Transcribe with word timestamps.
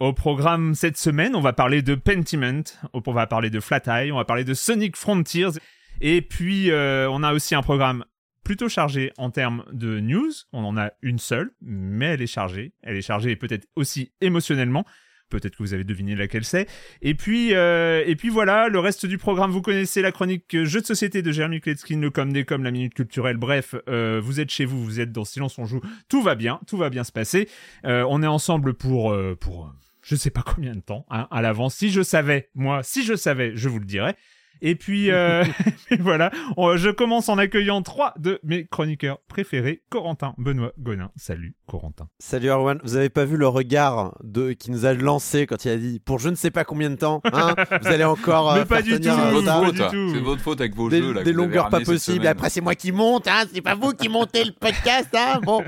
Au 0.00 0.12
programme 0.12 0.74
cette 0.74 0.96
semaine, 0.96 1.36
on 1.36 1.40
va 1.40 1.52
parler 1.52 1.80
de 1.80 1.94
Pentiment, 1.94 2.64
on 2.92 3.12
va 3.12 3.28
parler 3.28 3.48
de 3.48 3.60
Flat 3.60 3.82
Eye, 3.86 4.10
on 4.10 4.16
va 4.16 4.24
parler 4.24 4.42
de 4.42 4.52
Sonic 4.52 4.96
Frontiers, 4.96 5.60
et 6.00 6.20
puis 6.20 6.72
euh, 6.72 7.08
on 7.10 7.22
a 7.22 7.32
aussi 7.32 7.54
un 7.54 7.62
programme 7.62 8.04
plutôt 8.42 8.68
chargé 8.68 9.12
en 9.18 9.30
termes 9.30 9.64
de 9.72 10.00
news. 10.00 10.32
On 10.52 10.64
en 10.64 10.76
a 10.76 10.90
une 11.00 11.20
seule, 11.20 11.52
mais 11.62 12.06
elle 12.06 12.22
est 12.22 12.26
chargée. 12.26 12.72
Elle 12.82 12.96
est 12.96 13.02
chargée 13.02 13.36
peut-être 13.36 13.68
aussi 13.76 14.12
émotionnellement. 14.20 14.84
Peut-être 15.30 15.56
que 15.56 15.62
vous 15.62 15.74
avez 15.74 15.84
deviné 15.84 16.16
laquelle 16.16 16.44
c'est. 16.44 16.68
Et 17.00 17.14
puis, 17.14 17.54
euh, 17.54 18.02
et 18.04 18.16
puis 18.16 18.28
voilà, 18.30 18.68
le 18.68 18.80
reste 18.80 19.06
du 19.06 19.16
programme, 19.16 19.52
vous 19.52 19.62
connaissez 19.62 20.02
la 20.02 20.10
chronique 20.10 20.64
jeux 20.64 20.80
de 20.80 20.86
société 20.86 21.22
de 21.22 21.30
Jérémy 21.30 21.60
Kletskin, 21.60 22.00
le 22.00 22.10
com 22.10 22.32
des 22.32 22.44
la 22.50 22.70
minute 22.72 22.94
culturelle. 22.94 23.36
Bref, 23.36 23.76
euh, 23.88 24.20
vous 24.22 24.40
êtes 24.40 24.50
chez 24.50 24.64
vous, 24.64 24.84
vous 24.84 24.98
êtes 24.98 25.12
dans 25.12 25.24
Silence 25.24 25.56
on 25.58 25.66
joue. 25.66 25.80
Tout 26.08 26.20
va 26.20 26.34
bien, 26.34 26.60
tout 26.66 26.76
va 26.76 26.90
bien 26.90 27.04
se 27.04 27.12
passer. 27.12 27.48
on 27.84 28.22
est 28.24 28.26
ensemble 28.26 28.74
pour 28.74 29.16
pour 29.40 29.72
je 30.04 30.16
sais 30.16 30.30
pas 30.30 30.42
combien 30.42 30.74
de 30.74 30.80
temps 30.80 31.06
hein, 31.10 31.26
à 31.30 31.42
l'avance. 31.42 31.74
Si 31.74 31.90
je 31.90 32.02
savais, 32.02 32.50
moi, 32.54 32.82
si 32.82 33.04
je 33.04 33.14
savais, 33.14 33.56
je 33.56 33.68
vous 33.68 33.78
le 33.78 33.86
dirais. 33.86 34.16
Et 34.62 34.74
puis, 34.74 35.10
euh, 35.10 35.44
voilà, 36.00 36.30
je 36.76 36.90
commence 36.90 37.28
en 37.28 37.38
accueillant 37.38 37.82
trois 37.82 38.14
de 38.18 38.40
mes 38.42 38.66
chroniqueurs 38.66 39.18
préférés, 39.28 39.82
Corentin, 39.90 40.34
Benoît, 40.38 40.72
Gonin. 40.78 41.10
Salut, 41.16 41.54
Corentin. 41.66 42.08
Salut, 42.18 42.48
Erwan. 42.48 42.80
Vous 42.84 42.96
avez 42.96 43.10
pas 43.10 43.24
vu 43.24 43.36
le 43.36 43.48
regard 43.48 44.16
de 44.22 44.52
qui 44.52 44.70
nous 44.70 44.86
a 44.86 44.94
lancé 44.94 45.46
quand 45.46 45.64
il 45.64 45.70
a 45.70 45.76
dit 45.76 46.00
pour 46.00 46.18
je 46.18 46.28
ne 46.28 46.34
sais 46.34 46.50
pas 46.50 46.64
combien 46.64 46.90
de 46.90 46.96
temps, 46.96 47.20
hein, 47.32 47.54
vous 47.82 47.88
allez 47.88 48.04
encore. 48.04 48.54
Mais 48.54 48.60
euh, 48.60 48.64
pas, 48.64 48.82
du 48.82 48.98
tout, 49.00 49.02
C'est 49.02 50.20
votre 50.20 50.40
faute 50.40 50.60
avec 50.60 50.74
vos 50.74 50.88
des, 50.88 51.00
jeux. 51.00 51.12
Là, 51.12 51.22
des 51.22 51.32
longueurs 51.32 51.68
pas 51.68 51.80
possibles. 51.80 52.26
Après, 52.26 52.50
c'est 52.50 52.60
moi 52.60 52.74
qui 52.74 52.92
monte, 52.92 53.28
hein, 53.28 53.44
c'est 53.52 53.60
pas 53.60 53.74
vous 53.74 53.92
qui 53.92 54.08
montez 54.08 54.44
le 54.44 54.52
podcast, 54.52 55.08
hein. 55.14 55.40
Bon, 55.42 55.62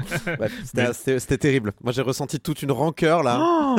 c'était 0.95 1.39
terrible. 1.39 1.73
Moi, 1.83 1.93
j'ai 1.93 2.03
ressenti 2.03 2.41
toute 2.41 2.63
une 2.63 2.73
rancœur 2.73 3.23
là. 3.23 3.39
Oh, 3.41 3.77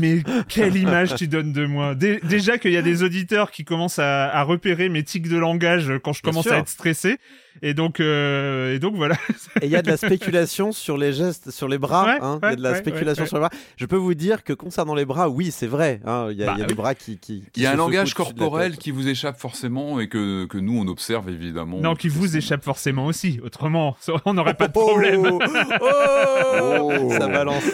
mais 0.00 0.22
quelle 0.48 0.76
image 0.76 1.14
tu 1.14 1.28
donnes 1.28 1.52
de 1.52 1.66
moi. 1.66 1.94
déjà 1.94 2.58
qu'il 2.58 2.72
y 2.72 2.76
a 2.76 2.82
des 2.82 3.02
auditeurs 3.02 3.50
qui 3.50 3.64
commencent 3.64 3.98
à 3.98 4.35
à 4.36 4.42
repérer 4.42 4.90
mes 4.90 5.02
tics 5.02 5.30
de 5.30 5.38
langage 5.38 5.90
quand 6.04 6.12
je 6.12 6.20
commence 6.20 6.46
à 6.48 6.58
être 6.58 6.68
stressé. 6.68 7.16
Et 7.62 7.72
donc, 7.72 8.00
euh, 8.00 8.74
et 8.74 8.78
donc 8.78 8.96
voilà. 8.96 9.14
et 9.62 9.64
il 9.64 9.70
y 9.70 9.76
a 9.76 9.80
de 9.80 9.88
la 9.88 9.96
spéculation 9.96 10.72
sur 10.72 10.98
les 10.98 11.14
gestes, 11.14 11.50
sur 11.50 11.68
les 11.68 11.78
bras. 11.78 12.16
Hein. 12.20 12.38
il 12.42 12.48
y 12.50 12.52
a 12.52 12.56
de 12.56 12.62
la 12.62 12.74
spéculation 12.74 13.24
sur 13.24 13.36
les 13.36 13.40
bras. 13.40 13.50
Je 13.78 13.86
peux 13.86 13.96
vous 13.96 14.12
dire 14.12 14.44
que 14.44 14.52
concernant 14.52 14.94
les 14.94 15.06
bras, 15.06 15.30
oui, 15.30 15.50
c'est 15.50 15.66
vrai. 15.66 16.02
Hein. 16.04 16.28
Il 16.30 16.36
y 16.36 16.44
a, 16.44 16.54
bah 16.54 16.66
des 16.66 16.74
bras 16.74 16.94
qui. 16.94 17.16
qui, 17.16 17.44
il 17.56 17.62
y 17.62 17.66
a 17.66 17.72
un 17.72 17.76
langage 17.76 18.12
corporel 18.12 18.76
qui 18.76 18.90
vous 18.90 19.08
échappe 19.08 19.38
forcément 19.38 20.00
et 20.00 20.08
que, 20.08 20.44
que 20.44 20.58
nous 20.58 20.78
on 20.78 20.86
observe 20.86 21.30
évidemment. 21.30 21.80
Non, 21.80 21.94
qui 21.94 22.08
vous 22.08 22.36
échappe 22.36 22.62
forcément 22.62 23.06
aussi. 23.06 23.40
Autrement, 23.42 23.96
on 24.26 24.34
n'aurait 24.34 24.52
pas 24.52 24.68
de 24.68 24.72
problème. 24.72 25.22
Oh, 25.24 25.38
oh, 25.80 26.92
oh 26.92 27.10
Ça 27.10 27.26
balance. 27.26 27.64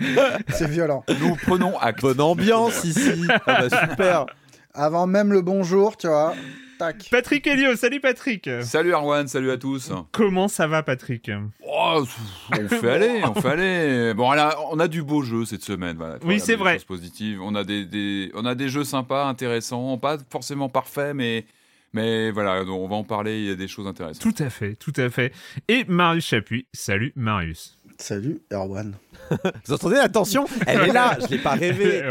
c'est 0.48 0.68
violent. 0.68 1.04
Nous 1.20 1.36
prenons 1.36 1.78
acte. 1.78 2.00
Bonne 2.00 2.20
ambiance 2.20 2.82
ici. 2.82 3.28
Ah 3.46 3.68
bah, 3.68 3.88
super. 3.88 4.26
Avant 4.78 5.06
même 5.06 5.32
le 5.32 5.40
bonjour, 5.40 5.96
tu 5.96 6.06
vois. 6.06 6.34
Tac. 6.78 7.08
Patrick 7.10 7.46
Elio, 7.46 7.74
salut 7.76 7.98
Patrick. 7.98 8.50
Salut 8.60 8.92
Arwan, 8.92 9.26
salut 9.26 9.50
à 9.50 9.56
tous. 9.56 9.90
Comment 10.12 10.48
ça 10.48 10.66
va 10.66 10.82
Patrick 10.82 11.30
oh, 11.66 12.04
On 12.52 12.68
fait 12.68 12.90
aller, 12.90 13.22
on 13.24 13.40
fait 13.40 13.48
aller. 13.48 14.12
Bon, 14.12 14.30
on 14.30 14.78
a 14.78 14.86
du 14.86 15.02
beau 15.02 15.22
jeu 15.22 15.46
cette 15.46 15.62
semaine. 15.62 15.96
oui, 16.24 16.40
c'est 16.40 16.56
vrai. 16.56 16.78
Positive. 16.86 17.40
On 17.40 17.54
a 17.54 17.64
des, 17.64 18.30
on 18.34 18.44
a 18.44 18.54
des 18.54 18.68
jeux 18.68 18.84
sympas, 18.84 19.26
intéressants, 19.26 19.96
pas 19.96 20.18
forcément 20.28 20.68
parfaits, 20.68 21.14
mais 21.14 21.46
mais 21.94 22.30
voilà, 22.30 22.62
on 22.64 22.86
va 22.86 22.96
en 22.96 23.04
parler. 23.04 23.38
Il 23.38 23.46
y 23.46 23.50
a 23.50 23.54
des 23.54 23.68
choses 23.68 23.86
intéressantes. 23.86 24.20
Tout 24.20 24.42
à 24.42 24.50
fait, 24.50 24.74
tout 24.74 24.92
à 24.96 25.08
fait. 25.08 25.32
Et 25.68 25.84
Marius 25.88 26.26
Chapuis, 26.26 26.66
salut 26.74 27.14
Marius. 27.16 27.78
Salut 27.98 28.42
Erwan. 28.52 28.94
Vous 29.66 29.72
entendez 29.72 29.96
Attention, 29.96 30.46
elle 30.66 30.88
est 30.88 30.92
là, 30.92 31.16
je 31.20 31.26
l'ai 31.28 31.38
pas 31.38 31.54
rêvé. 31.54 32.02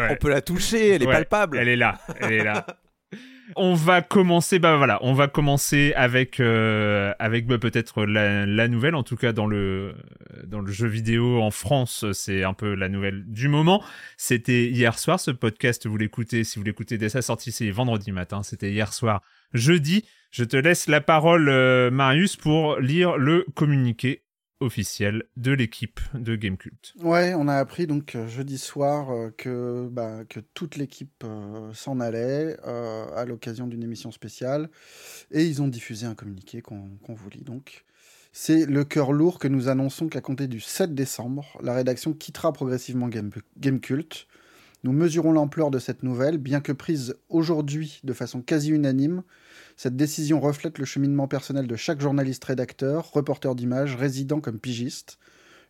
On 0.10 0.16
peut 0.16 0.30
la 0.30 0.40
toucher, 0.40 0.90
elle 0.90 1.02
est 1.02 1.06
palpable. 1.06 1.58
Elle 1.58 1.68
est 1.68 1.76
là, 1.76 1.98
elle 2.20 2.32
est 2.32 2.44
là. 2.44 2.66
on 3.56 3.74
va 3.74 4.02
commencer, 4.02 4.58
bah 4.58 4.76
voilà, 4.76 4.98
on 5.02 5.12
va 5.12 5.28
commencer 5.28 5.92
avec 5.96 6.40
euh, 6.40 7.12
avec 7.18 7.46
bah, 7.46 7.58
peut-être 7.58 8.04
la, 8.04 8.68
nouvelle, 8.68 8.94
en 8.94 9.02
tout 9.02 9.16
cas 9.16 9.32
dans 9.32 9.46
le 9.46 9.94
dans 10.46 10.60
le 10.60 10.70
jeu 10.70 10.86
vidéo 10.86 11.40
en 11.40 11.50
France, 11.50 12.04
c'est 12.12 12.44
un 12.44 12.54
peu 12.54 12.74
la 12.74 12.88
nouvelle 12.88 13.24
du 13.26 13.48
moment. 13.48 13.82
C'était 14.16 14.66
hier 14.66 14.98
soir, 14.98 15.20
ce 15.20 15.30
podcast, 15.30 15.86
vous 15.86 15.96
l'écoutez, 15.96 16.44
si 16.44 16.58
vous 16.58 16.64
l'écoutez 16.64 16.98
dès 16.98 17.08
sa 17.08 17.22
sortie, 17.22 17.52
c'est 17.52 17.70
vendredi 17.70 18.12
matin. 18.12 18.42
C'était 18.42 18.70
hier 18.70 18.92
soir, 18.92 19.22
jeudi. 19.52 20.04
Je 20.30 20.44
te 20.44 20.56
laisse 20.56 20.86
la 20.86 21.00
parole, 21.00 21.48
euh, 21.48 21.90
Marius, 21.90 22.36
pour 22.36 22.78
lire 22.78 23.16
le 23.16 23.44
communiqué 23.54 24.22
officiel 24.60 25.24
de 25.36 25.52
l'équipe 25.52 26.00
de 26.14 26.36
Gamecult. 26.36 26.94
Ouais, 27.02 27.34
on 27.34 27.48
a 27.48 27.56
appris 27.56 27.86
donc 27.86 28.14
euh, 28.14 28.28
jeudi 28.28 28.58
soir 28.58 29.10
euh, 29.10 29.30
que, 29.36 29.88
bah, 29.90 30.24
que 30.28 30.40
toute 30.54 30.76
l'équipe 30.76 31.24
euh, 31.24 31.72
s'en 31.72 31.98
allait 31.98 32.56
à 32.62 33.24
l'occasion 33.24 33.66
d'une 33.66 33.82
émission 33.82 34.10
spéciale 34.10 34.70
et 35.30 35.44
ils 35.44 35.62
ont 35.62 35.68
diffusé 35.68 36.06
un 36.06 36.14
communiqué 36.14 36.62
qu'on 36.62 36.90
vous 37.08 37.30
lit 37.30 37.42
donc. 37.42 37.84
C'est 38.32 38.64
le 38.66 38.84
cœur 38.84 39.12
lourd 39.12 39.40
que 39.40 39.48
nous 39.48 39.68
annonçons 39.68 40.08
qu'à 40.08 40.20
compter 40.20 40.46
du 40.46 40.60
7 40.60 40.94
décembre, 40.94 41.58
la 41.62 41.74
rédaction 41.74 42.12
quittera 42.12 42.52
progressivement 42.52 43.08
Game, 43.08 43.30
Gamecult. 43.58 44.28
Nous 44.84 44.92
mesurons 44.92 45.32
l'ampleur 45.32 45.70
de 45.70 45.78
cette 45.80 46.04
nouvelle, 46.04 46.38
bien 46.38 46.60
que 46.60 46.72
prise 46.72 47.16
aujourd'hui 47.28 48.00
de 48.04 48.12
façon 48.12 48.40
quasi 48.40 48.70
unanime, 48.70 49.24
cette 49.82 49.96
décision 49.96 50.40
reflète 50.40 50.76
le 50.76 50.84
cheminement 50.84 51.26
personnel 51.26 51.66
de 51.66 51.74
chaque 51.74 52.02
journaliste-rédacteur, 52.02 53.12
reporter 53.12 53.54
d'images, 53.54 53.96
résident 53.96 54.38
comme 54.38 54.58
pigiste. 54.58 55.18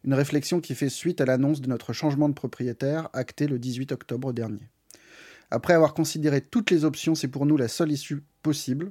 Une 0.03 0.15
réflexion 0.15 0.61
qui 0.61 0.75
fait 0.75 0.89
suite 0.89 1.21
à 1.21 1.27
l'annonce 1.27 1.61
de 1.61 1.69
notre 1.69 1.93
changement 1.93 2.29
de 2.29 2.35
propriétaire 2.35 3.09
acté 3.13 3.47
le 3.47 3.61
18 3.61 3.93
octobre 3.93 4.33
dernier. 4.33 4.69
Après 5.53 5.75
avoir 5.75 5.95
considéré 5.95 6.41
toutes 6.41 6.73
les 6.73 6.85
options, 6.85 7.15
c'est 7.15 7.29
pour 7.29 7.47
nous 7.47 7.57
la 7.57 7.69
seule 7.69 7.93
issue 7.93 8.25
possible. 8.43 8.91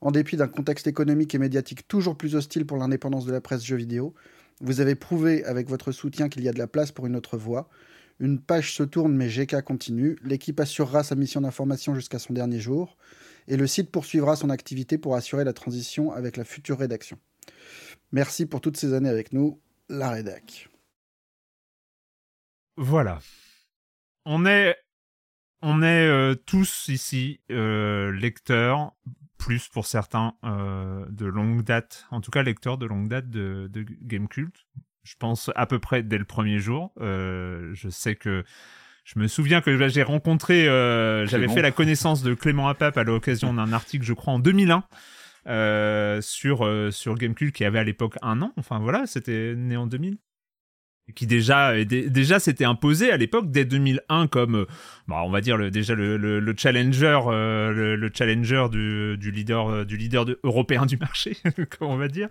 En 0.00 0.12
dépit 0.12 0.36
d'un 0.36 0.46
contexte 0.46 0.86
économique 0.86 1.34
et 1.34 1.38
médiatique 1.38 1.88
toujours 1.88 2.16
plus 2.16 2.36
hostile 2.36 2.64
pour 2.64 2.76
l'indépendance 2.76 3.26
de 3.26 3.32
la 3.32 3.40
presse 3.40 3.64
jeux 3.64 3.74
vidéo, 3.74 4.14
vous 4.60 4.80
avez 4.80 4.94
prouvé 4.94 5.42
avec 5.46 5.68
votre 5.68 5.90
soutien 5.90 6.28
qu'il 6.28 6.44
y 6.44 6.48
a 6.48 6.52
de 6.52 6.60
la 6.60 6.68
place 6.68 6.92
pour 6.92 7.06
une 7.06 7.16
autre 7.16 7.36
voie. 7.36 7.68
Une 8.20 8.38
page 8.38 8.74
se 8.74 8.82
tourne, 8.82 9.14
mais 9.14 9.28
GK 9.28 9.62
continue. 9.62 10.18
L'équipe 10.22 10.60
assurera 10.60 11.02
sa 11.02 11.14
mission 11.14 11.40
d'information 11.40 11.94
jusqu'à 11.94 12.18
son 12.18 12.34
dernier 12.34 12.60
jour. 12.60 12.98
Et 13.48 13.56
le 13.56 13.66
site 13.66 13.90
poursuivra 13.90 14.36
son 14.36 14.50
activité 14.50 14.98
pour 14.98 15.16
assurer 15.16 15.42
la 15.42 15.54
transition 15.54 16.12
avec 16.12 16.36
la 16.36 16.44
future 16.44 16.78
rédaction. 16.78 17.18
Merci 18.12 18.44
pour 18.44 18.60
toutes 18.60 18.76
ces 18.76 18.92
années 18.92 19.08
avec 19.08 19.32
nous, 19.32 19.58
la 19.88 20.10
rédac. 20.10 20.68
Voilà. 22.76 23.20
On 24.26 24.44
est, 24.44 24.76
euh, 25.64 26.34
tous 26.34 26.88
ici 26.88 27.40
euh, 27.50 28.12
lecteurs, 28.12 28.92
plus 29.38 29.68
pour 29.68 29.86
certains 29.86 30.34
euh, 30.44 31.06
de 31.08 31.24
longue 31.24 31.62
date, 31.62 32.06
en 32.10 32.20
tout 32.20 32.30
cas 32.30 32.42
lecteurs 32.42 32.76
de 32.76 32.84
longue 32.84 33.08
date 33.08 33.30
de, 33.30 33.68
de 33.72 33.82
Game 34.02 34.28
Cult. 34.28 34.66
Je 35.02 35.14
pense 35.18 35.50
à 35.56 35.66
peu 35.66 35.78
près 35.78 36.02
dès 36.02 36.18
le 36.18 36.24
premier 36.24 36.58
jour. 36.58 36.92
je 36.98 37.88
sais 37.90 38.14
que 38.14 38.44
je 39.04 39.18
me 39.18 39.26
souviens 39.28 39.60
que 39.60 39.88
j'ai 39.88 40.02
rencontré, 40.02 40.64
j'avais 41.26 41.48
fait 41.48 41.62
la 41.62 41.72
connaissance 41.72 42.22
de 42.22 42.34
Clément 42.34 42.68
Apap 42.68 42.96
à 42.96 43.04
l'occasion 43.04 43.54
d'un 43.54 43.72
article, 43.72 44.04
je 44.04 44.12
crois, 44.12 44.34
en 44.34 44.38
2001. 44.38 44.84
Euh, 45.46 46.20
sur 46.20 46.66
euh, 46.66 46.90
sur 46.90 47.14
Gamecube 47.14 47.50
qui 47.50 47.64
avait 47.64 47.78
à 47.78 47.84
l'époque 47.84 48.16
un 48.20 48.42
an. 48.42 48.52
Enfin 48.58 48.78
voilà, 48.78 49.06
c'était 49.06 49.54
né 49.56 49.76
en 49.76 49.86
2000 49.86 50.18
qui 51.14 51.26
déjà 51.26 51.84
déjà 51.84 52.38
s'était 52.38 52.64
imposé 52.64 53.10
à 53.10 53.16
l'époque 53.16 53.50
dès 53.50 53.64
2001 53.64 54.26
comme 54.28 54.56
euh, 54.56 54.66
bah, 55.08 55.22
on 55.24 55.30
va 55.30 55.40
dire 55.40 55.56
le, 55.56 55.70
déjà 55.70 55.94
le, 55.94 56.16
le, 56.16 56.54
challenger 56.56 57.20
le, 57.26 58.10
challenger 58.14 58.66
du, 58.70 59.16
du 59.18 59.30
leader 59.30 59.86
du 59.86 59.96
leader 59.96 60.26
européen 60.42 60.86
du 60.86 60.96
marché 60.96 61.36
comme 61.78 61.88
on 61.88 61.96
va 61.96 62.08
dire 62.08 62.28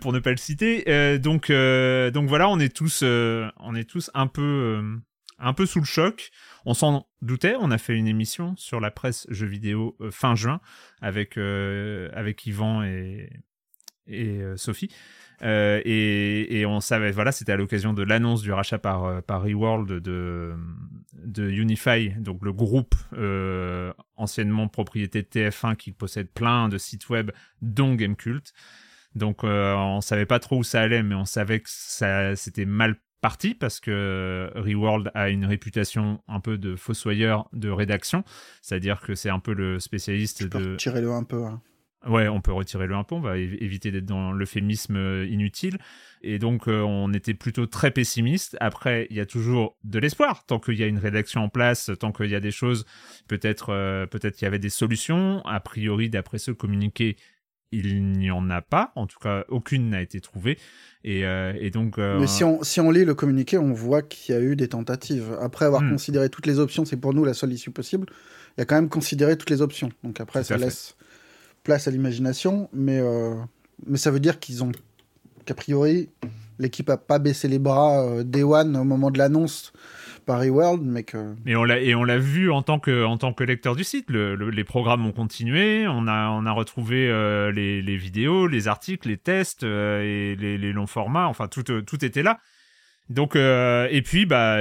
pour 0.00 0.12
ne 0.12 0.18
pas 0.18 0.30
le 0.30 0.36
citer. 0.36 1.18
Donc 1.18 1.50
donc 1.50 2.28
voilà 2.28 2.48
on 2.48 2.58
est 2.58 2.74
tous 2.74 3.02
on 3.02 3.74
est 3.74 3.88
tous 3.88 4.10
un 4.14 4.26
peu 4.26 4.82
un 5.40 5.54
peu 5.54 5.66
sous 5.66 5.80
le 5.80 5.86
choc. 5.86 6.30
On 6.64 6.74
s'en 6.74 7.06
doutait, 7.22 7.56
on 7.58 7.70
a 7.70 7.78
fait 7.78 7.96
une 7.96 8.06
émission 8.06 8.54
sur 8.56 8.80
la 8.80 8.90
presse 8.90 9.26
jeux 9.30 9.46
vidéo 9.46 9.96
euh, 10.00 10.10
fin 10.10 10.34
juin 10.34 10.60
avec, 11.00 11.36
euh, 11.36 12.10
avec 12.12 12.46
Yvan 12.46 12.82
et, 12.82 13.30
et 14.10 14.40
euh, 14.40 14.56
Sophie. 14.56 14.90
et, 15.42 16.64
on 16.66 16.80
savait, 16.80 17.12
voilà, 17.12 17.32
c'était 17.32 17.52
à 17.52 17.56
l'occasion 17.56 17.92
de 17.92 18.02
l'annonce 18.02 18.42
du 18.42 18.52
rachat 18.52 18.78
par, 18.78 19.22
par 19.22 19.42
Reworld 19.42 19.88
de, 19.88 20.54
de 21.14 21.50
Unify, 21.50 22.10
donc 22.18 22.44
le 22.44 22.52
groupe 22.52 22.94
anciennement 24.16 24.68
propriété 24.68 25.22
de 25.22 25.26
TF1 25.26 25.76
qui 25.76 25.92
possède 25.92 26.28
plein 26.28 26.68
de 26.68 26.78
sites 26.78 27.08
web, 27.08 27.30
dont 27.62 27.94
Gamecult. 27.94 28.52
Donc 29.14 29.42
on 29.42 30.00
savait 30.02 30.26
pas 30.26 30.38
trop 30.38 30.58
où 30.58 30.62
ça 30.62 30.82
allait, 30.82 31.02
mais 31.02 31.14
on 31.14 31.24
savait 31.24 31.60
que 31.60 31.70
ça 31.70 32.36
c'était 32.36 32.66
mal 32.66 32.96
partie 33.20 33.54
parce 33.54 33.80
que 33.80 34.50
Reworld 34.54 35.10
a 35.14 35.28
une 35.28 35.44
réputation 35.44 36.22
un 36.28 36.40
peu 36.40 36.58
de 36.58 36.76
fossoyeur 36.76 37.48
de 37.52 37.70
rédaction, 37.70 38.24
c'est-à-dire 38.62 39.00
que 39.00 39.14
c'est 39.14 39.30
un 39.30 39.38
peu 39.40 39.52
le 39.52 39.78
spécialiste 39.78 40.44
de. 40.44 40.72
Retirer-le 40.72 41.10
un 41.10 41.24
peu. 41.24 41.44
Hein. 41.44 41.60
Ouais, 42.06 42.28
on 42.28 42.40
peut 42.40 42.52
retirer 42.52 42.86
le 42.86 42.94
un 42.94 43.04
peu, 43.04 43.14
on 43.14 43.20
va 43.20 43.36
éviter 43.36 43.90
d'être 43.90 44.06
dans 44.06 44.32
l'euphémisme 44.32 44.96
euh, 44.96 45.26
inutile. 45.26 45.76
Et 46.22 46.38
donc, 46.38 46.66
euh, 46.66 46.80
on 46.80 47.12
était 47.12 47.34
plutôt 47.34 47.66
très 47.66 47.90
pessimiste. 47.90 48.56
Après, 48.60 49.06
il 49.10 49.16
y 49.16 49.20
a 49.20 49.26
toujours 49.26 49.76
de 49.84 49.98
l'espoir. 49.98 50.44
Tant 50.46 50.58
qu'il 50.58 50.78
y 50.78 50.82
a 50.82 50.86
une 50.86 50.98
rédaction 50.98 51.42
en 51.42 51.48
place, 51.48 51.90
tant 51.98 52.12
qu'il 52.12 52.30
y 52.30 52.34
a 52.34 52.40
des 52.40 52.50
choses, 52.50 52.86
peut-être 53.28 53.70
euh, 53.70 54.06
peut-être 54.06 54.36
qu'il 54.36 54.44
y 54.44 54.48
avait 54.48 54.58
des 54.58 54.70
solutions. 54.70 55.42
A 55.44 55.60
priori, 55.60 56.08
d'après 56.08 56.38
ce 56.38 56.50
communiqué, 56.50 57.16
il 57.70 58.02
n'y 58.12 58.30
en 58.30 58.48
a 58.48 58.62
pas. 58.62 58.92
En 58.96 59.06
tout 59.06 59.18
cas, 59.18 59.44
aucune 59.48 59.90
n'a 59.90 60.00
été 60.00 60.20
trouvée. 60.20 60.58
Et, 61.04 61.24
euh, 61.24 61.70
donc. 61.70 61.98
Mais 61.98 62.26
si 62.26 62.44
on, 62.44 62.62
si 62.62 62.80
on 62.80 62.90
lit 62.90 63.04
le 63.04 63.14
communiqué, 63.14 63.56
on 63.58 63.72
voit 63.72 64.02
qu'il 64.02 64.34
y 64.34 64.38
a 64.38 64.40
eu 64.40 64.56
des 64.56 64.68
tentatives. 64.68 65.36
Après 65.40 65.66
avoir 65.66 65.82
hmm. 65.82 65.90
considéré 65.90 66.28
toutes 66.30 66.46
les 66.46 66.58
options, 66.58 66.86
c'est 66.86 66.98
pour 66.98 67.12
nous 67.12 67.24
la 67.24 67.34
seule 67.34 67.52
issue 67.52 67.70
possible. 67.70 68.06
Il 68.56 68.60
y 68.60 68.62
a 68.62 68.64
quand 68.64 68.74
même 68.74 68.88
considéré 68.88 69.38
toutes 69.38 69.50
les 69.50 69.62
options. 69.62 69.90
Donc 70.02 70.20
après, 70.20 70.44
ça 70.44 70.56
laisse 70.56 70.96
place 71.70 71.86
à 71.86 71.92
l'imagination. 71.92 72.68
Mais, 72.72 72.98
euh, 72.98 73.34
mais 73.86 73.96
ça 73.96 74.10
veut 74.10 74.20
dire 74.20 74.40
qu'ils 74.40 74.64
ont. 74.64 74.72
qu'a 75.46 75.54
priori, 75.54 76.08
l'équipe 76.58 76.90
a 76.90 76.96
pas 76.96 77.20
baissé 77.20 77.46
les 77.46 77.60
bras 77.60 78.24
day 78.24 78.42
one 78.42 78.76
au 78.76 78.84
moment 78.84 79.12
de 79.12 79.18
l'annonce 79.18 79.72
Paris 80.30 80.50
World, 80.50 80.82
mais 80.84 81.02
que. 81.02 81.34
Et 81.46 81.56
on 81.56 81.64
l'a 81.64 81.80
et 81.80 81.94
on 81.94 82.04
l'a 82.04 82.18
vu 82.18 82.50
en 82.50 82.62
tant 82.62 82.78
que 82.78 83.04
en 83.04 83.18
tant 83.18 83.32
que 83.32 83.44
lecteur 83.44 83.74
du 83.74 83.84
site. 83.84 84.10
les 84.10 84.64
programmes 84.64 85.06
ont 85.06 85.12
continué. 85.12 85.86
On 85.88 86.06
a 86.06 86.30
on 86.30 86.46
a 86.46 86.52
retrouvé 86.52 87.08
euh, 87.08 87.50
les, 87.50 87.96
vidéos, 87.96 88.46
les 88.46 88.68
articles, 88.68 89.08
les 89.08 89.16
tests 89.16 89.64
euh, 89.64 90.02
et 90.02 90.36
les, 90.36 90.72
longs 90.72 90.86
formats. 90.86 91.26
Enfin 91.26 91.48
tout 91.48 91.70
euh, 91.70 91.82
tout 91.82 92.04
était 92.04 92.22
là. 92.22 92.38
Donc 93.10 93.36
et 93.36 94.02
puis 94.02 94.24
bah 94.24 94.60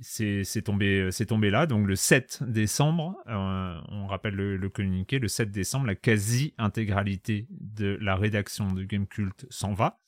c'est 0.00 0.62
tombé 0.62 1.08
tombé 1.28 1.50
là. 1.50 1.66
Donc 1.66 1.86
le 1.86 1.96
7 1.96 2.42
décembre, 2.46 3.16
on 3.26 4.06
rappelle 4.06 4.34
le, 4.34 4.56
le, 4.56 4.68
communiqué. 4.68 5.18
Le 5.18 5.28
7 5.28 5.50
décembre, 5.50 5.86
la 5.86 5.94
quasi 5.94 6.54
intégralité 6.58 7.46
de 7.50 7.96
la 8.00 8.16
rédaction 8.16 8.72
de 8.72 8.82
Gamecult 8.84 9.46
s'en 9.50 9.72
va. 9.72 10.00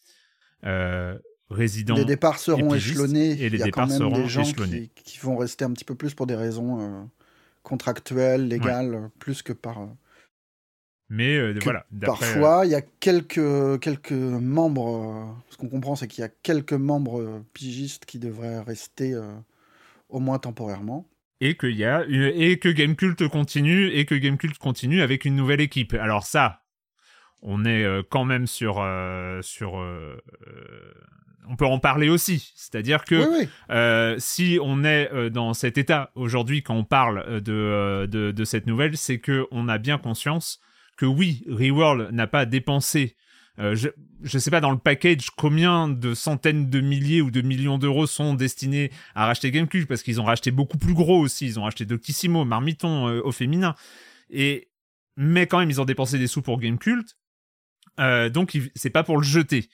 Euh, 0.64 1.18
résidents. 1.50 1.94
Les 1.94 2.04
départs 2.04 2.38
seront 2.38 2.74
échelonnés. 2.74 3.30
Et 3.32 3.48
les 3.48 3.58
Il 3.58 3.58
y 3.58 3.62
a 3.62 3.66
départs 3.66 3.88
quand 3.88 4.00
même 4.00 4.12
des 4.22 4.28
gens 4.28 4.42
qui, 4.42 5.18
vont 5.20 5.36
rester 5.36 5.64
un 5.64 5.72
petit 5.72 5.84
peu 5.84 5.94
plus 5.94 6.14
pour 6.14 6.26
des 6.26 6.34
raisons 6.34 6.80
euh, 6.80 7.04
contractuelles, 7.62 8.48
légales, 8.48 9.10
plus 9.18 9.42
que 9.42 9.52
par. 9.52 9.88
Euh, 11.10 11.14
mais 11.14 11.36
euh, 11.36 11.58
voilà. 11.62 11.86
Parfois, 12.00 12.62
il 12.64 12.70
y 12.70 12.74
a 12.74 12.82
quelques, 12.82 13.80
quelques 13.80 14.12
membres. 14.12 15.36
ce 15.50 15.56
qu'on 15.56 15.68
comprend, 15.68 15.96
c'est 15.96 16.08
qu'il 16.08 16.22
y 16.22 16.24
a 16.24 16.30
quelques 16.42 16.72
membres 16.72 17.42
pigistes 17.52 18.04
qui 18.04 18.18
devraient 18.18 18.60
rester 18.60 19.14
au 20.08 20.20
moins 20.20 20.38
temporairement. 20.38 21.06
Et 21.40 21.54
que, 21.54 21.66
y 21.66 21.84
a, 21.84 22.04
et 22.08 22.58
que 22.58 22.70
Gamecult 22.70 23.28
continue, 23.28 23.88
et 23.88 24.06
que 24.06 24.14
Gamecult 24.14 24.56
continue 24.58 25.02
avec 25.02 25.24
une 25.24 25.36
nouvelle 25.36 25.60
équipe. 25.60 25.94
Alors 25.94 26.24
ça, 26.24 26.62
on 27.42 27.64
est 27.64 27.84
quand 28.08 28.24
même 28.24 28.46
sur, 28.46 28.84
sur 29.42 29.78
on 31.48 31.56
peut 31.56 31.66
en 31.66 31.78
parler 31.78 32.08
aussi. 32.08 32.52
C'est-à-dire 32.56 33.04
que 33.04 33.46
euh, 33.70 34.16
si 34.18 34.58
on 34.62 34.84
est 34.84 35.10
euh, 35.12 35.30
dans 35.30 35.54
cet 35.54 35.78
état 35.78 36.10
aujourd'hui 36.14 36.62
quand 36.62 36.74
on 36.74 36.84
parle 36.84 37.24
euh, 37.26 38.06
de, 38.06 38.32
de, 38.32 38.44
cette 38.44 38.66
nouvelle, 38.66 38.96
c'est 38.96 39.18
que 39.18 39.46
on 39.50 39.68
a 39.68 39.78
bien 39.78 39.98
conscience 39.98 40.60
que 40.96 41.06
oui, 41.06 41.44
Reworld 41.48 42.12
n'a 42.12 42.26
pas 42.26 42.46
dépensé. 42.46 43.16
je 43.58 43.88
ne 44.20 44.38
sais 44.38 44.50
pas 44.50 44.60
dans 44.60 44.70
le 44.70 44.78
package 44.78 45.30
combien 45.30 45.88
de 45.88 46.14
centaines 46.14 46.68
de 46.70 46.80
milliers 46.80 47.22
ou 47.22 47.30
de 47.30 47.42
millions 47.42 47.78
d'euros 47.78 48.06
sont 48.06 48.34
destinés 48.34 48.90
à 49.14 49.26
racheter 49.26 49.50
Gamecube 49.50 49.86
parce 49.86 50.02
qu'ils 50.02 50.20
ont 50.20 50.24
racheté 50.24 50.50
beaucoup 50.50 50.78
plus 50.78 50.94
gros 50.94 51.20
aussi. 51.20 51.46
Ils 51.46 51.58
ont 51.58 51.64
racheté 51.64 51.84
Doctissimo, 51.84 52.44
Marmiton 52.44 53.06
au 53.20 53.32
féminin. 53.32 53.74
Et 54.30 54.68
mais 55.16 55.46
quand 55.46 55.58
même 55.58 55.70
ils 55.70 55.80
ont 55.80 55.86
dépensé 55.86 56.18
des 56.18 56.26
sous 56.26 56.42
pour 56.42 56.60
Gamecult. 56.60 57.16
donc 57.98 58.58
c'est 58.74 58.90
pas 58.90 59.04
pour 59.04 59.16
le 59.16 59.24
jeter. 59.24 59.68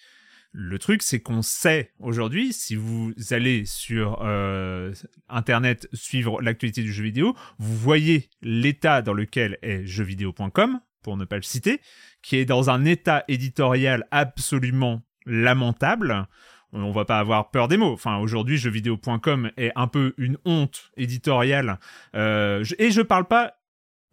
Le 0.54 0.78
truc, 0.78 1.02
c'est 1.02 1.20
qu'on 1.20 1.40
sait 1.40 1.92
aujourd'hui, 1.98 2.52
si 2.52 2.76
vous 2.76 3.14
allez 3.30 3.64
sur 3.64 4.20
euh, 4.22 4.92
Internet 5.30 5.88
suivre 5.94 6.42
l'actualité 6.42 6.82
du 6.82 6.92
jeu 6.92 7.04
vidéo, 7.04 7.34
vous 7.58 7.74
voyez 7.74 8.28
l'état 8.42 9.00
dans 9.00 9.14
lequel 9.14 9.56
est 9.62 9.86
jeuxvideo.com, 9.86 10.78
pour 11.02 11.16
ne 11.16 11.24
pas 11.24 11.36
le 11.36 11.42
citer, 11.42 11.80
qui 12.22 12.36
est 12.36 12.44
dans 12.44 12.70
un 12.70 12.84
état 12.84 13.24
éditorial 13.28 14.06
absolument 14.10 15.02
lamentable. 15.26 16.26
On 16.72 16.90
va 16.90 17.04
pas 17.04 17.18
avoir 17.18 17.50
peur 17.50 17.68
des 17.68 17.76
mots. 17.76 17.92
Enfin, 17.92 18.16
aujourd'hui, 18.16 18.56
jeuxvideo.com 18.56 19.50
est 19.58 19.72
un 19.76 19.88
peu 19.88 20.14
une 20.16 20.38
honte 20.46 20.90
éditoriale. 20.96 21.78
Euh, 22.14 22.64
et 22.78 22.90
je 22.90 23.02
parle 23.02 23.26
pas 23.26 23.54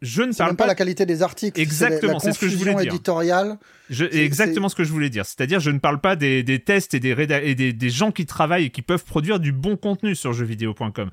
je 0.02 0.22
ne 0.22 0.34
parle 0.34 0.52
même 0.52 0.58
pas, 0.58 0.66
la 0.66 0.76
qualité 0.76 1.06
des 1.06 1.24
articles. 1.24 1.60
Exactement, 1.60 2.20
c'est 2.20 2.32
ce 2.32 2.40
que 2.40 2.48
je 2.48 2.56
voulais 2.56 2.74
dire. 2.76 2.94
éditoriale. 2.94 3.58
Je, 3.90 4.06
exactement 4.06 4.70
ce 4.70 4.76
que 4.76 4.84
je 4.84 4.92
voulais 4.92 5.10
dire. 5.10 5.26
C'est-à-dire, 5.26 5.60
je 5.60 5.72
ne 5.72 5.80
parle 5.80 6.00
pas 6.00 6.16
des, 6.16 6.42
des 6.44 6.60
tests 6.60 6.94
et, 6.94 7.00
des, 7.00 7.12
et 7.12 7.56
des, 7.56 7.74
des, 7.74 7.90
gens 7.90 8.12
qui 8.12 8.26
travaillent 8.26 8.66
et 8.66 8.70
qui 8.70 8.82
peuvent 8.82 9.04
produire 9.04 9.40
du 9.40 9.52
bon 9.52 9.76
contenu 9.76 10.16
sur 10.16 10.32
jeuxvideo.com. 10.32 11.10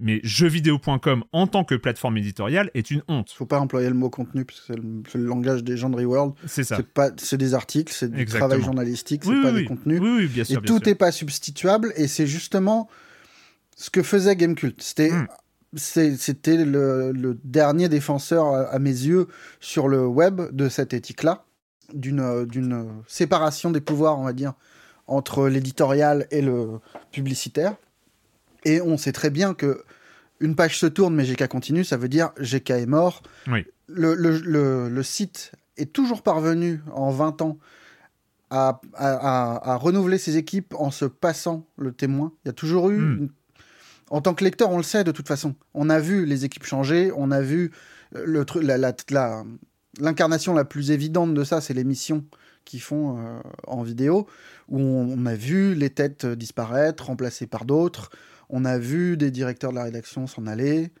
Mais 0.00 0.20
jeuxvideo.com 0.22 1.24
en 1.32 1.46
tant 1.46 1.64
que 1.64 1.76
plateforme 1.76 2.18
éditoriale 2.18 2.70
est 2.74 2.90
une 2.90 3.02
honte. 3.08 3.30
Faut 3.30 3.46
pas 3.46 3.60
employer 3.60 3.88
le 3.88 3.94
mot 3.94 4.10
contenu 4.10 4.44
parce 4.44 4.60
que 4.60 4.74
c'est 5.10 5.18
le, 5.18 5.24
langage 5.24 5.64
des 5.64 5.76
gens 5.78 5.88
de 5.88 5.96
Reworld. 5.96 6.34
C'est 6.46 6.64
ça. 6.64 6.76
C'est 6.76 6.86
pas, 6.92 7.10
c'est 7.16 7.38
des 7.38 7.54
articles, 7.54 7.92
c'est 7.92 8.10
du 8.10 8.26
travail 8.26 8.60
journalistique, 8.60 9.22
c'est 9.24 9.42
pas 9.42 9.52
des 9.52 9.64
contenus. 9.64 10.00
Oui, 10.00 10.10
oui, 10.18 10.26
bien 10.26 10.44
sûr. 10.44 10.58
Et 10.58 10.62
tout 10.62 10.80
n'est 10.84 10.94
pas 10.94 11.12
substituable 11.12 11.94
et 11.96 12.06
c'est 12.06 12.26
justement 12.26 12.88
ce 13.76 13.88
que 13.88 14.02
faisait 14.02 14.36
Gamecult. 14.36 14.82
C'était 14.82 15.10
hmm 15.10 15.26
c'était 15.74 16.64
le, 16.64 17.38
dernier 17.44 17.88
défenseur, 17.88 18.46
à, 18.46 18.78
mes 18.78 18.90
yeux, 18.90 19.28
sur 19.60 19.88
le 19.88 20.06
web 20.06 20.40
de 20.52 20.68
cette 20.68 20.94
éthique-là, 20.94 21.44
d'une 21.92 23.02
séparation 23.06 23.70
des 23.70 23.80
pouvoirs, 23.80 24.18
on 24.18 24.24
va 24.24 24.32
dire, 24.32 24.54
entre 25.06 25.48
l'éditorial 25.48 26.26
et 26.30 26.42
le 26.42 26.80
publicitaire. 27.12 27.76
Et 28.64 28.80
on 28.80 28.96
sait 28.96 29.12
très 29.12 29.30
bien 29.30 29.54
que 29.54 29.84
une 30.40 30.54
page 30.54 30.78
se 30.78 30.86
tourne 30.86 31.14
mais 31.14 31.24
GK 31.24 31.46
continue, 31.48 31.84
ça 31.84 31.96
veut 31.96 32.08
dire 32.08 32.32
GK 32.38 32.70
est 32.70 32.86
mort. 32.86 33.22
Oui. 33.46 33.64
Le, 33.86 34.14
le, 34.14 34.38
le, 34.38 34.88
le 34.88 35.02
site 35.02 35.52
est 35.76 35.92
toujours 35.92 36.22
parvenu 36.22 36.82
en 36.92 37.10
20 37.10 37.42
ans 37.42 37.58
à, 38.50 38.80
à, 38.94 39.72
à, 39.72 39.76
renouveler 39.76 40.18
ses 40.18 40.36
équipes 40.36 40.74
en 40.78 40.90
se 40.90 41.04
passant 41.04 41.66
le 41.76 41.92
témoin. 41.92 42.32
Il 42.44 42.48
y 42.48 42.50
a 42.50 42.52
toujours 42.52 42.90
eu, 42.90 42.98
Hmm. 42.98 43.28
En 44.10 44.20
tant 44.20 44.34
que 44.34 44.44
lecteur, 44.44 44.70
on 44.70 44.76
le 44.76 44.82
sait 44.82 45.04
de 45.04 45.12
toute 45.12 45.28
façon. 45.28 45.54
On 45.74 45.90
a 45.90 45.98
vu 45.98 46.26
les 46.26 46.44
équipes 46.44 46.64
changer, 46.64 47.12
on 47.16 47.30
a 47.30 47.40
vu 47.40 47.72
euh, 48.14 48.24
le 48.26 48.44
la, 48.60 48.78
la, 48.78 48.94
la- 49.10 49.44
l'incarnation 49.98 50.54
la 50.54 50.64
plus 50.64 50.90
évidente 50.90 51.34
de 51.34 51.44
ça, 51.44 51.60
c'est 51.60 51.74
les 51.74 51.84
missions 51.84 52.24
qu'ils 52.64 52.82
font 52.82 53.18
euh, 53.18 53.40
en 53.66 53.82
vidéo, 53.82 54.26
où 54.68 54.78
on, 54.78 55.18
on 55.18 55.26
a 55.26 55.34
vu 55.34 55.74
les 55.74 55.90
têtes 55.90 56.26
disparaître, 56.26 57.06
remplacées 57.06 57.46
par 57.46 57.64
d'autres. 57.64 58.10
On 58.48 58.64
a 58.64 58.78
vu 58.78 59.16
des 59.16 59.30
directeurs 59.30 59.70
de 59.70 59.76
la 59.76 59.84
rédaction 59.84 60.26
s'en 60.26 60.46
aller. 60.46 60.92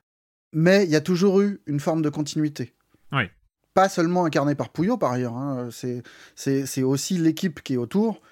Mais 0.52 0.84
il 0.84 0.90
y 0.90 0.96
a 0.96 1.00
toujours 1.00 1.40
eu 1.40 1.60
une 1.66 1.80
forme 1.80 2.02
de 2.02 2.08
continuité. 2.08 2.72
Oui. 3.12 3.24
Pas 3.74 3.88
seulement 3.88 4.24
incarnée 4.24 4.54
par 4.54 4.70
Pouillot, 4.70 4.96
par 4.96 5.12
ailleurs. 5.12 5.36
hein. 5.36 5.68
C'est, 5.70 6.02
c'est, 6.34 6.64
c'est 6.66 6.82
aussi 6.82 7.18
l'équipe 7.18 7.62
qui 7.62 7.74
est 7.74 7.76
autour, 7.76 8.22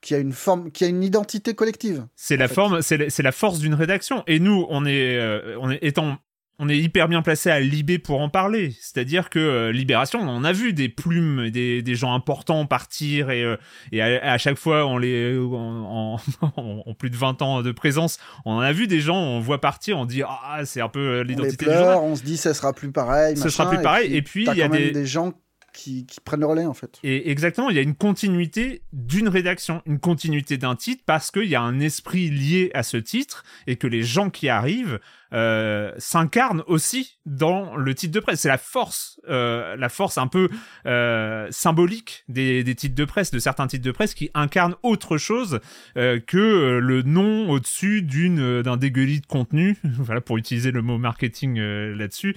qui 0.00 0.14
a 0.14 0.18
une 0.18 0.32
forme, 0.32 0.70
qui 0.70 0.84
a 0.84 0.88
une 0.88 1.02
identité 1.02 1.54
collective. 1.54 2.06
C'est 2.16 2.36
la 2.36 2.48
fait. 2.48 2.54
forme, 2.54 2.82
c'est 2.82 2.96
la, 2.96 3.06
la 3.22 3.32
force 3.32 3.58
d'une 3.58 3.74
rédaction. 3.74 4.22
Et 4.26 4.38
nous, 4.40 4.66
on 4.70 4.86
est, 4.86 5.16
euh, 5.18 5.56
on 5.60 5.70
est 5.70 5.78
étant, 5.82 6.18
on 6.62 6.68
est 6.68 6.78
hyper 6.78 7.08
bien 7.08 7.22
placé 7.22 7.50
à 7.50 7.58
Libé 7.60 7.98
pour 7.98 8.20
en 8.20 8.28
parler. 8.28 8.74
C'est-à-dire 8.80 9.30
que 9.30 9.38
euh, 9.38 9.72
Libération, 9.72 10.20
on 10.20 10.44
a 10.44 10.52
vu 10.52 10.72
des 10.74 10.88
plumes, 10.90 11.48
des, 11.50 11.80
des 11.82 11.94
gens 11.94 12.14
importants 12.14 12.66
partir 12.66 13.30
et, 13.30 13.42
euh, 13.42 13.56
et 13.92 14.02
à, 14.02 14.32
à 14.32 14.36
chaque 14.38 14.58
fois, 14.58 14.86
on 14.86 14.98
les, 14.98 15.38
en, 15.38 16.16
en- 16.42 16.52
en 16.86 16.94
plus 16.94 17.08
de 17.10 17.16
20 17.16 17.40
ans 17.42 17.62
de 17.62 17.72
présence, 17.72 18.18
on 18.44 18.52
en 18.54 18.60
a 18.60 18.72
vu 18.72 18.86
des 18.86 19.00
gens, 19.00 19.16
on 19.16 19.40
voit 19.40 19.60
partir, 19.60 19.98
on 19.98 20.04
dit 20.06 20.22
ah 20.22 20.60
c'est 20.64 20.80
un 20.82 20.88
peu 20.90 21.20
l'identité 21.22 21.64
du 21.66 21.72
journal. 21.72 21.98
on 22.02 22.14
se 22.16 22.22
dit 22.22 22.36
ça 22.36 22.52
sera 22.54 22.72
plus 22.74 22.90
pareil. 22.92 23.36
Ce 23.36 23.44
machin, 23.44 23.50
sera 23.56 23.70
plus 23.70 23.82
pareil, 23.82 24.14
et 24.14 24.22
puis, 24.22 24.46
il 24.50 24.56
y 24.56 24.62
a 24.62 24.68
des 24.68 25.06
gens 25.06 25.32
qui, 25.72 26.06
prennent 26.24 26.40
le 26.40 26.46
relais 26.46 26.66
en 26.66 26.74
fait. 26.74 26.98
Et 27.02 27.30
exactement, 27.30 27.70
il 27.70 27.76
y 27.76 27.78
a 27.78 27.82
une 27.82 27.94
continuité 27.94 28.82
d'une 28.92 29.28
rédaction, 29.28 29.82
une 29.86 30.00
continuité 30.00 30.58
d'un 30.58 30.76
titre 30.76 31.02
parce 31.06 31.30
qu'il 31.30 31.46
y 31.46 31.54
a 31.54 31.62
un 31.62 31.80
esprit 31.80 32.30
lié 32.30 32.70
à 32.74 32.82
ce 32.82 32.96
titre 32.96 33.44
et 33.66 33.76
que 33.76 33.86
les 33.86 34.02
gens 34.02 34.30
qui 34.30 34.48
arrivent 34.48 35.00
euh, 35.32 35.92
s'incarnent 35.98 36.62
aussi 36.66 37.18
dans 37.26 37.76
le 37.76 37.94
titre 37.94 38.12
de 38.12 38.20
presse. 38.20 38.40
C'est 38.40 38.48
la 38.48 38.58
force, 38.58 39.20
euh, 39.28 39.76
la 39.76 39.88
force 39.88 40.18
un 40.18 40.26
peu 40.26 40.48
euh, 40.86 41.46
symbolique 41.50 42.24
des, 42.28 42.64
des 42.64 42.74
titres 42.74 42.94
de 42.94 43.04
presse, 43.04 43.30
de 43.30 43.38
certains 43.38 43.66
titres 43.66 43.84
de 43.84 43.92
presse 43.92 44.14
qui 44.14 44.30
incarnent 44.34 44.76
autre 44.82 45.18
chose 45.18 45.60
euh, 45.96 46.20
que 46.20 46.38
euh, 46.38 46.80
le 46.80 47.02
nom 47.02 47.50
au-dessus 47.50 48.02
d'une 48.02 48.62
d'un 48.62 48.76
dégueulis 48.76 49.20
de 49.20 49.26
contenu. 49.26 49.76
voilà 49.84 50.20
pour 50.20 50.38
utiliser 50.38 50.70
le 50.70 50.82
mot 50.82 50.98
marketing 50.98 51.58
là-dessus. 51.60 52.36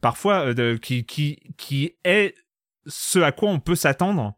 Parfois 0.00 0.54
qui 0.80 1.04
qui 1.04 1.40
qui 1.56 1.96
est 2.04 2.34
ce 2.86 3.18
à 3.18 3.32
quoi 3.32 3.50
on 3.50 3.60
peut 3.60 3.74
s'attendre 3.74 4.34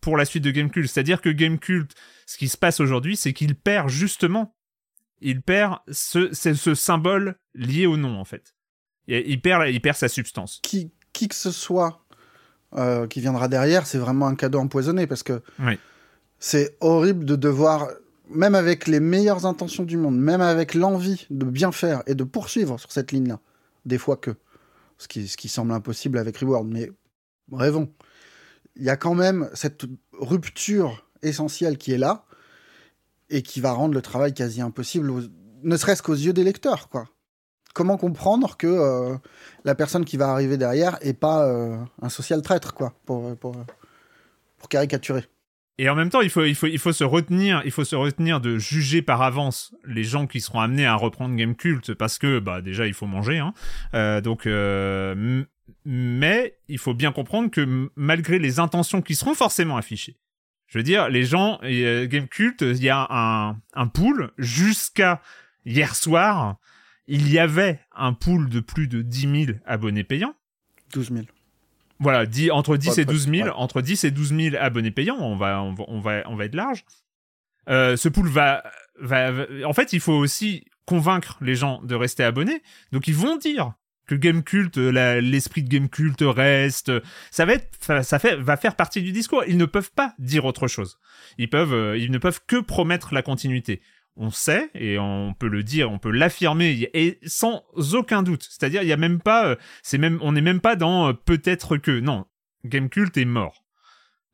pour 0.00 0.16
la 0.16 0.24
suite 0.24 0.44
de 0.44 0.50
Gamecult. 0.50 0.86
C'est-à-dire 0.86 1.20
que 1.20 1.30
Gamecult, 1.30 1.92
ce 2.26 2.38
qui 2.38 2.48
se 2.48 2.56
passe 2.56 2.80
aujourd'hui, 2.80 3.16
c'est 3.16 3.32
qu'il 3.32 3.56
perd 3.56 3.88
justement, 3.88 4.55
il 5.20 5.42
perd 5.42 5.78
ce, 5.90 6.32
symbole 6.74 7.36
lié 7.54 7.86
au 7.86 7.96
nom 7.96 8.18
en 8.18 8.24
fait. 8.24 8.54
Il, 9.06 9.16
il 9.26 9.40
perd, 9.40 9.68
il 9.68 9.80
perd 9.80 9.96
sa 9.96 10.08
substance. 10.08 10.60
Qui, 10.62 10.90
qui 11.12 11.28
que 11.28 11.34
ce 11.34 11.50
soit 11.50 12.06
euh, 12.74 13.06
qui 13.06 13.20
viendra 13.20 13.48
derrière, 13.48 13.86
c'est 13.86 13.96
vraiment 13.96 14.26
un 14.26 14.34
cadeau 14.34 14.58
empoisonné 14.58 15.06
parce 15.06 15.22
que 15.22 15.40
Oui. 15.60 15.78
c'est 16.38 16.76
horrible 16.80 17.24
de 17.24 17.34
devoir, 17.36 17.88
même 18.28 18.54
avec 18.54 18.86
les 18.86 19.00
meilleures 19.00 19.46
intentions 19.46 19.84
du 19.84 19.96
monde, 19.96 20.18
même 20.18 20.42
avec 20.42 20.74
l'envie 20.74 21.26
de 21.30 21.46
bien 21.46 21.72
faire 21.72 22.02
et 22.06 22.14
de 22.14 22.24
poursuivre 22.24 22.78
sur 22.78 22.92
cette 22.92 23.12
ligne-là, 23.12 23.40
des 23.86 23.96
fois 23.98 24.16
que, 24.16 24.32
ce 24.98 25.08
qui, 25.08 25.26
ce 25.28 25.36
qui 25.38 25.48
semble 25.48 25.72
impossible 25.72 26.18
avec 26.18 26.36
Reward, 26.36 26.66
mais 26.66 26.90
rêvons. 27.50 27.90
Il 28.74 28.82
y 28.82 28.90
a 28.90 28.96
quand 28.96 29.14
même 29.14 29.48
cette 29.54 29.86
rupture 30.12 31.08
essentielle 31.22 31.78
qui 31.78 31.92
est 31.92 31.98
là 31.98 32.25
et 33.30 33.42
qui 33.42 33.60
va 33.60 33.72
rendre 33.72 33.94
le 33.94 34.02
travail 34.02 34.34
quasi 34.34 34.60
impossible, 34.60 35.10
ne 35.62 35.76
serait-ce 35.76 36.02
qu'aux 36.02 36.14
yeux 36.14 36.32
des 36.32 36.44
lecteurs, 36.44 36.88
quoi. 36.88 37.06
Comment 37.74 37.98
comprendre 37.98 38.56
que 38.56 38.66
euh, 38.66 39.16
la 39.64 39.74
personne 39.74 40.06
qui 40.06 40.16
va 40.16 40.30
arriver 40.30 40.56
derrière 40.56 40.96
est 41.02 41.12
pas 41.12 41.46
euh, 41.46 41.76
un 42.00 42.08
social 42.08 42.40
traître, 42.40 42.72
quoi, 42.72 42.94
pour, 43.04 43.36
pour, 43.36 43.54
pour 44.56 44.68
caricaturer? 44.68 45.24
Et 45.78 45.90
en 45.90 45.94
même 45.94 46.08
temps, 46.08 46.22
il 46.22 46.30
faut, 46.30 46.44
il 46.44 46.54
faut, 46.54 46.68
il 46.68 46.78
faut 46.78 46.92
se 46.92 47.04
retenir, 47.04 47.60
il 47.66 47.70
faut 47.70 47.84
se 47.84 47.94
retenir 47.94 48.40
de 48.40 48.56
juger 48.56 49.02
par 49.02 49.20
avance 49.20 49.74
les 49.84 50.04
gens 50.04 50.26
qui 50.26 50.40
seront 50.40 50.60
amenés 50.60 50.86
à 50.86 50.94
reprendre 50.94 51.36
Gamecult 51.36 51.92
parce 51.94 52.16
que, 52.16 52.38
bah, 52.38 52.62
déjà, 52.62 52.86
il 52.86 52.94
faut 52.94 53.06
manger, 53.06 53.38
hein. 53.38 53.52
Euh, 53.92 54.22
donc, 54.22 54.46
mais 55.84 56.58
il 56.68 56.78
faut 56.78 56.94
bien 56.94 57.12
comprendre 57.12 57.50
que 57.50 57.90
malgré 57.94 58.38
les 58.38 58.58
intentions 58.58 59.02
qui 59.02 59.14
seront 59.14 59.34
forcément 59.34 59.76
affichées, 59.76 60.16
je 60.66 60.78
veux 60.78 60.82
dire, 60.84 61.08
les 61.08 61.24
gens, 61.24 61.58
euh, 61.62 62.06
Gamecult, 62.06 62.60
il 62.62 62.82
y 62.82 62.88
a 62.90 63.06
un, 63.10 63.56
un 63.74 63.86
pool 63.86 64.32
jusqu'à 64.38 65.22
hier 65.64 65.94
soir, 65.96 66.56
il 67.06 67.30
y 67.30 67.38
avait 67.38 67.80
un 67.94 68.12
pool 68.12 68.48
de 68.48 68.60
plus 68.60 68.88
de 68.88 69.02
10 69.02 69.44
000 69.46 69.58
abonnés 69.64 70.04
payants. 70.04 70.34
12 70.92 71.10
000. 71.12 71.24
Voilà, 71.98 72.26
10, 72.26 72.50
entre 72.50 72.76
10 72.76 72.88
Ouais, 72.90 73.00
et 73.02 73.04
12 73.04 73.28
000, 73.28 73.48
ouais. 73.48 73.54
entre 73.56 73.80
10 73.80 74.04
et 74.04 74.10
12 74.10 74.34
000 74.36 74.56
abonnés 74.58 74.90
payants, 74.90 75.16
on 75.18 75.36
va, 75.36 75.62
on 75.62 75.72
va, 75.72 75.84
on 75.88 76.00
va, 76.00 76.22
on 76.26 76.36
va 76.36 76.44
être 76.44 76.54
large. 76.54 76.84
Euh, 77.68 77.96
ce 77.96 78.08
pool 78.08 78.28
va, 78.28 78.62
va, 79.00 79.30
va- 79.32 79.46
en 79.64 79.72
fait, 79.72 79.92
il 79.92 80.00
faut 80.00 80.12
aussi 80.12 80.64
convaincre 80.84 81.36
les 81.40 81.54
gens 81.54 81.80
de 81.82 81.94
rester 81.94 82.22
abonnés. 82.22 82.62
Donc, 82.92 83.08
ils 83.08 83.14
vont 83.14 83.36
dire 83.36 83.72
que 84.06 84.14
Gamecult, 84.14 84.78
euh, 84.78 84.90
la- 84.90 85.20
l'esprit 85.20 85.62
de 85.62 85.68
Gamecult 85.68 86.16
reste. 86.20 86.92
Ça 87.30 87.44
va 87.44 87.54
être, 87.54 88.02
ça, 88.04 88.18
fait, 88.18 88.36
va 88.36 88.56
faire 88.56 88.76
partie 88.76 89.02
du 89.02 89.12
discours. 89.12 89.42
Ils 89.46 89.56
ne 89.56 89.64
peuvent 89.64 89.92
pas 89.92 90.14
dire 90.18 90.44
autre 90.44 90.68
chose. 90.68 90.98
Ils 91.38 91.50
peuvent, 91.50 91.74
euh, 91.74 91.98
ils 91.98 92.10
ne 92.10 92.18
peuvent 92.18 92.40
que 92.46 92.56
promettre 92.60 93.12
la 93.14 93.22
continuité. 93.22 93.80
On 94.16 94.30
sait 94.30 94.70
et 94.74 94.98
on 94.98 95.34
peut 95.34 95.48
le 95.48 95.62
dire, 95.62 95.90
on 95.92 95.98
peut 95.98 96.10
l'affirmer 96.10 96.88
et 96.94 97.18
sans 97.26 97.64
aucun 97.92 98.22
doute. 98.22 98.46
C'est-à-dire, 98.48 98.82
il 98.82 98.88
y 98.88 98.92
a 98.92 98.96
même 98.96 99.20
pas, 99.20 99.48
euh, 99.48 99.56
c'est 99.82 99.98
même, 99.98 100.18
on 100.22 100.32
n'est 100.32 100.40
même 100.40 100.60
pas 100.60 100.74
dans 100.76 101.08
euh, 101.08 101.12
peut-être 101.12 101.76
que. 101.76 102.00
Non, 102.00 102.24
Gamecult 102.64 103.14
est 103.18 103.26
mort. 103.26 103.65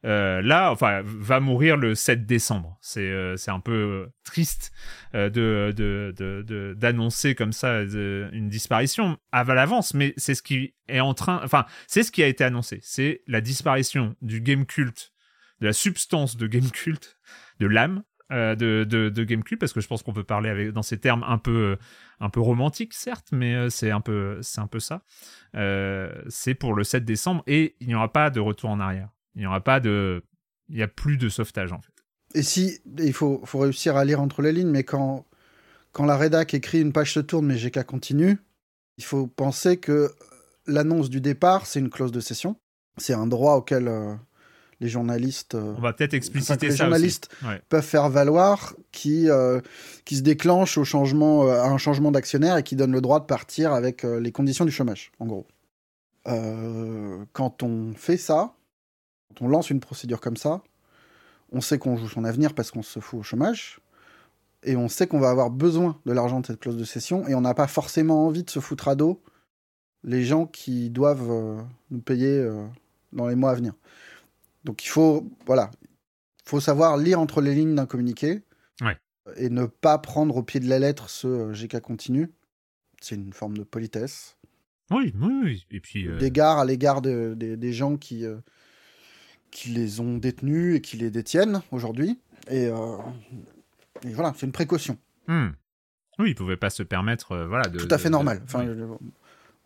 Euh, 0.04 0.42
là, 0.42 0.72
enfin, 0.72 1.02
va 1.04 1.38
mourir 1.38 1.76
le 1.76 1.94
7 1.94 2.26
décembre. 2.26 2.76
C'est 2.80 3.00
euh, 3.08 3.36
c'est 3.36 3.52
un 3.52 3.60
peu 3.60 3.72
euh, 3.72 4.12
triste 4.24 4.72
euh, 5.14 5.30
de 5.30 5.72
de- 5.72 6.74
d'annoncer 6.76 7.34
comme 7.36 7.52
ça 7.52 7.82
une 7.82 8.48
disparition 8.48 9.16
à 9.30 9.44
l'avance, 9.44 9.94
mais 9.94 10.12
c'est 10.16 10.34
ce 10.34 10.42
qui 10.42 10.74
est 10.88 11.00
en 11.00 11.14
train, 11.14 11.40
enfin, 11.44 11.66
c'est 11.86 12.02
ce 12.02 12.10
qui 12.10 12.22
a 12.22 12.26
été 12.26 12.42
annoncé. 12.42 12.80
C'est 12.82 13.22
la 13.28 13.40
disparition 13.40 14.16
du 14.22 14.40
game 14.40 14.66
culte, 14.66 15.12
de 15.60 15.66
la 15.66 15.72
substance 15.72 16.36
de 16.36 16.46
game 16.48 16.70
culte, 16.70 17.18
de 17.60 17.66
l'âme 17.66 18.02
de, 18.30 18.54
de, 18.88 19.10
de 19.10 19.24
game 19.24 19.44
cult, 19.44 19.60
parce 19.60 19.74
que 19.74 19.82
je 19.82 19.86
pense 19.86 20.02
qu'on 20.02 20.14
peut 20.14 20.24
parler 20.24 20.72
dans 20.72 20.80
ces 20.82 20.98
termes 20.98 21.22
un 21.28 21.36
peu, 21.36 21.76
un 22.18 22.30
peu 22.30 22.40
romantiques, 22.40 22.94
certes, 22.94 23.28
mais 23.30 23.68
c'est 23.68 23.90
un 23.90 24.00
peu, 24.00 24.38
c'est 24.40 24.60
un 24.62 24.66
peu 24.66 24.80
ça. 24.80 25.02
C'est 26.28 26.54
pour 26.54 26.72
le 26.74 26.82
7 26.82 27.04
décembre 27.04 27.42
et 27.46 27.76
il 27.80 27.88
n'y 27.88 27.94
aura 27.94 28.10
pas 28.10 28.30
de 28.30 28.40
retour 28.40 28.70
en 28.70 28.80
arrière. 28.80 29.10
Il 29.34 29.40
n'y 29.40 29.46
aura 29.46 29.60
pas 29.60 29.80
de, 29.80 30.22
il 30.68 30.76
n'y 30.76 30.82
a 30.82 30.88
plus 30.88 31.16
de 31.16 31.28
sauvetage 31.28 31.72
en 31.72 31.80
fait. 31.80 31.92
Et 32.34 32.42
si, 32.42 32.78
il 32.98 33.12
faut, 33.12 33.42
faut 33.44 33.58
réussir 33.58 33.96
à 33.96 34.04
lire 34.04 34.20
entre 34.20 34.42
les 34.42 34.52
lignes, 34.52 34.70
mais 34.70 34.84
quand, 34.84 35.26
quand 35.92 36.06
la 36.06 36.16
rédac 36.16 36.54
écrit 36.54 36.80
une 36.80 36.92
page 36.92 37.12
se 37.12 37.20
tourne, 37.20 37.46
mais 37.46 37.56
GK 37.56 37.84
continue, 37.84 38.38
il 38.96 39.04
faut 39.04 39.26
penser 39.26 39.76
que 39.76 40.10
l'annonce 40.66 41.10
du 41.10 41.20
départ, 41.20 41.66
c'est 41.66 41.80
une 41.80 41.90
clause 41.90 42.12
de 42.12 42.20
cession. 42.20 42.56
C'est 42.96 43.14
un 43.14 43.26
droit 43.26 43.56
auquel 43.56 43.88
euh, 43.88 44.14
les 44.80 44.88
journalistes, 44.88 45.54
euh, 45.54 45.74
On 45.76 45.80
va 45.80 45.92
peut-être 45.92 46.10
enfin, 46.10 46.16
expliciter 46.18 46.66
les 46.66 46.76
ça 46.76 46.84
journalistes 46.84 47.30
aussi. 47.32 47.46
Ouais. 47.52 47.62
peuvent 47.68 47.84
faire 47.84 48.10
valoir, 48.10 48.74
qui, 48.90 49.30
euh, 49.30 49.60
qui 50.04 50.16
se 50.16 50.22
déclenche 50.22 50.76
au 50.76 50.84
changement, 50.84 51.46
euh, 51.46 51.60
à 51.60 51.68
un 51.68 51.78
changement 51.78 52.10
d'actionnaire 52.10 52.56
et 52.56 52.62
qui 52.62 52.76
donne 52.76 52.92
le 52.92 53.00
droit 53.00 53.20
de 53.20 53.26
partir 53.26 53.72
avec 53.72 54.04
euh, 54.04 54.20
les 54.20 54.32
conditions 54.32 54.64
du 54.64 54.72
chômage, 54.72 55.12
en 55.20 55.26
gros. 55.26 55.46
Euh, 56.26 57.24
quand 57.32 57.62
on 57.62 57.94
fait 57.94 58.16
ça, 58.16 58.54
quand 59.32 59.44
on 59.44 59.48
lance 59.48 59.70
une 59.70 59.80
procédure 59.80 60.20
comme 60.20 60.36
ça, 60.36 60.62
on 61.50 61.60
sait 61.60 61.78
qu'on 61.78 61.96
joue 61.96 62.08
son 62.08 62.24
avenir 62.24 62.54
parce 62.54 62.70
qu'on 62.70 62.82
se 62.82 63.00
fout 63.00 63.20
au 63.20 63.22
chômage, 63.22 63.80
et 64.62 64.76
on 64.76 64.88
sait 64.88 65.06
qu'on 65.06 65.18
va 65.20 65.30
avoir 65.30 65.50
besoin 65.50 66.00
de 66.06 66.12
l'argent 66.12 66.40
de 66.40 66.46
cette 66.46 66.60
clause 66.60 66.76
de 66.76 66.84
cession, 66.84 67.26
et 67.28 67.34
on 67.34 67.40
n'a 67.40 67.54
pas 67.54 67.66
forcément 67.66 68.26
envie 68.26 68.42
de 68.44 68.50
se 68.50 68.60
foutre 68.60 68.88
à 68.88 68.94
dos 68.94 69.22
les 70.04 70.24
gens 70.24 70.46
qui 70.46 70.90
doivent 70.90 71.30
euh, 71.30 71.62
nous 71.90 72.00
payer 72.00 72.38
euh, 72.38 72.66
dans 73.12 73.28
les 73.28 73.36
mois 73.36 73.50
à 73.50 73.54
venir. 73.54 73.72
Donc 74.64 74.84
il 74.84 74.88
faut, 74.88 75.28
voilà, 75.46 75.70
faut 76.44 76.60
savoir 76.60 76.96
lire 76.96 77.20
entre 77.20 77.40
les 77.40 77.54
lignes 77.54 77.74
d'un 77.74 77.86
communiqué 77.86 78.42
Ouais. 78.80 78.96
et 79.36 79.48
ne 79.48 79.66
pas 79.66 79.98
prendre 79.98 80.36
au 80.36 80.42
pied 80.42 80.58
de 80.58 80.68
la 80.68 80.78
lettre 80.80 81.08
ce 81.08 81.26
euh, 81.28 81.52
GK 81.52 81.80
continu. 81.80 82.30
C'est 83.00 83.14
une 83.14 83.32
forme 83.32 83.56
de 83.58 83.62
politesse, 83.64 84.36
Oui, 84.90 85.12
oui, 85.20 85.40
oui. 85.44 85.66
Et 85.70 85.80
puis, 85.80 86.08
euh, 86.08 86.18
d'égard 86.18 86.58
à 86.58 86.64
l'égard 86.64 87.00
de- 87.02 87.34
des- 87.36 87.56
des 87.56 87.72
gens 87.72 87.96
qui, 87.96 88.24
euh, 88.24 88.36
qui 89.52 89.68
les 89.68 90.00
ont 90.00 90.16
détenus 90.16 90.76
et 90.76 90.80
qui 90.80 90.96
les 90.96 91.10
détiennent 91.10 91.62
aujourd'hui. 91.70 92.18
Et, 92.48 92.66
euh, 92.66 92.96
et 94.04 94.12
voilà, 94.12 94.32
c'est 94.36 94.46
une 94.46 94.52
précaution. 94.52 94.98
hmm. 95.28 95.50
Oui, 96.18 96.30
ils 96.30 96.34
pouvaient 96.34 96.56
pas 96.56 96.70
se 96.70 96.82
permettre, 96.82 97.36
voilà, 97.46 97.68
de, 97.68 97.78
tout 97.78 97.94
à 97.94 97.98
fait 97.98 98.10
normal. 98.10 98.42
Enfin, 98.44 98.66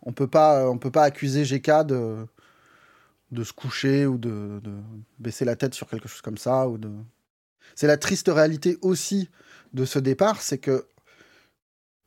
on 0.03 0.13
peut 0.13 0.27
pas, 0.27 0.69
on 0.69 0.77
peut 0.77 0.91
pas 0.91 1.03
accuser 1.03 1.43
GK 1.43 1.85
de 1.85 2.27
de 3.31 3.43
se 3.43 3.53
coucher 3.53 4.05
ou 4.05 4.17
de, 4.17 4.61
baisser 5.19 5.45
la 5.45 5.55
tête 5.55 5.73
sur 5.73 5.87
quelque 5.87 6.07
chose 6.07 6.21
comme 6.21 6.37
ça 6.37 6.67
ou 6.67 6.77
de. 6.77 6.89
C'est 7.75 7.87
la 7.87 7.97
triste 7.97 8.29
réalité 8.29 8.77
aussi 8.81 9.29
de 9.73 9.85
ce 9.85 9.99
départ, 9.99 10.41
c'est 10.41 10.57
que 10.57 10.87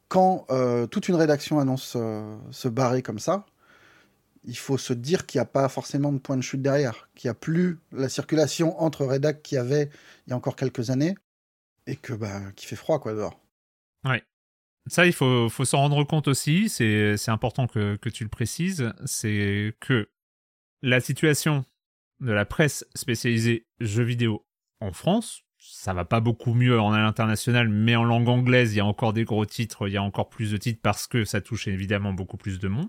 quand 0.08 0.46
euh, 0.50 0.86
toute 0.86 1.08
une 1.08 1.14
rédaction 1.14 1.60
annonce 1.60 1.94
euh, 1.96 2.36
se 2.50 2.68
barrer 2.68 3.02
comme 3.02 3.18
ça, 3.18 3.46
il 4.44 4.56
faut 4.56 4.78
se 4.78 4.92
dire 4.92 5.26
qu'il 5.26 5.38
n'y 5.38 5.42
a 5.42 5.46
pas 5.46 5.68
forcément 5.68 6.12
de 6.12 6.18
point 6.18 6.36
de 6.36 6.42
chute 6.42 6.62
derrière, 6.62 7.08
qu'il 7.14 7.28
n'y 7.28 7.32
a 7.32 7.34
plus 7.34 7.78
la 7.92 8.08
circulation 8.08 8.80
entre 8.80 9.04
rédac 9.04 9.42
qu'il 9.42 9.56
y 9.56 9.58
avait 9.58 9.90
il 10.26 10.30
y 10.30 10.32
a 10.32 10.36
encore 10.36 10.56
quelques 10.56 10.90
années, 10.90 11.14
et 11.86 11.96
que 11.96 12.12
bah 12.12 12.40
qu'il 12.56 12.68
fait 12.68 12.76
froid 12.76 12.98
quoi 13.00 13.14
dehors. 13.14 13.40
Ouais. 14.04 14.22
Ça, 14.86 15.06
il 15.06 15.12
faut, 15.12 15.48
s'en 15.50 15.78
rendre 15.78 16.02
compte 16.04 16.26
aussi, 16.26 16.68
c'est 16.68 17.28
important 17.28 17.66
que, 17.66 17.96
que 17.96 18.08
tu 18.08 18.24
le 18.24 18.30
précises, 18.30 18.92
c'est 19.04 19.76
que 19.78 20.08
la 20.82 21.00
situation 21.00 21.64
de 22.20 22.32
la 22.32 22.46
presse 22.46 22.86
spécialisée 22.94 23.66
jeux 23.80 24.04
vidéo 24.04 24.46
en 24.80 24.92
France, 24.92 25.42
ça 25.58 25.92
va 25.92 26.06
pas 26.06 26.20
beaucoup 26.20 26.54
mieux 26.54 26.80
en 26.80 26.92
international, 26.92 27.68
mais 27.68 27.94
en 27.94 28.04
langue 28.04 28.28
anglaise, 28.28 28.72
il 28.72 28.78
y 28.78 28.80
a 28.80 28.86
encore 28.86 29.12
des 29.12 29.24
gros 29.24 29.44
titres, 29.44 29.88
il 29.88 29.92
y 29.92 29.96
a 29.98 30.02
encore 30.02 30.30
plus 30.30 30.52
de 30.52 30.56
titres 30.56 30.80
parce 30.82 31.06
que 31.06 31.24
ça 31.24 31.40
touche 31.40 31.68
évidemment 31.68 32.14
beaucoup 32.14 32.38
plus 32.38 32.58
de 32.58 32.68
monde. 32.68 32.88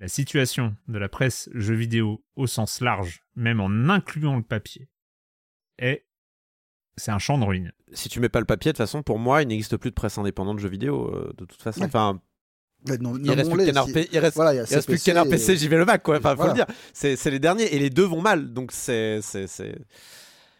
La 0.00 0.08
situation 0.08 0.74
de 0.88 0.98
la 0.98 1.10
presse 1.10 1.50
jeux 1.54 1.74
vidéo 1.74 2.24
au 2.34 2.46
sens 2.46 2.80
large, 2.80 3.22
même 3.36 3.60
en 3.60 3.90
incluant 3.90 4.36
le 4.36 4.42
papier, 4.42 4.88
est 5.78 6.06
c'est 6.96 7.10
un 7.10 7.18
champ 7.18 7.38
de 7.38 7.44
ruines. 7.44 7.72
Si 7.92 8.08
tu 8.08 8.20
mets 8.20 8.28
pas 8.28 8.40
le 8.40 8.46
papier, 8.46 8.72
de 8.72 8.76
toute 8.76 8.84
façon, 8.84 9.02
pour 9.02 9.18
moi, 9.18 9.42
il 9.42 9.48
n'existe 9.48 9.76
plus 9.76 9.90
de 9.90 9.94
presse 9.94 10.18
indépendante 10.18 10.56
de 10.56 10.60
jeux 10.60 10.68
vidéo, 10.68 11.14
euh, 11.14 11.32
de 11.36 11.44
toute 11.44 11.62
façon. 11.62 11.82
Enfin, 11.84 12.20
il, 12.86 12.92
reste 13.30 13.50
plus 13.50 14.08
il 14.12 14.18
reste, 14.18 14.38
reste 14.38 14.86
plus 14.86 14.98
que 14.98 15.04
Canard 15.04 15.28
PC, 15.28 15.56
j'y 15.56 15.68
vais 15.68 15.76
le 15.76 15.84
Mac, 15.84 16.02
quoi. 16.02 16.18
Enfin, 16.18 16.36
faut 16.36 16.46
le 16.46 16.54
dire. 16.54 16.66
C'est 16.92 17.30
les 17.30 17.38
derniers 17.38 17.74
et 17.74 17.78
les 17.78 17.90
deux 17.90 18.04
vont 18.04 18.20
mal, 18.20 18.52
donc 18.52 18.72
c'est 18.72 19.20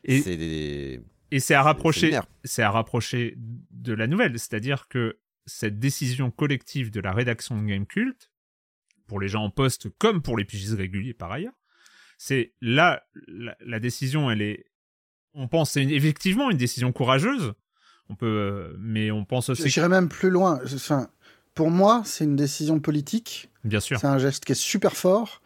et 0.05 1.39
c'est 1.39 1.55
à 1.55 1.63
rapprocher 1.63 2.19
c'est 2.45 2.63
à 2.63 2.71
rapprocher 2.71 3.37
de 3.71 3.93
la 3.93 4.07
nouvelle, 4.07 4.39
c'est-à-dire 4.39 4.89
que 4.89 5.19
cette 5.47 5.79
décision 5.79 6.31
collective 6.31 6.91
de 6.91 7.01
la 7.01 7.13
rédaction 7.13 7.61
de 7.61 7.67
Game 7.67 7.87
Cult 7.87 8.30
pour 9.11 9.19
les 9.19 9.27
gens 9.27 9.43
en 9.43 9.51
poste 9.51 9.89
comme 9.99 10.23
pour 10.23 10.39
les 10.39 10.45
pigistes 10.45 10.77
réguliers 10.77 11.15
par 11.15 11.33
ailleurs, 11.33 11.53
c'est 12.17 12.53
là 12.61 13.03
la, 13.27 13.81
décision, 13.81 14.31
elle 14.31 14.41
est 14.41 14.67
on 15.35 15.49
pense 15.49 15.73
c'est 15.73 15.83
effectivement 15.83 16.49
une 16.49 16.57
décision 16.57 16.93
courageuse. 16.93 17.55
On 18.09 18.15
peut, 18.15 18.77
mais 18.79 19.11
on 19.11 19.25
pense 19.25 19.49
aussi. 19.49 19.69
J'irais 19.69 19.89
même 19.89 20.09
plus 20.09 20.31
loin. 20.31 20.61
Enfin, 20.75 21.09
pour 21.55 21.71
moi, 21.71 22.03
c'est 22.05 22.23
une 22.23 22.37
décision 22.37 22.79
politique. 22.79 23.51
Bien 23.65 23.81
sûr. 23.81 23.99
C'est 23.99 24.07
un 24.07 24.19
geste 24.19 24.45
qui 24.45 24.53
est 24.53 24.55
super 24.55 24.97
fort. 24.97 25.43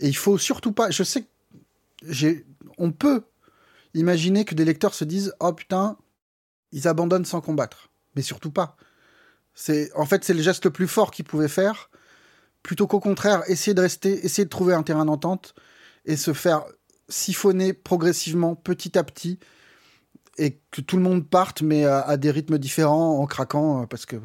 Et 0.00 0.08
il 0.08 0.16
faut 0.16 0.36
surtout 0.36 0.72
pas. 0.72 0.90
Je 0.90 1.02
sais 1.02 1.22
que 1.22 2.44
on 2.76 2.92
peut 2.92 3.24
imaginer 3.94 4.44
que 4.44 4.54
des 4.54 4.66
lecteurs 4.66 4.94
se 4.94 5.04
disent 5.04 5.34
Oh 5.40 5.54
putain, 5.54 5.96
ils 6.72 6.86
abandonnent 6.86 7.24
sans 7.24 7.40
combattre. 7.40 7.88
Mais 8.14 8.22
surtout 8.22 8.50
pas. 8.50 8.76
C'est 9.54 9.90
En 9.94 10.04
fait, 10.04 10.22
c'est 10.22 10.34
le 10.34 10.42
geste 10.42 10.66
le 10.66 10.70
plus 10.70 10.88
fort 10.88 11.10
qu'ils 11.10 11.24
pouvaient 11.24 11.48
faire. 11.48 11.90
Plutôt 12.66 12.88
qu'au 12.88 12.98
contraire, 12.98 13.44
essayer 13.46 13.74
de 13.74 13.80
rester, 13.80 14.26
essayer 14.26 14.44
de 14.44 14.50
trouver 14.50 14.74
un 14.74 14.82
terrain 14.82 15.04
d'entente 15.04 15.54
et 16.04 16.16
se 16.16 16.32
faire 16.32 16.64
siphonner 17.08 17.72
progressivement, 17.72 18.56
petit 18.56 18.98
à 18.98 19.04
petit, 19.04 19.38
et 20.36 20.58
que 20.72 20.80
tout 20.80 20.96
le 20.96 21.02
monde 21.04 21.30
parte, 21.30 21.62
mais 21.62 21.84
à, 21.84 22.16
des 22.16 22.32
rythmes 22.32 22.58
différents, 22.58 23.20
en 23.20 23.26
craquant, 23.26 23.82
euh, 23.82 23.86
parce 23.86 24.04
que, 24.04 24.16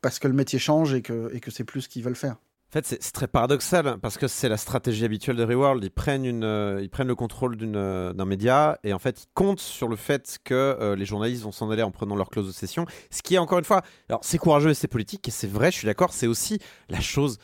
parce 0.00 0.18
que 0.18 0.26
le 0.26 0.34
métier 0.34 0.58
change 0.58 0.92
et 0.92 1.02
que, 1.02 1.32
et 1.32 1.38
que 1.38 1.52
c'est 1.52 1.62
plus 1.62 1.82
ce 1.82 1.88
qu'ils 1.88 2.02
veulent 2.02 2.16
faire. 2.16 2.32
En 2.32 2.72
fait, 2.72 2.84
c'est 2.84 3.12
très 3.12 3.28
paradoxal 3.28 3.98
parce 4.02 4.18
que 4.18 4.26
c'est 4.26 4.48
la 4.48 4.56
stratégie 4.56 5.04
habituelle 5.04 5.36
de 5.36 5.44
Reworld. 5.44 5.84
Ils 5.84 5.90
prennent, 5.92 6.24
une, 6.24 6.42
euh, 6.42 6.80
ils 6.82 6.90
prennent 6.90 7.06
le 7.06 7.14
contrôle 7.14 7.56
euh, 7.62 8.12
d'un 8.12 8.24
média 8.24 8.76
et 8.82 8.92
en 8.92 8.98
fait, 8.98 9.22
ils 9.22 9.32
comptent 9.34 9.60
sur 9.60 9.86
le 9.86 9.94
fait 9.94 10.38
que 10.42 10.96
les 10.98 11.04
journalistes 11.04 11.44
vont 11.44 11.52
s'en 11.52 11.70
aller 11.70 11.84
en 11.84 11.92
prenant 11.92 12.16
leur 12.16 12.28
clause 12.28 12.48
de 12.48 12.52
session. 12.52 12.86
Ce 13.10 13.22
qui 13.22 13.36
est 13.36 13.38
encore 13.38 13.60
une 13.60 13.64
fois, 13.64 13.82
alors 14.08 14.22
c'est 14.24 14.38
courageux 14.38 14.70
et 14.70 14.74
c'est 14.74 14.88
politique 14.88 15.28
et 15.28 15.30
c'est 15.30 15.46
vrai, 15.46 15.70
je 15.70 15.76
suis 15.76 15.86
d'accord, 15.86 16.12
c'est 16.12 16.26
aussi 16.26 16.58
la 16.88 17.00
chose, 17.00 17.38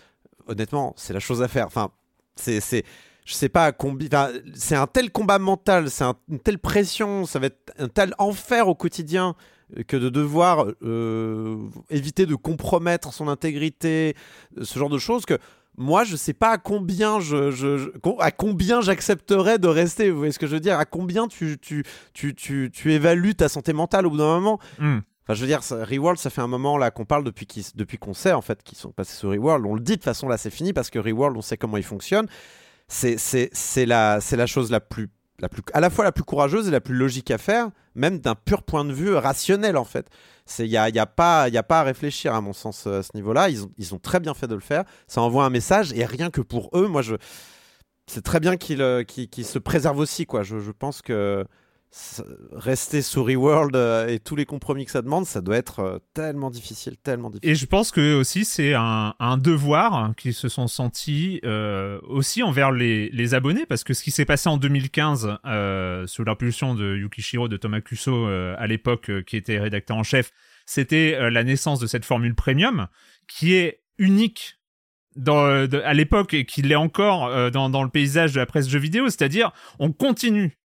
honnêtement, 0.50 0.92
c'est 0.96 1.12
la 1.12 1.20
chose 1.20 1.42
à 1.42 1.48
faire. 1.48 1.66
Enfin, 1.66 1.90
c'est 2.36 2.60
je 3.24 3.34
sais 3.34 3.48
pas 3.48 3.70
combien. 3.70 4.30
c'est 4.54 4.74
un 4.74 4.86
tel 4.86 5.10
combat 5.10 5.38
mental, 5.38 5.88
c'est 5.90 6.04
une 6.28 6.40
telle 6.40 6.58
pression, 6.58 7.26
ça 7.26 7.38
va 7.38 7.46
être 7.46 7.72
un 7.78 7.88
tel 7.88 8.14
enfer 8.18 8.66
au 8.66 8.74
quotidien 8.74 9.34
que 9.86 9.96
de 9.96 10.08
devoir 10.08 10.66
euh, 10.82 11.56
éviter 11.90 12.26
de 12.26 12.34
compromettre 12.34 13.12
son 13.12 13.28
intégrité, 13.28 14.16
ce 14.60 14.78
genre 14.78 14.88
de 14.88 14.98
choses 14.98 15.26
que 15.26 15.38
moi 15.76 16.02
je 16.02 16.16
sais 16.16 16.32
pas 16.32 16.50
à 16.50 16.58
combien 16.58 17.20
je, 17.20 17.90
à 18.18 18.32
combien 18.32 18.80
j'accepterais 18.80 19.58
de 19.60 19.68
rester 19.68 20.10
vous 20.10 20.18
voyez 20.18 20.32
ce 20.32 20.40
que 20.40 20.48
je 20.48 20.54
veux 20.54 20.60
dire? 20.60 20.78
À 20.78 20.84
combien 20.84 21.28
tu 21.28 21.56
tu, 21.60 21.84
tu, 22.14 22.34
tu, 22.34 22.70
tu 22.72 22.92
évalues 22.92 23.36
ta 23.36 23.48
santé 23.48 23.72
mentale 23.72 24.06
au 24.06 24.10
bout 24.10 24.18
d'un 24.18 24.40
moment? 24.40 24.58
Hmm. 24.80 24.98
Je 25.34 25.40
veux 25.40 25.46
dire, 25.46 25.60
Reworld, 25.60 26.18
ça 26.18 26.30
fait 26.30 26.40
un 26.40 26.46
moment 26.46 26.78
là 26.78 26.90
qu'on 26.90 27.04
parle 27.04 27.24
depuis 27.24 27.98
qu'on 27.98 28.14
sait 28.14 28.32
en 28.32 28.42
fait 28.42 28.62
qu'ils 28.62 28.78
sont 28.78 28.90
passés 28.90 29.16
sur 29.16 29.30
Reworld. 29.30 29.64
On 29.66 29.74
le 29.74 29.80
dit 29.80 29.96
de 29.96 30.02
façon 30.02 30.28
là, 30.28 30.36
c'est 30.36 30.50
fini 30.50 30.72
parce 30.72 30.90
que 30.90 30.98
Reworld, 30.98 31.36
on 31.36 31.42
sait 31.42 31.56
comment 31.56 31.76
il 31.76 31.82
fonctionne 31.82 32.26
c'est 32.90 33.86
la, 33.86 34.18
la 34.30 34.46
chose 34.46 34.70
la 34.70 34.80
plus, 34.80 35.08
la 35.38 35.48
plus, 35.48 35.62
à 35.72 35.80
la 35.80 35.90
fois 35.90 36.04
la 36.04 36.12
plus 36.12 36.24
courageuse 36.24 36.68
et 36.68 36.70
la 36.70 36.80
plus 36.80 36.94
logique 36.94 37.30
à 37.30 37.38
faire, 37.38 37.70
même 37.94 38.18
d'un 38.18 38.34
pur 38.34 38.62
point 38.62 38.84
de 38.84 38.92
vue 38.92 39.14
rationnel 39.14 39.76
en 39.76 39.84
fait. 39.84 40.08
Il 40.58 40.66
n'y 40.66 40.76
a, 40.76 40.88
y 40.88 40.98
a, 40.98 41.06
pas, 41.06 41.44
a 41.44 41.62
pas 41.62 41.80
à 41.80 41.82
réfléchir 41.84 42.34
à 42.34 42.40
mon 42.40 42.52
sens 42.52 42.86
à 42.86 43.04
ce 43.04 43.10
niveau-là. 43.14 43.48
Ils 43.50 43.62
ont, 43.64 43.70
ils 43.78 43.94
ont 43.94 43.98
très 43.98 44.18
bien 44.18 44.34
fait 44.34 44.48
de 44.48 44.54
le 44.54 44.60
faire. 44.60 44.82
Ça 45.06 45.20
envoie 45.20 45.44
un 45.44 45.50
message 45.50 45.92
et 45.92 46.04
rien 46.04 46.30
que 46.30 46.40
pour 46.40 46.70
eux, 46.74 46.88
moi 46.88 47.02
je. 47.02 47.14
C'est 48.08 48.22
très 48.22 48.40
bien 48.40 48.56
qu'ils 48.56 48.82
euh, 48.82 49.04
se 49.06 49.58
préservent 49.60 50.00
aussi. 50.00 50.26
Quoi. 50.26 50.42
Je, 50.42 50.58
je 50.58 50.72
pense 50.72 51.00
que 51.00 51.44
rester 52.52 53.02
sous 53.02 53.24
Reworld 53.24 53.74
euh, 53.74 54.06
et 54.06 54.20
tous 54.20 54.36
les 54.36 54.46
compromis 54.46 54.84
que 54.84 54.92
ça 54.92 55.02
demande, 55.02 55.26
ça 55.26 55.40
doit 55.40 55.56
être 55.56 55.80
euh, 55.80 55.98
tellement 56.14 56.50
difficile, 56.50 56.96
tellement 56.96 57.30
difficile. 57.30 57.50
Et 57.50 57.54
je 57.56 57.66
pense 57.66 57.90
que 57.90 58.14
aussi 58.14 58.44
c'est 58.44 58.74
un, 58.74 59.14
devoir 59.38 60.14
qu'ils 60.16 60.34
se 60.34 60.48
sont 60.48 60.68
sentis 60.68 61.40
euh, 61.44 61.98
aussi 62.02 62.42
envers 62.42 62.70
les, 62.70 63.34
abonnés, 63.34 63.66
parce 63.66 63.82
que 63.82 63.94
ce 63.94 64.04
qui 64.04 64.12
s'est 64.12 64.24
passé 64.24 64.48
en 64.48 64.56
2015 64.56 65.38
sous 66.06 66.24
l'impulsion 66.24 66.74
de 66.74 66.96
Yukishiro 66.96 67.48
de 67.48 67.56
Thomas 67.56 67.80
Kuso 67.80 68.26
à 68.26 68.66
l'époque, 68.66 69.10
qui 69.24 69.36
était 69.36 69.58
rédacteur 69.58 69.96
en 69.96 70.02
chef, 70.02 70.32
c'était 70.66 71.30
la 71.30 71.44
naissance 71.44 71.78
de 71.78 71.86
cette 71.86 72.04
formule 72.04 72.34
premium 72.34 72.88
qui 73.28 73.54
est 73.54 73.82
unique 73.98 74.58
à 75.26 75.94
l'époque 75.94 76.34
et 76.34 76.44
qui 76.44 76.62
l'est 76.62 76.74
encore 76.74 77.50
dans, 77.52 77.70
dans 77.70 77.84
le 77.84 77.90
paysage 77.90 78.32
de 78.32 78.38
la 78.38 78.46
presse 78.46 78.68
jeux 78.68 78.78
vidéo, 78.80 79.04
c'est-à-dire 79.06 79.52
on 79.78 79.92
continue 79.92 80.59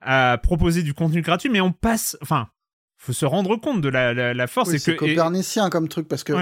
à 0.00 0.38
proposer 0.42 0.82
du 0.82 0.94
contenu 0.94 1.22
gratuit, 1.22 1.48
mais 1.48 1.60
on 1.60 1.72
passe, 1.72 2.16
enfin, 2.22 2.48
faut 2.96 3.12
se 3.12 3.24
rendre 3.24 3.56
compte 3.56 3.80
de 3.80 3.88
la, 3.88 4.12
la, 4.12 4.46
force. 4.46 4.76
c'est 4.76 4.96
copernicien 4.96 5.70
comme 5.70 5.88
truc 5.88 6.06
parce 6.06 6.22
que 6.22 6.32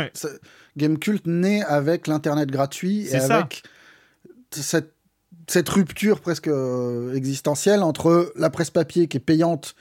Gamecult 0.76 1.26
naît 1.26 1.62
avec 1.62 2.06
l'internet 2.06 2.50
gratuit 2.50 3.06
et 3.06 3.16
avec 3.16 3.62
cette, 4.50 4.92
cette 5.46 5.68
rupture 5.68 6.20
presque 6.20 6.48
euh, 6.48 7.14
existentielle 7.14 7.82
entre 7.82 8.32
la 8.36 8.50
presse 8.50 8.70
papier 8.70 9.06
qui 9.06 9.18
est 9.18 9.20
payante 9.20 9.76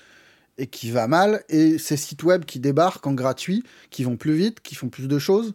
et 0.57 0.67
qui 0.67 0.91
va 0.91 1.07
mal 1.07 1.43
et 1.49 1.77
ces 1.77 1.97
sites 1.97 2.23
web 2.23 2.45
qui 2.45 2.59
débarquent 2.59 3.07
en 3.07 3.13
gratuit, 3.13 3.63
qui 3.89 4.03
vont 4.03 4.17
plus 4.17 4.33
vite, 4.33 4.61
qui 4.61 4.75
font 4.75 4.89
plus 4.89 5.07
de 5.07 5.19
choses. 5.19 5.53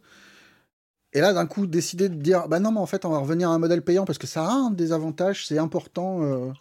Et 1.12 1.20
là, 1.20 1.32
d'un 1.32 1.46
coup, 1.46 1.66
décider 1.66 2.08
de 2.08 2.14
dire, 2.14 2.48
bah 2.48 2.58
non, 2.58 2.72
mais 2.72 2.80
en 2.80 2.86
fait, 2.86 3.04
on 3.04 3.10
va 3.10 3.18
revenir 3.18 3.50
à 3.50 3.52
un 3.52 3.58
modèle 3.58 3.82
payant 3.82 4.04
parce 4.04 4.18
que 4.18 4.26
ça 4.26 4.44
a 4.44 4.50
un 4.50 4.70
des 4.70 4.92
avantages, 4.92 5.46
c'est 5.46 5.58
important. 5.58 6.22
Euh, 6.22 6.52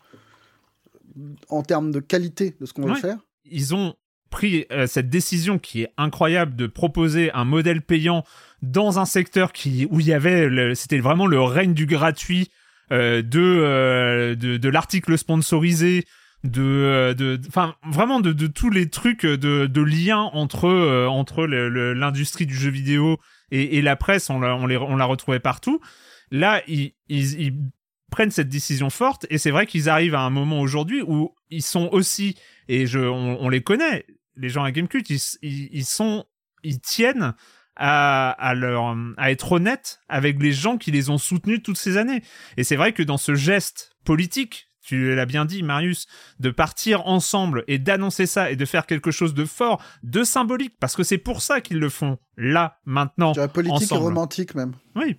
en 1.50 1.64
termes 1.64 1.92
de 1.92 2.00
qualité 2.00 2.56
de 2.60 2.66
ce 2.66 2.74
qu'on 2.74 2.88
veut 2.88 2.96
faire. 2.96 3.18
Ils 3.46 3.76
ont 3.76 3.96
pris 4.32 4.66
euh, 4.72 4.88
cette 4.88 5.10
décision 5.10 5.60
qui 5.60 5.84
est 5.84 5.94
incroyable 5.98 6.56
de 6.56 6.66
proposer 6.66 7.32
un 7.34 7.46
modèle 7.46 7.84
payant 7.84 8.24
dans 8.64 8.98
un 8.98 9.06
secteur 9.06 9.52
qui 9.52 9.86
où 9.92 10.00
il 10.00 10.08
y 10.08 10.14
avait 10.14 10.74
c'était 10.74 11.00
vraiment 11.00 11.28
le 11.28 11.42
règne 11.42 11.74
du 11.74 11.86
gratuit 11.86 12.50
euh, 12.92 13.22
euh, 13.36 14.36
de, 14.36 14.58
de, 14.58 14.70
l'article 14.70 15.18
sponsorisé 15.18 16.06
de 16.44 17.14
de 17.16 17.40
enfin 17.48 17.76
vraiment 17.88 18.20
de, 18.20 18.32
de, 18.32 18.48
tous 18.48 18.70
les 18.70 18.90
trucs 18.90 19.26
de, 19.26 19.66
de 19.68 19.82
lien 19.82 20.22
entre 20.34 21.06
entre 21.08 21.46
l'industrie 21.46 22.46
du 22.46 22.56
jeu 22.56 22.72
vidéo 22.72 23.18
et, 23.52 23.78
et 23.78 23.82
la 23.82 23.96
presse. 23.96 24.30
On 24.30 24.40
la 24.40 24.56
on, 24.56 24.66
les, 24.66 24.78
on 24.78 24.96
la 24.96 25.06
retrouvait 25.06 25.40
partout. 25.40 25.82
Là 26.32 26.62
ils, 26.68 26.94
ils, 27.10 27.40
ils 27.42 27.54
prennent 28.12 28.30
cette 28.30 28.50
décision 28.50 28.92
forte 28.92 29.26
et 29.32 29.40
c'est 29.40 29.50
vrai 29.50 29.66
qu'ils 29.66 29.90
arrivent 29.90 30.14
à 30.14 30.22
un 30.22 30.30
moment 30.30 30.60
aujourd'hui 30.60 31.02
où 31.02 31.34
ils 31.50 31.64
sont 31.64 31.90
aussi 31.92 32.36
et 32.68 32.86
je 32.86 33.00
on, 33.00 33.50
les 33.50 33.64
connaît 33.64 34.06
les 34.36 34.50
gens 34.50 34.64
à 34.64 34.72
Gamecult 34.72 35.10
ils, 35.10 35.20
ils, 35.42 35.86
sont 35.86 36.26
ils 36.64 36.80
tiennent 36.80 37.34
à, 37.76 38.30
à 38.32 38.54
leur 38.54 38.96
à 39.18 39.32
être 39.32 39.54
honnêtes 39.54 40.02
avec 40.10 40.40
les 40.42 40.52
gens 40.52 40.78
qui 40.78 40.92
les 40.92 41.10
ont 41.10 41.18
soutenus 41.18 41.64
toutes 41.64 41.78
ces 41.78 41.98
années 41.98 42.22
et 42.58 42.64
c'est 42.64 42.76
vrai 42.76 42.92
que 42.92 43.02
dans 43.02 43.18
ce 43.18 43.34
geste 43.34 43.96
politique 44.04 44.72
tu 44.82 45.14
l'as 45.16 45.26
bien 45.26 45.46
dit, 45.46 45.62
Marius, 45.64 46.08
de 46.40 46.50
partir 46.50 47.08
ensemble 47.08 47.64
et 47.68 47.78
d'annoncer 47.78 48.26
ça 48.26 48.52
et 48.52 48.56
de 48.56 48.66
faire 48.66 48.88
quelque 48.88 49.12
chose 49.12 49.34
de 49.34 49.46
fort, 49.46 49.82
de 50.04 50.24
symbolique, 50.24 50.74
parce 50.80 50.96
que 50.96 51.04
c'est 51.04 51.20
pour 51.20 51.42
ça 51.42 51.62
qu'ils 51.62 51.80
le 51.80 51.90
font 51.90 52.18
là, 52.36 52.80
maintenant. 52.86 53.32
Vois, 53.32 53.48
politique 53.48 53.84
ensemble. 53.84 54.02
et 54.02 54.06
romantique 54.06 54.56
même. 54.56 54.74
Oui. 54.96 55.18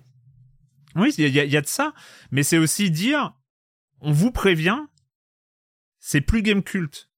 Oui, 0.95 1.13
il 1.17 1.27
y, 1.27 1.31
y 1.31 1.57
a 1.57 1.61
de 1.61 1.67
ça, 1.67 1.93
mais 2.31 2.43
c'est 2.43 2.57
aussi 2.57 2.91
dire, 2.91 3.33
on 4.01 4.11
vous 4.11 4.31
prévient, 4.31 4.79
c'est 5.99 6.21
plus 6.21 6.41
game 6.41 6.63
culte, 6.63 7.09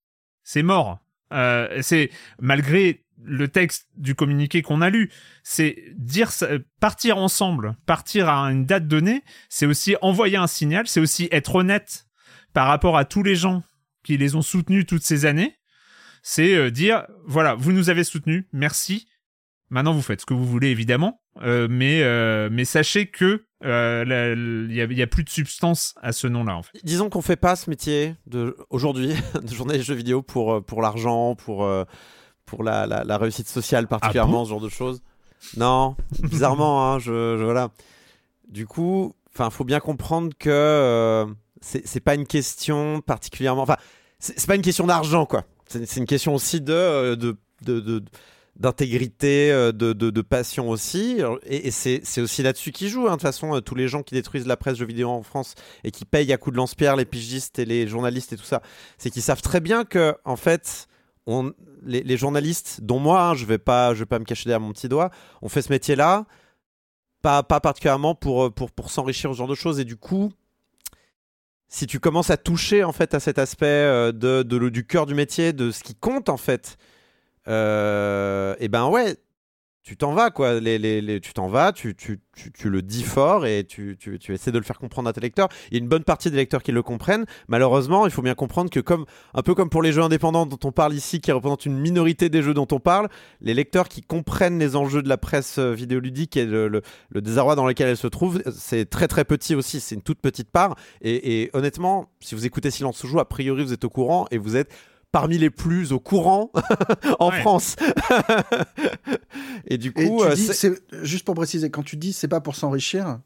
c'est 0.42 0.62
mort. 0.62 1.00
Euh, 1.32 1.82
c'est 1.82 2.10
malgré 2.40 3.04
le 3.22 3.48
texte 3.48 3.88
du 3.96 4.14
communiqué 4.14 4.62
qu'on 4.62 4.80
a 4.80 4.90
lu, 4.90 5.10
c'est 5.42 5.82
dire 5.96 6.30
partir 6.80 7.18
ensemble, 7.18 7.76
partir 7.86 8.28
à 8.28 8.46
une 8.52 8.64
date 8.64 8.86
donnée, 8.86 9.24
c'est 9.48 9.66
aussi 9.66 9.96
envoyer 10.02 10.36
un 10.36 10.46
signal, 10.46 10.86
c'est 10.86 11.00
aussi 11.00 11.28
être 11.32 11.56
honnête 11.56 12.06
par 12.52 12.68
rapport 12.68 12.96
à 12.96 13.04
tous 13.04 13.22
les 13.22 13.34
gens 13.34 13.64
qui 14.04 14.16
les 14.16 14.36
ont 14.36 14.42
soutenus 14.42 14.86
toutes 14.86 15.02
ces 15.02 15.26
années. 15.26 15.56
C'est 16.22 16.54
euh, 16.54 16.70
dire 16.70 17.06
voilà, 17.24 17.54
vous 17.54 17.72
nous 17.72 17.90
avez 17.90 18.04
soutenus, 18.04 18.44
merci. 18.52 19.08
Maintenant, 19.70 19.92
vous 19.92 20.02
faites 20.02 20.20
ce 20.20 20.26
que 20.26 20.34
vous 20.34 20.44
voulez, 20.46 20.68
évidemment, 20.68 21.20
euh, 21.42 21.66
mais 21.68 22.02
euh, 22.02 22.48
mais 22.52 22.64
sachez 22.64 23.06
que 23.08 23.44
euh, 23.64 24.64
il 24.68 24.74
y, 24.74 24.80
a, 24.80 24.84
il 24.84 24.96
y 24.96 25.02
a 25.02 25.06
plus 25.06 25.24
de 25.24 25.28
substance 25.30 25.94
à 26.02 26.12
ce 26.12 26.26
nom-là, 26.28 26.56
en 26.56 26.62
fait. 26.62 26.78
Disons 26.84 27.08
qu'on 27.10 27.22
fait 27.22 27.36
pas 27.36 27.56
ce 27.56 27.68
métier 27.68 28.14
de 28.26 28.56
aujourd'hui 28.70 29.12
de 29.42 29.52
journaliste 29.54 29.86
jeux 29.86 29.94
vidéo 29.94 30.22
pour 30.22 30.52
euh, 30.54 30.60
pour 30.60 30.82
l'argent, 30.82 31.34
pour 31.34 31.64
euh, 31.64 31.84
pour 32.44 32.62
la, 32.62 32.86
la, 32.86 33.02
la 33.02 33.18
réussite 33.18 33.48
sociale 33.48 33.88
particulièrement, 33.88 34.44
ce 34.44 34.50
genre 34.50 34.60
de 34.60 34.68
choses. 34.68 35.02
Non, 35.56 35.96
bizarrement, 36.22 36.92
hein, 36.94 36.98
je, 36.98 37.36
je- 37.38 37.44
voilà. 37.44 37.70
Du 38.48 38.66
coup, 38.66 39.14
enfin, 39.34 39.50
faut 39.50 39.64
bien 39.64 39.80
comprendre 39.80 40.30
que 40.38 40.48
euh, 40.50 41.26
c'est 41.60 42.00
pas 42.00 42.14
une 42.14 42.26
question 42.26 43.00
particulièrement. 43.00 43.62
Enfin, 43.62 43.76
c'est 44.20 44.46
pas 44.46 44.54
une 44.54 44.62
question 44.62 44.86
d'argent, 44.86 45.26
quoi. 45.26 45.44
C'est 45.66 45.96
une 45.96 46.06
question 46.06 46.34
aussi 46.34 46.60
de 46.60 46.72
euh, 46.72 47.16
de 47.16 47.36
de, 47.62 47.80
de- 47.80 48.04
d'intégrité, 48.58 49.50
euh, 49.52 49.72
de, 49.72 49.92
de, 49.92 50.10
de 50.10 50.20
passion 50.22 50.68
aussi. 50.70 51.18
Et, 51.46 51.70
c'est 51.70 52.20
aussi 52.20 52.42
là-dessus 52.42 52.72
qu'ils 52.72 52.88
jouent. 52.88 53.06
hein. 53.06 53.12
De 53.12 53.14
toute 53.16 53.22
façon, 53.22 53.54
euh, 53.56 53.60
tous 53.60 53.74
les 53.74 53.88
gens 53.88 54.02
qui 54.02 54.14
détruisent 54.14 54.46
la 54.46 54.56
presse 54.56 54.78
jeux 54.78 54.86
vidéo 54.86 55.08
en 55.10 55.22
France 55.22 55.54
et 55.84 55.90
qui 55.90 56.04
payent 56.04 56.32
à 56.32 56.38
coups 56.38 56.54
de 56.54 56.58
lance-pierre 56.58 56.96
les 56.96 57.04
pigistes 57.04 57.58
et 57.58 57.64
les 57.64 57.86
journalistes 57.86 58.32
et 58.32 58.36
tout 58.36 58.44
ça, 58.44 58.62
c'est 58.98 59.10
qu'ils 59.10 59.22
savent 59.22 59.42
très 59.42 59.60
bien 59.60 59.84
que, 59.84 60.14
en 60.24 60.36
fait, 60.36 60.88
les, 61.84 62.16
journalistes, 62.16 62.80
dont 62.82 62.98
moi, 62.98 63.28
hein, 63.30 63.34
je 63.34 63.44
vais 63.44 63.58
pas, 63.58 63.94
je 63.94 64.00
vais 64.00 64.06
pas 64.06 64.18
me 64.18 64.24
cacher 64.24 64.44
derrière 64.44 64.60
mon 64.60 64.72
petit 64.72 64.88
doigt, 64.88 65.10
on 65.42 65.48
fait 65.48 65.62
ce 65.62 65.70
métier-là, 65.72 66.24
pas, 67.22 67.42
pas 67.42 67.60
particulièrement 67.60 68.14
pour, 68.14 68.44
euh, 68.44 68.50
pour, 68.50 68.70
pour 68.70 68.90
s'enrichir 68.90 69.30
ce 69.32 69.36
genre 69.36 69.48
de 69.48 69.54
choses. 69.54 69.80
Et 69.80 69.84
du 69.84 69.96
coup, 69.96 70.32
si 71.68 71.86
tu 71.86 71.98
commences 72.00 72.30
à 72.30 72.36
toucher 72.36 72.84
en 72.84 72.92
fait 72.92 73.12
à 73.12 73.20
cet 73.20 73.38
aspect 73.38 74.12
de, 74.12 74.42
de 74.44 74.56
le- 74.56 74.70
du 74.70 74.86
cœur 74.86 75.04
du 75.04 75.14
métier, 75.14 75.52
de 75.52 75.72
ce 75.72 75.82
qui 75.82 75.94
compte 75.96 76.28
en 76.28 76.36
fait, 76.36 76.78
et 77.46 78.68
ben 78.68 78.88
ouais, 78.88 79.16
tu 79.86 79.96
t'en 79.96 80.12
vas 80.12 80.32
quoi. 80.32 80.58
Les, 80.58 80.78
les, 80.78 81.00
les- 81.00 81.20
tu 81.20 81.32
t'en 81.32 81.46
vas, 81.46 81.72
tu, 81.72 81.94
tu, 81.94 82.18
tu, 82.36 82.50
tu 82.50 82.70
le 82.70 82.82
dis 82.82 83.04
fort 83.04 83.46
et 83.46 83.62
tu, 83.62 83.96
essaies 84.28 84.50
de 84.50 84.58
le 84.58 84.64
faire 84.64 84.80
comprendre 84.80 85.08
à 85.08 85.12
tes 85.12 85.20
lecteurs. 85.20 85.48
Il 85.70 85.74
y 85.74 85.76
a 85.76 85.80
une 85.80 85.88
bonne 85.88 86.02
partie 86.02 86.28
des 86.28 86.36
lecteurs 86.36 86.64
qui 86.64 86.72
le 86.72 86.82
comprennent. 86.82 87.24
Malheureusement, 87.46 88.04
il 88.04 88.10
faut 88.10 88.20
bien 88.20 88.34
comprendre 88.34 88.68
que 88.68 88.80
comme 88.80 89.06
un 89.32 89.42
peu 89.42 89.54
comme 89.54 89.70
pour 89.70 89.82
les 89.82 89.92
jeux 89.92 90.02
indépendants 90.02 90.44
dont 90.44 90.58
on 90.64 90.72
parle 90.72 90.92
ici, 90.92 91.20
qui 91.20 91.30
représentent 91.30 91.66
une 91.66 91.78
minorité 91.78 92.28
des 92.28 92.42
jeux 92.42 92.52
dont 92.52 92.66
on 92.72 92.80
parle, 92.80 93.08
les 93.40 93.54
lecteurs 93.54 93.88
qui 93.88 94.02
comprennent 94.02 94.58
les 94.58 94.74
enjeux 94.74 95.02
de 95.02 95.08
la 95.08 95.18
presse 95.18 95.58
euh, 95.58 95.72
vidéoludique 95.72 96.36
et 96.36 96.46
le, 96.46 96.82
désarroi 97.14 97.54
dans 97.54 97.64
lequel 97.64 97.86
elle 97.86 97.96
se 97.96 98.08
trouve, 98.08 98.42
c'est 98.50 98.90
très 98.90 99.06
très 99.06 99.24
petit 99.24 99.54
aussi. 99.54 99.78
C'est 99.78 99.94
une 99.94 100.02
toute 100.02 100.20
petite 100.20 100.50
part. 100.50 100.74
Et, 101.00 101.42
et 101.42 101.50
honnêtement, 101.52 102.10
si 102.18 102.34
vous 102.34 102.44
écoutez 102.44 102.72
Silence 102.72 102.96
se 102.96 103.06
joue, 103.06 103.20
a 103.20 103.28
priori 103.28 103.62
vous 103.62 103.72
êtes 103.72 103.84
au 103.84 103.90
courant 103.90 104.26
et 104.32 104.38
vous 104.38 104.56
êtes 104.56 104.72
parmi 105.12 105.38
les 105.38 105.50
plus 105.50 105.92
au 105.92 106.00
courant 106.00 106.50
en 107.18 107.30
Ouais. 107.30 107.40
France. 107.40 107.76
et 109.66 109.78
du 109.78 109.88
Et 109.88 109.92
coup, 110.08 110.18
tu 110.22 110.26
euh, 110.26 110.34
dis, 110.34 110.46
c'est- 110.46 110.52
c'est- 110.52 111.04
juste 111.04 111.24
pour 111.24 111.34
préciser, 111.34 111.70
quand 111.70 111.82
tu 111.82 111.96
dis 111.96 112.12
c'est 112.12 112.28
pas 112.28 112.40
pour 112.40 112.56
s'enrichir, 112.56 113.20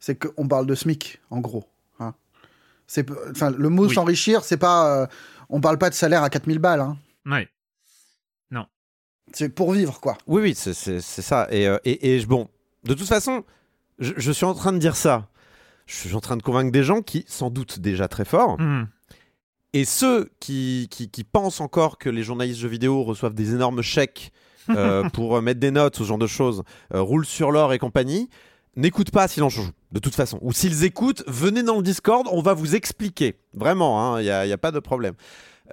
c'est 0.00 0.16
qu'on 0.18 0.48
parle 0.48 0.66
de 0.66 0.74
SMIC, 0.74 1.20
en 1.30 1.40
gros. 1.40 1.64
hein. 2.00 2.14
C'est, 2.86 3.06
enfin, 3.30 3.50
le 3.50 3.68
mot 3.68 3.86
Oui. 3.88 3.94
s'enrichir, 3.94 4.44
c'est 4.44 4.56
pas, 4.56 5.02
euh, 5.02 5.06
on 5.48 5.60
parle 5.60 5.78
pas 5.78 5.88
de 5.90 5.94
salaire 5.94 6.22
à 6.22 6.30
4000 6.30 6.58
balles. 6.58 6.80
hein. 6.80 6.96
Ouais. 7.26 7.48
C'est 9.32 9.48
pour 9.48 9.72
vivre, 9.72 9.98
quoi. 10.00 10.16
Oui, 10.26 10.42
oui, 10.42 10.54
c'est 10.54 10.74
c'est- 10.74 11.00
c'est 11.00 11.22
ça. 11.22 11.48
Et, 11.50 11.66
euh, 11.66 11.78
et, 11.84 12.14
et 12.14 12.20
je- 12.20 12.26
bon, 12.26 12.48
de 12.84 12.92
toute 12.94 13.08
façon, 13.08 13.42
je, 13.98 14.12
je 14.18 14.30
suis 14.30 14.44
en 14.44 14.52
train 14.54 14.70
de 14.70 14.78
dire 14.78 14.94
ça. 14.96 15.28
Je 15.86 15.94
suis 15.96 16.14
en 16.14 16.20
train 16.20 16.36
de 16.36 16.42
convaincre 16.42 16.70
des 16.70 16.84
gens 16.84 17.00
qui 17.00 17.24
s'en 17.26 17.48
doutent 17.50 17.80
déjà 17.80 18.06
très 18.06 18.26
fort. 18.26 18.60
Mhm. 18.60 18.86
Et 19.74 19.84
ceux 19.84 20.30
qui, 20.38 20.86
qui, 20.88 21.10
qui 21.10 21.24
pensent 21.24 21.60
encore 21.60 21.98
que 21.98 22.08
les 22.08 22.22
journalistes 22.22 22.60
jeux 22.60 22.68
vidéo 22.68 23.02
reçoivent 23.02 23.34
des 23.34 23.54
énormes 23.54 23.82
chèques 23.82 24.32
euh, 24.70 25.08
pour 25.10 25.36
euh, 25.36 25.40
mettre 25.40 25.58
des 25.58 25.72
notes, 25.72 25.96
ce 25.96 26.04
genre 26.04 26.16
de 26.16 26.28
choses, 26.28 26.62
euh, 26.94 27.02
roulent 27.02 27.26
sur 27.26 27.50
l'or 27.50 27.72
et 27.72 27.78
compagnie, 27.78 28.30
n'écoutent 28.76 29.10
pas 29.10 29.26
Silence 29.26 29.58
on 29.58 29.62
joue, 29.62 29.70
de 29.90 29.98
toute 29.98 30.14
façon. 30.14 30.38
Ou 30.42 30.52
s'ils 30.52 30.84
écoutent, 30.84 31.24
venez 31.26 31.64
dans 31.64 31.76
le 31.76 31.82
Discord, 31.82 32.28
on 32.30 32.40
va 32.40 32.54
vous 32.54 32.76
expliquer. 32.76 33.34
Vraiment, 33.52 34.16
il 34.18 34.22
n'y 34.22 34.30
a, 34.30 34.46
y 34.46 34.52
a 34.52 34.58
pas 34.58 34.70
de 34.70 34.78
problème. 34.78 35.14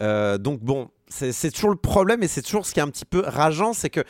Euh, 0.02 0.40
donc 0.40 0.62
bon, 0.62 0.90
c'est 1.08 1.52
toujours 1.52 1.70
le 1.70 1.76
problème 1.76 2.24
et 2.24 2.28
c'est 2.28 2.42
toujours 2.42 2.66
ce 2.66 2.74
qui 2.74 2.80
est 2.80 2.84
un 2.84 2.90
petit 2.90 3.06
peu 3.06 3.22
rageant, 3.26 3.74
c'est 3.74 3.92
que 3.92 4.04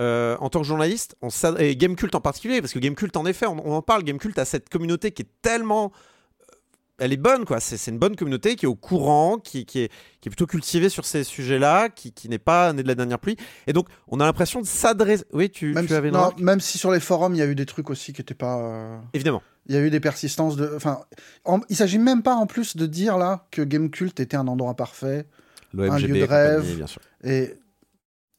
euh, 0.00 0.36
en 0.40 0.48
tant 0.48 0.60
que 0.60 0.66
journaliste, 0.66 1.16
on 1.20 1.28
et 1.58 1.76
Gamecult 1.76 2.14
en 2.14 2.20
particulier, 2.20 2.62
parce 2.62 2.72
que 2.72 2.78
Gamecult 2.78 3.14
en 3.16 3.26
effet, 3.26 3.46
on, 3.46 3.56
on 3.66 3.74
en 3.74 3.82
parle, 3.82 4.04
Gamecult 4.04 4.38
a 4.38 4.46
cette 4.46 4.70
communauté 4.70 5.12
qui 5.12 5.22
est 5.22 5.30
tellement... 5.42 5.92
Elle 6.98 7.12
est 7.12 7.16
bonne, 7.16 7.44
quoi. 7.44 7.58
C'est 7.58 7.90
une 7.90 7.98
bonne 7.98 8.14
communauté 8.14 8.54
qui 8.54 8.66
est 8.66 8.68
au 8.68 8.76
courant, 8.76 9.38
qui, 9.38 9.66
qui 9.66 9.80
est, 9.80 9.88
qui 10.20 10.28
est 10.28 10.30
plutôt 10.30 10.46
cultivée 10.46 10.88
sur 10.88 11.04
ces 11.04 11.24
sujets-là, 11.24 11.88
qui, 11.88 12.12
qui 12.12 12.28
n'est 12.28 12.38
pas 12.38 12.72
née 12.72 12.84
de 12.84 12.88
la 12.88 12.94
dernière 12.94 13.18
pluie. 13.18 13.36
Et 13.66 13.72
donc, 13.72 13.88
on 14.06 14.20
a 14.20 14.24
l'impression 14.24 14.60
de 14.60 14.66
s'adresser... 14.66 15.24
Oui, 15.32 15.50
tu, 15.50 15.72
Même, 15.74 15.84
tu 15.86 15.88
si, 15.88 15.94
avais 15.94 16.08
une 16.08 16.14
non, 16.14 16.30
même 16.38 16.60
si 16.60 16.78
sur 16.78 16.92
les 16.92 17.00
forums, 17.00 17.34
il 17.34 17.38
y 17.38 17.42
a 17.42 17.46
eu 17.46 17.56
des 17.56 17.66
trucs 17.66 17.90
aussi 17.90 18.12
qui 18.12 18.20
étaient 18.20 18.34
pas. 18.34 18.58
euh, 18.60 18.98
Évidemment. 19.12 19.42
Il 19.66 19.74
y 19.74 19.78
a 19.78 19.80
eu 19.80 19.90
des 19.90 19.98
persistances 19.98 20.54
de. 20.56 20.70
Enfin, 20.76 21.00
en- 21.44 21.60
il 21.68 21.74
s'agit 21.76 21.98
même 21.98 22.22
pas 22.22 22.34
en 22.36 22.46
plus 22.46 22.76
de 22.76 22.86
dire 22.86 23.16
là 23.18 23.48
que 23.50 23.62
Gamecult 23.62 24.20
était 24.20 24.36
un 24.36 24.46
endroit 24.46 24.74
parfait. 24.74 25.26
L'OMGB 25.72 26.06
lieu 26.06 26.20
de 26.20 26.24
rêve. 26.24 26.76
bien 26.76 26.86
sûr. 26.86 27.00
Et... 27.24 27.54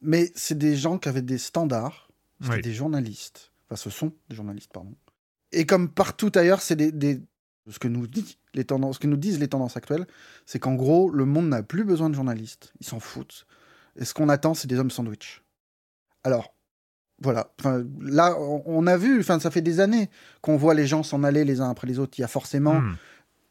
Mais 0.02 0.32
c'est 0.36 0.58
des 0.58 0.76
gens 0.78 0.98
qui 0.98 1.10
avaient 1.10 1.22
des 1.24 1.38
standards. 1.39 2.10
C'était 2.41 2.56
Oui. 2.56 2.62
des 2.62 2.74
journalistes. 2.74 3.52
Enfin, 3.68 3.76
ce 3.76 3.89
sont 3.89 4.13
des 4.30 4.36
journalistes, 4.36 4.72
pardon. 4.72 4.94
Et 5.52 5.65
comme 5.65 5.89
partout 5.89 6.32
ailleurs, 6.36 6.62
c'est 6.62 6.76
des, 6.76 6.91
des- 6.91 7.22
Ce, 7.70 7.80
que 7.80 7.88
nous 7.88 8.06
dit 8.06 8.38
les 8.56 8.63
tendances... 8.65 8.96
ce 8.96 9.00
que 9.00 9.08
nous 9.08 9.18
disent 9.18 9.39
les 9.39 9.48
tendances 9.48 9.78
actuelles, 9.78 10.08
c'est 10.46 10.60
qu'en 10.60 10.74
gros, 10.76 11.10
le 11.12 11.26
monde 11.26 11.48
n'a 11.50 11.62
plus 11.63 11.84
besoin 11.84 12.10
de 12.10 12.15
journalistes. 12.15 12.74
Ils 12.80 12.88
s'en 12.88 13.00
foutent. 13.00 13.46
Et 13.98 14.06
ce 14.06 14.13
qu'on 14.13 14.30
attend, 14.30 14.54
c'est 14.54 14.68
des 14.68 14.80
hommes 14.80 14.89
sandwich. 14.91 15.44
Alors, 16.24 16.54
voilà. 17.22 17.54
Enfin, 17.60 17.84
là, 18.02 18.36
on- 18.39 18.88
a 18.88 18.98
vu, 18.98 19.20
enfin, 19.20 19.39
ça 19.39 19.52
fait 19.52 19.62
des 19.62 19.80
années 19.80 20.10
qu'on 20.41 20.58
voit 20.58 20.74
les 20.74 20.88
gens 20.88 21.04
s'en 21.04 21.24
aller 21.24 21.46
les 21.46 21.62
uns 21.62 21.70
après 21.70 21.88
les 21.88 22.00
autres. 22.00 22.18
Il 22.18 22.22
y 22.22 22.26
a 22.26 22.28
forcément 22.28 22.74
Mhm. 22.82 22.96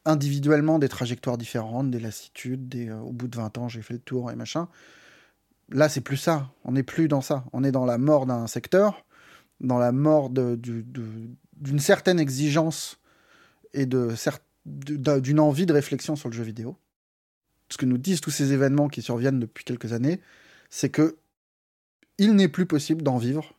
individuellement 0.05 0.77
des 0.77 0.89
trajectoires 0.89 1.37
différentes, 1.37 1.89
des 1.89 1.99
lassitudes, 1.99 2.67
des, 2.69 2.89
euh, 2.89 2.99
au 2.99 3.11
bout 3.11 3.27
de 3.27 3.35
20 3.37 3.57
ans, 3.57 3.67
j'ai 3.69 3.81
fait 3.81 3.93
le 3.95 3.99
tour 3.99 4.29
et 4.31 4.35
machin. 4.35 4.67
Là, 5.69 5.89
c'est 5.89 6.01
plus 6.01 6.17
ça. 6.17 6.51
On 6.63 6.73
n'est 6.73 6.83
plus 6.83 7.07
dans 7.07 7.21
ça. 7.21 7.43
On 7.53 7.63
est 7.63 7.71
dans 7.71 7.85
la 7.85 7.97
mort 7.97 8.27
d'un 8.27 8.45
secteur, 8.45 9.03
dans 9.61 9.79
la 9.79 9.91
mort 9.91 10.29
du- 10.29 10.85
d'une 11.57 11.79
certaine 11.79 12.19
exigence 12.19 12.99
et 13.73 13.87
de 13.87 14.13
d'une 14.65 15.39
envie 15.39 15.65
de 15.65 15.73
réflexion 15.73 16.15
sur 16.15 16.29
le 16.29 16.35
jeu 16.35 16.43
vidéo. 16.43 16.77
Ce 17.69 17.77
que 17.77 17.85
nous 17.85 17.97
disent 17.97 18.21
tous 18.21 18.31
ces 18.31 18.51
événements 18.53 18.87
qui 18.87 19.01
surviennent 19.01 19.39
depuis 19.39 19.63
quelques 19.63 19.93
années, 19.93 20.19
c'est 20.69 20.89
que 20.89 21.17
il 22.17 22.33
n'est 22.35 22.47
plus 22.47 22.65
possible 22.65 23.01
d'en 23.01 23.17
vivre 23.17 23.53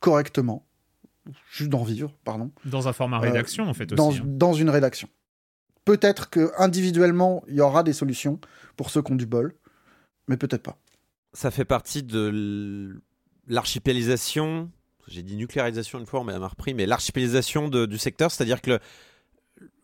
correctement, 0.00 0.66
juste 1.52 1.70
d'en 1.70 1.84
vivre, 1.84 2.14
pardon, 2.24 2.50
Dans 2.64 2.88
un 2.88 2.92
format 2.92 3.18
Euh, 3.18 3.20
rédaction, 3.20 3.64
en 3.68 3.74
fait, 3.74 3.86
dans, 3.86 4.08
aussi. 4.10 4.18
hein. 4.20 4.24
dans 4.26 4.52
une 4.52 4.70
rédaction. 4.70 5.08
Peut-être 5.84 6.28
que 6.30 6.50
individuellement, 6.58 7.42
il 7.48 7.54
y 7.56 7.60
aura 7.60 7.82
des 7.82 7.92
solutions 7.92 8.38
pour 8.76 8.90
ceux 8.90 9.02
qui 9.02 9.12
ont 9.12 9.16
du 9.16 9.26
bol, 9.26 9.54
mais 10.28 10.36
peut-être 10.36 10.62
pas. 10.62 10.78
ça 11.32 11.50
fait 11.50 11.64
partie 11.64 12.02
de 12.02 13.00
l'archipélisation. 13.46 14.70
J'ai 15.08 15.22
dit 15.22 15.36
nucléarisation 15.36 15.98
une 15.98 16.06
fois, 16.06 16.20
on 16.20 16.24
m'a 16.24 16.36
repris, 16.38 16.74
mais 16.74 16.86
l'archipélisation 16.86 17.68
du 17.68 17.98
secteur, 17.98 18.30
c'est-à-dire 18.30 18.60
que 18.60 18.70
le- 18.72 18.80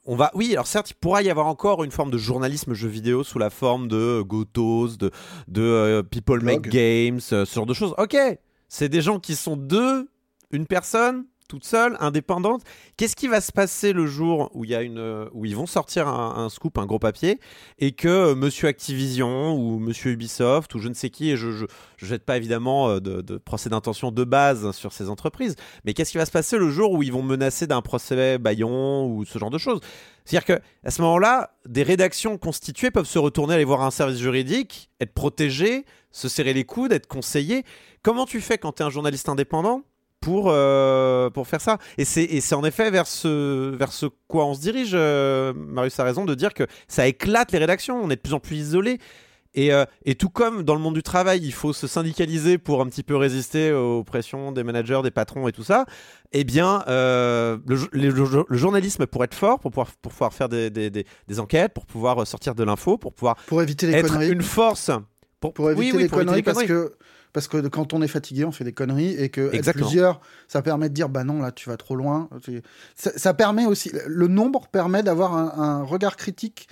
on 0.07 0.17
va, 0.17 0.31
oui, 0.35 0.53
alors 0.53 0.67
certes, 0.67 0.91
il 0.91 0.95
pourra 0.95 1.23
y 1.23 1.31
avoir 1.31 1.47
encore 1.47 1.85
une 1.85 1.91
forme 1.91 2.11
de 2.11 2.19
journalisme 2.19 2.75
jeu 2.75 2.89
vidéo 2.89 3.25
sous 3.25 3.39
la 3.39 3.51
forme 3.51 3.89
de 3.89 4.23
Gotos, 4.23 4.97
de, 4.97 5.11
de 5.49 5.63
euh, 5.63 6.03
People 6.03 6.43
Make. 6.43 6.69
Games, 6.69 7.21
euh, 7.33 7.45
ce 7.45 7.55
genre 7.55 7.67
de 7.67 7.75
choses. 7.75 7.95
Ok, 7.99 8.17
c'est 8.69 8.89
des 8.89 9.03
gens 9.03 9.19
qui 9.19 9.35
sont 9.35 9.57
deux, 9.57 10.09
une 10.53 10.67
personne 10.67 11.27
toute 11.47 11.65
seule, 11.65 11.97
indépendante. 12.01 12.63
Qu'est-ce 12.97 13.17
qui 13.17 13.29
va 13.29 13.41
se 13.41 13.53
passer 13.53 13.93
le 13.93 14.07
jour 14.07 14.51
où 14.55 14.65
y 14.65 14.75
a 14.75 14.83
une, 14.83 15.29
ils 15.45 15.57
vont 15.57 15.67
sortir 15.67 16.09
un, 16.09 16.49
scoop, 16.49 16.79
un 16.79 16.87
gros 16.87 16.99
papier, 16.99 17.39
et 17.79 17.93
que 17.93 18.09
euh, 18.09 18.35
Monsieur 18.35 18.69
Activision 18.69 19.55
ou 19.55 19.79
Monsieur 19.79 20.11
Ubisoft 20.13 20.75
ou 20.75 20.79
je 20.79 20.89
ne 20.89 20.95
sais 20.95 21.11
qui, 21.11 21.31
et 21.31 21.37
je, 21.37 21.51
je 21.51 21.67
jette 22.07 22.25
pas 22.25 22.37
évidemment 22.37 22.89
euh, 22.89 23.01
de, 23.01 23.21
de 23.21 23.37
procès 23.37 23.69
d'intention 23.69 24.11
de 24.11 24.25
base 24.25 24.71
sur 24.73 24.93
ces 24.93 25.09
entreprises, 25.09 25.57
mais 25.85 25.95
qu'est-ce 25.95 26.13
qui 26.13 26.19
va 26.19 26.27
se 26.27 26.31
passer 26.31 26.59
le 26.59 26.71
jour 26.71 26.93
où 26.93 27.03
ils 27.03 27.13
vont 27.13 27.23
menacer 27.23 27.67
d'un 27.67 27.83
procès 27.83 28.39
Bayon 28.39 29.07
ou 29.07 29.25
ce 29.25 29.39
genre 29.39 29.51
de 29.51 29.59
choses? 29.59 29.81
C'est-à-dire 30.25 30.57
que 30.57 30.63
à 30.85 30.91
ce 30.91 31.03
moment-là, 31.03 31.55
des 31.67 31.85
rédactions 31.85 32.37
constituées 32.37 32.91
peuvent 32.91 33.07
se 33.07 33.19
retourner 33.19 33.55
aller 33.55 33.65
voir 33.65 33.83
un 33.83 33.93
service 33.93 34.19
juridique, 34.19 34.91
être 35.01 35.15
protégées, 35.15 35.85
se 36.11 36.29
serrer 36.29 36.53
les 36.53 36.65
coudes, 36.65 36.93
être 36.93 37.07
conseillées. 37.07 37.65
Comment 38.03 38.27
tu 38.27 38.41
fais 38.41 38.59
quand 38.59 38.73
tu 38.73 38.83
es 38.83 38.87
un 38.87 38.91
journaliste 38.91 39.29
indépendant? 39.29 39.83
Pour, 40.21 40.47
euh, 40.49 41.31
pour 41.31 41.47
faire 41.47 41.61
ça. 41.61 41.79
Et 41.99 42.05
c'est 42.05 42.55
en 42.55 42.65
effet 42.65 42.91
vers 42.91 43.07
ce, 43.07 43.75
vers 43.77 43.93
ce 43.93 44.07
quoi 44.29 44.47
on 44.47 44.55
se 44.55 44.61
dirige. 44.61 44.93
Euh, 44.95 45.53
Marius 45.55 45.99
a 46.01 46.05
raison 46.05 46.25
de 46.25 46.35
dire 46.35 46.53
que 46.55 46.65
ça 46.89 47.07
éclate 47.07 47.53
les 47.53 47.59
rédactions, 47.59 48.01
on 48.03 48.11
est 48.11 48.17
de 48.17 48.21
plus 48.21 48.35
en 48.35 48.41
plus 48.41 48.57
isolés. 48.57 48.99
Et, 49.59 49.73
euh, 49.73 49.87
et, 50.05 50.17
tout 50.17 50.29
comme 50.29 50.65
dans 50.65 50.75
le 50.75 50.81
monde 50.83 50.93
du 50.95 51.03
travail, 51.03 51.41
il 51.43 51.53
faut 51.53 51.73
se 51.73 51.87
syndicaliser 51.87 52.59
pour 52.59 52.83
un 52.83 52.87
petit 52.87 53.03
peu 53.03 53.17
résister 53.17 53.73
aux 53.73 54.05
pressions 54.05 54.53
des 54.53 54.63
managers, 54.63 55.01
des 55.03 55.11
patrons 55.11 55.49
et 55.49 55.53
tout 55.53 55.65
ça, 55.65 55.87
eh 56.33 56.45
bien, 56.45 56.85
euh, 56.89 57.57
le, 57.67 57.89
le, 57.93 58.11
le, 58.47 58.57
journalisme, 58.59 59.07
pour 59.07 59.25
être 59.25 59.33
fort, 59.35 59.59
pour 59.59 59.71
pouvoir, 59.71 59.89
pour 60.03 60.13
pouvoir 60.13 60.35
faire 60.35 60.51
des, 60.51 60.69
des, 60.69 60.91
des, 60.91 61.07
des 61.27 61.41
enquêtes, 61.41 61.73
pour 61.73 61.87
pouvoir 61.87 62.27
sortir 62.27 62.55
de 62.55 62.65
l'info, 62.65 62.99
pour 62.99 63.15
pouvoir 63.15 63.37
pour 63.47 63.63
éviter 63.63 63.87
les 63.87 63.95
être 63.95 64.09
conneries. 64.09 64.31
une 64.31 64.43
force. 64.43 64.91
Pour, 65.41 65.55
pour 65.55 65.71
éviter, 65.71 65.87
oui, 65.87 65.93
oui, 65.95 66.03
les, 66.03 66.09
pour 66.11 66.19
conneries 66.19 66.41
éviter 66.41 66.51
les 66.51 66.55
parce 66.55 66.67
conneries. 66.67 66.91
que 66.91 66.97
parce 67.33 67.49
que 67.49 67.69
quand 67.69 67.93
on 67.93 68.03
est 68.03 68.09
fatigué, 68.09 68.45
on 68.45 68.53
fait 68.53 68.65
des 68.65 68.73
conneries 68.73 69.15
et 69.15 69.29
que 69.29 69.55
être 69.55 69.73
plusieurs, 69.73 70.21
ça 70.49 70.63
permet 70.63 70.89
de 70.89 70.95
dire 70.95 71.09
bah 71.09 71.25
non 71.25 71.41
là 71.41 71.53
tu 71.53 71.69
vas 71.69 71.77
trop 71.77 71.97
loin. 71.97 72.29
Ça, 72.95 73.13
ça 73.17 73.35
permet 73.35 73.67
aussi 73.67 73.91
le 74.07 74.29
nombre 74.29 74.69
permet 74.69 75.03
d'avoir 75.03 75.35
un, 75.35 75.53
un, 75.63 75.83
regard 75.83 76.17
critique 76.17 76.69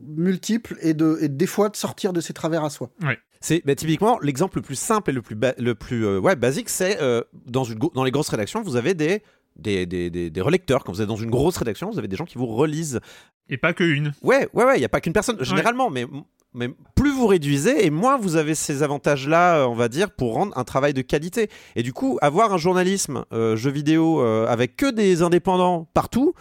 multiple 0.00 0.76
et 0.80 0.94
de 0.94 1.18
et 1.20 1.28
des 1.28 1.46
fois 1.46 1.68
de 1.68 1.76
sortir 1.76 2.12
de 2.12 2.20
ses 2.20 2.32
travers 2.32 2.64
à 2.64 2.70
soi. 2.70 2.90
Ouais. 3.02 3.18
C'est 3.40 3.62
bah, 3.66 3.74
typiquement 3.74 4.18
l'exemple 4.20 4.58
le 4.58 4.62
plus 4.62 4.76
simple 4.76 5.10
et 5.10 5.12
le 5.12 5.22
plus 5.22 5.36
le 5.58 5.74
plus 5.74 6.06
euh, 6.06 6.20
ouais 6.20 6.36
basique, 6.36 6.68
c'est 6.68 7.00
euh, 7.00 7.22
dans 7.46 7.64
une 7.64 7.78
dans 7.94 8.04
les 8.04 8.12
grosses 8.12 8.28
rédactions, 8.28 8.62
vous 8.62 8.76
avez 8.76 8.94
des 8.94 9.22
des, 9.56 9.86
des, 9.86 10.10
des, 10.10 10.30
des, 10.30 10.40
relecteurs. 10.40 10.84
Quand 10.84 10.92
vous 10.92 11.02
êtes 11.02 11.08
dans 11.08 11.16
une 11.16 11.30
grosse 11.30 11.58
rédaction, 11.58 11.90
vous 11.90 11.98
avez 11.98 12.08
des 12.08 12.16
gens 12.16 12.24
qui 12.24 12.38
vous 12.38 12.46
relisent. 12.46 13.00
Et 13.48 13.58
pas 13.58 13.72
que 13.72 13.84
une. 13.84 14.12
Ouais, 14.22 14.48
ouais, 14.54 14.64
ouais. 14.64 14.76
Il 14.76 14.78
n'y 14.78 14.84
a 14.84 14.88
pas 14.88 15.00
qu'une 15.00 15.12
personne, 15.12 15.42
généralement, 15.44 15.90
ouais. 15.90 16.06
mais 16.10 16.20
mais 16.54 16.68
plus 16.94 17.10
vous 17.10 17.26
réduisez 17.26 17.86
et 17.86 17.90
moins 17.90 18.18
vous 18.18 18.36
avez 18.36 18.54
ces 18.54 18.82
avantages-là, 18.82 19.66
on 19.68 19.74
va 19.74 19.88
dire, 19.88 20.10
pour 20.10 20.34
rendre 20.34 20.56
un 20.56 20.64
travail 20.64 20.94
de 20.94 21.02
qualité. 21.02 21.48
Et 21.76 21.82
du 21.82 21.92
coup, 21.92 22.18
avoir 22.20 22.52
un 22.52 22.58
journalisme 22.58 23.24
euh, 23.32 23.56
jeu 23.56 23.70
vidéo 23.70 24.20
euh, 24.20 24.46
avec 24.46 24.76
que 24.76 24.90
des 24.90 25.22
indépendants 25.22 25.88
partout, 25.94 26.34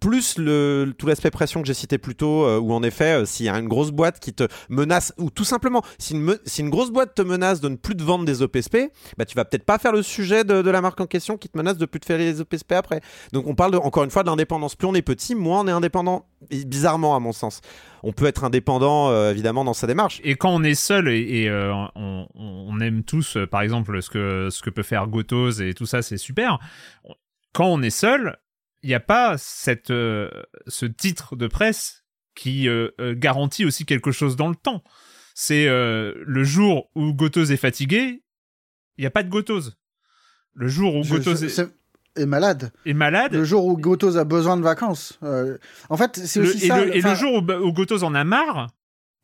plus 0.00 0.38
le, 0.38 0.94
tout 0.96 1.06
l'aspect 1.06 1.30
pression 1.30 1.60
que 1.60 1.66
j'ai 1.66 1.74
cité 1.74 1.98
plus 1.98 2.14
tôt, 2.14 2.44
euh, 2.44 2.58
où 2.58 2.72
en 2.72 2.82
effet, 2.82 3.22
euh, 3.22 3.24
s'il 3.24 3.46
y 3.46 3.48
a 3.48 3.58
une 3.58 3.68
grosse 3.68 3.90
boîte 3.90 4.20
qui 4.20 4.32
te 4.32 4.44
menace, 4.68 5.12
ou 5.18 5.30
tout 5.30 5.44
simplement, 5.44 5.82
si 5.98 6.14
une, 6.14 6.38
si 6.44 6.60
une 6.60 6.70
grosse 6.70 6.90
boîte 6.90 7.14
te 7.14 7.22
menace 7.22 7.60
de 7.60 7.68
ne 7.68 7.76
plus 7.76 7.96
te 7.96 8.02
vendre 8.02 8.24
des 8.24 8.42
OPSP, 8.42 8.90
bah, 9.16 9.24
tu 9.24 9.34
vas 9.34 9.44
peut-être 9.44 9.64
pas 9.64 9.78
faire 9.78 9.92
le 9.92 10.02
sujet 10.02 10.44
de, 10.44 10.68
la 10.68 10.80
marque 10.80 11.00
en 11.00 11.06
question 11.06 11.36
qui 11.36 11.48
te 11.48 11.56
menace 11.56 11.78
de 11.78 11.86
plus 11.86 12.00
te 12.00 12.06
faire 12.06 12.18
les 12.18 12.40
OPSP 12.40 12.72
après. 12.72 13.00
Donc 13.32 13.46
on 13.46 13.54
parle 13.54 13.74
encore 13.76 14.04
une 14.04 14.10
fois 14.10 14.22
de 14.22 14.28
l'indépendance. 14.28 14.76
Plus 14.76 14.86
on 14.86 14.94
est 14.94 15.02
petit, 15.02 15.34
moins 15.34 15.62
on 15.62 15.68
est 15.68 15.72
indépendant, 15.72 16.26
bizarrement 16.50 17.16
à 17.16 17.20
mon 17.20 17.32
sens. 17.32 17.60
On 18.02 18.12
peut 18.12 18.26
être 18.26 18.44
indépendant, 18.44 19.10
euh, 19.10 19.32
évidemment, 19.32 19.64
dans 19.64 19.72
sa 19.72 19.86
démarche. 19.86 20.20
Et 20.22 20.36
quand 20.36 20.50
on 20.50 20.62
est 20.62 20.74
seul 20.74 21.08
et, 21.08 21.50
on, 21.96 22.80
aime 22.80 23.02
tous, 23.02 23.38
par 23.50 23.62
exemple, 23.62 24.00
ce 24.02 24.10
que, 24.10 24.48
ce 24.50 24.62
que 24.62 24.70
peut 24.70 24.84
faire 24.84 25.08
Gotos 25.08 25.60
et 25.60 25.74
tout 25.74 25.86
ça, 25.86 26.02
c'est 26.02 26.18
super. 26.18 26.58
Quand 27.52 27.66
on 27.66 27.82
est 27.82 27.90
seul, 27.90 28.36
il 28.82 28.88
n'y 28.88 28.94
a 28.94 29.00
pas 29.00 29.36
cette, 29.38 29.90
euh, 29.90 30.30
ce 30.66 30.86
titre 30.86 31.36
de 31.36 31.46
presse 31.46 32.04
qui 32.34 32.68
euh, 32.68 32.90
euh, 33.00 33.14
garantit 33.16 33.64
aussi 33.64 33.84
quelque 33.84 34.12
chose 34.12 34.36
dans 34.36 34.48
le 34.48 34.54
temps. 34.56 34.82
C'est 35.34 35.66
le 35.68 36.42
jour 36.42 36.90
où 36.96 37.14
Gotos 37.14 37.44
est 37.52 37.56
fatigué, 37.56 38.24
il 38.96 39.02
n'y 39.02 39.06
a 39.06 39.10
pas 39.10 39.22
de 39.22 39.28
Gotos. 39.28 39.70
Le 40.54 40.66
jour 40.66 40.96
où 40.96 41.02
Gotos 41.04 41.44
est, 41.44 42.26
malade. 42.26 42.72
est 42.84 42.92
malade, 42.92 43.32
Le 43.34 43.44
jour 43.44 43.64
où 43.64 43.76
Gotos 43.76 44.16
a 44.16 44.24
besoin 44.24 44.56
de 44.56 44.62
vacances. 44.62 45.16
En 45.88 45.96
fait, 45.96 46.16
c'est 46.26 46.40
le- 46.40 46.48
aussi 46.48 46.64
et, 46.64 46.66
ça. 46.68 46.84
le, 46.84 46.96
et 46.96 47.00
le 47.00 47.14
jour 47.14 47.34
où, 47.34 47.52
où 47.52 47.72
Gotos 47.72 48.02
en 48.02 48.16
a 48.16 48.24
marre, 48.24 48.66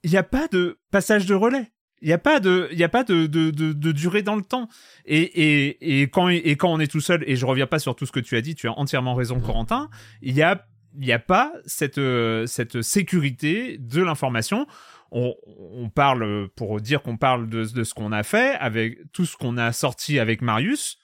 il 0.05 0.11
n'y 0.13 0.17
a 0.17 0.23
pas 0.23 0.47
de 0.47 0.79
passage 0.93 1.27
de 1.27 1.35
relais. 1.35 1.73
Il 2.05 2.09
n'y 2.09 2.13
a 2.13 2.19
pas 2.19 2.39
de, 2.39 2.69
il 2.71 2.79
y 2.79 2.85
a 2.85 2.91
pas 2.91 3.03
de, 3.03 3.25
de, 3.27 3.51
de, 3.51 3.73
de 3.73 3.93
durée 3.93 4.21
dans 4.21 4.37
le 4.37 4.43
temps. 4.43 4.69
Et, 5.07 5.23
et, 5.23 6.03
et, 6.03 6.03
quand, 6.03 6.29
et 6.29 6.55
quand 6.55 6.71
on 6.71 6.79
est 6.79 6.87
tout 6.87 7.01
seul, 7.01 7.25
et 7.27 7.35
je 7.35 7.47
reviens 7.47 7.67
pas 7.67 7.79
sur 7.79 7.97
tout 7.97 8.05
ce 8.05 8.13
que 8.13 8.21
tu 8.21 8.37
as 8.37 8.43
dit, 8.43 8.55
tu 8.55 8.69
as 8.69 8.79
entièrement 8.79 9.15
raison, 9.15 9.41
Corentin, 9.41 9.89
il 10.21 10.35
y 10.35 10.43
a, 10.43 10.67
il 10.99 11.07
y 11.07 11.13
a 11.13 11.19
pas 11.19 11.51
cette, 11.65 11.97
euh, 11.97 12.45
cette 12.45 12.83
sécurité 12.83 13.79
de 13.79 14.03
l'information. 14.03 14.67
On, 15.13 15.35
on 15.47 15.89
parle, 15.89 16.51
pour 16.51 16.79
dire 16.79 17.01
qu'on 17.01 17.17
parle 17.17 17.49
de, 17.49 17.65
de 17.65 17.85
ce 17.85 17.95
qu'on 17.95 18.13
a 18.13 18.23
fait, 18.23 18.55
avec 18.57 18.99
tout 19.15 19.25
ce 19.25 19.39
qu'on 19.39 19.57
a 19.57 19.73
sorti 19.73 20.19
avec 20.19 20.43
Marius, 20.43 20.99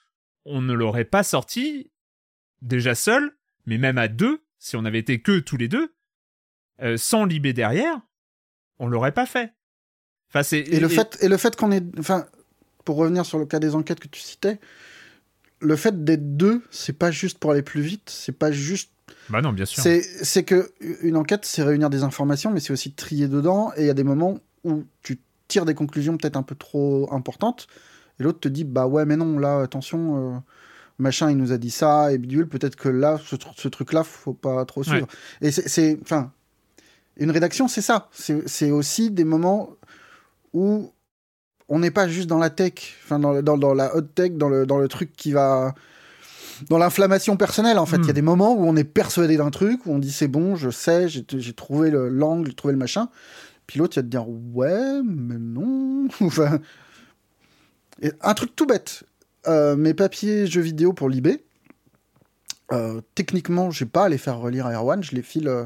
on 0.45 0.61
ne 0.61 0.73
l'aurait 0.73 1.05
pas 1.05 1.23
sorti 1.23 1.91
déjà 2.61 2.93
seul, 2.93 3.31
mais 3.65 3.79
même 3.79 3.97
à 3.97 4.07
deux, 4.07 4.43
si 4.59 4.75
on 4.75 4.85
avait 4.85 4.99
été 4.99 5.19
que 5.19 5.39
tous 5.39 5.57
les 5.57 5.67
deux, 5.67 5.95
euh, 6.83 6.95
sans 6.95 7.25
Libé 7.25 7.53
derrière, 7.53 7.99
on 8.77 8.87
l'aurait 8.87 9.13
pas 9.13 9.25
fait. 9.25 9.51
Enfin, 10.33 10.43
c'est 10.43 10.59
Et 10.59 10.79
le 10.79 10.87
fait, 10.87 11.17
et 11.21 11.27
le 11.27 11.37
fait 11.37 11.55
qu'on 11.55 11.71
est, 11.71 11.83
enfin, 11.99 12.25
pour 12.85 12.95
revenir 12.95 13.25
sur 13.25 13.37
le 13.37 13.45
cas 13.45 13.59
des 13.59 13.75
enquêtes 13.75 13.99
que 13.99 14.07
tu 14.07 14.21
citais, 14.21 14.59
le 15.59 15.75
fait 15.75 16.03
d'être 16.03 16.37
deux, 16.37 16.61
c'est 16.71 16.97
pas 16.97 17.11
juste 17.11 17.37
pour 17.37 17.51
aller 17.51 17.61
plus 17.61 17.81
vite, 17.81 18.09
c'est 18.09 18.31
pas 18.31 18.51
juste, 18.51 18.91
Bah 19.29 19.41
non, 19.41 19.51
bien 19.53 19.65
sûr. 19.65 19.83
c'est, 19.83 20.01
c'est 20.01 20.43
que 20.43 20.71
une 21.01 21.17
enquête, 21.17 21.45
c'est 21.45 21.63
réunir 21.63 21.89
des 21.89 22.03
informations, 22.03 22.49
mais 22.51 22.59
c'est 22.59 22.73
aussi 22.73 22.93
trier 22.93 23.27
dedans, 23.27 23.71
et 23.77 23.81
il 23.81 23.87
y 23.87 23.89
a 23.89 23.93
des 23.93 24.03
moments 24.03 24.39
où 24.63 24.83
tu 25.03 25.19
tires 25.47 25.65
des 25.65 25.75
conclusions 25.75 26.17
peut-être 26.17 26.37
un 26.37 26.43
peu 26.43 26.55
trop 26.55 27.13
importantes, 27.13 27.67
et 28.19 28.23
l'autre 28.23 28.39
te 28.39 28.47
dit, 28.47 28.63
bah 28.63 28.87
ouais, 28.87 29.05
mais 29.05 29.17
non, 29.17 29.37
là, 29.37 29.59
attention, 29.61 30.35
euh, 30.35 30.39
machin, 30.97 31.29
il 31.29 31.37
nous 31.37 31.51
a 31.51 31.57
dit 31.57 31.71
ça, 31.71 32.11
et 32.13 32.17
bidule, 32.17 32.47
peut-être 32.47 32.75
que 32.75 32.89
là, 32.89 33.19
ce, 33.23 33.35
tr- 33.35 33.53
ce 33.57 33.67
truc-là, 33.67 34.03
faut 34.03 34.33
pas 34.33 34.63
trop 34.65 34.83
suivre. 34.83 35.07
Et 35.41 35.51
c'est- 35.51 35.67
c'est, 35.67 35.99
enfin, 36.01 36.31
une 37.17 37.29
rédaction, 37.31 37.67
c'est 37.67 37.81
ça, 37.81 38.09
c'est 38.13 38.47
c'est 38.47 38.71
aussi 38.71 39.11
des 39.11 39.25
moments 39.25 39.69
où 40.53 40.91
on 41.69 41.79
n'est 41.79 41.91
pas 41.91 42.07
juste 42.07 42.27
dans 42.27 42.37
la 42.39 42.49
tech, 42.49 42.73
enfin 43.03 43.19
dans, 43.19 43.31
le- 43.31 43.41
dans, 43.43 43.57
dans 43.57 43.73
la 43.73 43.95
hot 43.95 44.01
tech, 44.01 44.31
dans 44.33 44.49
le, 44.49 44.65
dans 44.65 44.77
le 44.77 44.87
truc 44.87 45.13
qui 45.15 45.31
va. 45.31 45.73
dans 46.69 46.77
l'inflammation 46.77 47.37
personnelle, 47.37 47.79
en 47.79 47.85
fait. 47.85 47.97
Il 47.97 48.03
Hmm. 48.03 48.07
y 48.07 48.09
a 48.09 48.13
des 48.13 48.21
moments 48.21 48.53
où 48.53 48.65
on 48.65 48.75
est 48.75 48.83
persuadé 48.83 49.37
d'un 49.37 49.49
truc, 49.51 49.85
où 49.85 49.91
on 49.93 49.99
dit 49.99 50.11
c'est 50.11 50.27
bon, 50.27 50.55
je 50.55 50.69
sais, 50.69 51.07
j'ai 51.09 51.25
j'ai 51.29 51.53
trouvé 51.53 51.89
le- 51.91 52.09
l'angle, 52.09 52.47
j'ai 52.49 52.53
trouvé 52.55 52.73
le 52.73 52.77
machin. 52.79 53.09
Puis 53.67 53.79
l'autre, 53.79 53.95
il 53.97 53.99
va 53.99 54.03
te 54.03 54.07
dire 54.09 54.25
ouais, 54.27 55.01
mais 55.03 55.37
non. 55.39 56.07
enfin. 56.21 56.59
Et 58.01 58.11
un 58.21 58.33
truc 58.33 58.55
tout 58.55 58.65
bête. 58.65 59.03
Euh, 59.47 59.75
mes 59.75 59.93
papiers 59.93 60.45
jeux 60.47 60.61
vidéo 60.61 60.91
pour 60.93 61.07
l'IB, 61.09 61.39
euh, 62.71 63.01
techniquement, 63.15 63.71
j'ai 63.71 63.85
pas 63.85 64.05
à 64.05 64.09
les 64.09 64.17
faire 64.17 64.37
relire 64.39 64.65
à 64.67 64.73
Erwan, 64.73 65.03
je 65.03 65.15
les 65.15 65.21
file 65.21 65.47
euh, 65.47 65.65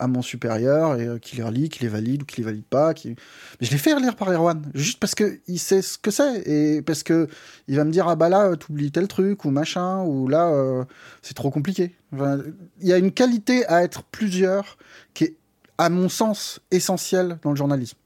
à 0.00 0.08
mon 0.08 0.22
supérieur 0.22 0.98
et 0.98 1.06
euh, 1.06 1.18
qui 1.18 1.36
les 1.36 1.42
relit, 1.42 1.68
qui 1.68 1.82
les 1.82 1.88
valide 1.88 2.22
ou 2.22 2.24
qui 2.24 2.38
les 2.40 2.44
valide 2.44 2.64
pas. 2.64 2.92
Mais 3.04 3.14
je 3.60 3.70
les 3.70 3.78
fais 3.78 3.92
relire 3.94 4.16
par 4.16 4.30
Erwan, 4.32 4.62
juste 4.74 4.98
parce 4.98 5.14
que 5.14 5.38
il 5.46 5.58
sait 5.58 5.82
ce 5.82 5.98
que 5.98 6.10
c'est 6.10 6.42
et 6.48 6.82
parce 6.82 7.02
que 7.02 7.28
il 7.68 7.76
va 7.76 7.84
me 7.84 7.92
dire 7.92 8.08
ah 8.08 8.16
bah 8.16 8.28
là 8.28 8.56
t'oublies 8.56 8.90
tel 8.90 9.06
truc 9.06 9.44
ou 9.44 9.50
machin 9.50 10.02
ou 10.02 10.26
là 10.26 10.48
euh, 10.48 10.84
c'est 11.22 11.34
trop 11.34 11.50
compliqué. 11.50 11.94
Il 12.12 12.54
y 12.88 12.92
a 12.92 12.98
une 12.98 13.12
qualité 13.12 13.64
à 13.66 13.84
être 13.84 14.02
plusieurs 14.02 14.78
qui 15.14 15.24
est 15.24 15.36
à 15.78 15.88
mon 15.90 16.08
sens 16.08 16.60
essentielle 16.70 17.38
dans 17.42 17.50
le 17.50 17.56
journalisme. 17.56 17.98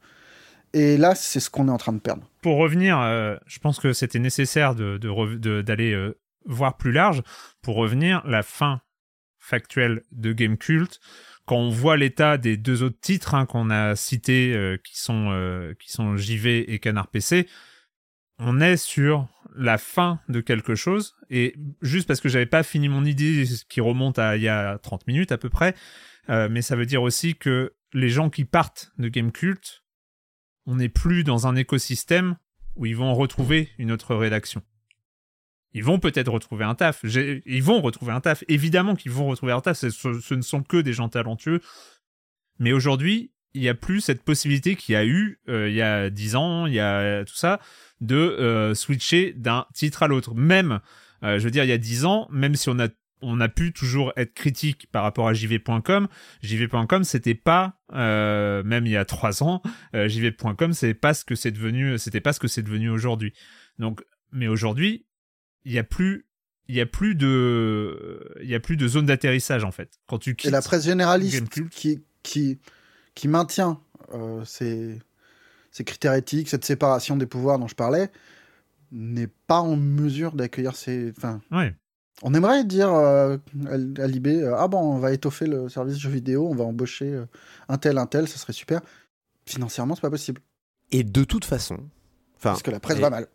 Et 0.74 0.96
là 0.98 1.14
c'est 1.14 1.40
ce 1.40 1.48
qu'on 1.48 1.68
est 1.68 1.70
en 1.72 1.78
train 1.78 1.92
de 1.92 2.00
perdre. 2.00 2.28
Pour 2.42 2.56
revenir, 2.58 2.98
euh, 3.00 3.36
je 3.46 3.58
pense 3.60 3.78
que 3.80 3.92
c'était 3.92 4.18
nécessaire 4.18 4.74
de, 4.74 4.98
de 4.98 5.36
de- 5.36 5.62
d'aller 5.62 5.92
euh, 5.92 6.18
voir 6.44 6.76
plus 6.76 6.92
large. 6.92 7.22
Pour 7.62 7.76
revenir, 7.76 8.22
la 8.26 8.42
fin 8.42 8.80
factuelle 9.38 10.02
de 10.12 10.32
Game 10.32 10.56
Cult, 10.56 11.00
quand 11.46 11.56
on 11.56 11.70
voit 11.70 11.96
l'état 11.96 12.38
des 12.38 12.56
deux 12.56 12.82
autres 12.82 12.98
titres 13.00 13.34
hein, 13.34 13.46
qu'on 13.46 13.70
a 13.70 13.96
cités, 13.96 14.54
euh, 14.54 14.78
qui 14.82 14.98
sont 14.98 15.30
euh, 15.30 15.74
qui 15.78 15.90
sont 15.90 16.16
JV 16.16 16.72
et 16.72 16.78
Canard 16.78 17.08
PC, 17.08 17.48
on 18.38 18.60
est 18.60 18.76
sur 18.76 19.28
la 19.54 19.78
fin 19.78 20.20
de 20.28 20.40
quelque 20.40 20.74
chose. 20.74 21.14
Et 21.30 21.54
juste 21.82 22.08
parce 22.08 22.20
que 22.20 22.28
j'avais 22.28 22.46
pas 22.46 22.62
fini 22.62 22.88
mon 22.88 23.04
idée, 23.04 23.44
qui 23.68 23.80
remonte 23.80 24.18
à 24.18 24.36
il 24.36 24.42
y 24.42 24.48
a 24.48 24.78
30 24.78 25.06
minutes 25.06 25.32
à 25.32 25.38
peu 25.38 25.50
près, 25.50 25.74
euh, 26.30 26.48
mais 26.50 26.62
ça 26.62 26.76
veut 26.76 26.86
dire 26.86 27.02
aussi 27.02 27.34
que 27.36 27.74
les 27.92 28.08
gens 28.08 28.30
qui 28.30 28.44
partent 28.44 28.92
de 28.98 29.08
Game 29.08 29.30
Cult, 29.30 29.84
on 30.66 30.76
n'est 30.76 30.88
plus 30.88 31.24
dans 31.24 31.46
un 31.46 31.56
écosystème 31.56 32.36
où 32.74 32.86
ils 32.86 32.96
vont 32.96 33.14
retrouver 33.14 33.70
une 33.78 33.92
autre 33.92 34.14
rédaction. 34.14 34.62
Ils 35.74 35.84
vont 35.84 35.98
peut-être 35.98 36.30
retrouver 36.30 36.64
un 36.64 36.74
taf. 36.74 37.04
Ils 37.04 37.62
vont 37.62 37.80
retrouver 37.80 38.12
un 38.12 38.20
taf. 38.20 38.44
Évidemment 38.48 38.94
qu'ils 38.94 39.12
vont 39.12 39.26
retrouver 39.26 39.52
un 39.52 39.60
taf. 39.60 39.76
Ce, 39.76 40.34
ne 40.34 40.42
sont 40.42 40.62
que 40.62 40.78
des 40.78 40.92
gens 40.92 41.08
talentueux. 41.08 41.60
Mais 42.58 42.72
aujourd'hui, 42.72 43.32
il 43.52 43.60
n'y 43.60 43.68
a 43.68 43.74
plus 43.74 44.00
cette 44.00 44.22
possibilité 44.22 44.76
qu'il 44.76 44.94
y 44.94 44.96
a 44.96 45.04
eu 45.04 45.40
euh, 45.48 45.68
il 45.68 45.74
y 45.74 45.82
a 45.82 46.10
10 46.10 46.36
ans, 46.36 46.66
il 46.66 46.74
y 46.74 46.80
a 46.80 47.24
tout 47.24 47.34
ça, 47.34 47.60
de 48.00 48.16
euh, 48.16 48.74
switcher 48.74 49.32
d'un 49.32 49.66
titre 49.74 50.02
à 50.02 50.08
l'autre. 50.08 50.34
Même 50.34 50.80
Euh, 51.24 51.38
je 51.38 51.44
veux 51.44 51.50
dire, 51.50 51.64
il 51.64 51.70
y 51.70 51.72
a 51.72 51.78
10 51.78 52.04
ans, 52.04 52.28
même 52.30 52.54
si 52.54 52.68
on 52.68 52.78
a 52.78 52.88
on 53.22 53.40
a 53.40 53.48
pu 53.48 53.72
toujours 53.72 54.12
être 54.16 54.34
critique 54.34 54.88
par 54.92 55.02
rapport 55.02 55.28
à 55.28 55.32
JV.com. 55.32 56.08
JV.com, 56.42 57.04
c'était 57.04 57.34
pas, 57.34 57.80
euh, 57.94 58.62
même 58.64 58.84
il 58.86 58.92
y 58.92 58.96
a 58.96 59.04
trois 59.06 59.42
ans, 59.42 59.62
euh, 59.94 60.08
JV.com, 60.08 60.74
c'est 60.74 60.92
pas 60.92 61.14
ce 61.14 61.24
que 61.24 61.34
c'est 61.34 61.50
devenu, 61.50 61.96
c'était 61.96 62.20
pas 62.20 62.34
ce 62.34 62.40
que 62.40 62.48
c'est 62.48 62.62
devenu 62.62 62.90
aujourd'hui. 62.90 63.32
Donc, 63.78 64.04
mais 64.30 64.46
aujourd'hui, 64.46 65.06
il 65.64 65.72
y 65.72 65.78
a 65.78 65.84
plus, 65.84 66.26
il 66.68 66.74
y 66.74 66.80
a 66.80 66.86
plus 66.86 67.14
de, 67.14 68.34
il 68.42 68.48
y 68.48 68.54
a 68.54 68.60
plus 68.60 68.76
de 68.76 68.86
zone 68.88 69.06
d'atterrissage 69.06 69.64
en 69.64 69.70
fait. 69.72 69.90
Quand 70.06 70.18
tu 70.18 70.34
quittes 70.34 70.48
Et 70.48 70.52
la 70.52 70.62
presse 70.62 70.84
généraliste 70.84 71.48
qui, 71.70 72.02
qui, 72.22 72.58
qui 73.14 73.28
maintient 73.28 73.80
euh, 74.12 74.44
ces, 74.44 74.98
ces 75.70 75.84
critères 75.84 76.14
éthiques, 76.14 76.48
cette 76.48 76.64
séparation 76.64 77.16
des 77.16 77.26
pouvoirs 77.26 77.58
dont 77.58 77.68
je 77.68 77.74
parlais, 77.74 78.10
n'est 78.92 79.28
pas 79.46 79.60
en 79.60 79.76
mesure 79.76 80.32
d'accueillir 80.32 80.76
ces. 80.76 81.12
Enfin, 81.16 81.40
Ouais. 81.50 81.74
on 82.22 82.32
aimerait 82.34 82.64
dire 82.64 82.92
euh, 82.92 83.36
à 83.66 83.72
à 84.02 84.06
l'IB 84.06 84.26
euh, 84.28 84.54
Ah 84.56 84.68
bon, 84.68 84.78
on 84.80 84.98
va 84.98 85.12
étoffer 85.12 85.46
le 85.46 85.68
service 85.68 85.98
jeux 85.98 86.10
vidéo, 86.10 86.46
on 86.48 86.54
va 86.54 86.64
embaucher 86.64 87.06
euh, 87.12 87.26
un 87.68 87.76
tel, 87.78 87.98
un 87.98 88.06
tel, 88.06 88.28
ça 88.28 88.36
serait 88.38 88.52
super. 88.52 88.80
Financièrement, 89.46 89.94
c'est 89.94 90.00
pas 90.02 90.10
possible. 90.10 90.40
Et 90.92 91.02
de 91.02 91.24
toute 91.24 91.44
façon, 91.44 91.74
enfin, 92.36 92.50
Parce 92.50 92.62
que 92.62 92.70
la 92.70 92.78
presse 92.80 92.98
et- 92.98 93.00
va 93.00 93.10
mal. 93.10 93.26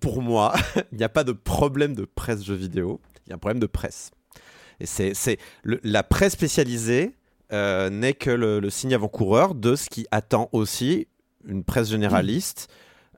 Pour 0.00 0.22
moi, 0.22 0.54
il 0.92 0.98
n'y 0.98 1.04
a 1.04 1.08
pas 1.08 1.24
de 1.24 1.32
problème 1.32 1.94
de 1.94 2.04
presse 2.04 2.44
jeux 2.44 2.54
vidéo, 2.54 3.00
il 3.26 3.30
y 3.30 3.32
a 3.32 3.36
un 3.36 3.38
problème 3.38 3.60
de 3.60 3.66
presse. 3.66 4.10
Et 4.80 4.86
c'est, 4.86 5.38
la 5.64 6.02
presse 6.02 6.34
spécialisée 6.34 7.14
euh, 7.52 7.90
n'est 7.90 8.12
que 8.12 8.30
le, 8.30 8.68
signe 8.70 8.94
avant-coureur 8.94 9.54
de 9.54 9.74
ce 9.76 9.88
qui 9.88 10.06
attend 10.10 10.48
aussi 10.52 11.08
une 11.46 11.64
presse 11.64 11.90
généraliste 11.90 12.68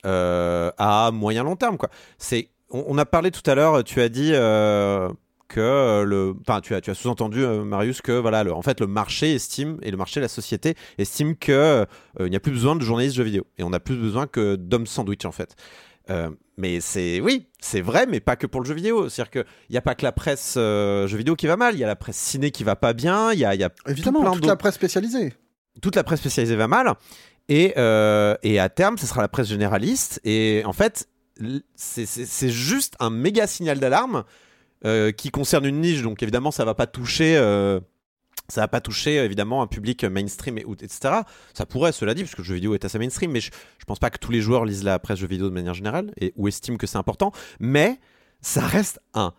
euh, 0.06 0.70
à 0.78 1.10
moyen 1.12 1.42
long 1.42 1.56
terme. 1.56 1.78
Quoi. 1.78 1.88
C'est, 2.18 2.50
on, 2.70 2.96
a 2.98 3.06
parlé 3.06 3.30
tout 3.30 3.48
à 3.50 3.54
l'heure, 3.54 3.82
tu 3.82 4.00
as 4.00 4.08
dit 4.08 4.30
euh, 4.34 5.08
que 5.48 6.04
le, 6.04 6.34
enfin, 6.42 6.60
tu 6.60 6.74
as, 6.74 6.80
tu 6.80 6.90
as 6.90 6.94
sous-entendu 6.94 7.44
Marius 7.44 8.02
que 8.02 8.12
voilà, 8.12 8.44
le, 8.44 8.52
en 8.52 8.62
fait, 8.62 8.80
le 8.80 8.86
marché 8.86 9.34
estime 9.34 9.78
et 9.82 9.90
le 9.90 9.96
marché, 9.96 10.20
la 10.20 10.28
société 10.28 10.74
estime 10.98 11.34
que 11.34 11.86
il 12.20 12.26
n'y 12.26 12.36
a 12.36 12.40
plus 12.40 12.52
besoin 12.52 12.76
de 12.76 12.82
journalistes 12.82 13.16
jeux 13.16 13.24
vidéo 13.24 13.46
et 13.56 13.64
on 13.64 13.72
a 13.72 13.80
plus 13.80 13.96
besoin 13.96 14.26
que 14.26 14.54
d'hommes 14.56 14.86
sandwich 14.86 15.24
en 15.24 15.32
fait. 15.32 15.56
Euh, 16.10 16.30
mais 16.56 16.80
c'est 16.80 17.20
oui, 17.20 17.46
c'est 17.60 17.80
vrai, 17.80 18.06
mais 18.06 18.20
pas 18.20 18.36
que 18.36 18.46
pour 18.46 18.60
le 18.60 18.66
jeu 18.66 18.74
vidéo. 18.74 19.08
C'est-à-dire 19.08 19.30
qu'il 19.30 19.44
n'y 19.70 19.76
a 19.76 19.82
pas 19.82 19.94
que 19.94 20.04
la 20.04 20.12
presse 20.12 20.54
euh, 20.56 21.06
jeu 21.06 21.16
vidéo 21.18 21.36
qui 21.36 21.46
va 21.46 21.56
mal, 21.56 21.74
il 21.74 21.78
y 21.80 21.84
a 21.84 21.86
la 21.86 21.96
presse 21.96 22.16
ciné 22.16 22.50
qui 22.50 22.64
va 22.64 22.76
pas 22.76 22.92
bien, 22.94 23.32
il 23.32 23.38
y 23.38 23.44
a, 23.44 23.54
y 23.54 23.66
Évidemment, 23.86 24.22
plein 24.22 24.32
toute 24.32 24.46
la 24.46 24.56
presse 24.56 24.74
spécialisée. 24.74 25.34
toute 25.82 25.96
la 25.96 26.04
presse 26.04 26.20
spécialisée 26.20 26.56
va 26.56 26.66
mal. 26.68 26.92
Et, 27.48 27.74
euh, 27.76 28.34
et 28.42 28.58
à 28.58 28.68
terme, 28.68 28.98
ce 28.98 29.06
sera 29.06 29.22
la 29.22 29.28
presse 29.28 29.48
généraliste. 29.48 30.20
Et 30.24 30.62
en 30.64 30.72
fait, 30.72 31.08
c'est- 31.76 32.48
juste 32.50 32.94
un 33.00 33.10
méga 33.10 33.46
signal 33.46 33.78
d'alarme 33.78 34.24
qui 35.16 35.30
concerne 35.30 35.64
une 35.66 35.80
niche. 35.80 36.02
Donc 36.02 36.22
évidemment, 36.22 36.50
ça 36.50 36.64
va 36.64 36.74
pas 36.74 36.86
toucher. 36.86 37.36
Euh, 38.50 38.52
ça 38.54 38.60
va 38.62 38.68
pas 38.68 38.80
toucher 38.80 39.16
évidemment 39.16 39.62
un 39.62 39.66
public 39.66 40.04
mainstream 40.04 40.58
et, 40.58 40.64
ou- 40.64 40.74
etc. 40.74 41.20
Ça 41.54 41.66
pourrait, 41.66 41.92
cela 41.92 42.14
dit, 42.14 42.22
parce 42.22 42.34
que 42.34 42.42
le 42.42 42.46
jeu 42.46 42.54
vidéo 42.54 42.74
est 42.74 42.84
assez 42.84 42.98
mainstream, 42.98 43.30
mais 43.30 43.40
je, 43.40 43.50
je 43.78 43.84
pense 43.84 43.98
pas 43.98 44.10
que 44.10 44.18
tous 44.18 44.32
les 44.32 44.40
joueurs 44.40 44.64
lisent 44.64 44.84
la 44.84 44.98
presse 44.98 45.18
jeu 45.18 45.26
vidéo 45.26 45.48
de 45.48 45.54
manière 45.54 45.74
générale 45.74 46.12
et 46.20 46.32
ou 46.36 46.48
estiment 46.48 46.76
que 46.76 46.86
c'est 46.86 46.98
important. 46.98 47.32
Mais 47.60 47.98
ça 48.40 48.60
reste 48.62 49.00
un 49.14 49.32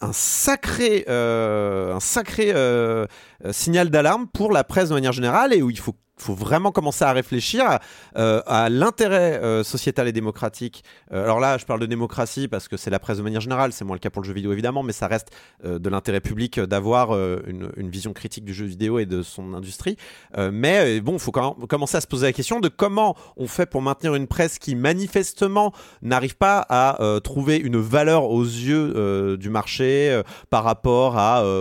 un 0.00 0.12
sacré, 0.12 1.04
euh, 1.08 1.94
un 1.94 2.00
sacré 2.00 2.50
euh, 2.52 3.06
euh, 3.44 3.52
signal 3.52 3.88
d'alarme 3.88 4.26
pour 4.26 4.50
la 4.50 4.64
presse 4.64 4.88
de 4.88 4.94
manière 4.94 5.12
générale 5.12 5.52
et 5.54 5.62
où 5.62 5.70
il 5.70 5.78
faut, 5.78 5.94
faut 6.20 6.34
vraiment 6.34 6.72
commencer 6.72 7.04
à 7.04 7.12
réfléchir 7.12 7.64
à, 7.66 7.80
euh, 8.16 8.68
l'intérêt 8.68 9.40
euh, 9.42 9.62
sociétal 9.64 10.08
et 10.08 10.12
démocratique. 10.12 10.84
Euh, 11.12 11.24
alors 11.24 11.40
là, 11.40 11.58
je 11.58 11.64
parle 11.64 11.80
de 11.80 11.86
démocratie 11.86 12.48
parce 12.48 12.68
que 12.68 12.76
c'est 12.76 12.90
la 12.90 12.98
presse 12.98 13.18
de 13.18 13.22
manière 13.22 13.40
générale, 13.40 13.72
c'est 13.72 13.84
moins 13.84 13.96
le 13.96 14.00
cas 14.00 14.10
pour 14.10 14.22
le 14.22 14.26
jeu 14.26 14.34
vidéo 14.34 14.52
évidemment, 14.52 14.82
mais 14.82 14.92
ça 14.92 15.06
reste 15.06 15.30
de 15.64 15.88
l'intérêt 15.88 16.20
public 16.20 16.60
d'avoir 16.60 17.12
une, 17.12 17.70
vision 17.90 18.12
critique 18.12 18.44
du 18.44 18.54
jeu 18.54 18.66
vidéo 18.66 18.98
et 18.98 19.06
de 19.06 19.22
son 19.22 19.54
industrie. 19.54 19.96
Mais 20.36 21.00
bon, 21.00 21.14
il 21.14 21.18
faut 21.18 21.32
quand 21.32 21.56
même 21.58 21.66
commencer 21.66 21.96
à 21.96 22.00
se 22.00 22.06
poser 22.06 22.26
la 22.26 22.32
question 22.32 22.60
de 22.60 22.68
comment 22.68 23.16
on 23.36 23.46
fait 23.46 23.66
pour 23.66 23.82
maintenir 23.82 24.14
une 24.14 24.26
presse 24.26 24.58
qui 24.58 24.74
manifestement 24.74 25.72
n'arrive 26.02 26.36
pas 26.36 26.64
à 26.68 26.98
trouver 27.22 27.56
une 27.56 27.78
valeur 27.78 28.24
aux 28.24 28.44
yeux 28.44 29.36
du 29.38 29.50
marché 29.50 30.20
par 30.50 30.64
rapport 30.64 31.16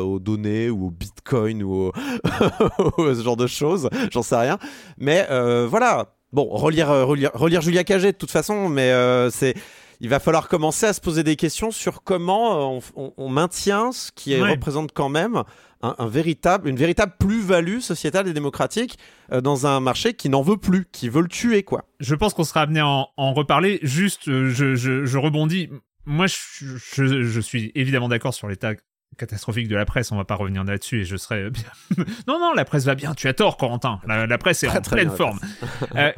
aux 0.05 0.19
données 0.19 0.69
ou 0.69 0.87
au 0.87 0.91
bitcoin 0.91 1.63
ou 1.63 1.73
au- 1.73 1.93
ce 2.97 3.21
genre 3.23 3.37
de 3.37 3.47
choses, 3.47 3.89
j'en 4.11 4.23
sais 4.23 4.35
rien. 4.35 4.48
Mais 4.97 5.27
euh, 5.29 5.67
voilà, 5.67 6.15
bon, 6.33 6.47
relire, 6.49 6.89
euh, 6.89 7.05
relire, 7.05 7.31
relire 7.33 7.61
Julia 7.61 7.83
Cagé 7.83 8.11
de 8.11 8.17
toute 8.17 8.31
façon, 8.31 8.69
mais 8.69 8.91
euh, 8.91 9.29
c'est. 9.29 9.53
Il 10.01 10.07
va 10.07 10.21
falloir 10.21 10.47
commencer 10.47 10.85
à 10.85 10.93
se 10.93 11.01
poser 11.01 11.23
des 11.23 11.35
questions 11.35 11.71
sur 11.71 12.03
comment 12.03 12.77
on, 12.77 12.81
on- 12.95 13.13
on 13.17 13.27
maintient 13.27 13.91
ce 13.91 14.13
qui 14.13 14.33
Ouais. 14.39 14.51
représente 14.51 14.93
quand 14.93 15.09
même 15.09 15.43
un, 15.81 15.93
un 15.99 16.07
véritable, 16.07 16.69
une 16.69 16.77
véritable 16.77 17.15
plus-value 17.19 17.79
sociétale 17.79 18.25
et 18.29 18.31
démocratique 18.31 18.97
euh, 19.33 19.41
dans 19.41 19.67
un 19.67 19.81
marché 19.81 20.13
qui 20.13 20.29
n'en 20.29 20.41
veut 20.41 20.55
plus, 20.55 20.85
qui 20.89 21.09
veut 21.09 21.21
le 21.21 21.27
tuer, 21.27 21.63
quoi. 21.63 21.83
Je 21.99 22.15
pense 22.15 22.33
qu'on 22.33 22.45
sera 22.45 22.61
amené 22.61 22.79
à 22.79 22.87
en, 22.87 23.09
en 23.17 23.33
reparler. 23.33 23.79
Juste, 23.83 24.29
euh, 24.29 24.49
je, 24.51 24.73
je, 24.75 25.03
je 25.03 25.17
rebondis. 25.17 25.67
Moi, 26.05 26.27
je, 26.27 26.77
je, 26.77 27.23
je 27.23 27.41
suis 27.41 27.73
évidemment 27.75 28.07
d'accord 28.07 28.33
sur 28.33 28.47
l'état 28.47 28.75
catastrophique 29.19 29.67
de 29.67 29.75
la 29.75 29.85
presse. 29.85 30.11
On 30.11 30.17
va 30.17 30.25
pas 30.25 30.35
revenir 30.35 30.63
là-dessus 30.63 31.01
et 31.01 31.05
je 31.05 31.15
serai 31.17 31.49
bien. 31.51 31.63
non, 32.27 32.39
non, 32.39 32.53
la 32.53 32.65
presse 32.65 32.85
va 32.85 32.95
bien. 32.95 33.13
Tu 33.13 33.27
as 33.27 33.33
tort, 33.33 33.57
Corentin. 33.57 34.01
La, 34.07 34.25
la 34.25 34.37
presse 34.39 34.63
est 34.63 34.67
en 34.69 34.81
pleine 34.81 35.07
bien, 35.09 35.15
forme. 35.17 35.39
Euh, 35.95 36.11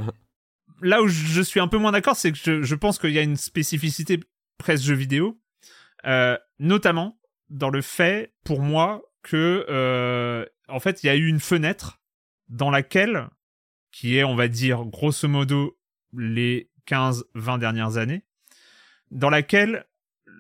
là 0.82 1.02
où 1.02 1.08
je 1.08 1.42
suis 1.42 1.60
un 1.60 1.68
peu 1.68 1.78
moins 1.78 1.92
d'accord, 1.92 2.16
c'est 2.16 2.32
que 2.32 2.38
je, 2.38 2.62
je 2.64 2.76
pense 2.76 2.98
qu'il 3.00 3.12
y 3.12 3.20
a 3.20 3.24
une 3.24 3.36
spécificité 3.38 4.20
presse 4.58 4.82
jeux 4.84 4.96
vidéo, 4.96 5.42
euh, 6.06 6.38
notamment 6.60 7.20
dans 7.50 7.70
le 7.70 7.82
fait, 7.82 8.34
pour 8.46 8.62
moi, 8.62 9.02
que 9.24 9.66
euh, 9.70 10.46
en 10.68 10.80
fait, 10.80 11.04
il 11.04 11.08
y 11.08 11.10
a 11.10 11.16
eu 11.16 11.28
une 11.28 11.40
fenêtre 11.40 12.00
dans 12.48 12.70
laquelle, 12.72 13.28
qui 13.92 14.18
est, 14.18 14.24
on 14.24 14.36
va 14.36 14.48
dire, 14.48 14.86
grosso 14.86 15.28
modo, 15.28 15.78
les 16.18 16.70
15-20 16.88 17.60
dernières 17.60 17.98
années, 17.98 18.24
dans 19.12 19.30
laquelle 19.30 19.72
la- 19.72 19.80
la- 19.80 19.86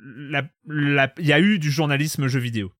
il 0.01 1.25
y 1.25 1.33
a 1.33 1.39
eu 1.39 1.59
du 1.59 1.71
journalisme 1.71 2.27
jeu 2.27 2.39
vidéo. 2.39 2.71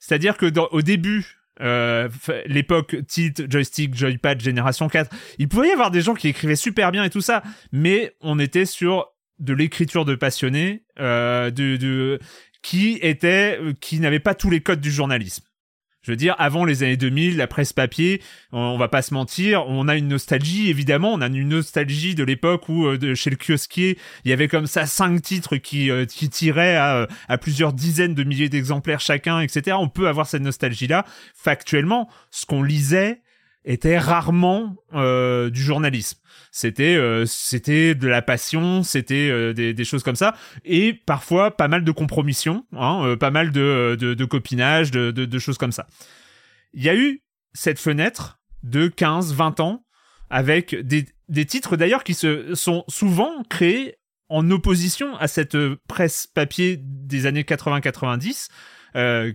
C'est-à-dire 0.00 0.36
que 0.36 0.46
au 0.70 0.82
début, 0.82 1.38
euh, 1.60 2.08
l'époque 2.46 2.96
tilt, 3.06 3.50
joystick, 3.50 3.94
joypad, 3.94 4.40
génération 4.40 4.88
4, 4.88 5.14
il 5.38 5.48
pouvait 5.48 5.68
y 5.68 5.72
avoir 5.72 5.90
des 5.90 6.02
gens 6.02 6.14
qui 6.14 6.28
écrivaient 6.28 6.56
super 6.56 6.92
bien 6.92 7.04
et 7.04 7.10
tout 7.10 7.20
ça, 7.20 7.42
mais 7.72 8.14
on 8.20 8.38
était 8.38 8.66
sur 8.66 9.12
de 9.38 9.52
l'écriture 9.52 10.04
de 10.04 10.14
passionnés, 10.14 10.84
euh, 11.00 11.50
qui 12.62 12.98
était, 13.02 13.58
qui 13.80 14.00
n'avait 14.00 14.20
pas 14.20 14.34
tous 14.34 14.50
les 14.50 14.60
codes 14.60 14.80
du 14.80 14.90
journalisme. 14.90 15.44
Je 16.04 16.12
veux 16.12 16.16
dire, 16.16 16.36
avant 16.38 16.66
les 16.66 16.82
années 16.82 16.98
2000, 16.98 17.38
la 17.38 17.46
presse 17.46 17.72
papier, 17.72 18.20
on, 18.52 18.76
va 18.76 18.88
pas 18.88 19.00
se 19.00 19.14
mentir, 19.14 19.66
on 19.66 19.88
a 19.88 19.96
une 19.96 20.08
nostalgie, 20.08 20.68
évidemment, 20.68 21.14
on 21.14 21.22
a 21.22 21.28
une 21.28 21.48
nostalgie 21.48 22.14
de 22.14 22.22
l'époque 22.22 22.68
où, 22.68 22.86
euh, 22.86 22.98
de, 22.98 23.14
chez 23.14 23.30
le 23.30 23.36
kiosquier, 23.36 23.98
il 24.26 24.30
y 24.30 24.34
avait 24.34 24.46
comme 24.46 24.66
ça 24.66 24.84
cinq 24.84 25.22
titres 25.22 25.56
qui, 25.56 25.90
euh, 25.90 26.04
qui 26.04 26.28
tiraient 26.28 26.76
à, 26.76 26.96
euh, 26.96 27.06
à 27.28 27.38
plusieurs 27.38 27.72
dizaines 27.72 28.14
de 28.14 28.22
milliers 28.22 28.50
d'exemplaires 28.50 29.00
chacun, 29.00 29.40
etc. 29.40 29.78
On 29.80 29.88
peut 29.88 30.06
avoir 30.06 30.26
cette 30.26 30.42
nostalgie-là. 30.42 31.06
Factuellement, 31.34 32.10
ce 32.30 32.44
qu'on 32.44 32.62
lisait 32.62 33.22
était 33.64 33.98
rarement 33.98 34.76
euh, 34.92 35.50
du 35.50 35.62
journalisme. 35.62 36.18
C'était 36.50 36.94
euh, 36.94 37.24
c'était 37.26 37.94
de 37.94 38.06
la 38.06 38.22
passion, 38.22 38.82
c'était 38.82 39.28
euh, 39.30 39.52
des, 39.52 39.84
choses 39.84 40.02
comme 40.02 40.16
ça, 40.16 40.34
et 40.64 40.92
parfois 40.92 41.56
pas 41.56 41.68
mal 41.68 41.84
de 41.84 41.90
compromissions, 41.90 42.66
hein, 42.72 43.16
pas 43.18 43.30
mal 43.30 43.50
de, 43.50 43.96
de, 43.98 44.14
de 44.14 44.24
copinage, 44.24 44.90
de, 44.90 45.38
choses 45.38 45.58
comme 45.58 45.72
ça. 45.72 45.86
Il 46.74 46.82
y 46.82 46.88
a 46.88 46.94
eu 46.94 47.22
cette 47.54 47.78
fenêtre 47.78 48.40
de 48.62 48.88
15-20 48.88 49.62
ans 49.62 49.84
avec 50.30 50.74
des, 50.74 51.06
titres 51.46 51.76
d'ailleurs 51.76 52.04
qui 52.04 52.14
se 52.14 52.54
sont 52.54 52.84
souvent 52.88 53.42
créés 53.48 53.96
en 54.28 54.50
opposition 54.50 55.16
à 55.16 55.28
cette 55.28 55.56
presse 55.86 56.26
papier 56.26 56.78
des 56.80 57.26
années 57.26 57.42
80-90 57.42 58.48
euh, 58.96 59.32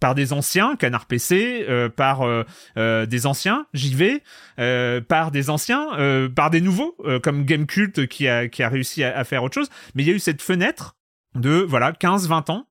par 0.00 0.14
des 0.14 0.32
anciens, 0.32 0.76
Canard 0.76 1.06
PC, 1.06 1.64
euh, 1.68 1.88
par 1.88 2.22
euh, 2.22 2.44
euh, 2.76 3.06
des 3.06 3.26
anciens, 3.26 3.66
JV, 3.74 4.22
euh, 4.58 5.00
par 5.00 5.30
des 5.30 5.50
anciens, 5.50 5.86
euh, 5.98 6.28
par 6.28 6.50
des 6.50 6.60
nouveaux, 6.60 6.96
euh, 7.04 7.18
comme 7.20 7.44
Gamecult 7.44 8.06
qui 8.08 8.28
a, 8.28 8.48
qui 8.48 8.62
a 8.62 8.68
réussi 8.68 9.02
à, 9.04 9.16
à 9.18 9.24
faire 9.24 9.42
autre 9.42 9.54
chose. 9.54 9.68
Mais 9.94 10.02
il 10.02 10.08
y 10.08 10.10
a 10.12 10.14
eu 10.14 10.18
cette 10.20 10.42
fenêtre 10.42 10.96
de 11.34 11.50
voilà 11.68 11.92
15-20 11.92 12.50
ans 12.52 12.66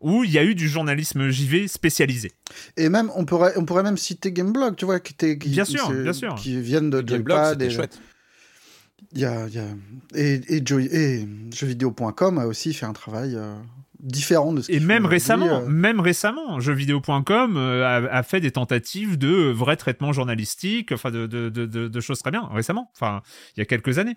où 0.00 0.24
il 0.24 0.32
y 0.32 0.38
a 0.38 0.42
eu 0.44 0.56
du 0.56 0.68
journalisme 0.68 1.28
JV 1.28 1.68
spécialisé. 1.68 2.32
Et 2.76 2.88
même, 2.88 3.10
on 3.14 3.24
pourrait, 3.24 3.52
on 3.56 3.64
pourrait 3.64 3.84
même 3.84 3.96
citer 3.96 4.32
Gameblog, 4.32 4.74
tu 4.74 4.84
vois, 4.84 4.98
qui, 4.98 5.12
était, 5.12 5.38
qui, 5.38 5.48
Bien 5.50 5.64
sûr, 5.64 5.86
c'est- 5.86 6.02
bien 6.02 6.12
sûr. 6.12 6.34
qui 6.34 6.60
viennent 6.60 6.90
de 6.90 7.00
Gameblog, 7.00 7.38
c'était 7.52 7.66
et- 7.66 7.70
chouette. 7.70 8.00
Il 9.12 9.20
y 9.20 9.24
a, 9.24 9.46
il 9.46 9.54
y 9.54 9.58
a- 9.58 9.66
et, 10.16 10.40
et, 10.56 10.62
Joy, 10.66 10.86
et 10.90 11.28
jeuxvideo.com 11.52 12.38
a 12.38 12.46
aussi 12.46 12.74
fait 12.74 12.86
un 12.86 12.92
travail 12.92 13.36
euh, 13.36 13.54
différent 14.02 14.52
de 14.52 14.60
ce 14.60 14.72
Et 14.72 14.80
même 14.80 15.06
récemment, 15.06 15.46
aujourd'hui, 15.46 15.68
euh. 15.68 15.72
même 15.72 16.00
récemment, 16.00 16.60
jeuxvideo.com 16.60 17.56
euh, 17.56 17.84
a, 17.84 18.18
a 18.18 18.22
fait 18.22 18.40
des 18.40 18.50
tentatives 18.50 19.16
de 19.16 19.50
vrais 19.50 19.76
traitements 19.76 20.12
journalistiques, 20.12 20.92
enfin 20.92 21.10
de, 21.10 21.26
de, 21.26 21.48
de, 21.48 21.66
de, 21.66 21.88
de 21.88 22.00
choses 22.00 22.18
très 22.20 22.32
bien 22.32 22.48
récemment, 22.52 22.90
enfin 22.96 23.22
il 23.56 23.60
y 23.60 23.62
a 23.62 23.64
quelques 23.64 23.98
années. 23.98 24.16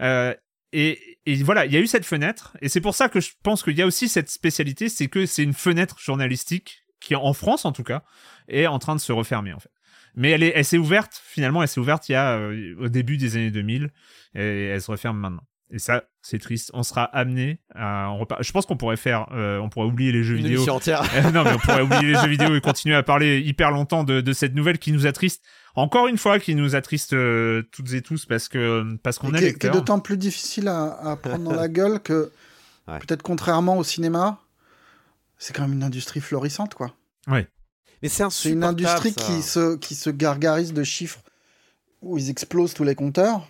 Euh, 0.00 0.34
et, 0.72 1.18
et 1.26 1.42
voilà, 1.42 1.66
il 1.66 1.72
y 1.72 1.76
a 1.76 1.80
eu 1.80 1.86
cette 1.86 2.06
fenêtre, 2.06 2.56
et 2.60 2.68
c'est 2.68 2.80
pour 2.80 2.94
ça 2.94 3.08
que 3.08 3.20
je 3.20 3.30
pense 3.42 3.62
qu'il 3.62 3.76
y 3.76 3.82
a 3.82 3.86
aussi 3.86 4.08
cette 4.08 4.30
spécialité, 4.30 4.88
c'est 4.88 5.08
que 5.08 5.26
c'est 5.26 5.42
une 5.42 5.54
fenêtre 5.54 5.98
journalistique 6.00 6.82
qui, 7.00 7.14
en 7.14 7.32
France 7.34 7.64
en 7.64 7.72
tout 7.72 7.84
cas, 7.84 8.02
est 8.48 8.66
en 8.66 8.78
train 8.78 8.96
de 8.96 9.00
se 9.00 9.12
refermer 9.12 9.52
en 9.52 9.60
fait. 9.60 9.70
Mais 10.14 10.30
elle 10.30 10.42
est, 10.42 10.52
elle 10.54 10.64
s'est 10.64 10.78
ouverte 10.78 11.20
finalement, 11.24 11.62
elle 11.62 11.68
s'est 11.68 11.80
ouverte 11.80 12.08
il 12.08 12.12
y 12.12 12.14
a 12.14 12.38
euh, 12.38 12.74
au 12.80 12.88
début 12.88 13.18
des 13.18 13.36
années 13.36 13.50
2000, 13.50 13.90
et 14.34 14.40
elle 14.40 14.80
se 14.80 14.90
referme 14.90 15.18
maintenant. 15.18 15.44
Et 15.70 15.78
ça, 15.78 16.04
c'est 16.28 16.38
triste. 16.38 16.70
On 16.74 16.82
sera 16.82 17.04
amené 17.04 17.60
à 17.74 18.10
Je 18.40 18.50
pense 18.52 18.66
qu'on 18.66 18.76
pourrait 18.76 18.96
faire, 18.96 19.26
euh, 19.32 19.58
on 19.58 19.68
pourrait 19.68 19.86
oublier 19.86 20.12
les 20.12 20.22
jeux 20.22 20.34
Une 20.36 20.42
vidéo. 20.42 20.56
émission 20.58 20.74
entière. 20.74 21.02
Euh, 21.14 21.30
non, 21.32 21.44
mais 21.44 21.52
on 21.52 21.58
pourrait 21.58 21.82
oublier 21.82 22.12
les 22.12 22.14
jeux 22.18 22.28
vidéo 22.28 22.54
et 22.54 22.60
continuer 22.60 22.94
à 22.96 23.02
parler 23.02 23.40
hyper 23.40 23.70
longtemps 23.70 24.04
de, 24.04 24.20
de 24.20 24.32
cette 24.32 24.54
nouvelle 24.54 24.78
qui 24.78 24.92
nous 24.92 25.06
attriste. 25.06 25.42
Encore 25.74 26.06
une 26.08 26.16
fois, 26.18 26.38
qui 26.38 26.54
nous 26.54 26.74
attriste 26.74 27.12
euh, 27.12 27.62
toutes 27.72 27.92
et 27.92 28.02
tous 28.02 28.24
parce 28.26 28.48
que 28.48 28.96
parce 29.02 29.18
qu'on 29.18 29.32
est 29.34 29.58
qui, 29.58 29.66
est- 29.66 29.70
d'autant 29.70 29.98
plus 30.00 30.16
difficile 30.16 30.68
à, 30.68 30.98
à 31.10 31.16
prendre 31.16 31.44
dans 31.44 31.54
la 31.54 31.68
gueule 31.68 32.00
que, 32.00 32.30
Ouais. 32.88 32.98
peut-être 33.00 33.22
contrairement 33.22 33.78
au 33.78 33.82
cinéma, 33.84 34.38
c'est 35.38 35.52
quand 35.54 35.62
même 35.62 35.72
une 35.72 35.82
industrie 35.82 36.20
florissante, 36.20 36.74
quoi. 36.74 36.94
Mais 37.28 38.08
c'est 38.08 38.30
C'est 38.30 38.50
une 38.50 38.62
industrie 38.62 39.12
qui 39.14 39.42
se, 39.42 39.76
qui 39.76 39.94
se 39.96 40.08
gargarise 40.10 40.72
de 40.72 40.84
chiffres 40.84 41.20
où 42.02 42.16
ils 42.18 42.30
explosent 42.30 42.74
tous 42.74 42.84
les 42.84 42.94
compteurs. 42.94 43.48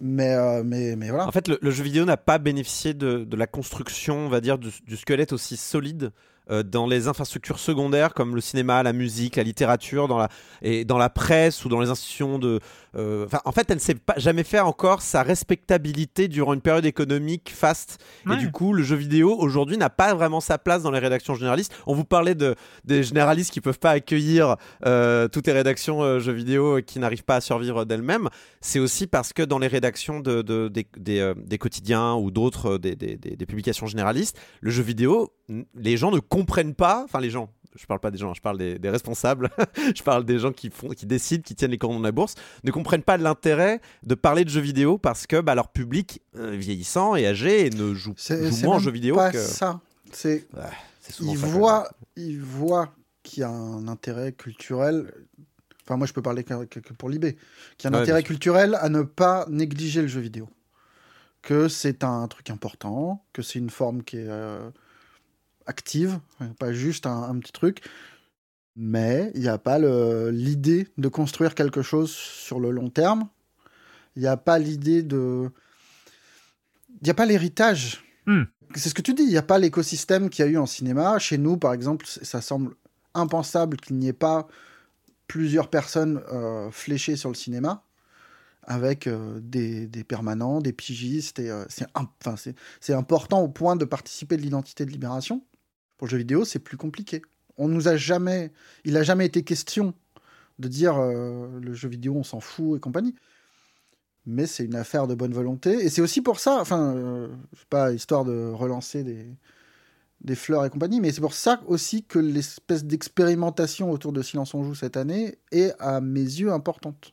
Mais, 0.00 0.34
euh, 0.34 0.62
mais, 0.64 0.96
mais 0.96 1.08
voilà. 1.08 1.26
En 1.26 1.32
fait, 1.32 1.48
le, 1.48 1.70
jeu 1.70 1.82
vidéo 1.82 2.04
n'a 2.04 2.16
pas 2.16 2.38
bénéficié 2.38 2.94
de, 2.94 3.26
la 3.36 3.46
construction, 3.46 4.26
on 4.26 4.28
va 4.28 4.40
dire, 4.40 4.58
du, 4.58 4.70
du 4.86 4.96
squelette 4.96 5.32
aussi 5.32 5.56
solide 5.56 6.12
euh, 6.50 6.62
dans 6.62 6.86
les 6.86 7.08
infrastructures 7.08 7.58
secondaires 7.58 8.14
comme 8.14 8.34
le 8.34 8.40
cinéma, 8.40 8.82
la 8.82 8.94
musique, 8.94 9.36
la 9.36 9.42
littérature, 9.42 10.08
dans 10.08 10.16
la, 10.16 10.28
et 10.62 10.86
dans 10.86 10.96
la 10.96 11.10
presse 11.10 11.64
ou 11.64 11.68
dans 11.68 11.80
les 11.80 11.90
institutions 11.90 12.38
de. 12.38 12.60
Euh, 12.98 13.26
en 13.44 13.52
fait, 13.52 13.70
elle 13.70 13.76
ne 13.76 13.80
sait 13.80 13.94
pas 13.94 14.14
jamais 14.18 14.42
faire 14.44 14.66
encore 14.66 15.00
sa 15.02 15.22
respectabilité 15.22 16.28
durant 16.28 16.52
une 16.54 16.60
période 16.60 16.84
économique 16.84 17.52
faste. 17.54 17.98
Ouais. 18.26 18.34
Et 18.34 18.38
du 18.38 18.50
coup, 18.50 18.72
le 18.72 18.82
jeu 18.82 18.96
vidéo 18.96 19.34
aujourd'hui 19.38 19.76
n'a 19.78 19.90
pas 19.90 20.14
vraiment 20.14 20.40
sa 20.40 20.58
place 20.58 20.82
dans 20.82 20.90
les 20.90 20.98
rédactions 20.98 21.34
généralistes. 21.34 21.72
On 21.86 21.94
vous 21.94 22.04
parlait 22.04 22.34
de, 22.34 22.54
des 22.84 23.02
généralistes 23.02 23.50
qui 23.52 23.60
peuvent 23.60 23.78
pas 23.78 23.92
accueillir 23.92 24.56
euh, 24.86 25.28
toutes 25.28 25.46
les 25.46 25.52
rédactions 25.52 26.02
euh, 26.02 26.18
jeux 26.18 26.32
vidéo 26.32 26.78
et 26.78 26.82
qui 26.82 26.98
n'arrivent 26.98 27.24
pas 27.24 27.36
à 27.36 27.40
survivre 27.40 27.84
d'elles-mêmes. 27.84 28.28
C'est 28.60 28.78
aussi 28.80 29.06
parce 29.06 29.32
que 29.32 29.42
dans 29.42 29.58
les 29.58 29.68
rédactions 29.68 30.20
de, 30.20 30.42
de- 30.42 30.68
des, 30.68 30.86
des, 30.96 31.20
euh, 31.20 31.34
des 31.36 31.58
quotidiens 31.58 32.14
ou 32.14 32.30
d'autres 32.30 32.78
des, 32.78 32.96
des- 32.96 33.16
publications 33.46 33.86
généralistes, 33.86 34.38
le 34.60 34.70
jeu 34.70 34.82
vidéo, 34.82 35.32
les 35.74 35.96
gens 35.96 36.10
ne 36.10 36.18
comprennent 36.20 36.74
pas. 36.74 37.02
Enfin, 37.04 37.20
les 37.20 37.30
gens. 37.30 37.48
Je 37.78 37.86
parle 37.86 38.00
pas 38.00 38.10
des 38.10 38.18
gens, 38.18 38.34
je 38.34 38.40
parle 38.40 38.58
des, 38.58 38.78
des 38.78 38.90
responsables. 38.90 39.50
je 39.96 40.02
parle 40.02 40.24
des 40.24 40.38
gens 40.38 40.52
qui 40.52 40.70
font, 40.70 40.88
qui 40.88 41.06
décident, 41.06 41.42
qui 41.42 41.54
tiennent 41.54 41.70
les 41.70 41.78
cordons 41.78 42.00
de 42.00 42.04
la 42.04 42.12
bourse, 42.12 42.34
ne 42.64 42.70
comprennent 42.70 43.02
pas 43.02 43.16
l'intérêt 43.16 43.80
de 44.02 44.14
parler 44.14 44.44
de 44.44 44.50
jeux 44.50 44.60
vidéo 44.60 44.98
parce 44.98 45.26
que 45.26 45.40
bah, 45.40 45.54
leur 45.54 45.68
public 45.68 46.20
euh, 46.36 46.50
vieillissant 46.50 47.14
et 47.14 47.26
âgé 47.26 47.66
et 47.66 47.70
ne 47.70 47.94
joue, 47.94 48.14
joue 48.16 48.34
moins 48.64 48.70
en 48.70 48.74
même 48.74 48.80
jeux 48.80 48.90
vidéo 48.90 49.14
pas 49.14 49.30
que. 49.30 49.38
ça. 49.38 49.80
C'est 50.12 50.46
souvent 51.10 51.32
ils 51.32 51.38
voient, 51.38 51.90
ils 52.16 52.40
voient 52.40 52.92
qu'il 53.22 53.42
y 53.42 53.44
a 53.44 53.50
un 53.50 53.88
intérêt 53.88 54.32
culturel. 54.32 55.12
Enfin, 55.84 55.96
moi, 55.96 56.06
je 56.06 56.12
peux 56.12 56.22
parler 56.22 56.44
que, 56.44 56.92
pour 56.94 57.08
l'IB. 57.08 57.36
Qu'il 57.76 57.90
y 57.90 57.92
a 57.92 57.96
un 57.96 57.98
Ouais, 57.98 58.02
intérêt 58.02 58.22
culturel 58.22 58.76
à 58.80 58.88
ne 58.88 59.02
pas 59.02 59.46
négliger 59.48 60.02
le 60.02 60.08
jeu 60.08 60.20
vidéo. 60.20 60.48
Que 61.40 61.68
c'est 61.68 62.04
un 62.04 62.26
truc 62.28 62.50
important, 62.50 63.24
que 63.32 63.42
c'est 63.42 63.58
une 63.58 63.70
forme 63.70 64.02
qui 64.02 64.16
est 64.18 64.28
euh, 64.28 64.70
active, 65.68 66.18
hein, 66.40 66.48
pas 66.58 66.72
juste 66.72 67.06
un, 67.06 67.22
un 67.22 67.38
petit 67.38 67.52
truc. 67.52 67.82
Mais 68.74 69.32
il 69.34 69.40
n'y 69.40 69.48
a 69.48 69.58
pas 69.58 69.78
l'idée 70.30 70.86
de 70.98 71.08
construire 71.08 71.54
quelque 71.54 71.82
chose 71.82 72.10
sur 72.10 72.60
le 72.60 72.70
long 72.70 72.90
terme. 72.90 73.28
Il 74.14 74.22
n'y 74.22 74.28
a 74.28 74.36
pas 74.36 74.58
l'idée 74.58 75.02
de. 75.02 75.50
Il 77.00 77.04
n'y 77.04 77.10
a 77.10 77.14
pas 77.14 77.26
l'héritage. 77.26 78.04
Hmm. 78.26 78.44
C'est 78.74 78.88
ce 78.88 78.94
que 78.94 79.02
tu 79.02 79.14
dis, 79.14 79.22
il 79.22 79.30
n'y 79.30 79.36
a 79.36 79.42
pas 79.42 79.58
l'écosystème 79.58 80.30
qu'il 80.30 80.44
y 80.44 80.48
a 80.48 80.50
eu 80.50 80.58
en 80.58 80.66
cinéma. 80.66 81.18
Chez 81.18 81.38
nous, 81.38 81.56
par 81.56 81.72
exemple, 81.72 82.06
ça 82.06 82.40
semble 82.40 82.74
impensable 83.14 83.78
qu'il 83.78 83.96
n'y 83.96 84.08
ait 84.08 84.12
pas 84.12 84.46
plusieurs 85.26 85.70
personnes 85.70 86.22
euh, 86.32 86.70
fléchées 86.70 87.16
sur 87.16 87.30
le 87.30 87.34
cinéma, 87.34 87.84
avec 88.62 89.06
euh, 89.06 89.40
des, 89.42 89.86
des 89.86 90.04
permanents, 90.04 90.60
des 90.60 90.72
pigistes. 90.72 91.40
euh, 91.40 91.64
c'est 91.68 92.94
important 92.94 93.40
au 93.40 93.48
point 93.48 93.76
de 93.76 93.84
participer 93.84 94.36
de 94.36 94.42
l'identité 94.42 94.84
de 94.84 94.90
libération. 94.90 95.42
Pour 95.98 96.06
le 96.06 96.12
jeu 96.12 96.18
vidéo, 96.18 96.44
c'est 96.44 96.60
plus 96.60 96.76
compliqué. 96.76 97.22
On 97.58 97.68
nous 97.68 97.88
a 97.88 97.96
jamais, 97.96 98.52
il 98.84 98.94
n'a 98.94 99.02
jamais 99.02 99.26
été 99.26 99.42
question 99.42 99.92
de 100.58 100.68
dire 100.68 100.96
euh, 100.96 101.48
le 101.60 101.74
jeu 101.74 101.88
vidéo, 101.88 102.14
on 102.16 102.22
s'en 102.22 102.40
fout 102.40 102.78
et 102.78 102.80
compagnie. 102.80 103.14
Mais 104.24 104.46
c'est 104.46 104.64
une 104.64 104.76
affaire 104.76 105.08
de 105.08 105.14
bonne 105.14 105.32
volonté. 105.32 105.72
Et 105.84 105.88
c'est 105.88 106.00
aussi 106.00 106.20
pour 106.20 106.38
ça, 106.38 106.60
enfin, 106.60 106.94
euh, 106.94 107.28
pas 107.68 107.92
histoire 107.92 108.24
de 108.24 108.50
relancer 108.50 109.02
des, 109.04 110.34
fleurs 110.34 110.64
et 110.64 110.70
compagnie, 110.70 111.00
mais 111.00 111.10
c'est 111.10 111.20
pour 111.20 111.34
ça 111.34 111.62
aussi 111.66 112.04
que 112.04 112.18
l'espèce 112.18 112.84
d'expérimentation 112.84 113.90
autour 113.90 114.12
de 114.12 114.22
Silence 114.22 114.54
on 114.54 114.62
joue 114.62 114.74
cette 114.74 114.96
année 114.96 115.38
est, 115.50 115.74
à 115.80 116.00
mes 116.00 116.20
yeux, 116.20 116.52
importante. 116.52 117.12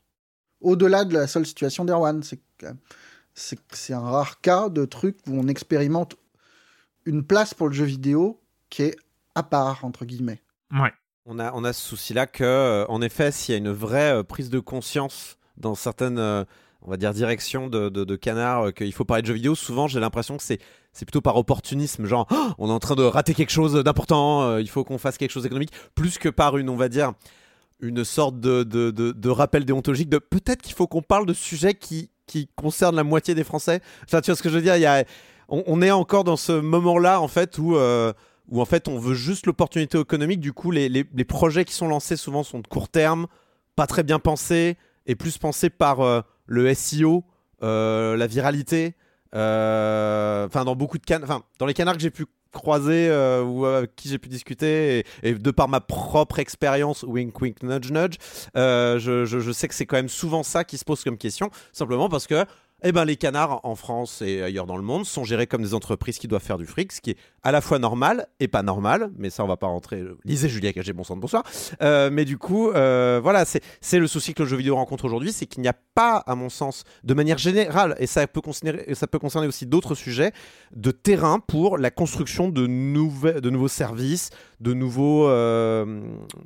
Au-delà 0.61 1.05
de 1.05 1.13
la 1.13 1.25
seule 1.27 1.45
situation 1.45 1.85
d'Erwan, 1.85 2.21
c'est 3.33 3.93
un 3.93 3.99
rare 3.99 4.41
cas 4.41 4.69
de 4.69 4.85
truc 4.85 5.17
où 5.27 5.33
on 5.33 5.47
expérimente 5.47 6.17
une 7.05 7.23
place 7.23 7.53
pour 7.53 7.67
le 7.67 7.73
jeu 7.73 7.85
vidéo 7.85 8.41
qui 8.69 8.83
est 8.83 8.95
à 9.35 9.43
part, 9.43 9.83
entre 9.85 10.05
guillemets. 10.05 10.41
Ouais. 10.71 10.91
On 11.25 11.39
a, 11.39 11.51
on 11.53 11.63
a 11.63 11.73
ce 11.73 11.81
souci-là 11.81 12.27
que, 12.27 12.43
euh, 12.43 12.85
en 12.87 13.01
effet, 13.01 13.31
s'il 13.31 13.53
y 13.53 13.55
a 13.55 13.57
une 13.57 13.71
vraie 13.71 14.13
euh, 14.19 14.23
prise 14.23 14.49
de 14.49 14.59
conscience 14.59 15.37
dans 15.57 15.73
certaines, 15.73 16.19
euh, 16.19 16.43
on 16.83 16.89
va 16.91 16.97
dire, 16.97 17.13
directions 17.13 17.67
de, 17.67 17.89
de, 17.89 18.03
de 18.03 18.15
canard, 18.15 18.73
qu'il 18.73 18.93
faut 18.93 19.05
parler 19.05 19.23
de 19.23 19.27
jeux 19.27 19.33
vidéo, 19.33 19.55
souvent 19.55 19.87
j'ai 19.87 19.99
l'impression 19.99 20.37
que 20.37 20.43
c'est, 20.43 20.59
c'est 20.93 21.03
plutôt 21.05 21.21
par 21.21 21.35
opportunisme, 21.35 22.05
genre 22.05 22.27
Oh, 22.29 22.49
on 22.59 22.69
est 22.69 22.71
en 22.71 22.79
train 22.79 22.93
de 22.93 23.01
rater 23.03 23.33
quelque 23.33 23.49
chose 23.51 23.73
d'important, 23.73 24.43
euh, 24.43 24.61
il 24.61 24.69
faut 24.69 24.83
qu'on 24.83 24.99
fasse 24.99 25.17
quelque 25.17 25.31
chose 25.31 25.41
d'économique, 25.43 25.71
plus 25.95 26.19
que 26.19 26.29
par 26.29 26.57
une, 26.57 26.69
on 26.69 26.75
va 26.75 26.89
dire, 26.89 27.13
une 27.79 28.03
sorte 28.05 28.39
de, 28.39 28.61
de, 28.63 28.91
de, 28.91 29.11
de 29.11 29.29
rappel 29.29 29.65
déontologique 29.65 30.09
de 30.09 30.19
peut-être 30.19 30.61
qu'il 30.61 30.75
faut 30.75 30.85
qu'on 30.87 31.01
parle 31.01 31.25
de 31.25 31.33
sujets 31.33 31.73
qui, 31.73 32.11
qui 32.27 32.47
concernent 32.55 32.95
la 32.95 33.03
moitié 33.03 33.33
des 33.33 33.43
Français. 33.43 33.81
Enfin, 34.03 34.21
tu 34.21 34.29
vois 34.29 34.35
ce 34.35 34.43
que 34.43 34.49
je 34.49 34.55
veux 34.55 34.61
dire 34.61 34.75
il 34.75 34.81
y 34.81 34.85
a, 34.85 35.03
on, 35.49 35.63
on 35.65 35.81
est 35.81 35.91
encore 35.91 36.23
dans 36.23 36.37
ce 36.37 36.51
moment-là, 36.51 37.19
en 37.19 37.27
fait, 37.27 37.57
où. 37.57 37.75
euh, 37.77 38.13
où 38.49 38.61
en 38.61 38.65
fait 38.65 38.87
on 38.87 38.97
veut 38.97 39.13
juste 39.13 39.45
l'opportunité 39.45 39.99
économique. 39.99 40.39
Du 40.39 40.53
coup, 40.53 40.71
les, 40.71 41.05
projets 41.27 41.65
qui 41.65 41.73
sont 41.73 41.87
lancés 41.87 42.15
souvent 42.15 42.43
sont 42.43 42.59
de 42.59 42.67
court 42.67 42.89
terme, 42.89 43.27
pas 43.75 43.87
très 43.87 44.03
bien 44.03 44.19
pensés, 44.19 44.77
et 45.05 45.15
plus 45.15 45.37
pensés 45.37 45.69
par 45.69 46.01
euh, 46.01 46.21
le 46.45 46.73
SEO, 46.73 47.23
euh, 47.63 48.15
la 48.17 48.27
viralité. 48.27 48.95
euh, 49.35 50.45
Enfin, 50.45 50.65
dans 50.65 50.75
beaucoup 50.75 50.97
de 50.97 51.03
enfin, 51.23 51.43
dans 51.59 51.65
les 51.65 51.73
canards 51.73 51.95
que 51.95 52.01
j'ai 52.01 52.11
pu 52.11 52.25
croiser 52.51 53.09
ou 53.43 53.65
avec 53.65 53.97
qui 53.97 54.07
j'ai 54.07 54.17
pu 54.17 54.29
discuter, 54.29 55.03
et, 55.23 55.33
de 55.33 55.51
par 55.51 55.67
ma 55.67 55.81
propre 55.81 56.39
expérience, 56.39 57.03
wink 57.03 57.41
wink 57.41 57.61
nudge 57.63 57.91
nudge, 57.91 58.15
je 58.55 59.51
sais 59.53 59.67
que 59.67 59.75
c'est 59.75 59.85
quand 59.85 59.97
même 59.97 60.09
souvent 60.09 60.41
ça 60.41 60.63
qui 60.63 60.77
se 60.77 60.85
pose 60.85 61.03
comme 61.03 61.17
question, 61.17 61.49
simplement 61.73 62.07
parce 62.07 62.27
que 62.27 62.45
eh 62.85 62.91
ben, 62.91 63.03
les 63.03 63.15
canards 63.15 63.61
en 63.63 63.75
France 63.75 64.21
et 64.21 64.43
ailleurs 64.43 64.67
dans 64.67 64.77
le 64.77 64.83
monde 64.83 65.05
sont 65.05 65.23
gérés 65.23 65.47
comme 65.47 65.63
des 65.63 65.73
entreprises 65.73 66.19
qui 66.19 66.27
doivent 66.27 66.43
faire 66.43 66.59
du 66.59 66.67
fric, 66.67 66.91
ce 66.91 67.01
qui 67.01 67.11
est 67.11 67.17
à 67.41 67.51
la 67.51 67.59
fois 67.59 67.79
normal 67.79 68.27
et 68.39 68.47
pas 68.47 68.61
normal, 68.61 69.09
mais 69.17 69.31
ça 69.31 69.43
on 69.43 69.47
va 69.47 69.57
pas 69.57 69.67
rentrer. 69.67 70.03
Lisez 70.23 70.49
Julia 70.49 70.71
Cagé, 70.71 70.93
bon 70.93 71.03
sang 71.03 71.17
bonsoir. 71.17 71.43
Euh, 71.81 72.09
mais 72.11 72.25
du 72.25 72.37
coup, 72.37 72.69
euh, 72.69 73.19
voilà, 73.21 73.43
c'est 73.45 73.99
le 73.99 74.07
souci 74.07 74.35
que 74.35 74.43
le 74.43 74.49
jeu 74.49 74.57
vidéo 74.57 74.75
rencontre 74.75 75.05
aujourd'hui, 75.05 75.33
c'est 75.33 75.47
qu'il 75.47 75.63
n'y 75.63 75.67
a 75.67 75.75
pas, 75.95 76.17
à 76.27 76.35
mon 76.35 76.49
sens, 76.49 76.83
de 77.03 77.13
manière 77.13 77.39
générale, 77.39 77.95
et 77.97 78.07
ça 78.07 78.27
peut, 78.27 78.41
et 78.85 78.95
ça 78.95 79.07
peut 79.07 79.19
concerner 79.19 79.47
aussi 79.47 79.65
d'autres 79.65 79.95
sujets, 79.95 80.31
de 80.75 80.91
terrain 80.91 81.39
pour 81.39 81.79
la 81.79 81.89
construction 81.89 82.49
de, 82.49 82.67
de 82.67 83.49
nouveaux 83.49 83.67
services, 83.67 84.29
de, 84.59 84.73
nouveaux, 84.73 85.27
euh, 85.27 86.01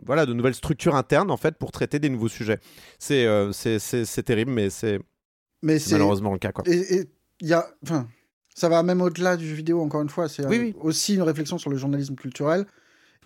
voilà, 0.05 0.25
de 0.25 0.33
nouvelles 0.33 0.55
structures 0.55 0.95
internes 0.95 1.31
en 1.31 1.37
fait 1.37 1.55
pour 1.57 1.71
traiter 1.71 1.99
des 1.99 2.09
nouveaux 2.09 2.29
sujets. 2.29 2.59
Euh, 3.11 3.51
c'est 3.51 4.23
terrible, 4.23 4.51
mais 4.51 4.69
c'est 4.69 4.99
Mais 5.61 5.79
c'est 5.79 5.91
malheureusement 5.93 6.31
le 6.33 6.39
cas. 6.39 6.51
Quoi. 6.51 6.63
Et 6.67 7.09
il 7.41 7.47
y 7.47 7.53
a, 7.53 7.67
enfin, 7.83 8.07
ça 8.55 8.69
va 8.69 8.81
même 8.83 9.01
au-delà 9.01 9.37
du 9.37 9.47
jeu 9.47 9.55
vidéo. 9.55 9.81
Encore 9.81 10.01
une 10.01 10.09
fois, 10.09 10.29
c'est 10.29 10.45
Oui, 10.45 10.57
euh, 10.57 10.61
oui. 10.61 10.75
aussi 10.79 11.15
une 11.15 11.21
réflexion 11.21 11.57
sur 11.57 11.69
le 11.69 11.77
journalisme 11.77 12.15
culturel. 12.15 12.65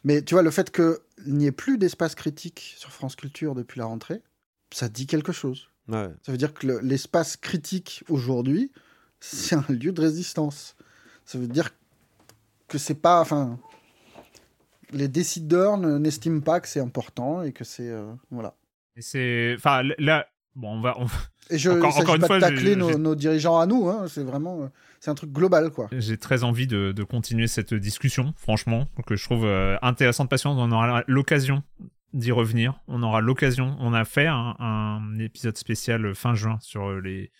Mais 0.04 0.22
tu 0.22 0.34
vois, 0.36 0.44
le 0.44 0.52
fait 0.52 0.72
qu'il 0.72 0.98
n'y 1.28 1.46
ait 1.46 1.52
plus 1.52 1.78
d'espace 1.78 2.14
critique 2.16 2.76
sur 2.78 2.92
France 2.92 3.16
Culture 3.16 3.56
depuis 3.56 3.80
la 3.80 3.86
rentrée, 3.86 4.22
ça 4.72 4.90
dit 4.90 5.08
quelque 5.08 5.32
chose. 5.32 5.70
Ouais. 5.88 6.10
Ça 6.26 6.32
veut 6.32 6.38
dire 6.38 6.54
que 6.54 6.68
le- 6.68 6.80
l'espace 6.80 7.38
critique 7.38 8.04
aujourd'hui, 8.10 8.72
c'est 9.20 9.56
un 9.56 9.66
lieu 9.70 9.92
de 9.92 10.02
résistance. 10.02 10.76
Ça 11.26 11.38
veut 11.38 11.48
dire 11.48 11.70
que 12.68 12.78
c'est 12.78 12.96
pas, 12.96 13.22
enfin, 13.22 13.58
les 14.92 15.08
décideurs 15.08 15.78
ne- 15.78 15.98
n'estiment 15.98 16.42
pas 16.42 16.60
que 16.60 16.68
c'est 16.68 16.80
important 16.80 17.42
et 17.44 17.52
que 17.54 17.64
c'est, 17.64 17.90
euh, 17.90 18.12
voilà. 18.32 18.56
Et 18.96 19.02
c'est, 19.02 19.54
enfin 19.58 19.82
là, 19.98 20.28
bon, 20.56 20.78
on 20.78 20.82
va, 20.82 20.95
on- 20.99 21.08
Et 21.49 21.58
je, 21.58 21.70
Encore- 21.70 21.97
encore 21.97 22.16
une 22.16 22.22
pas 22.22 22.28
fois, 22.28 22.36
de 22.38 22.41
tacler 22.41 22.76
nos, 22.76 22.97
nos 22.97 23.16
dirigeants 23.16 23.60
à 23.60 23.66
nous. 23.66 23.89
Hein, 23.89 24.06
c'est 24.08 24.24
vraiment, 24.24 24.62
euh, 24.64 24.68
c'est 24.99 25.12
un 25.12 25.16
truc 25.16 25.32
global, 25.32 25.72
quoi. 25.72 25.89
j'ai 25.91 26.18
très 26.18 26.43
envie 26.43 26.68
de, 26.68 26.91
de 26.93 27.04
continuer 27.04 27.47
cette 27.47 27.74
discussion, 27.74 28.34
franchement, 28.38 28.88
que 29.06 29.16
je 29.16 29.24
trouve 29.26 29.45
euh, 29.45 29.76
intéressante, 29.82 30.30
passionnante. 30.30 30.60
On 30.60 30.72
aura 30.72 31.04
l'occasion 31.08 31.62
d'y 32.14 32.32
revenir. 32.32 32.80
On 32.88 33.04
aura 33.04 33.20
l'occasion. 33.22 33.76
On 33.80 33.93
a 33.93 34.06
fait 34.06 34.28
un, 34.28 34.56
un 34.60 35.20
épisode 35.20 35.58
spécial 35.58 36.14
fin 36.16 36.34
juin 36.36 36.58
sur 36.62 36.91
les 37.01 37.32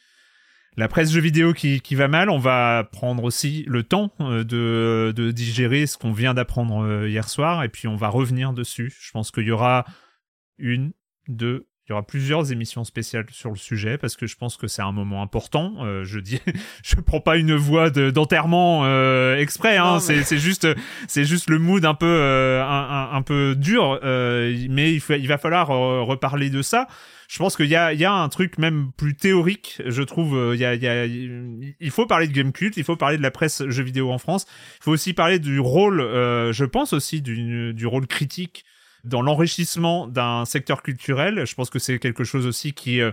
la 0.76 0.88
presse 0.88 1.12
jeux 1.12 1.22
vidéo 1.22 1.54
qui, 1.54 1.82
qui 1.82 1.94
va 1.94 2.08
mal. 2.08 2.32
On 2.32 2.40
va 2.40 2.84
prendre 2.92 3.24
aussi 3.24 3.64
le 3.68 3.84
temps 3.84 4.12
euh, 4.20 4.44
de, 4.44 5.14
de 5.16 5.30
digérer 5.30 5.86
ce 5.86 6.00
qu'on 6.00 6.12
vient 6.12 6.34
d'apprendre 6.34 7.06
hier 7.08 7.30
soir 7.30 7.64
et 7.64 7.70
puis 7.70 7.88
on 7.88 7.96
va 7.96 8.08
revenir 8.10 8.54
dessus. 8.54 8.92
Je 9.00 9.12
pense 9.12 9.30
qu'il 9.30 9.44
y 9.44 9.52
aura 9.52 9.86
une, 10.58 10.92
deux, 11.28 11.68
il 11.86 11.92
y 11.92 11.94
aura 11.94 12.06
plusieurs 12.08 12.50
émissions 12.54 12.86
spéciales 12.86 13.26
sur 13.32 13.50
le 13.50 13.58
sujet 13.58 13.98
parce 13.98 14.16
que 14.16 14.26
je 14.26 14.38
pense 14.38 14.56
que 14.56 14.68
c'est 14.68 14.82
un 14.82 14.94
moment 14.94 15.22
important. 15.22 15.74
Euh, 15.82 16.06
je 16.06 16.20
dis, 16.20 16.40
je 16.84 16.96
prends 16.96 17.20
pas 17.20 17.36
une 17.36 17.56
voix 17.56 17.90
de- 17.90 18.10
d'enterrement 18.10 18.84
euh, 18.86 19.38
exprès. 19.38 19.76
Hein, 19.78 19.98
mais- 20.08 20.24
c'est 20.24 20.38
juste, 20.38 20.66
c'est 21.10 21.26
juste 21.26 21.50
le 21.50 21.60
mood 21.60 21.84
un 21.84 21.94
peu, 21.94 22.06
euh, 22.08 22.64
un, 22.64 22.68
un- 23.12 23.16
un 23.18 23.22
peu 23.22 23.56
dur. 23.58 24.00
euh, 24.04 24.56
mais 24.70 24.94
il, 24.94 25.02
faut- 25.02 25.14
il 25.16 25.28
va 25.28 25.38
falloir 25.38 25.72
euh, 25.72 26.02
reparler 26.04 26.50
de 26.50 26.62
ça. 26.62 26.88
Je 27.28 27.38
pense 27.40 27.58
qu'il 27.58 27.66
y 27.68 27.76
a, 27.76 27.92
il 27.94 28.00
y 28.00 28.06
a 28.06 28.14
un 28.14 28.30
truc 28.30 28.58
même 28.60 28.92
plus 28.96 29.16
théorique. 29.16 29.82
Je 29.86 30.04
trouve, 30.04 30.38
euh, 30.38 30.56
il 30.56 30.62
y 30.62 30.66
a, 30.66 30.76
il 30.76 30.84
y 30.84 30.88
a, 30.88 31.06
il 31.06 31.92
faut 31.92 32.06
parler 32.06 32.28
de 32.28 32.34
Game 32.34 32.52
Cult, 32.52 32.78
il 32.78 32.84
faut 32.84 32.96
parler 32.96 33.18
de 33.18 33.24
la 33.24 33.32
presse 33.32 33.62
jeux 33.70 33.84
vidéo 33.84 34.12
en 34.12 34.20
France. 34.20 34.46
Il 34.80 34.84
faut 34.84 34.92
aussi 34.92 35.14
parler 35.14 35.40
du 35.40 35.60
rôle, 35.60 36.00
euh, 36.00 36.54
je 36.54 36.64
pense 36.66 36.94
aussi 36.94 37.22
du, 37.22 37.74
du 37.74 37.88
rôle 37.88 38.08
critique 38.08 38.64
dans 39.04 39.22
l'enrichissement 39.22 40.08
d'un 40.08 40.46
secteur 40.46 40.82
culturel. 40.82 41.46
Je 41.46 41.56
pense 41.56 41.70
que 41.70 41.80
c'est 41.80 42.00
quelque 42.00 42.24
chose 42.24 42.46
aussi 42.46 42.74
qui 42.74 43.02
euh, 43.02 43.12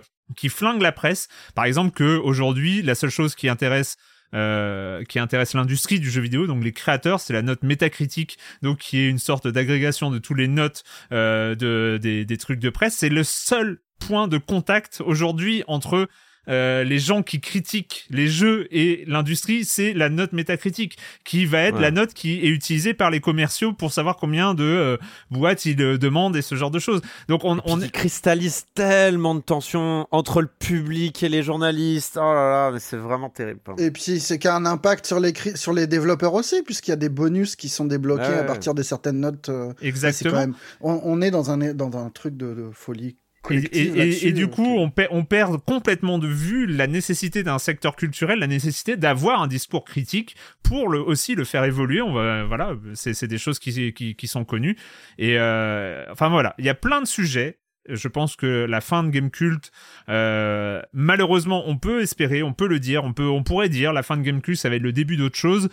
flingue 0.48 0.82
la 0.82 0.92
presse. 0.92 1.28
Par 1.54 1.64
exemple, 1.64 1.92
que 1.92 2.16
aujourd'hui, 2.18 2.82
la 2.82 2.94
seule 2.94 3.10
chose 3.10 3.34
qui 3.34 3.48
intéresse 3.48 3.96
euh, 4.32 5.02
qui 5.04 5.18
intéresse 5.18 5.54
l'industrie 5.54 5.98
du 5.98 6.08
jeu 6.08 6.20
vidéo, 6.20 6.46
donc 6.46 6.62
les 6.62 6.70
créateurs, 6.70 7.18
c'est 7.18 7.32
la 7.32 7.42
note 7.42 7.64
métacritique, 7.64 8.38
donc 8.62 8.78
qui 8.78 9.00
est 9.00 9.08
une 9.08 9.18
sorte 9.18 9.48
d'agrégation 9.48 10.08
de 10.08 10.18
tous 10.18 10.34
les 10.34 10.46
notes 10.46 10.84
euh, 11.10 11.56
de, 11.56 11.98
des, 12.00 12.24
des 12.24 12.36
trucs 12.36 12.60
de 12.60 12.70
presse. 12.70 12.94
C'est 12.96 13.08
le 13.08 13.24
seul 13.24 13.80
point 13.98 14.28
de 14.28 14.38
contact 14.38 15.02
aujourd'hui 15.04 15.64
entre 15.66 16.08
euh, 16.48 16.84
les 16.84 16.98
gens 16.98 17.22
qui 17.22 17.40
critiquent 17.40 18.06
les 18.10 18.28
jeux 18.28 18.66
et 18.70 19.04
l'industrie, 19.06 19.64
c'est 19.64 19.92
la 19.92 20.08
note 20.08 20.32
métacritique 20.32 20.96
qui 21.24 21.44
va 21.46 21.60
être 21.62 21.76
Ouais. 21.76 21.82
la 21.82 21.90
note 21.90 22.14
qui 22.14 22.40
est 22.40 22.48
utilisée 22.48 22.94
par 22.94 23.10
les 23.10 23.20
commerciaux 23.20 23.72
pour 23.72 23.92
savoir 23.92 24.16
combien 24.16 24.54
de 24.54 24.64
euh, 24.64 24.96
boîtes 25.30 25.66
ils 25.66 25.80
euh, 25.82 25.98
demandent 25.98 26.36
et 26.36 26.42
ce 26.42 26.54
genre 26.54 26.70
de 26.70 26.78
choses. 26.78 27.00
Donc 27.28 27.44
on, 27.44 27.58
On 27.66 27.80
on 27.82 27.88
cristallise 27.88 28.64
tellement 28.74 29.34
de 29.34 29.40
tensions 29.40 30.06
entre 30.10 30.40
le 30.40 30.48
public 30.48 31.22
et 31.22 31.28
les 31.28 31.42
journalistes. 31.42 32.16
Oh 32.16 32.20
là 32.20 32.50
là, 32.50 32.70
mais 32.72 32.80
c'est 32.80 32.96
vraiment 32.96 33.28
terrible. 33.30 33.60
pardon. 33.64 33.82
Et 33.82 33.90
puis 33.90 34.18
c'est 34.20 34.38
qu'il 34.38 34.48
y 34.48 34.52
a 34.52 34.56
un 34.56 34.66
impact 34.66 35.06
sur 35.06 35.20
les, 35.20 35.32
cri- 35.32 35.56
sur 35.56 35.72
les 35.72 35.86
développeurs 35.86 36.34
aussi, 36.34 36.62
puisqu'il 36.62 36.90
y 36.90 36.94
a 36.94 36.96
des 36.96 37.08
bonus 37.08 37.54
qui 37.56 37.68
sont 37.68 37.84
débloqués 37.84 38.22
Ouais. 38.22 38.38
à 38.38 38.44
partir 38.44 38.74
de 38.74 38.82
certaines 38.82 39.20
notes. 39.20 39.48
euh, 39.48 39.72
exactement. 39.82 40.30
quand 40.32 40.38
même, 40.40 40.54
on, 40.80 41.00
on 41.04 41.20
est 41.22 41.30
dans 41.30 41.50
un, 41.50 41.74
dans 41.74 41.96
un 41.96 42.10
truc 42.10 42.36
de, 42.36 42.54
de 42.54 42.70
folie 42.72 43.16
Et, 43.48 44.32
du 44.32 44.48
coup, 44.48 44.76
euh, 44.76 44.80
on, 44.80 44.90
per- 44.90 45.08
on 45.10 45.24
perd 45.24 45.64
complètement 45.64 46.18
de 46.18 46.28
vue 46.28 46.66
la 46.66 46.86
nécessité 46.86 47.42
d'un 47.42 47.58
secteur 47.58 47.96
culturel, 47.96 48.38
la 48.38 48.46
nécessité 48.46 48.96
d'avoir 48.96 49.40
un 49.40 49.46
discours 49.46 49.84
critique 49.84 50.36
pour 50.62 50.88
le, 50.88 51.00
aussi 51.00 51.34
le 51.34 51.44
faire 51.44 51.64
évoluer. 51.64 52.02
On 52.02 52.12
va, 52.12 52.44
voilà, 52.44 52.76
c'est 52.94 53.14
c'est 53.14 53.26
des 53.28 53.38
choses 53.38 53.58
qui, 53.58 53.94
qui, 53.94 54.14
qui 54.14 54.26
sont 54.28 54.44
connues. 54.44 54.76
Et 55.16 55.38
euh, 55.38 56.04
enfin 56.12 56.28
voilà, 56.28 56.54
il 56.58 56.66
y 56.66 56.68
a 56.68 56.74
plein 56.74 57.00
de 57.00 57.06
sujets. 57.06 57.58
Je 57.88 58.08
pense 58.08 58.36
que 58.36 58.66
la 58.68 58.82
fin 58.82 59.02
de 59.02 59.08
Game 59.08 59.30
Cult, 59.30 59.72
euh, 60.10 60.82
malheureusement, 60.92 61.64
on 61.66 61.78
peut 61.78 62.02
espérer, 62.02 62.42
on 62.42 62.52
peut 62.52 62.68
le 62.68 62.78
dire, 62.78 63.04
on 63.04 63.14
peut, 63.14 63.26
on 63.26 63.42
pourrait 63.42 63.70
dire, 63.70 63.94
la 63.94 64.02
fin 64.02 64.18
de 64.18 64.22
Game 64.22 64.42
Cult, 64.42 64.58
ça 64.58 64.68
va 64.68 64.76
être 64.76 64.82
le 64.82 64.92
début 64.92 65.16
d'autre 65.16 65.38
chose. 65.38 65.70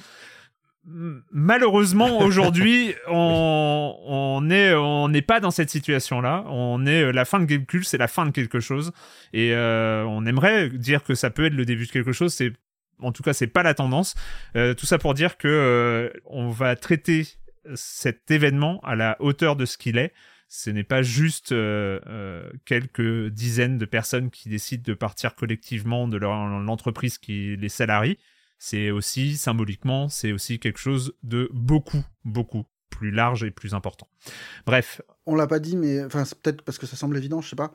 Malheureusement, 0.87 2.19
aujourd'hui, 2.21 2.93
on, 3.07 3.95
on 4.05 4.49
est, 4.49 4.73
on 4.73 5.09
n'est 5.09 5.21
pas 5.21 5.39
dans 5.39 5.51
cette 5.51 5.69
situation-là. 5.69 6.45
On 6.47 6.85
est 6.85 7.03
euh, 7.03 7.11
la 7.11 7.25
fin 7.25 7.39
de 7.39 7.45
Game 7.45 7.65
Cult, 7.65 7.85
c'est 7.85 7.97
la 7.97 8.07
fin 8.07 8.25
de 8.25 8.31
quelque 8.31 8.59
chose, 8.59 8.93
et 9.33 9.53
euh, 9.53 10.03
on 10.05 10.25
aimerait 10.25 10.69
dire 10.69 11.03
que 11.03 11.13
ça 11.13 11.29
peut 11.29 11.45
être 11.45 11.53
le 11.53 11.65
début 11.65 11.85
de 11.85 11.91
quelque 11.91 12.13
chose. 12.13 12.33
C'est, 12.33 12.53
en 13.01 13.11
tout 13.11 13.21
cas, 13.21 13.33
c'est 13.33 13.47
pas 13.47 13.63
la 13.63 13.73
tendance. 13.73 14.15
Euh, 14.55 14.73
tout 14.73 14.85
ça 14.85 14.97
pour 14.97 15.13
dire 15.13 15.37
que 15.37 15.47
euh, 15.47 16.09
on 16.25 16.49
va 16.49 16.75
traiter 16.75 17.27
cet 17.75 18.31
événement 18.31 18.79
à 18.83 18.95
la 18.95 19.17
hauteur 19.19 19.55
de 19.55 19.65
ce 19.65 19.77
qu'il 19.77 19.97
est. 19.97 20.13
Ce 20.49 20.69
n'est 20.69 20.83
pas 20.83 21.01
juste 21.01 21.51
euh, 21.51 21.99
euh, 22.07 22.49
quelques 22.65 23.27
dizaines 23.27 23.77
de 23.77 23.85
personnes 23.85 24.29
qui 24.29 24.47
décident 24.47 24.83
de 24.85 24.93
partir 24.93 25.35
collectivement 25.35 26.07
de 26.07 26.17
leur, 26.17 26.47
l'entreprise 26.47 27.17
qui 27.17 27.57
les 27.57 27.69
salarie. 27.69 28.17
C'est 28.59 28.91
aussi 28.91 29.37
symboliquement, 29.37 30.09
c'est 30.09 30.31
aussi 30.31 30.59
quelque 30.59 30.79
chose 30.79 31.13
de 31.23 31.49
beaucoup, 31.53 32.03
beaucoup 32.25 32.65
plus 32.89 33.11
large 33.11 33.43
et 33.43 33.51
plus 33.51 33.73
important. 33.73 34.07
Bref, 34.65 35.01
On 35.25 35.35
l'a 35.35 35.47
pas 35.47 35.59
dit, 35.59 35.77
mais 35.77 36.03
enfin, 36.03 36.25
c'est 36.25 36.37
peut-être 36.39 36.63
parce 36.63 36.77
que 36.77 36.85
ça 36.85 36.95
semble 36.95 37.17
évident, 37.17 37.41
je 37.41 37.49
sais 37.49 37.55
pas. 37.55 37.71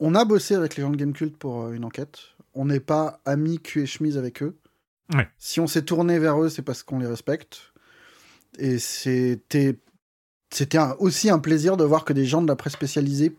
On 0.00 0.14
a 0.14 0.24
bossé 0.24 0.54
avec 0.54 0.76
les 0.76 0.82
gens 0.82 0.90
de 0.90 0.96
Gamecult 0.96 1.36
pour 1.36 1.64
euh, 1.64 1.72
une 1.72 1.84
enquête. 1.84 2.18
On 2.54 2.64
n'est 2.64 2.80
pas 2.80 3.20
amis 3.24 3.60
cul 3.60 3.82
et 3.82 3.86
chemise 3.86 4.16
avec 4.16 4.42
eux. 4.42 4.56
Ouais. 5.14 5.28
Si 5.38 5.60
on 5.60 5.66
s'est 5.66 5.82
tourné 5.82 6.18
vers 6.18 6.42
eux, 6.42 6.48
c'est 6.48 6.62
parce 6.62 6.82
qu'on 6.82 6.98
les 6.98 7.06
respecte. 7.06 7.72
Et 8.58 8.78
c'était 8.78 9.78
c'était 10.52 10.78
aussi 10.98 11.30
un 11.30 11.38
plaisir 11.38 11.76
de 11.76 11.84
voir 11.84 12.04
que 12.04 12.12
des 12.12 12.26
gens 12.26 12.42
de 12.42 12.46
la 12.46 12.56
presse 12.56 12.74
spécialisée 12.74 13.34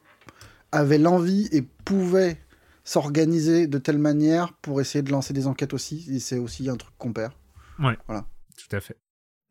avaient 0.71 0.97
l'envie 0.97 1.47
et 1.51 1.61
pouvaient 1.61 2.42
s'organiser 2.83 3.67
de 3.67 3.77
telle 3.77 3.97
manière 3.97 4.53
pour 4.61 4.81
essayer 4.81 5.01
de 5.01 5.11
lancer 5.11 5.33
des 5.33 5.47
enquêtes 5.47 5.73
aussi. 5.73 6.19
C'est 6.19 6.37
aussi 6.37 6.69
un 6.69 6.75
truc 6.75 6.93
qu'on 6.97 7.13
perd. 7.13 7.33
Tout 8.57 8.75
à 8.75 8.79
fait. 8.79 8.97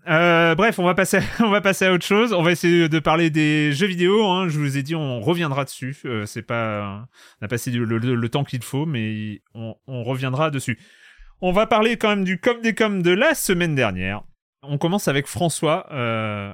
Euh, 0.08 0.54
bref, 0.56 0.78
on 0.78 0.84
va 0.84 0.94
passer, 0.94 1.20
on 1.40 1.50
va 1.50 1.60
passer 1.60 1.84
à 1.86 1.92
autre 1.92 2.04
chose. 2.04 2.32
On 2.32 2.42
va 2.42 2.50
essayer 2.52 2.88
de 2.88 2.98
parler 2.98 3.30
des 3.30 3.72
jeux 3.72 3.86
vidéo. 3.86 4.24
hein. 4.26 4.48
Je 4.48 4.58
vous 4.58 4.76
ai 4.76 4.82
dit, 4.82 4.94
on 4.94 5.20
reviendra 5.20 5.64
dessus. 5.64 5.96
Euh, 6.04 6.26
c'est 6.26 6.42
pas, 6.42 7.06
on 7.40 7.44
a 7.44 7.48
passé 7.48 7.70
le, 7.70 7.84
le- 7.84 8.14
le 8.14 8.28
temps 8.28 8.44
qu'il 8.44 8.62
faut, 8.62 8.84
mais 8.86 9.42
on, 9.54 9.74
on 9.86 10.02
reviendra 10.04 10.50
dessus. 10.50 10.78
On 11.40 11.52
va 11.52 11.66
parler 11.66 11.96
quand 11.96 12.08
même 12.08 12.24
du 12.24 12.38
com 12.40 12.60
des 12.62 12.74
com 12.74 13.02
de 13.02 13.10
la 13.12 13.34
semaine 13.34 13.74
dernière. 13.74 14.22
On 14.62 14.78
commence 14.78 15.08
avec 15.08 15.26
François, 15.26 15.86
euh, 15.92 16.52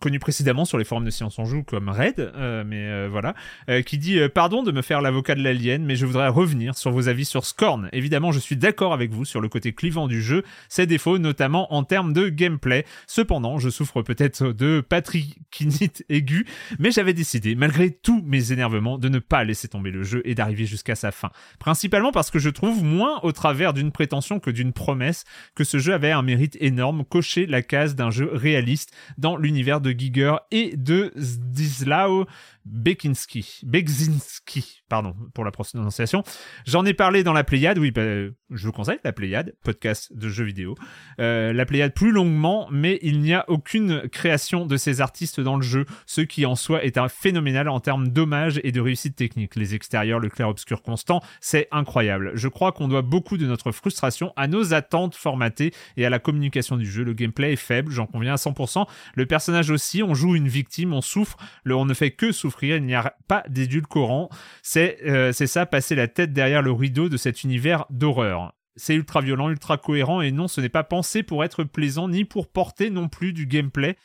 connu 0.00 0.18
précédemment 0.18 0.64
sur 0.64 0.78
les 0.78 0.84
forums 0.84 1.04
de 1.04 1.10
Science 1.10 1.38
en 1.38 1.44
Joue 1.44 1.62
comme 1.62 1.88
Red, 1.88 2.18
euh, 2.18 2.64
mais 2.66 2.86
euh, 2.86 3.08
voilà, 3.10 3.34
euh, 3.68 3.82
qui 3.82 3.98
dit 3.98 4.18
Pardon 4.34 4.62
de 4.62 4.72
me 4.72 4.82
faire 4.82 5.00
l'avocat 5.00 5.34
de 5.34 5.42
l'alien, 5.42 5.84
mais 5.84 5.96
je 5.96 6.06
voudrais 6.06 6.28
revenir 6.28 6.76
sur 6.76 6.90
vos 6.90 7.08
avis 7.08 7.24
sur 7.24 7.44
Scorn. 7.44 7.88
Évidemment, 7.92 8.32
je 8.32 8.38
suis 8.38 8.56
d'accord 8.56 8.92
avec 8.92 9.10
vous 9.10 9.24
sur 9.24 9.40
le 9.40 9.48
côté 9.48 9.72
clivant 9.72 10.08
du 10.08 10.22
jeu, 10.22 10.42
ses 10.68 10.86
défauts 10.86 11.18
notamment 11.18 11.72
en 11.74 11.82
termes 11.84 12.12
de 12.12 12.28
gameplay. 12.28 12.84
Cependant, 13.06 13.58
je 13.58 13.70
souffre 13.70 14.02
peut-être 14.02 14.52
de 14.52 14.80
patricinite 14.80 16.04
aiguë, 16.08 16.46
mais 16.78 16.90
j'avais 16.90 17.14
décidé, 17.14 17.54
malgré 17.54 17.90
tous 17.90 18.22
mes 18.24 18.52
énervements, 18.52 18.98
de 18.98 19.08
ne 19.08 19.18
pas 19.18 19.44
laisser 19.44 19.68
tomber 19.68 19.90
le 19.90 20.02
jeu 20.02 20.22
et 20.24 20.34
d'arriver 20.34 20.66
jusqu'à 20.66 20.94
sa 20.94 21.12
fin. 21.12 21.30
Principalement 21.58 22.12
parce 22.12 22.30
que 22.30 22.38
je 22.38 22.50
trouve 22.50 22.82
moins 22.82 23.20
au 23.22 23.32
travers 23.32 23.72
d'une 23.72 23.92
prétention 23.92 24.40
que 24.40 24.50
d'une 24.50 24.72
promesse 24.72 25.24
que 25.54 25.64
ce 25.64 25.78
jeu 25.78 25.94
avait 25.94 26.12
un 26.12 26.22
mérite 26.22 26.56
énorme, 26.60 27.04
cocher 27.04 27.46
la 27.46 27.62
case 27.62 27.94
d'un 27.94 28.10
jeu 28.10 28.30
réaliste 28.32 28.92
dans 29.18 29.36
l'univers 29.36 29.80
de 29.80 29.85
Giger 29.92 30.36
et 30.50 30.76
de 30.76 31.12
Zdislaw 31.16 32.24
Bekinski. 32.66 33.60
Bekzinski, 33.62 34.82
pardon 34.88 35.14
pour 35.34 35.44
la 35.44 35.52
prononciation. 35.52 36.24
J'en 36.66 36.84
ai 36.84 36.94
parlé 36.94 37.22
dans 37.22 37.32
la 37.32 37.44
Pléiade, 37.44 37.78
oui, 37.78 37.92
bah, 37.92 38.02
je 38.02 38.66
vous 38.66 38.72
conseille 38.72 38.98
la 39.04 39.12
Pléiade, 39.12 39.54
podcast 39.62 40.12
de 40.12 40.28
jeux 40.28 40.44
vidéo. 40.44 40.74
Euh, 41.20 41.52
la 41.52 41.64
Pléiade 41.64 41.94
plus 41.94 42.10
longuement, 42.10 42.68
mais 42.72 42.98
il 43.02 43.20
n'y 43.20 43.34
a 43.34 43.44
aucune 43.48 44.08
création 44.08 44.66
de 44.66 44.76
ces 44.76 45.00
artistes 45.00 45.40
dans 45.40 45.56
le 45.56 45.62
jeu, 45.62 45.86
ce 46.06 46.20
qui 46.20 46.44
en 46.44 46.56
soi 46.56 46.84
est 46.84 46.98
un 46.98 47.08
phénoménal 47.08 47.68
en 47.68 47.78
termes 47.78 48.08
d'hommage 48.08 48.60
et 48.64 48.72
de 48.72 48.80
réussite 48.80 49.14
technique. 49.14 49.54
Les 49.54 49.76
extérieurs, 49.76 50.18
le 50.18 50.28
clair-obscur 50.28 50.82
constant, 50.82 51.22
c'est 51.40 51.68
incroyable. 51.70 52.32
Je 52.34 52.48
crois 52.48 52.72
qu'on 52.72 52.88
doit 52.88 53.02
beaucoup 53.02 53.36
de 53.36 53.46
notre 53.46 53.70
frustration 53.70 54.32
à 54.34 54.48
nos 54.48 54.74
attentes 54.74 55.14
formatées 55.14 55.72
et 55.96 56.04
à 56.04 56.10
la 56.10 56.18
communication 56.18 56.76
du 56.76 56.90
jeu. 56.90 57.04
Le 57.04 57.12
gameplay 57.12 57.52
est 57.52 57.56
faible, 57.56 57.92
j'en 57.92 58.06
conviens 58.06 58.32
à 58.32 58.36
100%. 58.36 58.86
Le 59.14 59.26
personnage 59.26 59.70
aussi, 59.70 60.02
on 60.02 60.14
joue 60.14 60.34
une 60.34 60.48
victime, 60.48 60.92
on 60.92 61.00
souffre, 61.00 61.36
le, 61.62 61.76
on 61.76 61.84
ne 61.84 61.94
fait 61.94 62.10
que 62.10 62.32
souffrir, 62.32 62.55
il 62.62 62.84
n'y 62.84 62.94
a 62.94 63.14
pas 63.28 63.44
d'édulcorant. 63.48 64.28
C'est 64.62 64.98
euh, 65.06 65.32
c'est 65.32 65.46
ça, 65.46 65.66
passer 65.66 65.94
la 65.94 66.08
tête 66.08 66.32
derrière 66.32 66.62
le 66.62 66.72
rideau 66.72 67.08
de 67.08 67.16
cet 67.16 67.44
univers 67.44 67.86
d'horreur. 67.90 68.54
C'est 68.76 68.94
ultra 68.94 69.20
violent, 69.20 69.48
ultra 69.48 69.78
cohérent, 69.78 70.20
et 70.20 70.32
non, 70.32 70.48
ce 70.48 70.60
n'est 70.60 70.68
pas 70.68 70.84
pensé 70.84 71.22
pour 71.22 71.44
être 71.44 71.64
plaisant, 71.64 72.08
ni 72.08 72.24
pour 72.24 72.50
porter 72.50 72.90
non 72.90 73.08
plus 73.08 73.32
du 73.32 73.46
gameplay 73.46 73.96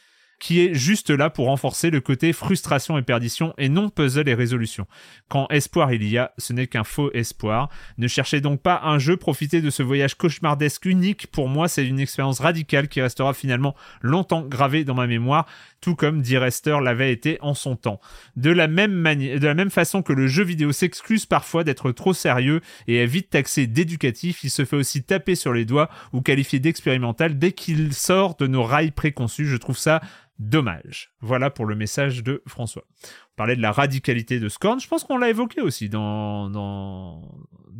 qui 0.41 0.59
est 0.59 0.73
juste 0.73 1.11
là 1.11 1.29
pour 1.29 1.45
renforcer 1.45 1.91
le 1.91 2.01
côté 2.01 2.33
frustration 2.33 2.97
et 2.97 3.03
perdition 3.03 3.53
et 3.59 3.69
non 3.69 3.89
puzzle 3.89 4.27
et 4.27 4.33
résolution. 4.33 4.87
Quand 5.29 5.47
espoir 5.51 5.93
il 5.93 6.03
y 6.03 6.17
a, 6.17 6.33
ce 6.39 6.51
n'est 6.51 6.65
qu'un 6.65 6.83
faux 6.83 7.11
espoir. 7.13 7.69
Ne 7.99 8.07
cherchez 8.07 8.41
donc 8.41 8.59
pas 8.59 8.81
un 8.83 8.97
jeu, 8.97 9.17
profitez 9.17 9.61
de 9.61 9.69
ce 9.69 9.83
voyage 9.83 10.15
cauchemardesque 10.15 10.85
unique. 10.85 11.27
Pour 11.27 11.47
moi, 11.47 11.67
c'est 11.67 11.85
une 11.85 11.99
expérience 11.99 12.39
radicale 12.39 12.87
qui 12.87 13.01
restera 13.01 13.35
finalement 13.35 13.75
longtemps 14.01 14.41
gravée 14.41 14.83
dans 14.83 14.95
ma 14.95 15.05
mémoire, 15.05 15.45
tout 15.79 15.95
comme 15.95 16.23
dit 16.23 16.37
Rester 16.37 16.79
l'avait 16.81 17.13
été 17.13 17.37
en 17.41 17.53
son 17.53 17.75
temps. 17.75 18.01
De 18.35 18.49
la 18.49 18.67
même 18.67 18.93
manière, 18.93 19.39
de 19.39 19.45
la 19.45 19.53
même 19.53 19.69
façon 19.69 20.01
que 20.01 20.11
le 20.11 20.25
jeu 20.25 20.43
vidéo 20.43 20.71
s'excuse 20.71 21.27
parfois 21.27 21.63
d'être 21.63 21.91
trop 21.91 22.13
sérieux 22.13 22.61
et 22.87 22.95
est 22.95 23.05
vite 23.05 23.29
taxé 23.29 23.67
d'éducatif, 23.67 24.43
il 24.43 24.49
se 24.49 24.65
fait 24.65 24.75
aussi 24.75 25.03
taper 25.03 25.35
sur 25.35 25.53
les 25.53 25.65
doigts 25.65 25.89
ou 26.13 26.21
qualifier 26.21 26.57
d'expérimental 26.59 27.37
dès 27.37 27.51
qu'il 27.51 27.93
sort 27.93 28.35
de 28.37 28.47
nos 28.47 28.63
rails 28.63 28.89
préconçus. 28.89 29.45
Je 29.45 29.57
trouve 29.57 29.77
ça 29.77 30.01
dommage. 30.39 31.13
Voilà 31.21 31.49
pour 31.49 31.65
le 31.65 31.75
message 31.75 32.23
de 32.23 32.41
François. 32.47 32.83
On 33.03 33.35
parlait 33.35 33.55
de 33.55 33.61
la 33.61 33.71
radicalité 33.71 34.39
de 34.39 34.49
Scorn. 34.49 34.79
Je 34.79 34.87
pense 34.87 35.03
qu'on 35.03 35.17
l'a 35.17 35.29
évoqué 35.29 35.61
aussi 35.61 35.89
dans, 35.89 36.49
dans, 36.49 37.21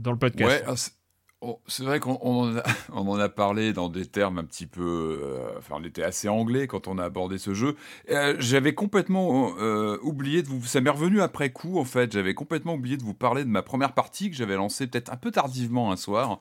le 0.06 0.18
podcast. 0.18 0.49
Ouais, 0.49 0.64
ah, 0.68 0.76
c'est- 0.76 1.84
vrai 1.84 1.99
qu'on 1.99 2.16
en 2.93 3.20
a 3.20 3.30
parlé 3.30 3.74
dans 3.74 3.89
des 3.89 4.06
termes 4.06 4.38
un 4.38 4.43
petit 4.43 4.68
peu. 4.68 5.20
euh, 5.24 5.58
enfin, 5.58 5.76
on 5.80 5.84
était 5.84 6.04
assez 6.04 6.30
anglais 6.30 6.68
quand 6.68 6.88
on 6.88 6.99
a 6.99 7.04
abordé 7.04 7.39
ce 7.39 7.54
jeu. 7.54 7.76
Euh, 8.12 8.36
j'avais 8.39 8.76
complètement 8.76 9.54
euh, 9.60 9.97
oublié 10.04 10.43
de 10.43 10.47
vous. 10.47 10.64
Ça 10.64 10.82
m'est 10.82 10.89
revenu 10.91 11.22
après 11.22 11.52
coup, 11.52 11.80
en 11.80 11.86
fait. 11.86 12.12
J'avais 12.12 12.36
complètement 12.36 12.76
oublié 12.76 12.97
de 12.97 13.04
vous 13.04 13.16
parler 13.16 13.43
de 13.43 13.49
ma 13.49 13.64
première 13.64 13.93
partie 13.93 14.30
que 14.30 14.36
j'avais 14.36 14.56
lancée 14.56 14.88
peut-être 14.88 15.12
un 15.12 15.18
peu 15.18 15.32
tardivement 15.32 15.91
un 15.91 15.95
soir. 15.95 16.39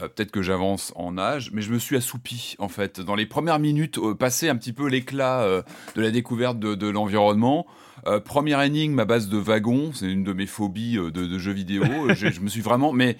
Euh, 0.00 0.08
peut-être 0.08 0.30
que 0.30 0.42
j'avance 0.42 0.92
en 0.96 1.18
âge, 1.18 1.50
mais 1.52 1.62
je 1.62 1.72
me 1.72 1.78
suis 1.78 1.96
assoupi, 1.96 2.56
en 2.58 2.68
fait. 2.68 3.00
Dans 3.00 3.14
les 3.14 3.26
premières 3.26 3.58
minutes, 3.58 3.98
euh, 3.98 4.14
passé 4.14 4.48
un 4.48 4.56
petit 4.56 4.72
peu 4.72 4.88
l'éclat 4.88 5.42
euh, 5.42 5.62
de 5.96 6.02
la 6.02 6.10
découverte 6.10 6.58
de, 6.58 6.74
de 6.74 6.88
l'environnement. 6.88 7.66
Euh, 8.06 8.18
première 8.20 8.62
énigme 8.62 8.98
à 8.98 9.04
base 9.04 9.28
de 9.28 9.36
wagons, 9.36 9.92
c'est 9.92 10.10
une 10.10 10.24
de 10.24 10.32
mes 10.32 10.46
phobies 10.46 10.94
de, 10.94 11.10
de 11.10 11.38
jeux 11.38 11.52
vidéo. 11.52 11.84
Je 12.14 12.40
me 12.40 12.48
suis 12.48 12.62
vraiment. 12.62 12.92
Mais 12.92 13.16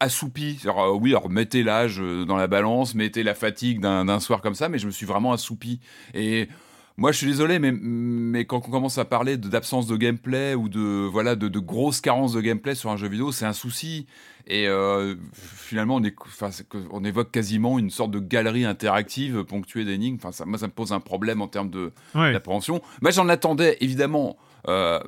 assoupi. 0.00 0.58
Alors, 0.64 1.00
oui, 1.00 1.10
alors 1.10 1.30
mettez 1.30 1.62
l'âge 1.62 2.02
dans 2.26 2.36
la 2.36 2.46
balance, 2.46 2.94
mettez 2.94 3.22
la 3.22 3.34
fatigue 3.34 3.80
d'un 3.80 4.04
d'un 4.04 4.20
soir 4.20 4.42
comme 4.42 4.54
ça, 4.54 4.68
mais 4.68 4.78
je 4.78 4.84
me 4.84 4.90
suis 4.90 5.06
vraiment 5.06 5.32
assoupi. 5.32 5.80
Et 6.12 6.48
moi, 6.96 7.12
je 7.12 7.18
suis 7.18 7.26
désolé, 7.26 7.58
mais, 7.58 7.72
mais 7.72 8.44
quand 8.46 8.56
on 8.66 8.70
commence 8.70 8.98
à 8.98 9.04
parler 9.04 9.36
d'absence 9.36 9.86
de 9.86 9.96
gameplay 9.96 10.54
ou 10.54 10.68
de, 10.68 11.06
voilà, 11.06 11.36
de, 11.36 11.48
de 11.48 11.58
grosses 11.58 12.00
carences 12.00 12.32
de 12.32 12.40
gameplay 12.40 12.74
sur 12.74 12.90
un 12.90 12.96
jeu 12.96 13.08
vidéo, 13.08 13.32
c'est 13.32 13.44
un 13.46 13.52
souci. 13.52 14.06
Et 14.46 14.68
euh, 14.68 15.16
finalement, 15.34 15.96
on, 15.96 16.04
est, 16.04 16.14
enfin, 16.20 16.50
c'est 16.50 16.68
que- 16.68 16.78
on 16.90 17.04
évoque 17.04 17.30
quasiment 17.32 17.78
une 17.78 17.90
sorte 17.90 18.12
de 18.12 18.20
galerie 18.20 18.64
interactive 18.64 19.42
ponctuée 19.44 19.84
d'énigmes. 19.84 20.16
Enfin, 20.16 20.32
ça, 20.32 20.44
moi, 20.46 20.56
ça 20.58 20.68
me 20.68 20.72
pose 20.72 20.92
un 20.92 21.00
problème 21.00 21.42
en 21.42 21.48
termes 21.48 21.70
de, 21.70 21.92
Ouais. 22.14 22.32
d'appréhension. 22.32 22.80
Moi, 23.02 23.10
j'en 23.10 23.28
attendais 23.28 23.76
évidemment. 23.80 24.36
euh, 24.68 25.00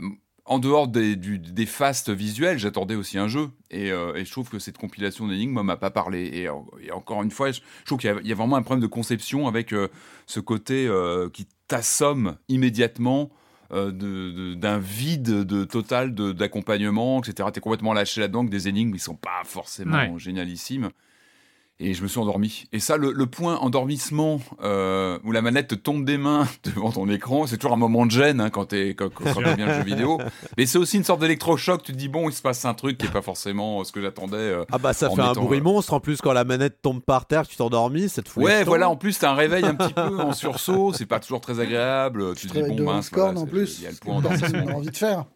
en 0.49 0.59
dehors 0.59 0.88
des, 0.88 1.14
du- 1.16 1.38
des 1.38 1.66
fastes 1.66 2.11
visuels, 2.11 2.59
j'attendais 2.59 2.94
aussi 2.94 3.18
un 3.18 3.28
jeu. 3.28 3.51
Et, 3.70 3.92
euh, 3.92 4.14
et 4.14 4.24
je 4.24 4.30
trouve 4.32 4.49
que 4.49 4.59
cette 4.59 4.78
compilation 4.78 5.28
d'énigmes, 5.28 5.62
m'a 5.62 5.76
pas 5.76 5.90
parlé. 5.90 6.22
Et, 6.24 6.49
et 6.84 6.90
encore 6.92 7.22
une 7.22 7.30
fois, 7.30 7.53
je, 7.53 7.61
je 7.80 7.84
trouve 7.84 7.99
qu'il 7.99 8.11
y, 8.11 8.12
a- 8.12 8.20
il 8.22 8.26
y 8.26 8.32
a 8.32 8.34
vraiment 8.34 8.57
un 8.57 8.62
problème 8.62 8.82
de 8.82 8.86
conception 8.86 9.46
avec 9.46 9.72
euh, 9.72 9.88
ce 10.26 10.40
côté 10.40 10.86
euh, 10.88 11.28
qui 11.30 11.46
t'assomme 11.68 12.36
immédiatement 12.49 13.30
euh, 13.72 13.92
de- 13.92 14.30
de- 14.32 14.55
d'un 14.55 14.78
vide 14.78 15.44
de, 15.44 15.64
total 15.64 16.14
de- 16.14 16.32
d'accompagnement, 16.32 17.20
etc. 17.20 17.51
T'es 17.53 17.61
complètement 17.61 17.92
lâché 17.92 18.20
là-dedans, 18.22 18.44
que 18.46 18.51
des 18.51 18.66
énigmes 18.68 18.92
qui 18.94 18.99
sont 18.99 19.14
pas 19.16 19.42
forcément 19.44 19.99
Ouais. 19.99 20.18
génialissimes. 20.18 20.88
Et 21.81 21.95
je 21.95 22.03
me 22.03 22.09
suis 22.09 22.18
endormi. 22.18 22.64
Et 22.72 22.81
ça, 22.81 22.97
le, 22.97 23.12
le 23.12 23.26
point 23.26 23.57
endormissement 23.59 24.41
euh, 24.64 25.16
où 25.22 25.31
la 25.31 25.43
manette 25.43 25.68
te 25.68 25.74
tombe 25.76 26.05
des 26.05 26.18
mains 26.18 26.49
devant 26.64 26.91
ton 26.91 27.09
écran, 27.09 27.47
c'est 27.47 27.57
toujours 27.57 27.72
un 27.74 27.79
moment 27.79 28.05
de 28.05 28.11
gêne 28.11 28.41
hein, 28.41 28.51
quand 28.51 28.64
t'es 28.64 28.97
quand, 28.97 29.09
quand 29.14 29.33
t'aimes 29.43 29.55
bien 29.55 29.66
le 29.66 29.74
jeu 29.74 29.83
vidéo. 29.85 30.18
Mais 30.57 30.66
c'est 30.66 30.79
aussi 30.79 30.97
une 30.97 31.05
sorte 31.05 31.20
d'électrochoc. 31.20 31.85
Tu 31.85 31.93
te 31.93 31.97
dis 31.97 32.09
bon, 32.09 32.29
il 32.29 32.33
se 32.33 32.43
passe 32.43 32.64
un 32.64 32.74
truc 32.74 32.99
qui 32.99 33.07
est 33.07 33.12
pas 33.12 33.22
forcément 33.22 33.81
euh, 33.81 33.85
ce 33.85 33.93
que 33.93 34.01
j'attendais. 34.03 34.37
euh. 34.39 34.64
Ah 34.72 34.79
bah 34.79 34.93
ça 34.93 35.09
fait 35.09 35.20
un 35.20 35.35
bruit 35.35 35.61
euh, 35.61 35.62
monstre 35.62 35.95
en 35.95 36.01
plus 36.01 36.20
quand 36.20 36.33
la 36.33 36.43
manette 36.43 36.83
tombe 36.83 37.01
par 37.01 37.26
terre, 37.26 37.45
que 37.45 37.51
tu 37.51 37.57
t'endormis, 37.57 38.09
cette 38.09 38.29
foule. 38.29 38.43
Ouais, 38.43 38.64
voilà. 38.64 38.89
En 38.91 38.97
plus, 38.97 39.16
t'as 39.16 39.31
un 39.31 39.35
réveil 39.37 39.64
un 39.64 39.76
petit 39.76 39.95
peu 39.95 40.20
en 40.20 40.33
sursaut. 40.33 40.93
C'est 40.93 41.07
pas 41.07 41.20
toujours 41.20 41.41
très 41.41 41.61
agréable. 41.61 42.35
Tu 42.35 42.49
Tu 42.49 42.55
te 42.55 42.59
dis 42.59 42.74
bon 42.76 42.93
mince. 42.93 43.09
Voilà, 43.12 43.39
en 43.39 43.47
plus. 43.47 43.79
Il 43.79 43.85
y 43.85 43.87
a 43.87 43.91
le 43.91 43.97
point 43.97 44.20
pas 44.20 44.35
ce 44.37 44.41
qu'on 44.41 44.47
endormissement. 44.49 44.72
a 44.72 44.76
envie 44.79 44.91
de 44.91 44.97
faire. 44.97 45.26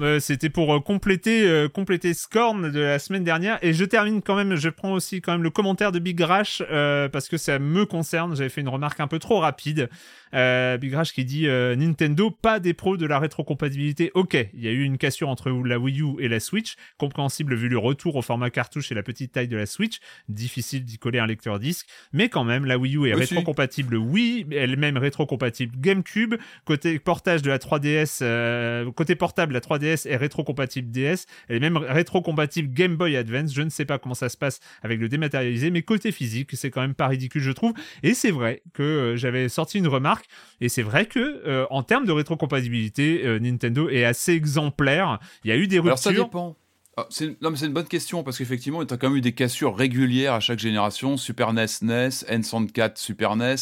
Euh, 0.00 0.18
C'était 0.18 0.50
pour 0.50 0.74
euh, 0.74 0.80
compléter, 0.80 1.46
euh, 1.46 1.68
compléter 1.68 2.14
Scorn 2.14 2.70
de 2.70 2.80
la 2.80 2.98
semaine 2.98 3.22
dernière. 3.22 3.58
Et 3.62 3.72
je 3.72 3.84
termine 3.84 4.22
quand 4.22 4.34
même, 4.34 4.56
je 4.56 4.68
prends 4.68 4.92
aussi 4.92 5.20
quand 5.20 5.32
même 5.32 5.42
le 5.42 5.50
commentaire 5.50 5.92
de 5.92 5.98
Big 6.00 6.20
Rash, 6.20 6.62
euh, 6.70 7.08
parce 7.08 7.28
que 7.28 7.36
ça 7.36 7.58
me 7.58 7.86
concerne. 7.86 8.34
J'avais 8.34 8.48
fait 8.48 8.60
une 8.60 8.68
remarque 8.68 8.98
un 9.00 9.06
peu 9.06 9.18
trop 9.18 9.38
rapide. 9.38 9.88
Euh, 10.34 10.76
Big 10.78 10.94
Rash 10.94 11.12
qui 11.12 11.24
dit 11.24 11.46
euh, 11.46 11.76
Nintendo, 11.76 12.30
pas 12.30 12.60
des 12.60 12.74
pros 12.74 12.96
de 12.96 13.06
la 13.06 13.18
rétrocompatibilité. 13.18 14.10
Ok, 14.14 14.36
il 14.52 14.60
y 14.60 14.68
a 14.68 14.72
eu 14.72 14.82
une 14.82 14.98
cassure 14.98 15.28
entre 15.28 15.50
la 15.50 15.78
Wii 15.78 16.00
U 16.00 16.16
et 16.20 16.28
la 16.28 16.40
Switch. 16.40 16.76
Compréhensible 16.98 17.54
vu 17.54 17.68
le 17.68 17.78
retour 17.78 18.16
au 18.16 18.22
format 18.22 18.50
cartouche 18.50 18.90
et 18.92 18.94
la 18.94 19.02
petite 19.02 19.32
taille 19.32 19.48
de 19.48 19.56
la 19.56 19.66
Switch. 19.66 20.00
Difficile 20.28 20.84
d'y 20.84 20.98
coller 20.98 21.18
un 21.18 21.26
lecteur 21.26 21.58
disque. 21.58 21.86
Mais 22.12 22.28
quand 22.28 22.44
même, 22.44 22.64
la 22.64 22.78
Wii 22.78 22.96
U 22.96 23.08
est 23.08 23.14
Oui, 23.14 23.20
rétrocompatible 23.20 23.96
Wii, 23.96 24.46
elle-même 24.52 24.96
rétrocompatible 24.96 25.74
GameCube. 25.78 26.34
Côté 26.64 26.98
portage 26.98 27.42
de 27.42 27.50
la 27.50 27.58
3DS, 27.58 28.20
euh, 28.22 28.90
côté 28.92 29.14
portable, 29.14 29.52
la 29.52 29.60
3DS 29.60 30.08
est 30.08 30.16
rétrocompatible 30.16 30.90
DS. 30.90 31.26
Elle 31.48 31.56
est 31.56 31.60
même 31.60 31.76
rétrocompatible 31.76 32.72
Game 32.72 32.96
Boy 32.96 33.16
Advance. 33.16 33.54
Je 33.54 33.62
ne 33.62 33.70
sais 33.70 33.84
pas 33.84 33.98
comment 33.98 34.14
ça 34.14 34.28
se 34.28 34.36
passe 34.36 34.60
avec 34.82 35.00
le 35.00 35.08
dématérialisé, 35.08 35.70
mais 35.70 35.82
côté 35.82 36.12
physique, 36.12 36.50
c'est 36.54 36.70
quand 36.70 36.80
même 36.80 36.94
pas 36.94 37.08
ridicule, 37.08 37.42
je 37.42 37.52
trouve. 37.52 37.74
Et 38.02 38.14
c'est 38.14 38.30
vrai 38.30 38.62
que 38.72 38.82
euh, 38.82 39.16
j'avais 39.16 39.48
sorti 39.48 39.78
une 39.78 39.88
remarque, 39.88 40.23
et 40.60 40.68
c'est 40.68 40.82
vrai 40.82 41.06
que 41.06 41.18
euh, 41.46 41.66
en 41.70 41.82
termes 41.82 42.06
de 42.06 42.12
rétrocompatibilité, 42.12 43.24
euh, 43.24 43.38
Nintendo 43.38 43.88
est 43.88 44.04
assez 44.04 44.32
exemplaire. 44.32 45.18
Il 45.44 45.50
y 45.50 45.52
a 45.52 45.56
eu 45.56 45.66
des 45.66 45.78
Alors 45.78 45.98
ça 45.98 46.10
ruptures. 46.10 46.26
dépend. 46.26 46.56
Ah, 46.96 47.06
c'est- 47.10 47.36
non 47.42 47.50
mais 47.50 47.56
c'est 47.56 47.66
une 47.66 47.72
bonne 47.72 47.88
question 47.88 48.22
parce 48.22 48.38
qu'effectivement 48.38 48.84
tu 48.84 48.94
as 48.94 48.96
quand 48.96 49.08
même 49.08 49.16
eu 49.18 49.20
des 49.20 49.32
cassures 49.32 49.76
régulières 49.76 50.34
à 50.34 50.40
chaque 50.40 50.60
génération, 50.60 51.16
Super 51.16 51.52
NES, 51.52 51.66
NES, 51.82 52.08
N64, 52.28 52.96
Super 52.96 53.34
NES. 53.36 53.56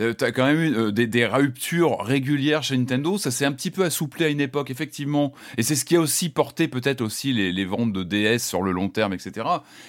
Euh, 0.00 0.14
tu 0.16 0.24
as 0.24 0.32
quand 0.32 0.44
même 0.46 0.60
eu 0.60 0.74
euh, 0.74 0.90
des, 0.92 1.06
des 1.06 1.26
ruptures 1.26 1.98
régulières 2.00 2.62
chez 2.62 2.76
Nintendo, 2.76 3.18
ça 3.18 3.30
s'est 3.30 3.44
un 3.44 3.52
petit 3.52 3.70
peu 3.70 3.84
assouplé 3.84 4.26
à 4.26 4.28
une 4.28 4.40
époque 4.40 4.70
effectivement, 4.70 5.32
et 5.58 5.62
c'est 5.62 5.74
ce 5.76 5.84
qui 5.84 5.96
a 5.96 6.00
aussi 6.00 6.28
porté 6.28 6.68
peut-être 6.68 7.00
aussi 7.00 7.32
les, 7.32 7.52
les 7.52 7.64
ventes 7.64 7.92
de 7.92 8.02
DS 8.02 8.38
sur 8.38 8.62
le 8.62 8.72
long 8.72 8.88
terme, 8.88 9.12
etc. 9.12 9.46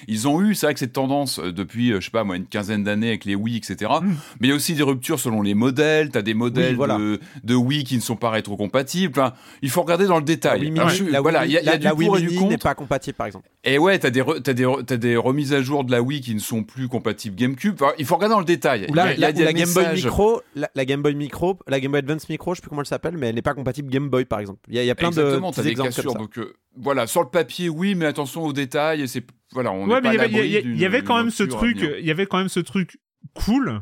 Ils 0.08 0.28
ont 0.28 0.42
eu, 0.42 0.56
c'est 0.56 0.66
vrai 0.68 0.74
que 0.74 0.80
cette 0.80 0.94
tendance 0.94 1.40
euh, 1.40 1.52
depuis, 1.52 1.92
euh, 1.92 2.00
je 2.00 2.06
sais 2.06 2.12
pas 2.12 2.24
moi, 2.24 2.36
une 2.36 2.46
quinzaine 2.46 2.84
d'années 2.84 3.10
avec 3.10 3.26
les 3.26 3.36
Wii, 3.36 3.58
etc. 3.58 3.92
Mm. 4.02 4.08
Mais 4.40 4.48
il 4.48 4.50
y 4.50 4.54
a 4.54 4.56
aussi 4.56 4.74
des 4.74 4.84
ruptures 4.84 5.20
selon 5.20 5.42
les 5.42 5.54
modèles, 5.54 6.12
tu 6.12 6.18
as 6.18 6.22
des 6.22 6.34
modèles 6.34 6.72
Oui, 6.72 6.76
voilà. 6.78 6.98
de, 6.98 7.20
de 7.44 7.56
Wii 7.56 7.84
qui 7.84 7.96
ne 7.96 8.02
sont 8.02 8.16
pas 8.16 8.30
rétrocompatibles, 8.30 9.14
enfin, 9.20 9.34
il 9.62 9.70
faut 9.70 9.82
regarder 9.82 10.06
dans 10.06 10.18
le 10.20 10.26
détail. 10.26 10.70
La 10.72 10.86
Wii 10.86 11.10
la 11.12 11.22
voilà, 11.22 11.44
Wii- 11.44 11.48
il 11.48 11.52
y 11.54 11.58
a, 11.58 11.62
il 11.62 11.66
y 11.66 11.70
a 11.70 11.72
la- 11.74 11.78
du 11.78 11.84
la 11.86 11.96
Wii 11.96 12.08
pour 12.08 12.18
et 12.18 12.22
du 12.22 12.28
Mini 12.28 12.38
contre. 12.40 12.50
n'est 12.52 12.58
pas 12.58 12.76
compatible 12.76 13.16
par 13.16 13.28
exemple. 13.28 13.50
Et 13.64 13.78
ouais, 13.78 13.98
t'as 13.98 14.10
des, 14.10 14.22
re- 14.22 14.42
t'as 14.42 14.54
des, 14.54 14.66
re- 14.66 14.84
t'as 14.84 14.98
des 14.98 15.16
remises 15.16 15.54
à 15.54 15.62
jour 15.62 15.84
de 15.84 15.92
la 15.92 16.02
Wii 16.02 16.22
qui 16.22 16.36
ne 16.36 16.40
sont 16.40 16.64
plus 16.64 16.88
compatibles 16.88 17.36
GameCube. 17.36 17.76
Enfin, 17.82 17.94
il 17.98 18.06
faut 18.06 18.16
regarder 18.16 18.34
dans 18.34 18.40
le 18.40 18.46
détail. 18.46 18.88
La, 18.94 19.14
Il 19.14 19.14
y 19.14 19.14
a- 19.14 19.14
il 19.14 19.20
y 19.20 19.24
a 19.24 19.28
la- 19.28 19.32
des 19.34 19.44
la 19.46 19.54
Game 19.54 19.74
Boy 19.74 19.86
messages. 19.94 20.06
Micro, 20.06 20.42
la, 20.56 20.70
la 20.76 20.86
Game 20.86 21.02
Boy 21.02 21.16
Micro, 21.16 21.60
la 21.68 21.80
Game 21.80 21.92
Boy 21.92 22.00
Advance 22.00 22.30
Micro, 22.30 22.54
je 22.54 22.58
sais 22.58 22.62
plus 22.62 22.70
comment 22.70 22.82
elle 22.82 22.88
s'appelle, 22.88 23.18
mais 23.18 23.30
elle 23.30 23.36
n'est 23.36 23.42
pas 23.42 23.54
compatible 23.54 23.90
Game 23.90 24.10
Boy 24.10 24.26
par 24.26 24.40
exemple. 24.40 24.60
Il 24.70 24.82
y 24.82 24.86
y 24.86 24.90
a 24.90 24.96
plein 24.96 25.10
Exactement, 25.10 25.50
de 25.52 25.56
petits 25.56 25.64
des 25.66 25.72
exemples 25.72 25.90
cassures. 25.90 26.04
comme 26.06 26.14
ça. 26.14 26.20
Donc 26.20 26.38
euh, 26.40 26.54
voilà, 26.78 27.08
sur 27.08 27.22
le 27.24 27.30
papier, 27.30 27.70
oui, 27.70 27.96
mais 27.96 28.06
attention 28.06 28.44
aux 28.44 28.54
détails. 28.54 29.02
et 29.02 29.08
C'est 29.08 29.26
voilà, 29.52 29.72
on 29.72 29.88
Ouais, 29.88 30.02
n'est 30.02 30.12
mais 30.12 30.18
pas 30.18 30.26
il 30.28 30.34
y 30.34 30.38
avait- 30.38 30.62
il 30.64 30.76
y, 30.76 30.80
y 30.80 30.86
avait 30.86 31.04
quand 31.04 31.18
même 31.18 31.30
ce 31.32 31.44
truc, 31.44 31.78
il 32.00 32.06
y 32.06 32.12
avait 32.12 32.26
quand 32.26 32.38
même 32.38 32.50
ce 32.50 32.60
truc 32.60 32.98
cool 33.34 33.82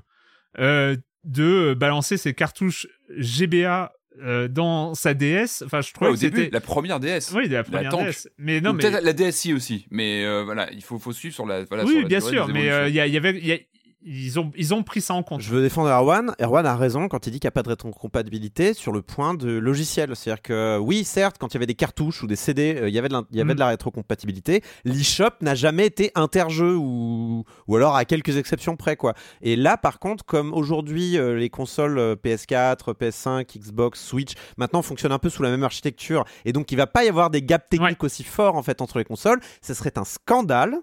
euh, 0.60 0.96
de 1.24 1.74
balancer 1.74 2.18
ses 2.18 2.34
cartouches 2.34 2.88
GBA 3.18 3.94
euh, 4.22 4.48
dans 4.50 4.94
sa 4.94 5.14
DS. 5.14 5.64
Enfin, 5.66 5.80
je 5.82 5.94
trouvais 5.94 6.12
au 6.12 6.16
que 6.16 6.20
début, 6.20 6.38
c'était. 6.42 6.50
la 6.52 6.60
première 6.60 7.00
DS. 7.00 7.32
Oui, 7.34 7.48
la 7.48 7.64
première 7.64 7.92
tank. 7.92 8.08
DS. 8.10 8.28
Mais 8.38 8.60
non, 8.60 8.74
mais. 8.74 8.82
Peut-être 8.84 9.04
la 9.04 9.14
DSi 9.14 9.54
aussi, 9.54 9.86
mais 9.90 10.26
euh, 10.26 10.44
voilà, 10.44 10.70
il 10.74 10.84
faut, 10.84 11.00
faut 11.00 11.14
suivre 11.14 11.34
sur 11.34 11.46
la. 11.46 11.64
Voilà, 11.66 11.86
oui, 11.86 11.92
sur 11.94 12.02
la 12.02 12.08
bien 12.08 12.20
sûr, 12.20 12.48
mais 12.50 12.70
euh, 12.70 12.90
il 12.90 12.96
y, 12.96 13.00
il 13.00 13.14
y 13.14 13.18
avait. 13.18 13.38
il 13.38 13.48
y 13.48 13.54
a- 13.54 13.58
ils 14.04 14.40
ont, 14.40 14.52
ils 14.56 14.74
ont 14.74 14.84
pris 14.84 15.00
ça 15.02 15.14
en 15.14 15.24
compte. 15.24 15.42
Je 15.42 15.50
veux 15.52 15.62
défendre 15.62 15.90
Erwan. 15.90 16.34
Erwan 16.42 16.66
a 16.66 16.76
raison 16.76 17.08
quand 17.08 17.28
il 17.28 17.32
dit 17.32 17.40
qu'il 17.40 17.48
n'y 17.48 17.50
a 17.50 17.52
pas 17.52 17.64
de 17.64 17.70
rétrocompatibilité 17.70 18.74
sur 18.74 18.92
le 18.92 19.02
point 19.02 19.34
de 19.34 19.50
logiciel. 19.52 20.16
C'est-à-dire 20.16 20.42
que 20.42 20.78
oui, 20.80 21.04
certes, 21.04 21.38
quand 21.40 21.50
il 21.50 21.54
y 21.54 21.58
avait 21.58 21.66
des 21.66 21.76
cartouches 21.76 22.24
ou 22.24 22.28
des 22.28 22.36
CD, 22.36 22.76
euh, 22.78 22.90
il 22.90 22.96
y 22.96 23.00
avait 23.00 23.08
de, 23.10 23.14
l'in- 23.14 23.26
il 23.32 23.38
y 23.38 23.42
avait 23.42 23.52
Mm. 23.54 23.56
de 23.56 23.60
la 23.60 23.68
rétrocompatibilité. 23.68 24.64
L'eShop 24.86 25.32
n'a 25.42 25.56
jamais 25.56 25.86
été 25.86 26.12
interjeu 26.16 26.76
ou, 26.76 27.44
ou 27.68 27.76
alors 27.76 27.96
à 27.96 28.06
quelques 28.06 28.38
exceptions 28.38 28.76
près. 28.76 28.96
quoi. 28.96 29.14
Et 29.42 29.56
là, 29.56 29.78
par 29.78 30.00
contre, 30.00 30.26
comme 30.26 30.54
aujourd'hui 30.54 31.18
euh, 31.18 31.36
les 31.38 31.50
consoles 31.50 31.98
euh, 32.00 32.16
PS4, 32.16 32.94
PS5, 32.94 33.58
Xbox, 33.60 34.04
Switch, 34.04 34.34
maintenant 34.58 34.82
fonctionnent 34.82 35.12
un 35.12 35.20
peu 35.20 35.30
sous 35.30 35.44
la 35.44 35.50
même 35.50 35.64
architecture, 35.64 36.26
et 36.46 36.54
donc 36.54 36.72
il 36.72 36.76
va 36.76 36.88
pas 36.88 37.04
y 37.06 37.08
avoir 37.10 37.30
des 37.30 37.42
gaps 37.44 37.68
techniques 37.70 38.04
aussi 38.04 38.24
forts 38.24 38.56
en 38.56 38.64
fait 38.64 38.82
entre 38.82 38.98
les 38.98 39.06
consoles, 39.06 39.40
ce 39.62 39.74
serait 39.74 39.98
un 39.98 40.04
scandale 40.06 40.76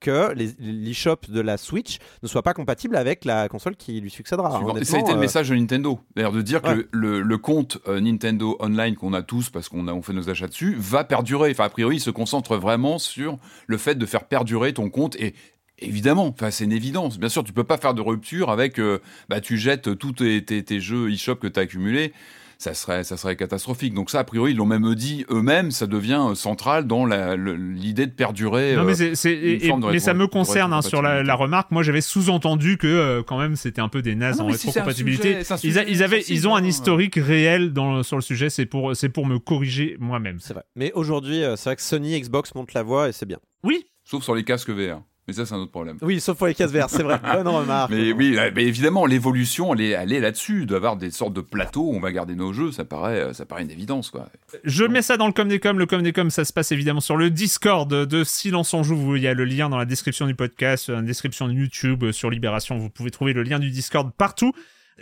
que 0.00 0.32
les- 0.34 0.54
l'eShop 0.58 1.16
de 1.28 1.40
la 1.40 1.56
Switch 1.56 1.98
ne 2.22 2.28
soit 2.28 2.42
pas 2.42 2.54
compatible 2.54 2.96
avec 2.96 3.24
la 3.24 3.48
console 3.48 3.76
qui 3.76 4.00
lui 4.00 4.10
succédera. 4.10 4.60
Honnêtement, 4.62 4.84
ça 4.84 4.96
a 4.98 5.00
été 5.00 5.12
le 5.12 5.16
euh, 5.16 5.20
message 5.20 5.48
de 5.48 5.54
Nintendo. 5.56 6.00
D'ailleurs, 6.14 6.32
de 6.32 6.42
dire 6.42 6.60
Ouais. 6.64 6.76
que 6.76 6.88
le, 6.92 7.20
le 7.22 7.38
compte 7.38 7.78
euh, 7.88 8.00
Nintendo 8.00 8.56
Online 8.60 8.94
qu'on 8.94 9.12
a 9.14 9.22
tous 9.22 9.50
parce 9.50 9.68
qu'on 9.68 9.88
a 9.88 9.92
on 9.92 10.02
fait 10.02 10.12
nos 10.12 10.28
achats 10.28 10.48
dessus 10.48 10.74
va 10.78 11.04
perdurer. 11.04 11.50
Enfin, 11.50 11.64
a 11.64 11.68
priori, 11.70 11.96
il 11.96 12.00
se 12.00 12.10
concentre 12.10 12.56
vraiment 12.56 12.98
sur 12.98 13.38
le 13.66 13.78
fait 13.78 13.94
de 13.96 14.06
faire 14.06 14.24
perdurer 14.24 14.72
ton 14.74 14.90
compte 14.90 15.16
et 15.16 15.34
Évidemment, 15.78 16.28
enfin 16.28 16.50
c'est 16.50 16.64
une 16.64 16.72
évidence. 16.72 17.18
Bien 17.18 17.28
sûr, 17.28 17.44
tu 17.44 17.52
peux 17.52 17.62
pas 17.62 17.76
faire 17.76 17.92
de 17.92 18.00
rupture 18.00 18.48
avec, 18.50 18.78
euh, 18.80 18.98
bah 19.28 19.42
tu 19.42 19.58
jettes 19.58 19.98
tous 19.98 20.12
tes, 20.12 20.42
tes, 20.42 20.62
tes 20.64 20.80
jeux 20.80 21.10
eShop 21.12 21.36
que 21.36 21.46
tu 21.48 21.60
as 21.60 21.64
accumulés. 21.64 22.14
Ça 22.58 22.72
serait, 22.72 23.04
ça 23.04 23.16
serait 23.18 23.36
catastrophique. 23.36 23.92
Donc 23.92 24.10
ça, 24.10 24.20
a 24.20 24.24
priori, 24.24 24.52
ils 24.52 24.56
l'ont 24.56 24.66
même 24.66 24.94
dit 24.94 25.26
eux-mêmes, 25.30 25.70
ça 25.70 25.86
devient 25.86 26.28
euh, 26.30 26.34
central 26.34 26.86
dans 26.86 27.04
l'idée 27.04 28.06
de 28.06 28.12
perdurer. 28.12 28.74
Non, 28.74 28.82
euh, 28.82 28.84
mais, 28.86 29.30
et- 29.30 29.58
de 29.58 29.92
mais 29.92 29.98
ça 29.98 30.14
me 30.14 30.26
concerne 30.26 30.72
hein, 30.72 30.80
sur 30.82 31.02
la, 31.02 31.34
remarque. 31.34 31.70
Moi, 31.70 31.82
j'avais 31.82 32.00
sous-entendu 32.00 32.78
que 32.78 32.86
euh, 32.86 33.22
quand 33.22 33.38
même 33.38 33.56
c'était 33.56 33.82
un 33.82 33.88
peu 33.88 34.00
des 34.00 34.14
nazes 34.14 34.36
Ah 34.38 34.44
non, 34.44 34.48
en 34.48 34.52
si 34.52 34.68
rétrocompatibilité. 34.68 35.36
un 35.36 35.56
ils, 35.62 35.84
ils 35.88 36.02
avaient, 36.02 36.22
ils 36.28 36.48
ont 36.48 36.56
un 36.56 36.62
hein. 36.62 36.66
historique 36.66 37.16
réel 37.16 37.72
dans, 37.72 38.02
sur 38.02 38.16
le 38.16 38.22
sujet. 38.22 38.48
C'est 38.48 38.66
pour, 38.66 38.96
c'est 38.96 39.10
pour 39.10 39.26
me 39.26 39.38
corriger 39.38 39.96
moi-même. 40.00 40.38
C'est 40.40 40.54
vrai. 40.54 40.64
Mais 40.76 40.92
aujourd'hui, 40.94 41.42
euh, 41.44 41.56
c'est 41.56 41.70
vrai 41.70 41.76
que 41.76 41.82
Sony, 41.82 42.18
Xbox 42.18 42.54
montent 42.54 42.72
la 42.72 42.82
voie 42.82 43.08
et 43.08 43.12
c'est 43.12 43.26
bien. 43.26 43.38
Oui, 43.64 43.84
Sauf 44.04 44.22
sur 44.22 44.36
les 44.36 44.44
casques 44.44 44.70
VR. 44.70 45.02
Mais 45.26 45.34
ça, 45.34 45.44
c'est 45.44 45.54
un 45.54 45.58
autre 45.58 45.72
problème. 45.72 45.98
Oui, 46.02 46.20
sauf 46.20 46.38
pour 46.38 46.46
les 46.46 46.54
cases 46.54 46.70
vertes, 46.70 46.90
c'est 46.90 47.02
vrai. 47.02 47.20
Bonne 47.32 47.48
remarque. 47.48 47.90
Mais 47.90 48.12
oui, 48.12 48.38
mais 48.54 48.64
évidemment, 48.64 49.06
l'évolution, 49.06 49.74
elle 49.74 49.80
est, 49.80 49.90
elle 49.90 50.12
est 50.12 50.20
là-dessus. 50.20 50.66
D'avoir 50.66 50.96
des 50.96 51.10
sortes 51.10 51.32
de 51.32 51.40
plateaux 51.40 51.82
où 51.82 51.96
on 51.96 52.00
va 52.00 52.12
garder 52.12 52.36
nos 52.36 52.52
jeux, 52.52 52.70
ça 52.70 52.84
paraît, 52.84 53.34
ça 53.34 53.44
paraît 53.44 53.62
une 53.62 53.70
évidence, 53.70 54.10
quoi. 54.10 54.28
Je 54.62 54.84
mets 54.84 55.02
ça 55.02 55.16
dans 55.16 55.26
le 55.26 55.32
com 55.32 55.48
des 55.48 55.58
com. 55.58 55.78
Le 55.78 55.86
com 55.86 56.02
des 56.02 56.12
com, 56.12 56.30
ça 56.30 56.44
se 56.44 56.52
passe 56.52 56.70
évidemment 56.70 57.00
sur 57.00 57.16
le 57.16 57.30
Discord 57.30 57.92
de 57.92 58.24
Silence 58.24 58.72
en 58.72 58.84
Joue. 58.84 59.16
Il 59.16 59.22
y 59.22 59.28
a 59.28 59.34
le 59.34 59.44
lien 59.44 59.68
dans 59.68 59.78
la 59.78 59.84
description 59.84 60.26
du 60.26 60.36
podcast, 60.36 60.90
dans 60.90 60.98
la 60.98 61.02
description 61.02 61.48
de 61.48 61.54
YouTube, 61.54 62.12
sur 62.12 62.30
Libération. 62.30 62.78
Vous 62.78 62.90
pouvez 62.90 63.10
trouver 63.10 63.32
le 63.32 63.42
lien 63.42 63.58
du 63.58 63.70
Discord 63.70 64.12
partout. 64.16 64.52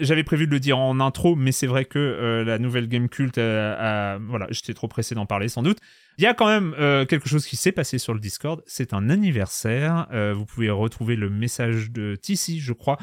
J'avais 0.00 0.24
prévu 0.24 0.48
de 0.48 0.50
le 0.50 0.58
dire 0.58 0.76
en 0.76 0.98
intro, 0.98 1.36
mais 1.36 1.52
c'est 1.52 1.68
vrai 1.68 1.84
que 1.84 2.00
euh, 2.00 2.42
la 2.42 2.58
nouvelle 2.58 2.88
Game 2.88 3.08
Cult, 3.08 3.38
a, 3.38 4.18
voilà, 4.18 4.48
j'étais 4.50 4.74
trop 4.74 4.88
pressé 4.88 5.14
d'en 5.14 5.24
parler 5.24 5.48
sans 5.48 5.62
doute. 5.62 5.78
Il 6.18 6.24
y 6.24 6.26
a 6.26 6.34
quand 6.34 6.48
même 6.48 6.74
euh, 6.80 7.04
quelque 7.06 7.28
chose 7.28 7.46
qui 7.46 7.54
s'est 7.54 7.70
passé 7.70 7.98
sur 7.98 8.12
le 8.12 8.18
Discord. 8.18 8.62
C'est 8.66 8.92
un 8.92 9.08
anniversaire. 9.08 10.08
Euh, 10.12 10.34
vous 10.34 10.46
pouvez 10.46 10.68
retrouver 10.68 11.14
le 11.14 11.30
message 11.30 11.92
de 11.92 12.16
Tissi, 12.16 12.58
je 12.58 12.72
crois, 12.72 12.98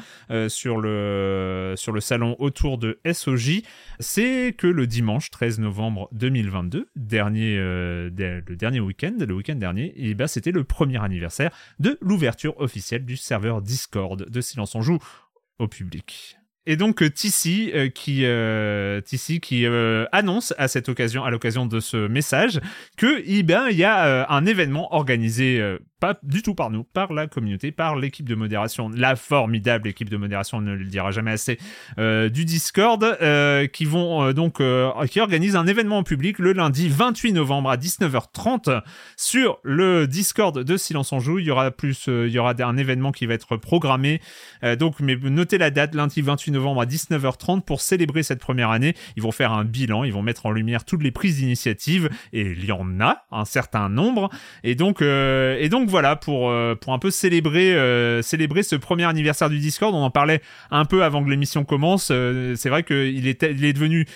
sur 0.48 0.78
le 0.78 1.74
sur 1.76 1.92
le 1.92 2.00
salon 2.00 2.36
autour 2.38 2.76
de 2.76 3.00
SOJ. 3.10 3.62
C'est 3.98 4.54
que 4.56 4.66
le 4.66 4.86
dimanche 4.86 5.30
13 5.30 5.60
novembre 5.60 6.10
2022, 6.12 6.88
dernier 6.96 7.56
le 7.56 8.10
dernier 8.54 8.80
week-end, 8.80 9.14
le 9.18 9.34
week-end 9.34 9.56
dernier, 9.56 9.94
ben 10.14 10.26
c'était 10.26 10.52
le 10.52 10.64
premier 10.64 11.02
anniversaire 11.02 11.50
de 11.78 11.98
l'ouverture 12.02 12.58
officielle 12.60 13.06
du 13.06 13.16
serveur 13.16 13.62
Discord 13.62 14.28
de 14.28 14.40
Silence 14.42 14.74
on 14.74 14.82
joue 14.82 14.98
au 15.58 15.68
public. 15.68 16.36
Et 16.66 16.76
donc 16.76 17.02
euh, 17.02 17.10
Tissi 17.10 17.72
euh, 17.74 17.88
qui 17.88 18.24
euh, 18.24 19.00
qui 19.40 19.66
euh, 19.66 20.06
annonce 20.12 20.54
à 20.58 20.68
cette 20.68 20.88
occasion, 20.88 21.24
à 21.24 21.30
l'occasion 21.30 21.66
de 21.66 21.80
ce 21.80 22.06
message, 22.06 22.60
que 22.96 23.22
eh 23.24 23.42
ben 23.42 23.66
il 23.70 23.76
y 23.76 23.84
a 23.84 24.30
un 24.30 24.46
événement 24.46 24.94
organisé 24.94 25.60
pas 26.02 26.18
du 26.24 26.42
tout 26.42 26.56
par 26.56 26.70
nous, 26.70 26.82
par 26.82 27.12
la 27.12 27.28
communauté, 27.28 27.70
par 27.70 27.94
l'équipe 27.94 28.28
de 28.28 28.34
modération, 28.34 28.90
la 28.92 29.14
formidable 29.14 29.86
équipe 29.86 30.10
de 30.10 30.16
modération, 30.16 30.58
on 30.58 30.60
ne 30.60 30.74
le 30.74 30.84
dira 30.86 31.12
jamais 31.12 31.30
assez, 31.30 31.60
euh, 32.00 32.28
du 32.28 32.44
Discord, 32.44 33.04
euh, 33.04 33.68
qui 33.68 33.84
vont 33.84 34.24
euh, 34.24 34.32
donc 34.32 34.60
qui 35.08 35.20
organise 35.20 35.54
un 35.54 35.68
événement 35.68 35.98
en 35.98 36.02
public 36.02 36.40
le 36.40 36.54
lundi 36.54 36.88
28 36.88 37.34
novembre 37.34 37.70
à 37.70 37.76
19h30 37.76 38.82
sur 39.16 39.60
le 39.62 40.08
Discord 40.08 40.58
de 40.58 40.76
Silence 40.76 41.12
en 41.12 41.20
Joue. 41.20 41.38
Il 41.38 41.46
y 41.46 41.52
aura 41.52 41.70
plus, 41.70 42.08
il 42.08 42.30
y 42.30 42.38
aura 42.40 42.54
un 42.58 42.76
événement 42.76 43.12
qui 43.12 43.26
va 43.26 43.34
être 43.34 43.56
programmé. 43.56 44.20
donc, 44.80 44.98
mais 44.98 45.14
notez 45.14 45.56
la 45.56 45.70
date, 45.70 45.94
lundi 45.94 46.20
28 46.20 46.50
novembre 46.50 46.80
à 46.80 46.84
19h30 46.84 47.60
pour 47.60 47.80
célébrer 47.80 48.24
cette 48.24 48.40
première 48.40 48.70
année. 48.70 48.96
Ils 49.16 49.22
vont 49.22 49.30
faire 49.30 49.52
un 49.52 49.64
bilan, 49.64 50.02
ils 50.02 50.12
vont 50.12 50.22
mettre 50.22 50.46
en 50.46 50.50
lumière 50.50 50.84
toutes 50.84 51.04
les 51.04 51.12
prises 51.12 51.36
d'initiative 51.36 52.10
et 52.32 52.40
il 52.40 52.64
y 52.64 52.72
en 52.72 53.00
a 53.00 53.24
un 53.30 53.44
certain 53.44 53.88
nombre. 53.88 54.30
Et 54.64 54.74
donc, 54.74 55.00
et 55.00 55.68
donc 55.68 55.91
voilà 55.92 56.16
pour 56.16 56.50
euh, 56.50 56.74
pour 56.74 56.94
un 56.94 56.98
peu 56.98 57.10
célébrer 57.10 57.74
euh, 57.74 58.22
célébrer 58.22 58.62
ce 58.62 58.74
premier 58.74 59.04
anniversaire 59.04 59.50
du 59.50 59.58
Discord. 59.58 59.94
On 59.94 60.02
en 60.02 60.10
parlait 60.10 60.40
un 60.70 60.86
peu 60.86 61.04
avant 61.04 61.22
que 61.22 61.28
l'émission 61.28 61.64
commence. 61.64 62.08
Euh, 62.10 62.54
c'est 62.56 62.70
vrai 62.70 62.82
qu'il 62.82 63.28
est 63.28 63.42
il 63.42 63.64
est 63.64 63.72
devenu 63.74 64.06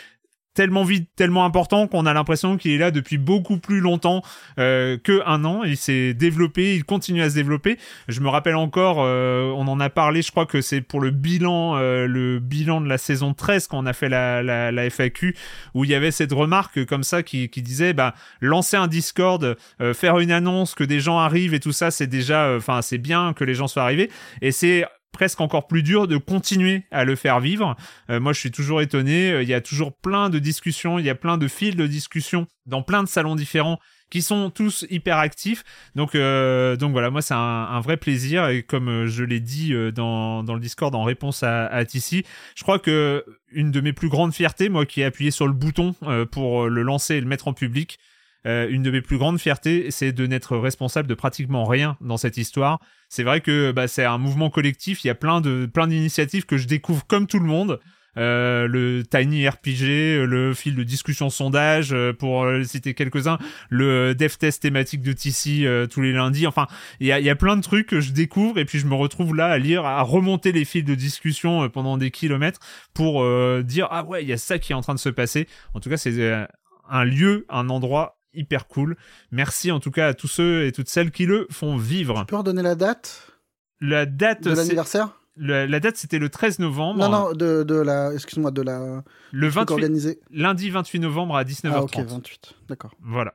tellement 0.57 0.85
vite, 0.85 1.11
tellement 1.17 1.45
important 1.45 1.87
qu'on 1.87 2.07
a 2.07 2.15
l'impression 2.15 2.57
qu'il 2.57 2.73
est 2.73 2.79
là 2.79 2.91
depuis 2.91 3.19
beaucoup 3.19 3.59
plus 3.59 3.81
longtemps 3.81 4.23
euh, 4.59 4.97
que 4.97 5.23
un 5.27 5.45
an. 5.45 5.63
Il 5.65 5.77
s'est 5.77 6.15
développé, 6.15 6.75
il 6.75 6.85
continue 6.85 7.23
à 7.23 7.29
se 7.29 7.35
développer. 7.35 7.79
Je 8.09 8.21
me 8.21 8.29
rappelle 8.29 8.57
encore, 8.57 8.97
euh, 9.01 9.53
on 9.55 9.69
en 9.69 9.79
a 9.81 9.91
parlé, 9.91 10.23
je 10.23 10.31
crois 10.31 10.47
que 10.47 10.63
c'est 10.63 10.81
pour 10.81 11.01
le 11.01 11.11
bilan, 11.11 11.77
euh, 11.77 12.07
le 12.07 12.39
bilan 12.39 12.81
de 12.81 12.89
la 12.89 12.97
saison 12.97 13.35
13 13.35 13.67
quand 13.67 13.79
on 13.79 13.87
a 13.87 13.93
fait 13.93 14.09
la, 14.09 14.43
la, 14.43 14.73
la 14.73 14.91
FAQ, 14.91 15.37
où 15.75 15.85
il 15.85 15.91
y 15.91 15.95
avait 15.95 16.11
cette 16.11 16.33
remarque 16.33 16.87
comme 16.87 17.05
ça 17.05 17.23
qui, 17.23 17.51
qui 17.51 17.61
disait, 17.61 17.93
bah, 17.93 18.15
lancer 18.41 18.79
un 18.79 18.87
Discord, 18.87 19.57
euh, 19.83 19.93
faire 19.93 20.19
une 20.19 20.33
annonce 20.33 20.75
que 20.75 20.85
des 20.85 21.01
gens 21.01 21.19
arrivent 21.19 21.53
et 21.53 21.61
tout 21.61 21.73
ça, 21.73 21.91
c'est 21.91 22.07
déjà, 22.07 22.47
euh, 22.47 22.59
enfin, 22.59 22.81
c'est 22.81 22.99
bien 22.99 23.35
que 23.35 23.45
les 23.45 23.55
gens 23.55 23.69
soient 23.69 23.83
arrivés. 23.83 24.11
Et 24.41 24.53
c'est 24.53 24.87
presque 25.17 25.41
encore 25.41 25.67
plus 25.67 25.83
dur 25.83 26.07
de 26.07 26.19
continuer 26.19 26.85
à 26.91 27.07
le 27.07 27.17
faire 27.17 27.41
vivre. 27.41 27.75
Euh, 28.11 28.21
moi, 28.21 28.35
je 28.35 28.41
suis 28.41 28.51
toujours 28.51 28.83
étonné. 28.83 29.33
Euh, 29.33 29.43
il 29.43 29.49
y 29.49 29.55
a 29.55 29.63
toujours 29.63 29.97
plein 29.97 30.29
de 30.29 30.39
discussions, 30.39 30.99
il 30.99 31.07
y 31.07 31.09
a 31.09 31.15
plein 31.15 31.39
de 31.39 31.49
fils 31.49 31.75
de 31.75 31.87
discussion 31.87 32.47
dans 32.67 32.83
plein 32.83 33.03
de 33.03 33.09
salons 33.09 33.35
différents 33.35 33.79
qui 34.11 34.21
sont 34.21 34.51
tous 34.51 34.85
hyper 34.91 35.17
actifs. 35.17 35.65
Donc, 35.95 36.15
euh, 36.15 36.77
donc 36.77 36.93
voilà, 36.93 37.09
moi 37.09 37.23
c'est 37.23 37.33
un, 37.35 37.81
vrai 37.81 37.97
plaisir 37.97 38.47
et 38.49 38.63
comme 38.63 39.07
je 39.07 39.25
l'ai 39.25 39.41
dit 39.41 39.75
dans, 39.95 40.45
dans 40.45 40.53
le 40.53 40.61
Discord 40.61 40.95
en 40.95 41.03
réponse 41.03 41.43
à, 41.43 41.65
à 41.67 41.85
je 41.85 42.63
crois 42.63 42.79
que 42.79 43.25
une 43.51 43.71
de 43.71 43.81
mes 43.81 43.95
plus 43.95 44.11
grandes 44.11 44.35
fiertés, 44.35 44.69
moi 44.69 44.85
qui 44.85 45.01
ai 45.01 45.05
appuyé 45.05 45.31
sur 45.31 45.47
le 45.47 45.55
bouton 45.55 45.95
pour 46.31 46.69
le 46.69 46.83
lancer 46.83 47.15
et 47.15 47.21
le 47.21 47.27
mettre 47.27 47.49
en 47.49 47.53
public, 47.53 47.99
euh, 48.47 48.69
une 48.71 48.83
de 48.83 48.91
mes 48.91 49.01
plus 49.01 49.19
grandes 49.19 49.41
fiertés, 49.41 49.91
c'est 49.91 50.13
de 50.13 50.27
n'être 50.27 50.57
responsable 50.57 51.09
de 51.09 51.15
pratiquement 51.15 51.65
rien 51.65 51.97
dans 52.01 52.17
cette 52.17 52.37
histoire. 52.37 52.79
C'est 53.09 53.25
vrai 53.25 53.41
que 53.41 53.73
bah, 53.73 53.89
c'est 53.89 54.05
un 54.05 54.19
mouvement 54.19 54.51
collectif. 54.51 55.05
Il 55.05 55.09
y 55.09 55.11
a 55.11 55.15
plein 55.15 55.41
de 55.41 55.67
plein 55.67 55.89
d'initiatives 55.89 56.47
que 56.47 56.57
je 56.57 56.67
découvre 56.67 57.05
comme 57.07 57.27
tout 57.27 57.41
le 57.41 57.47
monde. 57.47 57.81
Euh, 58.19 58.67
le 58.67 59.03
Tiny 59.03 59.47
RPG, 59.47 60.25
le 60.25 60.55
fil 60.55 60.75
de 60.75 60.83
discussion 60.83 61.29
sondage, 61.29 61.93
euh, 61.93 62.15
pour 62.15 62.49
citer 62.65 62.95
quelques-uns, 62.95 63.37
le 63.69 64.15
dev 64.15 64.33
test 64.39 64.63
thématique 64.63 65.03
de 65.03 65.13
TC 65.13 65.89
tous 65.91 66.01
les 66.01 66.13
lundis. 66.13 66.47
Enfin, 66.47 66.67
il 67.01 67.09
y 67.09 67.13
a, 67.13 67.21
y 67.21 67.29
a, 67.29 67.37
plein 67.37 67.57
de 67.57 67.63
trucs 67.63 67.89
que 67.89 68.01
je 68.01 68.13
découvre 68.13 68.59
et 68.59 68.65
puis 68.65 68.79
je 68.79 68.87
me 68.87 68.95
retrouve 68.95 69.35
là 69.35 69.49
à 69.49 69.59
lire, 69.59 69.85
à 69.85 70.01
remonter 70.03 70.53
les 70.53 70.65
fils 70.65 70.85
de 70.85 70.95
discussion 70.95 71.69
pendant 71.69 71.99
des 71.99 72.11
kilomètres 72.11 72.61
pour 72.95 73.23
dire 73.65 73.89
ah 73.91 74.05
ouais, 74.05 74.23
il 74.23 74.29
y 74.29 74.33
a 74.33 74.39
ça 74.39 74.59
qui 74.59 74.73
est 74.73 74.77
en 74.77 74.83
train 74.83 74.95
de 74.95 75.01
se 75.01 75.11
passer. 75.11 75.47
En 75.75 75.81
tout 75.81 75.91
cas, 75.91 75.99
c'est 75.99 76.47
un 76.89 77.05
lieu, 77.05 77.45
un 77.51 77.69
endroit 77.69 78.16
hyper 78.37 78.67
cool. 78.67 78.97
Merci 79.31 79.71
en 79.71 79.81
tout 79.81 79.91
cas 79.91 80.09
à 80.09 80.15
tous 80.15 80.29
ceux 80.29 80.67
et 80.67 80.73
toutes 80.73 80.89
celles 80.89 81.11
qui 81.11 81.27
le 81.27 81.47
font 81.51 81.77
vivre. 81.77 82.21
Tu 82.21 82.27
peux 82.27 82.37
redonner 82.37 82.63
la 82.63 82.75
date 82.75 83.33
La 83.81 84.07
date 84.07 84.45
de 84.45 84.55
l'anniversaire 84.55 85.21
la, 85.39 85.81
date 85.81 85.97
c'était 85.97 86.19
le 86.19 86.31
13 86.31 86.61
novembre. 86.61 86.99
Non 86.99 87.11
non 87.11 87.33
de, 87.33 87.63
de 87.63 87.75
la 87.75 88.13
excuse-moi 88.15 88.51
de 88.51 88.63
la 88.63 89.03
le 89.33 89.49
28 89.49 90.19
lundi 90.31 90.71
28 90.71 91.01
novembre 91.01 91.37
à 91.37 91.45
19h30. 91.45 91.73
Ah 91.75 91.83
OK, 91.83 91.99
28. 91.99 92.55
D'accord. 92.69 92.95
Voilà. 93.03 93.35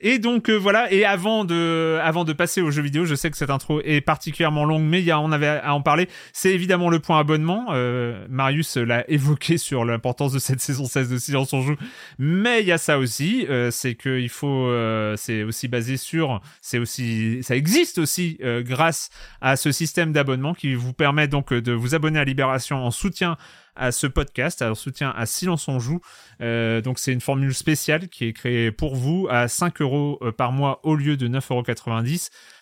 Et 0.00 0.18
donc 0.18 0.48
euh, 0.48 0.56
voilà, 0.56 0.92
et 0.92 1.04
avant 1.04 1.44
de, 1.44 1.98
avant 2.02 2.24
de 2.24 2.32
passer 2.32 2.60
aux 2.60 2.70
jeux 2.70 2.82
vidéo, 2.82 3.04
je 3.04 3.14
sais 3.14 3.30
que 3.30 3.36
cette 3.36 3.50
intro 3.50 3.80
est 3.82 4.00
particulièrement 4.00 4.64
longue, 4.64 4.82
mais 4.82 5.00
il 5.00 5.04
y 5.04 5.10
a, 5.10 5.20
on 5.20 5.32
avait 5.32 5.46
à 5.46 5.74
en 5.74 5.80
parler. 5.80 6.08
C'est 6.32 6.50
évidemment 6.50 6.90
le 6.90 7.00
point 7.00 7.18
abonnement. 7.18 7.66
Euh, 7.70 8.26
Marius 8.28 8.76
l'a 8.76 9.08
évoqué 9.10 9.58
sur 9.58 9.84
l'importance 9.84 10.32
de 10.32 10.38
cette 10.38 10.60
saison 10.60 10.84
16 10.84 11.08
de 11.08 11.18
Silence 11.18 11.52
on 11.52 11.62
joue, 11.62 11.76
mais 12.18 12.60
il 12.60 12.66
y 12.66 12.72
a 12.72 12.78
ça 12.78 12.98
aussi, 12.98 13.46
euh, 13.48 13.70
c'est 13.70 13.94
que 13.94 14.18
il 14.18 14.28
faut, 14.28 14.66
euh, 14.66 15.14
c'est 15.16 15.42
aussi 15.42 15.68
basé 15.68 15.96
sur, 15.96 16.40
c'est 16.60 16.78
aussi, 16.78 17.42
ça 17.42 17.56
existe 17.56 17.98
aussi 17.98 18.38
euh, 18.42 18.62
grâce 18.62 19.10
à 19.40 19.56
ce 19.56 19.72
système 19.72 20.12
d'abonnement 20.12 20.54
qui 20.54 20.74
vous 20.74 20.92
permet 20.92 21.28
donc 21.28 21.52
de 21.52 21.72
vous 21.72 21.94
abonner 21.94 22.18
à 22.18 22.24
Libération 22.24 22.84
en 22.84 22.90
soutien 22.90 23.36
à 23.78 23.92
ce 23.92 24.06
podcast, 24.06 24.60
à 24.60 24.74
soutien 24.74 25.12
à 25.16 25.24
Silence 25.24 25.68
on 25.68 25.78
joue. 25.78 26.00
Euh, 26.40 26.80
donc 26.80 26.98
c'est 26.98 27.12
une 27.12 27.20
formule 27.20 27.54
spéciale 27.54 28.08
qui 28.08 28.26
est 28.26 28.32
créée 28.32 28.72
pour 28.72 28.96
vous 28.96 29.26
à 29.30 29.48
5 29.48 29.80
euros 29.80 30.18
euh, 30.22 30.32
par 30.32 30.52
mois 30.52 30.80
au 30.82 30.94
lieu 30.94 31.16
de 31.16 31.28
9,90 31.28 31.50
euros 31.52 31.64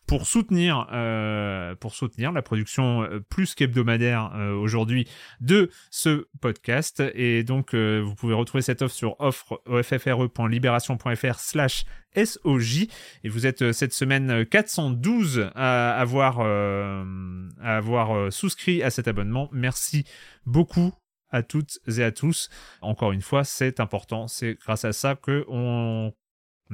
pour 0.07 0.27
soutenir 0.27 0.87
euh, 0.93 1.75
pour 1.75 1.95
soutenir 1.95 2.31
la 2.31 2.43
production 2.43 3.09
plus 3.29 3.55
qu'hebdomadaire 3.55 4.31
aujourd'hui 4.61 5.09
de 5.41 5.71
ce 5.91 6.29
podcast. 6.41 7.03
Et 7.15 7.43
donc 7.43 7.75
vous 7.75 8.15
pouvez 8.15 8.35
retrouver 8.35 8.63
cette 8.63 8.83
offre 8.83 8.95
sur 8.95 9.17
offre 9.19 9.61
offre.libération.fr 9.67 11.41
slash 11.41 11.85
SOJ 12.15 12.87
et 13.25 13.29
vous 13.29 13.47
êtes 13.47 13.73
cette 13.73 13.93
semaine 13.93 14.47
412 14.47 15.51
à 15.57 15.99
avoir 15.99 16.41
à 16.41 17.77
avoir 17.77 18.33
souscrit 18.33 18.85
à 18.85 18.91
cet 18.91 19.09
abonnement. 19.09 19.49
Merci 19.53 20.05
beaucoup 20.45 20.95
à 21.31 21.43
toutes 21.43 21.79
et 21.87 22.03
à 22.03 22.13
tous. 22.13 22.49
Encore 22.81 23.13
une 23.13 23.23
fois, 23.23 23.45
c'est 23.45 23.81
important. 23.81 24.29
C'est 24.29 24.55
grâce 24.55 24.85
à 24.85 24.93
ça 24.93 25.17
que 25.17 25.45
on, 25.49 26.13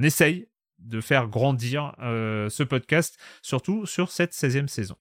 essaye 0.00 0.48
de 0.78 1.00
faire 1.00 1.28
grandir 1.28 1.94
euh, 2.00 2.48
ce 2.48 2.62
podcast, 2.62 3.18
surtout 3.42 3.86
sur 3.86 4.10
cette 4.10 4.32
16e 4.32 4.66
saison. 4.66 4.96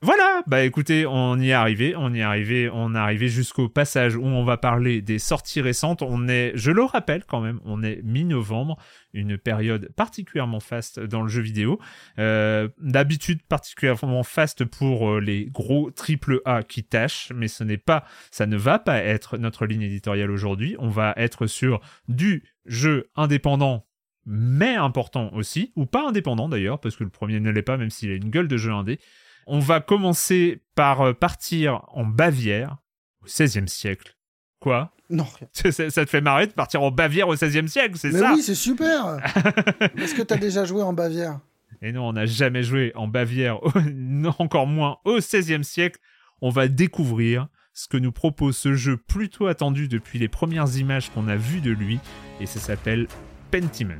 Voilà, 0.00 0.42
bah 0.46 0.62
écoutez, 0.62 1.06
on 1.06 1.40
y 1.40 1.50
est 1.50 1.52
arrivé, 1.52 1.96
on 1.96 2.14
y 2.14 2.20
est 2.20 2.22
arrivé, 2.22 2.70
on 2.72 2.94
est 2.94 2.98
arrivé 2.98 3.26
jusqu'au 3.26 3.68
passage 3.68 4.14
où 4.14 4.24
on 4.24 4.44
va 4.44 4.56
parler 4.56 5.02
des 5.02 5.18
sorties 5.18 5.60
récentes. 5.60 6.02
On 6.02 6.28
est, 6.28 6.52
je 6.54 6.70
le 6.70 6.84
rappelle 6.84 7.24
quand 7.24 7.40
même, 7.40 7.58
on 7.64 7.82
est 7.82 8.00
mi-novembre, 8.04 8.76
une 9.12 9.36
période 9.36 9.90
particulièrement 9.96 10.60
faste 10.60 11.00
dans 11.00 11.22
le 11.22 11.28
jeu 11.28 11.42
vidéo. 11.42 11.80
Euh, 12.20 12.68
D'habitude 12.78 13.42
particulièrement 13.42 14.22
faste 14.22 14.64
pour 14.64 15.10
euh, 15.10 15.20
les 15.20 15.46
gros 15.46 15.90
triple 15.90 16.42
A 16.44 16.62
qui 16.62 16.84
tâchent, 16.84 17.32
mais 17.34 17.48
ce 17.48 17.64
n'est 17.64 17.76
pas, 17.76 18.04
ça 18.30 18.46
ne 18.46 18.56
va 18.56 18.78
pas 18.78 18.98
être 18.98 19.36
notre 19.36 19.66
ligne 19.66 19.82
éditoriale 19.82 20.30
aujourd'hui. 20.30 20.76
On 20.78 20.90
va 20.90 21.12
être 21.16 21.48
sur 21.48 21.80
du 22.06 22.44
jeu 22.66 23.10
indépendant 23.16 23.84
mais 24.30 24.74
important 24.74 25.32
aussi, 25.32 25.72
ou 25.74 25.86
pas 25.86 26.06
indépendant 26.06 26.50
d'ailleurs, 26.50 26.80
parce 26.80 26.96
que 26.96 27.02
le 27.04 27.08
premier 27.08 27.40
ne 27.40 27.50
l'est 27.50 27.62
pas, 27.62 27.78
même 27.78 27.88
s'il 27.88 28.10
a 28.10 28.14
une 28.14 28.28
gueule 28.28 28.46
de 28.46 28.58
jeu 28.58 28.70
indé. 28.70 29.00
On 29.50 29.60
va 29.60 29.80
commencer 29.80 30.62
par 30.74 31.00
euh, 31.00 31.12
partir 31.14 31.82
en 31.88 32.04
Bavière, 32.04 32.76
au 33.22 33.26
XVIe 33.26 33.66
siècle. 33.66 34.16
Quoi? 34.60 34.92
Non. 35.08 35.26
Ça, 35.52 35.72
ça, 35.72 36.04
te 36.04 36.10
fait 36.10 36.20
marrer 36.20 36.46
de 36.46 36.52
partir 36.52 36.82
en 36.82 36.90
Bavière 36.90 37.28
au 37.28 37.34
XVIe 37.34 37.66
siècle, 37.66 37.96
c'est 37.96 38.12
ça? 38.12 38.28
Mais 38.28 38.36
oui, 38.36 38.42
c'est 38.42 38.54
super 38.54 39.16
Est-ce 39.96 40.14
que 40.14 40.22
tu 40.22 40.34
as 40.34 40.36
déjà 40.36 40.66
joué 40.66 40.82
en 40.82 40.92
Bavière? 40.92 41.40
Et 41.80 41.92
non, 41.92 42.08
on 42.08 42.12
n'a 42.12 42.26
jamais 42.26 42.62
joué 42.62 42.92
en 42.94 43.08
Bavière, 43.08 43.58
encore 44.38 44.66
moins 44.66 44.98
au 45.06 45.16
XVIe 45.16 45.64
siècle. 45.64 45.98
On 46.42 46.50
va 46.50 46.68
découvrir 46.68 47.48
ce 47.72 47.88
que 47.88 47.96
nous 47.96 48.12
propose 48.12 48.56
ce 48.56 48.74
jeu 48.74 48.98
plutôt 48.98 49.46
attendu 49.46 49.88
depuis 49.88 50.18
les 50.18 50.28
premières 50.28 50.76
images 50.76 51.10
qu'on 51.10 51.26
a 51.26 51.36
vues 51.36 51.62
de 51.62 51.70
lui, 51.70 52.00
et 52.40 52.46
ça 52.46 52.60
s'appelle 52.60 53.06
Pentiment. 53.50 53.94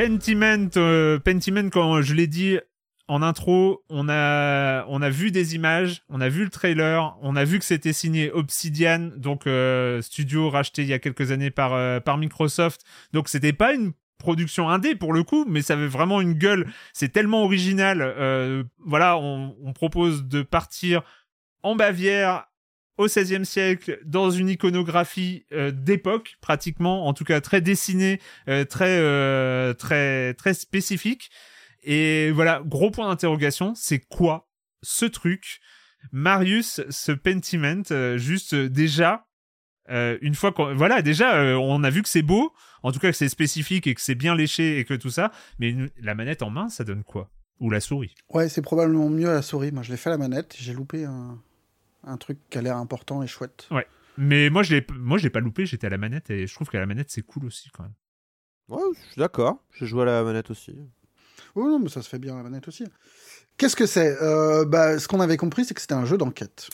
Pentiment, 0.00 0.70
euh, 0.78 1.18
Pentiment, 1.18 1.68
quand 1.68 2.00
je 2.00 2.14
l'ai 2.14 2.26
dit 2.26 2.58
en 3.06 3.20
intro, 3.20 3.84
on 3.90 4.08
a, 4.08 4.86
on 4.88 5.02
a 5.02 5.10
vu 5.10 5.30
des 5.30 5.54
images, 5.54 6.04
on 6.08 6.22
a 6.22 6.30
vu 6.30 6.44
le 6.44 6.48
trailer, 6.48 7.18
on 7.20 7.36
a 7.36 7.44
vu 7.44 7.58
que 7.58 7.66
c'était 7.66 7.92
signé 7.92 8.32
Obsidian, 8.32 9.10
donc 9.18 9.46
euh, 9.46 10.00
studio 10.00 10.48
racheté 10.48 10.80
il 10.80 10.88
y 10.88 10.94
a 10.94 10.98
quelques 10.98 11.32
années 11.32 11.50
par, 11.50 11.74
euh, 11.74 12.00
par 12.00 12.16
Microsoft. 12.16 12.82
Donc 13.12 13.28
c'était 13.28 13.52
pas 13.52 13.74
une 13.74 13.92
production 14.16 14.70
indé 14.70 14.94
pour 14.94 15.12
le 15.12 15.22
coup, 15.22 15.44
mais 15.46 15.60
ça 15.60 15.74
avait 15.74 15.86
vraiment 15.86 16.22
une 16.22 16.32
gueule. 16.32 16.72
C'est 16.94 17.12
tellement 17.12 17.44
original. 17.44 18.64
voilà, 18.78 19.18
on, 19.18 19.54
on 19.62 19.74
propose 19.74 20.24
de 20.24 20.40
partir 20.40 21.02
en 21.62 21.76
Bavière 21.76 22.46
au 23.00 23.06
XVIe 23.06 23.46
siècle 23.46 23.98
dans 24.04 24.30
une 24.30 24.48
iconographie 24.50 25.46
euh, 25.52 25.70
d'époque 25.70 26.36
pratiquement, 26.40 27.06
en 27.06 27.14
tout 27.14 27.24
cas 27.24 27.40
très 27.40 27.60
dessinée, 27.60 28.20
euh, 28.48 28.64
très 28.64 28.98
euh, 28.98 29.72
très 29.74 30.34
très 30.34 30.54
spécifique. 30.54 31.30
Et 31.82 32.30
voilà, 32.30 32.62
gros 32.64 32.90
point 32.90 33.08
d'interrogation, 33.08 33.74
c'est 33.74 34.00
quoi 34.00 34.48
ce 34.82 35.06
truc? 35.06 35.60
Marius, 36.12 36.82
ce 36.90 37.12
Pentiment, 37.12 37.82
juste 38.16 38.54
déjà 38.54 39.26
une 39.88 40.34
fois 40.34 40.52
qu'on 40.52 40.74
voilà 40.74 41.02
déjà 41.02 41.58
on 41.58 41.82
a 41.82 41.90
vu 41.90 42.02
que 42.02 42.08
c'est 42.08 42.22
beau, 42.22 42.52
en 42.82 42.92
tout 42.92 43.00
cas 43.00 43.10
que 43.10 43.16
c'est 43.16 43.28
spécifique 43.28 43.86
et 43.86 43.94
que 43.94 44.00
c'est 44.00 44.14
bien 44.14 44.34
léché 44.34 44.78
et 44.78 44.84
que 44.84 44.94
tout 44.94 45.10
ça, 45.10 45.32
mais 45.58 45.74
la 46.00 46.14
manette 46.14 46.42
en 46.42 46.50
main 46.50 46.68
ça 46.68 46.84
donne 46.84 47.02
quoi? 47.02 47.30
Ou 47.60 47.70
la 47.70 47.80
souris? 47.80 48.14
Ouais, 48.30 48.48
c'est 48.48 48.62
probablement 48.62 49.10
mieux 49.10 49.26
la 49.26 49.42
souris. 49.42 49.72
Moi 49.72 49.82
je 49.82 49.90
l'ai 49.90 49.98
fait 49.98 50.10
la 50.10 50.16
manette, 50.16 50.56
j'ai 50.58 50.72
loupé 50.72 51.04
un 51.04 51.42
un 52.04 52.16
truc 52.16 52.38
qui 52.50 52.58
a 52.58 52.62
l'air 52.62 52.76
important 52.76 53.22
et 53.22 53.26
chouette. 53.26 53.66
Ouais. 53.70 53.86
Mais 54.16 54.50
moi, 54.50 54.62
je 54.62 54.74
l'ai, 54.74 54.86
moi, 54.94 55.18
je 55.18 55.24
l'ai 55.24 55.30
pas 55.30 55.40
loupé. 55.40 55.66
J'étais 55.66 55.86
à 55.86 55.90
la 55.90 55.98
manette 55.98 56.30
et 56.30 56.46
je 56.46 56.54
trouve 56.54 56.68
qu'à 56.68 56.80
la 56.80 56.86
manette, 56.86 57.10
c'est 57.10 57.22
cool 57.22 57.46
aussi 57.46 57.70
quand 57.70 57.84
même. 57.84 57.94
Ouais, 58.68 58.82
je 58.94 59.12
suis 59.12 59.18
d'accord. 59.18 59.64
J'ai 59.72 59.86
joué 59.86 60.02
à 60.02 60.06
la 60.06 60.22
manette 60.22 60.50
aussi. 60.50 60.76
Oui, 61.54 61.64
non, 61.64 61.78
mais 61.78 61.88
ça 61.88 62.02
se 62.02 62.08
fait 62.08 62.18
bien 62.18 62.34
à 62.34 62.36
la 62.38 62.42
manette 62.44 62.68
aussi. 62.68 62.84
Qu'est-ce 63.56 63.76
que 63.76 63.86
c'est? 63.86 64.20
Euh, 64.22 64.64
bah, 64.64 64.98
Ce 64.98 65.08
qu'on 65.08 65.20
avait 65.20 65.36
compris, 65.36 65.64
c'est 65.64 65.74
que 65.74 65.80
c'était 65.80 65.94
un 65.94 66.04
jeu 66.04 66.16
d'enquête 66.16 66.68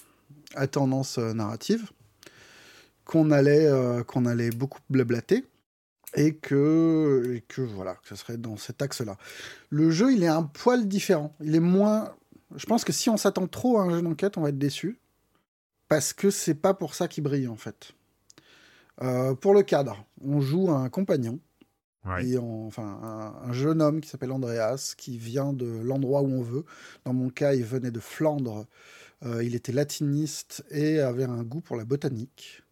à 0.55 0.66
tendance 0.66 1.18
euh, 1.18 1.33
narrative, 1.33 1.91
qu'on 3.05 3.31
allait, 3.31 3.66
euh, 3.66 4.03
qu'on 4.03 4.27
allait 4.27 4.51
beaucoup 4.51 4.81
blablater, 4.91 5.45
et 6.14 6.35
que, 6.35 7.35
et 7.35 7.41
que 7.43 7.62
voilà, 7.62 7.95
que 7.95 8.09
ce 8.09 8.16
serait 8.16 8.37
dans 8.37 8.57
cet 8.57 8.83
axe-là. 8.83 9.16
Le 9.70 9.91
jeu, 9.91 10.12
il 10.12 10.22
est 10.22 10.29
un 10.29 10.43
poil 10.43 10.89
différent. 10.89 11.35
Il 11.41 11.55
est 11.55 11.61
moins. 11.61 12.14
Je 12.55 12.66
pense 12.66 12.85
que 12.85 12.93
si 12.93 13.11
on 13.11 13.16
s'attend 13.16 13.47
trop 13.47 13.79
à 13.79 13.83
un 13.83 13.91
jeu 13.91 14.03
d'enquête, 14.03 14.37
on 14.37 14.43
va 14.43 14.51
être 14.51 14.59
déçu 14.59 14.99
parce 15.89 16.12
que 16.12 16.30
c'est 16.30 16.55
pas 16.55 16.74
pour 16.74 16.95
ça 16.95 17.09
qu'il 17.09 17.24
brille 17.24 17.49
en 17.49 17.57
fait. 17.57 17.93
Euh, 19.03 19.34
pour 19.34 19.55
le 19.55 19.62
cadre, 19.62 20.05
on 20.22 20.41
joue 20.41 20.70
un 20.70 20.89
compagnon, 20.89 21.39
et 22.20 22.39
enfin 22.39 23.34
un, 23.43 23.53
jeune 23.53 23.82
homme 23.82 24.01
qui 24.01 24.09
s'appelle 24.09 24.30
Andreas, 24.30 24.95
qui 24.97 25.18
vient 25.18 25.53
de 25.53 25.66
l'endroit 25.66 26.22
où 26.22 26.32
on 26.32 26.43
veut. 26.43 26.64
Dans 27.05 27.12
mon 27.12 27.30
cas, 27.30 27.55
il 27.55 27.64
venait 27.64 27.91
de 27.91 27.99
Flandre. 27.99 28.66
Euh, 29.24 29.43
il 29.43 29.57
était 29.57 29.72
latiniste 29.72 30.64
et 30.70 31.01
avait 31.01 31.24
un 31.24 31.43
goût 31.43 31.61
pour 31.61 31.74
la 31.74 31.84
botanique. 31.84 32.62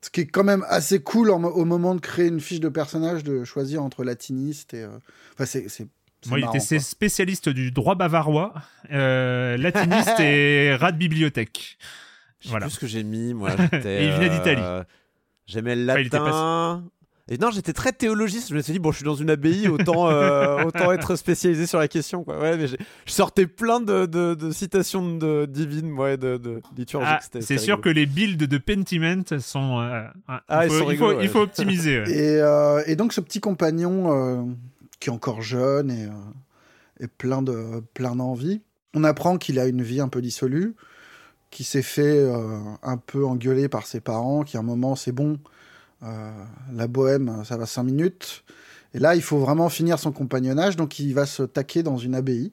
Ce 0.00 0.08
qui 0.08 0.22
est 0.22 0.26
quand 0.26 0.44
même 0.44 0.64
assez 0.68 1.00
cool 1.00 1.30
au 1.30 1.64
moment 1.64 1.94
de 1.94 2.00
créer 2.00 2.28
une 2.28 2.40
fiche 2.40 2.60
de 2.60 2.70
personnage, 2.70 3.22
de 3.22 3.44
choisir 3.44 3.82
entre 3.82 4.02
latiniste 4.02 4.72
et. 4.72 4.84
Euh, 4.84 4.98
enfin, 5.34 5.44
c'est 5.44 5.88
moi, 6.26 6.40
il 6.40 6.46
était 6.46 6.80
spécialiste 6.80 7.48
du 7.48 7.70
droit 7.70 7.94
bavarois, 7.94 8.54
latiniste 8.90 10.18
et 10.20 10.74
rat 10.74 10.90
de 10.92 10.96
bibliothèque. 10.96 11.78
Je 12.40 12.50
voilà. 12.50 12.66
plus 12.66 12.74
ce 12.74 12.80
que 12.80 12.86
j'ai 12.86 13.02
mis, 13.02 13.34
moi. 13.34 13.50
et 13.72 14.06
il 14.06 14.12
venait 14.12 14.30
d'Italie. 14.30 14.62
Euh, 14.62 14.84
j'aimais 15.46 15.76
le 15.76 15.84
latin. 15.84 16.84
Et 17.30 17.36
non, 17.36 17.50
j'étais 17.50 17.74
très 17.74 17.92
théologiste. 17.92 18.48
Je 18.48 18.54
me 18.54 18.62
suis 18.62 18.72
dit, 18.72 18.78
bon, 18.78 18.90
je 18.90 18.96
suis 18.96 19.04
dans 19.04 19.14
une 19.14 19.28
abbaye, 19.28 19.68
autant, 19.68 20.08
euh, 20.08 20.64
autant 20.66 20.92
être 20.92 21.14
spécialisé 21.14 21.66
sur 21.66 21.78
la 21.78 21.86
question. 21.86 22.24
Quoi. 22.24 22.40
Ouais, 22.40 22.56
mais 22.56 22.68
je 22.68 22.76
sortais 23.06 23.46
plein 23.46 23.80
de, 23.80 24.06
de, 24.06 24.50
citations 24.50 25.16
de, 25.16 25.44
divines, 25.44 25.90
moi, 25.90 26.16
de, 26.16 26.38
de 26.38 26.62
liturgiques. 26.74 27.10
Ah, 27.10 27.40
c'est 27.40 27.58
sûr 27.58 27.82
que 27.82 27.90
les 27.90 28.06
builds 28.06 28.46
de 28.46 28.58
Pentiment 28.58 29.24
sont. 29.40 29.78
Euh, 29.80 30.06
ah, 30.26 30.64
il, 30.64 30.70
faut, 30.70 30.90
il, 30.90 30.96
faut, 30.96 31.20
il, 31.20 31.28
faut, 31.28 31.40
optimiser. 31.40 32.02
et, 32.06 32.42
et, 32.86 32.96
donc, 32.96 33.12
ce 33.12 33.20
petit 33.20 33.40
compagnon 33.40 34.56
qui 35.00 35.10
est 35.10 35.12
encore 35.12 35.42
jeune 35.42 35.90
et, 35.90 36.08
et 37.00 37.08
plein 37.08 37.42
d'envie, 37.42 37.82
plein 37.92 38.60
on 38.94 39.04
apprend 39.04 39.36
qu'il 39.36 39.58
a 39.58 39.66
une 39.66 39.82
vie 39.82 40.00
un 40.00 40.08
peu 40.08 40.22
dissolue 40.22 40.74
qui 41.50 41.64
s'est 41.64 41.82
fait 41.82 42.18
euh, 42.18 42.58
un 42.82 42.96
peu 42.96 43.24
engueuler 43.24 43.68
par 43.68 43.86
ses 43.86 44.00
parents, 44.00 44.42
qui 44.42 44.56
à 44.56 44.60
un 44.60 44.64
moment 44.64 44.96
c'est 44.96 45.12
bon, 45.12 45.38
euh, 46.02 46.30
la 46.72 46.86
bohème, 46.86 47.44
ça 47.44 47.56
va 47.56 47.66
cinq 47.66 47.84
minutes. 47.84 48.44
Et 48.94 48.98
là, 48.98 49.14
il 49.14 49.22
faut 49.22 49.38
vraiment 49.38 49.68
finir 49.68 49.98
son 49.98 50.12
compagnonnage, 50.12 50.76
donc 50.76 50.98
il 50.98 51.12
va 51.12 51.26
se 51.26 51.42
taquer 51.42 51.82
dans 51.82 51.98
une 51.98 52.14
abbaye, 52.14 52.52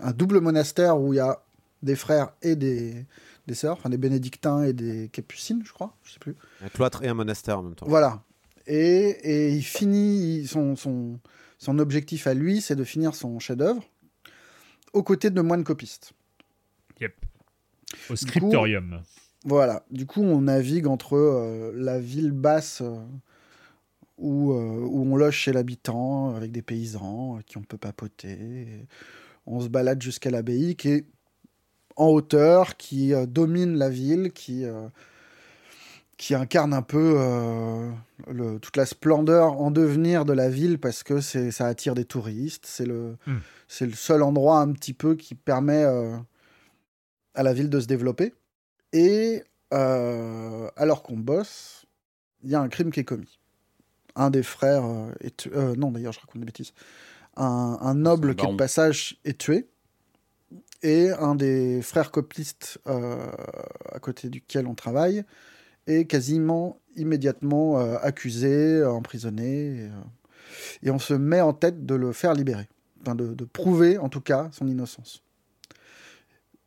un 0.00 0.12
double 0.12 0.40
monastère 0.40 1.00
où 1.00 1.12
il 1.12 1.16
y 1.16 1.20
a 1.20 1.42
des 1.82 1.96
frères 1.96 2.32
et 2.42 2.54
des, 2.54 3.04
des 3.48 3.54
sœurs, 3.54 3.72
enfin 3.72 3.90
des 3.90 3.96
bénédictins 3.96 4.62
et 4.62 4.72
des 4.72 5.08
capucines, 5.08 5.62
je 5.64 5.72
crois, 5.72 5.96
je 6.04 6.12
sais 6.12 6.20
plus. 6.20 6.36
Un 6.64 6.68
cloître 6.68 7.02
et 7.02 7.08
un 7.08 7.14
monastère 7.14 7.58
en 7.58 7.62
même 7.62 7.74
temps. 7.74 7.86
Voilà. 7.88 8.22
Et, 8.68 9.08
et 9.24 9.50
il 9.50 9.62
finit 9.62 10.46
son, 10.46 10.76
son, 10.76 11.18
son 11.58 11.78
objectif 11.80 12.28
à 12.28 12.34
lui, 12.34 12.60
c'est 12.60 12.76
de 12.76 12.84
finir 12.84 13.16
son 13.16 13.40
chef-d'œuvre 13.40 13.82
aux 14.92 15.02
côtés 15.02 15.30
de 15.30 15.40
moines 15.40 15.64
copistes. 15.64 16.12
Au 18.10 18.16
scriptorium. 18.16 19.00
voilà. 19.44 19.84
Du 19.90 20.06
coup, 20.06 20.22
on 20.22 20.42
navigue 20.42 20.86
entre 20.86 21.16
euh, 21.16 21.72
la 21.74 21.98
ville 21.98 22.32
basse 22.32 22.82
euh, 22.82 22.98
où, 24.18 24.52
euh, 24.52 24.86
où, 24.88 25.02
on 25.12 25.16
loge 25.16 25.36
chez 25.36 25.52
l'habitant 25.52 26.34
avec 26.34 26.52
des 26.52 26.62
paysans 26.62 27.38
qui 27.46 27.58
on 27.58 27.62
peut 27.62 27.78
papoter. 27.78 28.86
on 29.46 29.60
se 29.60 29.68
balade 29.68 30.00
jusqu'à 30.02 30.30
l'abbaye 30.30 30.76
qui 30.76 30.88
est 30.88 31.06
en 31.96 32.06
hauteur, 32.06 32.76
qui 32.76 33.12
domine 33.26 33.76
la 33.76 33.90
ville, 33.90 34.32
qui 34.32 34.64
qui 36.16 36.34
incarne 36.34 36.72
un 36.72 36.82
peu 36.82 37.18
le, 38.28 38.58
toute 38.60 38.76
la 38.76 38.86
splendeur 38.86 39.60
en 39.60 39.70
devenir 39.70 40.24
de 40.24 40.32
la 40.32 40.48
ville 40.48 40.78
parce 40.78 41.02
que 41.02 41.20
ça 41.20 41.66
attire 41.66 41.94
des 41.94 42.04
touristes. 42.04 42.64
C'est 42.64 42.86
le, 42.86 43.16
hmm. 43.26 43.38
c'est 43.68 43.86
le 43.86 43.92
seul 43.92 44.22
endroit 44.22 44.60
un 44.60 44.72
petit 44.72 44.94
peu 44.94 45.16
qui 45.16 45.34
permet 45.34 45.84
à 47.34 47.42
la 47.42 47.52
ville 47.52 47.70
de 47.70 47.80
se 47.80 47.86
développer. 47.86 48.34
Et 48.92 49.42
euh, 49.72 50.68
alors 50.76 51.02
qu'on 51.02 51.16
bosse, 51.16 51.86
il 52.42 52.50
y 52.50 52.54
a 52.54 52.60
un 52.60 52.68
crime 52.68 52.90
qui 52.90 53.00
est 53.00 53.04
commis. 53.04 53.38
Un 54.14 54.30
des 54.30 54.42
frères 54.42 54.84
euh, 54.84 55.12
est 55.20 55.36
tué. 55.36 55.50
Euh, 55.54 55.74
non, 55.76 55.90
d'ailleurs, 55.90 56.12
je 56.12 56.20
raconte 56.20 56.40
des 56.40 56.46
bêtises. 56.46 56.72
Un, 57.36 57.94
noble 57.94 58.34
qui 58.34 58.44
est 58.44 58.50
de 58.50 58.56
passage 58.56 59.18
est 59.24 59.38
tué. 59.38 59.66
Et 60.82 61.10
un 61.10 61.34
des 61.34 61.80
frères 61.80 62.10
copistes 62.10 62.78
à 62.84 63.98
côté 64.00 64.28
duquel 64.28 64.66
on 64.66 64.74
travaille 64.74 65.24
est 65.86 66.04
quasiment 66.06 66.80
immédiatement 66.96 67.78
accusé, 67.78 68.84
emprisonné. 68.84 69.88
Et, 70.82 70.90
on 70.90 70.98
se 70.98 71.14
met 71.14 71.40
en 71.40 71.54
tête 71.54 71.86
de 71.86 71.94
le 71.94 72.12
faire 72.12 72.34
libérer. 72.34 72.68
Enfin, 73.00 73.14
de 73.14 73.44
prouver, 73.44 73.96
en 73.96 74.10
tout 74.10 74.20
cas, 74.20 74.50
son 74.52 74.66
innocence 74.66 75.22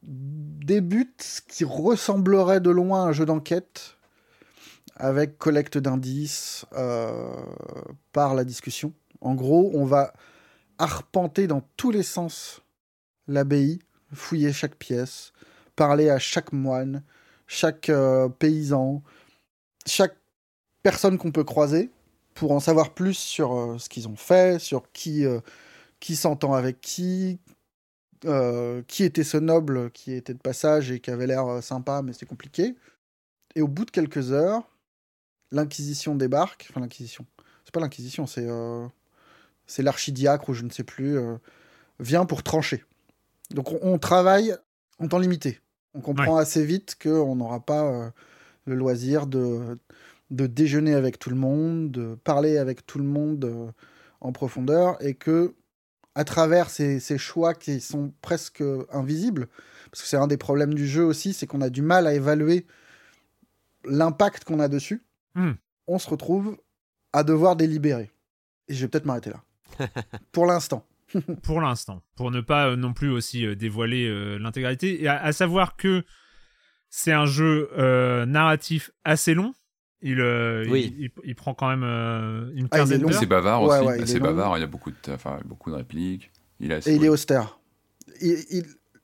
débute 0.05 1.21
ce 1.21 1.41
qui 1.41 1.63
ressemblerait 1.63 2.59
de 2.59 2.69
loin 2.69 3.05
à 3.05 3.07
un 3.09 3.11
jeu 3.11 3.25
d'enquête 3.25 3.95
avec 4.95 5.37
collecte 5.37 5.77
d'indices 5.77 6.65
euh, 6.73 7.33
par 8.13 8.33
la 8.33 8.43
discussion. 8.43 8.93
En 9.21 9.35
gros, 9.35 9.71
on 9.73 9.85
va 9.85 10.13
arpenter 10.77 11.47
dans 11.47 11.61
tous 11.77 11.91
les 11.91 12.03
sens 12.03 12.61
l'abbaye, 13.27 13.79
fouiller 14.13 14.53
chaque 14.53 14.75
pièce, 14.75 15.33
parler 15.75 16.09
à 16.09 16.19
chaque 16.19 16.53
moine, 16.53 17.03
chaque 17.47 17.89
euh, 17.89 18.29
paysan, 18.29 19.03
chaque 19.85 20.17
personne 20.83 21.17
qu'on 21.17 21.31
peut 21.31 21.43
croiser 21.43 21.91
pour 22.33 22.51
en 22.51 22.59
savoir 22.59 22.93
plus 22.93 23.17
sur 23.17 23.53
euh, 23.53 23.77
ce 23.77 23.89
qu'ils 23.89 24.07
ont 24.07 24.15
fait, 24.15 24.59
sur 24.59 24.91
qui, 24.91 25.25
qui 25.99 26.15
s'entend 26.15 26.53
avec 26.53 26.79
qui, 26.79 27.39
euh, 28.25 28.81
qui 28.87 29.03
était 29.03 29.23
ce 29.23 29.37
noble 29.37 29.91
qui 29.91 30.13
était 30.13 30.33
de 30.33 30.39
passage 30.39 30.91
et 30.91 30.99
qui 30.99 31.11
avait 31.11 31.27
l'air 31.27 31.45
euh, 31.47 31.61
sympa, 31.61 32.01
mais 32.01 32.13
c'était 32.13 32.25
compliqué. 32.25 32.75
Et 33.55 33.61
au 33.61 33.67
bout 33.67 33.85
de 33.85 33.91
quelques 33.91 34.31
heures, 34.31 34.63
l'Inquisition 35.51 36.15
débarque. 36.15 36.67
Enfin, 36.69 36.81
l'Inquisition. 36.81 37.25
C'est 37.65 37.73
pas 37.73 37.79
l'Inquisition, 37.79 38.27
c'est 38.27 38.47
euh, 38.47 38.87
c'est 39.67 39.83
l'archidiacre 39.83 40.49
ou 40.49 40.53
je 40.53 40.63
ne 40.63 40.69
sais 40.69 40.83
plus. 40.83 41.17
euh, 41.17 41.37
vient 41.99 42.25
pour 42.25 42.43
trancher. 42.43 42.83
Donc 43.51 43.71
on, 43.71 43.79
on 43.81 43.97
travaille 43.99 44.55
en 44.99 45.07
temps 45.07 45.19
limité. 45.19 45.59
On 45.93 46.01
comprend 46.01 46.35
assez 46.37 46.65
vite 46.65 46.97
qu'on 47.01 47.35
n'aura 47.37 47.61
pas 47.61 48.11
le 48.65 48.75
loisir 48.75 49.27
de, 49.27 49.77
de 50.29 50.45
déjeuner 50.45 50.93
avec 50.93 51.19
tout 51.19 51.29
le 51.29 51.37
monde, 51.37 51.89
de 51.91 52.15
parler 52.15 52.57
avec 52.57 52.85
tout 52.85 52.97
le 52.97 53.05
monde 53.05 53.73
en 54.19 54.31
profondeur 54.33 54.97
et 55.01 55.13
que 55.13 55.55
à 56.15 56.23
travers 56.23 56.69
ces, 56.69 56.99
ces 56.99 57.17
choix 57.17 57.53
qui 57.53 57.81
sont 57.81 58.13
presque 58.21 58.63
invisibles, 58.91 59.47
parce 59.91 60.01
que 60.01 60.07
c'est 60.07 60.17
un 60.17 60.27
des 60.27 60.37
problèmes 60.37 60.73
du 60.73 60.87
jeu 60.87 61.03
aussi, 61.03 61.33
c'est 61.33 61.45
qu'on 61.47 61.61
a 61.61 61.69
du 61.69 61.81
mal 61.81 62.07
à 62.07 62.13
évaluer 62.13 62.65
l'impact 63.85 64.43
qu'on 64.43 64.59
a 64.59 64.67
dessus, 64.67 65.03
Hmm. 65.35 65.51
on 65.87 65.99
se 65.99 66.09
retrouve 66.09 66.57
à 67.11 67.23
devoir 67.25 67.57
délibérer. 67.57 68.09
Et 68.69 68.73
je 68.73 68.81
vais 68.81 68.87
peut-être 68.87 69.05
m'arrêter 69.05 69.31
là. 69.31 69.43
Pour 70.31 70.45
l'instant. 70.45 70.85
pour 71.43 71.61
l'instant, 71.61 72.01
pour 72.15 72.31
ne 72.31 72.41
pas 72.41 72.69
euh, 72.69 72.75
non 72.75 72.91
plus 72.93 73.09
aussi 73.11 73.45
euh, 73.45 73.55
dévoiler 73.55 74.07
euh, 74.07 74.37
l'intégralité. 74.39 75.03
Et 75.03 75.07
à, 75.07 75.21
à 75.21 75.33
savoir 75.33 75.75
que 75.75 76.03
c'est 76.89 77.11
un 77.11 77.25
jeu 77.27 77.69
euh, 77.77 78.25
narratif 78.25 78.89
assez 79.03 79.33
long. 79.35 79.53
Il, 80.07 80.21
euh, 80.21 80.65
Oui. 80.69 80.93
il, 80.99 81.05
il- 81.05 81.11
il 81.23 81.35
prend 81.35 81.55
quand 81.55 81.67
même 81.67 81.83
euh, 81.83 82.51
une 82.53 82.67
Ah, 82.69 82.77
il 82.77 82.77
est 82.77 82.79
quinzaine 82.81 83.01
d'heures. 83.01 83.13
C'est 83.19 83.25
bavard 83.25 83.63
Ouais, 83.63 83.77
aussi, 83.79 83.87
ouais, 83.87 83.97
il 83.97 84.03
assez 84.03 84.15
est 84.17 84.19
long. 84.19 84.25
bavard, 84.25 84.57
il 84.57 84.61
y 84.61 84.63
a 84.63 84.67
beaucoup 84.67 84.91
de, 84.91 84.95
enfin, 85.11 85.39
beaucoup 85.45 85.71
de 85.71 85.75
répliques. 85.75 86.31
Il 86.59 86.71
est 86.71 86.75
assez- 86.75 86.91
Et 86.91 86.95
il 86.95 87.03
est 87.03 87.09
oui. 87.09 87.13
austère. 87.13 87.59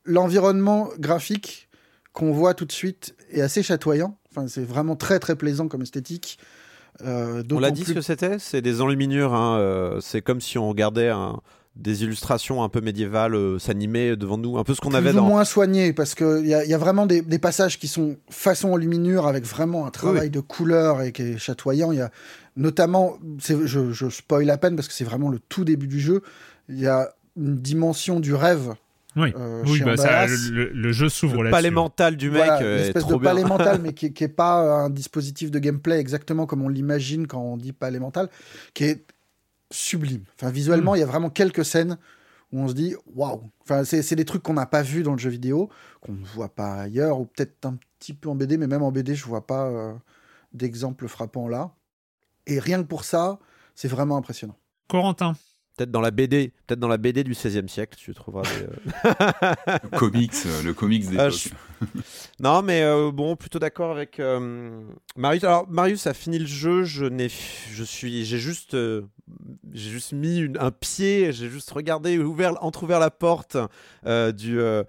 L'environnement 0.06 0.90
graphique 0.98 1.70
qu'on 2.14 2.32
voit 2.32 2.54
tout 2.54 2.66
de 2.66 2.72
suite 2.72 3.16
est 3.32 3.42
assez 3.42 3.62
chatoyant. 3.64 4.18
Enfin, 4.32 4.48
c'est 4.48 4.64
vraiment 4.64 4.96
très 4.96 5.20
très 5.20 5.36
plaisant 5.36 5.68
comme 5.68 5.82
esthétique. 5.84 6.40
Euh, 7.02 7.44
On 7.52 7.60
l'a 7.60 7.72
dit 7.72 7.84
plus- 7.84 7.92
ce 7.92 7.96
que 7.96 8.02
c'était? 8.02 8.38
C'est 8.40 8.62
des 8.62 8.82
enluminures. 8.82 9.34
hein, 9.34 9.58
euh, 9.60 10.00
c'est 10.02 10.22
comme 10.22 10.42
si 10.42 10.58
on 10.58 10.68
regardait 10.70 11.10
un- 11.10 11.40
des 11.78 12.04
illustrations 12.04 12.64
un 12.64 12.70
peu 12.70 12.82
médiévales 12.82 13.34
euh, 13.34 13.58
s'animer 13.58 14.16
devant 14.18 14.38
nous. 14.38 14.58
Un 14.58 14.64
peu 14.64 14.74
ce 14.76 14.82
qu'on 14.82 14.94
avait 14.94 15.14
dans. 15.14 15.24
moins 15.26 15.46
soigné 15.46 15.94
parce 15.94 16.16
qu'il 16.16 16.46
y, 16.46 16.54
a- 16.54 16.66
y 16.66 16.74
a 16.74 16.78
vraiment 16.78 17.06
des, 17.06 17.22
des 17.22 17.40
passages 17.40 17.80
qui 17.80 17.88
sont 17.88 18.18
façon 18.30 18.72
enluminure 18.74 19.26
avec 19.26 19.46
vraiment 19.46 19.86
un 19.88 19.90
travail 19.92 20.24
Oui. 20.24 20.30
de 20.32 20.40
couleur 20.42 21.02
et 21.02 21.12
qui 21.14 21.22
est 21.24 21.38
chatoyant. 21.38 21.92
Il 21.94 22.00
y 22.00 22.02
a 22.02 22.12
notamment, 22.58 23.18
je, 23.40 23.92
je 23.94 24.10
spoil 24.10 24.50
à 24.50 24.58
peine 24.58 24.76
parce 24.76 24.88
que 24.90 24.94
c'est 24.94 25.06
vraiment 25.06 25.30
le 25.30 25.40
tout 25.40 25.64
début 25.64 25.88
du 25.88 26.00
jeu. 26.02 26.22
Il 26.68 26.80
y 26.80 26.88
a 26.88 27.10
une 27.38 27.56
dimension 27.56 28.20
du 28.20 28.34
rêve. 28.36 28.74
Oui, 29.18 29.34
euh, 29.38 29.62
oui 29.68 29.82
bah, 29.84 29.98
ça, 29.98 30.26
le, 30.26 30.36
le- 30.52 30.70
le 30.74 30.92
jeu 30.94 31.10
s'ouvre 31.10 31.38
Le 31.38 31.44
là-dessus. 31.44 31.52
palais 31.52 31.72
mental 31.72 32.16
du 32.16 32.30
mec 32.30 32.44
Voilà, 32.46 32.62
euh, 32.62 32.76
est 32.76 32.78
l'espèce 32.84 33.04
trop 33.04 33.14
de 33.14 33.18
bien. 33.20 33.30
palais 33.32 33.44
mental, 33.44 33.80
mais 33.84 33.94
qui, 33.94 34.14
qui 34.14 34.24
est 34.24 34.30
pas 34.30 34.64
euh, 34.64 34.86
un 34.86 34.90
dispositif 34.90 35.52
de 35.52 35.60
gameplay 35.60 36.00
exactement 36.00 36.46
comme 36.46 36.62
on 36.62 36.70
l'imagine 36.70 37.28
quand 37.28 37.42
on 37.42 37.58
dit 37.58 37.74
palais 37.74 38.00
mental, 38.00 38.30
qui 38.74 38.86
est 38.86 39.06
sublime. 39.72 40.24
Enfin, 40.36 40.50
Hmm. 40.50 40.54
visuellement, 40.54 40.96
il 40.96 41.00
y 41.00 41.04
a 41.04 41.08
vraiment 41.08 41.30
quelques 41.30 41.66
scènes 41.66 41.98
où 42.52 42.60
on 42.60 42.68
se 42.68 42.74
dit 42.74 42.96
waouh. 43.16 43.50
Enfin, 43.64 43.84
c'est 43.84 44.02
c'est 44.02 44.16
des 44.16 44.26
trucs 44.26 44.44
qu'on 44.44 44.54
n'a 44.54 44.66
pas 44.66 44.82
vu 44.82 45.04
dans 45.04 45.14
le 45.14 45.18
jeu 45.18 45.30
vidéo, 45.30 45.70
qu'on 46.02 46.14
ne 46.14 46.26
voit 46.26 46.50
pas 46.54 46.74
ailleurs, 46.74 47.20
ou 47.20 47.26
peut-être 47.26 47.66
un 47.66 47.78
petit 48.00 48.14
peu 48.14 48.30
en 48.30 48.36
BD, 48.36 48.58
mais 48.58 48.68
même 48.68 48.84
en 48.84 48.92
BD, 48.92 49.16
je 49.16 49.26
vois 49.26 49.46
pas 49.48 49.68
euh, 49.68 49.94
d'exemple 50.54 51.08
frappant 51.08 51.48
là. 51.48 51.72
Et 52.48 52.60
rien 52.60 52.82
que 52.82 52.88
pour 52.88 53.04
ça, 53.06 53.40
c'est 53.76 53.88
vraiment 53.88 54.18
impressionnant. 54.18 54.58
Corentin, 54.90 55.36
Peut-être 55.82 55.92
dans 55.92 56.02
la 56.02 56.12
BD, 56.12 56.54
peut-être 56.68 56.80
dans 56.80 56.88
la 56.88 56.98
BD 56.98 57.24
du 57.24 57.32
XVIe 57.32 57.68
siècle, 57.68 57.98
tu 57.98 58.14
trouveras. 58.14 58.44
Des, 58.44 58.66
euh, 59.10 59.78
Le 59.92 59.98
comics, 59.98 60.32
euh, 60.46 60.62
le 60.64 60.74
comics 60.76 61.06
Ah, 61.18 61.30
d'époque. 61.30 61.34
je- 61.34 61.88
Non, 62.40 62.62
mais 62.62 62.84
euh, 62.84 63.12
bon, 63.12 63.36
plutôt 63.36 63.58
d'accord 63.58 63.90
avec 63.90 64.22
Marius. 65.16 65.44
Alors, 65.44 65.68
Marius 65.68 66.06
a 66.06 66.14
fini 66.14 66.38
le 66.38 66.46
jeu. 66.46 66.84
Je 66.84 67.06
n'ai, 67.06 67.30
je 67.30 67.84
suis, 67.84 68.26
j'ai 68.26 68.38
juste, 68.38 68.74
j'ai 69.74 69.90
juste 69.90 70.12
mis 70.14 70.38
une- 70.38 70.58
un 70.60 70.70
pied. 70.70 71.32
J'ai 71.34 71.50
juste 71.50 71.72
regardé, 71.72 72.20
ouvert, 72.20 72.64
entrouvert 72.64 73.00
la 73.00 73.10
porte 73.10 73.58
du. 74.06 74.58
de 74.58 74.86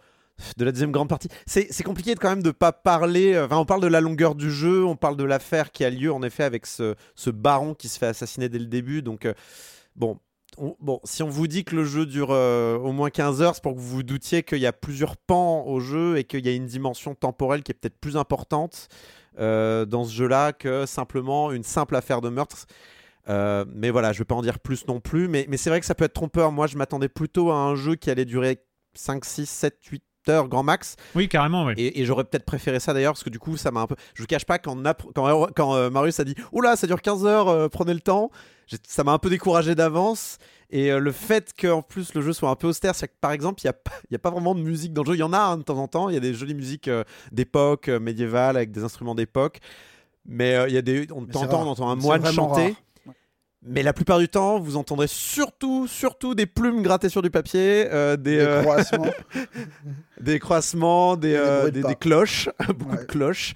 la 0.59 0.73
deuxième 0.73 0.93
grande 0.93 1.09
partie. 1.09 1.29
C'est 1.47 1.85
compliqué 1.85 2.15
de, 2.15 2.21
quand 2.21 2.29
même 2.29 2.43
de 2.43 2.51
pas 2.51 2.73
parler. 2.73 3.39
Enfin, 3.39 3.57
on 3.57 3.65
parle 3.65 3.81
de 3.81 3.87
la 3.87 4.03
longueur 4.03 4.35
du 4.35 4.51
jeu, 4.51 4.85
on 4.85 4.97
parle 4.97 5.17
de 5.17 5.25
l'affaire 5.25 5.73
qui 5.73 5.85
a 5.87 5.91
lieu 5.91 6.13
en 6.13 6.23
effet 6.23 6.45
avec 6.45 6.67
ce, 6.67 6.97
ce 7.15 7.31
baron 7.31 7.73
qui 7.73 7.89
se 7.89 7.99
fait 7.99 8.09
assassiner 8.09 8.51
dès 8.51 8.59
le 8.59 8.67
début. 8.67 9.01
Donc, 9.01 9.25
euh, 9.25 9.33
bon, 9.97 10.19
on- 10.59 10.77
bon, 10.81 11.01
si 11.05 11.23
on 11.23 11.29
vous 11.29 11.47
dit 11.47 11.65
que 11.65 11.75
le 11.77 11.85
jeu 11.85 12.07
dure 12.07 12.29
euh, 12.31 12.77
au 12.79 12.93
moins 12.93 13.11
15 13.11 13.43
heures, 13.43 13.55
c'est 13.55 13.63
pour 13.63 13.75
que 13.75 13.79
vous 13.79 13.89
vous 13.89 14.03
doutiez 14.03 14.43
qu'il 14.43 14.59
y 14.59 14.67
a 14.67 14.73
plusieurs 14.73 15.17
pans 15.17 15.65
au 15.67 15.81
jeu 15.81 16.19
et 16.19 16.25
qu'il 16.25 16.45
y 16.47 16.49
a 16.49 16.53
une 16.53 16.67
dimension 16.67 17.15
temporelle 17.15 17.63
qui 17.63 17.73
est 17.73 17.75
peut-être 17.75 17.99
plus 17.99 18.17
importante 18.17 18.89
euh, 19.39 19.85
dans 19.87 20.05
ce 20.05 20.13
jeu-là 20.13 20.53
que 20.53 20.87
simplement 20.87 21.53
une 21.53 21.63
simple 21.65 21.97
affaire 21.97 22.21
de 22.21 22.29
meurtre. 22.29 22.67
Euh, 23.29 23.65
mais 23.69 23.91
voilà, 23.91 24.13
je 24.13 24.19
vais 24.19 24.25
pas 24.25 24.35
en 24.35 24.43
dire 24.43 24.59
plus 24.59 24.87
non 24.89 25.01
plus. 25.01 25.29
Mais, 25.29 25.47
mais 25.49 25.57
c'est 25.57 25.71
vrai 25.71 25.81
que 25.81 25.87
ça 25.87 25.95
peut 25.95 26.05
être 26.05 26.13
trompeur. 26.15 26.53
Moi, 26.53 26.67
je 26.67 26.77
m'attendais 26.77 27.09
plutôt 27.09 27.51
à 27.51 27.57
un 27.57 27.75
jeu 27.75 27.95
qui 27.95 28.11
allait 28.11 28.25
durer 28.25 28.59
5, 28.95 29.25
6, 29.25 29.47
7, 29.49 29.79
8 29.91 30.03
heures 30.29 30.49
grand 30.49 30.63
max. 30.63 30.97
oui, 31.15 31.29
carrément, 31.29 31.65
oui. 31.65 31.75
Et, 31.77 32.01
et 32.01 32.05
j'aurais 32.07 32.25
peut-être 32.25 32.45
préféré 32.45 32.81
ça 32.81 32.93
d'ailleurs, 32.93 33.13
parce 33.15 33.25
que 33.25 33.31
du 33.31 33.39
coup, 33.39 33.57
ça 33.57 33.71
m'a 33.71 33.81
un 33.81 33.87
peu. 33.87 33.97
Je 34.15 34.23
vous 34.23 34.27
cache 34.27 34.45
pas, 34.45 34.59
quand, 34.59 34.77
quand, 35.15 35.49
quand 35.55 35.75
euh, 35.75 35.91
Marius 35.91 36.21
a 36.21 36.25
dit 36.25 36.35
Oula, 36.53 36.77
ça 36.77 36.87
dure 36.87 37.01
15 37.03 37.25
heures, 37.27 37.49
euh, 37.49 37.69
prenez 37.69 37.95
le 37.95 38.01
temps, 38.01 38.31
j'ai- 38.67 38.77
ça 38.87 39.05
m'a 39.05 39.13
un 39.13 39.19
peu 39.19 39.31
découragé 39.31 39.75
d'avance. 39.75 40.39
Et 40.75 40.91
euh, 40.91 40.99
le 40.99 41.13
fait 41.13 41.53
qu'en 41.61 41.83
plus 41.83 42.15
le 42.15 42.23
jeu 42.23 42.33
soit 42.33 42.49
un 42.49 42.57
peu 42.57 42.67
austère, 42.69 42.95
c'est 42.95 43.07
que 43.09 43.13
par 43.21 43.33
exemple, 43.33 43.61
il 43.63 43.67
n'y 43.67 43.71
a, 43.71 43.75
pas- 43.75 43.91
il 44.11 44.13
y 44.13 44.17
a 44.17 44.19
pas 44.19 44.31
vraiment 44.31 44.55
de 44.55 44.61
musique 44.63 44.93
dans 44.95 45.03
le 45.03 45.09
jeu. 45.09 45.17
Il 45.17 45.21
y 45.21 45.23
en 45.23 45.33
a 45.35 45.39
hein, 45.39 45.57
de 45.59 45.63
temps 45.63 45.77
en 45.79 45.87
temps, 45.89 46.09
il 46.09 46.15
y 46.15 46.17
a 46.17 46.21
des 46.21 46.33
jolies 46.35 46.55
musiques 46.55 46.89
euh, 46.89 47.05
d'époque, 47.31 47.89
euh, 47.89 48.01
médiévales, 48.01 48.57
avec 48.57 48.71
des 48.71 48.83
instruments 48.85 49.15
d'époque. 49.15 49.59
Mais 50.25 50.55
euh, 50.55 50.69
il 50.69 50.75
y 50.75 50.79
a 50.79 50.83
des. 50.83 51.07
On 51.13 51.27
t'entend, 51.27 51.63
on 51.67 51.71
entend 51.71 51.91
un 51.91 51.97
moine 51.97 52.23
chanter. 52.33 52.63
rare. 52.63 52.71
Mais 53.65 53.83
la 53.85 53.93
plupart 53.93 54.19
du 54.19 54.29
temps, 54.29 54.59
vous 54.59 54.77
entendrez 54.77 55.07
surtout, 55.07 55.87
surtout 55.87 56.35
des 56.35 56.47
plumes 56.47 56.83
grattées 56.83 57.09
sur 57.09 57.23
du 57.23 57.31
papier, 57.31 57.87
euh, 57.93 58.17
des, 58.17 58.39
Des 58.39 58.43
euh, 58.43 58.63
croissements. 58.63 59.07
des 60.21 60.39
croissements, 60.39 61.17
des, 61.17 61.35
euh, 61.37 61.71
de 61.71 61.81
des, 61.83 61.95
cloches, 61.95 62.49
beaucoup 62.77 62.97
de 62.97 63.03
cloches. 63.05 63.55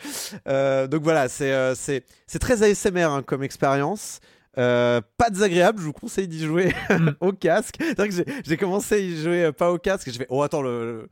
Euh, 0.49 0.87
donc 0.87 1.03
voilà, 1.03 1.29
c'est 1.29 1.53
euh, 1.53 1.75
c'est 1.75 2.05
c'est 2.27 2.39
très 2.39 2.63
ASMR 2.63 3.03
hein, 3.03 3.23
comme 3.25 3.43
expérience. 3.43 4.21
Euh, 4.59 5.01
pas 5.19 5.29
désagréable, 5.29 5.81
je 5.81 5.85
vous 5.87 5.93
conseille 5.93 6.29
d'y 6.29 6.45
jouer 6.45 6.73
Mm. 6.89 7.11
au 7.21 7.33
casque. 7.33 7.77
C'est 7.81 7.97
vrai 7.99 8.09
que 8.09 8.15
j'ai- 8.47 8.57
commencé 8.57 8.95
à 8.95 8.99
y 8.99 9.17
jouer 9.23 9.45
euh, 9.45 9.53
pas 9.53 9.71
au 9.71 9.79
casque. 9.79 10.11
Je 10.11 10.17
fais, 10.19 10.27
oh 10.31 10.43
attends, 10.43 10.63
le, 10.63 10.85
le- 11.03 11.09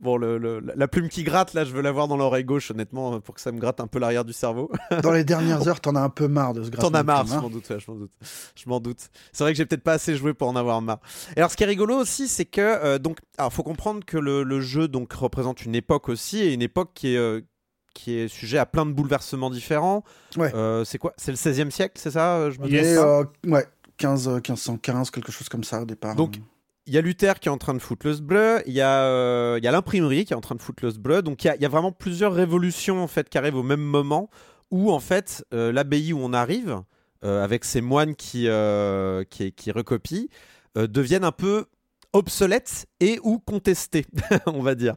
bon, 0.00 0.16
le, 0.16 0.38
le- 0.38 0.60
la 0.74 0.88
plume 0.88 1.08
qui 1.08 1.22
gratte, 1.22 1.54
là, 1.54 1.64
je 1.64 1.72
veux 1.72 1.82
l'avoir 1.82 2.08
dans 2.08 2.16
l'oreille 2.16 2.44
gauche, 2.44 2.70
honnêtement, 2.70 3.20
pour 3.20 3.34
que 3.34 3.40
ça 3.40 3.52
me 3.52 3.58
gratte 3.58 3.80
un 3.80 3.86
peu 3.86 3.98
l'arrière 3.98 4.24
du 4.24 4.32
cerveau. 4.32 4.70
Dans 5.02 5.12
les 5.12 5.24
dernières 5.24 5.66
heures, 5.68 5.80
t'en 5.80 5.94
as 5.96 6.00
un 6.00 6.08
peu 6.08 6.28
marre 6.28 6.54
de 6.54 6.62
ce 6.64 6.70
T'en 6.70 6.90
grattement 6.90 6.98
as 6.98 7.02
de 7.02 7.06
marre, 7.06 7.26
je 7.26 7.32
hein. 7.34 7.40
m'en 7.42 7.50
doute, 7.50 7.68
ouais, 7.70 7.78
je 7.80 7.90
m'en 7.90 7.96
doute. 7.96 8.12
Je 8.54 8.68
m'en 8.68 8.80
doute. 8.80 9.10
C'est 9.32 9.44
vrai 9.44 9.52
que 9.52 9.56
j'ai 9.56 9.66
peut-être 9.66 9.82
pas 9.84 9.94
assez 9.94 10.16
joué 10.16 10.34
pour 10.34 10.48
en 10.48 10.56
avoir 10.56 10.80
marre. 10.82 11.00
Et 11.36 11.38
alors, 11.38 11.50
ce 11.50 11.56
qui 11.56 11.62
est 11.62 11.66
rigolo 11.66 11.96
aussi, 11.96 12.28
c'est 12.28 12.44
que 12.46 12.60
euh, 12.60 12.98
donc, 12.98 13.18
alors, 13.38 13.52
faut 13.52 13.62
comprendre 13.62 14.04
que 14.04 14.18
le, 14.18 14.42
le 14.42 14.60
jeu 14.60 14.88
donc 14.88 15.12
représente 15.12 15.64
une 15.64 15.74
époque 15.74 16.08
aussi, 16.08 16.38
et 16.40 16.52
une 16.52 16.62
époque 16.62 16.90
qui 16.94 17.14
est 17.14 17.18
euh, 17.18 17.40
qui 17.94 18.14
est 18.18 18.26
sujet 18.28 18.56
à 18.56 18.64
plein 18.64 18.86
de 18.86 18.92
bouleversements 18.92 19.50
différents. 19.50 20.02
Ouais. 20.38 20.50
Euh, 20.54 20.82
c'est 20.84 20.96
quoi? 20.96 21.12
C'est 21.18 21.30
le 21.30 21.36
16e 21.36 21.70
siècle, 21.70 21.94
c'est 22.00 22.12
ça 22.12 22.36
euh, 22.36 22.50
Je 22.50 22.58
me 22.58 22.66
pas? 22.66 22.74
euh, 22.74 23.24
ouais, 23.52 23.66
15, 23.98 24.28
euh, 24.28 24.32
1515, 24.36 25.10
quelque 25.10 25.30
chose 25.30 25.50
comme 25.50 25.62
ça 25.62 25.82
au 25.82 25.84
départ. 25.84 26.14
Donc, 26.16 26.36
Il 26.86 26.92
y 26.92 26.98
a 26.98 27.00
Luther 27.00 27.38
qui 27.38 27.48
est 27.48 27.52
en 27.52 27.58
train 27.58 27.74
de 27.74 27.78
foutre 27.78 28.08
le 28.08 28.16
bleu, 28.16 28.60
il 28.66 28.72
y 28.72 28.80
a, 28.80 29.04
euh, 29.04 29.56
il 29.58 29.64
y 29.64 29.68
a 29.68 29.70
l'imprimerie 29.70 30.24
qui 30.24 30.32
est 30.32 30.36
en 30.36 30.40
train 30.40 30.56
de 30.56 30.60
foutre 30.60 30.84
le 30.84 30.92
bleu, 30.92 31.22
donc 31.22 31.44
il 31.44 31.54
y, 31.60 31.64
a, 31.64 31.68
vraiment 31.68 31.92
plusieurs 31.92 32.34
révolutions 32.34 33.00
en 33.00 33.06
fait 33.06 33.28
qui 33.28 33.38
arrivent 33.38 33.54
au 33.56 33.62
même 33.62 33.80
moment 33.80 34.30
où 34.72 34.90
en 34.90 34.98
fait 34.98 35.44
euh, 35.54 35.70
l'abbaye 35.70 36.12
où 36.12 36.18
on 36.18 36.32
arrive 36.32 36.82
euh, 37.24 37.44
avec 37.44 37.64
ces 37.64 37.80
moines 37.80 38.16
qui, 38.16 38.48
qui, 39.30 39.70
recopient 39.70 40.26
deviennent 40.74 41.24
un 41.24 41.30
peu 41.30 41.66
obsolètes 42.14 42.86
et 42.98 43.20
ou 43.22 43.38
contestés, 43.38 44.04
on 44.46 44.60
va 44.60 44.74
dire, 44.74 44.96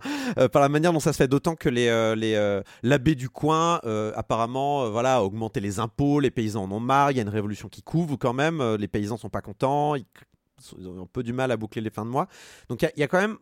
par 0.52 0.64
la 0.64 0.70
manière 0.70 0.92
dont 0.92 1.00
ça 1.00 1.14
se 1.14 1.18
fait. 1.18 1.28
D'autant 1.28 1.56
que 1.56 1.70
les, 1.70 2.52
l'abbé 2.82 3.14
du 3.14 3.30
coin, 3.30 3.80
apparemment, 4.16 4.90
voilà, 4.90 5.18
a 5.18 5.22
augmenté 5.22 5.60
les 5.60 5.80
impôts, 5.80 6.20
les 6.20 6.32
paysans 6.32 6.64
en 6.64 6.72
ont 6.72 6.80
marre, 6.80 7.12
il 7.12 7.18
y 7.18 7.20
a 7.20 7.24
une 7.24 7.30
révolution 7.30 7.70
qui 7.70 7.84
couvre 7.84 8.16
quand 8.16 8.34
même, 8.34 8.76
les 8.76 8.88
paysans 8.88 9.18
sont 9.18 9.30
pas 9.30 9.42
contents, 9.42 9.96
ils 10.78 10.88
ont 10.88 11.03
un 11.03 11.06
peu 11.06 11.24
du 11.24 11.34
mal 11.34 11.51
à 11.51 11.58
boucler 11.58 11.82
les 11.82 11.89
fins 11.89 12.06
de 12.06 12.10
mois. 12.10 12.28
Donc 12.70 12.82
il 12.82 12.91
y 12.99 13.03
a- 13.03 13.08
quand 13.08 13.20
même 13.20 13.38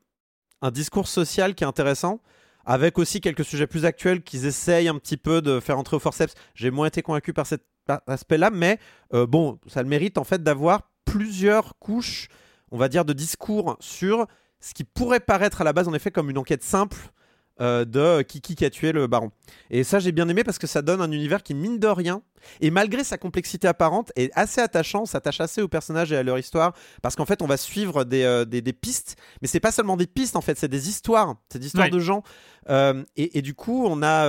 un 0.61 0.71
discours 0.71 1.07
social 1.07 1.55
qui 1.55 1.63
est 1.63 1.67
intéressant. 1.67 2.21
Avec 2.65 2.97
aussi 2.97 3.19
quelques 3.19 3.43
sujets 3.43 3.67
plus 3.67 3.83
actuels 3.83 4.23
qu'ils 4.23 4.45
essayent 4.45 4.87
un 4.87 4.97
petit 4.97 5.17
peu 5.17 5.41
de 5.41 5.59
faire 5.59 5.77
entrer 5.77 5.97
au 5.97 5.99
forceps. 5.99 6.33
J'ai 6.55 6.71
moins 6.71 6.87
été 6.87 7.01
convaincu 7.01 7.33
par 7.33 7.45
cet 7.45 7.61
aspect-là, 8.07 8.51
mais 8.51 8.79
euh, 9.13 9.27
bon, 9.27 9.59
ça 9.67 9.83
le 9.83 9.89
mérite 9.89 10.17
en 10.17 10.23
fait 10.23 10.41
d'avoir 10.41 10.89
plusieurs 11.03 11.77
couches 11.79 12.29
on 12.71 12.77
va 12.77 12.89
dire, 12.89 13.05
de 13.05 13.13
discours 13.13 13.77
sur 13.79 14.25
ce 14.59 14.73
qui 14.73 14.83
pourrait 14.83 15.19
paraître 15.19 15.61
à 15.61 15.63
la 15.63 15.73
base, 15.73 15.87
en 15.87 15.93
effet, 15.93 16.09
comme 16.09 16.31
une 16.31 16.39
enquête 16.39 16.63
simple, 16.63 16.97
euh, 17.61 17.85
de 17.85 18.21
qui, 18.21 18.41
qui 18.41 18.65
a 18.65 18.69
tué 18.69 18.91
le 18.91 19.07
baron. 19.07 19.31
Et 19.69 19.83
ça, 19.83 19.99
j'ai 19.99 20.11
bien 20.11 20.27
aimé 20.29 20.43
parce 20.43 20.57
que 20.57 20.67
ça 20.67 20.81
donne 20.81 21.01
un 21.01 21.11
univers 21.11 21.43
qui, 21.43 21.53
mine 21.53 21.79
de 21.79 21.87
rien, 21.87 22.21
et 22.61 22.71
malgré 22.71 23.03
sa 23.03 23.17
complexité 23.17 23.67
apparente, 23.67 24.11
est 24.15 24.31
assez 24.33 24.61
attachant, 24.61 25.05
s'attache 25.05 25.41
assez 25.41 25.61
aux 25.61 25.67
personnages 25.67 26.11
et 26.11 26.17
à 26.17 26.23
leur 26.23 26.37
histoire, 26.37 26.73
parce 27.01 27.15
qu'en 27.15 27.25
fait, 27.25 27.41
on 27.41 27.47
va 27.47 27.57
suivre 27.57 28.03
des, 28.03 28.23
euh, 28.23 28.45
des, 28.45 28.61
des 28.61 28.73
pistes, 28.73 29.15
mais 29.41 29.47
c'est 29.47 29.59
pas 29.59 29.71
seulement 29.71 29.97
des 29.97 30.07
pistes, 30.07 30.35
en 30.35 30.41
fait, 30.41 30.57
c'est 30.57 30.67
des 30.67 30.89
histoires, 30.89 31.35
c'est 31.49 31.59
des 31.59 31.67
histoires 31.67 31.89
de 31.89 31.99
gens. 31.99 32.23
Euh, 32.69 33.03
et, 33.15 33.37
et 33.37 33.41
du 33.41 33.53
coup, 33.53 33.85
on, 33.85 34.01
a, 34.03 34.27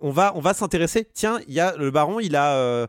on 0.00 0.10
va, 0.10 0.32
on 0.34 0.40
va 0.40 0.54
s'intéresser. 0.54 1.08
Tiens, 1.12 1.40
il 1.46 1.54
y 1.54 1.60
a 1.60 1.76
le 1.76 1.90
baron, 1.90 2.20
il 2.20 2.36
a. 2.36 2.86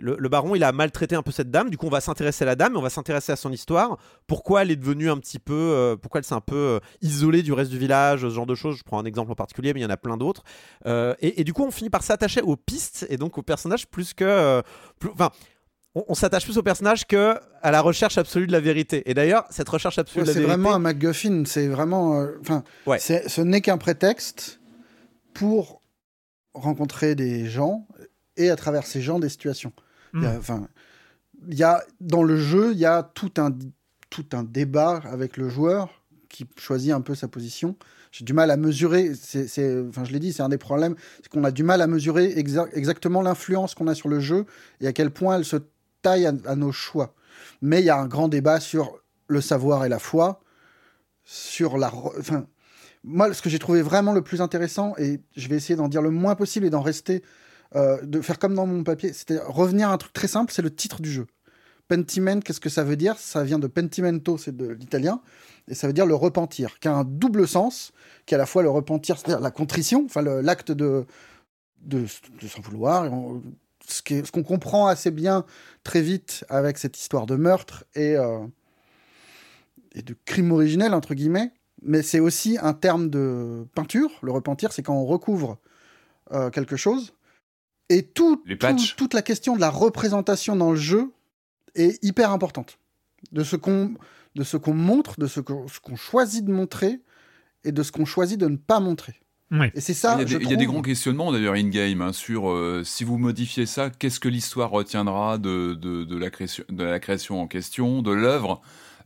le, 0.00 0.16
le 0.18 0.28
baron, 0.28 0.54
il 0.54 0.64
a 0.64 0.72
maltraité 0.72 1.14
un 1.14 1.22
peu 1.22 1.30
cette 1.30 1.50
dame. 1.50 1.70
Du 1.70 1.76
coup, 1.78 1.86
on 1.86 1.90
va 1.90 2.00
s'intéresser 2.00 2.42
à 2.42 2.46
la 2.46 2.56
dame, 2.56 2.74
et 2.74 2.76
on 2.76 2.82
va 2.82 2.90
s'intéresser 2.90 3.32
à 3.32 3.36
son 3.36 3.52
histoire. 3.52 3.98
Pourquoi 4.26 4.62
elle 4.62 4.70
est 4.70 4.76
devenue 4.76 5.08
un 5.10 5.16
petit 5.18 5.38
peu, 5.38 5.54
euh, 5.54 5.96
pourquoi 5.96 6.18
elle 6.18 6.24
s'est 6.24 6.34
un 6.34 6.40
peu 6.40 6.56
euh, 6.56 6.80
isolée 7.02 7.42
du 7.42 7.52
reste 7.52 7.70
du 7.70 7.78
village, 7.78 8.22
ce 8.22 8.28
genre 8.30 8.46
de 8.46 8.54
choses. 8.54 8.76
Je 8.76 8.82
prends 8.82 8.98
un 8.98 9.04
exemple 9.04 9.30
en 9.30 9.36
particulier, 9.36 9.72
mais 9.74 9.80
il 9.80 9.82
y 9.84 9.86
en 9.86 9.90
a 9.90 9.96
plein 9.96 10.16
d'autres. 10.16 10.42
Euh, 10.86 11.14
et, 11.20 11.40
et 11.40 11.44
du 11.44 11.52
coup, 11.52 11.62
on 11.64 11.70
finit 11.70 11.90
par 11.90 12.02
s'attacher 12.02 12.40
aux 12.42 12.56
pistes 12.56 13.06
et 13.10 13.16
donc 13.16 13.38
aux 13.38 13.42
personnages 13.42 13.86
plus 13.86 14.12
que, 14.14 14.62
enfin. 15.12 15.30
on, 15.94 16.04
on 16.08 16.14
s'attache 16.14 16.44
plus 16.44 16.58
aux 16.58 16.62
personnages 16.62 17.06
que 17.06 17.36
à 17.62 17.70
la 17.70 17.80
recherche 17.80 18.18
absolue 18.18 18.46
de 18.46 18.52
la 18.52 18.60
vérité. 18.60 19.08
Et 19.08 19.14
d'ailleurs, 19.14 19.44
cette 19.50 19.68
recherche 19.68 19.98
absolue 19.98 20.20
Ouais, 20.20 20.24
de 20.24 20.28
la 20.28 20.32
c'est 20.34 20.40
vérité, 20.40 20.60
vraiment 20.60 20.74
un 20.74 20.78
MacGuffin. 20.80 21.44
C'est 21.46 21.68
vraiment. 21.68 22.26
Enfin, 22.40 22.64
Ouais. 22.86 22.98
c'est- 22.98 23.28
ce 23.28 23.40
n'est 23.40 23.60
qu'un 23.60 23.78
prétexte 23.78 24.60
pour 25.32 25.82
rencontrer 26.54 27.14
des 27.14 27.46
gens 27.46 27.86
et 28.36 28.50
à 28.50 28.56
travers 28.56 28.86
ces 28.86 29.00
gens 29.00 29.18
des 29.18 29.28
situations. 29.28 29.72
Il 30.14 30.22
y 30.22 30.26
a- 30.26 30.32
Mm. 30.34 30.38
Enfin, 30.38 30.68
il 31.48 31.54
y 31.58 31.62
a 31.62 31.82
dans 32.00 32.22
le 32.22 32.36
jeu, 32.36 32.72
il 32.72 32.78
y 32.78 32.86
a 32.86 33.02
tout 33.02 33.32
un 33.38 33.50
tout 34.08 34.26
un 34.32 34.44
débat 34.44 35.02
avec 35.10 35.36
le 35.36 35.48
joueur 35.48 36.02
qui 36.28 36.46
choisit 36.56 36.92
un 36.92 37.00
peu 37.00 37.14
sa 37.14 37.28
position. 37.28 37.76
J'ai 38.12 38.24
du 38.24 38.32
mal 38.32 38.50
à 38.50 38.56
mesurer. 38.56 39.12
C'est, 39.14 39.84
enfin, 39.88 40.04
je 40.04 40.12
l'ai 40.12 40.20
dit, 40.20 40.32
c'est 40.32 40.42
un 40.42 40.48
des 40.48 40.58
problèmes, 40.58 40.94
c'est 41.22 41.28
qu'on 41.28 41.44
a 41.44 41.50
du 41.50 41.64
mal 41.64 41.82
à 41.82 41.86
mesurer 41.86 42.28
exa- 42.40 42.68
exactement 42.72 43.20
l'influence 43.20 43.74
qu'on 43.74 43.88
a 43.88 43.94
sur 43.94 44.08
le 44.08 44.20
jeu 44.20 44.46
et 44.80 44.86
à 44.86 44.92
quel 44.92 45.10
point 45.10 45.36
elle 45.36 45.44
se 45.44 45.56
taille 46.02 46.24
à, 46.24 46.32
à 46.46 46.54
nos 46.56 46.72
choix. 46.72 47.14
Mais 47.62 47.80
il 47.80 47.84
y 47.84 47.90
a 47.90 47.98
un 47.98 48.06
grand 48.06 48.28
débat 48.28 48.60
sur 48.60 48.96
le 49.28 49.40
savoir 49.40 49.84
et 49.84 49.88
la 49.88 49.98
foi, 49.98 50.40
sur 51.24 51.76
la, 51.78 51.92
enfin, 52.18 52.46
moi, 53.04 53.32
ce 53.34 53.42
que 53.42 53.50
j'ai 53.50 53.58
trouvé 53.58 53.82
vraiment 53.82 54.12
le 54.12 54.22
plus 54.22 54.40
intéressant, 54.40 54.94
et 54.98 55.20
je 55.36 55.48
vais 55.48 55.56
essayer 55.56 55.76
d'en 55.76 55.88
dire 55.88 56.02
le 56.02 56.10
moins 56.10 56.36
possible 56.36 56.64
et 56.66 56.70
d'en 56.70 56.80
rester, 56.82 57.22
euh, 57.76 58.00
de 58.02 58.20
faire 58.20 58.38
comme 58.38 58.54
dans 58.54 58.66
mon 58.66 58.82
papier, 58.82 59.12
c'était 59.12 59.38
revenir 59.38 59.90
à 59.90 59.92
un 59.92 59.98
truc 59.98 60.12
très 60.12 60.28
simple, 60.28 60.52
c'est 60.52 60.62
le 60.62 60.74
titre 60.74 61.00
du 61.00 61.10
jeu. 61.10 61.26
Pentiment, 61.88 62.40
qu'est-ce 62.40 62.60
que 62.60 62.68
ça 62.68 62.82
veut 62.82 62.96
dire? 62.96 63.16
Ça 63.18 63.44
vient 63.44 63.60
de 63.60 63.68
pentimento, 63.68 64.38
c'est 64.38 64.56
de 64.56 64.68
l'italien, 64.68 65.20
et 65.68 65.74
ça 65.74 65.86
veut 65.86 65.92
dire 65.92 66.06
le 66.06 66.14
repentir, 66.14 66.78
qui 66.80 66.88
a 66.88 66.94
un 66.94 67.04
double 67.04 67.46
sens, 67.46 67.92
qui 68.24 68.34
est 68.34 68.36
à 68.36 68.38
la 68.38 68.46
fois 68.46 68.62
le 68.62 68.70
repentir, 68.70 69.18
c'est-à-dire 69.18 69.40
la 69.40 69.52
contrition, 69.52 70.04
enfin 70.06 70.22
l'acte 70.22 70.72
de, 70.72 71.04
de, 71.82 72.06
s'en 72.06 72.60
vouloir, 72.62 73.04
et 73.06 73.08
on- 73.08 73.42
ce 73.88 74.32
qu'on 74.32 74.42
comprend 74.42 74.88
assez 74.88 75.12
bien 75.12 75.44
très 75.84 76.02
vite 76.02 76.44
avec 76.48 76.76
cette 76.78 76.98
histoire 76.98 77.26
de 77.26 77.36
meurtre 77.36 77.84
et, 77.94 78.16
euh, 78.16 78.44
et 79.94 80.02
de 80.02 80.16
crime 80.24 80.50
originel, 80.50 80.92
entre 80.92 81.14
guillemets, 81.14 81.52
mais 81.82 82.02
c'est 82.02 82.20
aussi 82.20 82.58
un 82.60 82.72
terme 82.72 83.10
de 83.10 83.64
peinture. 83.74 84.10
Le 84.22 84.32
repentir, 84.32 84.72
c'est 84.72 84.82
quand 84.82 84.94
on 84.96 85.06
recouvre 85.06 85.58
euh, 86.32 86.50
quelque 86.50 86.76
chose. 86.76 87.12
Et 87.88 88.02
tout, 88.02 88.42
Les 88.46 88.56
tout- 88.58 88.66
patchs. 88.66 88.96
toute 88.96 89.14
la 89.14 89.22
question 89.22 89.54
de 89.56 89.60
la 89.60 89.70
représentation 89.70 90.56
dans 90.56 90.70
le 90.70 90.76
jeu 90.76 91.12
est 91.74 92.02
hyper 92.04 92.30
importante. 92.32 92.78
De 93.32 93.44
ce 93.44 93.56
qu'on 93.56 93.94
de 94.34 94.44
ce 94.44 94.56
qu'on 94.58 94.74
montre, 94.74 95.18
de 95.18 95.26
ce 95.26 95.40
qu'on 95.40 95.96
choisit 95.96 96.44
de 96.44 96.52
montrer 96.52 97.00
et 97.64 97.72
de 97.72 97.82
ce 97.82 97.90
qu'on 97.90 98.04
choisit 98.04 98.38
de 98.38 98.46
ne 98.48 98.56
pas 98.56 98.80
montrer. 98.80 99.14
Et 99.74 99.80
c'est 99.80 99.94
ça. 99.94 100.14
il, 100.16 100.18
y 100.18 100.22
a 100.22 100.24
des, 100.24 100.30
je 100.32 100.36
il 100.38 100.50
y 100.50 100.52
a 100.52 100.56
des 100.56 100.64
trouve- 100.64 100.74
grands 100.74 100.82
questionnements 100.82 101.32
d'ailleurs 101.32 101.54
in-game 101.54 102.02
hein, 102.02 102.12
sur 102.12 102.50
euh, 102.50 102.82
si 102.84 103.04
vous 103.04 103.16
modifiez 103.16 103.64
ça, 103.64 103.88
qu'est-ce 103.90 104.18
que 104.20 104.28
l'histoire 104.28 104.70
retiendra 104.70 105.38
de, 105.38 105.72
de, 105.74 106.02
de 106.04 106.16
la 106.18 106.28
création, 106.30 106.64
de 106.68 106.82
la 106.84 106.98
création 107.00 107.40
en 107.40 107.46
question, 107.46 108.02
de 108.02 108.10
l'œuvre? 108.10 108.60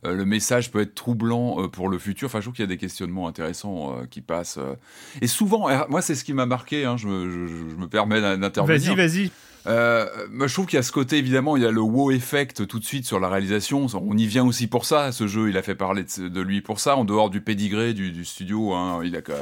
Euh, 0.05 0.15
le 0.15 0.25
message 0.25 0.71
peut 0.71 0.81
être 0.81 0.95
troublant 0.95 1.61
euh, 1.61 1.67
pour 1.67 1.87
le 1.87 1.99
futur. 1.99 2.25
Enfin, 2.25 2.39
je 2.39 2.45
trouve 2.45 2.55
qu'il 2.55 2.63
y 2.63 2.67
a 2.67 2.67
des 2.67 2.77
questionnements 2.77 3.27
intéressants 3.27 3.97
euh, 3.99 4.05
qui 4.09 4.21
passent. 4.21 4.57
euh. 4.57 4.73
Et 5.21 5.27
souvent, 5.27 5.69
euh, 5.69 5.77
moi, 5.89 6.01
c'est 6.01 6.15
ce 6.15 6.23
qui 6.23 6.33
m'a 6.33 6.45
marqué. 6.47 6.85
hein, 6.85 6.97
je, 6.97 7.07
me, 7.07 7.29
je- 7.29 7.47
je 7.69 7.75
me 7.75 7.87
permets 7.87 8.19
d'in- 8.19 8.37
d'intervenir. 8.37 8.95
Vas-y, 8.95 9.07
vas-y. 9.25 9.31
Euh, 9.67 10.07
moi, 10.31 10.47
je 10.47 10.53
trouve 10.55 10.65
qu'il 10.65 10.77
y 10.77 10.79
a 10.79 10.83
ce 10.83 10.91
côté, 10.91 11.19
évidemment, 11.19 11.55
il 11.55 11.61
y 11.61 11.67
a 11.67 11.69
le 11.71 11.81
wow 11.81 12.09
effect 12.09 12.65
tout 12.65 12.79
de 12.79 12.83
suite 12.83 13.05
sur 13.05 13.19
la 13.19 13.29
réalisation. 13.29 13.85
On 13.93 14.17
y 14.17 14.25
vient 14.25 14.43
aussi 14.43 14.65
pour 14.65 14.85
ça. 14.85 15.11
Ce 15.11 15.27
jeu, 15.27 15.49
il 15.49 15.57
a 15.57 15.61
fait 15.61 15.75
parler 15.75 16.03
de, 16.17 16.27
de 16.29 16.41
lui 16.41 16.61
pour 16.61 16.79
ça, 16.79 16.97
en 16.97 17.05
dehors 17.05 17.29
du 17.29 17.41
pédigré 17.41 17.93
du, 17.93 18.11
du 18.11 18.25
studio. 18.25 18.73
Hein, 18.73 19.01
il 19.03 19.15
a 19.15 19.21
que- 19.21 19.33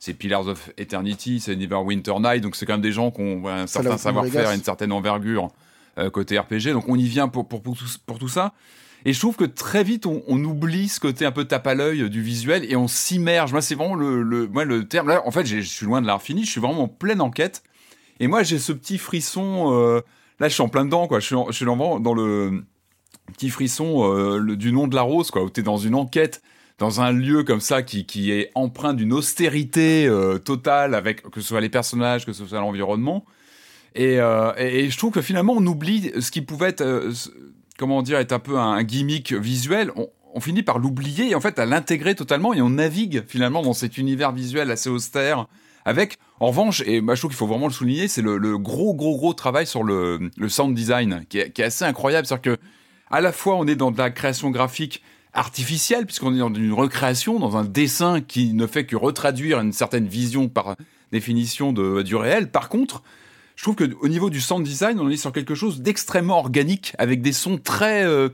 c'est 0.00 0.14
Pillars 0.14 0.46
of 0.48 0.70
Eternity, 0.78 1.40
c'est 1.40 1.54
Neverwinter 1.56 2.14
Night, 2.20 2.42
donc 2.42 2.56
c'est 2.56 2.64
quand 2.64 2.72
même 2.72 2.80
des 2.80 2.92
gens 2.92 3.10
qui 3.10 3.20
ont 3.20 3.46
un 3.48 3.66
certain 3.66 3.90
savoir-faire 3.98 4.44
une 4.54 4.64
certaine 4.64 4.92
envergure 4.92 5.48
euh, 5.98 6.08
côté 6.08 6.38
RPG. 6.38 6.72
Donc 6.72 6.88
on 6.88 6.96
y 6.96 7.06
vient 7.06 7.28
pour, 7.28 7.46
pour, 7.46 7.60
pour, 7.60 7.76
tout, 7.76 7.84
pour 8.06 8.18
tout 8.18 8.28
ça. 8.28 8.54
Et 9.06 9.12
je 9.12 9.20
trouve 9.20 9.36
que 9.36 9.44
très 9.44 9.84
vite, 9.84 10.04
on, 10.04 10.44
oublie 10.44 10.88
ce 10.88 10.98
côté 10.98 11.24
un 11.24 11.30
peu 11.30 11.44
tape 11.44 11.68
à 11.68 11.74
l'œil 11.74 12.10
du 12.10 12.22
visuel 12.22 12.66
et 12.68 12.74
on 12.74 12.88
s'immerge. 12.88 13.52
Moi, 13.52 13.62
c'est 13.62 13.76
vraiment 13.76 13.94
le, 13.94 14.48
moi, 14.48 14.64
le 14.64 14.88
terme. 14.88 15.16
En 15.24 15.30
fait, 15.30 15.46
je 15.46 15.60
suis 15.60 15.86
loin 15.86 16.02
de 16.02 16.08
l'art 16.08 16.20
fini. 16.20 16.44
Je 16.44 16.50
suis 16.50 16.60
vraiment 16.60 16.82
en 16.82 16.88
pleine 16.88 17.20
enquête. 17.20 17.62
Et 18.18 18.26
moi, 18.26 18.42
j'ai 18.42 18.58
ce 18.58 18.72
petit 18.72 18.98
frisson. 18.98 19.72
euh, 19.72 20.00
là, 20.40 20.48
je 20.48 20.54
suis 20.54 20.62
en 20.62 20.68
plein 20.68 20.84
dedans, 20.84 21.06
quoi. 21.06 21.20
Je 21.20 21.26
suis, 21.26 21.36
je 21.46 21.52
suis 21.52 21.64
dans 21.64 22.14
le 22.14 22.64
petit 23.32 23.48
frisson 23.48 24.12
euh, 24.12 24.56
du 24.56 24.72
nom 24.72 24.88
de 24.88 24.96
la 24.96 25.02
rose, 25.02 25.30
quoi. 25.30 25.44
Où 25.44 25.50
t'es 25.50 25.62
dans 25.62 25.76
une 25.76 25.94
enquête, 25.94 26.42
dans 26.80 27.00
un 27.00 27.12
lieu 27.12 27.44
comme 27.44 27.60
ça 27.60 27.82
qui, 27.84 28.06
qui 28.06 28.32
est 28.32 28.50
empreint 28.56 28.92
d'une 28.92 29.12
austérité 29.12 30.08
euh, 30.08 30.38
totale, 30.38 30.96
avec 30.96 31.22
que 31.22 31.40
ce 31.40 31.46
soit 31.46 31.60
les 31.60 31.70
personnages, 31.70 32.26
que 32.26 32.32
ce 32.32 32.44
soit 32.44 32.58
l'environnement. 32.58 33.24
Et, 33.94 34.20
euh, 34.20 34.52
et, 34.58 34.90
je 34.90 34.98
trouve 34.98 35.12
que 35.12 35.22
finalement, 35.22 35.54
on 35.54 35.66
oublie 35.66 36.12
ce 36.20 36.30
qui 36.30 36.42
pouvait 36.42 36.68
être, 36.68 36.82
euh, 36.82 37.12
comment 37.76 38.02
dire, 38.02 38.18
être 38.18 38.32
un 38.32 38.38
peu 38.38 38.58
un, 38.58 38.82
gimmick 38.82 39.32
visuel. 39.32 39.92
On, 39.96 40.40
finit 40.40 40.62
par 40.62 40.78
l'oublier 40.78 41.30
et 41.30 41.34
en 41.34 41.40
fait 41.40 41.58
à 41.58 41.64
l'intégrer 41.64 42.14
totalement 42.14 42.52
et 42.52 42.60
on 42.60 42.68
navigue 42.68 43.24
finalement 43.26 43.62
dans 43.62 43.72
cet 43.72 43.96
univers 43.96 44.32
visuel 44.32 44.70
assez 44.70 44.90
austère. 44.90 45.46
Avec, 45.86 46.18
en 46.40 46.48
revanche, 46.48 46.82
et 46.84 47.00
moi 47.00 47.14
je 47.14 47.22
trouve 47.22 47.30
qu'il 47.30 47.38
faut 47.38 47.46
vraiment 47.46 47.68
le 47.68 47.72
souligner, 47.72 48.06
c'est 48.06 48.20
le, 48.20 48.58
gros 48.58 48.92
gros 48.92 49.16
gros 49.16 49.32
travail 49.32 49.66
sur 49.66 49.82
le, 49.82 50.30
sound 50.48 50.74
design 50.74 51.24
qui 51.30 51.38
est, 51.38 51.58
est 51.58 51.62
assez 51.62 51.86
incroyable. 51.86 52.26
C'est-à-dire 52.26 52.56
que 52.56 52.60
à 53.10 53.22
la 53.22 53.32
fois 53.32 53.56
on 53.56 53.66
est 53.66 53.76
dans 53.76 53.90
de 53.90 53.96
la 53.96 54.10
création 54.10 54.50
graphique 54.50 55.02
artificielle 55.32 56.04
puisqu'on 56.04 56.34
est 56.34 56.38
dans 56.38 56.52
une 56.52 56.72
recréation, 56.74 57.38
dans 57.38 57.56
un 57.56 57.64
dessin 57.64 58.20
qui 58.20 58.52
ne 58.52 58.66
fait 58.66 58.84
que 58.84 58.96
retraduire 58.96 59.60
une 59.60 59.72
certaine 59.72 60.06
vision 60.06 60.48
par 60.48 60.76
définition 61.12 61.72
du 61.72 62.14
réel. 62.14 62.50
Par 62.50 62.68
contre, 62.68 63.02
je 63.56 63.62
trouve 63.62 63.74
que 63.74 63.90
au 64.00 64.08
niveau 64.08 64.30
du 64.30 64.40
sound 64.40 64.64
design, 64.64 65.00
on 65.00 65.08
est 65.10 65.16
sur 65.16 65.32
quelque 65.32 65.54
chose 65.54 65.80
d'extrêmement 65.80 66.38
organique, 66.38 66.94
avec 66.98 67.22
des 67.22 67.32
sons 67.32 67.58
très 67.58 68.04
euh, 68.04 68.28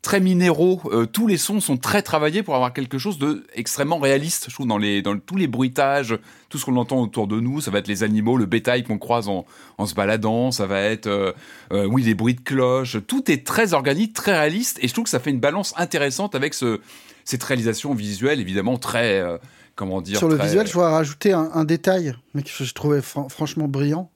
très 0.00 0.18
minéraux. 0.18 0.80
Euh, 0.86 1.06
tous 1.06 1.28
les 1.28 1.36
sons 1.36 1.60
sont 1.60 1.76
très 1.76 2.02
travaillés 2.02 2.42
pour 2.42 2.56
avoir 2.56 2.72
quelque 2.72 2.98
chose 2.98 3.18
de 3.18 3.44
extrêmement 3.54 3.98
réaliste. 3.98 4.46
Je 4.48 4.54
trouve 4.54 4.66
dans 4.66 4.78
les 4.78 5.00
dans 5.02 5.16
tous 5.18 5.36
les 5.36 5.46
bruitages, 5.46 6.18
tout 6.48 6.58
ce 6.58 6.64
qu'on 6.64 6.74
entend 6.76 7.00
autour 7.00 7.28
de 7.28 7.38
nous, 7.38 7.60
ça 7.60 7.70
va 7.70 7.78
être 7.78 7.86
les 7.86 8.02
animaux, 8.02 8.36
le 8.36 8.46
bétail 8.46 8.82
qu'on 8.82 8.98
croise 8.98 9.28
en, 9.28 9.44
en 9.78 9.86
se 9.86 9.94
baladant, 9.94 10.50
ça 10.50 10.66
va 10.66 10.80
être 10.80 11.06
euh, 11.06 11.32
euh, 11.72 11.84
oui 11.86 12.02
les 12.02 12.14
bruits 12.14 12.34
de 12.34 12.40
cloche. 12.40 12.96
Tout 13.06 13.30
est 13.30 13.46
très 13.46 13.74
organique, 13.74 14.12
très 14.14 14.32
réaliste, 14.36 14.78
et 14.82 14.88
je 14.88 14.92
trouve 14.92 15.04
que 15.04 15.10
ça 15.10 15.20
fait 15.20 15.30
une 15.30 15.38
balance 15.40 15.72
intéressante 15.76 16.34
avec 16.34 16.54
ce 16.54 16.80
cette 17.24 17.42
réalisation 17.44 17.94
visuelle, 17.94 18.40
évidemment 18.40 18.78
très 18.78 19.20
euh, 19.20 19.38
comment 19.76 20.00
dire 20.00 20.18
Sur 20.18 20.28
le 20.28 20.36
très- 20.36 20.46
visuel, 20.46 20.66
je 20.66 20.72
voudrais 20.72 20.90
rajouter 20.90 21.32
un, 21.32 21.48
un 21.54 21.64
détail, 21.64 22.14
mais 22.34 22.42
que 22.42 22.48
je 22.50 22.74
trouvais 22.74 23.00
fran- 23.02 23.28
franchement 23.28 23.68
brillant. 23.68 24.10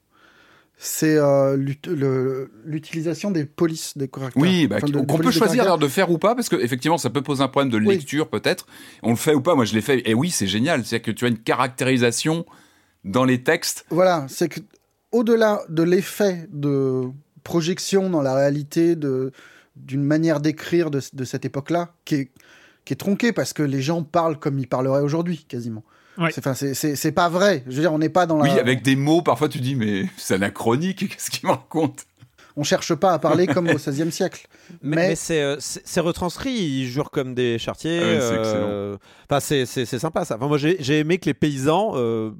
C'est 0.78 1.16
euh, 1.16 1.56
l'utilisation 2.64 3.30
des 3.30 3.44
polices 3.46 3.96
des 3.96 4.08
caractères. 4.08 4.42
Oui, 4.42 4.66
bah, 4.66 4.76
Enfin, 4.76 4.86
de- 4.88 4.98
qu'on 5.06 5.18
peut 5.18 5.30
choisir 5.30 5.62
alors 5.62 5.78
de 5.78 5.88
faire 5.88 6.10
ou 6.10 6.18
pas, 6.18 6.34
parce 6.34 6.48
que 6.48 6.56
effectivement, 6.56 6.98
ça 6.98 7.08
peut 7.10 7.22
poser 7.22 7.42
un 7.42 7.48
problème 7.48 7.70
de 7.70 7.78
Oui. 7.78 7.94
lecture 7.96 8.28
peut-être. 8.28 8.66
On 9.02 9.10
le 9.10 9.16
fait 9.16 9.34
ou 9.34 9.40
pas 9.40 9.54
Moi, 9.54 9.64
je 9.64 9.74
l'ai 9.74 9.80
fait. 9.80 10.02
Et 10.08 10.14
oui, 10.14 10.30
c'est 10.30 10.46
génial. 10.46 10.84
C'est-à-dire 10.84 11.06
que 11.06 11.10
tu 11.12 11.24
as 11.24 11.28
une 11.28 11.38
caractérisation 11.38 12.44
dans 13.04 13.24
les 13.24 13.42
textes. 13.42 13.86
Voilà, 13.90 14.26
c'est 14.28 14.48
que 14.48 14.60
au-delà 15.12 15.62
de 15.68 15.82
l'effet 15.82 16.46
de 16.52 17.04
projection 17.42 18.10
dans 18.10 18.22
la 18.22 18.34
réalité 18.34 18.96
de 18.96 19.32
d'une 19.76 20.02
manière 20.02 20.40
d'écrire 20.40 20.90
de, 20.90 21.00
de 21.12 21.24
cette 21.24 21.44
époque-là, 21.44 21.94
qui 22.06 22.14
est, 22.16 22.30
qui 22.86 22.94
est 22.94 22.96
tronquée 22.96 23.32
parce 23.32 23.52
que 23.52 23.62
les 23.62 23.82
gens 23.82 24.02
parlent 24.02 24.38
comme 24.38 24.58
ils 24.58 24.66
parleraient 24.68 25.02
aujourd'hui, 25.02 25.44
quasiment. 25.48 25.84
Ouais. 26.18 26.30
C'est- 26.32 27.12
pas 27.12 27.28
vrai. 27.28 27.62
Je 27.66 27.74
veux 27.76 27.80
dire, 27.82 27.92
on 27.92 27.98
n'est 27.98 28.08
pas 28.08 28.26
dans 28.26 28.38
la. 28.38 28.44
Oui, 28.52 28.58
avec 28.58 28.82
des 28.82 28.96
mots, 28.96 29.22
parfois 29.22 29.48
tu 29.48 29.58
dis, 29.58 29.74
mais 29.74 30.04
c'est 30.16 30.34
anachronique, 30.34 31.08
qu'est-ce 31.10 31.30
qu'il 31.30 31.46
me 31.48 31.52
raconte? 31.52 32.04
On 32.58 32.62
cherche 32.64 32.94
pas 32.94 33.12
à 33.12 33.18
parler 33.18 33.46
comme 33.46 33.68
au 33.68 33.74
XVIe 33.74 34.10
siècle. 34.10 34.46
Mais, 34.82 34.96
Mais- 34.96 35.08
mais 35.08 35.14
c'est, 35.14 35.42
euh, 35.42 35.56
c'est 35.60 36.00
retranscrit, 36.00 36.52
ils 36.54 36.86
jurent 36.86 37.10
comme 37.10 37.34
des 37.34 37.58
chartiers. 37.58 38.00
Ah 38.02 38.06
ouais, 38.06 38.18
c'est 38.20 38.34
euh, 38.38 38.96
Enfin, 39.30 39.40
c'est, 39.40 39.84
sympa 39.84 40.24
ça. 40.24 40.36
Enfin, 40.36 40.48
moi, 40.48 40.56
j'ai, 40.56 40.98
aimé 40.98 41.18
que 41.18 41.26
les 41.26 41.34
paysans. 41.34 41.92
euh, 41.96 42.30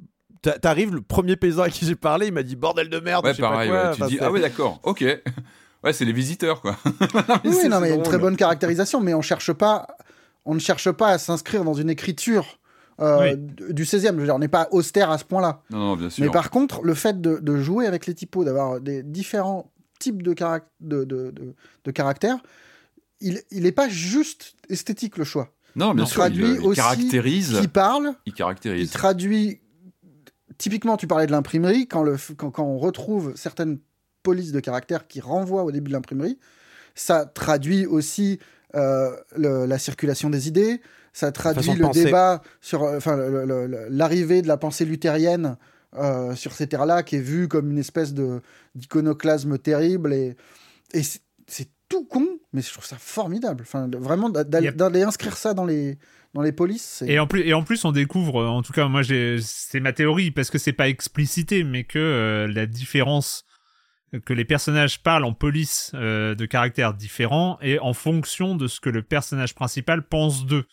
t'a- 0.41 0.57
T'arrives, 0.57 0.93
le 0.95 1.01
premier 1.01 1.35
paysan 1.35 1.61
à 1.63 1.69
qui 1.69 1.85
j'ai 1.85 1.95
parlé, 1.95 2.27
il 2.27 2.33
m'a 2.33 2.41
dit 2.41 2.55
bordel 2.55 2.89
de 2.89 2.99
merde. 2.99 3.25
Ouais, 3.25 3.31
je 3.31 3.35
sais 3.35 3.41
pas 3.43 3.49
pareil. 3.51 3.69
quoi. 3.69 3.77
ouais, 3.77 3.95
tu 3.95 4.01
Enfin, 4.01 4.07
dis, 4.07 4.17
ah 4.19 4.31
ouais, 4.31 4.41
d'accord, 4.41 4.79
ok. 4.83 5.05
Ouais, 5.83 5.93
c'est 5.93 6.05
les 6.05 6.13
visiteurs, 6.13 6.61
quoi. 6.61 6.75
Oui, 7.45 7.53
c'est- 7.53 7.69
non, 7.69 7.79
mais 7.79 7.89
il 7.89 7.91
y 7.91 7.93
a 7.93 7.97
une 7.97 8.01
très 8.03 8.17
bonne 8.17 8.35
caractérisation, 8.35 8.99
mais 8.99 9.13
on 9.13 9.21
cherche 9.21 9.53
pas, 9.53 9.85
on 10.45 10.55
ne 10.55 10.59
cherche 10.59 10.89
pas 10.91 11.09
à 11.09 11.17
s'inscrire 11.19 11.63
dans 11.63 11.75
une 11.75 11.91
écriture 11.91 12.57
euh, 12.99 13.35
du 13.35 13.83
16e. 13.83 14.13
Je 14.13 14.19
veux 14.19 14.23
dire, 14.25 14.35
on 14.35 14.39
n'est 14.39 14.47
pas 14.47 14.67
austère 14.71 15.11
à 15.11 15.17
ce 15.17 15.23
point-là. 15.25 15.61
Non, 15.69 15.77
non, 15.79 15.95
bien 15.95 16.09
sûr. 16.09 16.23
Mais 16.25 16.31
par 16.31 16.49
contre, 16.49 16.81
le 16.83 16.93
fait 16.93 17.21
de, 17.21 17.37
de 17.37 17.57
jouer 17.57 17.85
avec 17.85 18.05
les 18.07 18.13
typos, 18.15 18.43
d'avoir 18.43 18.79
des 18.81 19.03
différents 19.03 19.71
types 19.99 20.21
de, 20.23 20.33
carac- 20.33 20.65
de, 20.79 21.03
de, 21.03 21.31
de- 21.31 21.53
de 21.83 21.91
caractères, 21.91 22.37
il 23.21 23.41
n'est 23.51 23.71
pas 23.71 23.89
juste 23.89 24.53
esthétique 24.69 25.17
le 25.17 25.23
choix. 25.23 25.51
non, 25.75 25.93
bien 25.95 26.03
il 26.05 26.07
sûr, 26.07 26.17
il, 26.27 26.33
traduit 26.35 26.53
il 26.55 26.61
aussi 26.61 26.75
caractérise. 26.79 27.57
Qui 27.61 27.67
parle, 27.67 28.13
Il 28.25 28.31
il 28.31 28.33
caractérise. 28.33 28.91
traduit. 28.91 29.59
Typiquement, 30.57 30.97
tu 30.97 31.05
parlais 31.07 31.27
de 31.27 31.31
l'imprimerie, 31.31 31.87
quand, 31.87 32.01
le, 32.03 32.15
quand, 32.35 32.49
quand 32.51 32.63
on 32.63 32.77
retrouve 32.79 33.33
certaines 33.35 33.77
polices 34.23 34.51
de 34.51 34.59
caractère 34.59 35.07
qui 35.07 35.19
renvoient 35.19 35.63
au 35.63 35.71
début 35.71 35.89
de 35.89 35.93
l'imprimerie, 35.93 36.39
ça 36.95 37.25
traduit 37.25 37.85
aussi 37.85 38.39
euh, 38.75 39.15
le- 39.35 39.65
la 39.65 39.77
circulation 39.79 40.29
des 40.31 40.47
idées, 40.47 40.81
ça 41.17 41.31
traduit 41.31 41.73
le 41.73 41.81
penser. 41.81 42.05
débat 42.05 42.41
sur 42.61 42.83
euh, 42.83 42.97
enfin, 42.97 43.17
l'arrivée 43.89 44.41
de 44.43 44.47
la 44.47 44.57
pensée 44.57 44.85
luthérienne 44.85 45.57
euh, 45.97 46.35
sur 46.35 46.51
ces 46.53 46.67
terres-là, 46.67 47.01
qui 47.01 47.15
est 47.15 47.21
vue 47.21 47.47
comme 47.47 47.71
une 47.71 47.79
espèce 47.79 48.13
d'iconoclasme 48.75 49.57
terrible. 49.57 50.13
Et, 50.13 50.35
et 50.93 51.03
c'est- 51.03 51.21
tout 51.89 52.03
con, 52.03 52.27
mais 52.51 52.61
je 52.61 52.69
trouve 52.73 52.83
ça 52.85 52.97
formidable. 52.99 53.63
Enfin, 53.65 53.89
vraiment, 53.97 54.29
d'a- 54.29 54.43
d'aller 54.43 55.03
inscrire 55.03 55.37
ça 55.37 55.53
dans 55.53 55.63
les, 55.63 55.97
dans 56.33 56.41
les 56.41 56.51
polices. 56.51 57.01
Et 57.07 57.17
en 57.17 57.27
plus, 57.27 57.47
et 57.47 57.53
en 57.53 57.63
plus, 57.63 57.85
on 57.85 57.93
découvre, 57.93 58.43
en 58.45 58.61
tout 58.61 58.73
cas, 58.73 58.89
moi, 58.89 59.03
c'est 59.05 59.79
ma 59.79 59.93
théorie 59.93 60.31
parce 60.31 60.49
que 60.49 60.57
c'est 60.57 60.73
pas 60.73 60.89
explicité, 60.89 61.63
mais 61.63 61.85
que 61.85 61.97
euh, 61.97 62.45
la 62.53 62.65
différence 62.65 63.45
que 64.25 64.33
les 64.33 64.43
personnages 64.43 65.01
parlent 65.01 65.23
en 65.23 65.31
police 65.33 65.91
euh, 65.93 66.35
de 66.35 66.45
caractères 66.45 66.93
différents 66.93 67.57
est 67.61 67.79
en 67.79 67.93
fonction 67.93 68.55
de 68.55 68.67
ce 68.67 68.81
que 68.81 68.89
le 68.89 69.01
personnage 69.01 69.55
principal 69.55 70.05
pense 70.05 70.45
d'eux. 70.45 70.65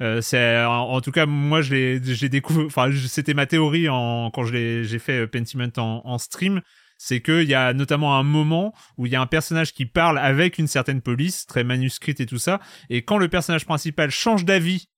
Euh, 0.00 0.20
c'est 0.22 0.64
en, 0.64 1.00
tout 1.02 1.12
cas 1.12 1.26
moi 1.26 1.60
je 1.60 1.74
l'ai 1.74 2.00
j'ai 2.02 2.30
découvert 2.30 2.64
enfin 2.64 2.90
c'était 3.06 3.34
ma 3.34 3.44
théorie 3.44 3.90
en 3.90 4.30
quand 4.30 4.44
je 4.44 4.52
l'ai 4.54 4.84
j'ai 4.84 4.98
fait 4.98 5.20
euh, 5.20 5.26
Pentiment 5.26 5.68
en, 5.76 6.00
en 6.04 6.16
stream 6.16 6.62
c'est 6.96 7.20
que 7.20 7.42
il 7.42 7.48
y 7.48 7.54
a 7.54 7.74
notamment 7.74 8.16
un 8.18 8.22
moment 8.22 8.72
où 8.96 9.04
il 9.04 9.12
y 9.12 9.16
a 9.16 9.20
un 9.20 9.26
personnage 9.26 9.74
qui 9.74 9.84
parle 9.84 10.18
avec 10.18 10.56
une 10.56 10.66
certaine 10.66 11.02
police 11.02 11.46
très 11.46 11.62
manuscrite 11.62 12.20
et 12.20 12.26
tout 12.26 12.38
ça 12.38 12.58
et 12.88 13.02
quand 13.02 13.18
le 13.18 13.28
personnage 13.28 13.66
principal 13.66 14.10
change 14.10 14.46
d'avis 14.46 14.88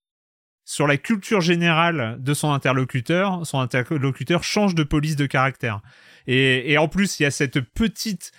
sur 0.64 0.86
la 0.86 0.96
culture 0.96 1.40
générale 1.40 2.16
de 2.20 2.34
son 2.34 2.52
interlocuteur, 2.52 3.46
son 3.46 3.58
interlocuteur 3.58 4.42
change 4.42 4.74
de 4.74 4.82
police 4.82 5.16
de 5.16 5.26
caractère. 5.26 5.80
Et, 6.26 6.72
et 6.72 6.78
en 6.78 6.88
plus, 6.88 7.20
il 7.20 7.24
y 7.24 7.26
a 7.26 7.30
cette 7.30 7.60
petite 7.60 8.32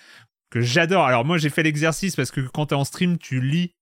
que 0.49 0.61
j'adore. 0.61 1.06
Alors 1.06 1.26
moi, 1.26 1.38
j'ai 1.38 1.49
fait 1.49 1.64
l'exercice 1.64 2.15
parce 2.15 2.32
que 2.32 2.41
quand 2.41 2.68
t'es 2.68 2.76
en 2.76 2.84
stream, 2.84 3.18
tu 3.18 3.41
lis. 3.41 3.76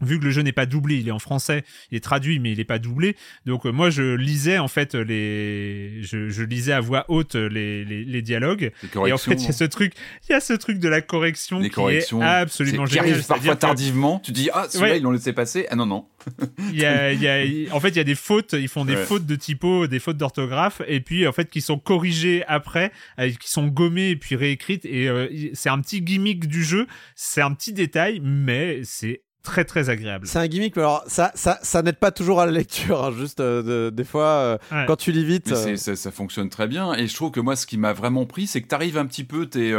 Vu 0.00 0.18
que 0.20 0.24
le 0.24 0.30
jeu 0.30 0.42
n'est 0.42 0.52
pas 0.52 0.66
doublé, 0.66 0.96
il 0.98 1.08
est 1.08 1.12
en 1.12 1.18
français, 1.18 1.64
il 1.90 1.96
est 1.96 2.00
traduit, 2.00 2.38
mais 2.38 2.52
il 2.52 2.58
n'est 2.58 2.64
pas 2.64 2.78
doublé. 2.78 3.16
Donc 3.46 3.66
euh, 3.66 3.70
moi, 3.72 3.90
je 3.90 4.14
lisais 4.14 4.58
en 4.58 4.68
fait 4.68 4.94
les, 4.94 6.02
je, 6.02 6.28
je 6.28 6.42
lisais 6.42 6.72
à 6.72 6.80
voix 6.80 7.04
haute 7.08 7.34
les, 7.34 7.84
les, 7.84 8.04
les 8.04 8.22
dialogues. 8.22 8.70
Les 8.82 9.08
Et 9.08 9.12
en 9.12 9.18
fait, 9.18 9.34
il 9.34 9.44
y 9.44 9.48
a 9.48 9.52
ce 9.52 9.64
truc, 9.64 9.92
il 10.28 10.32
y 10.32 10.34
a 10.34 10.40
ce 10.40 10.52
truc 10.52 10.78
de 10.78 10.88
la 10.88 11.00
correction 11.00 11.58
les 11.58 11.68
qui 11.68 11.74
corrections 11.74 12.22
est 12.22 12.24
absolument 12.24 12.84
qui 12.84 12.92
génial. 12.94 13.10
arrivent 13.12 13.26
parfois 13.26 13.36
C'est-à-dire 13.36 13.54
que- 13.54 13.60
tardivement. 13.60 14.20
Tu 14.24 14.32
dis, 14.32 14.50
ah, 14.52 14.66
celui-là, 14.68 14.90
Ouais. 14.92 14.98
ils 14.98 15.02
l'ont 15.02 15.10
laissé 15.10 15.32
passer. 15.32 15.66
Ah 15.70 15.76
non, 15.76 15.86
non. 15.86 16.06
il 16.72 16.78
y 16.78 16.84
a, 16.84 17.12
il 17.12 17.20
y 17.22 17.68
a- 17.68 17.74
en 17.74 17.80
fait, 17.80 17.88
il 17.90 17.96
y 17.96 18.00
a 18.00 18.04
des 18.04 18.14
fautes, 18.14 18.52
ils 18.54 18.68
font 18.68 18.84
des 18.84 18.94
Ouais. 18.94 19.04
fautes 19.04 19.26
de 19.26 19.36
typo, 19.36 19.86
des 19.86 19.98
fautes 19.98 20.16
d'orthographe, 20.16 20.82
et 20.86 21.00
puis 21.00 21.26
en 21.26 21.32
fait, 21.32 21.50
qui 21.50 21.60
sont 21.60 21.78
corrigées 21.78 22.44
après, 22.46 22.92
euh, 23.18 23.30
qui 23.30 23.50
sont 23.50 23.66
gommées 23.66 24.10
et 24.10 24.16
puis 24.16 24.36
réécrites. 24.36 24.84
Et 24.84 25.08
euh, 25.08 25.28
c'est 25.54 25.68
un 25.68 25.80
petit 25.80 26.02
gimmick 26.02 26.46
du 26.46 26.62
jeu, 26.64 26.86
c'est 27.14 27.40
un 27.42 27.52
petit 27.52 27.72
détail, 27.72 28.20
mais 28.22 28.80
c'est 28.84 29.22
très 29.42 29.64
très 29.64 29.88
agréable. 29.90 30.26
C'est 30.26 30.38
un 30.38 30.46
gimmick, 30.46 30.76
mais 30.76 30.82
alors 30.82 31.04
ça, 31.06 31.30
ça, 31.34 31.58
ça 31.62 31.82
n'aide 31.82 31.96
pas 31.96 32.10
toujours 32.10 32.40
à 32.40 32.46
la 32.46 32.52
lecture. 32.52 33.04
hein, 33.04 33.12
juste 33.18 33.40
euh, 33.40 33.62
de- 33.88 33.90
des 33.94 34.04
fois, 34.04 34.24
euh, 34.26 34.58
Ouais. 34.72 34.84
quand 34.86 34.96
tu 34.96 35.12
lis 35.12 35.24
vite. 35.24 35.46
Mais 35.50 35.72
euh, 35.72 35.76
ça, 35.76 35.96
ça 35.96 36.10
fonctionne 36.10 36.48
très 36.50 36.66
bien. 36.66 36.92
Et 36.94 37.06
je 37.06 37.14
trouve 37.14 37.30
que 37.30 37.40
moi, 37.40 37.56
ce 37.56 37.66
qui 37.66 37.78
m'a 37.78 37.92
vraiment 37.92 38.26
pris, 38.26 38.46
c'est 38.46 38.60
que 38.62 38.68
tu 38.68 38.74
arrives 38.74 38.98
un 38.98 39.06
petit 39.06 39.24
peu, 39.24 39.46
t'es. 39.46 39.72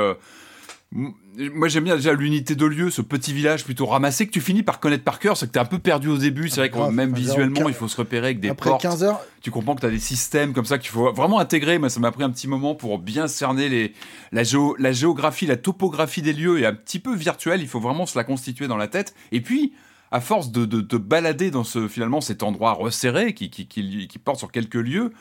Moi, 0.92 1.68
j'aime 1.68 1.84
bien 1.84 1.96
déjà 1.98 2.14
l'unité 2.14 2.56
de 2.56 2.66
lieu, 2.66 2.90
ce 2.90 3.04
petit 3.04 3.32
village 3.32 3.64
plutôt 3.64 3.86
ramassé 3.86 4.26
que 4.26 4.32
tu 4.32 4.42
finis 4.42 4.64
par 4.64 4.80
connaître 4.80 5.04
par 5.04 5.20
cœur. 5.20 5.38
C'est 5.38 5.46
que 5.46 5.52
t'es 5.52 5.60
un 5.60 5.66
peu 5.66 5.78
perdu 5.78 6.08
au 6.08 6.18
début. 6.18 6.50
C'est 6.50 6.62
vrai 6.62 6.70
que 6.72 6.78
même 6.92 7.14
visuellement, 7.14 7.70
il 7.70 7.76
faut 7.76 7.88
se 7.88 7.96
repérer 7.98 8.26
avec 8.28 8.40
des 8.40 8.50
Après 8.50 8.72
portes. 8.72 8.82
15 8.82 9.04
heures, 9.04 9.22
Tu 9.42 9.52
comprends 9.52 9.76
que 9.76 9.82
tu 9.82 9.86
as 9.86 9.92
des 9.92 10.00
systèmes 10.00 10.52
comme 10.54 10.66
ça 10.66 10.80
qu'il 10.80 10.90
faut 10.90 11.14
vraiment 11.14 11.40
intégrer. 11.40 11.78
Moi, 11.78 11.90
ça 11.90 12.00
m'a 12.00 12.12
pris 12.12 12.24
un 12.24 12.32
petit 12.32 12.48
moment 12.48 12.74
pour 12.74 12.98
bien 12.98 13.28
cerner 13.28 13.70
les, 13.70 13.94
la, 14.32 14.42
géo- 14.44 14.76
la 14.80 14.92
géographie, 14.92 15.46
la 15.46 15.58
topographie 15.58 16.24
des 16.24 16.34
lieux 16.34 16.60
est 16.60 16.66
un 16.66 16.74
petit 16.74 17.00
peu 17.00 17.16
virtuelle. 17.16 17.62
Il 17.62 17.68
faut 17.68 17.80
vraiment 17.80 18.08
se 18.08 18.18
la 18.18 18.24
constituer 18.24 18.68
dans 18.68 18.78
la 18.78 18.88
tête. 18.88 19.14
Et 19.32 19.42
puis, 19.42 19.74
à 20.12 20.22
force 20.22 20.52
de 20.52 20.66
te 20.82 20.96
balader 20.96 21.52
dans 21.52 21.64
ce, 21.64 21.88
finalement, 21.88 22.20
cet 22.20 22.42
endroit 22.42 22.74
resserré 22.74 23.36
qui, 23.36 23.52
qui, 23.52 23.68
qui, 23.68 24.08
qui 24.08 24.18
porte 24.18 24.40
sur 24.40 24.52
quelques 24.52 24.74
lieux, 24.74 25.12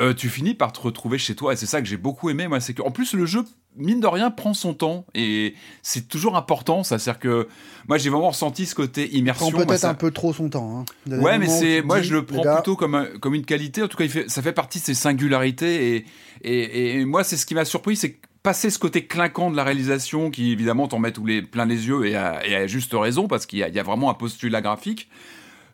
euh, 0.00 0.14
tu 0.14 0.30
finis 0.30 0.54
par 0.54 0.72
te 0.72 0.80
retrouver 0.80 1.18
chez 1.18 1.34
toi. 1.34 1.52
Et 1.52 1.56
c'est 1.56 1.66
ça 1.66 1.82
que 1.82 1.86
j'ai 1.86 1.98
beaucoup 1.98 2.30
aimé. 2.30 2.48
Moi, 2.48 2.60
c'est 2.60 2.72
que, 2.72 2.80
en 2.80 2.90
plus, 2.90 3.12
le 3.12 3.26
jeu, 3.26 3.44
mine 3.76 4.00
de 4.00 4.06
rien, 4.06 4.30
prend 4.30 4.54
son 4.54 4.74
temps. 4.74 5.04
Et 5.14 5.54
c'est 5.82 6.08
toujours 6.08 6.36
important. 6.36 6.82
Ça 6.84 6.98
sert 6.98 7.18
que, 7.18 7.48
moi, 7.88 7.98
j'ai 7.98 8.10
vraiment 8.10 8.28
ressenti 8.30 8.66
ce 8.66 8.74
côté 8.74 9.08
prend 9.08 9.16
immersion. 9.18 9.50
Moi, 9.50 9.66
peut-être 9.66 9.80
ça- 9.80 9.90
un 9.90 9.94
peu 9.94 10.10
trop 10.10 10.32
son 10.32 10.48
temps. 10.48 10.78
hein. 10.78 10.84
Il 11.06 11.14
Ouais, 11.16 11.38
mais 11.38 11.46
c'est 11.48 11.82
moi 11.82 12.00
je 12.02 12.12
le 12.14 12.24
prends 12.24 12.42
gars, 12.42 12.54
plutôt 12.56 12.76
comme 12.76 12.94
un- 12.94 13.06
comme 13.20 13.34
une 13.34 13.44
qualité. 13.44 13.82
En 13.82 13.88
tout 13.88 13.96
cas, 13.96 14.04
il 14.04 14.10
fait, 14.10 14.28
ça 14.30 14.42
fait 14.42 14.52
partie 14.52 14.78
de 14.80 14.84
ses 14.84 14.94
singularités 14.94 15.96
et 15.96 16.04
et, 16.44 16.98
et 16.98 17.04
moi 17.04 17.22
c'est 17.24 17.36
ce 17.36 17.46
qui 17.46 17.54
m'a 17.54 17.64
surpris, 17.64 17.94
c'est 17.96 18.12
que 18.12 18.26
passer 18.42 18.70
ce 18.70 18.78
côté 18.80 19.06
clinquant 19.06 19.50
de 19.50 19.56
la 19.56 19.62
réalisation 19.62 20.30
qui 20.32 20.50
évidemment 20.50 20.88
t'en 20.88 20.98
met 20.98 21.12
tous 21.12 21.24
les 21.24 21.40
plein 21.42 21.64
les 21.66 21.86
yeux 21.86 22.06
et 22.06 22.16
à, 22.16 22.44
et 22.44 22.56
à 22.56 22.66
juste 22.66 22.92
raison 22.94 23.28
parce 23.28 23.46
qu'il 23.46 23.60
y, 23.60 23.62
a- 23.62 23.68
il 23.68 23.74
y 23.74 23.78
a 23.78 23.84
vraiment 23.84 24.10
un 24.10 24.14
postulat 24.14 24.60
graphique. 24.60 25.08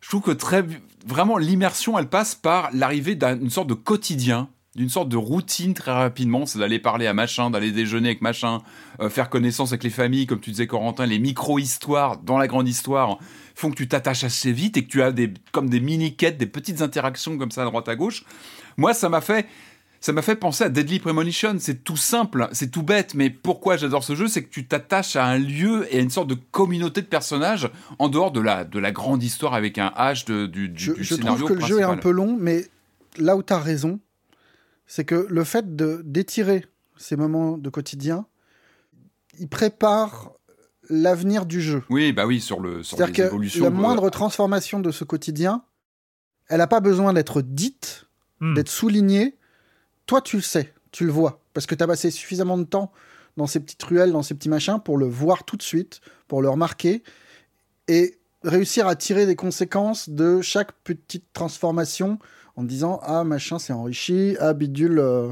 Je 0.02 0.08
trouve 0.10 0.20
que 0.20 0.30
très 0.32 0.64
vraiment 1.06 1.38
l'immersion 1.38 1.98
elle 1.98 2.08
passe 2.08 2.34
par 2.34 2.68
l'arrivée 2.74 3.14
d'une 3.14 3.48
sorte 3.50 3.68
de 3.68 3.74
quotidien 3.74 4.48
d'une 4.78 4.88
sorte 4.88 5.08
de 5.08 5.16
routine 5.16 5.74
très 5.74 5.90
rapidement, 5.90 6.46
c'est 6.46 6.60
d'aller 6.60 6.78
parler 6.78 7.08
à 7.08 7.12
machin, 7.12 7.50
d'aller 7.50 7.72
déjeuner 7.72 8.10
avec 8.10 8.22
machin, 8.22 8.62
euh, 9.00 9.10
faire 9.10 9.28
connaissance 9.28 9.72
avec 9.72 9.82
les 9.82 9.90
familles, 9.90 10.26
comme 10.26 10.38
tu 10.38 10.50
disais 10.50 10.68
Corentin, 10.68 11.04
les 11.04 11.18
micro-histoires 11.18 12.18
dans 12.18 12.38
la 12.38 12.46
grande 12.46 12.68
histoire 12.68 13.18
font 13.56 13.70
que 13.70 13.74
tu 13.74 13.88
t'attaches 13.88 14.22
assez 14.22 14.52
vite 14.52 14.76
et 14.76 14.84
que 14.84 14.88
tu 14.88 15.02
as 15.02 15.10
des, 15.10 15.34
comme 15.50 15.68
des 15.68 15.80
mini-quêtes, 15.80 16.38
des 16.38 16.46
petites 16.46 16.80
interactions 16.80 17.36
comme 17.38 17.50
ça 17.50 17.62
à 17.62 17.64
droite 17.64 17.88
à 17.88 17.96
gauche. 17.96 18.24
Moi, 18.76 18.94
ça 18.94 19.08
m'a 19.08 19.20
fait, 19.20 19.46
ça 19.98 20.12
m'a 20.12 20.22
fait 20.22 20.36
penser 20.36 20.62
à 20.62 20.68
Deadly 20.68 21.00
Premonition. 21.00 21.56
C'est 21.58 21.82
tout 21.82 21.96
simple, 21.96 22.48
c'est 22.52 22.70
tout 22.70 22.84
bête, 22.84 23.14
mais 23.14 23.30
pourquoi 23.30 23.76
j'adore 23.76 24.04
ce 24.04 24.14
jeu, 24.14 24.28
c'est 24.28 24.44
que 24.44 24.48
tu 24.48 24.68
t'attaches 24.68 25.16
à 25.16 25.26
un 25.26 25.38
lieu 25.38 25.92
et 25.92 25.98
à 25.98 26.00
une 26.00 26.10
sorte 26.10 26.28
de 26.28 26.36
communauté 26.52 27.02
de 27.02 27.08
personnages 27.08 27.68
en 27.98 28.08
dehors 28.08 28.30
de 28.30 28.40
la, 28.40 28.62
de 28.62 28.78
la 28.78 28.92
grande 28.92 29.24
histoire 29.24 29.54
avec 29.54 29.76
un 29.78 29.88
H 29.98 30.24
de, 30.28 30.46
du, 30.46 30.68
du, 30.68 30.84
Je, 30.84 30.92
du 30.92 31.02
je 31.02 31.16
scénario 31.16 31.46
trouve 31.46 31.56
que 31.56 31.62
le 31.62 31.66
jeu 31.66 31.80
est 31.80 31.82
un 31.82 31.96
peu 31.96 32.10
long, 32.10 32.36
mais 32.38 32.64
là 33.16 33.36
où 33.36 33.42
tu 33.42 33.52
as 33.52 33.58
raison, 33.58 33.98
c'est 34.88 35.04
que 35.04 35.26
le 35.30 35.44
fait 35.44 35.76
de 35.76 36.02
d'étirer 36.04 36.66
ces 36.96 37.14
moments 37.14 37.56
de 37.56 37.70
quotidien, 37.70 38.26
il 39.38 39.46
prépare 39.48 40.32
l'avenir 40.90 41.46
du 41.46 41.60
jeu. 41.60 41.84
Oui, 41.90 42.12
bah 42.12 42.26
oui, 42.26 42.40
sur 42.40 42.58
le 42.60 42.82
sur 42.82 42.96
les 42.96 43.04
C'est-à-dire 43.04 43.14
que 43.24 43.28
évolutions. 43.28 43.62
la 43.64 43.70
moindre 43.70 44.10
transformation 44.10 44.80
de 44.80 44.90
ce 44.90 45.04
quotidien, 45.04 45.62
elle 46.48 46.58
n'a 46.58 46.66
pas 46.66 46.80
besoin 46.80 47.12
d'être 47.12 47.40
dite, 47.42 48.06
Hmm. 48.40 48.54
d'être 48.54 48.68
soulignée. 48.68 49.36
Toi, 50.06 50.22
tu 50.22 50.36
le 50.36 50.42
sais, 50.42 50.72
tu 50.92 51.04
le 51.04 51.10
vois, 51.10 51.42
parce 51.54 51.66
que 51.66 51.74
tu 51.74 51.82
as 51.82 51.86
passé 51.88 52.10
suffisamment 52.12 52.56
de 52.56 52.62
temps 52.64 52.92
dans 53.36 53.48
ces 53.48 53.58
petites 53.58 53.82
ruelles, 53.82 54.12
dans 54.12 54.22
ces 54.22 54.34
petits 54.34 54.48
machins, 54.48 54.78
pour 54.84 54.96
le 54.96 55.06
voir 55.06 55.42
tout 55.44 55.56
de 55.56 55.62
suite, 55.62 56.00
pour 56.28 56.40
le 56.40 56.48
remarquer, 56.48 57.02
et 57.88 58.16
réussir 58.44 58.86
à 58.86 58.94
tirer 58.94 59.26
des 59.26 59.34
conséquences 59.34 60.08
de 60.08 60.40
chaque 60.40 60.70
petite 60.84 61.24
transformation 61.32 62.20
en 62.58 62.64
disant 62.64 62.98
ah 63.04 63.24
machin 63.24 63.58
c'est 63.58 63.72
enrichi, 63.72 64.36
ah 64.40 64.52
bidule. 64.52 64.98
euh. 64.98 65.28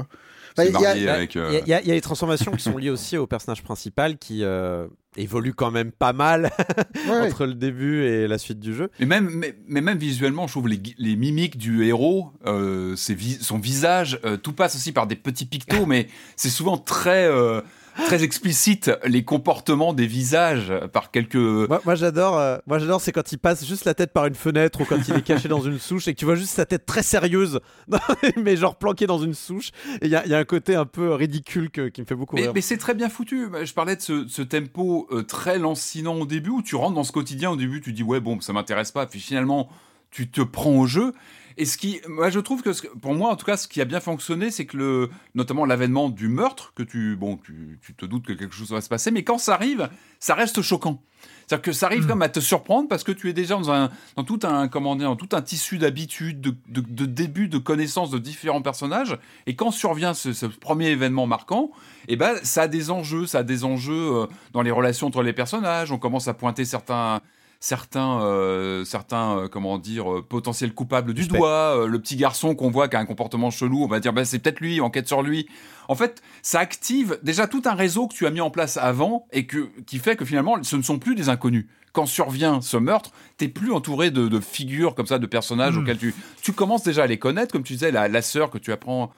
Bah, 0.55 0.65
il 0.65 0.71
y 0.71 0.73
Il 0.73 1.07
euh, 1.07 1.59
y, 1.65 1.69
y 1.69 1.73
a- 1.73 1.81
il 1.81 1.87
y 1.87 1.91
a 1.91 1.93
les 1.93 2.01
transformations 2.01 2.51
qui 2.51 2.63
sont 2.63 2.77
liées 2.77 2.89
aussi 2.89 3.15
au 3.15 3.27
personnage 3.27 3.61
principal 3.61 4.17
qui 4.17 4.43
euh, 4.43 4.87
évolue 5.15 5.53
quand 5.53 5.69
même 5.69 5.91
pas 5.91 6.13
mal 6.13 6.49
ouais, 6.95 7.11
ouais. 7.11 7.27
entre 7.27 7.45
le 7.45 7.53
début 7.53 8.03
et 8.05 8.27
la 8.27 8.39
suite 8.39 8.59
du 8.59 8.73
jeu. 8.73 8.89
Mais 8.99 9.05
même, 9.05 9.29
mais, 9.29 9.55
mais 9.67 9.81
même 9.81 9.99
visuellement, 9.99 10.47
je 10.47 10.53
trouve 10.53 10.67
les, 10.67 10.81
les 10.97 11.15
mimiques 11.15 11.57
du 11.59 11.85
héros, 11.85 12.31
euh, 12.47 12.95
ses 12.95 13.13
vi- 13.13 13.39
son 13.43 13.59
visage, 13.59 14.19
euh, 14.25 14.35
tout 14.37 14.53
passe 14.53 14.75
aussi 14.75 14.91
par 14.93 15.05
des 15.05 15.15
petits 15.15 15.45
pictos, 15.45 15.85
mais 15.87 16.07
c'est 16.37 16.49
souvent 16.49 16.77
très, 16.79 17.27
euh, 17.27 17.61
très 18.05 18.23
explicite 18.23 18.91
les 19.05 19.23
comportements 19.23 19.93
des 19.93 20.07
visages 20.07 20.71
par 20.93 21.11
quelques. 21.11 21.35
Moi, 21.35 21.81
moi, 21.85 21.95
j'adore, 21.95 22.37
euh, 22.37 22.57
moi 22.67 22.79
j'adore, 22.79 23.01
c'est 23.01 23.11
quand 23.11 23.31
il 23.31 23.37
passe 23.37 23.65
juste 23.65 23.85
la 23.85 23.93
tête 23.93 24.13
par 24.13 24.25
une 24.27 24.35
fenêtre 24.35 24.81
ou 24.81 24.85
quand 24.85 24.97
il 25.07 25.15
est 25.15 25.21
caché 25.21 25.47
dans 25.47 25.61
une 25.61 25.79
souche 25.79 26.07
et 26.07 26.13
que 26.13 26.19
tu 26.19 26.25
vois 26.25 26.35
juste 26.35 26.51
sa 26.53 26.65
tête 26.65 26.85
très 26.85 27.03
sérieuse, 27.03 27.59
mais 28.37 28.55
genre 28.55 28.75
planquée 28.75 29.07
dans 29.07 29.19
une 29.19 29.33
souche. 29.33 29.71
Et 30.01 30.05
il 30.05 30.11
y 30.11 30.15
a, 30.15 30.25
il 30.25 30.31
y 30.31 30.35
a 30.35 30.37
un 30.37 30.45
côté 30.45 30.75
un 30.75 30.85
peu 30.85 31.13
ridicule 31.13 31.69
que- 31.69 31.89
qui 31.89 32.01
me 32.01 32.05
fait 32.05 32.15
beaucoup 32.15 32.35
Mais, 32.35 32.43
rire. 32.43 32.51
mais 32.53 32.61
c'est 32.61 32.77
très 32.77 32.93
bien 32.93 33.09
foutu. 33.09 33.47
Je 33.63 33.73
parlais 33.73 33.95
de 33.95 34.01
ce, 34.01 34.27
ce 34.27 34.41
tempo 34.41 35.07
euh, 35.11 35.23
très 35.23 35.57
lancinant 35.57 36.15
au 36.15 36.25
début 36.25 36.49
où 36.51 36.61
tu 36.61 36.75
rentres 36.75 36.95
dans 36.95 37.03
ce 37.03 37.11
quotidien. 37.11 37.51
Au 37.51 37.55
début, 37.55 37.81
tu 37.81 37.93
dis 37.93 38.03
ouais 38.03 38.19
bon, 38.19 38.39
ça 38.41 38.53
m'intéresse 38.53 38.91
pas. 38.91 39.05
Puis 39.05 39.19
finalement, 39.19 39.69
tu 40.11 40.29
te 40.29 40.41
prends 40.41 40.71
au 40.71 40.85
jeu. 40.85 41.13
Et 41.57 41.65
ce 41.65 41.77
qui, 41.77 41.99
moi, 42.07 42.29
je 42.29 42.39
trouve 42.39 42.61
que 42.61 42.69
pour 42.97 43.15
moi, 43.15 43.31
en 43.31 43.35
tout 43.35 43.45
cas, 43.45 43.57
ce 43.57 43.67
qui 43.67 43.81
a 43.81 43.85
bien 43.85 43.99
fonctionné, 43.99 44.51
c'est 44.51 44.67
que 44.67 44.77
le, 44.77 45.09
notamment 45.33 45.65
l'avènement 45.65 46.09
du 46.09 46.27
meurtre, 46.27 46.71
que 46.75 46.83
tu, 46.83 47.15
bon, 47.15 47.37
tu, 47.37 47.79
tu, 47.81 47.95
te 47.95 48.05
doutes 48.05 48.27
que 48.27 48.33
quelque 48.33 48.53
chose 48.53 48.69
va 48.69 48.81
se 48.81 48.89
passer, 48.89 49.09
mais 49.09 49.23
quand 49.23 49.39
ça 49.39 49.55
arrive, 49.55 49.89
ça 50.19 50.35
reste 50.35 50.61
choquant. 50.61 51.01
C'est-à-dire 51.47 51.63
que 51.63 51.71
ça 51.71 51.87
arrive 51.87 52.03
hmm. 52.03 52.09
comme 52.09 52.21
à 52.21 52.29
te 52.29 52.39
surprendre 52.39 52.87
parce 52.87 53.03
que 53.03 53.11
tu 53.11 53.27
es 53.29 53.33
déjà 53.33 53.55
dans, 53.55 53.71
un, 53.71 53.89
dans 54.15 54.23
tout 54.23 54.39
un, 54.43 54.67
comment 54.67 54.95
dire, 54.95 55.09
dans 55.09 55.15
tout 55.15 55.35
un 55.35 55.41
tissu 55.41 55.79
d'habitude, 55.79 56.41
de, 56.41 56.55
de, 56.67 56.81
de, 56.81 57.05
début, 57.05 57.47
de 57.47 57.57
connaissance 57.57 58.11
de 58.11 58.19
différents 58.19 58.61
personnages. 58.61 59.17
Et 59.47 59.55
quand 59.55 59.71
survient 59.71 60.13
ce, 60.13 60.33
ce 60.33 60.45
premier 60.45 60.89
événement 60.89 61.25
marquant, 61.25 61.71
eh 62.07 62.17
ben, 62.17 62.35
ça 62.43 62.63
a 62.63 62.67
des 62.67 62.91
enjeux, 62.91 63.25
ça 63.25 63.39
a 63.39 63.43
des 63.43 63.63
enjeux 63.63 63.93
euh, 63.93 64.27
dans 64.51 64.61
les 64.61 64.71
relations 64.71 65.07
entre 65.07 65.23
les 65.23 65.33
personnages. 65.33 65.91
On 65.91 65.97
commence 65.97 66.27
à 66.27 66.35
pointer 66.35 66.65
certains, 66.65 67.21
certains, 67.59 68.21
euh, 68.21 68.85
certains 68.85 69.37
euh, 69.37 69.47
comment 69.47 69.77
dire, 69.77 70.11
euh, 70.11 70.21
potentiels 70.21 70.73
coupables 70.73 71.13
du 71.13 71.27
doigt. 71.27 71.85
le 71.87 71.99
petit 71.99 72.15
garçon 72.15 72.55
qu'on 72.55 72.69
voit 72.69 72.87
qui 72.87 72.95
a 72.95 72.99
un 72.99 73.05
comportement 73.05 73.49
chelou, 73.49 73.83
on 73.83 73.87
va 73.87 73.99
dire 73.99 74.13
bah, 74.13 74.25
c'est 74.25 74.39
peut-être 74.39 74.59
lui, 74.59 74.81
enquête 74.81 75.07
sur 75.07 75.21
lui. 75.21 75.47
En 75.87 75.95
fait, 75.95 76.21
ça 76.41 76.59
active 76.59 77.17
déjà 77.23 77.47
tout 77.47 77.61
un 77.65 77.73
réseau 77.73 78.07
que 78.07 78.13
tu 78.13 78.27
as 78.27 78.31
mis 78.31 78.41
en 78.41 78.49
place 78.49 78.77
avant 78.77 79.27
et 79.31 79.45
que, 79.45 79.69
qui 79.85 79.99
fait 79.99 80.15
que 80.15 80.25
finalement, 80.25 80.61
ce 80.61 80.75
ne 80.75 80.81
sont 80.81 80.99
plus 80.99 81.15
des 81.15 81.29
inconnus. 81.29 81.65
Quand 81.93 82.05
survient 82.05 82.61
ce 82.61 82.77
meurtre, 82.77 83.11
t'es 83.37 83.47
plus 83.47 83.71
entouré 83.71 84.11
de, 84.11 84.39
figures 84.39 84.93
comme 84.93 85.07
ça, 85.07 85.17
de 85.17 85.25
personnages 85.25 85.75
hmm. 85.75 85.81
auxquels 85.81 85.97
tu, 85.97 86.13
tu 86.41 86.51
commences 86.51 86.83
déjà 86.83 87.03
à 87.03 87.07
les 87.07 87.17
connaître, 87.17 87.51
comme 87.51 87.63
tu 87.63 87.73
disais, 87.73 87.91
la, 87.91 88.07
la 88.07 88.21
sœur 88.21 88.49
que 88.49 88.57
tu 88.57 88.71
apprends 88.71 89.11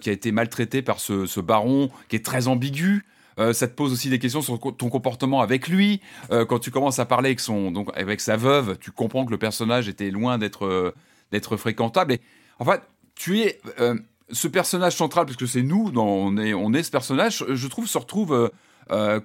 qui 0.00 0.08
a 0.08 0.12
été 0.12 0.32
maltraitée 0.32 0.80
par 0.80 0.98
ce, 0.98 1.26
ce, 1.26 1.40
baron, 1.40 1.90
qui 2.08 2.16
est 2.16 2.24
très 2.24 2.48
ambigu. 2.48 3.04
Euh, 3.38 3.52
ça 3.52 3.66
te 3.68 3.74
pose 3.74 3.92
aussi 3.92 4.10
des 4.10 4.18
questions 4.18 4.42
sur 4.42 4.58
ton 4.58 4.88
comportement 4.88 5.40
avec 5.40 5.68
lui. 5.68 6.00
Euh, 6.30 6.44
quand 6.44 6.58
tu 6.58 6.70
commences 6.70 6.98
à 6.98 7.04
parler 7.04 7.30
avec, 7.30 7.40
son, 7.40 7.70
donc, 7.70 7.88
avec 7.94 8.20
sa 8.20 8.36
veuve, 8.36 8.78
tu 8.78 8.90
comprends 8.90 9.24
que 9.24 9.30
le 9.30 9.38
personnage 9.38 9.88
était 9.88 10.10
loin 10.10 10.38
d'être 10.38 10.66
euh, 10.66 11.56
fréquentable. 11.56 12.14
Et 12.14 12.20
en 12.58 12.64
fait, 12.64 12.82
tu 13.14 13.40
es 13.40 13.60
ce 14.30 14.48
personnage 14.48 14.96
central, 14.96 15.26
parce 15.26 15.36
que 15.36 15.46
c'est 15.46 15.62
nous, 15.62 15.92
on, 15.96 16.36
est, 16.36 16.54
on 16.54 16.72
est 16.72 16.82
ce 16.82 16.90
personnage, 16.90 17.44
je 17.48 17.68
trouve, 17.68 17.86
se 17.86 17.98
retrouve 17.98 18.50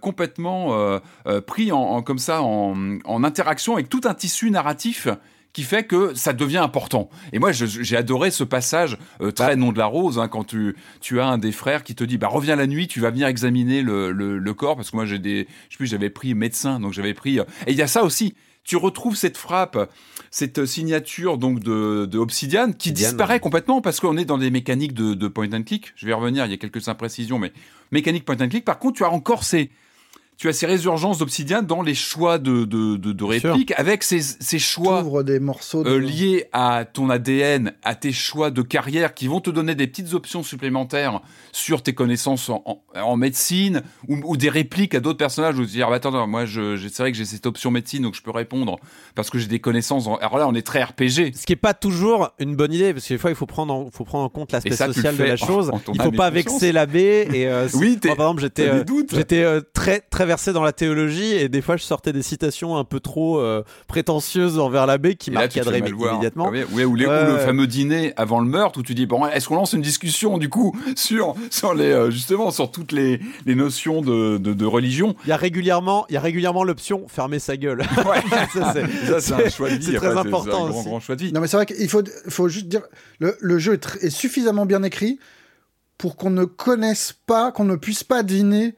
complètement 0.02 1.00
pris 1.46 1.72
en, 1.72 2.02
comme 2.02 2.20
ça 2.20 2.42
en, 2.42 3.24
interaction 3.24 3.74
avec 3.74 3.90
tout 3.90 4.02
un 4.06 4.14
tissu 4.14 4.52
narratif 4.52 5.08
qui 5.54 5.64
fait 5.64 5.84
que 5.84 6.14
ça 6.14 6.34
devient 6.34 6.58
important. 6.58 7.10
Et 7.34 7.40
moi, 7.40 7.52
j'ai 7.52 7.98
adoré 7.98 8.32
ce 8.32 8.44
passage 8.44 8.98
euh, 9.22 9.32
très 9.32 9.48
bah. 9.48 9.56
nom 9.56 9.72
de 9.72 9.78
la 9.78 9.88
rose, 9.88 10.20
hein, 10.20 10.28
quand 10.28 10.44
tu, 10.44 10.76
tu 11.02 11.20
as 11.20 11.28
un 11.28 11.38
des 11.38 11.52
frères 11.52 11.84
qui 11.84 11.96
te 11.96 12.04
dit, 12.04 12.18
bah 12.18 12.28
reviens 12.28 12.56
la 12.56 12.68
nuit, 12.68 12.88
tu 12.88 13.00
vas 13.00 13.10
venir 13.10 13.28
examiner 13.28 13.82
le, 13.82 14.12
le, 14.12 14.54
corps, 14.54 14.76
parce 14.76 14.92
que 14.92 14.96
moi 14.96 15.06
j'ai 15.06 15.20
des, 15.20 15.48
je 15.70 15.74
sais 15.74 15.78
plus, 15.78 15.88
j'avais 15.88 16.10
pris 16.10 16.34
médecin, 16.34 16.80
donc 16.80 16.94
j'avais 16.94 17.14
pris. 17.14 17.40
Euh, 17.40 17.44
et 17.66 17.72
il 17.72 17.78
y 17.78 17.82
a 17.82 17.88
ça 17.88 18.04
aussi. 18.04 18.36
Tu 18.64 18.76
retrouves 18.76 19.16
cette 19.16 19.38
frappe, 19.38 19.90
cette 20.30 20.66
signature 20.66 21.40
donc 21.40 21.60
de, 21.62 22.06
de 22.06 22.20
Obsidian 22.20 22.72
qui 22.72 22.92
disparaît 22.92 23.40
complètement 23.40 23.82
parce 23.82 24.00
qu'on 24.00 24.16
est 24.18 24.26
dans 24.26 24.38
des 24.38 24.52
mécaniques 24.52 24.94
de, 24.94 25.16
de 25.16 25.28
point 25.28 25.52
and 25.54 25.64
click. 25.64 25.94
Je 25.96 26.06
vais 26.06 26.14
revenir, 26.14 26.46
il 26.46 26.52
y 26.52 26.54
a 26.54 26.58
quelques 26.58 26.88
imprécisions, 26.88 27.40
mais 27.40 27.52
mécanique 27.92 28.26
point 28.26 28.38
and 28.40 28.50
click. 28.50 28.66
Par 28.66 28.78
contre, 28.78 28.98
tu 28.98 29.04
as 29.04 29.10
encore 29.10 29.44
ces 29.44 29.72
tu 30.40 30.48
as 30.48 30.54
ces 30.54 30.66
résurgences 30.66 31.18
d'Obsidian 31.18 31.62
dans 31.62 31.82
les 31.82 31.94
choix 31.94 32.38
de, 32.38 32.64
de, 32.64 32.96
de, 32.96 33.24
répliques, 33.26 33.74
avec 33.76 34.04
ces, 34.04 34.22
ces 34.22 34.58
choix 34.58 35.04
des 35.22 35.38
morceaux 35.42 35.86
euh, 35.86 36.00
liés 36.00 36.46
à 36.54 36.86
ton 36.86 37.10
ADN, 37.10 37.74
à 37.84 37.94
tes 37.94 38.14
choix 38.14 38.50
de 38.50 38.62
carrière 38.62 39.14
qui 39.14 39.28
vont 39.28 39.42
te 39.42 39.50
donner 39.50 39.76
des 39.76 39.86
petites 39.86 40.14
options 40.14 40.42
supplémentaires 40.42 41.20
sur 41.52 41.84
tes 41.84 41.94
connaissances 41.94 42.48
en, 42.48 42.82
en, 42.96 43.18
médecine 43.18 43.84
ou, 44.08 44.16
ou, 44.24 44.38
des 44.38 44.48
répliques 44.48 44.96
à 44.96 45.02
d'autres 45.02 45.18
personnages 45.18 45.60
où 45.60 45.66
tu 45.66 45.72
dis 45.72 45.84
ah, 45.84 45.90
bah, 45.90 45.96
attends, 45.96 46.26
moi 46.26 46.46
c'est 46.48 47.00
vrai 47.00 47.12
que 47.12 47.18
j'ai 47.18 47.26
cette 47.26 47.46
option 47.46 47.70
médecine 47.70 48.04
donc 48.04 48.16
je 48.16 48.22
peux 48.22 48.32
répondre 48.32 48.80
parce 49.16 49.30
que 49.30 49.40
j'ai 49.40 49.48
des 49.48 49.60
connaissances. 49.60 50.08
Alors 50.22 50.38
là, 50.38 50.48
on 50.48 50.56
est 50.56 50.66
très 50.66 50.82
RPG. 50.82 51.36
Ce 51.36 51.46
qui 51.46 51.52
est 51.52 51.58
pas 51.58 51.74
toujours 51.74 52.30
une 52.40 52.56
bonne 52.56 52.72
idée 52.72 52.94
parce 52.94 53.06
que 53.06 53.14
des 53.14 53.18
fois 53.18 53.32
il 53.32 53.36
faut 53.36 53.46
prendre 53.46 53.74
en, 53.74 53.92
faut 53.92 54.06
prendre 54.06 54.24
en 54.24 54.30
compte 54.30 54.54
l'aspect 54.54 54.72
social 54.72 55.18
de 55.18 55.24
la 55.26 55.36
chose. 55.36 55.70
il 55.94 56.02
faut 56.02 56.12
pas 56.14 56.30
vexer 56.30 56.72
l'abbé 56.72 57.28
et 57.34 57.48
euh, 57.48 57.68
oui, 57.74 58.00
moi, 58.06 58.16
par 58.16 58.28
exemple 58.28 58.42
j'étais 58.42 58.70
euh, 58.70 58.86
j'étais 59.12 59.46
très 59.74 60.00
très 60.00 60.29
versé 60.30 60.54
dans 60.54 60.64
la 60.64 60.74
théologie 60.74 61.34
et 61.34 61.50
des 61.50 61.62
fois 61.62 61.76
je 61.76 61.84
sortais 61.84 62.14
des 62.14 62.22
citations 62.22 62.78
un 62.78 62.84
peu 62.84 63.00
trop 63.00 63.40
euh, 63.40 63.64
prétentieuses 63.88 64.60
envers 64.60 64.86
l'abbé 64.86 65.16
qui 65.16 65.32
m'encadrait 65.32 65.80
immédiatement. 65.80 66.46
Ah 66.48 66.52
oui, 66.72 66.84
ou, 66.84 66.94
les, 66.94 67.06
le 67.06 67.38
fameux 67.40 67.66
dîner 67.66 68.14
avant 68.16 68.40
le 68.40 68.46
meurtre 68.46 68.80
où 68.80 68.84
tu 68.84 68.94
dis 68.94 69.08
bon 69.08 69.26
est-ce 69.26 69.48
qu'on 69.48 69.56
lance 69.56 69.74
une 69.74 69.82
discussion 69.82 70.38
du 70.38 70.48
coup 70.48 70.78
sur 70.96 71.34
sur 71.50 71.74
les 71.74 71.92
euh, 71.92 72.12
justement 72.12 72.52
sur 72.52 72.70
toutes 72.70 72.92
les, 72.92 73.20
les 73.48 73.56
notions 73.56 74.02
de, 74.02 74.38
de, 74.38 74.66
religion? 74.66 75.16
Il 75.26 75.30
y 75.30 75.32
a 75.32 75.38
régulièrement 75.38 76.06
il 76.10 76.14
y 76.14 76.18
a 76.18 76.22
régulièrement 76.22 76.64
l'option 76.64 77.08
fermer 77.08 77.40
sa 77.40 77.58
gueule. 77.58 77.84
ça 78.54 79.20
c'est 79.20 79.34
un 79.34 79.50
choix 79.50 79.72
de 79.72 79.76
vie. 79.76 79.86
C'est 79.86 79.94
très 79.96 80.16
important. 80.16 80.68
Un 80.68 80.70
grand, 80.70 80.84
grand, 80.84 81.00
choix 81.00 81.16
de 81.16 81.24
vie. 81.24 81.34
Non 81.34 81.42
mais 81.42 81.48
c'est 81.48 81.58
vrai 81.58 81.66
qu'il 81.66 81.90
faut 81.90 82.04
faut 82.30 82.50
juste 82.50 82.68
dire 82.68 82.84
le, 83.18 83.36
le 83.42 83.58
jeu 83.58 83.74
est, 83.74 84.04
est 84.04 84.10
suffisamment 84.12 84.68
bien 84.68 84.84
écrit 84.84 85.18
pour 85.98 86.18
qu'on 86.18 86.30
ne 86.30 86.46
connaisse 86.46 87.16
pas, 87.26 87.52
qu'on 87.52 87.66
ne 87.66 87.76
puisse 87.76 88.04
pas 88.04 88.22
deviner 88.22 88.76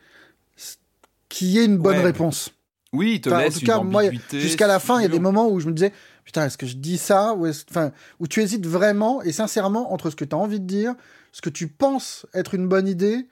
qui 1.32 1.58
est 1.58 1.66
une 1.66 1.78
bonne 1.78 2.00
réponse. 2.00 2.52
Oui, 2.94 3.14
il 3.16 3.22
te 3.22 3.30
laisse 3.30 3.56
en 3.56 3.60
tout 3.60 3.66
cas, 3.66 3.80
moi, 3.80 4.04
jusqu'à 4.32 4.68
la 4.68 4.80
fin, 4.80 5.00
il 5.00 5.04
y 5.04 5.06
a 5.06 5.10
des 5.10 5.20
moments 5.20 5.50
où 5.50 5.60
je 5.62 5.68
me 5.68 5.72
disais, 5.72 5.94
putain, 6.26 6.46
est-ce 6.46 6.58
que 6.58 6.68
je 6.68 6.76
dis 6.76 6.98
ça 6.98 7.34
ou 7.34 7.48
enfin, 7.48 7.92
où 8.20 8.28
tu 8.28 8.42
hésites 8.42 8.68
vraiment 8.68 9.22
et 9.24 9.32
sincèrement 9.32 9.94
entre 9.94 10.10
ce 10.10 10.16
que 10.16 10.26
tu 10.26 10.36
as 10.36 10.38
envie 10.38 10.60
de 10.60 10.66
dire, 10.66 10.94
ce 11.32 11.42
que 11.42 11.50
tu 11.50 11.70
penses 11.70 12.26
être 12.34 12.54
une 12.54 12.68
bonne 12.68 12.90
idée 12.90 13.28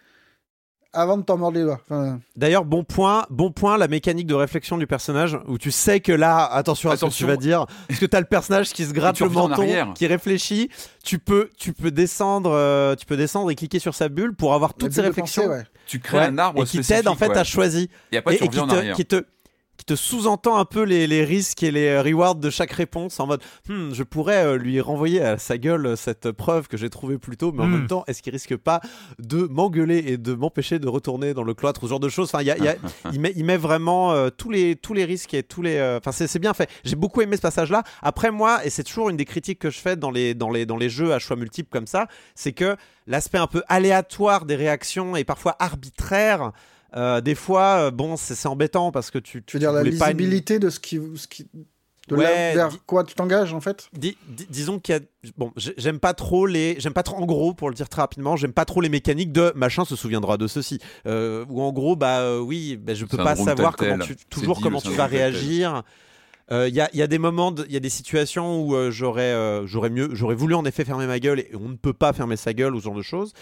avant 0.94 1.18
de 1.18 1.24
t'en 1.24 1.38
mordre 1.38 1.58
les 1.58 1.66
doigts. 1.66 1.82
D'ailleurs, 2.36 2.66
bon 2.66 2.84
point, 2.84 3.26
bon 3.30 3.52
point, 3.52 3.78
la 3.78 3.88
mécanique 3.88 4.28
de 4.28 4.34
réflexion 4.34 4.78
du 4.78 4.88
personnage, 4.88 5.38
où 5.48 5.58
tu 5.58 5.70
sais 5.70 6.00
que 6.00 6.14
là, 6.14 6.46
attention 6.46 6.90
à 6.90 6.98
ce 6.98 7.06
que 7.06 7.12
tu 7.12 7.26
vas 7.26 7.36
dire, 7.36 7.66
parce 7.88 8.00
que 8.00 8.06
tu 8.06 8.16
as 8.16 8.22
le 8.22 8.26
personnage 8.26 8.72
qui 8.72 8.86
se 8.86 8.94
gratte 8.94 9.20
le 9.20 9.30
menton, 9.30 9.94
qui 9.94 10.08
réfléchit, 10.08 10.70
tu 11.04 11.20
peux, 11.20 11.50
tu 11.58 11.74
peux 11.74 11.92
descendre, 11.92 12.52
euh, 12.52 12.96
tu 12.96 13.06
peux 13.06 13.18
descendre 13.18 13.52
et 13.52 13.56
cliquer 13.56 13.80
sur 13.80 13.94
sa 13.94 14.08
bulle 14.10 14.34
pour 14.34 14.54
avoir 14.54 14.74
toutes 14.74 14.94
ces 14.94 15.02
réflexions. 15.02 15.52
Tu 15.90 16.00
crées 16.00 16.20
un 16.20 16.38
arbre 16.38 16.62
et 16.62 16.66
qui 16.66 16.82
t'aide 16.82 17.08
en 17.08 17.16
fait 17.16 17.36
à 17.36 17.44
choisir. 17.44 17.88
Et 18.12 18.18
après, 18.18 18.38
tu 18.38 18.44
et, 18.44 18.48
qui 18.48 18.58
te 18.60 18.94
qui 18.94 19.06
te 19.08 19.26
sous-entend 19.96 20.58
un 20.58 20.66
peu 20.66 20.84
les, 20.84 21.08
les, 21.08 21.24
risques 21.24 21.64
et 21.64 21.72
les 21.72 21.88
euh, 21.88 22.02
rewards 22.02 22.36
de 22.36 22.50
chaque 22.50 22.72
réponse 22.72 23.20
en 23.20 23.28
mode 23.28 23.42
hmm, 23.68 23.94
je 23.94 24.04
pourrais 24.04 24.46
euh, 24.46 24.58
lui 24.58 24.82
renvoyer 24.82 25.22
à 25.22 25.38
sa 25.38 25.58
gueule 25.58 25.86
euh, 25.86 25.96
cette 25.96 26.32
preuve 26.32 26.68
que 26.68 26.78
j'ai 26.78 26.90
trouvée 26.90 27.18
plus 27.18 27.38
tôt, 27.38 27.52
mais 27.52 27.64
en 27.64 27.68
hmm. 27.68 27.72
même 27.72 27.88
temps, 27.88 28.04
est-ce 28.08 28.22
qu'il 28.22 28.32
risque 28.32 28.56
pas 28.58 28.82
de 29.20 29.48
m'engueuler 29.50 30.04
et 30.08 30.18
de 30.18 30.34
m'empêcher 30.34 30.80
de 30.80 30.88
retourner 30.88 31.34
dans 31.34 31.44
le 31.44 31.54
cloître, 31.54 31.82
ce 31.82 31.88
genre 31.88 32.00
de 32.00 32.10
choses? 32.10 32.30
Enfin, 32.34 32.44
y 32.44 32.52
a, 32.52 32.58
y 32.58 32.68
a, 32.68 32.76
il, 33.14 33.20
met, 33.20 33.34
il 33.36 33.46
met 33.46 33.58
vraiment 33.58 34.30
tous, 34.32 34.50
les, 34.50 34.76
tous 34.76 34.94
les 34.94 35.06
risques 35.06 35.34
et 35.34 35.44
tous 35.44 35.62
les. 35.62 35.80
Enfin, 35.98 36.12
c'est 36.12 36.40
bien 36.40 36.54
fait. 36.54 36.70
J'ai 36.84 36.96
beaucoup 36.96 37.22
aimé 37.22 37.36
ce 37.36 37.42
passage-là. 37.42 37.84
Après, 38.02 38.32
moi, 38.32 38.66
et 38.66 38.70
c'est 38.70 38.84
toujours 38.84 39.10
une 39.10 39.18
des 39.18 39.26
critiques 39.26 39.60
que 39.60 39.70
je 39.70 39.80
fais 39.80 39.96
dans 39.96 40.12
les, 40.12 40.34
dans 40.34 40.50
les, 40.50 40.66
dans 40.66 40.78
les 40.78 40.90
jeux 40.90 41.14
à 41.14 41.20
choix 41.20 41.36
multiples 41.36 41.70
comme 41.72 41.88
ça, 41.88 42.08
c'est 42.36 42.54
que 42.54 42.76
l'aspect 43.08 43.38
un 43.38 43.48
peu 43.48 43.64
aléatoire 43.68 44.46
des 44.46 44.56
réactions 44.56 45.16
et 45.16 45.24
parfois 45.24 45.56
arbitraire. 45.60 46.52
Euh, 46.96 47.22
des 47.22 47.36
fois, 47.36 47.88
euh, 47.88 47.92
bon, 47.92 48.18
c'est 48.18 48.48
embêtant 48.48 48.92
parce 48.92 49.12
que 49.12 49.20
tu. 49.20 49.44
Tu 49.44 49.58
veux 49.58 49.60
dire 49.60 49.72
la 49.72 49.84
lisibilité 49.84 50.60
de 50.60 50.70
ce 50.70 50.80
qui, 50.80 51.00
ce 51.16 51.28
qui 51.28 51.48
de 52.08 52.16
vers 52.16 52.70
quoi 52.86 53.04
tu 53.04 53.14
t'engages 53.14 53.54
en 53.54 53.62
fait? 53.62 53.90
Disons 53.94 54.80
qu'il 54.80 54.96
y 54.96 54.98
a 54.98 55.02
bon, 55.38 55.52
j'aime 55.56 56.00
pas 56.00 56.14
trop 56.16 56.48
les, 56.48 56.76
j'aime 56.80 56.94
pas 56.94 57.04
trop 57.04 57.18
en 57.18 57.26
gros 57.26 57.54
pour 57.54 57.70
le 57.70 57.76
dire 57.76 57.88
très 57.88 58.02
rapidement, 58.02 58.36
j'aime 58.36 58.54
pas 58.54 58.66
trop 58.66 58.82
les 58.82 58.90
mécaniques 58.90 59.32
de 59.32 59.54
machin 59.56 59.86
se 59.86 59.96
souviendra 59.96 60.38
de 60.38 60.48
ceci 60.48 60.80
euh, 61.06 61.46
ou 61.50 61.62
en 61.62 61.72
gros 61.72 61.96
bah 61.96 62.40
oui, 62.40 62.78
bah, 62.78 62.96
je 62.96 63.06
peux 63.06 63.18
pas 63.18 63.36
savoir 63.36 63.76
comment 63.76 64.00
tu, 64.00 64.16
toujours 64.30 64.60
comment 64.60 64.82
tu 64.82 64.92
vas 64.92 65.06
réagir. 65.06 65.84
Il 66.52 66.56
euh, 66.56 66.68
y, 66.68 66.82
a, 66.82 66.90
y, 66.96 67.04
a, 67.04 67.08
des 67.08 67.20
moments, 67.20 67.54
il 67.68 67.72
y 67.72 67.78
a 67.78 67.80
des 67.80 67.90
situations 67.90 68.64
où 68.64 68.76
euh, 68.76 68.90
j'aurais, 68.90 69.34
euh, 69.34 69.68
j'aurais 69.68 69.92
mieux, 69.92 70.10
j'aurais 70.14 70.34
voulu 70.34 70.56
en 70.56 70.66
effet 70.66 70.84
fermer 70.84 71.06
ma 71.06 71.20
gueule 71.20 71.42
et 71.42 71.52
on 71.54 71.70
ne 71.70 71.76
peut 71.76 71.94
pas 71.94 72.12
fermer 72.12 72.38
sa 72.38 72.54
gueule 72.54 72.74
ou 72.74 72.80
ce 72.80 72.86
genre 72.86 72.96
de 72.96 73.04
choses. 73.04 73.34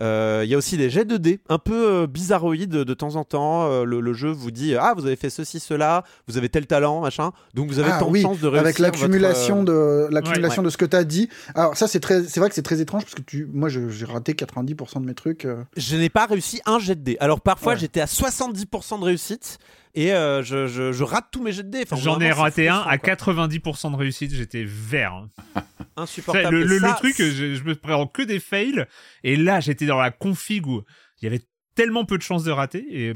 Il 0.00 0.48
y 0.48 0.54
a 0.54 0.56
aussi 0.56 0.76
des 0.76 0.90
jets 0.90 1.04
de 1.04 1.16
dés 1.16 1.38
un 1.48 1.58
peu 1.58 2.06
bizarroïdes 2.08 2.70
de 2.70 2.94
temps 2.94 3.14
en 3.14 3.22
temps. 3.22 3.84
Le, 3.84 4.12
jeu 4.14 4.30
vous 4.30 4.50
dit 4.50 4.74
ah 4.74 4.94
vous 4.96 5.06
avez 5.06 5.14
fait 5.14 5.30
ceci 5.30 5.60
cela, 5.60 6.02
vous 6.26 6.38
avez 6.38 6.48
tel 6.48 6.66
talent 6.66 7.00
machin, 7.00 7.30
donc 7.54 7.68
vous 7.68 7.78
avez 7.78 7.90
ah 7.92 8.00
tant 8.00 8.10
de 8.10 8.18
chances 8.18 8.40
de 8.40 8.48
réussir. 8.48 8.66
Avec 8.66 8.78
l'accumulation 8.80 9.62
de 9.62 10.08
l'accumulation 10.10 10.62
de 10.62 10.70
ce 10.70 10.76
que 10.76 10.86
tu 10.86 10.96
as 10.96 11.04
dit. 11.04 11.28
Alors 11.54 11.76
ça 11.76 11.86
c'est 11.86 12.00
très, 12.00 12.24
c'est 12.24 12.40
vrai 12.40 12.48
que 12.48 12.54
c'est 12.56 12.62
très 12.62 12.80
étrange 12.80 13.04
parce 13.04 13.14
que 13.14 13.22
tu, 13.22 13.46
moi 13.52 13.68
j'ai 13.68 14.04
raté 14.04 14.32
90% 14.32 15.02
de 15.02 15.06
mes 15.06 15.14
trucs. 15.14 15.46
Je 15.76 15.96
n'ai 15.96 16.08
pas 16.08 16.26
réussi 16.26 16.60
un 16.66 16.80
jet 16.80 16.96
de 16.96 17.02
dés. 17.02 17.16
Alors 17.20 17.40
parfois 17.40 17.76
j'étais 17.76 18.00
à 18.00 18.06
70% 18.06 18.98
de 18.98 19.04
réussite 19.04 19.58
et 19.96 20.12
euh, 20.12 20.42
je, 20.42 20.66
je, 20.66 21.02
rate 21.02 21.28
tous 21.32 21.42
mes 21.42 21.52
jets 21.52 21.64
de 21.64 21.70
dés. 21.70 21.84
J'en 21.92 22.20
ai 22.20 22.30
raté 22.30 22.68
un 22.68 22.80
à 22.80 22.98
90% 22.98 23.92
de 23.92 23.96
réussite, 23.96 24.32
j'étais 24.32 24.64
vert. 24.64 25.26
Insupportable. 25.96 26.54
Le, 26.62 26.78
le, 26.78 26.96
truc, 26.96 27.14
je, 27.16 27.54
je, 27.54 27.64
me 27.64 27.74
prends 27.74 28.06
que 28.06 28.22
des 28.22 28.38
fails, 28.38 28.84
et 29.24 29.36
là 29.36 29.60
j'étais 29.60 29.86
dans 29.86 29.98
la 29.98 30.10
config 30.10 30.66
où 30.66 30.82
il 31.20 31.24
y 31.24 31.28
avait 31.28 31.40
tellement 31.74 32.04
peu 32.04 32.18
de 32.18 32.22
chances 32.22 32.44
de 32.44 32.50
rater. 32.50 32.84
Et, 32.90 33.14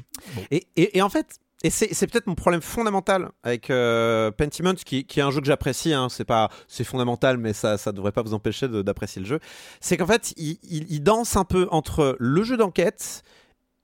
et, 0.50 0.96
et, 0.96 1.02
en 1.02 1.10
fait, 1.10 1.38
et 1.62 1.68
c'est 1.68 2.06
peut-être 2.06 2.26
mon 2.26 2.34
problème 2.34 2.62
fondamental 2.62 3.32
avec 3.42 3.68
euh, 3.68 4.30
Pentiment, 4.30 4.72
qui, 4.74 5.04
qui, 5.04 5.20
est 5.20 5.22
un 5.22 5.30
jeu 5.30 5.40
que 5.40 5.46
j'apprécie. 5.46 5.92
Hein, 5.92 6.08
c'est 6.08 6.24
pas, 6.24 6.48
c'est 6.66 6.84
fondamental, 6.84 7.36
mais 7.36 7.52
ça, 7.52 7.76
ça 7.76 7.92
devrait 7.92 8.12
pas 8.12 8.22
vous 8.22 8.32
empêcher 8.32 8.66
d'apprécier 8.68 9.20
le 9.20 9.28
jeu. 9.28 9.40
C'est 9.80 9.98
qu'en 9.98 10.06
fait, 10.06 10.32
il, 10.38 10.58
il, 10.62 10.90
il, 10.90 11.02
danse 11.02 11.36
un 11.36 11.44
peu 11.44 11.68
entre 11.70 12.16
le 12.18 12.42
jeu 12.44 12.56
d'enquête 12.56 13.22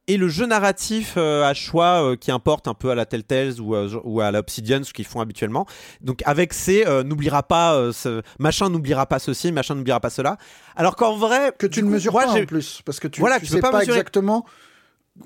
et 0.08 0.16
le 0.16 0.28
jeu 0.28 0.46
narratif 0.46 1.14
euh, 1.16 1.44
à 1.44 1.52
choix 1.54 2.02
euh, 2.12 2.16
qui 2.16 2.30
importe 2.30 2.68
un 2.68 2.74
peu 2.74 2.90
à 2.90 2.94
la 2.94 3.06
Telltales 3.06 3.60
ou, 3.60 3.74
à- 3.74 3.86
ou 4.04 4.20
à 4.20 4.30
la 4.30 4.38
Obsidian, 4.40 4.82
ce 4.84 4.92
qu'ils 4.92 5.04
font 5.06 5.20
habituellement. 5.20 5.66
Donc 6.00 6.22
avec 6.26 6.52
ces 6.52 6.86
euh, 6.86 7.02
n'oubliera 7.02 7.42
pas 7.42 7.74
euh, 7.74 7.92
ce 7.92 8.22
machin 8.38 8.68
n'oubliera 8.70 9.06
pas 9.06 9.18
ceci, 9.18 9.50
machin 9.52 9.74
n'oubliera 9.74 10.00
pas 10.00 10.10
cela. 10.10 10.36
Alors 10.76 10.96
qu'en 10.96 11.16
vrai 11.16 11.52
Que 11.58 11.66
tu 11.66 11.80
ne 11.82 11.86
coup, 11.88 11.92
mesures 11.94 12.12
moi, 12.12 12.24
pas 12.26 12.30
en 12.40 12.44
plus. 12.46 12.82
Parce 12.84 13.00
que 13.00 13.08
tu, 13.08 13.20
Voilà, 13.20 13.40
tu 13.40 13.46
tu 13.46 13.52
sais 13.52 13.60
pas 13.60 13.82
exactement. 13.82 14.44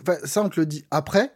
Enfin, 0.00 0.16
ça, 0.24 0.42
on 0.42 0.48
te 0.48 0.58
le 0.60 0.66
dit 0.66 0.84
après. 0.90 1.32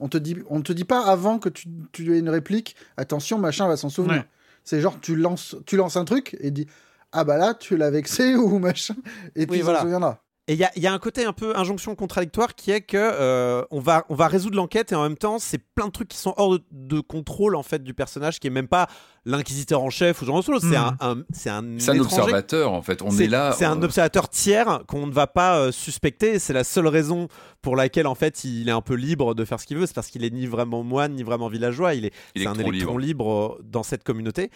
On 0.00 0.08
te 0.08 0.16
dit, 0.16 0.36
on 0.48 0.62
te 0.62 0.72
dit 0.72 0.84
pas 0.84 1.00
avant 1.04 1.38
que 1.40 1.48
tu, 1.48 1.66
tu 1.92 2.14
aies 2.14 2.20
une 2.20 2.28
réplique. 2.30 2.76
Attention, 2.96 3.36
machin 3.38 3.66
va 3.66 3.76
s'en 3.76 3.88
souvenir. 3.88 4.18
Ouais. 4.18 4.24
C'est 4.62 4.80
genre, 4.80 4.96
tu 5.00 5.16
lances, 5.16 5.56
tu 5.66 5.76
lances 5.76 5.96
un 5.96 6.04
truc 6.04 6.36
et 6.40 6.52
dis 6.52 6.66
Ah 7.10 7.24
bah 7.24 7.36
là, 7.36 7.54
tu 7.54 7.76
l'as 7.76 7.90
vexé 7.90 8.36
ou 8.36 8.58
machin. 8.60 8.94
Et 9.34 9.46
puis 9.46 9.52
Oui, 9.54 9.58
il 9.58 9.64
voilà. 9.64 9.78
s'en 9.80 9.84
souviendra. 9.84 10.22
Et 10.48 10.54
il 10.54 10.58
y 10.58 10.64
a, 10.64 10.70
il 10.76 10.82
y 10.82 10.86
a 10.86 10.92
un 10.94 10.98
côté 10.98 11.24
un 11.26 11.34
peu 11.34 11.54
injonction 11.56 11.94
contradictoire 11.94 12.54
qui 12.54 12.70
est 12.70 12.80
que 12.80 12.96
euh, 12.96 13.62
on, 13.70 13.80
va, 13.80 14.06
on 14.08 14.14
va 14.14 14.28
résoudre 14.28 14.56
l'enquête 14.56 14.92
et 14.92 14.94
en 14.94 15.02
même 15.02 15.18
temps, 15.18 15.38
c'est 15.38 15.58
plein 15.58 15.86
de 15.86 15.92
trucs 15.92 16.08
qui 16.08 16.16
sont 16.16 16.32
hors 16.38 16.52
de, 16.52 16.62
de 16.72 17.00
contrôle 17.00 17.54
en 17.54 17.62
fait 17.62 17.84
du 17.84 17.92
personnage 17.92 18.40
qui 18.40 18.46
est 18.46 18.50
même 18.50 18.66
pas 18.66 18.88
l'inquisiteur 19.26 19.82
en 19.82 19.90
chef 19.90 20.22
ou 20.22 20.24
genre 20.24 20.40
de 20.40 20.44
choses. 20.44 20.62
C'est 20.62 20.76
un, 20.76 20.96
un- 21.00 21.22
c'est 21.32 21.50
un, 21.50 21.62
observateur, 22.00 22.72
en 22.72 22.80
fait. 22.80 23.02
On 23.02 23.10
est 23.10 23.26
là. 23.28 23.52
C'est 23.58 23.66
un 23.66 23.82
observateur 23.82 24.30
tiers 24.30 24.80
qu'on 24.88 25.06
ne 25.06 25.12
va 25.12 25.26
pas 25.26 25.58
euh, 25.58 25.70
suspecter. 25.70 26.38
C'est 26.38 26.54
la 26.54 26.64
seule 26.64 26.86
raison 26.86 27.28
pour 27.60 27.76
laquelle 27.76 28.06
en 28.06 28.14
fait 28.14 28.42
il 28.44 28.70
est 28.70 28.72
un 28.72 28.80
peu 28.80 28.94
libre 28.94 29.34
de 29.34 29.44
faire 29.44 29.60
ce 29.60 29.66
qu'il 29.66 29.76
veut. 29.76 29.84
C'est 29.84 29.94
parce 29.94 30.08
qu'il 30.08 30.24
est 30.24 30.30
ni 30.30 30.46
vraiment 30.46 30.82
moine 30.82 31.12
ni 31.14 31.24
vraiment 31.24 31.48
villageois. 31.48 31.92
Il 31.94 32.06
est, 32.06 32.12
c'est 32.34 32.46
un 32.46 32.54
Électron 32.54 32.72
électron 32.72 32.98
libre. 32.98 33.56
euh, 33.58 33.62
dans 33.64 33.82
cette 33.82 34.02
communauté. 34.02 34.50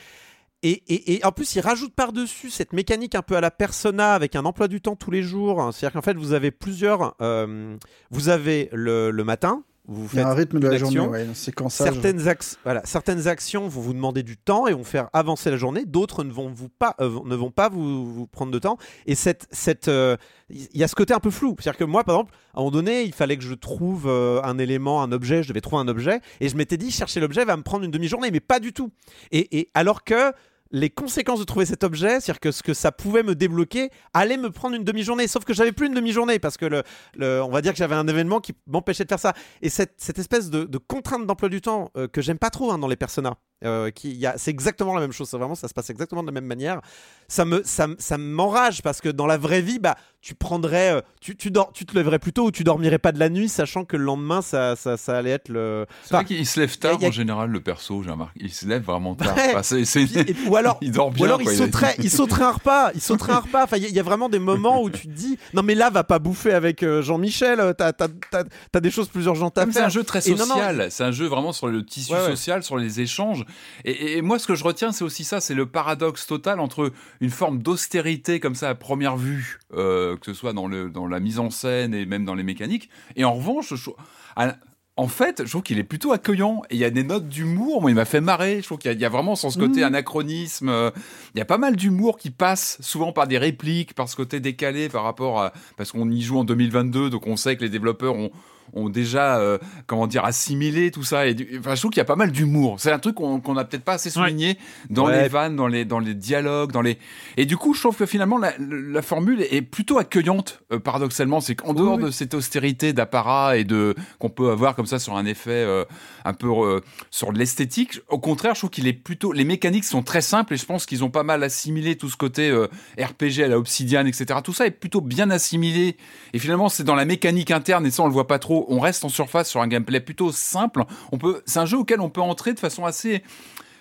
Et, 0.62 0.82
et- 0.88 1.14
et 1.14 1.24
en 1.24 1.32
plus, 1.32 1.54
il 1.56 1.60
rajoute 1.60 1.92
par-dessus 1.94 2.50
cette 2.50 2.72
mécanique 2.72 3.14
un 3.14 3.22
peu 3.22 3.36
à 3.36 3.40
la 3.40 3.50
persona 3.50 4.14
avec 4.14 4.36
un 4.36 4.44
emploi 4.44 4.68
du 4.68 4.80
temps 4.80 4.96
tous 4.96 5.10
les 5.10 5.22
jours. 5.22 5.70
C'est-à-dire 5.72 5.94
qu'en 5.94 6.02
fait, 6.04 6.16
vous 6.16 6.32
avez 6.32 6.50
plusieurs. 6.50 7.14
euh, 7.20 7.76
vous 8.10 8.28
avez 8.28 8.68
le, 8.72 9.10
le 9.10 9.24
matin, 9.24 9.64
vous 9.88 10.06
Il 10.12 10.18
y 10.18 10.20
a 10.20 10.22
faites 10.22 10.32
un 10.32 10.34
rythme 10.34 10.60
de 10.60 10.68
la 10.68 10.78
journée, 10.78 10.98
action. 10.98 11.10
ouais, 11.10 11.26
un 11.28 11.34
séquençage. 11.34 11.92
Certaines, 11.92 12.20
ac- 12.28 12.56
voilà, 12.62 12.82
certaines 12.84 13.26
actions 13.26 13.66
vont 13.66 13.80
vous 13.80 13.92
demander 13.92 14.22
du 14.22 14.36
temps 14.36 14.68
et 14.68 14.72
vont 14.72 14.84
faire 14.84 15.10
avancer 15.12 15.50
la 15.50 15.56
journée, 15.56 15.84
d'autres 15.84 16.22
ne 16.22 16.30
vont, 16.32 16.52
vous 16.52 16.68
pas, 16.68 16.94
euh, 17.00 17.18
ne 17.24 17.34
vont 17.34 17.50
pas 17.50 17.68
vous, 17.68 18.06
vous 18.06 18.26
prendre 18.28 18.52
de 18.52 18.58
temps. 18.60 18.78
Et 19.06 19.16
cette, 19.16 19.48
cette, 19.50 19.88
euh, 19.88 20.16
il 20.50 20.68
y 20.76 20.84
a 20.84 20.88
ce 20.88 20.94
côté 20.94 21.12
un 21.12 21.18
peu 21.18 21.30
flou. 21.32 21.56
C'est-à-dire 21.58 21.78
que 21.78 21.84
moi, 21.84 22.04
par 22.04 22.14
exemple, 22.14 22.34
à 22.54 22.58
un 22.58 22.60
moment 22.60 22.70
donné, 22.70 23.02
il 23.02 23.12
fallait 23.12 23.36
que 23.36 23.42
je 23.42 23.54
trouve 23.54 24.04
euh, 24.06 24.40
un 24.44 24.58
élément, 24.58 25.02
un 25.02 25.10
objet, 25.10 25.42
je 25.42 25.48
devais 25.48 25.60
trouver 25.60 25.82
un 25.82 25.88
objet, 25.88 26.20
et 26.40 26.48
je 26.48 26.56
m'étais 26.56 26.76
dit, 26.76 26.92
chercher 26.92 27.18
l'objet 27.18 27.44
va 27.44 27.56
me 27.56 27.62
prendre 27.64 27.84
une 27.84 27.90
demi-journée, 27.90 28.30
mais 28.30 28.38
pas 28.40 28.60
du 28.60 28.72
tout. 28.72 28.92
Et, 29.32 29.58
et 29.58 29.68
alors 29.74 30.04
que 30.04 30.32
les 30.72 30.90
conséquences 30.90 31.38
de 31.38 31.44
trouver 31.44 31.66
cet 31.66 31.84
objet, 31.84 32.20
c'est-à-dire 32.20 32.40
que 32.40 32.50
ce 32.50 32.62
que 32.62 32.74
ça 32.74 32.90
pouvait 32.90 33.22
me 33.22 33.34
débloquer, 33.34 33.90
allait 34.14 34.38
me 34.38 34.50
prendre 34.50 34.74
une 34.74 34.84
demi-journée. 34.84 35.28
Sauf 35.28 35.44
que 35.44 35.54
j'avais 35.54 35.72
plus 35.72 35.86
une 35.86 35.94
demi-journée 35.94 36.38
parce 36.38 36.56
que 36.56 36.66
le, 36.66 37.42
on 37.42 37.50
va 37.50 37.60
dire 37.60 37.72
que 37.72 37.78
j'avais 37.78 37.94
un 37.94 38.08
événement 38.08 38.40
qui 38.40 38.54
m'empêchait 38.66 39.04
de 39.04 39.08
faire 39.08 39.20
ça. 39.20 39.34
Et 39.60 39.68
cette, 39.68 40.18
espèce 40.18 40.50
de, 40.50 40.64
de 40.64 40.78
contrainte 40.78 41.26
d'emploi 41.26 41.48
du 41.48 41.60
temps 41.60 41.90
euh, 41.96 42.08
que 42.08 42.22
j'aime 42.22 42.38
pas 42.38 42.50
trop 42.50 42.72
hein, 42.72 42.78
dans 42.78 42.88
les 42.88 42.96
personas, 42.96 43.36
euh, 43.64 43.90
qui, 43.90 44.10
il 44.10 44.16
y 44.18 44.26
a- 44.26 44.34
c'est 44.36 44.50
exactement 44.50 44.94
la 44.94 45.00
même 45.00 45.12
chose. 45.12 45.30
Vraiment, 45.32 45.54
ça 45.54 45.68
se 45.68 45.74
passe 45.74 45.90
exactement 45.90 46.22
de 46.22 46.26
la 46.28 46.32
même 46.32 46.46
manière. 46.46 46.80
Ça 47.28 47.44
me, 47.44 47.62
ça, 47.64 47.86
me- 47.86 47.96
ça 47.98 48.18
m'enrage 48.18 48.82
parce 48.82 49.00
que 49.00 49.08
dans 49.08 49.26
la 49.26 49.38
vraie 49.38 49.62
vie, 49.62 49.78
bah, 49.78 49.96
tu 50.20 50.34
prendrais, 50.34 50.92
euh, 50.94 51.00
tu, 51.20 51.34
tu, 51.36 51.50
dors, 51.50 51.72
tu 51.72 51.84
te 51.86 51.94
lèverais 51.96 52.18
plus 52.18 52.32
tôt 52.32 52.44
ou 52.46 52.50
tu 52.52 52.62
dormirais 52.62 52.98
pas 52.98 53.10
de 53.12 53.18
la 53.18 53.28
nuit, 53.28 53.48
sachant 53.48 53.84
que 53.84 53.96
le 53.96 54.04
lendemain, 54.04 54.40
ça, 54.42 54.76
ça, 54.76 54.96
ça 54.96 55.16
allait 55.16 55.30
être 55.30 55.48
le. 55.48 55.86
C'est 56.04 56.14
vrai 56.14 56.24
qu'il 56.24 56.46
se 56.46 56.60
lève 56.60 56.76
tard 56.78 56.98
a- 57.02 57.06
en 57.06 57.10
général, 57.10 57.50
le 57.50 57.60
perso, 57.60 58.02
j'ai 58.04 58.10
remarqué. 58.10 58.38
Il 58.40 58.52
se 58.52 58.66
lève 58.66 58.82
vraiment 58.84 59.14
tard. 59.14 59.34
Ouais. 59.36 59.48
Enfin, 59.50 59.62
c'est- 59.62 59.84
c'est- 59.84 60.02
et- 60.30 60.36
ou 60.46 60.56
alors, 60.56 60.78
il 60.82 60.92
dort 60.92 61.10
bien. 61.10 61.22
Ou 61.22 61.24
alors 61.26 61.42
il 61.42 61.48
sauterait, 61.56 61.94
il 61.98 62.10
sauterait 62.10 62.44
un 62.44 62.52
repas, 62.52 62.90
il 62.94 63.00
sauterait 63.00 63.32
un 63.32 63.40
repas. 63.40 63.64
Enfin, 63.64 63.78
il 63.78 63.82
y, 63.84 63.86
a- 63.86 63.88
il 63.88 63.94
y 63.94 64.00
a 64.00 64.02
vraiment 64.04 64.28
des 64.28 64.38
moments 64.38 64.82
où 64.82 64.90
tu 64.90 65.08
te 65.08 65.12
dis, 65.12 65.38
non 65.54 65.62
mais 65.62 65.74
là, 65.74 65.90
va 65.90 66.04
pas 66.04 66.18
bouffer 66.18 66.52
avec 66.52 66.82
euh, 66.82 67.02
Jean-Michel. 67.02 67.74
T'as, 67.78 67.92
t'as, 67.92 68.08
t'as- 68.30 68.44
t'as 68.70 68.80
des 68.80 68.90
choses 68.90 69.08
plus 69.08 69.24
urgentes 69.24 69.56
à 69.58 69.62
Comme 69.62 69.72
c'est 69.72 69.78
faire. 69.80 69.86
un 69.86 69.90
jeu 69.90 70.04
très 70.04 70.26
Et 70.28 70.32
non, 70.32 70.38
non, 70.46 70.54
social, 70.54 70.86
c'est 70.90 71.04
un 71.04 71.12
jeu 71.12 71.26
vraiment 71.26 71.52
sur 71.52 71.66
le 71.68 71.84
tissu 71.84 72.12
Ouais, 72.12 72.20
ouais. 72.20 72.26
social, 72.26 72.62
sur 72.62 72.76
les 72.76 73.00
échanges. 73.00 73.44
Et, 73.84 74.16
et 74.18 74.22
moi, 74.22 74.38
ce 74.38 74.46
que 74.46 74.54
je 74.54 74.64
retiens, 74.64 74.92
c'est 74.92 75.04
aussi 75.04 75.24
ça, 75.24 75.40
c'est 75.40 75.54
le 75.54 75.66
paradoxe 75.66 76.26
total 76.26 76.60
entre 76.60 76.92
une 77.20 77.30
forme 77.30 77.58
d'austérité 77.62 78.40
comme 78.40 78.54
ça 78.54 78.68
à 78.70 78.74
première 78.74 79.16
vue, 79.16 79.58
euh, 79.74 80.16
que 80.16 80.26
ce 80.26 80.34
soit 80.34 80.52
dans, 80.52 80.66
le, 80.66 80.90
dans 80.90 81.06
la 81.06 81.20
mise 81.20 81.38
en 81.38 81.50
scène 81.50 81.94
et 81.94 82.06
même 82.06 82.24
dans 82.24 82.34
les 82.34 82.42
mécaniques. 82.44 82.88
Et 83.16 83.24
en 83.24 83.34
revanche, 83.34 83.74
je, 83.74 83.90
à- 84.36 84.56
en 84.98 85.08
fait, 85.08 85.42
je 85.46 85.50
trouve 85.50 85.62
qu'il 85.62 85.78
est 85.78 85.84
plutôt 85.84 86.12
accueillant. 86.12 86.62
Et 86.68 86.74
il 86.74 86.78
y 86.78 86.84
a 86.84 86.90
des 86.90 87.02
notes 87.02 87.26
d'humour. 87.26 87.80
Moi, 87.80 87.90
il 87.90 87.94
m'a 87.94 88.04
fait 88.04 88.20
marrer. 88.20 88.58
Je 88.60 88.66
trouve 88.66 88.76
qu'il 88.76 88.90
y, 88.90 88.92
a- 88.92 88.94
il 88.94 89.00
y 89.00 89.06
a 89.06 89.08
vraiment 89.08 89.36
sans 89.36 89.48
ce 89.48 89.58
côté 89.58 89.80
Mhm. 89.80 89.86
anachronisme. 89.86 90.68
euh, 90.68 90.90
Il 91.34 91.38
y 91.38 91.40
a 91.40 91.46
pas 91.46 91.56
mal 91.56 91.76
d'humour 91.76 92.18
qui 92.18 92.30
passe 92.30 92.76
souvent 92.82 93.10
par 93.10 93.26
des 93.26 93.38
répliques, 93.38 93.94
par 93.94 94.06
ce 94.10 94.16
côté 94.16 94.38
décalé 94.38 94.90
par 94.90 95.02
rapport 95.04 95.40
à 95.40 95.54
parce 95.78 95.92
qu'on 95.92 96.10
y 96.10 96.20
joue 96.20 96.38
en 96.38 96.44
2022, 96.44 97.08
donc 97.08 97.26
on 97.26 97.36
sait 97.36 97.56
que 97.56 97.62
les 97.62 97.70
développeurs 97.70 98.14
ont 98.16 98.30
ont 98.74 98.88
déjà 98.88 99.38
euh, 99.38 99.58
comment 99.86 100.06
dire 100.06 100.24
assimilé 100.24 100.90
tout 100.90 101.02
ça 101.04 101.26
et 101.26 101.34
du- 101.34 101.58
enfin, 101.58 101.74
je 101.74 101.80
trouve 101.80 101.90
qu'il 101.90 101.98
y 102.00 102.02
a 102.02 102.04
pas 102.06 102.16
mal 102.16 102.32
d'humour. 102.32 102.76
C'est 102.78 102.92
un 102.92 102.98
truc 102.98 103.16
qu'on 103.16 103.40
qu'on 103.40 103.56
a 103.56 103.64
peut-être 103.64 103.84
pas 103.84 103.94
assez 103.94 104.10
souligné 104.10 104.58
dans 104.90 105.06
Ouais. 105.06 105.22
les 105.22 105.28
vannes 105.28 105.56
dans 105.56 105.66
les 105.66 105.84
dans 105.84 105.98
les 105.98 106.14
dialogues 106.14 106.72
dans 106.72 106.82
les 106.82 106.98
et 107.36 107.44
du 107.46 107.56
coup 107.56 107.74
je 107.74 107.80
trouve 107.80 107.96
que 107.96 108.06
finalement 108.06 108.38
la, 108.38 108.52
la 108.58 109.02
formule 109.02 109.42
est 109.50 109.62
plutôt 109.62 109.98
accueillante 109.98 110.62
euh, 110.72 110.78
paradoxalement. 110.78 111.40
C'est 111.40 111.54
qu'en 111.56 111.74
dehors 111.74 111.96
oui. 111.96 112.04
de 112.04 112.10
cette 112.10 112.34
austérité 112.34 112.92
d'apparat 112.92 113.56
et 113.56 113.64
de 113.64 113.94
qu'on 114.18 114.30
peut 114.30 114.50
avoir 114.50 114.74
comme 114.74 114.86
ça 114.86 114.98
sur 114.98 115.16
un 115.16 115.26
effet 115.26 115.50
euh, 115.50 115.84
un 116.24 116.34
peu 116.34 116.48
euh, 116.48 116.80
sur 117.10 117.32
l'esthétique 117.32 118.00
au 118.08 118.18
contraire 118.18 118.54
je 118.54 118.60
trouve 118.60 118.70
qu'il 118.70 118.86
est 118.86 118.92
plutôt 118.92 119.32
les 119.32 119.44
mécaniques 119.44 119.84
sont 119.84 120.02
très 120.02 120.20
simples 120.20 120.54
et 120.54 120.56
je 120.56 120.64
pense 120.64 120.86
qu'ils 120.86 121.02
ont 121.04 121.10
pas 121.10 121.22
mal 121.24 121.42
assimilé 121.42 121.96
tout 121.96 122.08
ce 122.08 122.16
côté 122.16 122.48
euh, 122.50 122.68
RPG 122.98 123.42
à 123.44 123.48
la 123.48 123.58
Obsidian 123.58 124.06
etc 124.06 124.40
tout 124.42 124.52
ça 124.52 124.66
est 124.66 124.70
plutôt 124.70 125.00
bien 125.00 125.30
assimilé 125.30 125.96
et 126.32 126.38
finalement 126.38 126.68
c'est 126.68 126.84
dans 126.84 126.94
la 126.94 127.04
mécanique 127.04 127.50
interne 127.50 127.86
et 127.86 127.90
ça 127.90 128.02
on 128.02 128.06
le 128.06 128.12
voit 128.12 128.26
pas 128.26 128.38
trop 128.38 128.61
on 128.68 128.80
reste 128.80 129.04
en 129.04 129.08
surface 129.08 129.48
sur 129.48 129.60
un 129.60 129.68
gameplay 129.68 130.00
plutôt 130.00 130.32
simple 130.32 130.84
on 131.12 131.18
peut 131.18 131.42
c'est 131.46 131.58
un 131.58 131.66
jeu 131.66 131.78
auquel 131.78 132.00
on 132.00 132.10
peut 132.10 132.20
entrer 132.20 132.52
de 132.54 132.58
façon 132.58 132.84
assez 132.84 133.22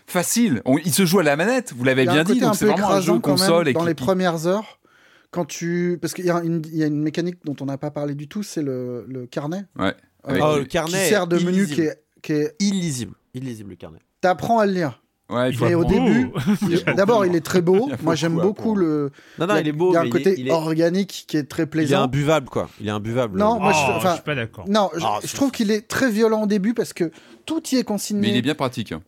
facile 0.07 0.61
On- 0.65 0.77
il 0.77 0.93
se 0.93 1.05
joue 1.05 1.19
à 1.19 1.23
la 1.23 1.35
manette 1.35 1.73
vous 1.73 1.83
l'avez 1.83 2.05
bien 2.05 2.23
dit 2.23 2.39
donc 2.39 2.55
c'est 2.55 2.65
vraiment 2.65 2.91
un 2.91 3.01
jeu 3.01 3.19
console 3.19 3.67
et 3.67 3.73
dans 3.73 3.81
qui- 3.81 3.87
les 3.87 3.95
qui- 3.95 4.03
premières 4.03 4.47
heures. 4.47 4.77
Quand 5.33 5.45
tu... 5.45 5.97
Parce 6.01 6.13
qu'il 6.13 6.25
y, 6.25 6.29
a 6.29 6.43
une- 6.43 6.61
il 6.65 6.75
y 6.75 6.83
a 6.83 6.87
une 6.87 7.01
mécanique 7.01 7.37
dont 7.45 7.55
on 7.61 7.65
n'a 7.65 7.77
pas 7.77 7.89
parlé 7.89 8.15
du 8.15 8.27
tout, 8.27 8.43
c'est 8.43 8.61
le, 8.61 9.05
le 9.07 9.25
carnet. 9.27 9.63
Ouais. 9.79 9.95
Euh, 10.27 10.37
Oh, 10.41 10.57
le 10.57 10.63
qui 10.63 10.67
carnet 10.67 11.07
sert 11.07 11.25
de 11.25 11.39
menu 11.39 11.67
qui 11.67 11.83
est... 11.83 12.03
Qui 12.21 12.33
est... 12.33 12.53
illisible, 12.59 13.13
illisible 13.33 13.69
le 13.69 13.75
carnet. 13.77 13.99
T'apprends 14.19 14.59
à 14.59 14.65
le 14.65 14.73
lire. 14.73 15.01
Ouais, 15.31 15.49
il 15.49 15.57
faut 15.57 15.65
Mais 15.65 15.75
au 15.75 15.85
début, 15.85 16.29
d'abord, 16.95 17.25
il 17.25 17.35
est 17.35 17.41
très 17.45 17.61
beau. 17.61 17.89
Moi, 18.03 18.15
j'aime 18.15 18.35
beaucoup 18.35 18.75
le. 18.75 19.11
Non, 19.39 19.47
non, 19.47 19.55
il 19.57 19.67
est 19.67 19.71
beau. 19.71 19.91
Il 19.91 19.93
y 19.93 19.97
a 19.97 20.01
un 20.01 20.09
côté 20.09 20.35
il 20.37 20.47
est, 20.47 20.51
organique 20.51 21.25
qui 21.27 21.37
est 21.37 21.43
très 21.43 21.63
il 21.63 21.65
est 21.65 21.69
plaisant. 21.69 22.01
imbuvable 22.03 22.49
quoi. 22.49 22.69
Il 22.79 22.87
est 22.87 22.91
imbuvable. 22.91 23.37
Non, 23.39 23.59
moi, 23.59 23.71
Oh, 23.73 23.77
je- 23.87 23.91
enfin, 23.97 24.09
je 24.09 24.13
suis 24.15 24.23
pas 24.23 24.35
d'accord. 24.35 24.65
Non, 24.67 24.89
je, 24.95 25.03
Ah, 25.03 25.19
je 25.23 25.33
trouve 25.35 25.51
qu'il 25.51 25.71
est 25.71 25.87
très 25.87 26.09
violent 26.11 26.43
au 26.43 26.47
début 26.47 26.73
parce 26.73 26.93
que 26.93 27.11
tout 27.45 27.61
y 27.71 27.77
est 27.77 27.83
consigné 27.83 28.21
mais 28.21 28.29
il 28.29 28.35
est 28.37 28.41
bien 28.41 28.55
pratique 28.55 28.91
hein. 28.91 29.01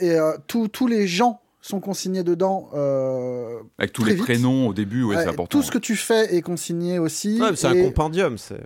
et 0.00 0.10
euh, 0.12 0.32
tous- 0.46 0.68
tous 0.68 0.86
les 0.86 1.06
gens 1.06 1.40
sont 1.60 1.80
consignés 1.80 2.22
dedans. 2.22 2.68
euh, 2.74 3.58
avec 3.78 3.92
tous 3.92 4.04
les 4.04 4.14
vite. 4.14 4.22
prénoms 4.24 4.68
au 4.68 4.74
début 4.74 5.02
ouais, 5.02 5.16
ouais, 5.16 5.22
c'est 5.22 5.28
important 5.30 5.58
tout 5.58 5.62
ce 5.64 5.70
que 5.70 5.78
tu 5.78 5.96
fais 5.96 6.34
est 6.36 6.42
consigné 6.42 6.98
aussi. 6.98 7.40
Ouais, 7.40 7.56
c'est 7.56 7.66
un 7.66 7.82
compendium. 7.82 8.36
C'est... 8.38 8.60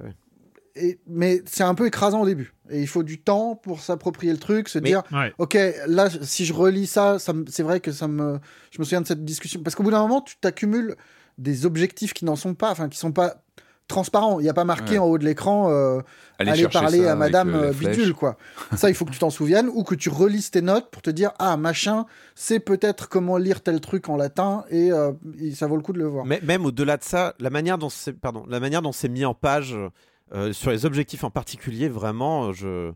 et- 0.81 0.99
mais 1.07 1.43
c'est 1.47 1.65
un 1.65 1.75
peu 1.75 1.87
écrasant 1.87 2.23
au 2.23 2.27
début. 2.27 2.55
Et 2.71 2.81
il 2.81 2.87
faut 2.87 3.03
du 3.03 3.21
temps 3.21 3.55
pour 3.57 3.81
s'approprier 3.81 4.33
le 4.33 4.39
truc, 4.39 4.69
se 4.69 4.79
Mais- 4.79 4.91
dire, 4.91 5.03
Ouais. 5.13 5.33
ok, 5.39 5.59
là, 5.87 6.09
si 6.23 6.45
je 6.45 6.53
relis 6.53 6.87
ça, 6.87 7.17
c'est 7.19 7.63
vrai 7.63 7.81
que 7.81 7.93
ça 7.93 8.09
me, 8.09 8.39
je 8.71 8.79
me 8.79 8.85
souviens 8.85 9.01
de 9.01 9.07
cette 9.07 9.25
discussion, 9.25 9.63
parce 9.63 9.75
qu'au 9.75 9.83
bout 9.83 9.91
d'un 9.91 10.03
moment, 10.03 10.21
tu 10.21 10.37
t'accumules 10.39 10.97
des 11.39 11.67
objectifs 11.67 12.13
qui 12.15 12.25
n'en 12.25 12.37
sont 12.37 12.55
pas, 12.55 12.71
enfin, 12.71 12.89
qui 12.89 12.99
sont 12.99 13.13
pas 13.13 13.43
transparents. 13.87 14.39
Il 14.39 14.43
n'y 14.43 14.51
a 14.51 14.55
pas 14.55 14.65
marqué 14.65 14.93
Ouais. 14.93 14.99
en 14.99 15.07
haut 15.07 15.17
de 15.17 15.25
l'écran, 15.25 15.71
euh, 15.71 16.01
Allez 16.39 16.51
aller 16.51 16.69
parler 16.69 17.07
à 17.07 17.15
Madame 17.15 17.55
euh, 17.55 17.71
euh. 17.71 17.73
Bidule, 17.73 18.13
quoi. 18.13 18.37
ça, 18.77 18.91
il 18.91 18.95
faut 18.95 19.07
que 19.07 19.13
tu 19.13 19.19
t'en 19.19 19.31
souviennes, 19.31 19.71
ou 19.73 19.83
que 19.83 19.95
tu 19.95 20.11
relises 20.11 20.51
tes 20.51 20.61
notes 20.61 20.91
pour 20.91 21.01
te 21.01 21.09
dire, 21.09 21.31
ah, 21.39 21.57
machin, 21.57 22.05
c'est 22.35 22.61
peut-être 22.61 23.09
comment 23.09 23.39
lire 23.39 23.63
tel 23.63 23.81
truc 23.81 24.11
en 24.11 24.17
latin, 24.19 24.65
et, 24.71 24.93
euh, 24.93 25.13
et 25.41 25.53
ça 25.53 25.67
vaut 25.67 25.77
le 25.77 25.83
coup 25.83 25.95
de 25.95 25.99
le 26.01 26.07
voir. 26.07 26.27
Mais 26.27 26.39
même 26.43 26.67
au-delà 26.67 26.99
de 26.99 27.05
ça, 27.05 27.35
la 27.41 27.49
manière 27.49 27.79
dont 27.79 27.89
c'est, 27.89 28.13
pardon, 28.13 28.45
la 28.47 28.61
manière 28.61 28.83
dont 28.83 28.93
c'est 28.93 29.09
mis 29.09 29.25
en 29.25 29.33
page 29.33 29.75
euh, 30.35 30.53
sur 30.53 30.71
les 30.71 30.85
objectifs 30.87 31.25
en 31.25 31.31
particulier, 31.31 31.89
vraiment, 31.89 32.53
je, 32.53 32.93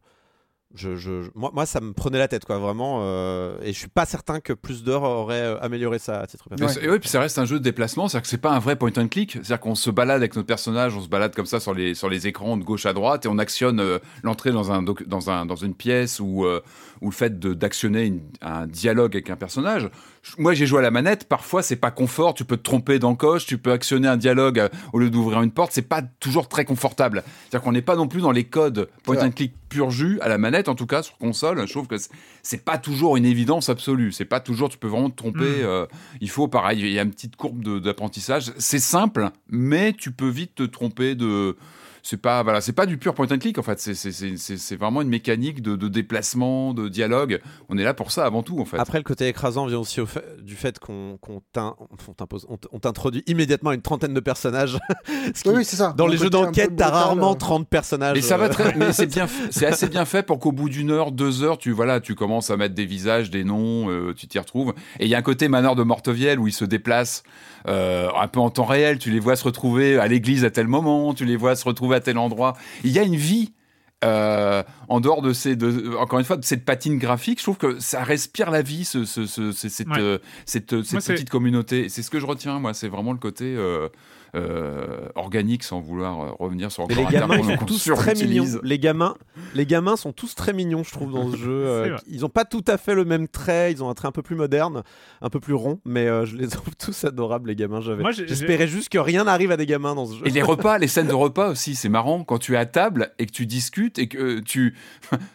je, 0.75 0.97
je- 0.97 1.31
moi, 1.35 1.51
moi, 1.53 1.67
ça 1.67 1.81
me 1.83 1.93
prenait 1.93 2.19
la 2.19 2.29
tête, 2.29 2.45
quoi, 2.47 2.57
vraiment. 2.59 3.01
euh, 3.03 3.59
et 3.63 3.73
je 3.75 3.79
suis 3.79 3.89
pas 3.89 4.07
certain 4.07 4.41
que 4.41 4.55
plus 4.55 4.83
d'heures 4.85 5.03
aurait 5.03 5.43
euh, 5.43 5.61
amélioré 5.61 5.99
ça 5.99 6.21
à 6.21 6.27
titre 6.27 6.49
personnel. 6.49 6.75
c'est- 6.75 6.89
ouais, 6.89 6.99
puis 6.99 7.11
ça 7.11 7.21
reste 7.21 7.39
un 7.39 7.45
jeu 7.45 7.59
de 7.59 7.65
déplacement, 7.65 8.09
c'est-à-dire 8.09 8.23
que 8.23 8.29
c'est 8.29 8.39
pas 8.39 8.53
un 8.53 8.59
vrai 8.59 8.77
point 8.77 8.91
and 8.97 9.09
click, 9.09 9.33
c'est-à-dire 9.33 9.61
qu'on 9.61 9.75
se 9.75 9.91
balade 9.91 10.17
avec 10.17 10.35
notre 10.35 10.47
personnage, 10.47 10.97
on 10.97 11.01
se 11.03 11.09
balade 11.09 11.35
comme 11.35 11.45
ça 11.47 11.61
sur 11.61 11.75
les, 11.75 11.95
sur 11.95 12.09
les 12.09 12.27
écrans 12.27 12.57
de 12.57 12.65
gauche 12.65 12.87
à 12.87 12.95
droite 12.95 13.27
et 13.27 13.29
on 13.29 13.39
actionne 13.39 13.81
euh, 13.81 13.99
l'entrée 14.23 14.51
dans, 14.53 14.73
un 14.73 14.83
dans, 14.83 15.31
un, 15.31 15.45
dans 15.45 15.57
une 15.57 15.75
pièce 15.75 16.21
ou, 16.21 16.47
ou 16.47 17.07
le 17.07 17.11
fait 17.13 17.39
d'actionner 17.39 18.23
un 18.41 18.67
dialogue 18.67 19.15
avec 19.15 19.29
un 19.29 19.37
personnage. 19.37 19.91
Moi 20.39 20.55
j'ai 20.55 20.67
joué 20.67 20.79
à 20.79 20.83
la 20.83 20.91
manette, 20.93 21.29
parfois 21.29 21.63
c'est 21.63 21.77
pas 21.77 21.91
confort, 21.91 22.33
tu 22.35 22.45
peux 22.45 22.57
te 22.57 22.63
tromper 22.63 22.99
dans 23.01 23.11
le 23.11 23.17
coche, 23.17 23.45
tu 23.45 23.59
peux 23.59 23.73
actionner 23.73 24.07
un 24.07 24.17
dialogue 24.17 24.61
euh, 24.61 24.69
au 24.93 24.99
lieu 25.01 25.11
d'ouvrir 25.11 25.43
une 25.43 25.51
porte, 25.51 25.73
c'est 25.73 25.83
pas 25.83 26.01
toujours 26.21 26.49
très 26.49 26.65
confortable. 26.65 27.25
C'est-à-dire 27.51 27.65
qu'on 27.65 27.73
n'est 27.73 27.83
pas 27.83 27.97
non 27.97 28.07
plus 28.07 28.21
dans 28.21 28.31
les 28.31 28.45
codes 28.45 28.89
point 29.03 29.17
C'est 29.17 29.25
and 29.25 29.31
click 29.33 29.53
pur 29.69 29.91
jus, 29.91 30.21
à 30.21 30.29
la 30.29 30.39
manette 30.39 30.69
en 30.69 30.75
tout 30.77 30.87
cas, 30.87 31.03
sur 31.03 31.19
console, 31.19 31.67
je 31.67 31.73
trouve 31.73 31.89
que 31.89 31.97
c'est- 32.43 32.65
pas 32.65 32.79
toujours 32.79 33.17
une 33.17 33.25
évidence 33.25 33.69
absolue, 33.69 34.13
c'est 34.13 34.25
pas 34.25 34.39
toujours, 34.39 34.69
tu 34.69 34.79
peux 34.79 34.87
vraiment 34.89 35.11
te 35.11 35.17
tromper. 35.17 35.41
Mm. 35.41 35.65
euh, 35.65 35.87
il 36.21 36.31
faut, 36.31 36.47
pareil, 36.47 36.79
il 36.81 36.91
y 36.93 36.99
a 36.99 37.03
une 37.03 37.11
petite 37.11 37.35
courbe 37.37 37.81
d'apprentissage. 37.81 38.53
C'est 38.59 38.79
simple, 38.79 39.31
mais 39.49 39.93
tu 39.93 40.13
peux 40.13 40.29
vite 40.29 40.55
te 40.55 40.63
tromper 40.63 41.15
de 41.15 41.57
c'est 42.03 42.17
pas 42.21 42.43
voilà, 42.43 42.61
c'est 42.61 42.73
pas 42.73 42.87
du 42.87 42.99
pur 42.99 43.15
point 43.15 43.27
and 43.31 43.39
click 43.39 43.59
en 43.59 43.63
fait. 43.63 43.79
C'est 43.81 43.95
c'est 43.95 44.13
c'est 44.13 44.37
c'est 44.37 44.57
c'est 44.59 44.77
vraiment 44.77 45.03
une 45.03 45.09
mécanique 45.09 45.63
de, 45.63 45.77
de 45.77 45.89
déplacement, 45.89 46.75
de 46.75 46.89
dialogue. 46.89 47.41
On 47.69 47.79
est 47.79 47.85
là 47.85 47.95
pour 47.95 48.11
ça 48.11 48.25
avant 48.27 48.43
tout 48.43 48.59
en 48.61 48.65
fait. 48.65 48.79
Après, 48.79 48.99
le 48.99 49.05
côté 49.05 49.29
écrasant 49.29 49.67
vient 49.67 49.79
aussi 49.79 50.01
au 50.01 50.07
fait- 50.07 50.43
du 50.43 50.57
fait 50.57 50.79
qu'on 50.79 51.19
on 51.29 51.41
on 52.73 52.79
t'introduit 52.79 53.23
immédiatement 53.27 53.73
une 53.73 53.83
trentaine 53.83 54.15
de 54.15 54.21
personnages. 54.21 54.79
Ce 55.35 55.43
qui- 55.43 55.49
Oui, 55.51 55.65
c'est 55.65 55.77
ça. 55.77 55.95
Dans 55.97 56.07
Le 56.07 56.13
les 56.13 56.19
jeux 56.19 56.31
d'enquête, 56.31 56.75
t'as 56.77 56.91
rarement 56.91 57.33
euh. 57.33 57.37
30 57.37 57.69
personnages. 57.69 58.17
Mais 58.17 58.23
ça 58.23 58.37
va 58.37 58.47
euh, 58.47 58.49
très, 58.49 58.75
mais 58.77 58.93
c'est 58.93 59.07
bien, 59.07 59.27
c'est 59.51 59.67
assez 59.67 59.89
bien 59.89 60.05
fait 60.05 60.23
pour 60.23 60.39
qu'au 60.39 60.53
bout 60.53 60.69
d'une 60.69 60.91
heure, 60.91 61.13
deux 61.13 61.43
heures, 61.43 61.59
tu 61.59 61.71
voilà, 61.73 62.01
tu 62.01 62.15
commences 62.15 62.51
à 62.51 62.57
mettre 62.57 62.75
des 62.75 62.87
visages, 62.87 63.31
des 63.31 63.45
noms, 63.45 63.91
euh, 63.91 64.15
tu 64.15 64.27
t'y 64.27 64.39
retrouves. 64.39 64.75
Et 64.99 65.05
il 65.05 65.09
y 65.11 65.15
a 65.15 65.19
un 65.19 65.23
côté 65.23 65.49
manoir 65.49 65.77
de 65.77 65.83
Mortevielle 65.83 66.39
où 66.41 66.49
ils 66.49 66.53
se 66.53 66.65
déplacent 66.65 67.23
euh, 67.69 68.09
un 68.21 68.29
peu 68.29 68.41
en 68.41 68.51
temps 68.51 68.65
réel. 68.65 68.99
Tu 68.99 69.11
les 69.11 69.21
vois 69.21 69.37
se 69.37 69.45
retrouver 69.45 69.99
à 69.99 70.09
l'église 70.09 70.45
à 70.45 70.51
tel 70.51 70.67
moment, 70.67 71.15
tu 71.15 71.25
les 71.25 71.37
vois 71.37 71.55
se 71.57 71.65
retrouver 71.65 71.92
à 71.95 72.01
tel 72.01 72.19
endroit. 72.19 72.57
Il 72.85 72.91
y 72.93 72.99
a 72.99 73.03
une 73.03 73.17
vie. 73.17 73.53
euh, 74.05 74.65
en 74.89 74.99
dehors 74.99 75.23
de 75.23 75.33
ces, 75.33 75.55
de, 75.55 75.95
encore 75.97 76.19
une 76.19 76.25
fois, 76.25 76.37
de 76.37 76.45
cette 76.45 76.65
patine 76.65 76.99
graphique, 76.99 77.39
je 77.39 77.45
trouve 77.45 77.57
que 77.57 77.79
ça 77.79 78.03
respire 78.03 78.51
la 78.51 78.61
vie, 78.61 78.85
ce, 78.85 79.05
ce, 79.05 79.27
ce- 79.27 79.53
ce- 79.53 79.69
cette, 79.69 79.87
Ouais. 79.87 80.01
euh, 80.01 80.19
cette, 80.45 80.71
cette 80.83 80.93
Moi, 80.93 81.01
c'est- 81.01 81.13
petite 81.15 81.31
communauté. 81.31 81.89
C'est 81.89 82.03
ce 82.03 82.11
que 82.11 82.19
je 82.19 82.27
retiens, 82.27 82.59
moi, 82.59 82.75
c'est 82.75 82.89
vraiment 82.89 83.13
le 83.13 83.19
côté 83.21 83.55
euh, 83.57 83.89
euh, 84.35 85.09
organique, 85.15 85.63
sans 85.63 85.81
vouloir 85.81 86.21
euh, 86.21 86.31
revenir 86.39 86.73
sur 86.73 86.87
Mais 86.89 86.95
les 86.95 87.05
gamins, 87.05 87.37
ils 87.37 87.45
sont 87.45 87.65
tous 87.67 87.91
très 87.95 88.15
mignons. 88.15 88.61
Les 88.63 88.79
gamins, 88.79 89.15
les 89.55 89.67
gamins 89.67 89.97
sont 89.97 90.13
tous 90.13 90.35
très 90.35 90.53
mignons, 90.53 90.83
je 90.85 90.93
trouve, 90.93 91.13
dans 91.13 91.31
ce 91.31 91.37
jeu. 91.37 91.53
Euh, 91.73 91.97
ils 92.09 92.25
ont 92.25 92.29
pas 92.29 92.45
tout 92.45 92.65
à 92.67 92.77
fait 92.77 92.95
le 92.95 93.05
même 93.05 93.29
trait. 93.29 93.73
Ils 93.73 93.83
ont 93.83 93.89
un 93.89 93.95
trait 93.95 94.09
un 94.09 94.13
peu 94.13 94.23
plus 94.23 94.37
moderne, 94.37 94.83
un 95.21 95.31
peu 95.31 95.41
plus 95.41 95.55
rond, 95.55 95.81
mais 95.85 96.07
euh, 96.07 96.27
je 96.27 96.37
les 96.37 96.49
trouve 96.49 96.75
tous 96.77 97.05
adorables, 97.05 97.49
les 97.49 97.57
gamins. 97.57 97.81
J'espérais 98.11 98.67
juste 98.67 98.89
que 98.89 98.99
rien 98.99 99.25
n'arrive 99.25 99.51
à 99.51 99.57
des 99.57 99.67
gamins 99.67 99.95
dans 99.95 100.07
ce 100.07 100.17
jeu. 100.17 100.27
Et 100.27 100.31
les 100.31 100.43
repas, 100.43 100.79
les 100.79 100.89
scènes 100.89 101.09
de 101.09 101.15
repas 101.23 101.51
aussi, 101.51 101.75
c'est 101.75 101.89
marrant 101.89 102.25
quand 102.25 102.39
tu 102.39 102.55
es 102.55 102.57
à 102.57 102.67
table 102.67 103.13
et 103.19 103.27
que 103.27 103.33
tu 103.33 103.47
discutes 103.47 103.99
et 103.99 104.09
que 104.09 104.19
euh, 104.19 104.41
tu, 104.45 104.75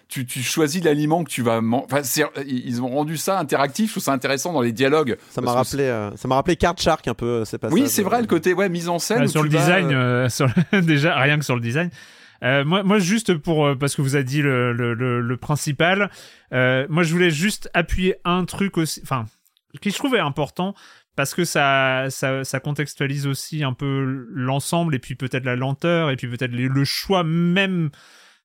tu, 0.08 0.26
tu 0.26 0.42
choisis 0.42 0.84
l'aliment 0.84 1.24
que 1.24 1.30
tu 1.30 1.42
vas 1.42 1.62
manger. 1.62 1.86
Enfin, 1.92 2.02
ils 2.46 2.82
ont 2.82 2.90
rendu 2.90 3.18
ça 3.18 3.40
interactif, 3.40 3.88
je 3.88 3.94
trouve 3.94 4.04
ça 4.04 4.14
intéressant 4.14 4.54
dans 4.54 4.62
les 4.62 4.72
dialogues. 4.72 5.18
Ça 5.30 5.42
m'a 5.42 5.54
rappelé, 5.54 5.84
euh, 5.84 6.16
ça 6.16 6.28
m'a 6.28 6.36
rappelé 6.36 6.56
Card 6.56 6.78
Shark 6.78 7.08
un 7.08 7.14
peu. 7.14 7.46
ces 7.46 7.58
passages. 7.58 7.74
Oui, 7.74 7.88
c'est 7.88 8.04
vrai, 8.04 8.22
le 8.22 8.28
côté 8.28 8.54
ouais, 8.54 8.70
mise 8.70 8.87
en 8.90 9.00
scène. 9.00 9.20
Ah, 9.22 9.26
où 9.26 9.28
sur 9.28 9.44
le 9.44 9.50
vas, 9.50 9.60
design, 9.60 9.92
euh, 9.92 10.26
euh, 10.26 10.30
sur 10.30 10.48
le- 10.72 10.82
déjà 10.82 11.18
rien 11.20 11.38
que 11.40 11.46
sur 11.46 11.56
le 11.56 11.62
design. 11.62 11.90
Euh, 12.44 12.64
moi, 12.64 12.84
moi, 12.84 13.00
juste 13.00 13.36
pour 13.36 13.66
euh, 13.66 13.76
parce 13.76 13.96
que 13.96 14.02
vous 14.04 14.14
avez 14.16 14.24
dit 14.24 14.42
le, 14.44 14.72
le, 14.72 14.94
le, 14.94 15.22
le 15.22 15.38
principal, 15.38 16.12
euh, 16.54 16.86
moi 16.90 17.02
je 17.04 17.12
voulais 17.12 17.32
juste 17.32 17.70
appuyer 17.74 18.16
un 18.26 18.46
truc 18.46 18.78
aussi, 18.78 19.00
enfin, 19.04 19.26
qui 19.82 19.90
je 19.90 19.96
trouvais 19.96 20.20
important 20.20 20.76
parce 21.16 21.34
que 21.34 21.46
ça, 21.46 22.06
ça, 22.10 22.44
ça 22.44 22.60
contextualise 22.60 23.26
aussi 23.26 23.64
un 23.64 23.74
peu 23.74 24.28
l'ensemble 24.32 24.94
et 24.94 25.00
puis 25.00 25.16
peut-être 25.16 25.46
la 25.46 25.56
lenteur 25.56 26.12
et 26.12 26.16
puis 26.16 26.28
peut-être 26.28 26.52
le 26.52 26.86
choix 26.86 27.24
même 27.24 27.90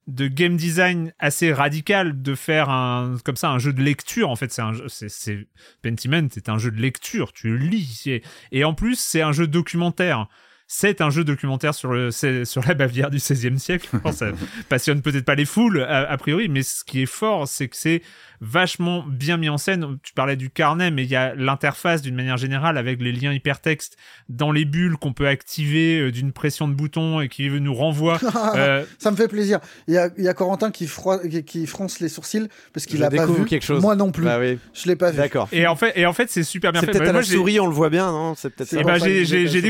de 0.08 0.26
game 0.26 0.56
design 0.56 1.12
assez 1.18 1.52
radical 1.52 2.22
de 2.22 2.34
faire 2.34 2.70
un 2.70 3.16
comme 3.24 3.36
ça 3.36 3.50
un 3.50 3.58
jeu 3.58 3.72
de 3.72 3.82
lecture 3.82 4.30
en 4.30 4.36
fait 4.36 4.50
c'est 4.52 4.62
un 4.62 4.72
c'est 4.88 5.46
Pentiment 5.82 6.26
c'est 6.30 6.48
un 6.48 6.58
jeu 6.58 6.72
de 6.72 6.80
lecture 6.80 7.32
tu 7.32 7.56
lis 7.56 8.02
et, 8.06 8.22
et 8.50 8.64
en 8.64 8.74
plus 8.74 8.98
c'est 8.98 9.22
un 9.22 9.32
jeu 9.32 9.46
documentaire 9.46 10.28
c'est 10.74 11.02
un 11.02 11.10
jeu 11.10 11.22
documentaire 11.22 11.74
sur, 11.74 11.92
le, 11.92 12.10
c'est- 12.10 12.46
sur 12.46 12.62
la 12.66 12.72
Bavière 12.72 13.10
du 13.10 13.18
XVIe 13.18 13.58
siècle. 13.58 13.88
Bon, 14.02 14.10
ça 14.10 14.28
passionne 14.70 15.02
peut-être 15.02 15.26
pas 15.26 15.34
les 15.34 15.44
foules, 15.44 15.82
a, 15.82 16.10
a 16.10 16.16
priori, 16.16 16.48
mais 16.48 16.62
ce 16.62 16.82
qui 16.82 17.02
est 17.02 17.06
fort, 17.06 17.46
c'est 17.46 17.68
que 17.68 17.76
c'est 17.76 18.00
vachement 18.40 19.04
bien 19.06 19.36
mis 19.36 19.48
en 19.48 19.58
scène. 19.58 19.98
Tu 20.02 20.14
parlais 20.14 20.34
du 20.34 20.50
carnet, 20.50 20.90
mais 20.90 21.04
il 21.04 21.10
y 21.10 21.14
a 21.14 21.34
l'interface 21.36 22.02
d'une 22.02 22.14
manière 22.16 22.36
générale 22.38 22.76
avec 22.76 23.00
les 23.00 23.12
liens 23.12 23.32
hypertextes 23.32 23.96
dans 24.28 24.50
les 24.50 24.64
bulles 24.64 24.96
qu'on 24.96 25.12
peut 25.12 25.28
activer 25.28 26.00
euh, 26.00 26.10
d'une 26.10 26.32
pression 26.32 26.66
de 26.66 26.74
bouton 26.74 27.20
et 27.20 27.28
qui 27.28 27.48
nous 27.50 27.74
renvoie. 27.74 28.18
euh, 28.56 28.84
Ça 28.98 29.10
me 29.12 29.16
fait 29.16 29.28
plaisir. 29.28 29.60
Il 29.86 29.94
y 29.94 29.98
a, 29.98 30.08
il 30.18 30.24
y 30.24 30.28
a 30.28 30.34
Corentin 30.34 30.70
qui, 30.72 30.86
froi- 30.86 31.28
qui, 31.28 31.44
qui 31.44 31.66
fronce 31.66 32.00
les 32.00 32.08
sourcils 32.08 32.48
parce 32.72 32.86
qu'il 32.86 33.04
a 33.04 33.10
pas 33.10 33.26
vu. 33.26 33.44
quelque 33.44 33.64
chose. 33.64 33.80
Moi 33.80 33.94
non 33.94 34.10
plus. 34.10 34.24
Bah 34.24 34.38
oui, 34.40 34.58
Je 34.74 34.88
l'ai 34.88 34.96
pas 34.96 35.10
vu. 35.12 35.18
d'accord. 35.18 35.48
et 35.52 35.66
en 35.68 35.76
fait, 35.76 35.92
et 35.96 36.06
en 36.06 36.12
fait, 36.12 36.28
c'est 36.30 36.42
super 36.42 36.72
bien 36.72 36.80
C'est 36.80 36.86
fait. 36.86 36.92
peut-être 36.92 37.10
à 37.10 37.12
Moi, 37.12 37.20
la 37.22 37.26
souris, 37.26 37.60
on 37.60 37.66
le 37.66 37.74
voit 37.74 37.90
bien, 37.90 38.10
non? 38.10 38.34
C'est 38.34 38.50
peut-être. 38.50 38.72
Eh 38.72 38.82
ben, 38.82 38.98
que 38.98 39.04
j'ai 39.04 39.24
j'ai- 39.46 39.60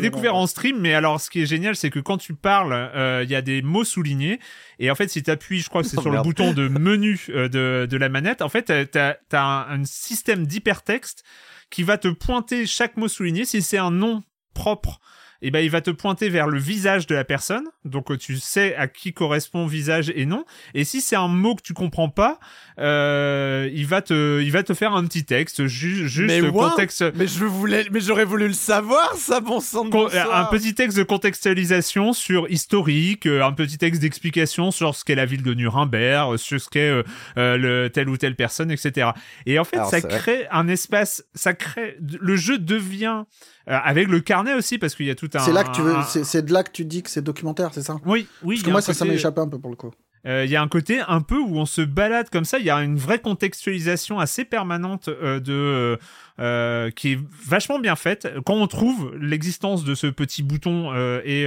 découvert 0.00 0.34
en 0.34 0.45
stream, 0.46 0.78
mais 0.80 0.94
alors 0.94 1.20
ce 1.20 1.30
qui 1.30 1.42
est 1.42 1.46
génial, 1.46 1.76
c'est 1.76 1.90
que 1.90 2.00
quand 2.00 2.18
tu 2.18 2.34
parles, 2.34 2.72
euh, 2.72 3.22
il 3.24 3.30
y 3.30 3.34
a 3.34 3.42
des 3.42 3.62
mots 3.62 3.84
soulignés, 3.84 4.38
et 4.78 4.90
en 4.90 4.94
fait, 4.94 5.08
si 5.08 5.22
tu 5.22 5.30
appuies, 5.30 5.60
je 5.60 5.68
crois 5.68 5.82
que 5.82 5.88
c'est 5.88 5.98
Oh, 5.98 6.02
sur 6.02 6.10
le 6.10 6.22
bouton 6.22 6.52
de 6.52 6.68
menu 6.78 7.26
euh, 7.30 7.48
de, 7.48 7.86
de 7.90 7.96
la 7.96 8.08
manette, 8.08 8.42
en 8.42 8.48
fait, 8.48 8.90
tu 8.90 8.98
as, 8.98 9.18
un, 9.32 9.80
un 9.80 9.84
système 9.84 10.46
d'hypertexte 10.46 11.24
qui 11.70 11.82
va 11.82 11.98
te 11.98 12.08
pointer 12.08 12.66
chaque 12.66 12.96
mot 12.96 13.08
souligné. 13.08 13.44
Si 13.44 13.62
c'est 13.62 13.78
un 13.78 13.90
nom 13.90 14.22
propre, 14.54 15.00
et 15.42 15.50
ben, 15.50 15.60
il 15.60 15.70
va 15.70 15.80
te 15.80 15.90
pointer 15.90 16.28
vers 16.28 16.46
le 16.48 16.58
visage 16.58 17.06
de 17.06 17.14
la 17.14 17.24
personne, 17.24 17.64
donc 17.84 18.16
tu 18.18 18.36
sais 18.36 18.74
à 18.76 18.88
qui 18.88 19.12
correspond 19.12 19.66
visage 19.66 20.12
et 20.14 20.26
nom. 20.26 20.44
Et 20.74 20.84
si 20.84 21.00
c'est 21.00 21.16
un 21.16 21.28
mot 21.28 21.54
que 21.54 21.62
tu 21.62 21.74
comprends 21.74 22.08
pas, 22.08 22.38
euh, 22.78 23.68
il 23.72 23.86
va 23.86 24.02
te, 24.02 24.40
il 24.42 24.52
va 24.52 24.62
te 24.62 24.74
faire 24.74 24.94
un 24.94 25.04
petit 25.04 25.24
texte, 25.24 25.66
ju- 25.66 26.08
juste 26.08 26.26
Mais 26.42 26.50
contexte. 26.50 27.04
Mais 27.14 27.26
je 27.26 27.44
voulais, 27.44 27.86
mais 27.90 28.00
j'aurais 28.00 28.24
voulu 28.24 28.48
le 28.48 28.52
savoir, 28.54 29.14
ça, 29.16 29.40
bon 29.40 29.60
sang 29.60 29.84
de 29.86 29.90
Con- 29.90 30.08
un 30.32 30.44
petit 30.46 30.74
texte 30.74 30.96
de 30.96 31.02
contextualisation 31.02 32.12
sur 32.12 32.50
historique, 32.50 33.26
euh, 33.26 33.44
un 33.44 33.52
petit 33.52 33.78
texte 33.78 34.00
d'explication 34.02 34.70
sur 34.70 34.94
ce 34.94 35.04
qu'est 35.04 35.14
la 35.14 35.26
ville 35.26 35.42
de 35.42 35.54
Nuremberg, 35.54 36.34
euh, 36.34 36.36
sur 36.36 36.60
ce 36.60 36.68
qu'est 36.68 36.88
euh, 36.90 37.02
euh, 37.38 37.56
le, 37.56 37.90
telle 37.90 38.08
ou 38.08 38.16
telle 38.16 38.36
personne, 38.36 38.70
etc. 38.70 39.10
Et 39.46 39.58
en 39.58 39.64
fait, 39.64 39.76
Alors, 39.76 39.90
ça 39.90 40.00
vrai. 40.00 40.18
crée 40.18 40.46
un 40.50 40.68
espace, 40.68 41.24
ça 41.34 41.54
crée, 41.54 41.96
le 42.00 42.36
jeu 42.36 42.58
devient 42.58 43.24
euh, 43.68 43.78
avec 43.82 44.08
le 44.08 44.20
carnet 44.20 44.54
aussi 44.54 44.78
parce 44.78 44.94
qu'il 44.94 45.06
y 45.06 45.10
a 45.10 45.14
tout 45.14 45.25
un. 45.34 45.40
C'est 45.40 45.52
là 45.52 45.64
que 45.64 45.70
tu 45.74 45.80
veux, 45.82 45.94
un- 45.96 46.02
c'est 46.04 46.24
c'est 46.24 46.42
de 46.42 46.52
là 46.52 46.62
que 46.62 46.70
tu 46.70 46.84
dis 46.84 47.02
que 47.02 47.10
c'est 47.10 47.22
documentaire, 47.22 47.70
c'est 47.72 47.82
ça? 47.82 47.96
Oui, 48.04 48.26
oui. 48.42 48.56
Parce 48.56 48.64
que 48.66 48.70
moi, 48.70 48.80
ça, 48.80 48.92
ça 48.94 48.98
côté- 49.00 49.08
m'a 49.10 49.14
échappé 49.14 49.40
un 49.40 49.48
peu 49.48 49.58
pour 49.58 49.70
le 49.70 49.76
coup. 49.76 49.90
Euh, 50.26 50.44
il 50.44 50.50
y 50.50 50.56
a 50.56 50.62
un 50.62 50.68
côté 50.68 51.00
un 51.06 51.20
peu 51.20 51.38
où 51.38 51.58
on 51.58 51.66
se 51.66 51.82
balade 51.82 52.30
comme 52.30 52.44
ça. 52.44 52.58
Il 52.58 52.64
y 52.64 52.70
a 52.70 52.82
une 52.82 52.96
vraie 52.96 53.20
contextualisation 53.20 54.18
assez 54.18 54.44
permanente 54.44 55.08
euh, 55.08 55.40
de 55.40 55.98
euh, 56.38 56.90
qui 56.90 57.12
est 57.12 57.18
vachement 57.46 57.78
bien 57.78 57.96
faite. 57.96 58.28
Quand 58.44 58.54
on 58.54 58.66
trouve 58.66 59.16
l'existence 59.18 59.84
de 59.84 59.94
ce 59.94 60.06
petit 60.06 60.42
bouton 60.42 60.92
et 61.24 61.46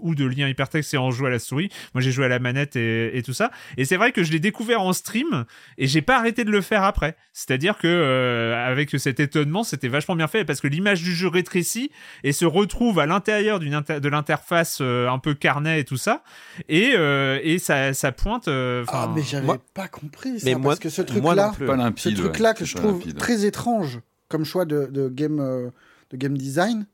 ou 0.00 0.14
de 0.14 0.24
lien 0.24 0.48
hypertexte 0.48 0.94
et 0.94 0.98
on 0.98 1.10
joue 1.10 1.26
à 1.26 1.30
la 1.30 1.38
souris. 1.38 1.70
Moi, 1.94 2.02
j'ai 2.02 2.12
joué 2.12 2.26
à 2.26 2.28
la 2.28 2.38
manette 2.38 2.76
et, 2.76 3.20
tout 3.24 3.32
ça. 3.32 3.50
Et 3.76 3.84
c'est 3.84 3.96
vrai 3.96 4.12
que 4.12 4.22
je 4.22 4.30
l'ai 4.30 4.38
découvert 4.38 4.80
en 4.80 4.92
stream 4.92 5.44
et 5.76 5.86
j'ai 5.86 6.02
pas 6.02 6.18
arrêté 6.18 6.44
de 6.44 6.50
le 6.50 6.60
faire 6.60 6.84
après. 6.84 7.16
C'est-à-dire 7.32 7.78
que 7.78 8.54
avec 8.54 8.90
cet 8.90 9.18
étonnement, 9.18 9.64
c'était 9.64 9.88
vachement 9.88 10.14
bien 10.14 10.28
fait 10.28 10.44
parce 10.44 10.60
que 10.60 10.68
l'image 10.68 11.02
du 11.02 11.14
jeu 11.14 11.28
rétrécit 11.28 11.90
et 12.22 12.32
se 12.32 12.44
retrouve 12.44 13.00
à 13.00 13.06
l'intérieur 13.06 13.58
de 13.58 14.08
l'interface 14.08 14.80
un 14.80 15.18
peu 15.18 15.34
carnet 15.34 15.80
et 15.80 15.84
tout 15.84 15.96
ça. 15.96 16.22
Et, 16.68 16.94
et 17.42 17.58
ça, 17.58 17.92
ça 17.92 18.12
pointe. 18.22 18.48
euh, 18.48 18.84
Ah, 18.88 19.10
mais 19.14 19.22
j'avais 19.22 19.46
moi- 19.46 19.58
pas 19.74 19.88
compris 19.88 20.40
ça. 20.40 20.46
Mais 20.46 20.54
moi- 20.54 20.70
parce 20.70 20.80
que 20.80 20.90
ce 20.90 21.02
truc-là, 21.02 21.52
ce 21.96 22.10
truc-là 22.14 22.54
que 22.54 22.64
je 22.64 22.76
trouve 22.76 22.98
limpide. 22.98 23.16
très 23.16 23.44
étrange 23.44 24.00
comme 24.28 24.44
choix 24.44 24.64
de, 24.64 24.86
de 24.86 25.08
game, 25.08 25.40
euh, 25.40 25.70
de 26.10 26.16
game 26.16 26.36
design, 26.36 26.86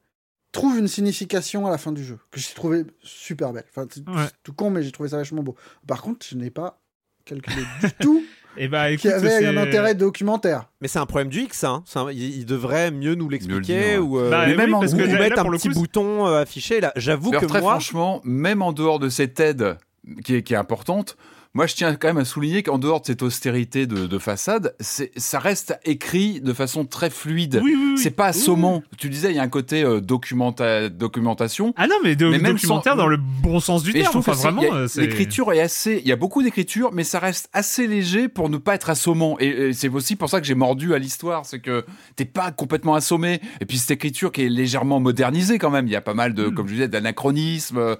trouve 0.52 0.78
une 0.78 0.88
signification 0.88 1.66
à 1.66 1.70
la 1.70 1.78
fin 1.78 1.90
du 1.92 2.04
jeu 2.04 2.18
que 2.30 2.38
j'ai 2.38 2.54
trouvé 2.54 2.84
super 3.02 3.52
belle. 3.52 3.64
Enfin, 3.70 3.86
c'est 3.90 4.08
Ouais. 4.08 4.26
tout 4.44 4.52
con, 4.52 4.70
mais 4.70 4.82
j'ai 4.82 4.92
trouvé 4.92 5.08
ça 5.08 5.16
vachement 5.16 5.42
beau. 5.42 5.56
Par 5.86 6.00
contre, 6.02 6.24
je 6.28 6.36
n'ai 6.36 6.50
pas 6.50 6.78
calculé 7.24 7.56
du 7.82 7.90
tout 8.00 8.22
Et 8.56 8.68
bah 8.68 8.88
écoute, 8.92 9.06
y 9.06 9.12
avait 9.12 9.46
un 9.46 9.56
intérêt 9.56 9.96
documentaire. 9.96 10.68
Mais 10.80 10.86
c'est 10.86 11.00
un 11.00 11.06
problème 11.06 11.28
du 11.28 11.40
X, 11.40 11.64
hein. 11.64 11.82
Un- 11.96 12.12
il, 12.12 12.46
devrait 12.46 12.92
mieux 12.92 13.16
nous 13.16 13.28
l'expliquer 13.28 13.98
ou, 13.98 14.20
euh, 14.20 14.30
Bah, 14.30 14.44
oui, 14.46 14.54
même 14.56 14.74
en- 14.74 14.80
parce 14.80 14.92
ou 14.92 14.96
que 14.98 15.02
là- 15.02 15.18
mettre 15.18 15.36
là, 15.36 15.42
un 15.42 15.50
petit 15.50 15.68
coup, 15.70 15.74
bouton 15.74 16.28
euh, 16.28 16.42
affiché. 16.42 16.80
Là, 16.80 16.92
j'avoue 16.94 17.32
que 17.32 17.46
très 17.46 17.60
moi, 17.60 17.72
franchement, 17.72 18.20
même 18.22 18.62
en 18.62 18.72
dehors 18.72 19.00
de 19.00 19.08
cette 19.08 19.40
aide 19.40 19.76
qui 20.24 20.36
est, 20.36 20.42
qui 20.42 20.54
importante, 20.54 21.16
moi 21.54 21.66
je 21.66 21.74
tiens 21.74 21.94
quand 21.94 22.08
même 22.08 22.18
à 22.18 22.24
souligner 22.24 22.62
qu'en 22.62 22.78
dehors 22.78 23.00
de 23.00 23.06
cette 23.06 23.22
austérité 23.22 23.86
de, 23.86 24.06
de 24.06 24.18
façade, 24.18 24.74
ça 24.80 25.38
reste 25.38 25.78
écrit 25.84 26.40
de 26.40 26.52
façon 26.52 26.84
très 26.84 27.10
fluide. 27.10 27.60
Oui, 27.62 27.74
oui, 27.76 27.84
oui. 27.94 27.98
C'est 27.98 28.10
pas 28.10 28.26
assommant. 28.26 28.82
Tu 28.98 29.08
disais, 29.08 29.30
il 29.30 29.36
y 29.36 29.38
a 29.38 29.42
un 29.42 29.48
côté 29.48 29.82
euh, 29.84 30.00
documenta- 30.00 30.88
documentation. 30.88 31.72
Ah 31.76 31.86
non, 31.86 31.96
mais, 32.02 32.16
de, 32.16 32.26
Mais 32.28 32.38
même 32.38 32.54
documentaire 32.54 32.92
sans- 32.94 32.98
dans 32.98 33.06
le 33.06 33.16
bon 33.16 33.60
sens 33.60 33.82
du 33.82 33.92
terme. 33.92 34.04
trouve 34.06 34.20
Enfin, 34.28 34.32
vraiment, 34.50 34.62
euh, 34.74 34.88
l'écriture 34.96 35.52
est 35.52 35.60
assez. 35.60 36.00
Il 36.02 36.08
y 36.08 36.12
a 36.12 36.16
beaucoup 36.16 36.42
d'écriture, 36.42 36.90
mais 36.92 37.04
ça 37.04 37.18
reste 37.18 37.48
assez 37.52 37.86
léger 37.86 38.28
pour 38.28 38.48
ne 38.50 38.56
pas 38.58 38.74
être 38.74 38.90
assommant. 38.90 39.36
Et, 39.38 39.46
et 39.48 39.72
c'est 39.72 39.88
aussi 39.88 40.16
pour 40.16 40.28
ça 40.28 40.40
que 40.40 40.46
j'ai 40.46 40.54
mordu 40.54 40.92
à 40.94 40.98
l'histoire, 40.98 41.46
c'est 41.46 41.60
que 41.60 41.84
t'es 42.16 42.24
pas 42.24 42.50
complètement 42.50 42.94
assommé. 42.94 43.40
Et 43.60 43.66
puis 43.66 43.78
cette 43.78 43.92
écriture 43.92 44.32
qui 44.32 44.42
est 44.42 44.48
légèrement 44.48 44.98
modernisée 45.00 45.58
quand 45.58 45.70
même. 45.70 45.86
Il 45.86 45.92
y 45.92 45.96
a 45.96 46.00
pas 46.00 46.14
mal 46.14 46.34
de, 46.34 46.46
Mm. 46.46 46.54
comme 46.54 46.66
je 46.68 46.72
disais, 46.74 46.88
d'anachronismes. 46.88 47.78
Euh, 47.78 47.96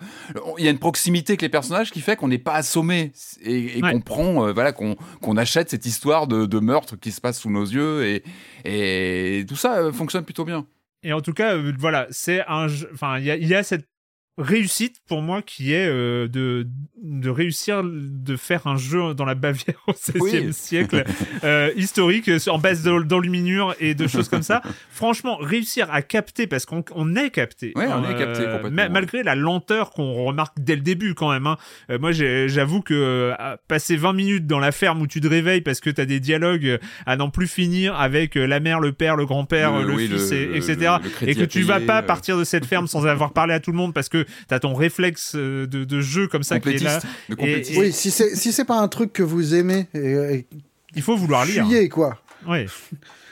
Il 0.59 0.65
y 0.65 0.69
a 0.69 0.71
une 0.71 0.79
proximité 0.79 1.33
avec 1.33 1.43
les 1.43 1.49
personnages 1.49 1.91
qui 1.91 2.01
fait 2.01 2.17
qu'on 2.17 2.29
n'est 2.29 2.39
pas 2.39 2.55
assommé 2.55 3.13
et, 3.45 3.79
et 3.79 3.83
Ouais. 3.83 3.93
qu'on 3.93 4.01
prend, 4.01 4.47
euh, 4.49 4.53
voilà, 4.53 4.73
qu'on 4.73 5.37
achète 5.37 5.71
cette 5.71 5.87
histoire 5.87 6.27
de, 6.27 6.47
de 6.47 6.59
meurtre 6.61 6.97
qui 6.97 7.13
se 7.13 7.21
passe 7.21 7.41
sous 7.41 7.51
nos 7.51 7.65
yeux 7.65 8.05
et, 8.07 8.23
et 8.65 9.45
tout 9.47 9.57
ça 9.57 9.79
euh, 9.79 9.93
fonctionne 9.93 10.25
plutôt 10.25 10.45
bien. 10.45 10.67
Et 11.03 11.13
en 11.13 11.21
tout 11.21 11.33
cas, 11.35 11.55
euh, 11.55 11.73
voilà, 11.79 12.07
c'est 12.11 12.43
un. 12.49 12.67
Enfin, 12.93 13.19
il 13.19 13.25
y 13.27 13.31
a, 13.31 13.37
il 13.37 13.47
y 13.47 13.55
a 13.55 13.63
cette 13.63 13.87
réussite 14.37 14.97
pour 15.07 15.23
moi 15.23 15.43
qui 15.43 15.73
est 15.73 15.87
euh, 15.89 16.27
de, 16.27 16.67
de 17.03 17.31
réussir 17.31 17.83
de 17.85 18.37
faire 18.37 18.67
un 18.67 18.77
jeu 18.77 19.15
dans 19.15 19.25
la 19.25 19.35
Bavière 19.37 19.77
au 19.87 19.93
XVIe 19.93 20.53
siècle 20.53 21.05
euh, 21.45 21.71
historique 21.77 22.29
en 22.49 22.59
base 22.59 22.83
d'enluminure 22.83 23.75
et 23.79 23.95
de 23.95 24.07
choses 24.09 24.29
comme 24.29 24.43
ça. 24.43 24.61
Franchement, 24.91 25.37
réussir 25.37 25.87
à 25.93 26.03
capter 26.03 26.47
parce 26.49 26.67
qu'on 26.67 26.85
on 26.95 27.15
est 27.15 27.31
capté. 27.31 27.73
Ouais, 27.77 27.87
on 27.89 28.03
est 28.09 28.17
capté 28.19 28.41
Euh, 28.43 28.57
complètement. 28.57 28.71
ma- 28.83 28.89
malgré 28.89 29.23
la 29.23 29.35
lenteur 29.37 29.91
qu'on 29.91 30.13
remarque 30.25 30.55
dès 30.59 30.75
le 30.75 30.83
début 30.83 31.15
quand 31.15 31.31
même. 31.31 31.47
hein. 31.47 31.57
Euh, 31.91 31.99
moi, 32.01 32.11
j'avoue 32.13 32.81
que 32.83 32.95
euh, 32.95 33.35
passer 33.69 33.97
20 33.97 34.13
minutes 34.15 34.47
dans 34.47 34.59
la 34.59 34.73
ferme 34.73 35.01
où 35.01 35.07
tu 35.07 35.21
te 35.21 35.29
réveilles 35.29 35.61
parce 35.61 35.81
que 35.81 35.91
t'as 35.91 36.07
des 36.07 36.19
dialogues 36.21 36.67
euh, 36.67 36.79
à 37.07 37.17
n'en 37.17 37.31
plus 37.31 37.47
finir 37.47 37.95
avec 38.01 38.37
euh, 38.37 38.47
la 38.47 38.59
mère, 38.61 38.81
le 38.81 38.93
père, 38.93 39.15
le 39.17 39.27
grand-père, 39.27 39.79
Le- 39.81 39.87
le, 39.89 39.95
oui, 39.95 40.09
fils, 40.09 40.31
le- 40.33 40.37
et- 40.37 40.47
le- 40.47 40.57
etc. 40.57 40.95
et 41.23 41.35
que 41.37 41.45
tu 41.45 41.63
vas 41.63 41.81
pas 41.81 41.99
euh. 42.01 42.03
partir 42.03 42.37
de 42.37 42.43
cette 42.45 42.67
ferme 42.67 42.87
sans 42.89 43.07
avoir 43.07 43.33
parlé 43.33 43.55
à 43.55 43.61
tout 43.61 43.71
le 43.71 43.77
monde 43.77 43.95
parce 43.95 44.09
que 44.09 44.24
t'as 44.49 44.59
ton 44.61 44.75
réflexe 44.75 45.33
euh, 45.35 45.67
de, 45.67 45.85
de 45.85 46.01
jeu 46.01 46.27
comme 46.29 46.43
ça 46.43 46.61
qui 46.61 46.69
est 46.71 46.83
là. 46.83 47.01
Complétiste. 47.29 47.71
Le 47.71 47.77
Et- 47.77 47.79
Oui, 47.79 47.93
si 47.93 48.11
c'est 48.11 48.35
si 48.37 48.53
c'est 48.53 48.65
pas 48.65 48.79
un 48.81 48.89
truc 48.89 49.13
que 49.13 49.23
vous 49.23 49.55
aimez 49.55 49.87
et, 49.95 50.13
et 50.35 50.47
Il 50.95 51.03
faut 51.03 51.17
vouloir 51.17 51.45
lire. 51.45 51.67
fuyez, 51.67 51.89
quoi. 51.89 52.19
Ouais. 52.47 52.67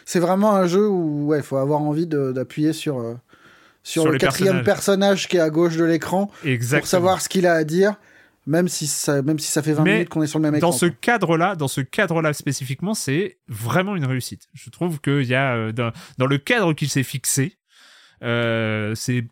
C'est 0.05 0.19
vraiment 0.21 0.55
un 0.57 0.67
jeu 0.67 0.89
où 0.89 1.27
ouais, 1.29 1.43
faut 1.43 1.57
avoir 1.59 1.81
envie 1.81 2.07
de- 2.09 2.33
d'appuyer 2.33 2.73
sur 2.73 2.99
euh, 2.99 3.15
sur, 3.85 4.03
Sur 4.03 4.13
le 4.13 4.19
quatrième 4.19 4.63
personnage 4.65 5.29
qui 5.29 5.37
est 5.37 5.41
à 5.41 5.49
gauche 5.49 5.77
de 5.77 5.85
l'écran 5.85 6.31
pour 6.43 6.87
savoir 6.87 7.21
ce 7.21 7.29
qu'il 7.29 7.47
a 7.47 7.55
à 7.55 7.63
dire, 7.65 7.95
même 8.47 8.69
si 8.69 8.87
ça 8.89 9.23
même 9.23 9.39
si 9.39 9.51
ça 9.51 9.63
fait 9.63 9.73
20 9.73 9.85
Mais 9.85 9.93
minutes 9.95 10.09
qu'on 10.09 10.23
est 10.23 10.27
sur 10.27 10.39
le 10.41 10.43
même 10.43 10.57
écran. 10.57 10.71
dans 10.71 10.77
ce 10.77 10.87
cadre-là, 10.87 11.55
dans 11.57 11.69
ce 11.69 11.81
cadre-là 11.81 12.33
spécifiquement, 12.33 12.95
c'est 12.95 13.39
vraiment 13.49 13.95
une 13.97 14.05
réussite. 14.05 14.49
Je 14.55 14.71
trouve 14.71 15.01
qu'il 15.01 15.23
y 15.25 15.35
a 15.37 15.55
euh, 15.55 15.73
dans, 15.73 15.93
dans 16.19 16.27
le 16.27 16.39
cadre 16.39 16.73
qu'il 16.75 16.89
s'est 16.91 17.03
fixé, 17.05 17.57
euh, 18.23 18.95
c'est 18.97 19.25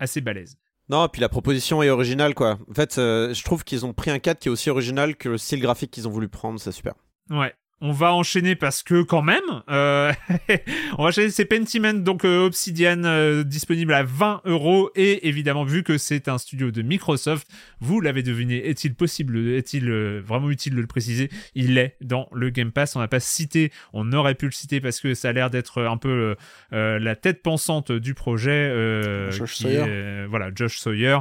assez 0.00 0.20
balèze. 0.20 0.56
Non, 0.88 1.06
et 1.06 1.08
puis 1.08 1.20
la 1.20 1.28
proposition 1.28 1.84
est 1.84 1.90
originale, 1.90 2.34
quoi. 2.34 2.58
En 2.68 2.74
fait, 2.74 2.98
euh, 2.98 3.32
je 3.32 3.44
trouve 3.44 3.62
qu'ils 3.62 3.86
ont 3.86 3.92
pris 3.92 4.10
un 4.10 4.18
cadre 4.18 4.40
qui 4.40 4.48
est 4.48 4.50
aussi 4.50 4.70
original 4.70 5.14
que 5.14 5.28
le 5.28 5.38
style 5.38 5.60
graphique 5.60 5.92
qu'ils 5.92 6.08
ont 6.08 6.10
voulu 6.10 6.28
prendre, 6.28 6.58
c'est 6.58 6.72
super. 6.72 6.94
Ouais. 7.30 7.54
On 7.82 7.92
va 7.92 8.12
enchaîner 8.12 8.56
parce 8.56 8.82
que 8.82 9.02
quand 9.02 9.22
même, 9.22 9.40
euh, 9.70 10.12
on 10.98 11.02
va 11.02 11.08
enchaîner. 11.08 11.30
C'est 11.30 11.46
Pentiment, 11.46 11.94
donc 11.94 12.24
euh, 12.24 12.44
Obsidian, 12.44 13.04
euh, 13.04 13.42
disponible 13.42 13.94
à 13.94 14.02
20 14.02 14.42
euros 14.44 14.90
et 14.94 15.28
évidemment 15.28 15.64
vu 15.64 15.82
que 15.82 15.96
c'est 15.96 16.28
un 16.28 16.36
studio 16.36 16.70
de 16.70 16.82
Microsoft, 16.82 17.48
vous 17.80 18.00
l'avez 18.00 18.22
deviné, 18.22 18.68
est-il 18.68 18.94
possible, 18.94 19.38
est-il 19.54 19.90
vraiment 20.20 20.50
utile 20.50 20.74
de 20.74 20.80
le 20.80 20.86
préciser? 20.86 21.30
Il 21.54 21.78
est 21.78 21.96
dans 22.02 22.28
le 22.32 22.50
Game 22.50 22.70
Pass. 22.70 22.96
On 22.96 23.00
n'a 23.00 23.08
pas 23.08 23.20
cité, 23.20 23.72
on 23.92 24.12
aurait 24.12 24.34
pu 24.34 24.46
le 24.46 24.52
citer 24.52 24.80
parce 24.80 25.00
que 25.00 25.14
ça 25.14 25.30
a 25.30 25.32
l'air 25.32 25.48
d'être 25.48 25.82
un 25.82 25.96
peu 25.96 26.36
la 26.70 27.16
tête 27.16 27.42
pensante 27.42 27.92
du 27.92 28.14
projet. 28.14 29.30
Josh 29.30 29.54
qui 29.54 29.62
Sawyer. 29.62 29.78
est, 29.78 30.26
voilà, 30.26 30.50
Josh 30.54 30.78
Sawyer, 30.78 31.18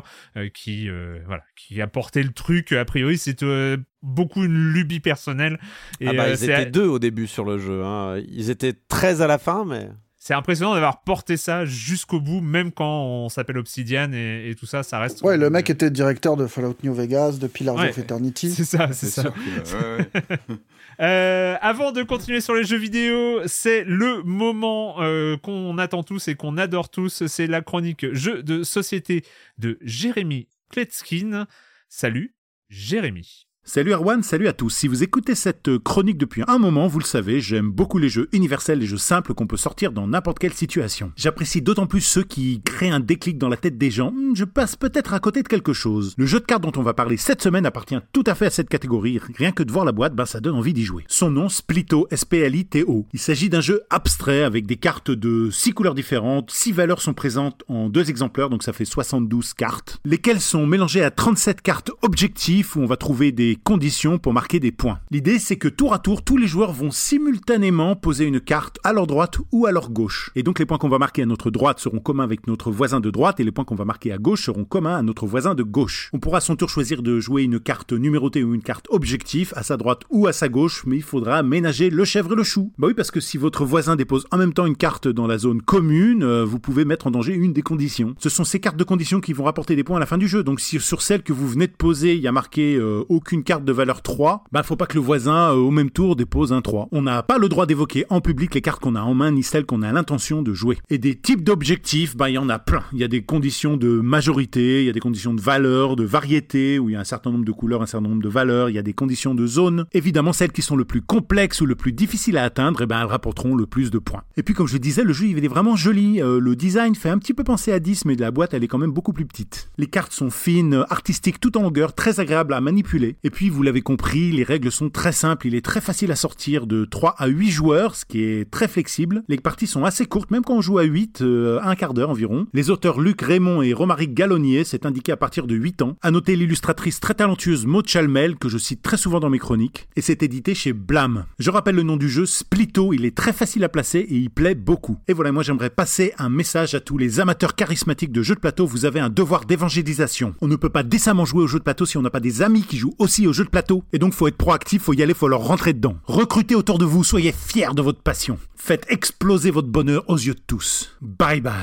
qui 0.53 0.89
voilà, 1.25 1.43
qui 1.55 1.81
a 1.81 1.87
porté 1.87 2.23
le 2.23 2.31
truc. 2.31 2.71
A 2.71 2.85
priori, 2.85 3.17
c'est 3.17 3.43
euh, 3.43 3.77
beaucoup 4.01 4.43
une 4.43 4.71
lubie 4.73 4.99
personnelle. 4.99 5.59
Et, 5.99 6.07
ah 6.07 6.13
bah, 6.13 6.23
euh, 6.23 6.35
ils 6.39 6.43
étaient 6.43 6.65
deux 6.65 6.87
au 6.87 6.99
début 6.99 7.27
sur 7.27 7.45
le 7.45 7.57
jeu. 7.57 7.83
hein. 7.83 8.21
Ils 8.29 8.49
étaient 8.49 8.73
13 8.87 9.21
à 9.21 9.27
la 9.27 9.37
fin, 9.37 9.65
mais. 9.65 9.89
C'est 10.21 10.33
impressionnant 10.33 10.73
d'avoir 10.73 11.01
porté 11.03 11.37
ça 11.37 11.63
jusqu'au 11.63 12.19
bout, 12.19 12.41
même 12.41 12.73
quand 12.73 13.03
on 13.05 13.29
s'appelle 13.29 13.57
Obsidian 13.57 14.11
et, 14.11 14.49
et 14.49 14.55
tout 14.55 14.65
ça, 14.65 14.83
ça 14.83 14.99
reste. 14.99 15.21
Ouais, 15.21 15.37
le 15.37 15.49
mec 15.49 15.69
était 15.69 15.89
directeur 15.89 16.35
de 16.35 16.45
Fallout 16.45 16.75
New 16.83 16.93
Vegas, 16.93 17.37
de 17.39 17.47
Pillars 17.47 17.75
Ouais. 17.75 17.89
of 17.89 17.97
Eternity. 17.97 18.51
C'est 18.51 18.65
ça, 18.65 18.89
c'est 18.91 19.07
ça. 19.07 19.21
sûr 19.21 19.33
que- 19.33 19.97
ouais, 19.99 20.07
ouais. 20.49 20.57
Euh, 21.01 21.55
avant 21.61 21.93
de 21.93 22.03
continuer 22.03 22.41
sur 22.41 22.53
les 22.55 22.65
jeux 22.65 22.77
vidéo, 22.77 23.39
c'est 23.45 23.85
le 23.85 24.21
moment 24.23 25.01
euh, 25.01 25.37
qu'on 25.37 25.77
attend 25.77 26.03
tous 26.03 26.27
et 26.27 26.35
qu'on 26.35 26.57
adore 26.57 26.89
tous. 26.89 27.25
C'est 27.27 27.47
la 27.47 27.61
chronique 27.61 28.13
jeux 28.13 28.43
de 28.43 28.63
société 28.63 29.23
de 29.59 29.77
Jérémy 29.81 30.49
Kletskin. 30.69 31.47
Salut, 31.87 32.35
Jérémy. 32.67 33.47
Salut 33.71 33.93
Erwan, 33.93 34.23
salut 34.23 34.47
à 34.47 34.53
tous. 34.53 34.71
Si 34.71 34.87
vous 34.87 35.03
écoutez 35.03 35.35
cette 35.35 35.77
chronique 35.77 36.17
depuis 36.17 36.41
un 36.47 36.57
moment, 36.57 36.87
vous 36.87 36.97
le 36.97 37.05
savez, 37.05 37.39
j'aime 37.39 37.69
beaucoup 37.69 37.99
les 37.99 38.09
jeux 38.09 38.27
universels, 38.33 38.79
les 38.79 38.87
jeux 38.87 38.97
simples 38.97 39.35
qu'on 39.35 39.45
peut 39.45 39.57
sortir 39.57 39.91
dans 39.91 40.07
n'importe 40.07 40.39
quelle 40.39 40.55
situation. 40.55 41.11
J'apprécie 41.15 41.61
d'autant 41.61 41.85
plus 41.85 42.01
ceux 42.01 42.23
qui 42.23 42.63
créent 42.65 42.89
un 42.89 42.99
déclic 42.99 43.37
dans 43.37 43.47
la 43.47 43.57
tête 43.57 43.77
des 43.77 43.91
gens. 43.91 44.11
Hmm, 44.11 44.35
Je 44.35 44.43
passe 44.43 44.75
peut-être 44.75 45.13
à 45.13 45.19
côté 45.19 45.43
de 45.43 45.47
quelque 45.47 45.73
chose. 45.73 46.15
Le 46.17 46.25
jeu 46.25 46.39
de 46.39 46.45
cartes 46.45 46.63
dont 46.63 46.71
on 46.77 46.81
va 46.81 46.95
parler 46.95 47.15
cette 47.15 47.43
semaine 47.43 47.67
appartient 47.67 47.99
tout 48.11 48.23
à 48.25 48.33
fait 48.33 48.47
à 48.47 48.49
cette 48.49 48.69
catégorie. 48.69 49.19
Rien 49.35 49.51
que 49.51 49.61
de 49.61 49.71
voir 49.71 49.85
la 49.85 49.91
boîte, 49.91 50.15
ben 50.15 50.25
ça 50.25 50.39
donne 50.39 50.55
envie 50.55 50.73
d'y 50.73 50.83
jouer. 50.83 51.03
Son 51.07 51.29
nom, 51.29 51.47
Splito, 51.47 52.07
S-P-L-I-T-O. 52.09 53.05
Il 53.13 53.19
s'agit 53.19 53.49
d'un 53.49 53.61
jeu 53.61 53.83
abstrait 53.91 54.41
avec 54.41 54.65
des 54.65 54.77
cartes 54.77 55.11
de 55.11 55.51
6 55.51 55.73
couleurs 55.73 55.93
différentes. 55.93 56.49
6 56.49 56.71
valeurs 56.71 57.03
sont 57.03 57.13
présentes 57.13 57.63
en 57.67 57.87
deux 57.87 58.09
exemplaires, 58.09 58.49
donc 58.49 58.63
ça 58.63 58.73
fait 58.73 58.85
72 58.85 59.53
cartes, 59.53 59.99
lesquelles 60.05 60.41
sont 60.41 60.65
mélangées 60.65 61.03
à 61.03 61.11
37 61.11 61.61
cartes 61.61 61.91
objectifs 62.01 62.75
où 62.75 62.79
on 62.79 62.87
va 62.87 62.97
trouver 62.97 63.31
des 63.31 63.58
conditions 63.63 64.17
pour 64.17 64.33
marquer 64.33 64.59
des 64.59 64.71
points. 64.71 64.99
L'idée, 65.11 65.39
c'est 65.39 65.57
que 65.57 65.67
tour 65.67 65.93
à 65.93 65.99
tour, 65.99 66.23
tous 66.23 66.37
les 66.37 66.47
joueurs 66.47 66.73
vont 66.73 66.91
simultanément 66.91 67.95
poser 67.95 68.25
une 68.25 68.39
carte 68.39 68.79
à 68.83 68.93
leur 68.93 69.07
droite 69.07 69.37
ou 69.51 69.65
à 69.65 69.71
leur 69.71 69.89
gauche. 69.89 70.31
Et 70.35 70.43
donc 70.43 70.59
les 70.59 70.65
points 70.65 70.77
qu'on 70.77 70.89
va 70.89 70.99
marquer 70.99 71.21
à 71.21 71.25
notre 71.25 71.51
droite 71.51 71.79
seront 71.79 71.99
communs 71.99 72.23
avec 72.23 72.47
notre 72.47 72.71
voisin 72.71 72.99
de 72.99 73.09
droite 73.09 73.39
et 73.39 73.43
les 73.43 73.51
points 73.51 73.65
qu'on 73.65 73.75
va 73.75 73.85
marquer 73.85 74.11
à 74.11 74.17
gauche 74.17 74.45
seront 74.45 74.65
communs 74.65 74.97
à 74.97 75.01
notre 75.01 75.25
voisin 75.25 75.55
de 75.55 75.63
gauche. 75.63 76.09
On 76.13 76.19
pourra 76.19 76.37
à 76.37 76.41
son 76.41 76.55
tour 76.55 76.69
choisir 76.69 77.01
de 77.01 77.19
jouer 77.19 77.43
une 77.43 77.59
carte 77.59 77.93
numérotée 77.93 78.43
ou 78.43 78.53
une 78.53 78.61
carte 78.61 78.87
objectif 78.89 79.53
à 79.55 79.63
sa 79.63 79.77
droite 79.77 80.01
ou 80.09 80.27
à 80.27 80.33
sa 80.33 80.49
gauche, 80.49 80.83
mais 80.85 80.97
il 80.97 81.03
faudra 81.03 81.43
ménager 81.43 81.89
le 81.89 82.05
chèvre 82.05 82.33
et 82.33 82.35
le 82.35 82.43
chou. 82.43 82.71
Bah 82.77 82.87
oui, 82.87 82.93
parce 82.93 83.11
que 83.11 83.19
si 83.19 83.37
votre 83.37 83.65
voisin 83.65 83.95
dépose 83.95 84.25
en 84.31 84.37
même 84.37 84.53
temps 84.53 84.65
une 84.65 84.75
carte 84.75 85.07
dans 85.07 85.27
la 85.27 85.37
zone 85.37 85.61
commune, 85.61 86.23
euh, 86.23 86.45
vous 86.45 86.59
pouvez 86.59 86.85
mettre 86.85 87.07
en 87.07 87.11
danger 87.11 87.33
une 87.33 87.53
des 87.53 87.61
conditions. 87.61 88.15
Ce 88.19 88.29
sont 88.29 88.43
ces 88.43 88.59
cartes 88.59 88.77
de 88.77 88.83
conditions 88.83 89.21
qui 89.21 89.33
vont 89.33 89.43
rapporter 89.43 89.75
des 89.75 89.83
points 89.83 89.97
à 89.97 89.99
la 89.99 90.05
fin 90.05 90.17
du 90.17 90.27
jeu. 90.27 90.43
Donc 90.43 90.59
si 90.59 90.79
sur 90.79 91.01
celle 91.01 91.23
que 91.23 91.33
vous 91.33 91.47
venez 91.47 91.67
de 91.67 91.73
poser, 91.73 92.15
il 92.15 92.21
y 92.21 92.27
a 92.27 92.31
marqué 92.31 92.75
euh, 92.75 93.03
aucune 93.09 93.38
carte 93.43 93.65
de 93.65 93.71
valeur 93.71 94.01
3, 94.01 94.43
bah 94.51 94.63
faut 94.63 94.75
pas 94.75 94.85
que 94.85 94.95
le 94.95 95.01
voisin 95.01 95.51
euh, 95.51 95.55
au 95.55 95.71
même 95.71 95.89
tour 95.89 96.15
dépose 96.15 96.53
un 96.53 96.61
3. 96.61 96.89
On 96.91 97.01
n'a 97.01 97.23
pas 97.23 97.37
le 97.37 97.49
droit 97.49 97.65
d'évoquer 97.65 98.05
en 98.09 98.21
public 98.21 98.53
les 98.55 98.61
cartes 98.61 98.81
qu'on 98.81 98.95
a 98.95 99.01
en 99.01 99.13
main 99.13 99.31
ni 99.31 99.43
celles 99.43 99.65
qu'on 99.65 99.81
a 99.81 99.91
l'intention 99.91 100.41
de 100.41 100.53
jouer. 100.53 100.77
Et 100.89 100.97
des 100.97 101.15
types 101.15 101.43
d'objectifs, 101.43 102.15
bah 102.15 102.29
il 102.29 102.33
y 102.33 102.37
en 102.37 102.49
a 102.49 102.59
plein. 102.59 102.83
Il 102.93 102.99
y 102.99 103.03
a 103.03 103.07
des 103.07 103.23
conditions 103.23 103.77
de 103.77 103.99
majorité, 103.99 104.81
il 104.81 104.85
y 104.85 104.89
a 104.89 104.93
des 104.93 104.99
conditions 104.99 105.33
de 105.33 105.41
valeur, 105.41 105.95
de 105.95 106.03
variété, 106.03 106.79
où 106.79 106.89
il 106.89 106.93
y 106.93 106.95
a 106.95 106.99
un 106.99 107.05
certain 107.05 107.31
nombre 107.31 107.45
de 107.45 107.51
couleurs, 107.51 107.81
un 107.81 107.85
certain 107.85 108.07
nombre 108.07 108.21
de 108.21 108.29
valeurs, 108.29 108.69
il 108.69 108.75
y 108.75 108.79
a 108.79 108.83
des 108.83 108.93
conditions 108.93 109.35
de 109.35 109.47
zone. 109.47 109.85
Évidemment, 109.93 110.33
celles 110.33 110.51
qui 110.51 110.61
sont 110.61 110.75
le 110.75 110.85
plus 110.85 111.01
complexes 111.01 111.61
ou 111.61 111.65
le 111.65 111.75
plus 111.75 111.93
difficiles 111.93 112.37
à 112.37 112.43
atteindre, 112.43 112.81
eh 112.81 112.85
ben, 112.85 113.01
elles 113.01 113.07
rapporteront 113.07 113.55
le 113.55 113.65
plus 113.65 113.91
de 113.91 113.99
points. 113.99 114.23
Et 114.37 114.43
puis, 114.43 114.53
comme 114.53 114.67
je 114.67 114.77
disais, 114.77 115.03
le 115.03 115.13
jeu, 115.13 115.27
il 115.27 115.43
est 115.43 115.47
vraiment 115.47 115.75
joli. 115.75 116.21
Euh, 116.21 116.39
le 116.39 116.55
design 116.55 116.95
fait 116.95 117.09
un 117.09 117.17
petit 117.17 117.33
peu 117.33 117.43
penser 117.43 117.71
à 117.71 117.79
10, 117.79 118.05
mais 118.05 118.15
la 118.15 118.31
boîte, 118.31 118.53
elle 118.53 118.63
est 118.63 118.67
quand 118.67 118.77
même 118.77 118.91
beaucoup 118.91 119.13
plus 119.13 119.25
petite. 119.25 119.69
Les 119.77 119.87
cartes 119.87 120.13
sont 120.13 120.29
fines, 120.29 120.73
euh, 120.73 120.83
artistiques, 120.89 121.39
tout 121.39 121.57
en 121.57 121.61
longueur, 121.61 121.93
très 121.93 122.19
agréables 122.19 122.53
à 122.53 122.61
manipuler. 122.61 123.17
Et 123.23 123.28
puis, 123.29 123.49
vous 123.49 123.63
l'avez 123.63 123.81
compris, 123.81 124.31
les 124.31 124.43
règles 124.43 124.71
sont 124.71 124.89
très 124.89 125.11
simples. 125.11 125.47
Il 125.47 125.55
est 125.55 125.65
très 125.65 125.81
facile 125.81 126.11
à 126.11 126.15
sortir 126.15 126.67
de 126.67 126.85
3 126.85 127.15
à 127.17 127.27
8 127.27 127.49
joueurs, 127.49 127.95
ce 127.95 128.05
qui 128.05 128.23
est 128.23 128.49
très 128.49 128.67
flexible. 128.67 129.23
Les 129.27 129.37
parties 129.37 129.67
sont 129.67 129.85
assez 129.85 130.05
courtes, 130.05 130.31
même 130.31 130.43
quand 130.43 130.55
on 130.55 130.61
joue 130.61 130.79
à 130.79 130.83
8, 130.83 131.21
euh, 131.21 131.59
un 131.63 131.75
quart 131.75 131.93
d'heure 131.93 132.09
environ. 132.09 132.47
Les 132.53 132.69
auteurs 132.69 132.99
Luc 132.99 133.21
Raymond 133.21 133.61
et 133.61 133.73
Romaric 133.73 134.13
Gallonnier, 134.13 134.63
c'est 134.63 134.85
indiqué 134.85 135.11
à 135.11 135.17
partir 135.17 135.47
de 135.47 135.55
8 135.55 135.81
ans. 135.81 135.97
À 136.01 136.11
noter 136.11 136.35
l'illustratrice 136.35 136.99
très 136.99 137.13
talentueuse 137.13 137.65
Maud 137.65 137.87
Chalmel, 137.87 138.37
que 138.37 138.49
je 138.49 138.57
cite 138.57 138.81
très 138.81 138.97
souvent 138.97 139.19
dans 139.19 139.29
mes 139.29 139.39
chroniques. 139.39 139.87
Et 139.95 140.01
c'est 140.01 140.23
édité 140.23 140.55
chez 140.55 140.73
Blam. 140.73 141.25
Je 141.39 141.51
rappelle 141.51 141.75
le 141.75 141.83
nom 141.83 141.97
du 141.97 142.09
jeu, 142.09 142.25
Splito. 142.25 142.93
Il 142.93 143.05
est 143.05 143.15
très 143.15 143.33
facile 143.33 143.63
à 143.63 143.69
placer 143.69 143.99
et 143.99 144.15
il 144.15 144.29
plaît 144.29 144.55
beaucoup. 144.55 144.97
Et 145.07 145.13
voilà, 145.13 145.31
moi 145.31 145.43
j'aimerais 145.43 145.69
passer 145.69 146.13
un 146.17 146.29
message 146.29 146.75
à 146.75 146.79
tous 146.79 146.97
les 146.97 147.19
amateurs 147.19 147.55
charismatiques 147.55 148.11
de 148.11 148.21
jeux 148.21 148.35
de 148.35 148.39
plateau. 148.39 148.65
Vous 148.65 148.85
avez 148.85 148.99
un 148.99 149.09
devoir 149.09 149.45
d'évangélisation. 149.45 150.35
On 150.41 150.47
ne 150.47 150.55
peut 150.55 150.69
pas 150.69 150.83
décemment 150.83 151.25
jouer 151.25 151.43
aux 151.43 151.47
jeux 151.47 151.59
de 151.59 151.63
plateau 151.63 151.85
si 151.85 151.97
on 151.97 152.01
n'a 152.01 152.09
pas 152.09 152.19
des 152.19 152.41
amis 152.41 152.63
qui 152.63 152.77
jouent 152.77 152.95
aussi 152.97 153.18
aux 153.27 153.33
jeux 153.33 153.45
de 153.45 153.49
plateau. 153.49 153.83
Et 153.93 153.99
donc 153.99 154.13
faut 154.13 154.27
être 154.27 154.37
proactif, 154.37 154.83
faut 154.83 154.93
y 154.93 155.03
aller, 155.03 155.13
faut 155.13 155.27
leur 155.27 155.41
rentrer 155.41 155.73
dedans. 155.73 155.97
Recrutez 156.05 156.55
autour 156.55 156.77
de 156.77 156.85
vous, 156.85 157.03
soyez 157.03 157.31
fiers 157.31 157.73
de 157.73 157.81
votre 157.81 158.01
passion. 158.01 158.37
Faites 158.55 158.85
exploser 158.89 159.51
votre 159.51 159.67
bonheur 159.67 160.03
aux 160.07 160.17
yeux 160.17 160.35
de 160.35 160.41
tous. 160.45 160.97
Bye 161.01 161.41
bye. 161.41 161.53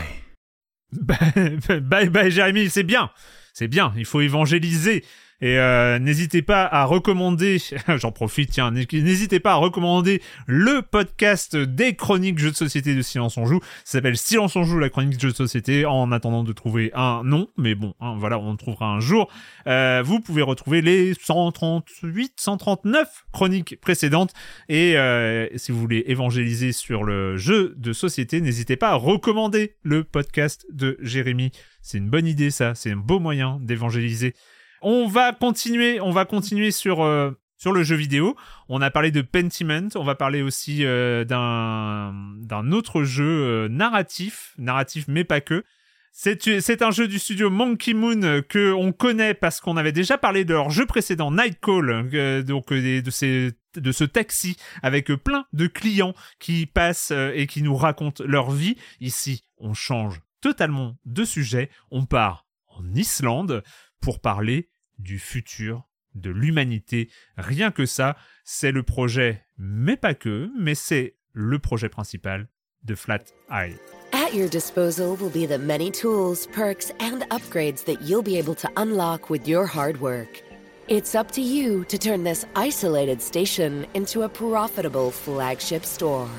bye 1.80 2.08
bye 2.08 2.30
Jérémy, 2.30 2.70
c'est 2.70 2.82
bien, 2.82 3.10
c'est 3.52 3.68
bien. 3.68 3.92
Il 3.96 4.04
faut 4.04 4.20
évangéliser. 4.20 5.04
Et 5.40 5.58
euh, 5.58 5.98
n'hésitez 5.98 6.40
pas 6.40 6.64
à 6.64 6.84
recommander, 6.84 7.58
j'en 7.96 8.10
profite, 8.10 8.50
tiens, 8.50 8.70
n'hésitez 8.70 9.38
pas 9.38 9.52
à 9.52 9.56
recommander 9.56 10.22
le 10.46 10.80
podcast 10.80 11.56
des 11.56 11.94
chroniques 11.94 12.38
jeux 12.38 12.50
de 12.50 12.56
société 12.56 12.94
de 12.94 13.02
Silence 13.02 13.36
on 13.36 13.44
Joue. 13.44 13.60
Ça 13.84 13.92
s'appelle 13.98 14.16
Silence 14.16 14.56
on 14.56 14.64
Joue, 14.64 14.78
la 14.78 14.88
chronique 14.88 15.20
jeux 15.20 15.32
de 15.32 15.36
société, 15.36 15.84
en 15.84 16.10
attendant 16.10 16.42
de 16.42 16.52
trouver 16.52 16.90
un 16.94 17.22
nom. 17.22 17.48
Mais 17.58 17.74
bon, 17.74 17.94
hein, 18.00 18.14
voilà, 18.18 18.38
on 18.38 18.56
trouvera 18.56 18.86
un 18.86 19.00
jour. 19.00 19.30
Euh, 19.66 20.02
vous 20.04 20.20
pouvez 20.20 20.42
retrouver 20.42 20.80
les 20.80 21.12
138, 21.14 22.34
139 22.36 23.24
chroniques 23.32 23.78
précédentes. 23.80 24.32
Et 24.68 24.96
euh, 24.96 25.48
si 25.56 25.70
vous 25.70 25.80
voulez 25.80 26.04
évangéliser 26.06 26.72
sur 26.72 27.04
le 27.04 27.36
jeu 27.36 27.74
de 27.76 27.92
société, 27.92 28.40
n'hésitez 28.40 28.76
pas 28.76 28.90
à 28.90 28.94
recommander 28.94 29.76
le 29.82 30.02
podcast 30.02 30.66
de 30.72 30.96
Jérémy. 31.00 31.50
C'est 31.82 31.98
une 31.98 32.08
bonne 32.08 32.26
idée, 32.26 32.50
ça. 32.50 32.74
C'est 32.74 32.90
un 32.90 32.96
beau 32.96 33.20
moyen 33.20 33.58
d'évangéliser. 33.60 34.34
On 34.82 35.06
va 35.06 35.32
continuer, 35.32 36.00
on 36.00 36.10
va 36.10 36.24
continuer 36.24 36.70
sur 36.70 37.02
euh, 37.02 37.30
sur 37.56 37.72
le 37.72 37.82
jeu 37.82 37.96
vidéo. 37.96 38.36
On 38.68 38.82
a 38.82 38.90
parlé 38.90 39.10
de 39.10 39.22
Pentiment, 39.22 39.88
on 39.94 40.04
va 40.04 40.14
parler 40.14 40.42
aussi 40.42 40.84
euh, 40.84 41.24
d'un 41.24 42.12
d'un 42.38 42.72
autre 42.72 43.04
jeu 43.04 43.24
euh, 43.24 43.68
narratif, 43.68 44.54
narratif 44.58 45.06
mais 45.08 45.24
pas 45.24 45.40
que. 45.40 45.64
C'est 46.12 46.80
un 46.80 46.90
jeu 46.90 47.08
du 47.08 47.18
studio 47.18 47.50
Monkey 47.50 47.92
Moon 47.92 48.40
que 48.48 48.72
on 48.72 48.92
connaît 48.92 49.34
parce 49.34 49.60
qu'on 49.60 49.76
avait 49.76 49.92
déjà 49.92 50.16
parlé 50.16 50.46
de 50.46 50.54
leur 50.54 50.70
jeu 50.70 50.86
précédent 50.86 51.30
Nightcall, 51.30 52.08
euh, 52.14 52.42
donc 52.42 52.72
de, 52.72 53.00
de 53.00 53.92
ce 53.92 54.04
taxi 54.04 54.56
avec 54.82 55.12
plein 55.12 55.44
de 55.52 55.66
clients 55.66 56.14
qui 56.38 56.64
passent 56.64 57.12
et 57.34 57.46
qui 57.46 57.60
nous 57.60 57.76
racontent 57.76 58.24
leur 58.26 58.50
vie. 58.50 58.76
Ici, 59.00 59.44
on 59.58 59.74
change 59.74 60.22
totalement 60.40 60.96
de 61.04 61.24
sujet. 61.24 61.68
On 61.90 62.06
part 62.06 62.46
en 62.68 62.94
Islande 62.94 63.62
pour 64.06 64.20
parler 64.20 64.68
du 65.00 65.18
futur 65.18 65.82
de 66.14 66.30
l'humanité. 66.30 67.10
Rien 67.36 67.72
que 67.72 67.86
ça, 67.86 68.16
c'est 68.44 68.70
le 68.70 68.84
projet, 68.84 69.44
mais 69.58 69.96
pas 69.96 70.14
que, 70.14 70.48
mais 70.56 70.76
c'est 70.76 71.16
le 71.32 71.58
projet 71.58 71.88
principal 71.88 72.46
de 72.84 72.94
Flat 72.94 73.24
Eye. 73.50 73.74
At 74.12 74.32
your 74.32 74.48
disposal 74.48 75.16
will 75.16 75.32
be 75.32 75.44
the 75.44 75.58
many 75.58 75.90
tools, 75.90 76.46
perks, 76.52 76.92
and 77.00 77.24
upgrades 77.32 77.84
that 77.86 78.00
you'll 78.02 78.22
be 78.22 78.38
able 78.38 78.54
to 78.54 78.68
unlock 78.76 79.28
with 79.28 79.48
your 79.48 79.66
hard 79.66 80.00
work. 80.00 80.40
It's 80.86 81.16
up 81.16 81.32
to 81.32 81.40
you 81.40 81.84
to 81.86 81.98
turn 81.98 82.22
this 82.22 82.46
isolated 82.54 83.20
station 83.20 83.88
into 83.94 84.22
a 84.22 84.28
profitable 84.28 85.10
flagship 85.10 85.84
store. 85.84 86.30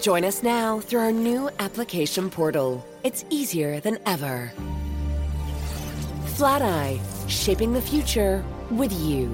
Join 0.00 0.24
us 0.24 0.42
now 0.42 0.80
through 0.80 1.00
our 1.00 1.12
new 1.12 1.50
application 1.58 2.30
portal. 2.30 2.82
It's 3.04 3.26
easier 3.28 3.80
than 3.80 3.98
ever. 4.06 4.50
Shaping 6.40 7.74
the 7.74 7.82
future 7.82 8.42
with 8.70 8.90
you. 8.92 9.28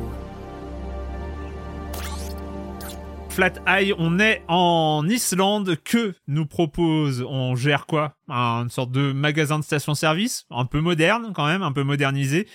Flat 3.28 3.53
Eye, 3.65 3.93
on 3.97 4.19
est 4.19 4.43
en 4.49 5.09
Islande. 5.09 5.77
Que 5.85 6.15
nous 6.27 6.47
propose 6.47 7.24
On 7.28 7.55
gère 7.55 7.87
quoi? 7.87 8.16
Une 8.28 8.70
sorte 8.70 8.91
de 8.91 9.12
magasin 9.12 9.61
de 9.61 9.65
station-service, 9.65 10.47
un 10.51 10.65
peu 10.65 10.81
moderne 10.81 11.31
quand 11.33 11.47
même, 11.47 11.62
un 11.62 11.70
peu 11.70 11.85
modernisé. 11.85 12.49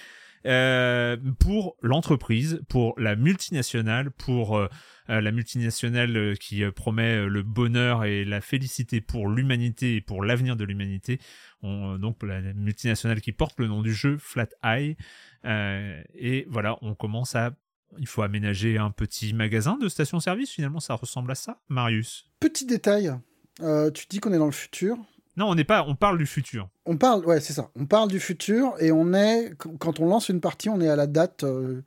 Euh, 0.45 1.15
pour 1.40 1.78
l'entreprise, 1.82 2.61
pour 2.68 2.99
la 2.99 3.15
multinationale, 3.15 4.11
pour 4.11 4.57
euh, 4.57 4.68
la 5.07 5.32
multinationale 5.32 6.38
qui 6.40 6.64
promet 6.72 7.26
le 7.26 7.44
bonheur 7.44 8.03
et 8.03 8.26
la 8.26 8.41
félicité 8.41 8.99
pour 8.99 9.30
l'humanité 9.30 9.95
et 9.95 10.02
pour 10.02 10.26
l'avenir 10.26 10.57
de 10.57 10.65
l'humanité. 10.65 11.19
Donc 11.63 12.23
la 12.23 12.41
multinationale 12.53 13.21
qui 13.21 13.31
porte 13.31 13.59
le 13.59 13.67
nom 13.67 13.81
du 13.81 13.93
jeu, 13.93 14.17
Flat 14.17 14.49
Eye. 14.63 14.97
Euh, 15.45 16.01
et 16.13 16.45
voilà, 16.49 16.77
on 16.81 16.95
commence 16.95 17.35
à 17.35 17.51
il 17.99 18.07
faut 18.07 18.21
aménager 18.21 18.77
un 18.77 18.89
petit 18.89 19.33
magasin 19.33 19.77
de 19.77 19.89
station-service, 19.89 20.51
finalement, 20.51 20.79
ça 20.79 20.93
ressemble 20.93 21.31
à 21.31 21.35
ça, 21.35 21.59
Marius? 21.67 22.25
Petit 22.39 22.65
détail, 22.65 23.13
euh, 23.61 23.91
tu 23.91 24.05
dis 24.09 24.19
qu'on 24.19 24.33
est 24.33 24.38
dans 24.38 24.45
le 24.45 24.51
futur. 24.51 24.97
Non, 25.38 25.49
on 25.49 25.55
n'est 25.55 25.63
pas, 25.63 25.83
on 25.88 25.95
parle 25.95 26.17
du 26.17 26.25
futur. 26.25 26.69
On 26.85 26.97
parle, 26.97 27.25
ouais, 27.25 27.39
c'est 27.39 27.53
ça. 27.53 27.71
On 27.75 27.85
parle 27.85 28.09
du 28.09 28.19
futur 28.19 28.75
et 28.79 28.91
on 28.91 29.13
est, 29.13 29.53
quand 29.57 29.99
on 29.99 30.07
lance 30.07 30.29
une 30.29 30.41
partie, 30.41 30.69
on 30.69 30.81
est 30.81 30.89
à 30.89 30.95
la 30.95 31.07
date 31.07 31.43
euh, 31.43 31.81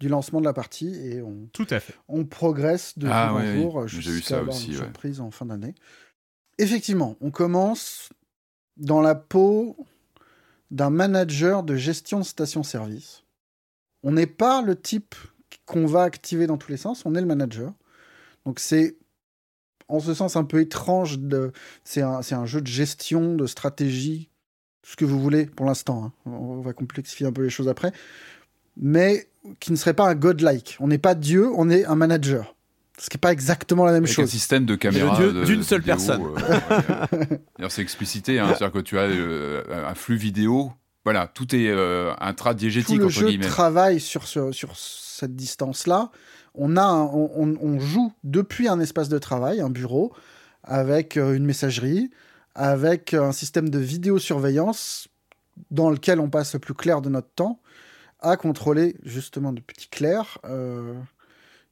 du 0.00 0.08
lancement 0.08 0.40
de 0.40 0.44
la 0.44 0.52
partie 0.52 0.94
et 0.94 1.22
on. 1.22 1.48
Tout 1.52 1.66
à 1.70 1.80
fait. 1.80 1.94
On 2.08 2.24
progresse 2.24 2.98
de 2.98 3.08
ah, 3.10 3.28
jour 3.28 3.76
en 3.76 3.86
jour 3.86 4.00
jusqu'à 4.00 4.38
avoir 4.38 4.56
une 4.56 4.74
surprise 4.74 5.20
en 5.20 5.30
fin 5.30 5.46
d'année. 5.46 5.74
Effectivement, 6.58 7.16
on 7.22 7.30
commence 7.30 8.10
dans 8.80 9.00
la 9.00 9.14
peau 9.14 9.76
d'un 10.70 10.90
manager 10.90 11.62
de 11.62 11.76
gestion 11.76 12.18
de 12.18 12.24
station-service. 12.24 13.24
On 14.02 14.12
n'est 14.12 14.26
pas 14.26 14.62
le 14.62 14.80
type 14.80 15.14
qu'on 15.66 15.86
va 15.86 16.02
activer 16.02 16.46
dans 16.46 16.56
tous 16.56 16.70
les 16.70 16.76
sens, 16.76 17.04
on 17.04 17.14
est 17.14 17.20
le 17.20 17.26
manager. 17.26 17.72
Donc 18.44 18.58
c'est 18.58 18.96
en 19.88 20.00
ce 20.00 20.14
sens 20.14 20.36
un 20.36 20.44
peu 20.44 20.60
étrange. 20.60 21.18
C'est 21.84 22.02
un, 22.02 22.46
jeu 22.46 22.60
de 22.60 22.66
gestion, 22.66 23.34
de 23.34 23.46
stratégie, 23.46 24.30
ce 24.82 24.96
que 24.96 25.04
vous 25.04 25.20
voulez 25.20 25.46
pour 25.46 25.66
l'instant. 25.66 26.04
Hein. 26.04 26.12
On 26.26 26.60
va 26.60 26.72
complexifier 26.72 27.26
un 27.26 27.32
peu 27.32 27.42
les 27.42 27.50
choses 27.50 27.68
après. 27.68 27.92
Mais 28.76 29.28
qui 29.58 29.72
ne 29.72 29.76
serait 29.76 29.94
pas 29.94 30.08
un 30.08 30.14
godlike. 30.14 30.76
On 30.80 30.88
n'est 30.88 30.98
pas 30.98 31.14
Dieu, 31.14 31.50
on 31.54 31.68
est 31.70 31.84
un 31.84 31.96
manager. 31.96 32.54
Ce 33.00 33.08
qui 33.08 33.16
n'est 33.16 33.20
pas 33.20 33.32
exactement 33.32 33.84
la 33.84 33.92
même 33.92 34.04
Avec 34.04 34.14
chose. 34.14 34.24
un 34.24 34.30
système 34.30 34.66
de 34.66 34.74
caméra 34.74 35.18
d'une 35.44 35.62
seule 35.62 35.82
personne. 35.82 36.22
Euh, 37.60 37.66
c'est 37.68 37.82
explicité, 37.82 38.38
hein, 38.38 38.48
c'est-à-dire 38.48 38.72
que 38.72 38.78
tu 38.78 38.98
as 38.98 39.02
euh, 39.02 39.62
un 39.88 39.94
flux 39.94 40.16
vidéo. 40.16 40.72
Voilà, 41.04 41.26
tout 41.26 41.54
est 41.54 41.68
euh, 41.68 42.12
intradiégétique, 42.20 42.96
tout 42.96 43.00
le 43.00 43.06
entre 43.06 43.14
jeu 43.14 43.26
guillemets. 43.28 43.46
travaille 43.46 44.00
sur, 44.00 44.26
ce, 44.26 44.52
sur 44.52 44.76
cette 44.76 45.34
distance-là, 45.34 46.10
on, 46.54 46.76
a 46.76 46.92
on, 46.92 47.78
joue 47.78 48.12
depuis 48.24 48.68
un 48.68 48.80
espace 48.80 49.08
de 49.08 49.18
travail, 49.18 49.60
un 49.60 49.70
bureau, 49.70 50.12
avec 50.62 51.16
euh, 51.16 51.34
une 51.34 51.46
messagerie, 51.46 52.10
avec 52.54 53.14
un 53.14 53.32
système 53.32 53.70
de 53.70 53.78
vidéosurveillance 53.78 55.08
dans 55.70 55.90
lequel 55.90 56.20
on 56.20 56.28
passe 56.28 56.54
le 56.54 56.58
plus 56.58 56.74
clair 56.74 57.00
de 57.00 57.08
notre 57.08 57.30
temps 57.30 57.60
à 58.20 58.36
contrôler 58.36 58.96
justement 59.02 59.52
de 59.52 59.60
petits 59.60 59.88
euh, 60.44 60.94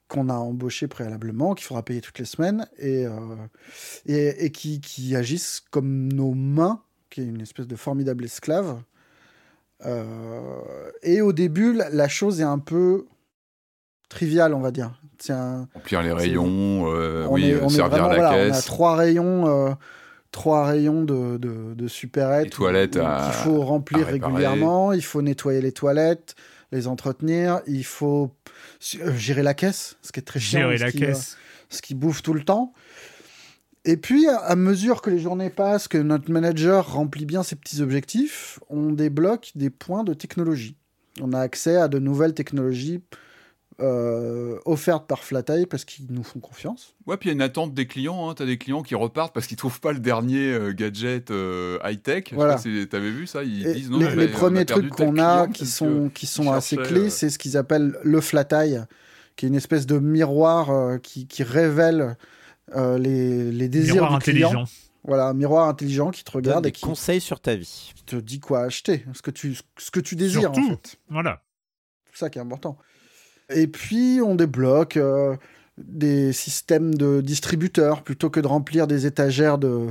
qu'on 0.09 0.29
a 0.29 0.35
embauchés 0.35 0.89
préalablement, 0.89 1.55
qu'il 1.55 1.67
faudra 1.67 1.83
payer 1.83 2.01
toutes 2.01 2.19
les 2.19 2.25
semaines, 2.25 2.67
et, 2.79 3.07
euh, 3.07 3.37
et, 4.07 4.51
qui, 4.51 4.81
qui, 4.81 5.15
agissent 5.15 5.63
comme 5.71 6.13
nos 6.13 6.35
mains, 6.35 6.83
qui 7.11 7.21
est 7.21 7.25
une 7.25 7.41
espèce 7.41 7.67
de 7.67 7.77
formidable 7.77 8.25
esclave. 8.25 8.83
et 11.03 11.21
au 11.21 11.33
début, 11.33 11.73
la 11.75 12.09
chose 12.09 12.41
est 12.41 12.45
un 12.45 12.59
peu 12.59 13.07
trivial, 14.09 14.55
on 14.55 14.61
va 14.61 14.71
dire. 14.71 14.93
Un, 15.31 15.69
Remplir 15.75 16.03
les 16.03 16.13
rayons, 16.13 16.93
euh, 16.93 17.27
on 17.29 17.35
oui, 17.35 17.51
est, 17.51 17.63
on 17.63 17.69
servir 17.69 18.09
la 18.09 18.15
voilà, 18.15 18.31
caisse. 18.31 18.53
On 18.53 18.59
a 18.59 18.63
trois 18.63 18.97
rayons, 18.97 19.49
euh, 19.49 19.75
trois 20.31 20.67
rayons 20.67 21.03
de, 21.03 21.37
de, 21.39 21.75
de 21.75 21.89
supérettes. 21.89 22.45
Les 22.45 22.51
toilettes 22.51 22.93
qu'il 22.93 23.33
faut 23.33 23.63
remplir 23.63 24.07
régulièrement. 24.07 24.93
Il 24.93 25.03
faut 25.03 25.23
nettoyer 25.23 25.61
les 25.61 25.73
toilettes, 25.73 26.35
les 26.73 26.87
entretenir. 26.87 27.61
Il 27.67 27.85
faut 27.85 28.31
euh, 28.31 28.51
gérer 28.81 29.43
la 29.43 29.55
caisse, 29.55 29.97
ce 30.03 30.13
qui 30.13 30.21
est 30.21 30.25
très 30.25 30.41
chiant. 30.41 30.61
Gérer 30.61 30.79
la 30.79 30.91
qui, 30.91 31.05
euh, 31.05 31.09
caisse. 31.09 31.37
ce 31.69 31.83
qui 31.83 31.95
bouffe 31.95 32.23
tout 32.23 32.35
le 32.35 32.45
temps. 32.45 32.73
Et 33.85 33.97
puis, 33.97 34.27
à 34.29 34.57
mesure 34.57 35.01
que 35.01 35.11
les 35.11 35.19
journées 35.19 35.51
passent, 35.51 35.89
que 35.89 35.99
notre 35.99 36.31
manager 36.31 36.93
remplit 36.93 37.25
bien 37.25 37.43
ses 37.43 37.57
petits 37.57 37.81
objectifs, 37.81 38.59
on 38.69 38.91
débloque 38.91 39.53
des 39.55 39.71
points 39.71 40.05
de 40.05 40.15
technologie. 40.15 40.77
On 41.21 41.33
a 41.33 41.41
accès 41.41 41.77
à 41.77 41.89
de 41.89 41.99
nouvelles 41.99 42.35
technologies 42.35 43.01
euh, 43.81 44.59
offertes 44.65 45.07
par 45.07 45.23
Flateye 45.23 45.67
parce 45.67 45.85
qu'ils 45.85 46.07
nous 46.11 46.25
font 46.25 46.41
confiance. 46.41 46.97
Ouais, 47.07 47.17
puis 47.17 47.29
il 47.29 47.31
y 47.31 47.33
a 47.33 47.35
une 47.35 47.43
attente 47.43 47.75
des 47.75 47.87
clients. 47.87 48.29
Hein. 48.29 48.35
Tu 48.35 48.43
as 48.43 48.47
des 48.47 48.59
clients 48.59 48.83
qui 48.83 48.95
repartent 48.95 49.33
parce 49.33 49.47
qu'ils 49.47 49.57
trouvent 49.57 49.81
pas 49.81 49.93
le 49.93 50.01
dernier 50.01 50.53
euh, 50.53 50.73
gadget 50.73 51.31
euh, 51.31 51.79
high-tech. 51.85 52.33
Voilà. 52.33 52.57
Tu 52.57 52.89
avais 52.93 53.11
vu 53.11 53.27
ça 53.27 53.45
Ils 53.45 53.67
Et 53.67 53.75
disent 53.75 53.91
non, 53.91 53.99
les, 53.99 54.29
premiers 54.29 54.65
trucs 54.65 54.91
qu'on 54.91 55.19
a 55.19 55.47
client 55.47 55.53
qui 55.53 55.67
sont, 55.67 56.11
qui 56.13 56.27
sont 56.27 56.51
assez 56.51 56.77
clés, 56.77 57.07
euh, 57.07 57.11
c'est 57.11 57.31
ce 57.31 57.39
qu'ils 57.39 57.57
appellent 57.57 57.97
le 58.03 58.21
Flateye, 58.21 58.81
qui 59.37 59.47
est 59.47 59.49
une 59.49 59.55
espèce 59.55 59.87
de 59.87 59.99
miroir 59.99 60.71
euh, 60.71 60.99
qui, 60.99 61.27
qui 61.29 61.45
révèle 61.45 62.17
euh, 62.75 62.99
les, 62.99 63.53
les 63.53 63.69
désirs 63.69 63.95
Miroir 63.95 64.19
du 64.19 64.25
client. 64.25 64.49
intelligent. 64.51 64.73
Voilà, 65.05 65.29
un 65.29 65.35
miroir 65.35 65.69
intelligent 65.69 66.11
qui 66.11 66.25
te 66.25 66.33
regarde 66.33 66.65
des 66.65 66.71
et 66.71 66.73
qui 66.73 66.83
conseils 66.83 67.21
sur 67.21 67.41
ta 67.41 67.55
vie. 67.55 67.93
te 68.05 68.17
dit 68.17 68.41
quoi 68.41 68.63
acheter, 68.63 69.07
ce 69.15 69.23
que 69.23 69.31
tu, 69.31 69.57
ce 69.79 69.91
que 69.91 70.01
tu 70.01 70.17
désires 70.17 70.51
en 70.51 70.55
Surtout. 70.55 70.71
fait. 70.71 70.99
Voilà. 71.09 71.43
C'est 72.13 72.19
ça 72.19 72.31
qui 72.31 72.39
est 72.39 72.43
important. 72.43 72.77
Et 73.51 73.67
puis, 73.67 74.21
on 74.25 74.35
débloque 74.35 74.97
euh, 74.97 75.37
des 75.79 76.33
systèmes 76.33 76.95
de 76.95 77.21
distributeurs. 77.21 78.03
Plutôt 78.03 78.31
que 78.31 78.41
de 78.41 78.47
remplir 78.47 78.87
des 78.87 79.07
étagères 79.07 79.59
de, 79.59 79.87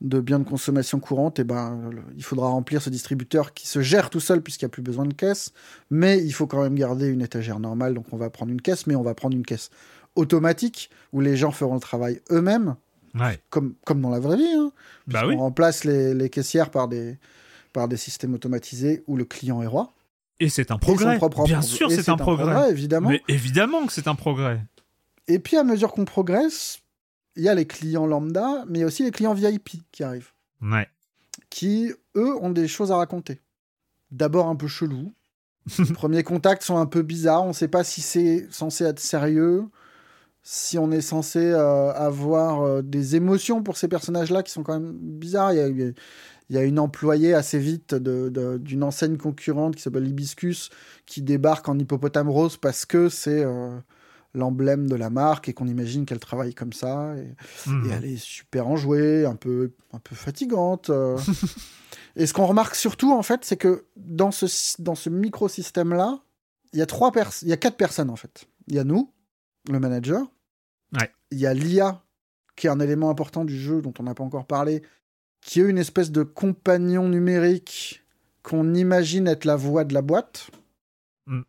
de 0.00 0.20
biens 0.20 0.38
de 0.38 0.44
consommation 0.48 1.00
courante, 1.00 1.38
et 1.38 1.44
ben, 1.44 1.90
il 2.16 2.22
faudra 2.22 2.48
remplir 2.48 2.82
ce 2.82 2.90
distributeur 2.90 3.54
qui 3.54 3.66
se 3.68 3.80
gère 3.80 4.10
tout 4.10 4.20
seul 4.20 4.42
puisqu'il 4.42 4.64
n'y 4.66 4.70
a 4.70 4.70
plus 4.70 4.82
besoin 4.82 5.06
de 5.06 5.14
caisse. 5.14 5.52
Mais 5.90 6.18
il 6.22 6.32
faut 6.32 6.46
quand 6.46 6.62
même 6.62 6.74
garder 6.74 7.06
une 7.08 7.22
étagère 7.22 7.60
normale. 7.60 7.94
Donc, 7.94 8.06
on 8.12 8.16
va 8.16 8.30
prendre 8.30 8.52
une 8.52 8.60
caisse, 8.60 8.86
mais 8.86 8.94
on 8.94 9.02
va 9.02 9.14
prendre 9.14 9.36
une 9.36 9.44
caisse 9.44 9.70
automatique 10.16 10.90
où 11.12 11.20
les 11.20 11.36
gens 11.36 11.50
feront 11.52 11.74
le 11.74 11.80
travail 11.80 12.20
eux-mêmes, 12.30 12.76
Ouais. 13.18 13.40
comme, 13.50 13.74
comme 13.84 14.00
dans 14.02 14.10
la 14.10 14.20
vraie 14.20 14.36
vie. 14.36 14.52
Hein, 14.54 14.70
Bah 15.06 15.22
on 15.24 15.28
oui. 15.28 15.34
remplace 15.36 15.84
les, 15.84 16.12
les 16.12 16.28
caissières 16.28 16.70
par 16.70 16.88
des, 16.88 17.16
par 17.72 17.88
des 17.88 17.96
systèmes 17.96 18.34
automatisés 18.34 19.02
où 19.06 19.16
le 19.16 19.24
client 19.24 19.62
est 19.62 19.66
roi. 19.66 19.92
Et 20.40 20.48
c'est 20.48 20.70
un 20.70 20.78
progrès. 20.78 21.18
Bien 21.44 21.62
sûr, 21.62 21.90
c'est 21.90 22.08
un 22.08 22.16
progrès. 22.16 22.70
évidemment. 22.70 23.10
Mais 23.10 23.22
évidemment 23.28 23.86
que 23.86 23.92
c'est 23.92 24.08
un 24.08 24.14
progrès. 24.14 24.60
Et 25.26 25.38
puis 25.38 25.56
à 25.56 25.64
mesure 25.64 25.92
qu'on 25.92 26.04
progresse, 26.04 26.80
il 27.36 27.42
y 27.42 27.48
a 27.48 27.54
les 27.54 27.66
clients 27.66 28.06
lambda, 28.06 28.64
mais 28.68 28.78
il 28.78 28.80
y 28.80 28.84
a 28.84 28.86
aussi 28.86 29.02
les 29.02 29.10
clients 29.10 29.34
VIP 29.34 29.82
qui 29.92 30.02
arrivent, 30.02 30.32
Ouais. 30.62 30.88
qui, 31.50 31.92
eux, 32.16 32.36
ont 32.40 32.50
des 32.50 32.68
choses 32.68 32.90
à 32.92 32.96
raconter. 32.96 33.40
D'abord 34.10 34.46
un 34.48 34.56
peu 34.56 34.68
chelou. 34.68 35.12
Les 35.78 35.92
premiers 35.92 36.22
contacts 36.22 36.62
sont 36.62 36.78
un 36.78 36.86
peu 36.86 37.02
bizarres, 37.02 37.44
on 37.44 37.48
ne 37.48 37.52
sait 37.52 37.68
pas 37.68 37.84
si 37.84 38.00
c'est 38.00 38.46
censé 38.50 38.84
être 38.84 39.00
sérieux, 39.00 39.66
si 40.50 40.78
on 40.78 40.90
est 40.90 41.02
censé 41.02 41.40
euh, 41.40 41.92
avoir 41.92 42.62
euh, 42.62 42.80
des 42.80 43.16
émotions 43.16 43.62
pour 43.62 43.76
ces 43.76 43.86
personnages-là 43.86 44.42
qui 44.42 44.50
sont 44.50 44.62
quand 44.62 44.80
même 44.80 44.96
bizarres. 44.98 45.52
Il 45.52 45.58
y 45.58 45.60
a, 45.60 45.68
il 45.68 46.56
y 46.56 46.58
une 46.60 46.78
employée 46.78 47.34
assez 47.34 47.58
vite 47.58 47.94
d'une 47.94 48.82
enseigne 48.82 49.18
concurrente 49.18 49.76
qui 49.76 49.82
s'appelle 49.82 50.08
Hibiscus 50.08 50.70
qui 51.04 51.20
débarque 51.20 51.68
en 51.68 51.78
hippopotame 51.78 52.30
rose 52.30 52.56
parce 52.56 52.86
que 52.86 53.10
c'est 53.10 53.44
euh, 53.44 53.78
l'emblème 54.32 54.88
de 54.88 54.94
la 54.94 55.10
marque 55.10 55.50
et 55.50 55.52
qu'on 55.52 55.68
imagine 55.68 56.06
qu'elle 56.06 56.18
travaille 56.18 56.54
comme 56.54 56.72
ça. 56.72 57.14
Et, 57.18 57.34
et 57.86 57.90
elle 57.92 58.06
est 58.06 58.16
super 58.16 58.68
enjouée, 58.68 59.26
un 59.26 59.36
peu, 59.36 59.72
un 59.92 59.98
peu 59.98 60.14
fatigante. 60.14 60.90
Et 62.16 62.26
ce 62.26 62.32
qu'on 62.32 62.46
remarque 62.46 62.74
surtout, 62.74 63.12
en 63.12 63.22
fait, 63.22 63.44
c'est 63.44 63.58
que 63.58 63.84
dans 63.96 64.32
ce, 64.32 64.46
dans 64.80 64.96
ce 64.96 65.08
microsystème-là, 65.08 66.20
il 66.72 66.78
y 66.78 66.82
a 66.82 66.86
trois 66.86 67.12
il 67.42 67.48
y 67.48 67.52
a 67.52 67.56
quatre 67.56 67.76
personnes, 67.76 68.10
en 68.10 68.16
fait. 68.16 68.48
Il 68.66 68.74
y 68.74 68.78
a 68.80 68.84
nous, 68.84 69.12
le 69.70 69.78
manager. 69.78 70.26
Ouais. 70.94 71.10
Il 71.30 71.38
y 71.38 71.46
a 71.46 71.54
l'IA, 71.54 72.00
qui 72.56 72.66
est 72.66 72.70
un 72.70 72.80
élément 72.80 73.10
important 73.10 73.44
du 73.44 73.58
jeu 73.58 73.82
dont 73.82 73.92
on 73.98 74.02
n'a 74.04 74.14
pas 74.14 74.24
encore 74.24 74.46
parlé, 74.46 74.82
qui 75.40 75.60
est 75.60 75.64
une 75.64 75.78
espèce 75.78 76.10
de 76.10 76.22
compagnon 76.22 77.08
numérique 77.08 78.02
qu'on 78.42 78.74
imagine 78.74 79.26
être 79.28 79.44
la 79.44 79.56
voix 79.56 79.84
de 79.84 79.94
la 79.94 80.02
boîte. 80.02 80.50
Mm. 81.26 81.40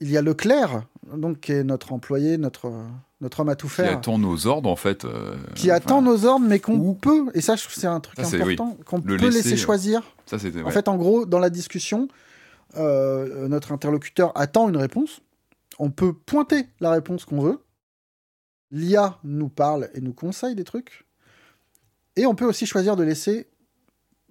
Il 0.00 0.10
y 0.10 0.16
a 0.16 0.22
Leclerc, 0.22 0.82
donc 1.14 1.40
qui 1.40 1.52
est 1.52 1.64
notre 1.64 1.92
employé, 1.92 2.38
notre, 2.38 2.72
notre 3.20 3.40
homme 3.40 3.48
à 3.50 3.56
tout 3.56 3.66
Qui 3.68 3.74
faire 3.74 3.98
attend 3.98 4.18
nos 4.18 4.46
ordres, 4.46 4.70
en 4.70 4.76
fait. 4.76 5.04
euh, 5.04 5.36
qui 5.54 5.66
enfin, 5.70 5.76
attend 5.76 6.02
nos 6.02 6.24
ordres, 6.24 6.46
mais 6.46 6.58
qu'on 6.60 6.78
Ou- 6.78 6.94
peut, 6.94 7.26
et 7.34 7.40
ça, 7.40 7.56
je 7.56 7.62
trouve 7.62 7.74
que 7.74 7.80
c'est 7.80 7.86
un 7.86 8.00
truc 8.00 8.18
Ça, 8.24 8.28
oui. 8.38 8.54
important, 8.54 8.76
qu'on 8.86 8.96
Le 8.98 9.16
peut 9.16 9.26
laisser, 9.26 9.36
laisser, 9.50 9.52
euh, 9.54 9.56
choisir. 9.56 10.02
Ça. 10.26 10.36
En 10.64 10.70
fait, 10.70 10.88
en 10.88 10.96
gros, 10.96 11.26
dans 11.26 11.38
la 11.38 11.50
discussion, 11.50 12.08
euh, 12.76 13.48
notre 13.48 13.72
interlocuteur 13.72 14.32
attend 14.36 14.68
une 14.68 14.76
réponse. 14.76 15.20
On 15.78 15.90
peut 15.90 16.12
pointer 16.12 16.66
la 16.80 16.90
réponse 16.92 17.24
qu'on 17.24 17.40
veut. 17.40 17.60
L'IA 18.70 19.18
nous 19.24 19.48
parle 19.48 19.88
et 19.94 20.00
nous 20.00 20.12
conseille 20.12 20.54
des 20.54 20.64
trucs. 20.64 21.06
Et 22.16 22.26
on 22.26 22.34
peut 22.34 22.44
aussi 22.44 22.66
choisir 22.66 22.96
de 22.96 23.02
laisser 23.04 23.48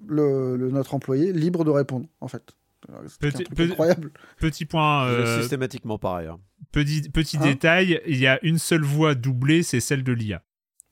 le, 0.06 0.56
le- 0.58 0.70
notre 0.70 0.94
employé 0.94 1.34
libre 1.34 1.64
de 1.64 1.72
répondre, 1.72 2.08
en 2.22 2.28
fait. 2.28 2.52
C'est 2.86 2.94
un 2.94 3.30
Petit- 3.32 3.44
truc 3.44 3.58
petit- 3.58 3.72
incroyable. 3.72 4.12
Petit 4.40 4.66
point, 4.66 5.08
euh, 5.08 5.40
systématiquement 5.42 5.98
pareil. 5.98 6.28
hein. 6.28 6.40
petit, 6.72 7.10
petit 7.10 7.38
Hein 7.38 7.42
détail, 7.48 8.00
il 8.06 8.18
y 8.18 8.28
a 8.28 8.40
une 8.46 8.60
seule 8.60 8.84
voix 8.84 9.16
doublée, 9.16 9.64
c'est 9.64 9.80
celle 9.80 10.04
de 10.04 10.12
l'IA. 10.14 10.44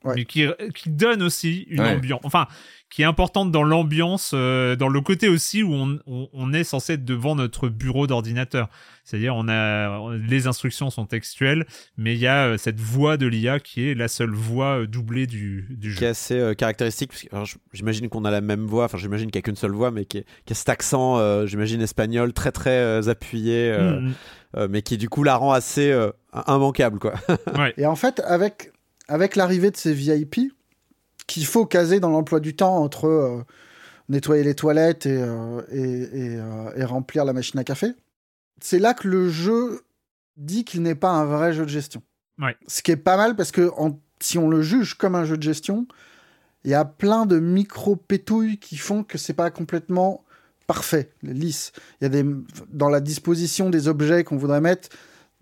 Ouais. 0.06 0.14
Mais 0.16 0.24
qui, 0.24 0.46
qui 0.74 0.90
donne 0.90 1.22
aussi 1.22 1.66
une 1.68 1.80
Ouais. 1.80 1.94
ambiance, 1.96 2.20
enfin, 2.24 2.46
qui 2.90 3.02
est 3.02 3.04
importante 3.06 3.50
dans 3.50 3.64
l'ambiance, 3.64 4.30
euh, 4.32 4.76
dans 4.76 4.88
le 4.88 5.00
côté 5.00 5.28
aussi 5.28 5.62
où 5.64 5.74
on, 5.74 5.98
on, 6.06 6.28
on 6.32 6.52
est 6.52 6.62
censé 6.64 6.92
être 6.94 7.04
devant 7.04 7.34
notre 7.34 7.68
bureau 7.68 8.06
d'ordinateur. 8.06 8.68
C'est-à-dire, 9.02 9.34
on 9.36 9.48
a, 9.48 10.14
les 10.16 10.46
instructions 10.46 10.90
sont 10.90 11.04
textuelles, 11.06 11.66
mais 11.96 12.14
il 12.14 12.20
y 12.20 12.26
a 12.28 12.46
euh, 12.46 12.56
cette 12.58 12.78
voix 12.80 13.16
de 13.16 13.26
l'IA 13.26 13.58
qui 13.60 13.88
est 13.88 13.94
la 13.94 14.06
seule 14.08 14.30
voix 14.32 14.80
euh, 14.80 14.86
doublée 14.86 15.26
du, 15.26 15.66
du 15.70 15.92
Qui 15.94 15.98
est 16.04 16.06
jeu. 16.06 16.10
assez 16.10 16.38
euh, 16.38 16.54
caractéristique. 16.54 17.10
parce 17.30 17.52
que, 17.54 17.58
j'imagine 17.72 18.08
qu'on 18.08 18.24
a 18.24 18.30
la 18.30 18.40
même 18.40 18.66
voix. 18.66 18.84
Enfin, 18.84 18.98
j'imagine 18.98 19.30
qu'il 19.30 19.38
n'y 19.38 19.42
a 19.42 19.46
qu'une 19.46 19.56
seule 19.56 19.72
voix, 19.72 19.90
mais 19.90 20.04
qui, 20.04 20.18
est- 20.18 20.26
qui 20.44 20.52
a 20.52 20.56
cet 20.56 20.68
accent, 20.68 21.18
euh, 21.18 21.46
j'imagine, 21.46 21.80
espagnol, 21.82 22.32
très 22.32 22.52
très 22.52 22.70
euh, 22.78 23.08
appuyé, 23.08 23.70
euh, 23.72 24.00
Mm, 24.00 24.12
euh, 24.58 24.68
mais 24.70 24.82
qui 24.82 24.96
du 24.96 25.08
coup 25.08 25.22
la 25.24 25.36
rend 25.36 25.52
assez 25.52 25.90
euh, 25.90 26.10
immanquable, 26.48 26.98
quoi. 27.00 27.14
mm. 27.28 27.58
Ouais. 27.60 27.74
Et 27.78 27.86
en 27.86 27.96
fait, 27.96 28.20
avec, 28.26 28.70
avec 29.08 29.36
l'arrivée 29.36 29.70
de 29.70 29.76
ces 29.76 29.92
VIP, 29.92 30.52
qu'il 31.26 31.46
faut 31.46 31.66
caser 31.66 32.00
dans 32.00 32.10
l'emploi 32.10 32.40
du 32.40 32.54
temps 32.54 32.76
entre 32.76 33.06
euh, 33.06 33.42
nettoyer 34.08 34.44
les 34.44 34.54
toilettes 34.54 35.06
et, 35.06 35.16
euh, 35.20 35.60
et, 35.70 35.80
et, 35.80 36.36
euh, 36.38 36.70
et 36.76 36.84
remplir 36.84 37.24
la 37.24 37.32
machine 37.32 37.58
à 37.58 37.64
café, 37.64 37.88
c'est 38.60 38.78
là 38.78 38.94
que 38.94 39.08
le 39.08 39.28
jeu 39.28 39.82
dit 40.36 40.64
qu'il 40.64 40.82
n'est 40.82 40.94
pas 40.94 41.10
un 41.10 41.24
vrai 41.24 41.52
jeu 41.52 41.64
de 41.64 41.70
gestion. 41.70 42.02
Ouais. 42.38 42.56
Ce 42.68 42.82
qui 42.82 42.90
est 42.92 42.96
pas 42.96 43.16
mal 43.16 43.34
parce 43.36 43.50
que 43.50 43.70
en- 43.76 43.98
si 44.20 44.38
on 44.38 44.48
le 44.48 44.62
juge 44.62 44.94
comme 44.94 45.14
un 45.14 45.24
jeu 45.24 45.36
de 45.36 45.42
gestion, 45.42 45.86
il 46.64 46.70
y 46.70 46.74
a 46.74 46.84
plein 46.84 47.26
de 47.26 47.38
micro-pétouilles 47.38 48.58
qui 48.58 48.76
font 48.76 49.02
que 49.04 49.18
c'est 49.18 49.34
pas 49.34 49.50
complètement 49.50 50.24
parfait, 50.66 51.10
lisse. 51.22 51.72
Il 52.00 52.04
y 52.04 52.06
a 52.06 52.08
des, 52.08 52.24
dans 52.72 52.88
la 52.88 53.00
disposition 53.00 53.70
des 53.70 53.88
objets 53.88 54.24
qu'on 54.24 54.36
voudrait 54.36 54.60
mettre, 54.60 54.88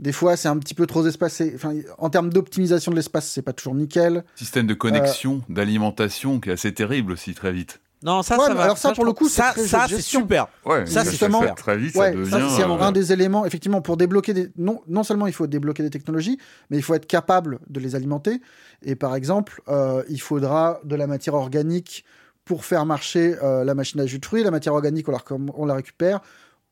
des 0.04 0.12
fois 0.12 0.36
c'est 0.36 0.48
un 0.48 0.58
petit 0.58 0.74
peu 0.74 0.86
trop 0.86 1.04
espacé. 1.06 1.52
Enfin, 1.56 1.72
en 1.98 2.10
termes 2.10 2.30
d'optimisation 2.30 2.90
de 2.92 2.96
l'espace, 2.96 3.26
c'est 3.28 3.42
pas 3.42 3.54
toujours 3.54 3.74
nickel. 3.74 4.22
Système 4.36 4.66
de 4.66 4.74
connexion, 4.74 5.40
d'alimentation 5.48 6.38
qui 6.40 6.50
est 6.50 6.52
assez 6.52 6.72
terrible 6.72 7.12
aussi, 7.12 7.34
très 7.34 7.52
vite. 7.52 7.80
Non, 8.02 8.22
ça, 8.22 8.38
Ouais, 8.38 8.48
ça 8.48 8.54
va. 8.54 8.64
alors 8.64 8.76
ça, 8.76 8.92
pour 8.92 9.06
le 9.06 9.14
coup, 9.14 9.30
c'est 9.30 9.40
ça, 9.40 9.54
ça 9.56 9.86
c'est 9.88 10.02
super. 10.02 10.48
Ouais, 10.66 10.84
Ça, 10.84 11.04
justement, 11.04 11.40
fait 11.40 11.54
très 11.54 11.78
vite, 11.78 11.94
ça 11.94 12.10
devient. 12.10 12.30
ça, 12.30 12.48
c'est 12.54 12.62
euh, 12.62 12.78
un 12.80 12.92
des 12.92 13.14
éléments, 13.14 13.46
effectivement, 13.46 13.80
pour 13.80 13.96
débloquer 13.96 14.34
des. 14.34 14.50
Non, 14.58 14.82
non 14.88 15.04
seulement 15.04 15.26
il 15.26 15.32
faut 15.32 15.46
débloquer 15.46 15.82
des 15.82 15.88
technologies, 15.88 16.38
mais 16.68 16.76
il 16.76 16.82
faut 16.82 16.92
être 16.94 17.06
capable 17.06 17.60
de 17.70 17.80
les 17.80 17.94
alimenter. 17.94 18.42
Et 18.82 18.94
par 18.94 19.16
exemple, 19.16 19.62
euh, 19.68 20.02
il 20.10 20.20
faudra 20.20 20.80
de 20.84 20.96
la 20.96 21.06
matière 21.06 21.32
organique 21.32 22.04
pour 22.44 22.66
faire 22.66 22.84
marcher 22.84 23.36
euh, 23.42 23.64
la 23.64 23.74
machine 23.74 23.98
à 24.02 24.06
jus 24.06 24.18
de 24.18 24.26
fruits. 24.26 24.44
La 24.44 24.50
matière 24.50 24.74
organique, 24.74 25.08
on 25.08 25.12
la, 25.12 25.20
on 25.56 25.64
la 25.64 25.74
récupère 25.74 26.20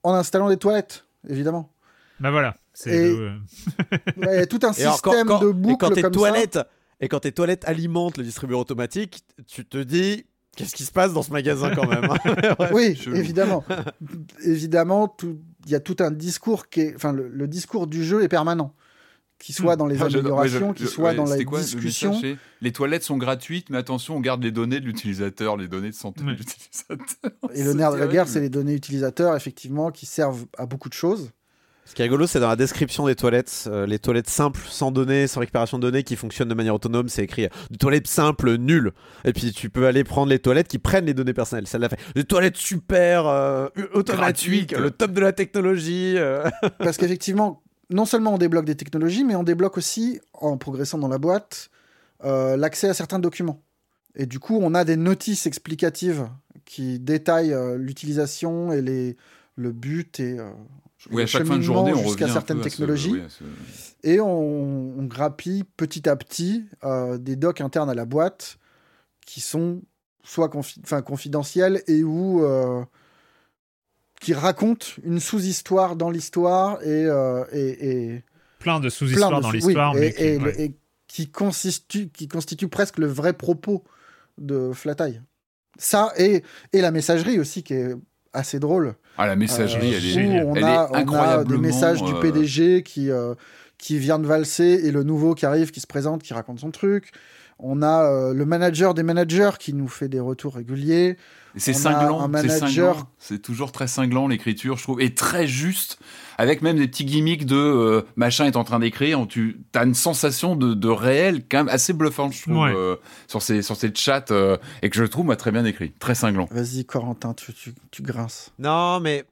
en 0.02 0.12
installant 0.12 0.50
des 0.50 0.58
toilettes, 0.58 1.06
évidemment. 1.26 1.72
Bah 2.20 2.30
voilà. 2.30 2.54
C'est 2.82 3.08
Et- 3.08 3.12
Ouais, 4.16 4.34
Il 4.34 4.34
y 4.34 4.38
a 4.38 4.46
tout 4.46 4.58
un 4.62 4.72
Et 4.72 4.82
alors, 4.82 4.94
système 4.94 5.26
quand, 5.26 5.38
quand- 5.38 5.44
de 5.44 5.50
et 5.50 5.52
boucles 5.52 5.76
quand 5.88 5.94
tes 5.94 6.02
comme 6.02 6.12
ça. 6.12 6.18
toilettes 6.18 6.58
et 7.00 7.08
quand 7.08 7.20
tes 7.20 7.32
toilettes 7.32 7.64
alimentent 7.66 8.16
le 8.18 8.24
distributeur 8.24 8.60
automatique, 8.60 9.24
tu 9.46 9.64
te 9.64 9.78
dis 9.78 10.24
qu'est-ce 10.56 10.74
qui 10.74 10.84
se 10.84 10.92
passe 10.92 11.12
dans 11.12 11.22
ce 11.22 11.30
magasin 11.32 11.74
quand 11.74 11.86
même. 11.88 12.04
hein. 12.10 12.56
Oui, 12.72 12.94
chelou. 12.96 13.16
évidemment. 13.16 13.64
évidemment, 14.44 15.14
il 15.64 15.70
y 15.70 15.74
a 15.74 15.80
tout 15.80 15.96
un 16.00 16.10
discours 16.10 16.68
qui 16.68 16.80
est. 16.82 16.94
Enfin, 16.94 17.12
le, 17.12 17.28
le 17.28 17.48
discours 17.48 17.86
du 17.86 18.04
jeu 18.04 18.22
est 18.22 18.28
permanent. 18.28 18.74
Qu'il 19.38 19.56
soit 19.56 19.74
dans 19.74 19.86
les 19.88 20.00
Ah, 20.00 20.04
améliorations, 20.04 20.72
qu'il 20.72 20.86
soit 20.86 21.10
ouais, 21.10 21.14
dans 21.16 21.24
la 21.24 21.42
quoi, 21.42 21.58
discussion. 21.58 22.20
Les 22.60 22.70
toilettes 22.70 23.02
sont 23.02 23.16
gratuites, 23.16 23.70
mais 23.70 23.78
attention, 23.78 24.16
on 24.16 24.20
garde 24.20 24.40
les 24.44 24.52
données 24.52 24.78
de 24.78 24.84
l'utilisateur, 24.86 25.56
les 25.56 25.66
données 25.66 25.90
de 25.90 25.96
santé 25.96 26.22
Ouais. 26.22 26.34
de 26.34 26.38
l'utilisateur. 26.38 27.32
Et 27.52 27.64
le 27.64 27.72
nerf 27.74 27.92
de 27.92 27.96
la 27.98 28.06
guerre, 28.06 28.28
c'est 28.28 28.38
les 28.38 28.50
données 28.50 28.74
utilisateurs, 28.74 29.34
effectivement, 29.34 29.90
qui 29.90 30.06
servent 30.06 30.46
à 30.56 30.66
beaucoup 30.66 30.88
de 30.88 30.94
choses. 30.94 31.32
Ce 31.84 31.94
qui 31.94 32.02
est 32.02 32.04
rigolo, 32.04 32.26
c'est 32.26 32.38
dans 32.40 32.48
la 32.48 32.56
description 32.56 33.06
des 33.06 33.16
toilettes, 33.16 33.64
euh, 33.66 33.86
les 33.86 33.98
toilettes 33.98 34.30
simples, 34.30 34.60
sans 34.68 34.92
données, 34.92 35.26
sans 35.26 35.40
récupération 35.40 35.78
de 35.78 35.82
données, 35.82 36.04
qui 36.04 36.14
fonctionnent 36.16 36.48
de 36.48 36.54
manière 36.54 36.74
autonome, 36.74 37.08
c'est 37.08 37.24
écrit 37.24 37.46
euh, 37.46 37.48
des 37.70 37.76
toilettes 37.76 38.06
simples, 38.06 38.56
nulles. 38.56 38.92
Et 39.24 39.32
puis 39.32 39.52
tu 39.52 39.68
peux 39.68 39.86
aller 39.86 40.04
prendre 40.04 40.30
les 40.30 40.38
toilettes 40.38 40.68
qui 40.68 40.78
prennent 40.78 41.06
les 41.06 41.14
données 41.14 41.34
personnelles. 41.34 41.66
Ça 41.66 41.78
l'a 41.78 41.88
fait. 41.88 41.98
Des 42.14 42.24
toilettes 42.24 42.56
super 42.56 43.26
euh, 43.26 43.68
automatiques, 43.94 44.72
le 44.72 44.90
top 44.90 45.12
de 45.12 45.20
la 45.20 45.32
technologie. 45.32 46.14
euh. 46.16 46.48
Parce 46.78 46.96
qu'effectivement, 46.96 47.62
non 47.90 48.04
seulement 48.04 48.34
on 48.34 48.38
débloque 48.38 48.64
des 48.64 48.76
technologies, 48.76 49.24
mais 49.24 49.34
on 49.34 49.42
débloque 49.42 49.76
aussi, 49.76 50.20
en 50.34 50.56
progressant 50.56 50.98
dans 50.98 51.08
la 51.08 51.18
boîte, 51.18 51.68
euh, 52.24 52.56
l'accès 52.56 52.88
à 52.88 52.94
certains 52.94 53.18
documents. 53.18 53.60
Et 54.14 54.26
du 54.26 54.38
coup, 54.38 54.58
on 54.62 54.74
a 54.74 54.84
des 54.84 54.96
notices 54.96 55.46
explicatives 55.46 56.28
qui 56.64 57.00
détaillent 57.00 57.56
l'utilisation 57.76 58.72
et 58.72 58.80
les, 58.82 59.16
le 59.56 59.72
but 59.72 60.20
et 60.20 60.38
euh, 60.38 60.50
Oui, 61.10 61.22
à 61.22 61.26
chaque 61.26 61.44
fin 61.44 61.56
de 61.56 61.62
cheminement 61.62 61.86
journée, 61.86 61.92
on 61.94 62.06
jusqu'à 62.08 62.28
certaines 62.28 62.58
peu 62.58 62.60
à 62.60 62.64
ce- 62.64 62.68
technologies. 62.70 63.12
oui, 63.12 63.20
à 63.20 63.28
ce- 63.28 63.44
Et 64.04 64.20
on, 64.20 64.98
on 64.98 65.04
grappille 65.04 65.64
petit 65.76 66.08
à 66.08 66.16
petit 66.16 66.64
euh, 66.84 67.18
des 67.18 67.36
docs 67.36 67.60
internes 67.60 67.90
à 67.90 67.94
la 67.94 68.04
boîte 68.04 68.58
qui 69.26 69.40
sont 69.40 69.82
soit 70.24 70.48
confi- 70.48 70.80
enfin, 70.84 71.02
confidentiels 71.02 71.82
et 71.88 72.04
ou 72.04 72.44
euh, 72.44 72.84
qui 74.20 74.34
racontent 74.34 74.86
une 75.02 75.18
sous-histoire 75.20 75.96
dans 75.96 76.10
l'histoire 76.10 76.80
et, 76.82 77.06
euh, 77.06 77.44
et, 77.52 77.90
et 78.14 78.24
plein 78.60 78.78
de 78.78 78.88
sous-histoires 78.88 79.40
dans 79.40 79.50
l'histoire. 79.50 79.94
oui, 79.94 80.00
mais 80.00 80.08
et, 80.16 80.38
qui- 80.38 80.44
ouais. 80.44 80.62
et 80.62 80.74
qui 81.08 81.28
constitue 81.30 82.08
qui 82.08 82.28
constitue 82.28 82.68
presque 82.68 82.98
le 82.98 83.06
vrai 83.06 83.32
propos 83.32 83.82
de 84.38 84.72
Flatai. 84.72 85.20
Ça 85.78 86.12
et, 86.16 86.42
et 86.72 86.80
la 86.80 86.90
messagerie 86.90 87.38
aussi 87.40 87.62
qui 87.62 87.74
est 87.74 87.94
assez 88.32 88.58
drôle. 88.58 88.94
Ah, 89.18 89.26
la 89.26 89.36
messagerie, 89.36 89.92
Euh, 89.94 89.96
elle 89.98 90.04
est, 90.06 90.08
génial. 90.08 90.44
où 90.46 90.50
on 90.50 90.54
elle 90.54 90.64
a, 90.64 90.68
est 90.68 90.76
on 90.90 90.94
a 90.94 90.98
incroyablement. 90.98 91.60
des 91.60 91.66
messages 91.66 92.02
du 92.02 92.12
euh, 92.12 92.20
PDG 92.20 92.82
qui, 92.82 93.10
euh, 93.10 93.34
qui 93.78 93.98
vient 93.98 94.18
de 94.18 94.26
valser 94.26 94.80
et 94.84 94.90
le 94.90 95.02
nouveau 95.02 95.34
qui 95.34 95.44
arrive, 95.46 95.70
qui 95.70 95.80
se 95.80 95.86
présente, 95.86 96.22
qui 96.22 96.32
raconte 96.34 96.58
son 96.60 96.70
truc. 96.70 97.10
On 97.64 97.80
a 97.80 98.02
euh, 98.04 98.34
le 98.34 98.44
manager 98.44 98.92
des 98.92 99.02
managers 99.04 99.52
qui 99.58 99.72
nous 99.72 99.88
fait 99.88 100.08
des 100.08 100.18
retours 100.20 100.54
réguliers. 100.56 101.16
C'est 101.56 101.74
cinglant, 101.74 102.26
manager- 102.28 102.58
cinglant. 102.68 103.08
C'est 103.18 103.40
toujours 103.40 103.72
très 103.72 103.86
cinglant 103.86 104.26
l'écriture, 104.26 104.78
je 104.78 104.82
trouve, 104.84 105.02
et 105.02 105.14
très 105.14 105.46
juste, 105.46 105.98
avec 106.38 106.62
même 106.62 106.78
des 106.78 106.88
petits 106.88 107.04
gimmicks 107.04 107.44
de 107.44 107.54
euh, 107.56 108.02
machin 108.16 108.46
est 108.46 108.56
en 108.56 108.64
train 108.64 108.78
d'écrire. 108.78 109.24
Tu 109.28 109.60
as 109.74 109.84
une 109.84 109.94
sensation 109.94 110.56
de, 110.56 110.72
de 110.72 110.88
réel 110.88 111.42
quand 111.50 111.58
même 111.58 111.68
assez 111.68 111.92
bluffante, 111.92 112.32
je 112.32 112.42
trouve, 112.42 112.56
Ouais. 112.56 112.72
euh, 112.74 112.96
sur 113.28 113.42
ces 113.42 113.60
sur 113.60 113.76
ces 113.76 113.92
chats 113.94 114.24
euh, 114.30 114.56
et 114.80 114.88
que 114.88 114.96
je 114.96 115.04
trouve 115.04 115.26
moi 115.26 115.36
très 115.36 115.52
bien 115.52 115.64
écrit, 115.66 115.92
très 115.98 116.14
cinglant. 116.14 116.48
Vas-y, 116.50 116.86
Corentin, 116.86 117.34
tu, 117.34 117.52
tu, 117.52 117.74
tu 117.90 118.02
grinces. 118.02 118.50
Non, 118.58 118.98
mais 119.00 119.24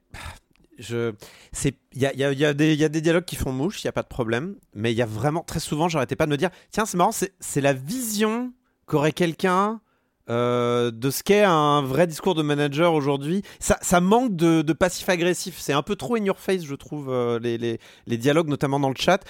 il 0.81 1.75
y 1.95 2.45
a, 2.45 2.55
des, 2.55 3.01
dialogues 3.01 3.25
qui 3.25 3.37
font 3.37 3.53
mouche, 3.53 3.83
il 3.83 3.87
y 3.87 3.89
a 3.89 3.93
pas 3.93 4.03
de 4.03 4.09
problème. 4.09 4.57
Mais 4.75 4.93
il 4.93 4.97
y 4.97 5.03
a 5.03 5.07
vraiment 5.07 5.43
très 5.43 5.61
souvent, 5.61 5.89
j'arrêtais 5.89 6.17
pas 6.17 6.27
de 6.27 6.31
me 6.31 6.37
dire, 6.37 6.51
tiens, 6.71 6.87
c'est 6.87 6.97
marrant, 6.97 7.13
c'est, 7.13 7.61
la 7.61 7.73
vision 7.73 8.53
qu'aurait 8.87 9.13
quelqu'un. 9.13 9.81
euh, 10.29 10.91
de 10.93 11.11
ce 11.11 11.25
qu'est 11.25 11.43
un 11.43 11.83
vrai 11.83 12.07
discours 12.07 12.35
de 12.35 12.43
manager 12.43 12.95
aujourd'hui, 12.95 13.43
ça, 13.59 14.01
manque 14.01 14.37
de, 14.37 14.63
de 14.63 14.73
passif 14.73 15.09
agressif. 15.09 15.59
C'est 15.59 15.73
un 15.73 15.83
peu 15.83 15.97
trop 15.97 16.17
in 16.17 16.25
your 16.25 16.39
face, 16.39 16.65
je 16.65 16.75
trouve, 16.75 17.11
euh, 17.11 17.39
les, 17.41 18.19
dialogues, 18.19 18.49
notamment 18.49 18.81
dans 18.81 18.91
le 18.91 18.97
chat. 18.97 19.25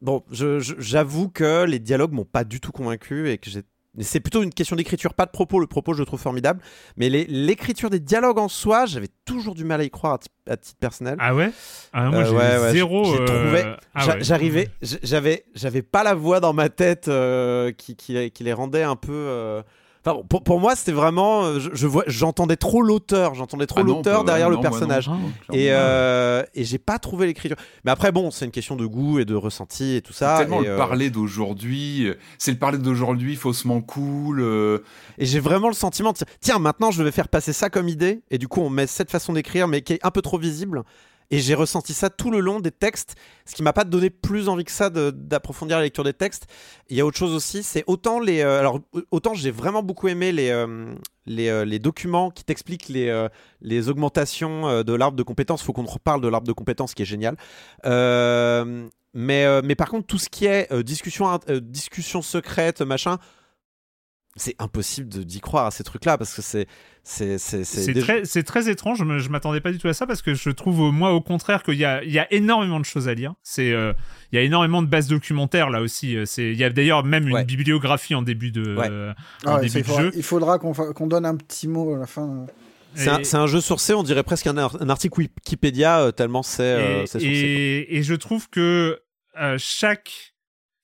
Bon, 0.00 0.22
j'avoue 0.30 1.28
que 1.28 1.64
les 1.64 1.80
dialogues 1.80 2.12
m'ont 2.12 2.24
pas 2.24 2.44
du 2.44 2.60
tout 2.60 2.72
convaincu 2.72 3.30
et 3.30 3.38
que 3.38 3.50
j'ai. 3.50 3.62
C'est 4.00 4.20
plutôt 4.20 4.42
une 4.42 4.52
question 4.52 4.76
d'écriture, 4.76 5.14
pas 5.14 5.26
de 5.26 5.30
propos. 5.30 5.58
Le 5.60 5.66
propos, 5.66 5.92
je 5.94 6.00
le 6.00 6.06
trouve 6.06 6.20
formidable. 6.20 6.60
Mais 6.96 7.08
l'écriture 7.08 7.90
des 7.90 8.00
dialogues 8.00 8.38
en 8.38 8.48
soi, 8.48 8.86
j'avais 8.86 9.08
toujours 9.24 9.54
du 9.54 9.64
mal 9.64 9.80
à 9.80 9.84
y 9.84 9.90
croire 9.90 10.14
à, 10.14 10.18
ti- 10.18 10.28
à 10.48 10.56
titre 10.56 10.78
personnel. 10.78 11.16
Ah 11.18 11.34
ouais? 11.34 11.50
Ah, 11.92 12.10
Moi, 12.10 12.20
Euh, 12.20 12.24
j'ai 12.24 12.36
ouais, 12.36 12.72
zéro. 12.72 13.14
euh, 13.14 13.76
ah 13.94 14.06
ouais. 14.06 14.16
J'arrivais, 14.20 14.68
j'avais, 14.82 15.44
j'avais 15.54 15.82
pas 15.82 16.02
la 16.02 16.14
voix 16.14 16.40
dans 16.40 16.52
ma 16.52 16.68
tête 16.68 17.08
euh, 17.08 17.72
qui, 17.72 17.96
qui, 17.96 18.30
qui 18.30 18.44
les 18.44 18.52
rendait 18.52 18.82
un 18.82 18.96
peu. 18.96 19.62
Enfin, 20.08 20.22
pour, 20.28 20.42
pour 20.42 20.60
moi, 20.60 20.74
c'était 20.76 20.92
vraiment. 20.92 21.44
euh, 21.44 21.58
Je, 21.60 21.70
je 21.72 21.86
vois, 21.86 22.04
j'entendais 22.06 22.56
trop 22.56 22.82
l'auteur, 22.82 23.34
j'entendais 23.34 23.66
trop 23.66 23.80
Ah 23.80 23.84
l'auteur 23.84 24.24
bah, 24.24 24.32
derrière 24.32 24.48
non, 24.48 24.56
le 24.56 24.62
moi, 24.62 24.70
personnage. 24.70 25.08
non, 25.08 25.16
Et, 25.52 25.66
clairement. 25.66 25.66
euh, 25.80 26.42
et 26.54 26.64
j'ai 26.64 26.78
pas 26.78 26.98
trouvé 26.98 27.26
l'écriture. 27.26 27.56
Mais 27.84 27.90
après, 27.90 28.12
bon, 28.12 28.30
c'est 28.30 28.44
une 28.44 28.50
question 28.50 28.76
de 28.76 28.86
goût 28.86 29.18
et 29.18 29.24
de 29.24 29.34
ressenti 29.34 29.96
et 29.96 30.02
tout 30.02 30.12
ça. 30.12 30.36
C'est 30.36 30.42
tellement 30.44 30.62
et, 30.62 30.66
le 30.66 30.70
euh, 30.72 30.76
parler 30.76 31.10
d'aujourd'hui, 31.10 32.10
c'est 32.38 32.52
le 32.52 32.58
parler 32.58 32.78
d'aujourd'hui 32.78 33.36
faussement 33.36 33.80
cool. 33.80 34.40
Et 35.18 35.26
j'ai 35.26 35.40
vraiment 35.40 35.68
le 35.68 35.74
sentiment, 35.74 36.12
de, 36.12 36.18
tiens, 36.40 36.58
maintenant 36.58 36.90
je 36.90 37.02
vais 37.02 37.10
faire 37.10 37.28
passer 37.28 37.52
ça 37.52 37.70
comme 37.70 37.88
idée, 37.88 38.22
et 38.30 38.38
du 38.38 38.48
coup 38.48 38.60
on 38.60 38.70
met 38.70 38.86
cette 38.86 39.10
façon 39.10 39.32
d'écrire, 39.32 39.68
mais 39.68 39.82
qui 39.82 39.94
est 39.94 40.00
un 40.06 40.10
peu 40.10 40.22
trop 40.22 40.38
visible. 40.38 40.82
Et 41.30 41.40
j'ai 41.40 41.54
ressenti 41.54 41.92
ça 41.92 42.08
tout 42.08 42.30
le 42.30 42.40
long 42.40 42.58
des 42.58 42.70
textes, 42.70 43.14
ce 43.44 43.54
qui 43.54 43.62
m'a 43.62 43.74
pas 43.74 43.84
donné 43.84 44.08
plus 44.08 44.48
envie 44.48 44.64
que 44.64 44.72
ça 44.72 44.88
d'approfondir 44.88 45.76
la 45.76 45.82
lecture 45.82 46.04
des 46.04 46.14
textes. 46.14 46.46
Il 46.88 46.96
y 46.96 47.00
a 47.02 47.06
autre 47.06 47.18
chose 47.18 47.34
aussi, 47.34 47.62
c'est 47.62 47.84
autant 47.86 48.18
les, 48.18 48.40
euh, 48.40 48.58
alors 48.58 48.80
autant 49.10 49.34
j'ai 49.34 49.50
vraiment 49.50 49.82
beaucoup 49.82 50.08
aimé 50.08 50.32
les 50.32 50.48
euh, 50.48 50.94
les, 51.26 51.48
euh, 51.48 51.66
les 51.66 51.78
documents 51.78 52.30
qui 52.30 52.44
t'expliquent 52.44 52.88
les 52.88 53.28
les 53.60 53.88
augmentations 53.90 54.82
de 54.82 54.92
l'arbre 54.94 55.16
de 55.16 55.22
compétences. 55.22 55.62
Faut 55.62 55.74
qu'on 55.74 55.84
reparle 55.84 56.22
de 56.22 56.28
l'arbre 56.28 56.46
de 56.46 56.52
compétences, 56.52 56.94
qui 56.94 57.02
est 57.02 57.06
génial. 57.06 57.36
Mais 59.14 59.62
mais 59.62 59.74
par 59.74 59.90
contre 59.90 60.06
tout 60.06 60.18
ce 60.18 60.30
qui 60.30 60.46
est 60.46 60.72
discussion 60.82 61.38
discussion 61.60 62.22
secrète 62.22 62.80
machin 62.80 63.18
c'est 64.38 64.54
impossible 64.58 65.08
de- 65.08 65.22
d'y 65.22 65.40
croire 65.40 65.66
à 65.66 65.70
ces 65.70 65.84
trucs-là 65.84 66.16
parce 66.18 66.34
que 66.34 66.42
c'est 66.42 66.66
c'est 67.02 67.38
c'est 67.38 67.64
C'est 67.64 67.92
déjà- 67.92 68.06
très, 68.06 68.24
c'est 68.24 68.42
très 68.42 68.68
étrange, 68.70 68.98
je 68.98 69.18
je 69.18 69.28
m'attendais 69.30 69.60
pas 69.60 69.72
du 69.72 69.78
tout 69.78 69.88
à 69.88 69.94
ça 69.94 70.06
parce 70.06 70.20
que 70.22 70.34
je 70.34 70.50
trouve, 70.50 70.92
moi, 70.92 71.12
au 71.12 71.20
contraire, 71.22 71.62
qu'il 71.62 71.74
y 71.76 71.84
a, 71.84 72.02
il 72.04 72.10
y 72.12 72.18
a 72.18 72.30
énormément 72.32 72.78
de 72.80 72.84
choses 72.84 73.08
à 73.08 73.14
lire. 73.14 73.34
C'est, 73.42 73.72
euh, 73.72 73.92
il 74.32 74.36
y 74.36 74.38
a 74.38 74.42
énormément 74.42 74.82
de 74.82 74.86
bases 74.88 75.08
documentaires 75.08 75.70
là 75.70 75.80
aussi. 75.80 76.16
euh, 76.16 76.24
C'est, 76.26 76.50
il 76.52 76.56
y 76.58 76.64
a 76.64 76.70
d'ailleurs 76.70 77.04
même 77.04 77.26
une 77.28 77.34
Ouais. 77.34 77.44
bibliographie 77.44 78.14
en 78.14 78.22
début 78.22 78.50
de, 78.50 78.76
Ouais. 78.76 78.88
euh, 78.90 79.12
Ah 79.46 79.54
ouais, 79.56 79.62
début 79.68 79.80
de 79.80 79.86
faudra, 79.86 80.02
jeu. 80.02 80.10
il 80.16 80.22
faudra 80.22 80.58
qu'on 80.58 80.74
fa- 80.74 80.92
qu'on 80.92 81.06
donne 81.06 81.24
un 81.26 81.36
petit 81.36 81.66
mot 81.68 81.94
à 81.94 81.98
la 81.98 82.06
fin. 82.06 82.46
c'est 82.94 83.08
un, 83.10 83.18
Et- 83.20 83.34
un 83.36 83.46
jeu 83.46 83.60
sourcé 83.60 83.94
on 83.94 84.02
dirait 84.02 84.22
presque 84.22 84.46
un, 84.46 84.56
ar- 84.56 84.76
un 84.82 84.88
article 84.88 85.20
Wikipédia 85.20 86.00
euh, 86.00 86.10
tellement 86.10 86.42
c'est 86.42 86.62
euh, 86.62 87.04
et, 87.20 87.26
et, 87.26 87.96
et 87.98 88.02
je 88.02 88.14
trouve 88.14 88.48
que 88.50 88.98
euh, 89.40 89.56
chaque 89.58 90.27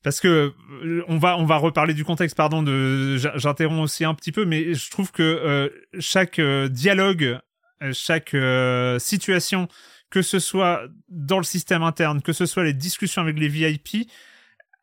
parce 0.05 0.21
que 0.21 0.53
euh, 0.71 1.05
on 1.09 1.19
va 1.19 1.37
on 1.39 1.47
va 1.47 1.57
reparler 1.57 1.95
du 1.95 2.05
contexte 2.05 2.37
pardon 2.37 2.63
de 2.63 3.17
j'interromps 3.17 3.83
aussi 3.83 4.05
un 4.05 4.15
petit 4.15 4.31
peu 4.31 4.45
mais 4.45 4.75
je 4.75 4.91
trouve 4.91 5.11
que 5.11 5.23
euh, 5.23 5.69
chaque 5.99 6.39
euh, 6.39 6.69
dialogue 6.69 7.41
euh, 7.83 7.93
chaque 7.93 8.35
euh, 8.35 9.01
situation 9.01 9.67
que 10.11 10.23
ce 10.23 10.39
soit 10.39 10.83
dans 11.09 11.39
le 11.39 11.45
système 11.45 11.83
interne 11.83 12.23
que 12.23 12.33
ce 12.33 12.47
soit 12.47 12.63
les 12.63 12.75
discussions 12.75 13.23
avec 13.23 13.39
les 13.39 13.49
VIP 13.49 14.09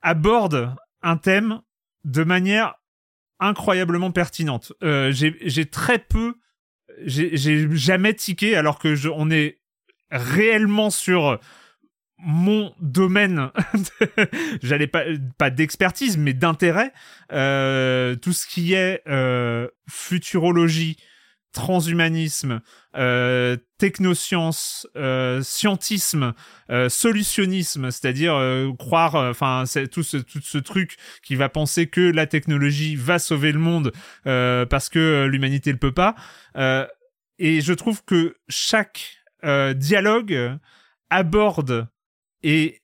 aborde 0.02 0.76
un 1.02 1.16
thème 1.16 1.62
de 2.04 2.24
manière 2.24 2.76
incroyablement 3.40 4.12
pertinente. 4.12 4.74
Euh, 4.84 5.12
j'ai 5.12 5.66
très 5.66 6.00
peu 6.00 6.36
j'ai 7.04 7.38
j'ai 7.38 7.68
jamais 7.76 8.14
tiqué 8.14 8.56
alors 8.56 8.78
que 8.78 8.96
je, 8.96 9.10
on 9.10 9.32
est 9.32 9.60
réellement 10.12 10.90
sur 10.90 11.40
mon 12.24 12.74
domaine, 12.80 13.50
j'allais 14.62 14.88
pas 14.88 15.04
pas 15.38 15.50
d'expertise 15.50 16.18
mais 16.18 16.34
d'intérêt, 16.34 16.94
euh, 17.32 18.16
tout 18.16 18.34
ce 18.34 18.46
qui 18.46 18.74
est 18.74 19.02
euh, 19.08 19.68
futurologie, 19.90 20.98
transhumanisme, 21.52 22.62
euh, 22.96 23.58
technosciences, 23.78 24.88
euh, 24.96 25.42
scientisme, 25.42 26.34
euh, 26.70 26.90
solutionnisme, 26.90 27.92
c'est-à-dire 27.92 28.36
euh, 28.36 28.72
croire, 28.78 29.16
euh, 29.16 29.32
enfin 29.32 29.64
tout 29.92 30.04
ce 30.04 30.18
tout 30.18 30.42
ce 30.42 30.58
truc 30.58 30.98
qui 31.24 31.36
va 31.36 31.50
penser 31.50 31.88
que 31.88 32.02
la 32.02 32.28
technologie 32.28 32.96
va 32.96 33.20
sauver 33.20 33.52
le 33.52 33.60
monde 33.60 33.92
euh, 34.28 34.66
parce 34.66 34.90
que 34.90 35.26
l'humanité 35.26 35.72
le 35.72 35.78
peut 35.78 35.94
pas. 35.94 36.16
Et 37.40 37.62
je 37.62 37.74
trouve 37.74 38.04
que 38.06 38.36
chaque 38.48 39.18
dialogue 39.44 40.60
aborde 41.10 41.88
et, 42.44 42.82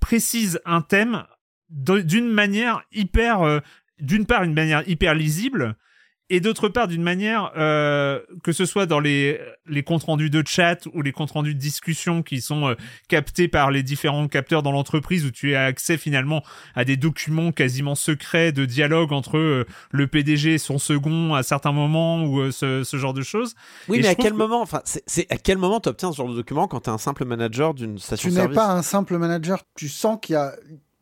précise 0.00 0.60
un 0.64 0.80
thème 0.80 1.24
d'une 1.68 2.28
manière 2.28 2.84
hyper, 2.92 3.42
euh, 3.42 3.60
d'une 3.98 4.26
part 4.26 4.44
une 4.44 4.54
manière 4.54 4.88
hyper 4.88 5.14
lisible, 5.14 5.76
et 6.30 6.40
d'autre 6.40 6.68
part 6.68 6.88
d'une 6.88 7.02
manière 7.02 7.52
euh, 7.56 8.18
que 8.42 8.52
ce 8.52 8.64
soit 8.64 8.86
dans 8.86 8.98
les, 9.00 9.38
les 9.66 9.82
comptes 9.82 10.04
rendus 10.04 10.30
de 10.30 10.42
chat 10.46 10.86
ou 10.94 11.02
les 11.02 11.12
comptes 11.12 11.32
rendus 11.32 11.54
de 11.54 11.58
discussion 11.60 12.22
qui 12.22 12.40
sont 12.40 12.68
euh, 12.68 12.74
captés 13.08 13.46
par 13.46 13.70
les 13.70 13.82
différents 13.82 14.26
capteurs 14.26 14.62
dans 14.62 14.72
l'entreprise 14.72 15.26
où 15.26 15.30
tu 15.30 15.54
as 15.54 15.64
accès 15.64 15.98
finalement 15.98 16.42
à 16.74 16.84
des 16.86 16.96
documents 16.96 17.52
quasiment 17.52 17.94
secrets 17.94 18.52
de 18.52 18.64
dialogue 18.64 19.12
entre 19.12 19.36
euh, 19.36 19.66
le 19.90 20.06
PDG 20.06 20.54
et 20.54 20.58
son 20.58 20.78
second 20.78 21.34
à 21.34 21.42
certains 21.42 21.72
moments 21.72 22.24
ou 22.24 22.40
euh, 22.40 22.50
ce, 22.50 22.84
ce 22.84 22.96
genre 22.96 23.12
de 23.14 23.22
choses. 23.22 23.54
oui 23.88 23.98
et 23.98 24.02
mais 24.02 24.08
à 24.08 24.14
quel 24.14 24.32
que- 24.32 24.38
moment 24.38 24.62
enfin 24.62 24.80
c'est 24.84 25.02
c'est 25.06 25.30
à 25.30 25.36
quel 25.36 25.58
moment 25.58 25.80
tu 25.80 25.90
obtiens 25.90 26.10
ce 26.10 26.16
genre 26.16 26.28
de 26.30 26.34
document 26.36 26.68
quand 26.68 26.80
tu 26.80 26.90
es 26.90 26.92
un 26.92 26.98
simple 26.98 27.24
manager 27.26 27.74
d'une 27.74 27.98
station 27.98 28.30
Tu 28.30 28.34
n'es 28.34 28.48
pas 28.48 28.70
un 28.72 28.82
simple 28.82 29.18
manager. 29.18 29.62
Tu 29.76 29.88
sens 29.90 30.18
qu'il 30.22 30.32
y 30.32 30.36
a 30.36 30.54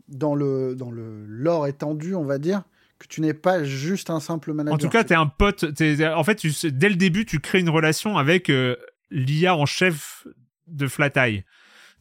dans 0.08 0.34
le 0.34 0.74
dans 0.74 0.90
le 0.90 1.24
lore 1.26 1.66
étendu, 1.68 2.14
on 2.14 2.24
va 2.24 2.38
dire, 2.38 2.62
que 3.02 3.08
tu 3.08 3.20
n'es 3.20 3.34
pas 3.34 3.64
juste 3.64 4.10
un 4.10 4.20
simple 4.20 4.52
manager. 4.52 4.74
En 4.74 4.78
tout 4.78 4.88
cas, 4.88 5.04
t'es 5.04 5.14
un 5.14 5.26
pote. 5.26 5.74
t'es- 5.74 6.06
en 6.06 6.24
fait, 6.24 6.36
tu 6.36 6.52
dès 6.70 6.88
le 6.88 6.96
début, 6.96 7.24
tu 7.26 7.40
crées 7.40 7.60
une 7.60 7.68
relation 7.70 8.16
avec 8.18 8.48
euh, 8.50 8.76
l'IA 9.10 9.54
en 9.56 9.66
chef 9.66 10.26
de 10.66 10.86
Flat 10.86 11.10
Eye. 11.16 11.44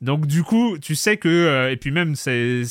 Donc 0.02 0.26
du 0.26 0.44
coup, 0.44 0.78
tu 0.80 0.95
sais 0.95 1.18
que 1.18 1.30
euh, 1.30 1.72
et 1.72 1.78
puis 1.78 1.91
même 1.91 2.15
c'est 2.15 2.64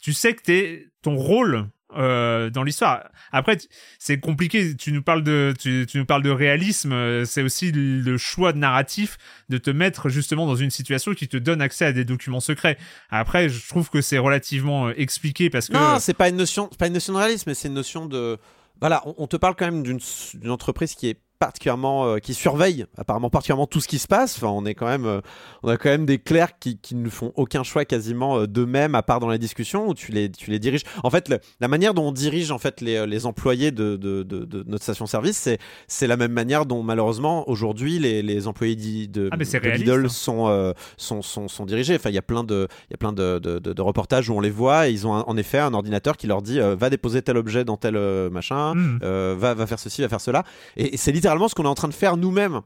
tu 0.00 0.12
sais 0.12 0.34
que 0.34 0.82
ton 1.02 1.16
rôle 1.16 1.68
euh, 1.96 2.50
dans 2.50 2.62
l'histoire. 2.62 3.08
Après, 3.32 3.58
c'est 3.98 4.20
compliqué. 4.20 4.76
Tu 4.76 4.92
nous 4.92 5.02
parles 5.02 5.22
de 5.22 5.54
tu, 5.58 5.86
nous 5.94 6.04
parles 6.04 6.22
de 6.22 6.30
réalisme. 6.30 6.92
euh, 6.92 7.24
C'est 7.24 7.42
aussi 7.42 7.72
le 7.72 8.16
choix 8.18 8.52
de 8.52 8.58
narratif 8.58 9.18
de 9.48 9.58
te 9.58 9.70
mettre 9.70 10.08
justement 10.08 10.46
dans 10.46 10.56
une 10.56 10.70
situation 10.70 11.14
qui 11.14 11.28
te 11.28 11.36
donne 11.36 11.60
accès 11.60 11.84
à 11.84 11.92
des 11.92 12.04
documents 12.04 12.40
secrets. 12.40 12.78
Après, 13.10 13.48
je 13.48 13.68
trouve 13.68 13.90
que 13.90 14.00
c'est 14.00 14.18
relativement 14.18 14.88
euh, 14.88 14.94
expliqué 14.96 15.50
parce 15.50 15.68
que 15.68 15.74
non 15.74 15.98
c'est 15.98 16.14
pas 16.14 16.28
une 16.28 16.36
notion 16.36 16.68
pas 16.78 16.86
une 16.86 16.92
notion 16.94 17.12
de 17.12 17.18
réalisme 17.18 17.44
mais 17.48 17.54
c'est 17.54 17.68
une 17.68 17.74
notion 17.74 18.06
de 18.06 18.38
voilà 18.80 19.02
on, 19.06 19.14
on 19.18 19.26
te 19.26 19.36
parle 19.36 19.54
quand 19.56 19.66
même 19.66 19.82
d'une 19.82 20.50
entreprise 20.50 20.94
qui 20.94 21.08
est 21.08 21.18
particulièrement 21.40 22.04
euh, 22.06 22.18
qui 22.18 22.34
surveille 22.34 22.84
apparemment 22.98 23.30
particulièrement 23.30 23.66
tout 23.66 23.80
ce 23.80 23.88
qui 23.88 23.98
se 23.98 24.06
passe 24.06 24.36
enfin 24.36 24.48
on 24.48 24.64
est 24.66 24.74
quand 24.74 24.86
même 24.86 25.06
euh, 25.06 25.20
on 25.62 25.68
a 25.70 25.76
quand 25.78 25.88
même 25.88 26.04
des 26.04 26.18
clercs 26.18 26.58
qui, 26.60 26.76
qui 26.78 26.94
ne 26.94 27.08
font 27.08 27.32
aucun 27.34 27.62
choix 27.62 27.84
quasiment 27.86 28.38
euh, 28.40 28.46
d'eux-mêmes 28.46 28.94
à 28.94 29.02
part 29.02 29.20
dans 29.20 29.26
la 29.28 29.38
discussion 29.38 29.88
où 29.88 29.94
tu 29.94 30.12
les 30.12 30.30
tu 30.30 30.50
les 30.50 30.58
diriges 30.58 30.82
en 31.02 31.08
fait 31.10 31.30
le- 31.30 31.40
la 31.60 31.66
manière 31.68 31.94
dont 31.94 32.08
on 32.08 32.12
dirige 32.12 32.50
en 32.50 32.58
fait 32.58 32.82
les, 32.82 33.06
les 33.06 33.24
employés 33.24 33.70
de, 33.70 33.96
de, 33.96 34.22
de, 34.22 34.44
de 34.44 34.64
notre 34.68 34.82
station 34.84 35.06
service 35.06 35.38
c'est 35.38 35.58
c'est 35.88 36.06
la 36.06 36.18
même 36.18 36.32
manière 36.32 36.66
dont 36.66 36.82
malheureusement 36.82 37.48
aujourd'hui 37.48 37.98
les, 37.98 38.20
les 38.22 38.46
employés 38.46 38.76
de, 38.76 39.30
Ah, 39.32 39.36
de 39.38 39.44
réaliste, 39.44 39.86
Lidl 39.86 40.04
hein. 40.04 40.08
sont, 40.10 40.48
euh, 40.48 40.72
sont, 40.98 41.22
sont, 41.22 41.48
sont 41.48 41.64
dirigés 41.64 41.94
enfin 41.96 42.10
il 42.10 42.14
y 42.14 42.18
a 42.18 42.22
plein 42.22 42.44
de 42.44 42.68
il 42.90 42.92
y 42.92 42.94
a 42.94 42.98
plein 42.98 43.14
de, 43.14 43.38
de, 43.38 43.80
reportages 43.82 44.28
où 44.28 44.34
on 44.34 44.40
les 44.40 44.50
voit 44.50 44.88
et 44.88 44.92
ils 44.92 45.06
ont 45.06 45.14
un- 45.14 45.22
en 45.26 45.38
effet 45.38 45.58
un 45.58 45.72
ordinateur 45.72 46.18
qui 46.18 46.26
leur 46.26 46.42
dit 46.42 46.60
va 46.60 46.90
déposer 46.90 47.22
tel 47.22 47.38
objet 47.38 47.64
dans 47.64 47.78
tel 47.78 47.94
machin 48.30 48.74
euh, 49.02 49.34
va, 49.38 49.54
va 49.54 49.66
faire 49.66 49.78
ceci, 49.78 50.02
va 50.02 50.08
faire 50.10 50.20
cela. 50.20 50.44
Et, 50.76 50.92
et 50.94 50.96
c'est 50.98 51.12
littéralement 51.12 51.29
ce 51.48 51.54
qu'on 51.54 51.64
est 51.64 51.68
en 51.68 51.74
train 51.74 51.88
de 51.88 51.94
faire 51.94 52.16
nous-mêmes. 52.16 52.60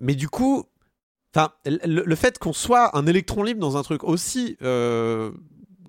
Mais 0.00 0.14
du 0.14 0.28
coup, 0.28 0.64
enfin, 1.34 1.52
le, 1.66 2.02
le 2.04 2.14
fait 2.16 2.38
qu'on 2.38 2.52
soit 2.52 2.96
un 2.96 3.06
électron 3.06 3.42
libre 3.42 3.60
dans 3.60 3.76
un 3.76 3.82
truc 3.82 4.02
aussi 4.04 4.56
euh, 4.62 5.30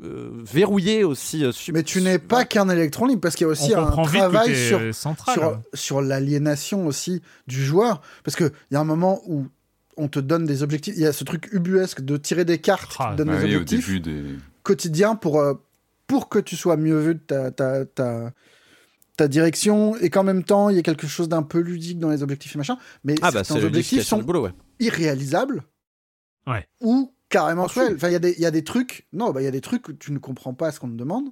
euh, 0.04 0.30
verrouillé, 0.44 1.04
aussi. 1.04 1.44
euh, 1.46 1.52
Mais 1.74 1.84
tu 1.84 2.02
n'es 2.02 2.20
pas 2.20 2.46
qu'un 2.46 2.70
électron 2.70 3.06
libre 3.08 3.22
parce 3.22 3.36
qu'il 3.36 3.46
y 3.46 3.48
a 3.48 3.50
on 3.50 3.52
aussi 3.54 3.74
un 3.74 3.90
travail 4.04 4.56
sur 4.56 4.94
central. 4.94 5.34
sur, 5.36 5.62
sur 5.74 6.02
l'aliénation 6.02 6.86
aussi 6.88 7.22
du 7.48 7.64
joueur. 7.64 8.02
Parce 8.24 8.36
qu'il 8.36 8.52
y 8.72 8.76
a 8.76 8.80
un 8.80 8.84
moment 8.86 9.22
où 9.28 9.48
on 9.96 10.08
te 10.08 10.20
donne 10.20 10.46
des 10.46 10.64
objectifs. 10.64 10.96
Il 10.98 11.04
y 11.04 11.06
a 11.06 11.14
ce 11.14 11.24
truc 11.24 11.50
ubuesque 11.54 12.02
de 12.02 12.18
tirer 12.18 12.46
des 12.46 12.58
cartes 12.58 12.96
Ah, 13.00 13.10
qui 13.10 13.12
te 13.14 13.18
donnent 13.20 13.28
bah 13.36 13.38
des 13.42 13.46
oui, 13.46 13.56
au 13.56 13.60
objectifs 13.62 13.88
début 13.88 14.00
des. 14.00 14.36
quotidiens 14.64 15.16
pour, 15.16 15.40
euh, 15.40 15.54
pour 16.08 16.30
que 16.30 16.40
tu 16.40 16.56
sois 16.56 16.78
mieux 16.78 17.00
vu 17.00 17.16
de 17.16 17.20
ta, 17.20 17.52
ta, 17.52 17.86
ta, 17.86 18.32
ta 19.18 19.28
direction 19.28 19.96
et 19.98 20.10
qu'en 20.10 20.24
même 20.24 20.44
temps, 20.44 20.70
il 20.70 20.76
y 20.76 20.80
ait 20.80 20.84
quelque 20.84 21.08
chose 21.08 21.30
d'un 21.30 21.44
peu 21.44 21.60
ludique 21.60 22.00
dans 22.00 22.10
les 22.10 22.24
objectifs 22.24 22.56
et 22.56 22.58
machin. 22.58 22.78
Mais 23.04 23.16
Ah 23.22 23.32
bah 23.32 23.44
certains 23.44 23.64
objectifs 23.66 24.04
sont 24.04 24.18
du 24.18 24.24
boulot, 24.24 24.44
ouais. 24.44 24.54
irréalisables. 24.80 25.64
Ouais. 26.48 26.68
Ou 26.82 27.14
carrément 27.30 27.68
cruels. 27.68 27.94
Enfin, 27.96 28.10
il 28.10 28.14
y, 28.14 28.16
a 28.16 28.20
des- 28.20 28.34
il 28.34 28.40
y 28.42 28.46
a 28.46 28.52
des 28.52 28.64
trucs. 28.64 29.08
Non, 29.14 29.32
bah, 29.32 29.42
il 29.42 29.46
y 29.46 29.48
a 29.48 29.52
des 29.52 29.62
trucs 29.62 29.88
où 29.88 29.94
tu 29.94 30.12
ne 30.12 30.18
comprends 30.20 30.54
pas 30.54 30.72
ce 30.72 30.80
qu'on 30.80 30.90
te 30.90 30.96
demande. 30.96 31.30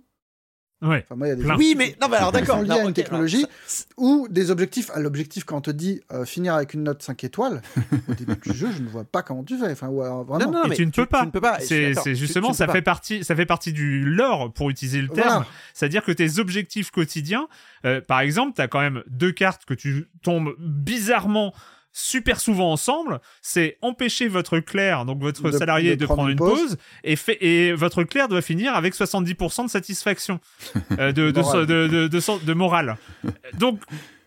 Ouais. 0.82 1.04
Enfin, 1.06 1.16
moi, 1.16 1.28
il 1.28 1.30
y 1.30 1.34
a 1.34 1.36
des 1.36 1.44
Plein. 1.44 1.54
trucs 1.54 1.60
Oui, 1.60 1.76
mais 1.78 1.96
non, 2.02 2.08
mais 2.10 2.18
alors 2.18 2.32
d'accord. 2.32 2.62
liés 2.62 2.68
non, 2.70 2.76
à 2.76 2.88
une 2.88 2.94
technologie. 2.94 3.38
alors, 3.38 3.50
ça- 3.68 3.86
ou 3.98 4.28
des 4.30 4.50
objectifs. 4.50 4.90
À 4.96 5.00
l'objectif, 5.00 5.44
quand 5.44 5.58
on 5.58 5.62
te 5.62 5.70
dit 5.72 6.02
euh, 6.12 6.26
finir 6.26 6.56
avec 6.56 6.74
une 6.74 6.84
note 6.84 7.04
5 7.04 7.24
étoiles, 7.24 7.62
au 8.10 8.14
début 8.16 8.36
du 8.36 8.54
jeu, 8.58 8.70
je 8.76 8.82
ne 8.82 8.88
vois 8.90 9.04
pas 9.04 9.22
comment 9.22 9.44
tu 9.44 9.58
fais. 9.60 9.72
Enfin, 9.72 9.88
ou 9.90 10.02
alors, 10.02 10.24
vraiment. 10.24 10.52
Non, 10.52 10.64
non, 10.64 10.68
mais 10.68 10.76
tu 10.76 10.86
ne 10.86 10.92
peux 10.92 11.06
pas. 11.06 11.20
Tu 11.22 11.26
ne 11.28 11.32
peux 11.32 11.42
pas. 11.42 11.60
C'est 11.60 11.92
Tu- 12.04 12.16
justement, 12.16 12.50
tu 12.50 12.56
ça 12.56 12.66
fait 12.68 12.82
pas. 12.82 12.92
partie, 12.94 13.24
ça 13.24 13.36
fait 13.36 13.46
partie 13.46 13.74
du 13.74 14.04
lore 14.04 14.52
pour 14.54 14.70
utiliser 14.72 15.02
le 15.02 15.10
terme. 15.10 15.28
Voilà. 15.30 15.46
C'est-à-dire 15.74 16.04
que 16.04 16.12
tes 16.12 16.40
objectifs 16.40 16.90
quotidiens, 16.90 17.48
euh, 17.86 18.02
par 18.02 18.22
exemple, 18.22 18.54
t'as 18.56 18.68
quand 18.68 18.82
même 18.82 19.04
deux 19.08 19.32
cartes 19.32 19.66
que 19.66 19.74
tu 19.76 20.08
tombes 20.24 20.56
bizarrement 20.58 21.54
super 21.94 22.40
souvent 22.40 22.72
ensemble, 22.72 23.20
c'est 23.42 23.78
empêcher 23.82 24.28
votre 24.28 24.60
clerc, 24.60 25.06
donc 25.06 25.20
votre 25.22 25.44
De- 25.52 25.58
salarié, 25.58 25.92
de 25.92 26.02
de, 26.02 26.06
prendre 26.06 26.20
prendre 26.20 26.30
une 26.32 26.38
pause. 26.38 26.60
pause, 26.60 26.78
et, 27.04 27.16
fait, 27.16 27.38
et 27.44 27.74
votre 27.74 28.04
clerc 28.04 28.28
doit 28.30 28.42
finir 28.42 28.74
avec 28.76 28.94
70% 28.96 29.66
de 29.66 29.70
satisfaction, 29.70 30.40
euh, 31.00 31.12
de, 31.12 31.32
de, 31.32 31.42
Morale. 31.42 31.66
de 32.46 32.54
morale. 32.54 32.98
Donc, 33.58 33.82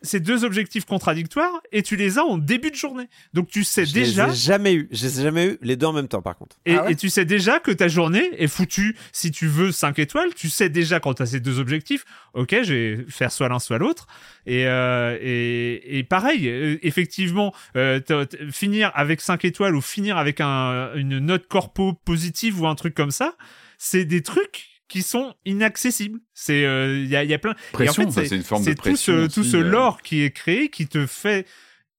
c'est 0.05 0.21
deux 0.21 0.45
objectifs 0.45 0.85
contradictoires, 0.85 1.61
et 1.73 1.83
tu 1.83 1.97
les 1.97 2.19
as 2.19 2.25
en 2.25 2.39
début 2.39 2.71
de 2.71 2.77
journée. 2.77 3.09
Donc, 3.33 3.49
tu 3.49 3.65
sais 3.65 3.85
Je 3.85 3.93
déjà... 3.93 4.27
les 4.27 4.33
ai 4.33 4.37
jamais 4.37 4.75
eu. 4.75 4.89
Je 4.93 5.05
les 5.07 5.21
ai 5.21 5.23
jamais 5.25 5.47
eu 5.47 5.59
les 5.63 5.75
deux 5.77 5.87
en 5.87 5.93
même 5.93 6.07
temps, 6.09 6.23
par 6.23 6.37
contre. 6.37 6.57
Et, 6.67 6.77
Ah 6.77 6.85
ouais 6.85 6.93
et 6.93 6.97
tu 6.97 7.09
sais 7.09 7.25
déjà 7.25 7.59
que 7.59 7.71
ta 7.73 7.89
journée 7.89 8.31
est 8.39 8.47
foutue. 8.47 8.97
Si 9.13 9.31
tu 9.33 9.47
veux 9.49 9.73
5 9.73 9.99
étoiles, 9.99 10.33
tu 10.35 10.49
sais 10.49 10.69
déjà 10.69 11.01
quand 11.01 11.15
tu 11.15 11.23
as 11.23 11.27
ces 11.27 11.41
deux 11.41 11.59
objectifs, 11.59 12.05
ok, 12.35 12.55
je 12.63 12.73
vais 12.75 13.05
faire 13.09 13.33
soit 13.33 13.49
l'un 13.49 13.59
soit 13.59 13.79
l'autre. 13.79 14.07
Et, 14.47 14.67
euh, 14.67 15.17
et, 15.21 15.99
et 15.99 16.05
pareil, 16.05 16.49
euh, 16.49 16.77
effectivement, 16.83 17.55
euh, 17.77 17.99
t- 18.01 18.27
t- 18.27 18.39
finir 18.53 18.93
avec 18.95 19.21
5 19.21 19.45
étoiles 19.45 19.75
ou 19.75 19.81
finir 19.81 20.19
avec 20.19 20.41
un, 20.41 20.95
une 20.95 21.19
note 21.19 21.47
corpo 21.49 21.95
positive 21.95 22.61
ou 22.61 22.67
un 22.67 22.75
truc 22.75 22.95
comme 22.95 23.11
ça, 23.11 23.35
c'est 23.79 24.05
des 24.05 24.23
trucs 24.23 24.67
qui 24.89 25.03
sont 25.03 25.35
inaccessibles. 25.45 26.21
C'est 26.35 26.61
il 26.63 27.07
y, 27.09 27.17
a, 27.17 27.25
y 27.25 27.35
a 27.35 27.39
plein. 27.39 27.53
et 27.53 27.55
en 27.55 27.73
Pression, 27.73 28.11
fait, 28.11 28.27
c'est 28.27 28.37
une 28.37 28.43
forme 28.43 28.63
de 28.63 28.69
c'est 28.71 28.75
tout 28.75 28.83
pression. 28.83 29.29
ce, 29.29 29.35
tout 29.35 29.45
ce 29.45 29.57
euh. 29.57 29.63
lore 29.63 30.03
qui 30.03 30.23
est 30.23 30.31
créé 30.31 30.69
qui 30.69 30.87
te 30.87 31.07
fait 31.07 31.47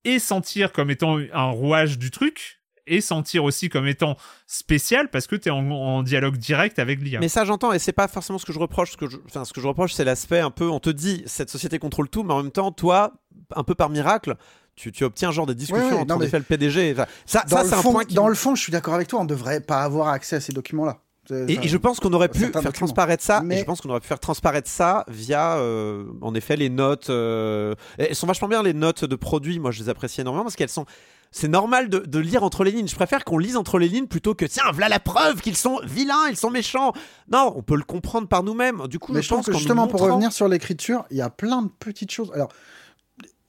et 0.04 0.20
sentir 0.20 0.72
comme 0.72 0.92
étant 0.92 1.18
un 1.34 1.50
rouage 1.50 1.98
du 1.98 2.12
truc 2.12 2.62
et 2.88 3.02
sentir 3.02 3.44
aussi 3.44 3.68
comme 3.70 3.88
étant 3.88 4.16
spécial 4.46 5.10
parce 5.10 5.26
que 5.26 5.36
tu 5.36 5.50
es 5.50 5.52
en, 5.52 5.70
en 5.72 6.04
dialogue 6.04 6.38
direct 6.38 6.78
avec 6.78 7.02
l'IA. 7.02 7.20
Mais 7.20 7.28
ça, 7.30 7.44
j'entends, 7.44 7.74
et 7.74 7.80
c'est 7.80 7.92
pas 7.92 8.08
forcément 8.08 8.38
ce 8.38 8.46
que 8.46 8.54
je 8.54 8.60
reproche. 8.60 8.92
Ce 8.92 8.98
que 8.98 9.10
je, 9.10 9.18
enfin, 9.26 9.44
ce 9.44 9.54
que 9.54 9.62
je 9.62 9.68
reproche, 9.68 9.94
c'est 9.94 10.04
l'aspect 10.06 10.40
un 10.40 10.52
peu. 10.52 10.70
On 10.70 10.80
te 10.80 10.92
dit, 10.92 11.24
cette 11.26 11.50
société 11.50 11.80
contrôle 11.80 12.08
tout, 12.10 12.22
mais 12.24 12.34
en 12.34 12.44
même 12.44 12.52
temps, 12.52 12.72
toi, 12.72 13.14
un 13.56 13.64
peu 13.64 13.74
par 13.74 13.90
miracle, 13.90 14.36
tu, 14.76 14.92
tu 14.92 15.04
obtiens 15.04 15.32
genre 15.32 15.48
des 15.48 15.56
discussions 15.56 15.84
Ouais, 15.84 15.94
ouais, 15.94 16.00
entre 16.02 16.10
non, 16.14 16.20
mais- 16.20 16.30
le 16.32 16.42
PDG. 16.44 16.92
Enfin, 16.92 17.08
ça, 17.26 17.44
Dans, 17.50 17.58
ça 17.58 17.64
le, 17.64 17.70
c'est 17.70 17.76
un 17.76 17.82
fond, 17.82 17.92
point 17.94 18.06
qui. 18.06 18.14
dans 18.14 18.28
le 18.28 18.36
fond, 18.36 18.54
je 18.54 18.62
suis 18.62 18.72
d'accord 18.72 18.94
avec 18.94 19.08
toi, 19.08 19.22
on 19.22 19.26
devrait 19.26 19.62
pas 19.62 19.82
avoir 19.82 20.10
accès 20.10 20.36
à 20.36 20.40
ces 20.40 20.54
documents-là. 20.54 21.00
Et, 21.32 21.68
je 21.68 21.78
pense 21.78 22.00
qu'on 22.00 22.14
aurait 22.14 22.30
pu 22.30 22.40
faire 22.40 22.52
documents. 22.52 22.72
transparaître 22.72 23.24
ça. 23.24 23.42
Mais- 23.42 23.56
Et 23.56 23.60
je 23.60 23.64
pense 23.66 23.82
qu'on 23.82 23.90
aurait 23.90 24.00
pu 24.00 24.08
faire 24.08 24.20
transparaître 24.20 24.70
ça 24.70 25.04
via, 25.08 25.58
euh, 25.58 26.06
en 26.22 26.36
effet, 26.36 26.56
les 26.56 26.70
notes. 26.70 27.10
euh, 27.10 27.74
Elles 27.98 28.16
sont 28.16 28.28
vachement 28.28 28.48
bien 28.48 28.62
les 28.64 28.74
notes 28.74 29.06
de 29.06 29.16
produits. 29.16 29.60
Moi, 29.60 29.72
je 29.72 29.82
les 29.84 29.90
apprécie 29.90 30.22
énormément 30.22 30.44
parce 30.44 30.56
qu'elles 30.56 30.70
sont. 30.70 30.86
C'est 31.32 31.48
normal 31.50 31.90
de, 31.90 32.00
de 32.00 32.20
lire 32.20 32.44
entre 32.44 32.64
les 32.64 32.72
lignes. 32.72 32.88
Je 32.88 32.96
préfère 32.96 33.26
qu'on 33.26 33.38
lise 33.38 33.58
entre 33.58 33.78
les 33.78 33.90
lignes 33.90 34.08
plutôt 34.08 34.36
que 34.36 34.46
tiens, 34.46 34.64
voilà 34.72 34.88
la 34.88 35.00
preuve 35.02 35.42
qu'ils 35.42 35.58
sont 35.58 35.82
vilains, 35.84 36.30
ils 36.30 36.38
sont 36.38 36.50
méchants. 36.50 36.94
Non, 37.30 37.52
on 37.58 37.62
peut 37.62 37.76
le 37.76 37.84
comprendre 37.84 38.28
par 38.30 38.42
nous-mêmes. 38.44 38.88
Du 38.88 39.00
coup, 39.00 39.12
Mais 39.12 39.20
je 39.20 39.24
je 39.24 39.30
trouve 39.30 39.40
pense 39.40 39.48
que 39.48 39.52
justement, 39.58 39.88
pour 39.88 40.00
revenir 40.02 40.32
sur 40.32 40.48
l'écriture, 40.48 41.04
il 41.12 41.18
y 41.18 41.22
a 41.22 41.30
plein 41.30 41.62
de 41.64 41.68
petites 41.68 42.12
choses. 42.12 42.32
Alors, 42.34 42.50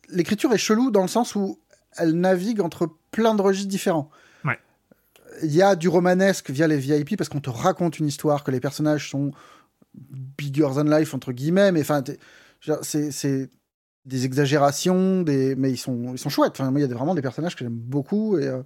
l'écriture 0.09 0.53
est 0.53 0.59
chelou 0.59 0.91
dans 0.91 1.03
le 1.03 1.09
sens 1.09 1.35
où 1.35 1.59
elle 1.97 2.13
navigue 2.19 2.61
entre 2.61 2.89
plein 3.11 3.35
de 3.35 3.43
registres 3.43 3.69
différents. 3.71 4.11
Il 5.43 5.55
y 5.55 5.63
a 5.63 5.77
du 5.77 5.89
romanesque 5.89 6.51
via 6.51 6.67
les 6.67 6.77
VIP 6.79 7.17
parce 7.17 7.29
qu'on 7.29 7.41
te 7.41 7.51
raconte 7.51 7.99
une 7.99 8.07
histoire, 8.07 8.45
que 8.45 8.51
les 8.51 8.61
personnages 8.61 9.11
sont 9.11 9.31
bigger 10.39 10.69
than 10.75 10.85
life, 10.85 11.15
entre 11.15 11.33
guillemets, 11.33 11.73
mais 11.73 11.81
enfin, 11.81 12.03
c'est. 12.83 13.11
c'est 13.13 13.51
des 14.05 14.25
exagérations, 14.25 15.23
des... 15.23 15.57
mais 15.57 15.73
ils 15.73 15.77
sont, 15.77 16.13
ils 16.13 16.19
sont 16.19 16.29
chouettes. 16.29 16.53
Enfin, 16.53 16.71
moi, 16.71 16.79
il 16.81 16.89
y 16.89 16.93
a 16.93 16.95
vraiment 16.95 17.17
des 17.17 17.23
personnages 17.23 17.57
que 17.57 17.65
j'aime 17.65 17.75
beaucoup. 17.75 18.39
Et, 18.39 18.47
euh, 18.47 18.63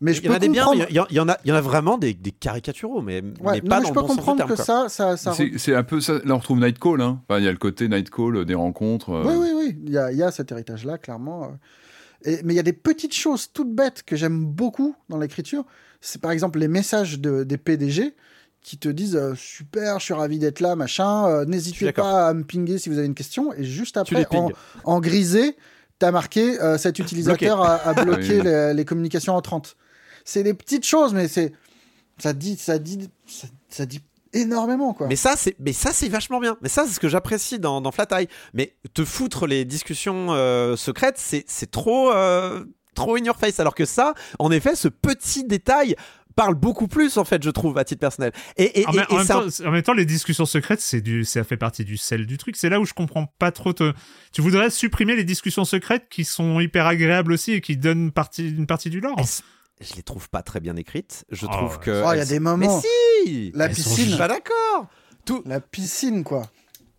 Mais 0.00 0.12
je 0.12 0.20
Il 0.20 0.26
y 0.26 0.28
en 0.28 0.30
peux 0.30 0.36
a 0.36 0.38
des 0.38 0.48
biens, 0.48 0.68
il 0.74 0.94
y, 0.94 1.00
en- 1.00 1.06
il 1.10 1.16
y 1.16 1.18
en 1.18 1.28
a, 1.28 1.36
il 1.44 1.48
y 1.48 1.52
en 1.52 1.56
a 1.56 1.60
vraiment 1.60 1.98
des, 1.98 2.14
des 2.14 2.30
caricaturaux, 2.30 3.02
mais, 3.02 3.20
Ouais, 3.20 3.54
mais 3.54 3.60
non, 3.62 3.68
pas 3.68 3.80
mais 3.80 3.82
dans 3.82 3.88
je 3.88 3.92
peux 3.94 4.00
bon 4.02 4.06
comprendre 4.06 4.36
terme, 4.36 4.50
que 4.50 4.54
ça, 4.62 4.88
ça, 4.88 5.16
ça 5.16 5.32
C'est 5.56 5.74
un 5.74 5.82
peu 5.82 6.00
ça. 6.00 6.20
Là, 6.24 6.34
on 6.34 6.38
retrouve 6.38 6.60
Nightcall. 6.60 7.00
Hein. 7.00 7.20
Enfin, 7.28 7.40
il 7.40 7.44
y 7.44 7.48
a 7.48 7.50
le 7.50 7.58
côté 7.58 7.88
Nightcall, 7.88 8.36
euh, 8.36 8.44
des 8.44 8.54
rencontres. 8.54 9.10
euh, 9.10 9.24
Oui, 9.26 9.34
oui, 9.36 9.48
oui. 9.56 9.76
Il 9.86 9.92
y 9.92 9.98
a, 9.98 10.12
il 10.12 10.18
y 10.18 10.22
a 10.22 10.30
cet 10.30 10.52
héritage-là, 10.52 10.98
clairement. 10.98 11.50
Et, 12.24 12.38
mais 12.44 12.52
il 12.52 12.56
y 12.56 12.60
a 12.60 12.62
des 12.62 12.72
petites 12.72 13.14
choses 13.14 13.50
toutes 13.52 13.74
bêtes 13.74 14.04
que 14.04 14.14
j'aime 14.14 14.44
beaucoup 14.46 14.94
dans 15.08 15.18
l'écriture. 15.18 15.64
C'est 16.00 16.20
par 16.20 16.30
exemple 16.30 16.58
les 16.58 16.68
messages 16.68 17.18
de, 17.20 17.44
des 17.44 17.56
PDG 17.58 18.14
qui 18.62 18.78
te 18.78 18.88
disent 18.88 19.16
euh, 19.16 19.34
super, 19.36 20.00
je 20.00 20.04
suis 20.06 20.14
ravi 20.14 20.38
d'être 20.38 20.60
là, 20.60 20.74
machin. 20.76 21.28
euh, 21.28 21.44
N'hésitez 21.44 21.92
pas 22.02 22.28
à 22.28 22.34
me 22.34 22.42
pinguer 22.44 22.78
si 22.78 22.88
vous 22.88 22.98
avez 22.98 23.06
une 23.06 23.14
question. 23.14 23.52
Et 23.52 23.64
juste 23.64 23.96
après, 23.96 24.24
en, 24.40 24.50
en 24.84 25.00
grisé, 25.00 25.56
t'as 25.98 26.10
marqué 26.10 26.60
euh, 26.60 26.76
cet 26.76 26.98
utilisateur 26.98 27.60
a, 27.62 27.74
a 27.76 27.94
bloqué 28.04 28.42
les, 28.42 28.74
les 28.74 28.84
communications 28.84 29.34
en 29.36 29.40
30. 29.42 29.76
C'est 30.24 30.42
des 30.42 30.54
petites 30.54 30.84
choses, 30.84 31.14
mais 31.14 31.28
c'est 31.28 31.52
ça 32.18 32.32
dit, 32.32 32.56
ça 32.56 32.78
dit, 32.78 33.08
ça, 33.26 33.46
ça 33.68 33.86
dit 33.86 34.00
énormément 34.32 34.92
quoi. 34.94 35.06
Mais 35.06 35.16
ça, 35.16 35.34
c'est, 35.36 35.54
mais 35.60 35.72
ça, 35.72 35.92
c'est 35.92 36.08
vachement 36.08 36.40
bien. 36.40 36.56
Mais 36.60 36.68
ça, 36.68 36.84
c'est 36.86 36.92
ce 36.94 37.00
que 37.00 37.08
j'apprécie 37.08 37.58
dans, 37.60 37.80
dans 37.80 37.92
Flat 37.92 38.08
Eye. 38.10 38.28
Mais 38.52 38.74
te 38.94 39.04
foutre 39.04 39.46
les 39.46 39.64
discussions 39.64 40.28
euh, 40.30 40.74
secrètes, 40.76 41.18
c'est, 41.18 41.44
c'est 41.46 41.70
trop, 41.70 42.10
euh, 42.10 42.64
trop 42.96 43.14
in 43.16 43.24
your 43.24 43.36
face. 43.36 43.60
Alors 43.60 43.74
que 43.76 43.84
ça, 43.84 44.14
en 44.40 44.50
effet, 44.50 44.74
ce 44.74 44.88
petit 44.88 45.44
détail 45.44 45.94
parle 46.34 46.54
beaucoup 46.54 46.86
plus, 46.88 47.16
en 47.16 47.24
fait, 47.24 47.42
je 47.42 47.48
trouve, 47.48 47.78
à 47.78 47.84
titre 47.84 48.00
personnel. 48.00 48.30
Et, 48.58 48.80
et, 48.80 48.86
En, 48.86 48.92
et- 48.92 48.96
même- 48.96 49.06
en 49.08 49.14
et 49.14 49.16
même 49.18 49.26
c'est 49.26 49.32
un- 49.32 49.40
temps, 49.64 49.68
en 49.68 49.70
même 49.72 49.82
temps, 49.82 49.94
les 49.94 50.04
discussions 50.04 50.44
secrètes, 50.44 50.82
c'est 50.82 51.00
du, 51.00 51.24
ça 51.24 51.44
fait 51.44 51.56
partie 51.56 51.84
du 51.84 51.96
sel 51.96 52.26
du 52.26 52.36
truc. 52.36 52.56
C'est 52.56 52.68
là 52.68 52.78
où 52.80 52.84
je 52.84 52.92
comprends 52.92 53.26
pas 53.38 53.52
trop. 53.52 53.72
te- 53.72 53.94
Tu 54.32 54.42
voudrais 54.42 54.68
supprimer 54.70 55.16
les 55.16 55.24
discussions 55.24 55.64
secrètes 55.64 56.08
qui 56.10 56.24
sont 56.26 56.60
hyper 56.60 56.86
agréables 56.86 57.32
aussi 57.32 57.52
et 57.52 57.60
qui 57.62 57.76
donnent 57.78 58.10
partie, 58.10 58.48
une 58.50 58.66
partie 58.66 58.90
du 58.90 59.00
lore? 59.00 59.16
je 59.80 59.94
les 59.94 60.02
trouve 60.02 60.28
pas 60.30 60.42
très 60.42 60.58
bien 60.60 60.74
écrites. 60.76 61.24
Je 61.30 61.46
Oh, 61.46 61.52
trouve 61.52 61.78
que. 61.78 62.02
Oh, 62.06 62.10
il 62.12 62.18
y 62.18 62.20
a 62.20 62.24
des 62.26 62.40
moments. 62.40 62.80
Mais 62.82 62.88
si 63.24 63.52
La 63.54 63.66
Elles 63.66 63.74
sont 63.76 63.82
Je 63.82 63.88
suis 63.94 64.02
piscine, 64.04 64.18
pas 64.18 64.28
d'accord. 64.28 64.86
Tout... 65.24 65.42
la 65.46 65.60
piscine 65.60 66.22
quoi. 66.24 66.42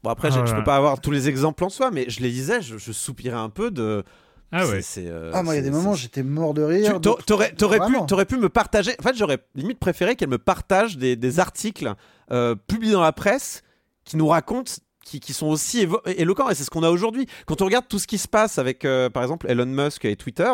Bon, 0.04 0.10
après, 0.12 0.30
Ah 0.32 0.36
je 0.36 0.40
ouais. 0.52 0.58
peux 0.58 0.64
pas 0.64 0.76
avoir 0.78 1.00
tous 1.02 1.10
les 1.12 1.28
exemples 1.30 1.64
en 1.64 1.70
soi, 1.70 1.90
mais 1.92 2.06
je 2.10 2.20
les 2.22 2.30
lisais, 2.30 2.62
je, 2.62 2.78
je 2.78 2.92
soupirais 2.92 3.38
un 3.38 3.50
peu 3.50 3.72
de. 3.72 4.04
Ah 4.52 4.66
ouais. 4.68 4.82
c'est, 4.82 5.08
euh, 5.08 5.32
Ah 5.34 5.44
moi 5.44 5.54
il 5.54 5.58
y 5.58 5.60
a 5.60 5.64
des 5.64 5.72
moments 5.72 5.94
j'étais 5.94 6.24
mort 6.24 6.54
de 6.54 6.62
rire. 6.64 6.94
t'a- 7.02 7.24
T'aurais 7.26 7.52
t'aurais 7.54 8.26
pu, 8.26 8.36
pu 8.36 8.38
me 8.38 8.50
partager. 8.50 8.96
En 9.00 9.04
fait, 9.04 9.16
j'aurais 9.16 9.40
limite 9.56 9.80
préféré 9.80 10.16
qu'elle 10.16 10.30
me 10.30 10.38
partage 10.38 10.98
des, 10.98 11.16
des 11.16 11.40
articles 11.40 11.94
euh, 12.32 12.56
publiés 12.56 12.94
dans 12.94 13.02
la 13.02 13.12
presse 13.14 13.64
qui 14.06 14.18
nous 14.18 14.28
racontent. 14.28 14.72
Qui, 15.06 15.22
qui 15.22 15.32
sont 15.32 15.48
aussi 15.48 15.86
évo- 15.86 16.02
éloquents 16.06 16.50
et 16.50 16.56
c'est 16.56 16.66
ce 16.66 16.70
qu'on 16.70 16.84
a 16.84 16.90
aujourd'hui. 16.90 17.28
Quand 17.46 17.62
on 17.62 17.66
regarde 17.66 17.86
tout 17.88 17.98
ce 17.98 18.08
qui 18.08 18.18
se 18.18 18.28
passe 18.28 18.58
avec, 18.60 18.84
euh, 18.84 19.10
par 19.10 19.24
exemple, 19.24 19.46
Elon 19.50 19.66
Musk 19.66 20.04
et 20.04 20.18
Twitter, 20.18 20.52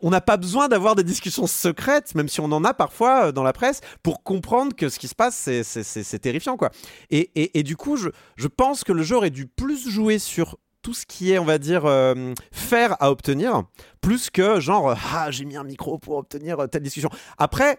on 0.00 0.08
n'a 0.08 0.22
pas 0.22 0.38
besoin 0.38 0.68
d'avoir 0.68 0.94
des 0.94 1.04
discussions 1.04 1.46
secrètes, 1.46 2.14
même 2.14 2.26
si 2.26 2.40
on 2.40 2.50
en 2.52 2.64
a 2.64 2.72
parfois 2.72 3.26
euh, 3.26 3.32
dans 3.32 3.42
la 3.42 3.52
presse, 3.52 3.82
pour 4.02 4.22
comprendre 4.22 4.74
que 4.74 4.88
ce 4.88 4.98
qui 4.98 5.08
se 5.08 5.14
passe, 5.14 5.36
c'est- 5.36 5.62
c'est 5.62 5.82
c'est- 5.82 6.04
c'est 6.04 6.18
terrifiant. 6.18 6.56
quoi. 6.56 6.70
Et, 7.10 7.30
et- 7.34 7.58
et 7.58 7.62
du 7.62 7.76
coup, 7.76 7.98
je, 7.98 8.08
je 8.36 8.48
pense 8.48 8.82
que 8.82 8.92
le 8.92 9.02
jeu 9.02 9.16
aurait 9.16 9.28
dû 9.28 9.46
plus 9.46 9.86
jouer 9.90 10.18
sur 10.18 10.56
tout 10.86 10.94
ce 10.94 11.04
qui 11.04 11.32
est, 11.32 11.38
on 11.40 11.44
va 11.44 11.58
dire, 11.58 11.84
euh, 11.84 12.32
faire 12.52 12.94
à 13.02 13.10
obtenir, 13.10 13.64
plus 14.00 14.30
que 14.30 14.60
genre, 14.60 14.90
euh, 14.90 14.94
ah, 15.12 15.32
j'ai 15.32 15.44
mis 15.44 15.56
un 15.56 15.64
micro 15.64 15.98
pour 15.98 16.16
obtenir 16.16 16.60
euh, 16.60 16.68
telle 16.68 16.82
discussion. 16.82 17.10
Après, 17.38 17.76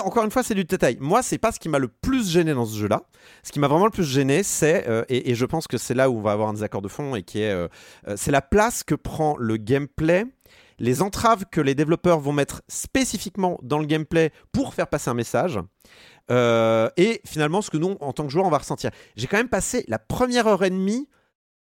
encore 0.00 0.22
une 0.22 0.30
fois, 0.30 0.44
c'est 0.44 0.54
du 0.54 0.62
détail. 0.62 0.96
Moi, 1.00 1.24
c'est 1.24 1.38
pas 1.38 1.50
ce 1.50 1.58
qui 1.58 1.68
m'a 1.68 1.80
le 1.80 1.88
plus 1.88 2.30
gêné 2.30 2.54
dans 2.54 2.66
ce 2.66 2.78
jeu-là. 2.78 3.02
Ce 3.42 3.50
qui 3.50 3.58
m'a 3.58 3.66
vraiment 3.66 3.86
le 3.86 3.90
plus 3.90 4.04
gêné, 4.04 4.44
c'est, 4.44 4.86
et, 5.08 5.34
je 5.34 5.44
pense 5.44 5.66
que 5.66 5.76
c'est 5.76 5.92
là 5.92 6.08
où 6.08 6.18
on 6.18 6.20
va 6.20 6.30
avoir 6.30 6.48
un 6.48 6.52
désaccord 6.52 6.82
de 6.82 6.88
fond, 6.88 7.16
et 7.16 7.24
qui 7.24 7.42
est, 7.42 7.68
c'est 8.16 8.30
la 8.30 8.40
place 8.40 8.84
que 8.84 8.94
prend 8.94 9.36
le 9.36 9.56
gameplay, 9.58 10.24
les 10.78 11.02
entraves 11.02 11.44
que 11.50 11.60
les 11.60 11.74
développeurs 11.74 12.20
vont 12.20 12.32
mettre 12.32 12.62
spécifiquement 12.68 13.58
dans 13.62 13.80
le 13.80 13.86
gameplay 13.86 14.30
pour 14.52 14.72
faire 14.72 14.86
passer 14.86 15.10
un 15.10 15.14
message. 15.14 15.58
et 16.30 17.20
finalement, 17.26 17.60
ce 17.60 17.70
que 17.70 17.76
nous, 17.76 17.98
en 18.00 18.14
tant 18.14 18.24
que 18.24 18.30
joueur, 18.30 18.46
on 18.46 18.50
va 18.50 18.58
ressentir. 18.58 18.90
J'ai 19.16 19.26
quand 19.26 19.36
même 19.36 19.50
passé 19.50 19.84
la 19.88 19.98
première 19.98 20.46
heure 20.46 20.62
et 20.64 20.70
demie 20.70 21.08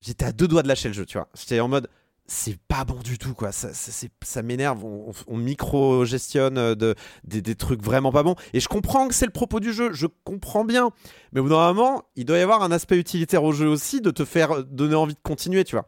j'étais 0.02 0.26
à 0.26 0.32
deux 0.32 0.48
doigts 0.48 0.64
de 0.64 0.68
lâcher 0.68 0.88
le 0.90 0.94
jeu, 0.94 1.06
tu 1.06 1.18
vois. 1.18 1.28
J'étais 1.38 1.60
en 1.60 1.68
mode, 1.68 1.90
c'est 2.28 2.58
pas 2.68 2.86
bon 2.86 2.96
du 3.04 3.18
tout, 3.18 3.34
quoi. 3.34 3.52
Ça, 3.52 3.74
ça, 3.74 4.08
ça 4.24 4.42
m'énerve. 4.42 4.84
On, 4.84 5.10
on- 5.10 5.14
on 5.28 5.38
micro-gestionne 5.38 6.58
euh, 6.58 6.76
de, 6.76 6.96
des, 7.24 7.42
des 7.42 7.56
trucs 7.56 7.84
vraiment 7.84 8.12
pas 8.12 8.24
bons. 8.24 8.36
Et 8.54 8.60
je 8.60 8.68
comprends 8.68 9.08
que 9.08 9.14
c'est 9.14 9.26
le 9.28 9.32
propos 9.32 9.60
du 9.60 9.74
jeu, 9.74 9.92
je 9.94 10.08
comprends 10.24 10.66
bien. 10.66 10.90
Mais 11.34 11.40
au 11.40 11.44
bout 11.44 11.50
d'un 11.50 11.74
moment, 11.74 12.04
il 12.16 12.26
doit 12.26 12.38
y 12.38 12.42
avoir 12.42 12.64
un 12.64 12.72
aspect 12.72 12.98
utilitaire 12.98 13.44
au 13.44 13.52
jeu 13.52 13.68
aussi 13.68 14.02
de 14.02 14.10
te 14.12 14.26
faire 14.26 14.64
donner 14.64 14.96
envie 14.96 15.14
de 15.14 15.20
continuer, 15.22 15.64
tu 15.64 15.76
vois. 15.76 15.88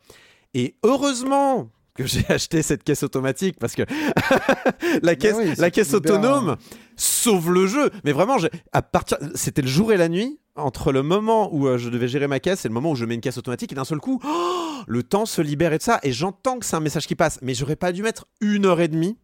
Et 0.53 0.75
heureusement 0.83 1.69
que 1.95 2.05
j'ai 2.05 2.23
acheté 2.29 2.61
cette 2.61 2.83
caisse 2.83 3.01
automatique 3.01 3.57
parce 3.59 3.73
que 3.73 3.81
la 5.01 5.15
caisse, 5.15 5.35
oui, 5.37 5.53
la 5.57 5.71
caisse 5.71 5.93
autonome 5.95 6.57
sauve 6.95 7.51
le 7.51 7.65
jeu. 7.67 7.89
Mais 8.03 8.11
vraiment, 8.11 8.37
à 8.71 8.81
partir, 8.83 9.17
c'était 9.35 9.61
le 9.63 9.67
jour 9.67 9.91
et 9.91 9.97
la 9.97 10.07
nuit 10.09 10.39
entre 10.57 10.91
le 10.91 11.03
moment 11.03 11.53
où 11.53 11.67
euh, 11.67 11.77
je 11.77 11.89
devais 11.89 12.07
gérer 12.07 12.27
ma 12.27 12.39
caisse 12.39 12.65
et 12.65 12.67
le 12.67 12.73
moment 12.73 12.91
où 12.91 12.95
je 12.95 13.05
mets 13.05 13.15
une 13.15 13.21
caisse 13.21 13.37
automatique 13.37 13.71
et 13.71 13.75
d'un 13.75 13.85
seul 13.85 13.99
coup, 13.99 14.19
oh, 14.25 14.77
le 14.87 15.03
temps 15.03 15.25
se 15.25 15.41
libère 15.41 15.73
et 15.73 15.77
de 15.77 15.83
ça. 15.83 15.99
Et 16.03 16.11
j'entends 16.11 16.59
que 16.59 16.65
c'est 16.65 16.75
un 16.75 16.79
message 16.81 17.07
qui 17.07 17.15
passe, 17.15 17.39
mais 17.41 17.53
j'aurais 17.53 17.75
pas 17.75 17.91
dû 17.91 18.03
mettre 18.03 18.25
une 18.41 18.65
heure 18.65 18.81
et 18.81 18.87
demie. 18.87 19.17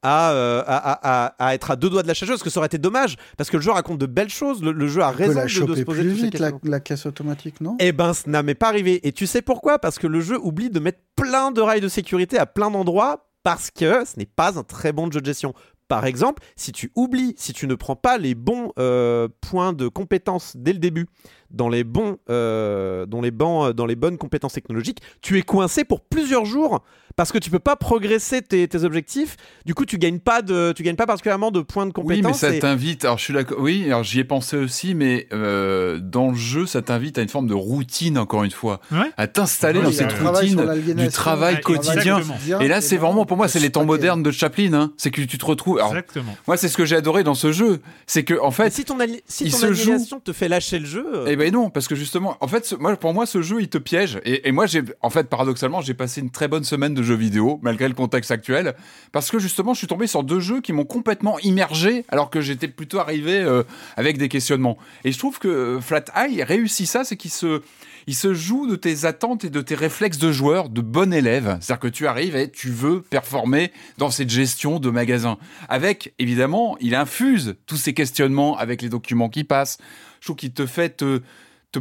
À, 0.00 0.30
euh, 0.30 0.62
à, 0.64 0.76
à- 0.76 1.24
à- 1.26 1.48
à 1.48 1.54
être 1.54 1.72
à 1.72 1.76
deux 1.76 1.90
doigts 1.90 2.04
de 2.04 2.06
la 2.06 2.14
parce 2.14 2.40
que 2.44 2.50
ça 2.50 2.60
aurait 2.60 2.68
été 2.68 2.78
dommage 2.78 3.16
parce 3.36 3.50
que 3.50 3.56
le 3.56 3.62
jeu 3.64 3.72
raconte 3.72 3.98
de 3.98 4.06
belles 4.06 4.28
choses 4.28 4.62
le, 4.62 4.70
le 4.70 4.86
jeu 4.86 5.02
a 5.02 5.10
raison 5.10 5.34
la 5.34 5.42
de, 5.46 5.48
se 5.48 5.64
poser 5.64 5.82
plus 5.82 6.10
vite 6.12 6.38
la, 6.38 6.52
la 6.62 6.78
caisse 6.78 7.04
automatique 7.04 7.60
non? 7.60 7.76
Eh 7.80 7.90
ben, 7.90 8.12
ça 8.12 8.42
n'est 8.44 8.54
pas 8.54 8.68
arrivé. 8.68 9.00
Et 9.08 9.10
tu 9.10 9.26
sais 9.26 9.42
pourquoi? 9.42 9.80
Parce 9.80 9.98
que 9.98 10.06
le 10.06 10.20
jeu 10.20 10.38
oublie 10.40 10.70
de 10.70 10.78
mettre 10.78 11.00
plein 11.16 11.50
de 11.50 11.60
rails 11.60 11.80
de 11.80 11.88
sécurité 11.88 12.38
à 12.38 12.46
plein 12.46 12.70
d'endroits 12.70 13.28
parce 13.42 13.72
que 13.72 14.04
ce 14.04 14.16
n'est 14.20 14.26
pas 14.26 14.56
un 14.56 14.62
très 14.62 14.92
bon 14.92 15.10
jeu 15.10 15.20
de 15.20 15.26
gestion. 15.26 15.52
Par 15.88 16.04
exemple, 16.04 16.42
si 16.54 16.72
tu 16.72 16.92
oublies, 16.94 17.34
si 17.36 17.52
tu 17.52 17.66
ne 17.66 17.74
prends 17.74 17.96
pas 17.96 18.18
les 18.18 18.34
bons 18.34 18.72
euh, 18.78 19.28
points 19.40 19.72
de 19.72 19.88
compétence 19.88 20.56
dès 20.56 20.74
le 20.74 20.78
début 20.78 21.06
dans 21.50 21.68
les 21.68 21.84
bons, 21.84 22.18
euh, 22.30 23.06
dans 23.06 23.20
les 23.20 23.30
bancs, 23.30 23.72
dans 23.72 23.86
les 23.86 23.96
bonnes 23.96 24.18
compétences 24.18 24.52
technologiques, 24.52 25.00
tu 25.22 25.38
es 25.38 25.42
coincé 25.42 25.84
pour 25.84 26.00
plusieurs 26.00 26.44
jours 26.44 26.82
parce 27.16 27.32
que 27.32 27.38
tu 27.38 27.50
peux 27.50 27.58
pas 27.58 27.74
progresser 27.74 28.42
tes, 28.42 28.68
tes 28.68 28.84
objectifs. 28.84 29.36
Du 29.66 29.74
coup, 29.74 29.84
tu 29.84 29.98
gagnes 29.98 30.20
pas 30.20 30.40
de, 30.40 30.72
tu 30.76 30.84
gagnes 30.84 30.94
pas 30.94 31.06
particulièrement 31.06 31.50
de 31.50 31.60
points 31.62 31.86
de 31.86 31.92
compétence. 31.92 32.16
Oui, 32.24 32.28
mais 32.28 32.32
ça 32.32 32.54
et- 32.54 32.60
t'invite. 32.60 33.04
Alors, 33.04 33.18
je 33.18 33.24
suis 33.24 33.34
d'accord. 33.34 33.58
Oui, 33.60 33.86
alors 33.86 34.04
j'y 34.04 34.20
ai 34.20 34.24
pensé 34.24 34.56
aussi, 34.56 34.94
mais 34.94 35.26
euh, 35.32 35.98
dans 36.00 36.28
le 36.30 36.36
jeu, 36.36 36.64
ça 36.64 36.80
t'invite 36.80 37.18
à 37.18 37.22
une 37.22 37.28
forme 37.28 37.48
de 37.48 37.54
routine, 37.54 38.18
encore 38.18 38.44
une 38.44 38.52
fois, 38.52 38.80
Ouais. 38.92 39.10
à 39.16 39.26
t'installer 39.26 39.80
Oui, 39.80 39.86
dans 39.86 39.90
cette 39.92 40.12
routine 40.12 40.94
du 40.94 41.08
travail 41.08 41.56
Ouais, 41.56 41.60
quotidien. 41.60 42.18
exactement. 42.18 42.60
Et 42.60 42.68
là, 42.68 42.80
c'est 42.80 42.96
vraiment, 42.98 43.26
pour 43.26 43.36
moi, 43.36 43.48
c'est 43.48 43.58
les 43.58 43.70
temps 43.70 43.84
modernes 43.84 44.22
de 44.22 44.30
Chaplin. 44.30 44.72
Hein. 44.74 44.92
C'est 44.96 45.10
que 45.10 45.22
tu 45.22 45.38
te 45.38 45.44
retrouves. 45.44 45.78
Alors, 45.78 45.90
Exactement. 45.90 46.36
moi, 46.46 46.56
c'est 46.56 46.68
ce 46.68 46.76
que 46.76 46.84
j'ai 46.84 46.94
adoré 46.96 47.24
dans 47.24 47.34
ce 47.34 47.50
jeu, 47.50 47.80
c'est 48.06 48.22
que 48.22 48.34
en 48.38 48.50
Mais 48.50 48.54
fait, 48.54 48.70
si 48.72 48.84
ton, 48.84 49.00
ali- 49.00 49.22
si 49.26 49.50
ton 49.50 49.58
joue- 49.58 49.66
aliénation 49.66 50.20
te 50.20 50.32
fait 50.32 50.46
lâcher 50.48 50.78
le 50.78 50.86
jeu, 50.86 51.04
euh, 51.12 51.24
Eh 51.26 51.34
ben 51.38 51.52
non, 51.52 51.70
parce 51.70 51.88
que 51.88 51.94
justement, 51.94 52.36
en 52.40 52.48
fait, 52.48 52.74
moi, 52.78 52.96
pour 52.96 53.14
moi, 53.14 53.24
ce 53.24 53.40
jeu, 53.40 53.60
il 53.60 53.68
te 53.68 53.78
piège. 53.78 54.20
Et, 54.24 54.48
et 54.48 54.52
moi, 54.52 54.66
j'ai, 54.66 54.82
en 55.00 55.10
fait, 55.10 55.28
paradoxalement, 55.28 55.80
j'ai 55.80 55.94
passé 55.94 56.20
une 56.20 56.30
très 56.30 56.48
bonne 56.48 56.64
semaine 56.64 56.94
de 56.94 57.02
jeux 57.02 57.14
vidéo, 57.14 57.58
malgré 57.62 57.88
le 57.88 57.94
contexte 57.94 58.30
actuel, 58.30 58.74
parce 59.12 59.30
que 59.30 59.38
justement, 59.38 59.72
je 59.72 59.78
suis 59.78 59.86
tombé 59.86 60.06
sur 60.06 60.22
deux 60.22 60.40
jeux 60.40 60.60
qui 60.60 60.72
m'ont 60.72 60.84
complètement 60.84 61.38
immergé, 61.40 62.04
alors 62.08 62.30
que 62.30 62.40
j'étais 62.40 62.68
plutôt 62.68 62.98
arrivé 62.98 63.38
euh, 63.38 63.62
avec 63.96 64.18
des 64.18 64.28
questionnements. 64.28 64.76
Et 65.04 65.12
je 65.12 65.18
trouve 65.18 65.38
que 65.38 65.48
euh, 65.48 65.80
Flat 65.80 66.04
Eye 66.14 66.42
réussit 66.42 66.86
ça, 66.86 67.04
c'est 67.04 67.16
qu'il 67.16 67.30
se, 67.30 67.62
il 68.06 68.14
se 68.14 68.34
joue 68.34 68.66
de 68.66 68.76
tes 68.76 69.04
attentes 69.04 69.44
et 69.44 69.50
de 69.50 69.60
tes 69.60 69.74
réflexes 69.74 70.18
de 70.18 70.32
joueur, 70.32 70.70
de 70.70 70.80
bon 70.80 71.12
élève. 71.12 71.58
C'est-à-dire 71.60 71.80
que 71.80 71.88
tu 71.88 72.06
arrives 72.06 72.36
et 72.36 72.50
tu 72.50 72.70
veux 72.70 73.02
performer 73.02 73.70
dans 73.98 74.10
cette 74.10 74.30
gestion 74.30 74.80
de 74.80 74.90
magasin. 74.90 75.38
Avec, 75.68 76.14
évidemment, 76.18 76.76
il 76.80 76.94
infuse 76.94 77.56
tous 77.66 77.76
ces 77.76 77.94
questionnements 77.94 78.56
avec 78.56 78.82
les 78.82 78.88
documents 78.88 79.28
qui 79.28 79.44
passent. 79.44 79.78
Je 80.20 80.26
trouve 80.26 80.36
qu'il 80.36 80.52
te 80.52 80.66
fait 80.66 80.96
te, 80.96 81.20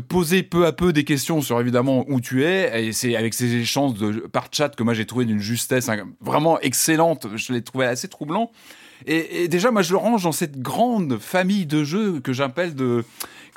poser 0.08 0.44
peu 0.44 0.68
à 0.68 0.74
peu 0.74 0.94
des 0.94 1.04
questions 1.04 1.42
sur 1.42 1.60
évidemment 1.60 2.06
où 2.08 2.22
tu 2.22 2.44
es. 2.46 2.88
Et 2.88 2.94
c'est 2.94 3.16
avec 3.16 3.34
ces 3.34 3.56
échanges 3.56 3.96
de, 3.96 4.12
par 4.28 4.50
chat 4.52 4.70
que 4.70 4.84
moi 4.84 4.94
j'ai 4.94 5.06
trouvé 5.06 5.26
d'une 5.26 5.40
justesse 5.40 5.90
vraiment 6.22 6.60
excellente. 6.60 7.28
Je 7.36 7.54
l'ai 7.54 7.64
trouvé 7.64 7.86
assez 7.86 8.08
troublant. 8.08 8.52
Et, 9.06 9.44
et 9.44 9.48
déjà, 9.48 9.70
moi, 9.70 9.84
je 9.84 9.92
le 9.92 9.98
range 9.98 10.24
dans 10.24 10.32
cette 10.32 10.60
grande 10.60 11.20
famille 11.20 11.68
de 11.68 11.84
jeux 11.84 12.20
que 12.20 12.34
j'appelle 12.34 12.74
de 12.74 13.06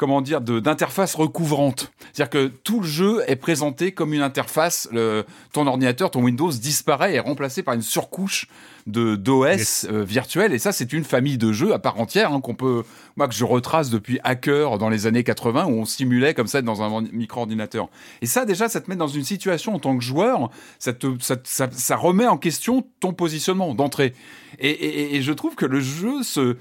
comment 0.00 0.22
dire 0.22 0.40
de 0.40 0.60
d'interface 0.60 1.14
recouvrantes. 1.14 1.92
C'est-à-dire 2.14 2.30
que 2.30 2.46
tout 2.64 2.80
le 2.80 2.86
jeu 2.86 3.22
est 3.26 3.36
présenté 3.36 3.92
comme 3.92 4.14
une 4.14 4.22
interface. 4.22 4.88
Le, 4.92 5.26
ton 5.52 5.66
ordinateur, 5.66 6.10
ton 6.10 6.22
Windows 6.22 6.50
disparaît 6.50 7.12
et 7.12 7.16
est 7.16 7.20
remplacé 7.20 7.62
par 7.62 7.74
une 7.74 7.82
surcouche 7.82 8.48
de 8.86 9.14
d'OS 9.14 9.58
Yes. 9.58 9.86
euh, 9.90 10.02
virtuel. 10.02 10.54
Et 10.54 10.58
ça, 10.58 10.72
c'est 10.72 10.94
une 10.94 11.04
famille 11.04 11.36
de 11.36 11.52
jeux 11.52 11.74
à 11.74 11.78
part 11.78 12.00
entière 12.00 12.32
hein, 12.32 12.40
qu'on 12.40 12.54
peut, 12.54 12.82
moi, 13.16 13.28
que 13.28 13.34
je 13.34 13.44
retrace 13.44 13.90
depuis 13.90 14.18
Hacker 14.24 14.78
dans 14.78 14.88
les 14.88 15.06
années 15.06 15.22
80 15.22 15.66
où 15.66 15.72
on 15.72 15.84
simulait 15.84 16.32
comme 16.32 16.46
ça 16.46 16.62
dans 16.62 16.80
un 16.82 17.02
micro-ordinateur. 17.12 17.90
Et 18.22 18.26
ça, 18.26 18.46
déjà, 18.46 18.70
ça 18.70 18.80
te 18.80 18.88
met 18.88 18.96
dans 18.96 19.06
une 19.06 19.24
situation 19.24 19.74
en 19.74 19.78
tant 19.78 19.98
que 19.98 20.02
joueur, 20.02 20.48
ça, 20.78 20.94
te, 20.94 21.08
ça, 21.20 21.36
ça, 21.44 21.68
ça 21.70 21.96
remet 21.96 22.26
en 22.26 22.38
question 22.38 22.86
ton 23.00 23.12
positionnement 23.12 23.74
d'entrée. 23.74 24.14
Et, 24.60 24.70
et, 24.70 25.16
et 25.16 25.22
je 25.22 25.32
trouve 25.34 25.56
que 25.56 25.66
le 25.66 25.80
jeu 25.80 26.22
se. 26.22 26.56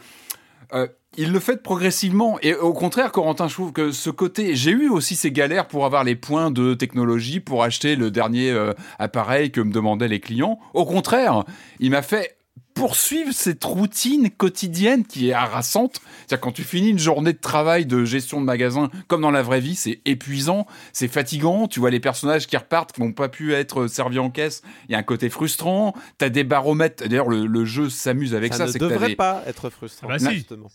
Euh, 0.74 0.88
il 1.18 1.32
le 1.32 1.40
fait 1.40 1.62
progressivement. 1.62 2.38
Et 2.41 2.54
au 2.54 2.74
contraire, 2.74 3.12
Corentin, 3.12 3.48
je 3.48 3.54
trouve 3.54 3.74
que 3.74 3.91
ce 3.91 4.10
côté. 4.10 4.56
J'ai 4.56 4.72
eu 4.72 4.90
aussi 4.90 5.16
ces 5.16 5.32
galères 5.32 5.68
pour 5.68 5.86
avoir 5.86 6.04
les 6.04 6.16
points 6.16 6.52
de 6.52 6.74
technologie, 6.74 7.40
pour 7.40 7.64
acheter 7.64 7.96
le 7.96 8.12
dernier 8.12 8.52
euh, 8.52 8.74
appareil 9.00 9.52
que 9.52 9.62
me 9.62 9.72
demandaient 9.72 10.08
les 10.08 10.20
clients. 10.20 10.60
Au 10.74 10.86
contraire, 10.86 11.44
il 11.80 11.91
m'a 11.91 12.02
fait 12.02 12.38
poursuivre 12.80 13.34
cette 13.34 13.64
routine 13.64 14.30
quotidienne 14.30 15.06
qui 15.06 15.30
est 15.30 15.34
harassante. 15.34 16.01
C'est-à-dire 16.27 16.39
quand 16.41 16.51
tu 16.51 16.64
finis 16.64 16.89
une 16.89 16.99
journée 16.99 17.34
de 17.34 17.38
travail 17.39 17.85
de 17.85 18.06
gestion 18.06 18.39
de 18.39 18.45
magasin, 18.45 18.89
comme 19.07 19.22
dans 19.22 19.31
la 19.31 19.41
vraie 19.43 19.60
vie, 19.60 19.76
c'est 19.76 20.01
épuisant, 20.06 20.65
c'est 20.93 21.07
fatigant. 21.07 21.68
Tu 21.68 21.80
vois 21.80 21.89
les 21.89 21.99
personnages 21.99 22.47
qui 22.47 22.56
repartent, 22.57 22.93
qui 22.93 23.01
n'ont 23.01 23.11
pas 23.14 23.30
pu 23.30 23.53
être 23.53 23.88
servis 23.88 24.19
en 24.19 24.30
caisse. 24.30 24.61
Il 24.88 24.93
y 24.93 24.95
a 24.95 24.97
un 24.97 25.03
côté 25.03 25.30
frustrant. 25.30 25.93
Tu 26.18 26.26
as 26.26 26.30
des 26.30 26.43
baromètres. 26.43 27.07
D'ailleurs, 27.07 27.30
le, 27.30 27.45
le 27.45 27.65
jeu 27.65 27.89
s'amuse 27.89 28.34
avec 28.34 28.53
ça. 28.53 28.60
ça, 28.60 28.65
ne 28.68 28.72
t'as 28.72 28.80
devrait 28.88 29.07
des- 29.10 29.15
pas 29.15 29.43
être 29.45 29.69
frustrant. 29.69 30.07
Ah 30.10 30.18
bah 30.18 30.19
si. 30.30 30.35
justement. 30.35 30.72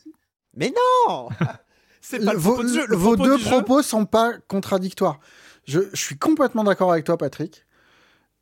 Mais 0.56 0.72
non 1.09 1.28
C'est 2.01 2.22
pas 2.22 2.32
le 2.35 2.39
vos, 2.39 2.52
propos 2.55 2.68
du 2.68 2.74
jeu. 2.74 2.86
Le 2.86 2.97
vos 2.97 3.14
propos 3.16 3.24
deux 3.31 3.39
propos 3.43 3.82
sont 3.82 4.05
pas 4.05 4.35
contradictoires. 4.47 5.20
Je, 5.66 5.81
je 5.94 6.01
suis 6.01 6.18
complètement 6.18 6.62
d'accord 6.64 6.93
avec 6.93 7.05
toi, 7.06 7.16
Patrick. 7.16 7.64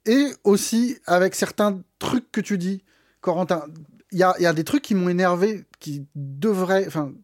Et 0.05 0.27
aussi 0.43 0.97
avec 1.07 1.37
certains 1.37 1.81
trucs 2.01 2.33
que 2.33 2.41
tu 2.41 2.59
dis, 2.59 2.83
Corentin. 3.23 3.65
Il 4.11 4.19
y 4.19 4.23
a, 4.23 4.35
il 4.39 4.43
y 4.43 4.47
a 4.47 4.53
des 4.53 4.65
trucs 4.65 4.83
qui 4.83 4.95
m'ont 4.95 5.09
énervé, 5.09 5.65
qui 5.81 6.07
devraient. 6.15 6.87
Enfin, 6.87 7.15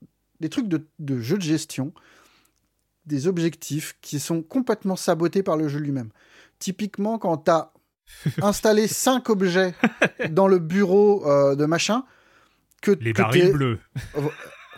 des 0.40 0.48
trucs 0.48 0.68
de, 0.68 0.88
de 0.98 1.20
jeu 1.20 1.36
de 1.36 1.42
gestion, 1.42 1.92
des 3.04 3.26
objectifs 3.26 3.96
qui 4.00 4.18
sont 4.18 4.42
complètement 4.42 4.96
sabotés 4.96 5.42
par 5.42 5.58
le 5.58 5.68
jeu 5.68 5.80
lui-même. 5.80 6.10
Typiquement, 6.58 7.18
quand 7.18 7.36
tu 7.38 7.50
as 7.50 7.72
installé 8.42 8.88
cinq 8.88 9.28
objets 9.28 9.74
dans 10.30 10.48
le 10.48 10.58
bureau 10.58 11.26
euh, 11.26 11.54
de 11.54 11.66
machin, 11.66 12.04
que, 12.80 12.92
Les 12.92 13.12
que 13.12 13.22
barils 13.22 13.52
bleus. 13.52 13.80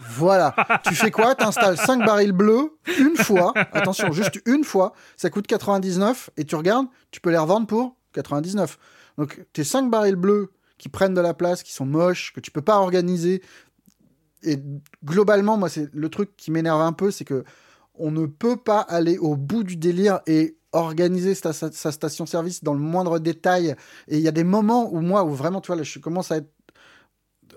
voilà. 0.08 0.54
tu 0.84 0.94
fais 0.94 1.10
quoi? 1.10 1.34
Tu 1.34 1.44
installes 1.44 1.76
5 1.76 2.04
barils 2.04 2.32
bleus 2.32 2.78
une 2.98 3.16
fois. 3.16 3.52
Attention, 3.72 4.10
juste 4.12 4.40
une 4.46 4.64
fois. 4.64 4.94
Ça 5.16 5.30
coûte 5.30 5.46
99 5.46 6.30
et 6.38 6.44
tu 6.44 6.54
regardes, 6.54 6.86
tu 7.10 7.20
peux 7.20 7.30
les 7.30 7.38
revendre 7.38 7.66
pour 7.66 7.96
99. 8.14 8.78
Donc 9.18 9.44
tes 9.52 9.64
5 9.64 9.90
barils 9.90 10.16
bleus 10.16 10.50
qui 10.80 10.88
prennent 10.88 11.12
de 11.12 11.20
la 11.20 11.34
place, 11.34 11.62
qui 11.62 11.74
sont 11.74 11.84
moches, 11.84 12.32
que 12.32 12.40
tu 12.40 12.50
peux 12.50 12.62
pas 12.62 12.78
organiser. 12.78 13.42
Et 14.42 14.56
globalement, 15.04 15.58
moi, 15.58 15.68
c'est 15.68 15.94
le 15.94 16.08
truc 16.08 16.34
qui 16.38 16.50
m'énerve 16.50 16.80
un 16.80 16.94
peu, 16.94 17.10
c'est 17.10 17.26
que 17.26 17.44
on 17.94 18.10
ne 18.10 18.24
peut 18.24 18.56
pas 18.56 18.80
aller 18.80 19.18
au 19.18 19.36
bout 19.36 19.62
du 19.62 19.76
délire 19.76 20.20
et 20.26 20.56
organiser 20.72 21.34
sa, 21.34 21.52
station-service 21.52 22.64
dans 22.64 22.72
le 22.72 22.80
moindre 22.80 23.18
détail. 23.18 23.76
Et 24.08 24.16
il 24.16 24.22
y 24.22 24.28
a 24.28 24.32
des 24.32 24.44
moments 24.44 24.90
où 24.90 25.02
moi, 25.02 25.22
où 25.24 25.34
vraiment, 25.34 25.60
tu 25.60 25.66
vois, 25.66 25.76
là, 25.76 25.82
je 25.82 25.98
commence 25.98 26.32
à 26.32 26.38
être 26.38 26.50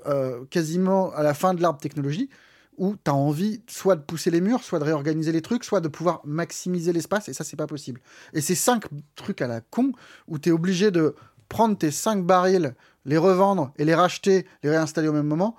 euh, 0.05 0.43
quasiment 0.49 1.13
à 1.13 1.23
la 1.23 1.33
fin 1.33 1.53
de 1.53 1.61
l'arbre 1.61 1.79
technologie, 1.79 2.29
où 2.75 2.97
tu 3.01 3.09
as 3.09 3.13
envie 3.13 3.63
soit 3.69 3.95
de 3.95 4.01
pousser 4.01 4.31
les 4.31 4.41
murs, 4.41 4.63
soit 4.63 4.79
de 4.79 4.83
réorganiser 4.83 5.31
les 5.31 5.41
trucs, 5.41 5.63
soit 5.63 5.79
de 5.79 5.87
pouvoir 5.87 6.19
maximiser 6.25 6.91
l'espace, 6.91 7.29
et 7.29 7.33
ça, 7.33 7.45
c'est 7.45 7.55
pas 7.55 7.67
possible. 7.67 8.01
Et 8.33 8.41
ces 8.41 8.55
cinq 8.55 8.83
trucs 9.15 9.41
à 9.41 9.47
la 9.47 9.61
con, 9.61 9.93
où 10.27 10.39
tu 10.39 10.49
es 10.49 10.51
obligé 10.51 10.91
de 10.91 11.15
prendre 11.47 11.77
tes 11.77 11.91
cinq 11.91 12.25
barils, 12.25 12.75
les 13.05 13.17
revendre 13.17 13.73
et 13.77 13.85
les 13.85 13.95
racheter, 13.95 14.45
les 14.63 14.69
réinstaller 14.69 15.07
au 15.07 15.13
même 15.13 15.27
moment, 15.27 15.55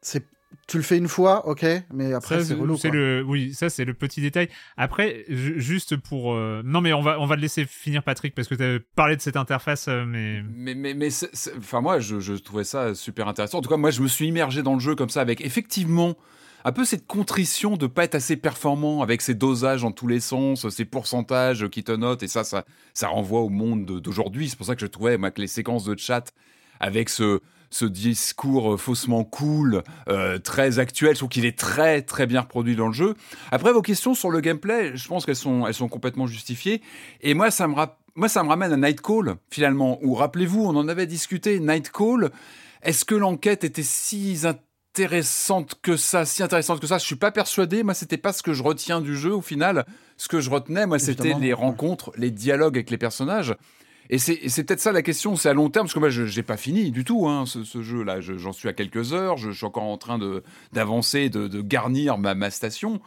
c'est 0.00 0.24
tu 0.66 0.76
le 0.78 0.82
fais 0.82 0.96
une 0.98 1.08
fois, 1.08 1.46
ok, 1.46 1.64
mais 1.92 2.12
après 2.14 2.38
Ça, 2.40 2.44
c'est 2.44 2.54
relou. 2.54 2.76
quoi. 2.78 2.90
le, 2.90 3.22
oui, 3.26 3.52
ça 3.54 3.68
c'est 3.70 3.84
le 3.84 3.92
petit 3.94 4.20
détail. 4.20 4.48
Après, 4.76 5.24
ju- 5.28 5.60
juste 5.60 5.96
pour, 5.96 6.34
euh, 6.34 6.62
non 6.64 6.80
mais 6.80 6.92
on 6.94 7.00
va, 7.02 7.20
on 7.20 7.26
va 7.26 7.36
le 7.36 7.42
laisser 7.42 7.64
finir 7.66 8.02
Patrick 8.02 8.34
parce 8.34 8.48
que 8.48 8.54
tu 8.54 8.62
as 8.62 8.78
parlé 8.94 9.16
de 9.16 9.20
cette 9.20 9.36
interface, 9.36 9.88
euh, 9.88 10.04
mais 10.06 10.42
Mais, 10.54 10.74
mais, 10.74 10.94
mais 10.94 11.08
enfin, 11.58 11.80
moi, 11.82 12.00
je, 12.00 12.20
je 12.20 12.32
trouvais 12.34 12.64
ça 12.64 12.94
super 12.94 13.28
intéressant. 13.28 13.58
En 13.58 13.60
tout 13.62 13.68
cas, 13.70 13.76
moi, 13.76 13.90
je 13.90 14.02
me 14.02 14.08
suis 14.08 14.26
immergé 14.26 14.62
dans 14.62 14.74
le 14.74 14.80
jeu 14.80 14.94
comme 14.94 15.10
ça, 15.10 15.20
avec 15.20 15.40
effectivement 15.42 16.16
un 16.68 16.72
peu 16.72 16.84
cette 16.84 17.06
contrition 17.06 17.76
de 17.78 17.86
pas 17.86 18.04
être 18.04 18.14
assez 18.14 18.36
performant, 18.36 19.00
avec 19.02 19.22
ces 19.22 19.34
dosages 19.34 19.80
dans 19.82 19.90
tous 19.90 20.06
les 20.06 20.20
sens, 20.20 20.68
ces 20.68 20.84
pourcentages 20.84 21.66
qui 21.68 21.82
te 21.82 21.92
notent, 21.92 22.22
et 22.22 22.28
ça, 22.28 22.44
ça, 22.44 22.64
ça 22.92 23.08
renvoie 23.08 23.40
au 23.40 23.48
monde 23.48 23.86
de- 23.86 23.98
d'aujourd'hui. 23.98 24.50
C'est 24.50 24.56
pour 24.56 24.66
ça 24.66 24.74
que 24.74 24.82
je 24.82 24.86
trouvais, 24.86 25.16
moi, 25.16 25.30
que 25.30 25.40
les 25.40 25.46
séquences 25.46 25.84
de 25.84 25.98
chat 25.98 26.32
avec 26.78 27.08
ce, 27.08 27.40
ce 27.70 27.86
discours 27.86 28.78
faussement 28.78 29.24
cool, 29.24 29.82
euh, 30.10 30.38
très 30.38 30.78
actuel, 30.78 31.14
je 31.14 31.20
trouve 31.20 31.30
qu'il 31.30 31.46
est 31.46 31.58
très 31.58 32.02
très 32.02 32.26
bien 32.26 32.42
reproduit 32.42 32.76
dans 32.76 32.88
le 32.88 32.92
jeu. 32.92 33.14
Après 33.50 33.72
vos 33.72 33.82
questions 33.82 34.14
sur 34.14 34.30
le 34.30 34.40
gameplay, 34.40 34.94
je 34.94 35.08
pense 35.08 35.24
qu'elles 35.24 35.36
sont 35.36 35.66
elles 35.66 35.74
sont 35.74 35.88
complètement 35.88 36.26
justifiées. 36.26 36.82
Et 37.22 37.34
moi 37.34 37.50
ça 37.50 37.66
me 37.66 37.74
moi 38.14 38.28
ça 38.28 38.42
me 38.42 38.48
ramène 38.48 38.72
à 38.72 38.76
Nightcall 38.76 39.36
finalement. 39.50 39.98
Où 40.02 40.14
rappelez-vous, 40.14 40.64
on 40.64 40.76
en 40.76 40.86
avait 40.86 41.06
discuté. 41.06 41.60
Nightcall, 41.60 42.30
est-ce 42.82 43.04
que 43.04 43.14
l'enquête 43.14 43.64
était 43.64 43.82
si 43.82 44.36
intéressante 44.44 44.67
que 45.82 45.96
ça, 45.96 46.24
si 46.24 46.42
intéressante 46.42 46.80
que 46.80 46.86
ça 46.86 46.98
Je 46.98 47.04
suis 47.04 47.16
pas 47.16 47.30
persuadé. 47.30 47.82
Moi 47.82 47.94
c'était 47.94 48.16
pas 48.16 48.32
ce 48.32 48.42
que 48.42 48.52
je 48.52 48.62
retiens 48.62 49.00
du 49.00 49.16
jeu 49.16 49.34
au 49.34 49.42
final. 49.42 49.84
Ce 50.16 50.26
que 50.28 50.40
je 50.40 50.50
retenais, 50.50 50.86
moi, 50.86 50.98
c'était 50.98 51.34
les 51.40 51.52
rencontres, 51.52 52.10
les 52.16 52.32
dialogues 52.32 52.76
avec 52.76 52.90
les 52.90 52.98
personnages. 52.98 53.54
Et 54.10 54.18
c'est 54.18 54.34
peut-être 54.64 54.80
ça 54.80 54.90
la 54.90 55.02
question, 55.02 55.36
c'est 55.36 55.48
à 55.50 55.52
long 55.52 55.68
terme, 55.70 55.84
parce 55.86 55.94
que 55.94 55.98
moi, 56.00 56.08
je 56.08 56.22
n'ai 56.24 56.42
pas 56.42 56.56
fini 56.56 56.90
du 56.90 57.04
tout 57.04 57.28
hein, 57.28 57.44
ce, 57.46 57.62
ce 57.62 57.82
jeu-là. 57.82 58.20
Je- 58.20 58.36
J'en 58.38 58.52
suis 58.52 58.68
à 58.68 58.72
quelques 58.72 59.12
heures, 59.12 59.36
je, 59.36 59.50
je 59.52 59.56
suis 59.58 59.66
encore 59.66 59.84
en 59.84 59.98
train 59.98 60.18
de- 60.18 60.42
d'avancer, 60.72 61.28
de, 61.28 61.46
de 61.46 61.60
garnir 61.60 62.16
ma, 62.18 62.34
ma 62.34 62.50
station. 62.50 63.00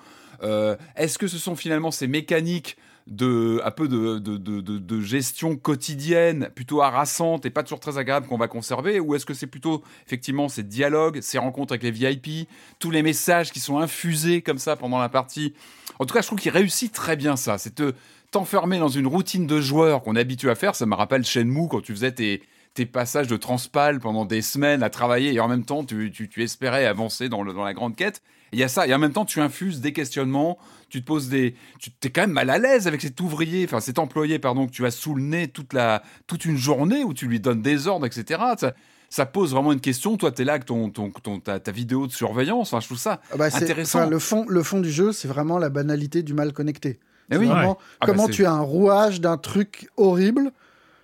Euh, 0.43 0.75
Est-ce 0.95 1.17
que 1.17 1.27
ce 1.27 1.37
sont 1.37 1.55
finalement 1.55 1.91
ces 1.91 2.07
mécaniques 2.07 2.77
de 3.11 3.61
un 3.65 3.71
peu 3.71 3.89
de, 3.89 4.19
de, 4.19 4.37
de, 4.37 5.01
gestion 5.01 5.57
quotidienne, 5.57 6.49
plutôt 6.55 6.81
harassante 6.81 7.45
et 7.45 7.49
pas 7.49 7.61
toujours 7.61 7.81
très 7.81 7.97
agréable 7.97 8.25
qu'on 8.25 8.37
va 8.37 8.47
conserver, 8.47 9.01
ou 9.01 9.15
est-ce 9.15 9.25
que 9.25 9.33
c'est 9.33 9.47
plutôt 9.47 9.83
effectivement 10.07 10.47
ces 10.47 10.63
dialogues, 10.63 11.19
ces 11.19 11.37
rencontres 11.37 11.73
avec 11.73 11.83
les 11.83 11.91
VIP, 11.91 12.47
tous 12.79 12.89
les 12.89 13.03
messages 13.03 13.51
qui 13.51 13.59
sont 13.59 13.79
infusés 13.79 14.41
comme 14.41 14.57
ça 14.57 14.77
pendant 14.77 14.97
la 14.97 15.09
partie? 15.09 15.53
En 15.99 16.05
tout 16.05 16.13
cas, 16.13 16.21
je 16.21 16.27
trouve 16.27 16.39
qu'il 16.39 16.51
réussit 16.51 16.93
très 16.93 17.17
bien 17.17 17.35
ça. 17.35 17.57
C'est 17.57 17.75
te 17.75 17.93
t'enfermer 18.31 18.79
dans 18.79 18.87
une 18.87 19.07
routine 19.07 19.45
de 19.45 19.59
joueur 19.59 20.03
qu'on 20.03 20.15
est 20.15 20.21
habitué 20.21 20.49
à 20.49 20.55
faire. 20.55 20.73
Ça 20.73 20.85
me 20.85 20.95
rappelle 20.95 21.25
Shenmue 21.25 21.67
quand 21.69 21.81
tu 21.81 21.91
faisais 21.91 22.13
tes 22.13 22.41
tes 22.73 22.85
passages 22.85 23.27
de 23.27 23.35
transpal 23.35 23.99
pendant 23.99 24.23
des 24.23 24.41
semaines 24.41 24.83
à 24.83 24.89
travailler 24.89 25.33
et 25.33 25.41
en 25.41 25.49
même 25.49 25.65
temps, 25.65 25.83
tu, 25.83 26.09
tu, 26.11 26.29
tu 26.29 26.41
espérais 26.41 26.85
avancer 26.85 27.27
dans, 27.27 27.43
le, 27.43 27.51
dans 27.51 27.65
la 27.65 27.73
grande 27.73 27.97
quête. 27.97 28.21
Il 28.51 28.59
y 28.59 28.63
a 28.63 28.67
ça. 28.67 28.87
Et 28.87 28.93
en 28.93 28.99
même 28.99 29.13
temps, 29.13 29.25
tu 29.25 29.39
infuses 29.39 29.81
des 29.81 29.93
questionnements, 29.93 30.57
tu 30.89 31.01
te 31.01 31.05
poses 31.05 31.29
des. 31.29 31.55
Tu 31.79 31.91
es 32.03 32.09
quand 32.09 32.21
même 32.21 32.31
mal 32.31 32.49
à 32.49 32.57
l'aise 32.57 32.87
avec 32.87 33.01
cet 33.01 33.19
ouvrier, 33.21 33.65
enfin 33.65 33.79
cet 33.79 33.99
employé, 33.99 34.39
pardon, 34.39 34.67
que 34.67 34.71
tu 34.71 34.85
as 34.85 34.91
sous 34.91 35.15
le 35.15 35.23
nez 35.23 35.47
toute, 35.47 35.73
la, 35.73 36.03
toute 36.27 36.45
une 36.45 36.57
journée 36.57 37.03
où 37.03 37.13
tu 37.13 37.27
lui 37.27 37.39
donnes 37.39 37.61
des 37.61 37.87
ordres, 37.87 38.05
etc. 38.05 38.41
Ça, 38.57 38.73
ça 39.09 39.25
pose 39.25 39.51
vraiment 39.51 39.71
une 39.71 39.81
question. 39.81 40.17
Toi, 40.17 40.31
tu 40.31 40.41
es 40.41 40.45
là 40.45 40.53
avec 40.53 40.65
ton, 40.65 40.89
ton, 40.89 41.11
ton 41.11 41.39
ta, 41.39 41.59
ta, 41.59 41.71
vidéo 41.71 42.07
de 42.07 42.11
surveillance. 42.11 42.73
Enfin, 42.73 42.81
je 42.81 42.87
trouve 42.87 42.97
ça 42.97 43.21
ah 43.31 43.37
bah, 43.37 43.45
intéressant. 43.53 44.09
le, 44.09 44.19
fond, 44.19 44.45
le 44.47 44.63
fond 44.63 44.79
du 44.79 44.91
jeu, 44.91 45.11
c'est 45.11 45.27
vraiment 45.27 45.57
la 45.57 45.69
banalité 45.69 46.23
du 46.23 46.33
mal 46.33 46.53
connecté. 46.53 46.99
Eh 47.31 47.37
oui. 47.37 47.47
Vraiment, 47.47 47.77
Ah 47.99 48.05
bah, 48.05 48.07
comment 48.07 48.27
tu 48.27 48.45
as 48.45 48.51
un 48.51 48.61
rouage 48.61 49.21
d'un 49.21 49.37
truc 49.37 49.89
horrible 49.97 50.51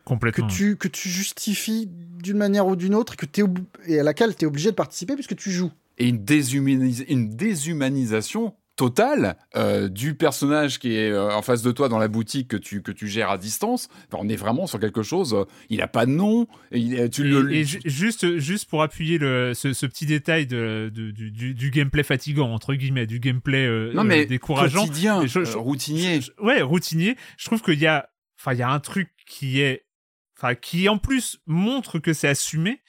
que 0.05 0.41
tu, 0.47 0.77
que 0.77 0.87
tu 0.87 1.09
justifies 1.09 1.89
d'une 1.91 2.37
manière 2.37 2.67
ou 2.67 2.75
d'une 2.75 2.95
autre 2.95 3.13
et, 3.13 3.17
que 3.17 3.41
et 3.85 3.99
à 3.99 4.03
laquelle 4.03 4.35
tu 4.35 4.45
es 4.45 4.47
obligé 4.47 4.71
de 4.71 4.75
participer 4.75 5.15
puisque 5.15 5.35
tu 5.35 5.51
joues. 5.51 5.71
Et 5.97 6.07
une, 6.07 6.23
déshumanis- 6.23 7.05
une 7.07 7.35
déshumanisation 7.35 8.55
totale 8.75 9.37
euh, 9.55 9.89
du 9.89 10.13
personnage 10.13 10.77
qui 10.77 10.93
est 10.95 11.09
euh, 11.09 11.33
en 11.33 11.41
face 11.41 11.63
de 11.63 11.71
toi 11.71 11.89
dans 11.89 11.97
la 11.97 12.07
boutique 12.07 12.47
que 12.49 12.57
tu, 12.57 12.83
que 12.83 12.91
tu 12.91 13.07
gères 13.07 13.31
à 13.31 13.39
distance. 13.39 13.87
Enfin, 14.07 14.23
on 14.23 14.29
est 14.29 14.35
vraiment 14.35 14.67
sur 14.67 14.79
quelque 14.79 15.01
chose. 15.01 15.33
euh, 15.33 15.45
il 15.69 15.79
n'a 15.79 15.87
pas 15.87 16.05
de 16.05 16.11
nom. 16.11 16.45
Il, 16.71 17.09
tu 17.09 17.21
Et, 17.25 17.29
le, 17.29 17.51
et 17.53 17.63
juste, 17.63 18.37
juste 18.37 18.69
pour 18.69 18.83
appuyer 18.83 19.17
le, 19.17 19.53
ce, 19.55 19.73
ce 19.73 19.87
petit 19.87 20.05
détail 20.05 20.45
de, 20.45 20.91
de- 20.93 21.09
du, 21.09 21.31
du- 21.31 21.55
du 21.55 21.71
gameplay 21.71 22.03
fatigant, 22.03 22.53
entre 22.53 22.75
guillemets, 22.75 23.07
du 23.07 23.19
gameplay 23.19 23.67
non 23.95 24.03
mais 24.03 24.27
décourageant. 24.27 24.85
quotidien, 24.85 25.25
Je- 25.25 25.43
je- 25.43 25.57
routinier. 25.57 26.21
Je- 26.21 26.31
ouais, 26.43 26.61
routinier. 26.61 27.15
Je 27.39 27.45
trouve 27.45 27.63
qu'il 27.63 27.79
y 27.79 27.87
a, 27.87 28.07
enfin, 28.39 28.53
il 28.53 28.59
y 28.59 28.63
a 28.63 28.69
un 28.69 28.79
truc 28.79 29.09
qui 29.25 29.59
est, 29.59 29.85
enfin, 30.37 30.53
qui 30.53 30.87
en 30.87 30.99
plus 30.99 31.39
montre 31.47 31.97
que 31.97 32.13
c'est 32.13 32.27
assumé, 32.27 32.83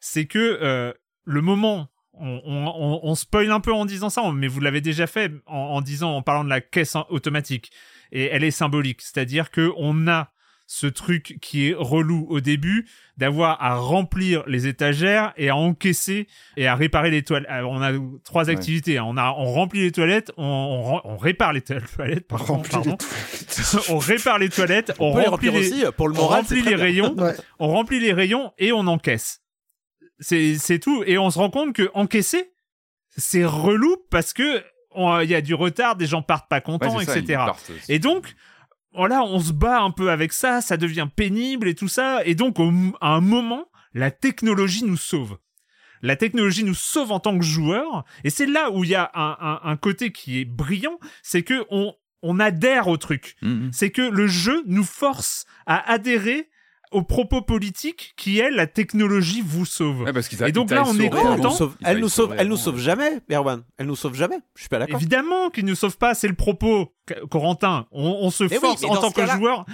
c'est 0.00 0.26
que 0.26 0.92
le 1.24 1.40
moment, 1.40 1.88
on, 2.14 2.40
on, 2.44 2.66
on, 2.66 3.00
on 3.02 3.14
spoil 3.14 3.50
un 3.50 3.60
peu 3.60 3.72
en 3.72 3.84
disant 3.86 4.10
ça, 4.10 4.22
mais 4.34 4.48
vous 4.48 4.60
l'avez 4.60 4.80
déjà 4.80 5.06
fait 5.06 5.32
en, 5.46 5.56
en 5.56 5.80
disant, 5.80 6.14
en 6.16 6.22
parlant 6.22 6.44
de 6.44 6.50
la 6.50 6.60
caisse 6.60 6.96
automatique, 7.08 7.70
et 8.12 8.24
elle 8.26 8.44
est 8.44 8.50
symbolique, 8.50 9.00
c'est-à-dire 9.02 9.50
que 9.50 9.72
on 9.76 10.08
a 10.08 10.30
ce 10.72 10.86
truc 10.86 11.36
qui 11.42 11.68
est 11.70 11.74
relou 11.76 12.26
au 12.30 12.40
début 12.40 12.86
d'avoir 13.16 13.60
à 13.60 13.74
remplir 13.74 14.44
les 14.46 14.68
étagères 14.68 15.32
et 15.36 15.48
à 15.48 15.56
encaisser 15.56 16.28
et 16.56 16.68
à 16.68 16.76
réparer 16.76 17.10
les 17.10 17.24
toilettes. 17.24 17.50
Alors, 17.50 17.72
on 17.72 17.82
a 17.82 17.90
trois 18.22 18.44
Ouais. 18.44 18.52
activités. 18.52 18.96
hein. 18.96 19.04
On 19.04 19.16
a 19.16 19.32
on 19.36 19.46
remplit 19.52 19.80
les 19.80 19.90
toilettes, 19.90 20.30
on, 20.36 21.00
on, 21.04 21.10
on 21.12 21.16
répare 21.16 21.52
les 21.52 21.60
toilettes, 21.62 22.26
pardon, 22.28 22.44
Remplis 22.54 22.70
pardon. 22.70 22.96
on 23.88 23.98
répare 23.98 24.38
les 24.38 24.48
toilettes, 24.48 24.92
on, 25.00 25.10
On 25.12 25.18
les 25.18 25.26
remplit 25.26 25.50
les, 25.50 25.58
aussi 25.58 25.84
pour 25.96 26.08
le 26.08 26.16
on 26.16 26.26
remplit 26.28 26.62
les 26.62 26.74
bien. 26.76 26.84
rayons, 26.84 27.14
Ouais. 27.18 27.34
on 27.58 27.66
remplit 27.68 27.98
les 27.98 28.12
rayons 28.12 28.52
et 28.58 28.70
on 28.70 28.86
encaisse. 28.86 29.39
C'est 30.20 30.56
c'est 30.58 30.78
tout 30.78 31.02
et 31.06 31.18
on 31.18 31.30
se 31.30 31.38
rend 31.38 31.50
compte 31.50 31.74
que 31.74 31.90
encaisser 31.94 32.52
c'est 33.16 33.44
relou 33.44 33.96
parce 34.10 34.32
que 34.32 34.62
on- 34.92 35.20
il 35.20 35.30
y 35.30 35.34
a 35.34 35.40
du 35.40 35.54
retard, 35.54 35.96
des 35.96 36.06
gens 36.06 36.22
partent 36.22 36.48
pas 36.48 36.60
contents, 36.60 36.86
ça, 37.04 37.12
etc. 37.20 37.38
Et 37.88 37.98
donc, 37.98 38.34
voilà, 38.92 39.22
on 39.22 39.38
se 39.40 39.52
bat 39.52 39.80
un 39.80 39.90
peu 39.92 40.10
avec 40.10 40.32
ça, 40.32 40.60
ça 40.60 40.76
devient 40.76 41.08
pénible 41.14 41.68
et 41.68 41.74
tout 41.74 41.88
ça. 41.88 42.24
Et 42.24 42.34
donc, 42.34 42.58
au- 42.58 42.72
à 43.00 43.08
un 43.14 43.20
moment, 43.20 43.66
la 43.94 44.10
technologie 44.10 44.84
nous 44.84 44.96
sauve. 44.96 45.38
La 46.02 46.16
technologie 46.16 46.64
nous 46.64 46.74
sauve 46.74 47.12
en 47.12 47.20
tant 47.20 47.38
que 47.38 47.44
joueur. 47.44 48.04
Et 48.24 48.30
c'est 48.30 48.46
là 48.46 48.70
où 48.70 48.84
il 48.84 48.90
y 48.90 48.94
a 48.94 49.10
un, 49.14 49.36
un- 49.40 49.60
un 49.62 49.76
côté 49.76 50.12
qui 50.12 50.40
est 50.40 50.44
brillant, 50.44 50.98
c'est 51.22 51.42
que 51.42 51.64
on, 51.70 51.94
on 52.22 52.40
adhère 52.40 52.88
au 52.88 52.96
truc. 52.96 53.36
Mhm. 53.42 53.70
C'est 53.72 53.90
que 53.90 54.02
le 54.02 54.26
jeu 54.26 54.62
nous 54.66 54.84
force 54.84 55.46
à 55.66 55.88
adhérer 55.90 56.49
aux 56.90 57.02
propos 57.02 57.40
politiques 57.42 58.14
qui 58.16 58.40
est 58.40 58.50
la 58.50 58.66
technologie 58.66 59.42
vous 59.44 59.64
sauve. 59.64 60.02
Ouais, 60.02 60.12
parce 60.12 60.28
qu'ils 60.28 60.42
a- 60.42 60.48
Et 60.48 60.52
donc 60.52 60.70
là, 60.70 60.82
on 60.86 60.98
est 60.98 61.08
content. 61.08 61.36
nous 61.36 61.50
sauve, 61.50 61.76
elle 61.84 61.98
nous 61.98 62.08
sauve, 62.08 62.34
elle 62.36 62.48
nous 62.48 62.56
sauve 62.56 62.78
jamais, 62.80 63.20
Erwan. 63.30 63.62
Elle 63.78 63.86
nous 63.86 63.96
sauve 63.96 64.14
jamais. 64.16 64.38
Je 64.56 64.62
suis 64.62 64.68
pas 64.68 64.78
d'accord. 64.80 64.96
Évidemment 64.96 65.50
qu'ils 65.50 65.64
ne 65.66 65.74
sauvent 65.74 65.98
pas, 65.98 66.14
c'est 66.14 66.26
le 66.28 66.34
propos, 66.34 66.92
Corentin. 67.30 67.86
On, 67.92 68.18
on 68.22 68.30
se 68.30 68.48
force 68.48 68.82
en 68.84 68.96
tant 68.96 69.10
que 69.12 69.26
joueur. 69.36 69.64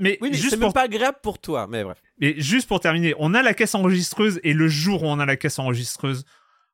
Mais, 0.00 0.18
Oui, 0.20 0.30
mais 0.30 0.36
juste 0.36 0.56
pour 0.56 0.60
même 0.68 0.72
pas 0.72 0.82
agréable 0.84 1.18
pour 1.22 1.38
toi. 1.38 1.66
Mais 1.68 1.84
bref. 1.84 1.98
Mais 2.20 2.34
juste 2.38 2.68
pour 2.68 2.80
terminer, 2.80 3.14
on 3.18 3.34
a 3.34 3.42
la 3.42 3.52
caisse 3.54 3.74
enregistreuse 3.74 4.40
et 4.42 4.52
le 4.54 4.68
jour 4.68 5.02
où 5.02 5.06
on 5.06 5.18
a 5.18 5.26
la 5.26 5.36
caisse 5.36 5.58
enregistreuse, 5.58 6.24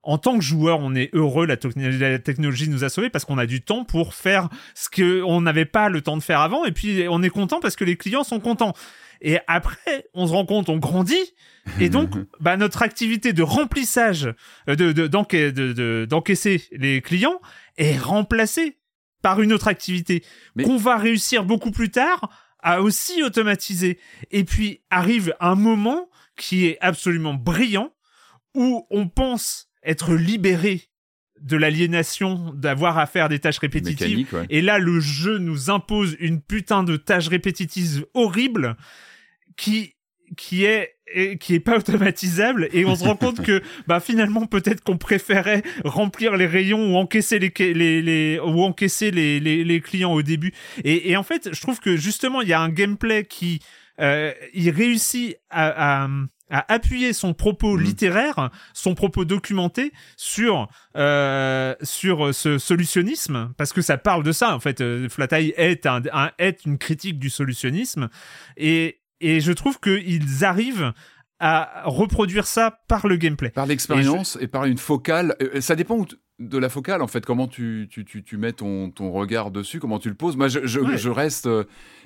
en 0.05 0.17
tant 0.17 0.39
que 0.39 0.45
joueur, 0.45 0.79
on 0.81 0.95
est 0.95 1.11
heureux, 1.13 1.45
la, 1.45 1.57
la 1.99 2.19
technologie 2.21 2.69
nous 2.69 2.85
a 2.85 2.89
sauvés 2.89 3.11
parce 3.11 3.25
qu'on 3.25 3.37
a 3.37 3.47
du 3.47 3.63
temps 3.63 3.85
pour 3.85 4.15
faire 4.15 4.49
ce 4.75 4.89
qu'on 4.89 5.41
n'avait 5.41 5.65
pas 5.65 5.89
le 5.89 6.03
temps 6.03 6.17
de 6.17 6.23
faire 6.23 6.41
avant 6.41 6.65
et 6.65 6.71
puis 6.73 7.07
on 7.11 7.23
est 7.23 7.31
content 7.31 7.59
parce 7.61 7.75
que 7.77 7.85
les 7.85 7.97
clients 7.97 8.23
sont 8.25 8.39
contents. 8.41 8.75
Et 9.21 9.39
après, 9.47 10.07
on 10.15 10.27
se 10.27 10.33
rend 10.33 10.47
compte, 10.47 10.69
on 10.69 10.79
grandit 10.79 11.35
et 11.81 11.89
donc 11.91 12.11
bah, 12.41 12.57
notre 12.57 12.83
activité 12.83 13.33
de 13.33 13.43
remplissage, 13.43 14.33
euh, 14.69 14.75
de, 14.77 14.93
de, 14.93 15.07
d'enca- 15.07 15.51
de- 15.53 15.73
de- 15.73 16.07
d'encaisser 16.09 16.63
les 16.73 17.01
clients 17.03 17.41
est 17.77 17.99
remplacée 17.99 18.79
par 19.23 19.41
une 19.43 19.53
autre 19.53 19.69
activité 19.69 20.25
Mais- 20.55 20.65
qu'on 20.65 20.77
va 20.77 20.97
réussir 20.97 21.45
beaucoup 21.45 21.71
plus 21.73 21.91
tard 21.91 22.31
à 22.61 22.83
aussi 22.83 23.23
automatiser. 23.23 23.99
Et 24.31 24.45
puis 24.45 24.81
arrive 24.91 25.35
un 25.41 25.55
moment 25.57 26.09
qui 26.37 26.67
est 26.67 26.79
absolument 26.81 27.35
brillant 27.35 27.91
où 28.55 28.87
on 28.91 29.09
pense 29.09 29.69
être 29.85 30.15
libéré 30.15 30.83
de 31.41 31.57
l'aliénation 31.57 32.53
d'avoir 32.55 32.99
à 32.99 33.07
faire 33.07 33.29
des 33.29 33.39
tâches 33.39 33.59
répétitives. 33.59 34.33
Ouais. 34.35 34.47
Et 34.51 34.61
là, 34.61 34.79
le 34.81 34.99
jeu 34.99 35.39
nous 35.39 35.71
impose 35.71 36.17
une 36.19 36.41
putain 36.41 36.83
de 36.83 36.97
tâche 36.97 37.29
répétitive 37.29 38.05
horrible 38.15 38.77
qui 39.59 39.95
qui 40.37 40.65
est 40.65 40.95
qui 41.41 41.55
est 41.55 41.61
pas 41.61 41.79
automatisable 41.79 42.69
et 42.73 42.85
on 42.85 42.95
se 42.95 43.03
rend 43.05 43.17
compte 43.17 43.43
que 43.43 43.63
bah 43.87 43.99
finalement 43.99 44.45
peut-être 44.47 44.83
qu'on 44.85 44.99
préférait 44.99 45.63
remplir 45.85 46.37
les 46.37 46.47
rayons 46.47 46.93
ou 46.93 46.97
encaisser 46.99 47.39
les 47.39 47.51
les, 47.75 48.03
les 48.03 48.39
ou 48.39 48.63
encaisser 48.63 49.11
les, 49.11 49.41
les, 49.41 49.65
les 49.65 49.81
clients 49.81 50.13
au 50.13 50.21
début 50.23 50.53
et, 50.85 51.11
et 51.11 51.17
en 51.17 51.23
fait 51.23 51.49
je 51.55 51.61
trouve 51.63 51.81
que 51.81 51.97
justement 51.97 52.43
il 52.43 52.49
y 52.49 52.53
a 52.53 52.61
un 52.61 52.69
gameplay 52.69 53.25
qui 53.25 53.61
euh, 54.01 54.33
il 54.53 54.69
réussit 54.71 55.37
à, 55.51 56.05
à 56.05 56.09
à 56.51 56.73
appuyer 56.73 57.13
son 57.13 57.35
propos 57.35 57.77
Mhm. 57.77 57.85
littéraire, 57.85 58.51
son 58.73 58.95
propos 58.95 59.27
documenté 59.27 59.93
sur 60.17 60.69
euh, 60.97 61.75
sur 61.83 62.35
ce 62.35 62.57
solutionnisme, 62.57 63.53
parce 63.59 63.75
que 63.75 63.83
ça 63.83 63.99
parle 63.99 64.23
de 64.23 64.33
ça 64.33 64.55
en 64.55 64.61
fait. 64.61 64.81
Euh, 64.81 65.09
Flat 65.11 65.29
Eye 65.33 65.53
est 65.59 65.85
un, 65.85 66.01
un- 66.11 66.31
est 66.39 66.65
une 66.65 66.79
critique 66.79 67.19
du 67.19 67.29
solutionnisme 67.29 68.09
et 68.57 68.98
et 69.21 69.41
je 69.41 69.53
trouve 69.53 69.79
qu'ils 69.81 70.45
arrivent 70.45 70.93
à 71.41 71.83
reproduire 71.85 72.47
ça 72.47 72.81
par 72.89 73.07
le 73.07 73.17
gameplay. 73.17 73.51
Par 73.51 73.67
l'expérience 73.67 74.37
et, 74.41 74.49
par 74.49 74.65
une 74.65 74.79
focale. 74.79 75.37
euh, 75.41 75.61
Ça 75.61 75.77
dépend 75.77 75.97
où 75.97 76.07
de 76.39 76.57
la 76.57 76.69
focale, 76.69 77.03
en 77.03 77.09
fait, 77.09 77.27
comment 77.27 77.49
tu, 77.49 77.89
tu, 77.91 78.05
tu, 78.05 78.23
tu 78.23 78.37
mets 78.37 78.53
ton, 78.53 78.91
ton 78.91 79.11
regard 79.11 79.51
dessus, 79.51 79.81
comment 79.81 79.99
tu 79.99 80.09
le 80.09 80.15
poses. 80.15 80.37
Moi, 80.37 80.47
je, 80.47 80.61
je, 80.67 80.79
Ouais. 80.79 80.97
je 80.97 81.09
reste, 81.11 81.49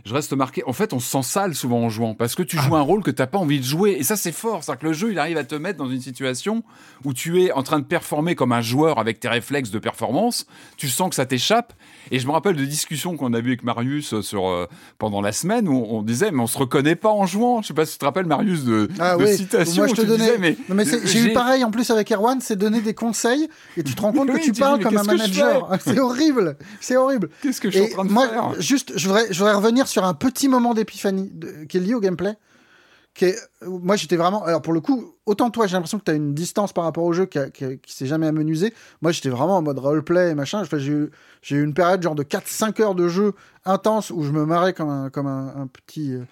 je 0.07 0.15
reste 0.15 0.33
marqué. 0.33 0.63
En 0.67 0.73
fait, 0.73 0.95
on 0.95 1.01
se 1.01 1.11
sent 1.11 1.23
sale 1.23 1.55
souvent 1.55 1.81
en 1.81 1.91
jouant 1.91 2.15
parce 2.15 2.35
que 2.35 2.43
tu 2.43 2.57
Ah. 2.59 2.63
joues 2.63 2.77
un 2.77 2.81
rôle 2.81 3.03
que 3.03 3.11
tu 3.11 3.21
n'as 3.21 3.27
pas 3.27 3.37
envie 3.37 3.59
de 3.61 3.65
jouer. 3.65 3.91
Et 3.99 4.03
ça, 4.05 4.17
c'est 4.17 4.33
fort. 4.33 4.65
C'est-à-dire 4.65 4.81
que 4.81 4.87
le 4.87 4.93
jeu, 4.95 5.13
il 5.13 5.19
arrive 5.19 5.37
à 5.37 5.45
te 5.45 5.55
mettre 5.55 5.79
dans 5.79 5.91
une 5.91 6.01
situation 6.01 6.63
où 7.05 7.13
tu 7.13 7.43
es 7.43 7.53
en 7.53 7.63
train 7.63 7.79
de 7.79 7.85
performer 7.85 8.35
comme 8.35 8.53
un 8.53 8.63
joueur 8.63 8.99
avec 8.99 9.21
tes 9.21 9.29
réflexes 9.29 9.71
de 9.71 9.79
performance. 9.79 10.47
Tu 10.79 10.89
sens 10.89 11.11
que 11.11 11.15
ça 11.15 11.27
t'échappe. 11.27 11.75
Et 12.11 12.19
je 12.19 12.27
me 12.27 12.33
rappelle 12.33 12.57
de 12.57 12.65
discussions 12.65 13.19
qu'on 13.19 13.35
a 13.35 13.39
eues 13.39 13.49
avec 13.49 13.65
Marius 13.65 14.15
euh, 14.15 14.23
sur, 14.23 14.49
euh, 14.49 14.67
pendant 14.99 15.21
la 15.21 15.33
semaine 15.33 15.69
où 15.69 15.75
on, 15.75 15.99
on 15.99 16.03
disait, 16.03 16.31
mais 16.31 16.41
on 16.41 16.47
se 16.47 16.57
reconnaît 16.57 16.97
pas 16.97 17.11
en 17.11 17.27
jouant. 17.27 17.61
Je 17.61 17.67
sais 17.69 17.75
pas 17.75 17.85
si 17.85 17.93
tu 17.93 17.99
te 17.99 18.05
rappelles, 18.07 18.25
Marius, 18.27 18.65
de, 18.65 18.89
Ah 18.99 19.19
de 19.19 19.25
oui, 19.25 19.37
citations 19.37 19.85
moi 19.85 19.95
je 19.95 20.01
te 20.01 20.07
donnais. 20.07 20.25
disais, 20.25 20.39
mais 20.39 20.57
Non, 20.71 20.75
mais 20.75 20.87
c'est- 20.87 21.07
j'ai 21.07 21.21
eu 21.31 21.33
pareil 21.35 21.65
en 21.65 21.71
plus 21.71 21.91
avec 21.91 22.11
Erwan, 22.11 22.41
c'est 22.41 22.57
donner 22.57 22.81
des 22.81 22.95
conseils 22.95 23.47
et 23.77 23.83
tu 23.83 23.95
te 23.95 24.01
rends 24.01 24.11
compte 24.13 24.22
Oui, 24.29 24.41
que 24.41 24.45
tu 24.45 24.53
parles 24.53 24.79
dis, 24.79 24.85
comme 24.85 24.97
un 24.97 25.03
manager. 25.03 25.77
C'est 25.85 25.99
horrible, 25.99 26.57
c'est 26.81 26.97
horrible. 26.97 27.29
Qu'est-ce 27.43 27.61
que 27.61 27.71
je 27.71 27.79
suis 27.79 27.89
Et 27.89 27.93
en 27.93 27.97
train 27.97 28.05
de 28.05 28.13
moi, 28.13 28.29
faire 28.29 28.61
juste, 28.61 28.93
je 28.97 29.07
voudrais, 29.07 29.33
je 29.33 29.39
voudrais 29.39 29.55
revenir 29.55 29.89
sur 29.89 30.05
un 30.05 30.15
petit 30.15 30.49
moment 30.49 30.75
d'épiphanie 30.75 31.33
qui 31.69 31.77
est 31.77 31.81
lié 31.81 31.95
au 31.95 32.01
gameplay. 32.01 32.37
Qui 33.15 33.27
est, 33.27 33.37
euh, 33.63 33.69
moi, 33.69 33.97
j'étais 33.97 34.17
vraiment. 34.17 34.43
Alors, 34.45 34.63
pour 34.63 34.73
le 34.73 34.81
coup, 34.81 35.15
autant 35.27 35.51
toi, 35.51 35.67
j'ai 35.67 35.75
l'impression 35.75 35.99
que 35.99 36.05
tu 36.05 36.11
as 36.11 36.15
une 36.15 36.33
distance 36.33 36.73
par 36.73 36.85
rapport 36.85 37.05
au 37.05 37.13
jeu 37.13 37.27
qui, 37.27 37.39
qui, 37.53 37.93
s'est 37.93 38.07
jamais 38.07 38.27
amenuisé. 38.27 38.73
Moi, 39.03 39.13
j'étais 39.13 39.29
vraiment 39.29 39.59
en 39.59 39.63
mode 39.63 39.79
roleplay 39.79 40.31
et 40.31 40.35
machin. 40.35 40.61
Enfin, 40.63 40.79
j'ai 40.79 40.93
eu, 40.93 41.11
une 41.63 41.75
période 41.75 42.03
genre 42.03 42.15
de 42.15 42.23
4-5 42.23 42.81
heures 42.81 42.95
de 42.95 43.09
jeu 43.09 43.35
intense 43.67 44.11
où 44.11 44.23
je 44.23 44.31
me 44.31 44.47
marrais 44.47 44.73
comme 44.73 44.89
un, 44.89 45.11
comme 45.11 45.27
un, 45.27 45.55
un 45.57 45.67
petit, 45.67 46.15
euh, 46.15 46.25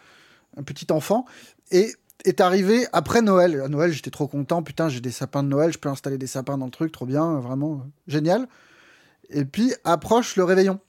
un 0.56 0.62
petit 0.62 0.86
enfant. 0.90 1.26
Et 1.70 1.92
est 2.24 2.40
arrivé 2.40 2.86
après 2.92 3.22
Noël. 3.22 3.60
À 3.60 3.68
Noël, 3.68 3.92
j'étais 3.92 4.10
trop 4.10 4.28
content. 4.28 4.62
Putain, 4.62 4.88
j'ai 4.88 5.01
des 5.01 5.10
sapins 5.10 5.42
de 5.42 5.48
Noël. 5.48 5.72
Je 5.72 5.78
peux 5.78 5.88
installer 5.88 6.18
des 6.18 6.26
sapins 6.26 6.59
dans 6.59 6.66
le 6.66 6.70
truc. 6.70 6.92
Trop 6.92 7.06
bien. 7.06 7.40
Vraiment 7.40 7.74
euh, 7.74 7.88
génial. 8.06 8.48
Et 9.30 9.44
puis, 9.44 9.72
approche 9.84 10.36
le 10.36 10.44
réveillon. 10.44 10.80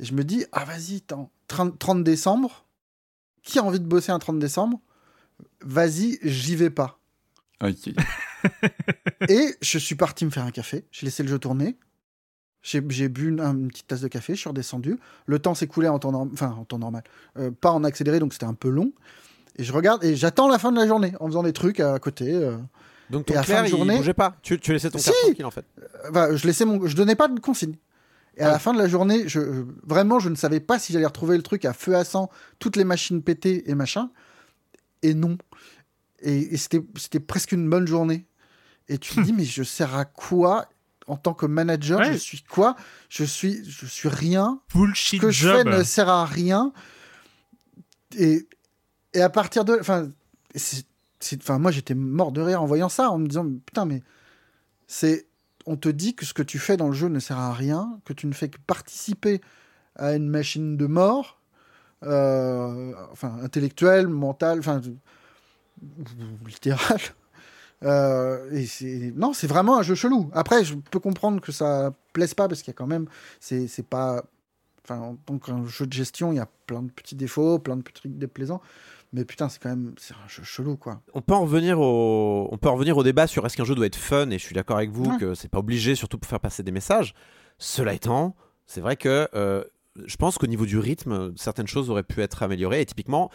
Et 0.00 0.04
je 0.04 0.14
me 0.14 0.24
dis, 0.24 0.44
ah 0.52 0.64
vas-y, 0.64 0.96
attends, 0.96 1.30
30, 1.48 1.78
30 1.78 2.04
décembre, 2.04 2.64
qui 3.42 3.58
a 3.58 3.64
envie 3.64 3.80
de 3.80 3.86
bosser 3.86 4.12
un 4.12 4.18
30 4.18 4.38
décembre? 4.38 4.80
Vas-y, 5.60 6.18
j'y 6.22 6.56
vais 6.56 6.70
pas. 6.70 6.98
Ok. 7.62 7.94
Et 9.28 9.54
je 9.60 9.78
suis 9.78 9.94
parti 9.94 10.24
me 10.24 10.30
faire 10.30 10.44
un 10.44 10.50
café, 10.50 10.84
j'ai 10.90 11.06
laissé 11.06 11.22
le 11.22 11.28
jeu 11.28 11.38
tourner, 11.38 11.76
j'ai 12.62 12.82
j'ai 12.88 13.08
bu 13.08 13.28
une, 13.28 13.40
une 13.40 13.68
petite 13.68 13.86
tasse 13.86 14.00
de 14.00 14.08
café, 14.08 14.34
je 14.34 14.40
suis 14.40 14.48
redescendu, 14.48 14.98
le 15.26 15.38
temps 15.38 15.54
s'écoulait 15.54 15.88
en 15.88 15.98
temps 15.98 16.14
enfin 16.32 16.50
en 16.50 16.64
temps 16.64 16.78
normal, 16.78 17.04
euh, 17.38 17.50
pas 17.50 17.70
en 17.70 17.84
accéléré, 17.84 18.18
donc 18.18 18.32
c'était 18.32 18.44
un 18.44 18.54
peu 18.54 18.68
long. 18.68 18.92
Et 19.56 19.64
je 19.64 19.72
regarde 19.72 20.02
et 20.04 20.16
j'attends 20.16 20.48
la 20.48 20.58
fin 20.58 20.72
de 20.72 20.78
la 20.78 20.86
journée 20.86 21.12
en 21.20 21.26
faisant 21.26 21.42
des 21.42 21.52
trucs 21.52 21.80
à 21.80 21.98
côté. 21.98 22.32
euh. 22.34 22.56
Donc 23.10 23.30
Et 23.30 23.34
ton 23.34 23.40
à 23.40 23.42
clair, 23.44 23.58
fin 23.58 23.62
de 23.64 23.68
journée- 23.68 23.94
il 23.94 23.98
bougeait 23.98 24.14
pas. 24.14 24.36
Tu, 24.42 24.58
tu 24.58 24.72
laissais 24.72 24.90
ton 24.90 24.98
Si. 24.98 25.10
tranquille 25.22 25.44
en 25.44 25.50
fait. 25.50 25.64
Enfin, 26.10 26.34
je 26.34 26.46
laissais 26.46 26.64
mon, 26.64 26.86
je 26.86 26.96
donnais 26.96 27.14
pas 27.14 27.28
de 27.28 27.38
consigne. 27.38 27.76
Et 28.36 28.40
à 28.42 28.48
Ah. 28.48 28.52
la 28.52 28.58
fin 28.58 28.72
de 28.72 28.78
la 28.78 28.88
journée, 28.88 29.28
je, 29.28 29.40
je- 29.40 29.64
vraiment, 29.86 30.18
je 30.18 30.28
ne 30.28 30.34
savais 30.34 30.58
pas 30.60 30.78
si 30.80 30.92
j'allais 30.92 31.06
retrouver 31.06 31.36
le 31.36 31.42
truc 31.42 31.64
à 31.66 31.72
feu 31.72 31.94
à 31.94 32.02
sang, 32.04 32.30
toutes 32.58 32.76
les 32.76 32.82
machines 32.84 33.22
pétées 33.22 33.70
et 33.70 33.74
machin. 33.76 34.10
Et 35.02 35.14
non. 35.14 35.38
Et, 36.20 36.54
et 36.54 36.56
c'était, 36.56 36.82
c'était 36.96 37.20
presque 37.20 37.52
une 37.52 37.68
bonne 37.70 37.86
journée. 37.86 38.26
Et 38.88 38.98
tu 38.98 39.14
te 39.14 39.20
dis, 39.20 39.32
mais 39.36 39.44
je 39.44 39.62
sers 39.62 39.94
à 39.94 40.04
quoi 40.04 40.66
en 41.06 41.16
tant 41.16 41.34
que 41.34 41.46
manager? 41.46 42.00
Ouais. 42.00 42.12
Je 42.12 42.16
suis 42.18 42.42
quoi? 42.42 42.74
Je 43.10 43.22
suis, 43.24 43.62
je 43.70 43.86
suis 43.86 44.08
rien. 44.08 44.60
Bullshit 44.74 45.20
Ce 45.20 45.26
que 45.26 45.30
je 45.30 45.48
job. 45.48 45.56
fais 45.70 45.78
ne 45.78 45.82
sert 45.84 46.08
à 46.08 46.24
rien. 46.24 46.72
Et, 48.16 48.48
et 49.14 49.22
à 49.22 49.30
partir 49.30 49.64
de, 49.64 49.78
enfin, 49.80 50.10
enfin, 51.40 51.58
moi 51.58 51.70
j'étais 51.70 51.94
mort 51.94 52.32
de 52.32 52.40
rire 52.40 52.62
en 52.62 52.66
voyant 52.66 52.88
ça, 52.88 53.10
en 53.10 53.18
me 53.18 53.26
disant, 53.26 53.46
putain, 53.64 53.86
mais 53.86 54.02
c'est, 54.86 55.26
on 55.66 55.76
te 55.76 55.88
dit 55.88 56.14
que 56.14 56.26
ce 56.26 56.34
que 56.34 56.42
tu 56.42 56.58
fais 56.58 56.76
dans 56.76 56.88
le 56.88 56.92
jeu 56.92 57.08
ne 57.08 57.20
sert 57.20 57.38
à 57.38 57.52
rien, 57.52 58.00
que 58.04 58.12
tu 58.12 58.26
ne 58.26 58.32
fais 58.32 58.48
que 58.48 58.58
participer 58.66 59.40
à 59.96 60.14
une 60.14 60.28
machine 60.28 60.76
de 60.76 60.86
mort, 60.86 61.40
euh, 62.02 62.92
enfin, 63.12 63.38
intellectuelle, 63.42 64.08
mentale, 64.08 64.58
enfin, 64.58 64.80
littérale. 66.46 67.00
Euh, 67.82 68.50
et 68.50 68.64
c'est 68.64 69.12
non, 69.14 69.34
c'est 69.34 69.48
vraiment 69.48 69.76
un 69.76 69.82
jeu 69.82 69.94
chelou. 69.94 70.30
Après, 70.32 70.64
je 70.64 70.74
peux 70.74 71.00
comprendre 71.00 71.42
que 71.42 71.52
ça 71.52 71.92
plaise 72.14 72.32
pas 72.32 72.48
parce 72.48 72.62
qu'il 72.62 72.68
y 72.68 72.74
a 72.74 72.78
quand 72.78 72.86
même, 72.86 73.06
c'est 73.40 73.86
pas, 73.86 74.24
enfin, 74.82 75.00
en 75.00 75.16
tant 75.16 75.38
qu'un 75.38 75.66
jeu 75.66 75.86
de 75.86 75.92
gestion, 75.92 76.32
il 76.32 76.36
y 76.36 76.40
a 76.40 76.48
plein 76.66 76.80
de 76.82 76.90
petits 76.90 77.16
défauts, 77.16 77.58
plein 77.58 77.76
de 77.76 77.82
trucs 77.82 78.16
déplaisants. 78.16 78.62
Mais 79.14 79.24
putain, 79.24 79.48
c'est 79.48 79.62
quand 79.62 79.68
même, 79.68 79.94
c'est 79.96 80.12
un 80.14 80.26
jeu 80.28 80.42
chelou 80.42 80.76
quoi. 80.76 81.00
On 81.14 81.22
peut 81.22 81.34
en 81.34 81.42
revenir 81.42 81.78
au, 81.80 82.48
on 82.50 82.58
peut 82.58 82.68
en 82.68 82.74
revenir 82.74 82.96
au 82.96 83.04
débat 83.04 83.26
sur 83.28 83.46
est-ce 83.46 83.56
qu'un 83.56 83.64
jeu 83.64 83.76
doit 83.76 83.86
être 83.86 83.94
fun 83.96 84.28
et 84.30 84.38
je 84.38 84.44
suis 84.44 84.54
d'accord 84.56 84.76
avec 84.76 84.90
vous 84.90 85.04
Ouais. 85.08 85.18
que 85.18 85.34
c'est 85.34 85.48
pas 85.48 85.60
obligé, 85.60 85.94
surtout 85.94 86.18
pour 86.18 86.28
faire 86.28 86.40
passer 86.40 86.62
des 86.64 86.72
messages. 86.72 87.14
Cela 87.56 87.94
étant, 87.94 88.34
c'est 88.66 88.80
vrai 88.80 88.96
que 88.96 89.28
euh, 89.34 89.62
je 90.04 90.16
pense 90.16 90.36
qu'au 90.36 90.48
niveau 90.48 90.66
du 90.66 90.78
rythme, 90.78 91.32
certaines 91.36 91.68
choses 91.68 91.90
auraient 91.90 92.02
pu 92.02 92.20
être 92.22 92.42
améliorées. 92.42 92.80
Et 92.80 92.86
typiquement, 92.86 93.30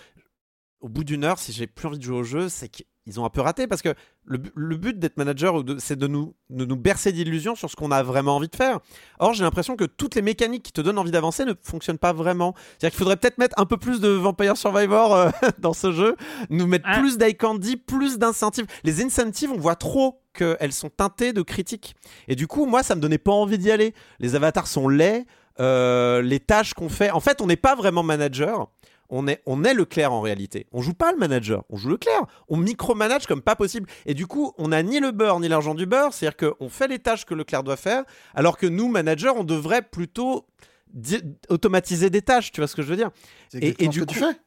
au 0.81 0.89
bout 0.89 1.03
d'une 1.03 1.23
heure, 1.25 1.39
si 1.39 1.51
j'ai 1.51 1.67
plus 1.67 1.87
envie 1.87 1.97
de 1.97 2.03
jouer 2.03 2.17
au 2.17 2.23
jeu, 2.23 2.47
c'est 2.47 2.69
qu'ils 2.69 3.19
ont 3.19 3.25
un 3.25 3.29
peu 3.29 3.41
raté 3.41 3.67
parce 3.67 3.81
que 3.81 3.93
le, 4.23 4.37
bu- 4.37 4.51
le 4.55 4.77
but 4.77 4.97
d'être 4.97 5.17
manager, 5.17 5.61
c'est 5.77 5.97
de 5.99 6.07
nous, 6.07 6.35
de 6.49 6.63
nous 6.63 6.77
bercer 6.77 7.11
d'illusions 7.11 7.55
sur 7.55 7.69
ce 7.69 7.75
qu'on 7.75 7.91
a 7.91 8.01
vraiment 8.01 8.37
envie 8.37 8.47
de 8.47 8.55
faire. 8.55 8.79
Or, 9.19 9.33
j'ai 9.33 9.43
l'impression 9.43 9.75
que 9.75 9.83
toutes 9.83 10.15
les 10.15 10.21
mécaniques 10.21 10.63
qui 10.63 10.71
te 10.71 10.79
donnent 10.79 10.97
envie 10.97 11.11
d'avancer 11.11 11.43
ne 11.43 11.53
fonctionnent 11.63 11.97
pas 11.97 12.13
vraiment. 12.13 12.53
C'est-à-dire 12.57 12.91
qu'il 12.91 12.99
faudrait 12.99 13.17
peut-être 13.17 13.37
mettre 13.39 13.55
un 13.59 13.65
peu 13.65 13.75
plus 13.77 13.99
de 13.99 14.07
Vampire 14.09 14.55
Survivor 14.55 15.13
euh, 15.15 15.29
dans 15.59 15.73
ce 15.73 15.91
jeu, 15.91 16.15
nous 16.49 16.65
mettre 16.67 16.85
Ah. 16.87 16.99
plus 16.99 17.17
d'eye 17.17 17.35
candy, 17.35 17.75
plus 17.75 18.17
d'incentives. 18.17 18.65
Les 18.85 19.03
incentives, 19.03 19.51
on 19.51 19.57
voit 19.57 19.75
trop 19.75 20.21
qu'elles 20.33 20.71
sont 20.73 20.89
teintées 20.89 21.33
de 21.33 21.41
critiques. 21.41 21.95
Et 22.29 22.35
du 22.35 22.47
coup, 22.47 22.65
moi, 22.65 22.83
ça 22.83 22.95
me 22.95 23.01
donnait 23.01 23.17
pas 23.17 23.31
envie 23.33 23.57
d'y 23.57 23.71
aller. 23.71 23.93
Les 24.19 24.35
avatars 24.35 24.67
sont 24.67 24.87
laids, 24.87 25.25
euh, 25.59 26.21
les 26.21 26.39
tâches 26.39 26.73
qu'on 26.73 26.87
fait. 26.89 27.11
En 27.11 27.19
fait, 27.19 27.41
on 27.41 27.47
n'est 27.47 27.57
pas 27.57 27.75
vraiment 27.75 28.03
manager. 28.03 28.69
On 29.09 29.27
est, 29.27 29.41
on 29.47 29.63
est 29.63 29.73
le 29.73 29.85
clair 29.85 30.13
en 30.13 30.21
réalité. 30.21 30.67
On 30.71 30.81
joue 30.81 30.93
pas 30.93 31.11
le 31.11 31.17
manager, 31.17 31.63
on 31.69 31.77
joue 31.77 31.89
le 31.89 31.97
clair. 31.97 32.21
On 32.47 32.57
micromanage 32.57 33.25
comme 33.25 33.41
pas 33.41 33.55
possible. 33.55 33.89
Et 34.05 34.13
du 34.13 34.27
coup, 34.27 34.53
on 34.57 34.67
n'a 34.67 34.83
ni 34.83 34.99
le 34.99 35.11
beurre 35.11 35.39
ni 35.39 35.47
l'argent 35.47 35.73
du 35.75 35.85
beurre. 35.87 36.13
C'est-à-dire 36.13 36.37
qu'on 36.57 36.69
fait 36.69 36.87
les 36.87 36.99
tâches 36.99 37.25
que 37.25 37.33
le 37.33 37.43
clair 37.43 37.63
doit 37.63 37.75
faire, 37.77 38.03
alors 38.35 38.57
que 38.57 38.67
nous, 38.67 38.87
managers, 38.87 39.31
on 39.35 39.43
devrait 39.43 39.81
plutôt 39.81 40.45
di- 40.93 41.21
automatiser 41.49 42.09
des 42.09 42.21
tâches. 42.21 42.51
Tu 42.51 42.61
vois 42.61 42.67
ce 42.67 42.75
que 42.75 42.81
je 42.83 42.87
veux 42.87 42.95
dire? 42.97 43.09
C'est 43.51 43.63
Et- 43.63 43.87
du 43.87 43.99
ce 43.99 44.05
que 44.05 44.11
tu 44.11 44.19
coup- 44.19 44.25
fais. 44.25 44.39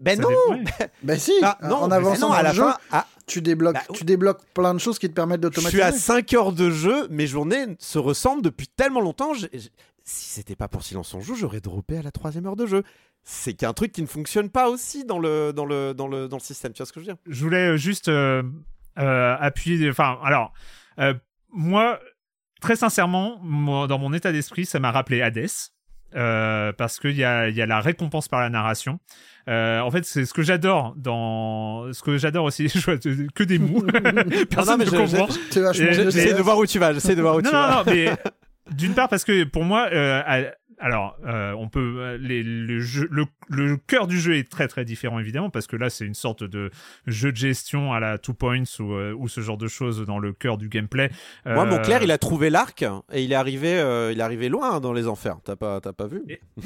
Ben 0.00 0.20
non. 0.20 0.28
Ben 1.04 1.16
si, 1.16 1.32
Ah, 1.42 1.56
en 1.62 1.68
non, 1.68 1.86
mais 1.88 1.94
avançant 1.94 2.28
non, 2.30 2.32
à 2.34 2.38
dans 2.38 2.42
la 2.42 2.48
le 2.50 2.54
jeu, 2.56 2.62
fin, 2.64 2.76
ah, 2.90 3.06
tu 3.28 3.40
débloques, 3.40 3.74
Bah, 3.74 3.82
tu 3.94 4.02
débloques 4.04 4.44
plein 4.52 4.74
de 4.74 4.80
choses 4.80 4.98
qui 4.98 5.08
te 5.08 5.14
permettent 5.14 5.38
je 5.38 5.48
d'automatiser. 5.48 5.70
suis 5.70 5.82
à 5.82 5.92
5 5.92 6.32
heures 6.34 6.52
de 6.52 6.68
jeu, 6.68 7.06
mes 7.10 7.28
journées 7.28 7.66
se 7.78 7.98
ressemblent 8.00 8.42
depuis 8.42 8.66
tellement 8.66 9.00
longtemps. 9.00 9.34
j'ai- 9.34 9.48
j'ai- 9.52 9.70
Si 10.02 10.30
c'était 10.30 10.56
pas 10.56 10.66
pour 10.68 10.82
Silence 10.82 11.14
on 11.14 11.20
joue, 11.20 11.36
j'aurais 11.36 11.60
droppé 11.60 11.96
à 11.96 12.02
la 12.02 12.10
troisième 12.10 12.44
heure 12.46 12.56
de 12.56 12.66
jeu. 12.66 12.82
C'est 13.24 13.54
qu'un 13.54 13.72
truc 13.72 13.90
qui 13.92 14.02
ne 14.02 14.06
fonctionne 14.06 14.50
pas 14.50 14.68
aussi 14.68 15.04
dans 15.04 15.18
le, 15.18 15.52
dans 15.52 15.64
le, 15.64 15.94
dans 15.94 16.06
le, 16.08 16.28
dans 16.28 16.36
le 16.36 16.42
système. 16.42 16.72
Tu 16.72 16.78
vois 16.78 16.86
ce 16.86 16.92
que 16.92 17.00
je 17.00 17.06
veux 17.06 17.12
dire? 17.12 17.16
Je 17.26 17.42
voulais 17.42 17.68
euh, 17.70 17.76
juste 17.76 18.08
euh, 18.08 18.42
euh, 18.98 19.36
appuyer. 19.40 19.88
Enfin, 19.88 20.18
alors, 20.22 20.52
euh, 20.98 21.14
moi, 21.50 21.98
très 22.60 22.76
sincèrement, 22.76 23.38
moi, 23.42 23.86
dans 23.86 23.98
mon 23.98 24.12
état 24.12 24.30
d'esprit, 24.30 24.66
ça 24.66 24.78
m'a 24.78 24.90
rappelé 24.90 25.22
Hades. 25.22 25.46
euh, 26.16 26.72
parce 26.74 27.00
qu'il 27.00 27.16
y 27.16 27.24
a, 27.24 27.48
il 27.48 27.56
y 27.56 27.62
a 27.62 27.66
la 27.66 27.80
récompense 27.80 28.28
par 28.28 28.40
la 28.40 28.50
narration. 28.50 29.00
Euh, 29.48 29.80
en 29.80 29.90
fait, 29.90 30.04
c'est 30.04 30.24
ce 30.26 30.32
que 30.34 30.42
j'adore 30.42 30.94
dans 30.96 31.92
ce 31.92 32.02
que 32.02 32.18
j'adore 32.18 32.44
aussi. 32.44 32.68
Je 32.74 32.78
vois 32.80 32.98
que 32.98 33.42
des 33.44 33.58
mots. 33.58 33.82
Personne 34.50 34.78
mais 34.78 34.84
ne 34.84 34.90
je- 34.90 34.96
comprend. 35.16 35.28
J'essaie 35.72 36.34
de 36.34 36.42
voir 36.42 36.58
où 36.58 36.66
tu 36.66 36.78
vas. 36.78 36.92
J'essaie 36.92 37.16
de 37.16 37.22
voir 37.22 37.36
où 37.36 37.40
non, 37.40 37.48
tu 37.50 37.56
non, 37.56 37.62
vas. 37.62 37.76
non, 37.76 37.82
mais 37.86 38.10
d'une 38.70 38.94
part 38.94 39.08
parce 39.08 39.24
que 39.24 39.44
pour 39.44 39.64
moi, 39.64 39.88
euh, 39.92 40.22
à- 40.24 40.54
alors, 40.84 41.16
euh, 41.26 41.52
on 41.54 41.68
peut 41.68 41.94
euh, 41.98 42.18
les, 42.18 42.42
le, 42.42 42.78
jeu, 42.80 43.08
le, 43.10 43.24
le 43.48 43.76
cœur 43.78 44.06
du 44.06 44.20
jeu 44.20 44.36
est 44.36 44.48
très 44.50 44.68
très 44.68 44.84
différent 44.84 45.18
évidemment 45.18 45.48
parce 45.48 45.66
que 45.66 45.76
là 45.76 45.88
c'est 45.88 46.04
une 46.04 46.12
sorte 46.14 46.44
de 46.44 46.70
jeu 47.06 47.32
de 47.32 47.36
gestion 47.36 47.92
à 47.94 48.00
la 48.00 48.18
two 48.18 48.34
points 48.34 48.62
ou, 48.78 48.92
euh, 48.92 49.14
ou 49.16 49.26
ce 49.28 49.40
genre 49.40 49.56
de 49.56 49.66
choses 49.66 50.04
dans 50.04 50.18
le 50.18 50.32
cœur 50.34 50.58
du 50.58 50.68
gameplay. 50.68 51.10
Moi, 51.46 51.64
mon 51.64 51.76
Euh, 51.76 51.82
clair, 51.82 52.02
il 52.02 52.10
a 52.10 52.18
trouvé 52.18 52.50
l'arc 52.50 52.84
et 53.12 53.22
il 53.24 53.32
est 53.32 53.34
arrivé, 53.34 53.68
euh, 53.78 54.12
il 54.12 54.18
est 54.20 54.22
arrivé 54.22 54.48
loin 54.50 54.74
hein, 54.76 54.80
dans 54.80 54.92
les 54.92 55.08
enfers. 55.08 55.38
T'as 55.44 55.56
pas, 55.56 55.80
t'as 55.80 55.92
pas 55.94 56.06
vu 56.06 56.22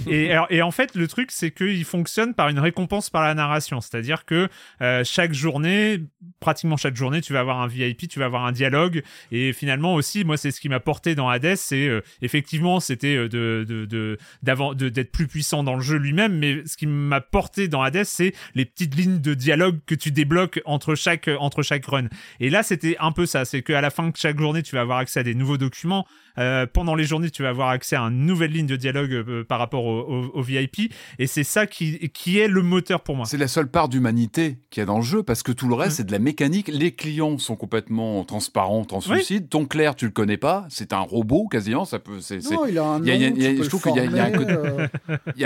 et, 0.08 0.32
alors- 0.32 0.46
et 0.50 0.62
en 0.62 0.70
fait, 0.72 0.94
le 0.96 1.06
truc, 1.06 1.30
c'est 1.30 1.50
qu'il 1.52 1.84
fonctionne 1.84 2.34
par 2.34 2.48
une 2.48 2.58
récompense 2.58 3.10
par 3.10 3.22
la 3.22 3.34
narration. 3.34 3.80
C'est-à-dire 3.80 4.24
que 4.24 4.48
euh, 4.82 5.04
chaque 5.04 5.32
journée, 5.32 6.00
pratiquement 6.40 6.76
chaque 6.76 6.96
journée, 6.96 7.20
tu 7.20 7.32
vas 7.32 7.40
avoir 7.40 7.60
un 7.60 7.68
VIP, 7.68 8.08
tu 8.08 8.18
vas 8.18 8.24
avoir 8.26 8.44
un 8.46 8.52
dialogue. 8.52 9.02
Et 9.30 9.52
finalement 9.52 9.94
aussi, 9.94 10.24
moi, 10.24 10.36
c'est 10.36 10.50
ce 10.50 10.60
qui 10.60 10.68
m'a 10.68 10.80
porté 10.80 11.14
dans 11.14 11.28
Hades. 11.28 11.54
C'est 11.56 11.86
euh, 11.86 12.00
effectivement, 12.22 12.80
c'était 12.80 13.16
euh, 13.16 13.28
de, 13.28 13.64
de, 13.68 13.84
de, 13.84 13.88
d'avant, 13.88 14.07
de- 14.42 14.88
d'être 14.88 15.12
plus 15.12 15.26
puissant 15.26 15.62
dans 15.62 15.74
le 15.74 15.82
jeu 15.82 15.96
lui-même. 15.96 16.38
Mais 16.38 16.62
ce 16.66 16.76
qui 16.76 16.86
m'a 16.86 17.20
porté 17.20 17.68
dans 17.68 17.82
Hades, 17.82 18.04
c'est 18.04 18.32
les 18.54 18.64
petites 18.64 18.94
lignes 18.94 19.20
de 19.20 19.34
dialogue 19.34 19.78
que 19.86 19.94
tu 19.94 20.10
débloques 20.10 20.60
entre 20.64 20.94
chaque, 20.94 21.28
entre 21.38 21.62
chaque 21.62 21.84
run. 21.86 22.08
Et 22.40 22.50
là, 22.50 22.62
c'était 22.62 22.96
un 23.00 23.12
peu 23.12 23.26
ça. 23.26 23.44
C'est 23.44 23.62
qu'à 23.62 23.80
la 23.80 23.90
fin 23.90 24.08
de 24.08 24.16
chaque 24.16 24.38
journée, 24.38 24.62
tu 24.62 24.74
vas 24.74 24.82
avoir 24.82 24.98
accès 24.98 25.20
à 25.20 25.22
des 25.22 25.34
nouveaux 25.34 25.58
documents. 25.58 26.06
Euh, 26.38 26.66
pendant 26.72 26.94
les 26.94 27.04
journées, 27.04 27.30
tu 27.30 27.42
vas 27.42 27.48
avoir 27.50 27.68
accès 27.70 27.96
à 27.96 28.00
une 28.02 28.24
nouvelle 28.26 28.52
ligne 28.52 28.66
de 28.66 28.76
dialogue 28.76 29.12
euh, 29.12 29.44
par 29.44 29.58
rapport 29.58 29.84
au, 29.84 30.00
au- 30.00 30.30
au 30.34 30.42
VIP. 30.42 30.92
Et 31.18 31.26
c'est 31.26 31.42
ça 31.44 31.66
qui, 31.66 32.08
qui 32.10 32.38
est 32.38 32.48
le 32.48 32.62
moteur 32.62 33.00
pour 33.02 33.16
moi. 33.16 33.26
C'est 33.26 33.36
la 33.38 33.48
seule 33.48 33.68
part 33.70 33.88
d'humanité 33.88 34.58
qu'il 34.70 34.80
y 34.80 34.82
a 34.82 34.86
dans 34.86 34.98
le 34.98 35.04
jeu 35.04 35.22
parce 35.22 35.42
que 35.42 35.52
tout 35.52 35.68
le 35.68 35.74
reste, 35.74 35.88
Mm. 35.92 35.96
c'est 35.96 36.06
de 36.06 36.12
la 36.12 36.18
mécanique. 36.18 36.68
Les 36.72 36.92
clients 36.92 37.38
sont 37.38 37.56
complètement 37.56 38.24
transparents, 38.24 38.84
translucides. 38.84 39.48
Ton 39.48 39.66
clair, 39.66 39.94
tu 39.96 40.04
le 40.04 40.10
connais 40.12 40.36
pas. 40.36 40.66
C'est 40.68 40.92
un 40.92 41.00
robot 41.00 41.48
quasiment. 41.48 41.84
Ça 41.84 41.98
peut. 41.98 42.20
C'est, 42.20 42.40
c'est- 42.40 42.54
Non, 42.54 42.66
il 42.66 42.78
a 42.78 42.84
un 42.84 42.98
nom, 43.00 43.04
y 43.04 43.10
a- 43.10 43.14
y 43.16 43.24
y 43.58 43.62
je 43.62 43.68
trouve 43.68 43.82
qu'il 43.82 43.96
y 43.96 44.00
a- 44.00 44.04
il 44.04 44.16
y 44.16 44.20
a 44.20 44.24
un 44.24 44.30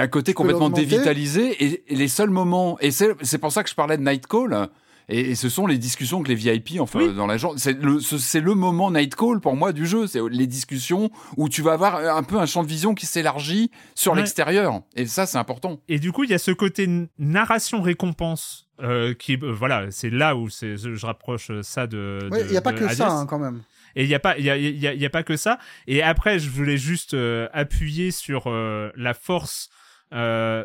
côté- 0.09 0.31
euh, 0.32 0.35
complètement 0.35 0.70
dévitalisé 0.70 1.64
et, 1.64 1.82
et 1.89 1.97
les 1.97 2.09
seuls 2.09 2.31
moments 2.31 2.77
et 2.81 2.90
c'est 2.90 3.10
c'est 3.23 3.39
pour 3.39 3.52
ça 3.52 3.62
que 3.62 3.70
je 3.70 3.74
parlais 3.74 3.97
de 3.97 4.02
Night 4.02 4.27
Call 4.27 4.69
et, 5.12 5.30
et 5.30 5.34
ce 5.34 5.48
sont 5.48 5.66
les 5.66 5.78
discussions 5.78 6.22
que 6.22 6.28
les 6.28 6.34
VIP 6.34 6.80
enfin 6.80 6.98
Oui. 7.01 7.14
dans 7.14 7.26
la 7.26 7.36
journée 7.36 7.59
c'est 7.59 7.80
le 7.80 8.01
ce- 8.01 8.18
c'est 8.18 8.40
le 8.40 8.55
moment 8.55 8.90
Night 8.90 9.14
Call 9.14 9.40
pour 9.40 9.55
moi 9.55 9.72
du 9.72 9.86
jeu 9.86 10.06
c'est 10.06 10.20
les 10.30 10.47
discussions 10.47 11.10
où 11.36 11.48
tu 11.48 11.62
vas 11.62 11.74
avoir 11.74 11.97
un 12.16 12.22
peu 12.22 12.39
un 12.39 12.47
champ 12.47 12.62
de 12.62 12.68
vision 12.68 12.94
qui 12.94 13.06
s'élargit 13.06 13.70
sur 13.94 14.12
Ouais. 14.12 14.18
l'extérieur 14.18 14.80
et 14.97 15.06
ça 15.06 15.26
c'est 15.26 15.39
important 15.39 15.80
Et 15.89 15.98
du 15.98 16.10
coup, 16.12 16.24
il 16.24 16.30
y 16.30 16.34
a 16.34 16.39
ce 16.39 16.51
côté 16.51 16.84
n- 16.84 17.09
narration-récompense 17.18 18.66
euh, 18.82 19.14
qui, 19.14 19.34
euh, 19.43 19.52
voilà, 19.52 19.90
c'est 19.90 20.10
là 20.10 20.34
où 20.36 20.48
c'est, 20.48 20.76
je, 20.76 21.06
rapproche 21.06 21.51
ça 21.62 21.86
de. 21.86 22.18
ouais, 22.30 22.43
de- 22.43 22.48
Il 22.48 22.51
n'y 22.52 22.56
a 22.56 22.62
pas 22.62 22.72
de 22.72 22.78
que 22.78 22.93
ça 22.94 23.09
hein, 23.10 23.26
quand 23.26 23.39
même. 23.39 23.62
Et 23.94 24.02
il 24.05 24.09
n'y 24.09 24.14
a, 24.14 24.18
pas- 24.18 24.39
il 24.39 24.44
y 24.44 24.51
a, 24.51 24.56
il 24.56 24.78
y 24.78 24.86
a, 24.86 24.94
il 24.94 25.01
y 25.01 25.06
a 25.06 25.10
pas 25.10 25.22
que 25.22 25.36
ça. 25.36 25.59
Et 25.86 26.02
après, 26.02 26.39
je 26.39 26.48
voulais 26.48 26.78
juste 26.78 27.14
euh, 27.14 27.48
appuyer 27.52 28.10
sur 28.10 28.44
euh, 28.47 28.90
la 28.97 29.12
force 29.14 29.68
euh, 30.14 30.64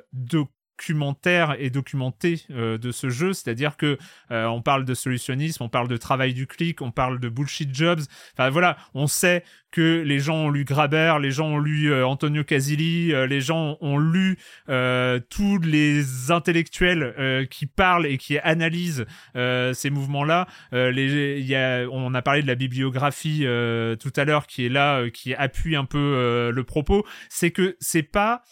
documentaire 0.78 1.56
et 1.60 1.70
documentée 1.70 2.46
euh, 2.52 2.78
de 2.78 2.92
ce 2.92 3.10
jeu. 3.10 3.34
C'est-à-dire 3.34 3.78
que 3.78 3.98
euh, 4.32 4.46
on 4.46 4.62
parle 4.62 4.86
de 4.86 4.94
solutionnisme, 4.94 5.64
on 5.64 5.70
parle 5.70 5.88
de 5.88 5.98
travail 5.98 6.34
du 6.34 6.46
clic, 6.46 6.82
on 6.82 6.92
parle 6.92 7.20
de 7.20 7.30
bullshit 7.30 7.74
jobs. 7.74 8.02
Enfin 8.34 8.50
voilà, 8.50 8.78
on 8.94 9.08
sait 9.08 9.44
que 9.72 10.02
les 10.02 10.20
gens 10.20 10.36
ont 10.36 10.50
lu 10.50 10.64
Graber, 10.64 11.16
les 11.22 11.32
gens 11.32 11.48
ont 11.48 11.58
lu 11.60 11.92
euh, 11.92 12.06
Antonio 12.06 12.44
Casilli, 12.44 13.14
euh, 13.14 13.28
les 13.28 13.42
gens 13.42 13.78
ont 13.82 13.98
lu 13.98 14.38
euh, 14.70 15.20
tous 15.30 15.60
les 15.60 16.32
intellectuels 16.32 17.16
euh, 17.18 17.46
qui 17.46 17.66
parlent 17.66 18.06
et 18.06 18.18
qui 18.18 18.38
analysent 18.40 19.06
ces 19.36 19.90
mouvements-là. 19.90 20.48
Les, 20.72 21.42
y 21.42 21.56
a, 21.56 21.88
on 21.92 22.14
a 22.14 22.22
parlé 22.22 22.42
de 22.42 22.48
la 22.48 22.56
bibliographie 22.56 23.46
tout 24.00 24.14
à 24.16 24.26
l'heure 24.26 24.48
qui 24.48 24.66
est 24.66 24.70
là, 24.70 25.10
qui 25.10 25.34
appuie 25.34 25.76
un 25.76 25.86
peu 25.86 26.52
le 26.54 26.64
propos. 26.64 27.06
C'est 27.30 27.52
que 27.52 27.76
c'est 27.80 28.04
pas 28.04 28.44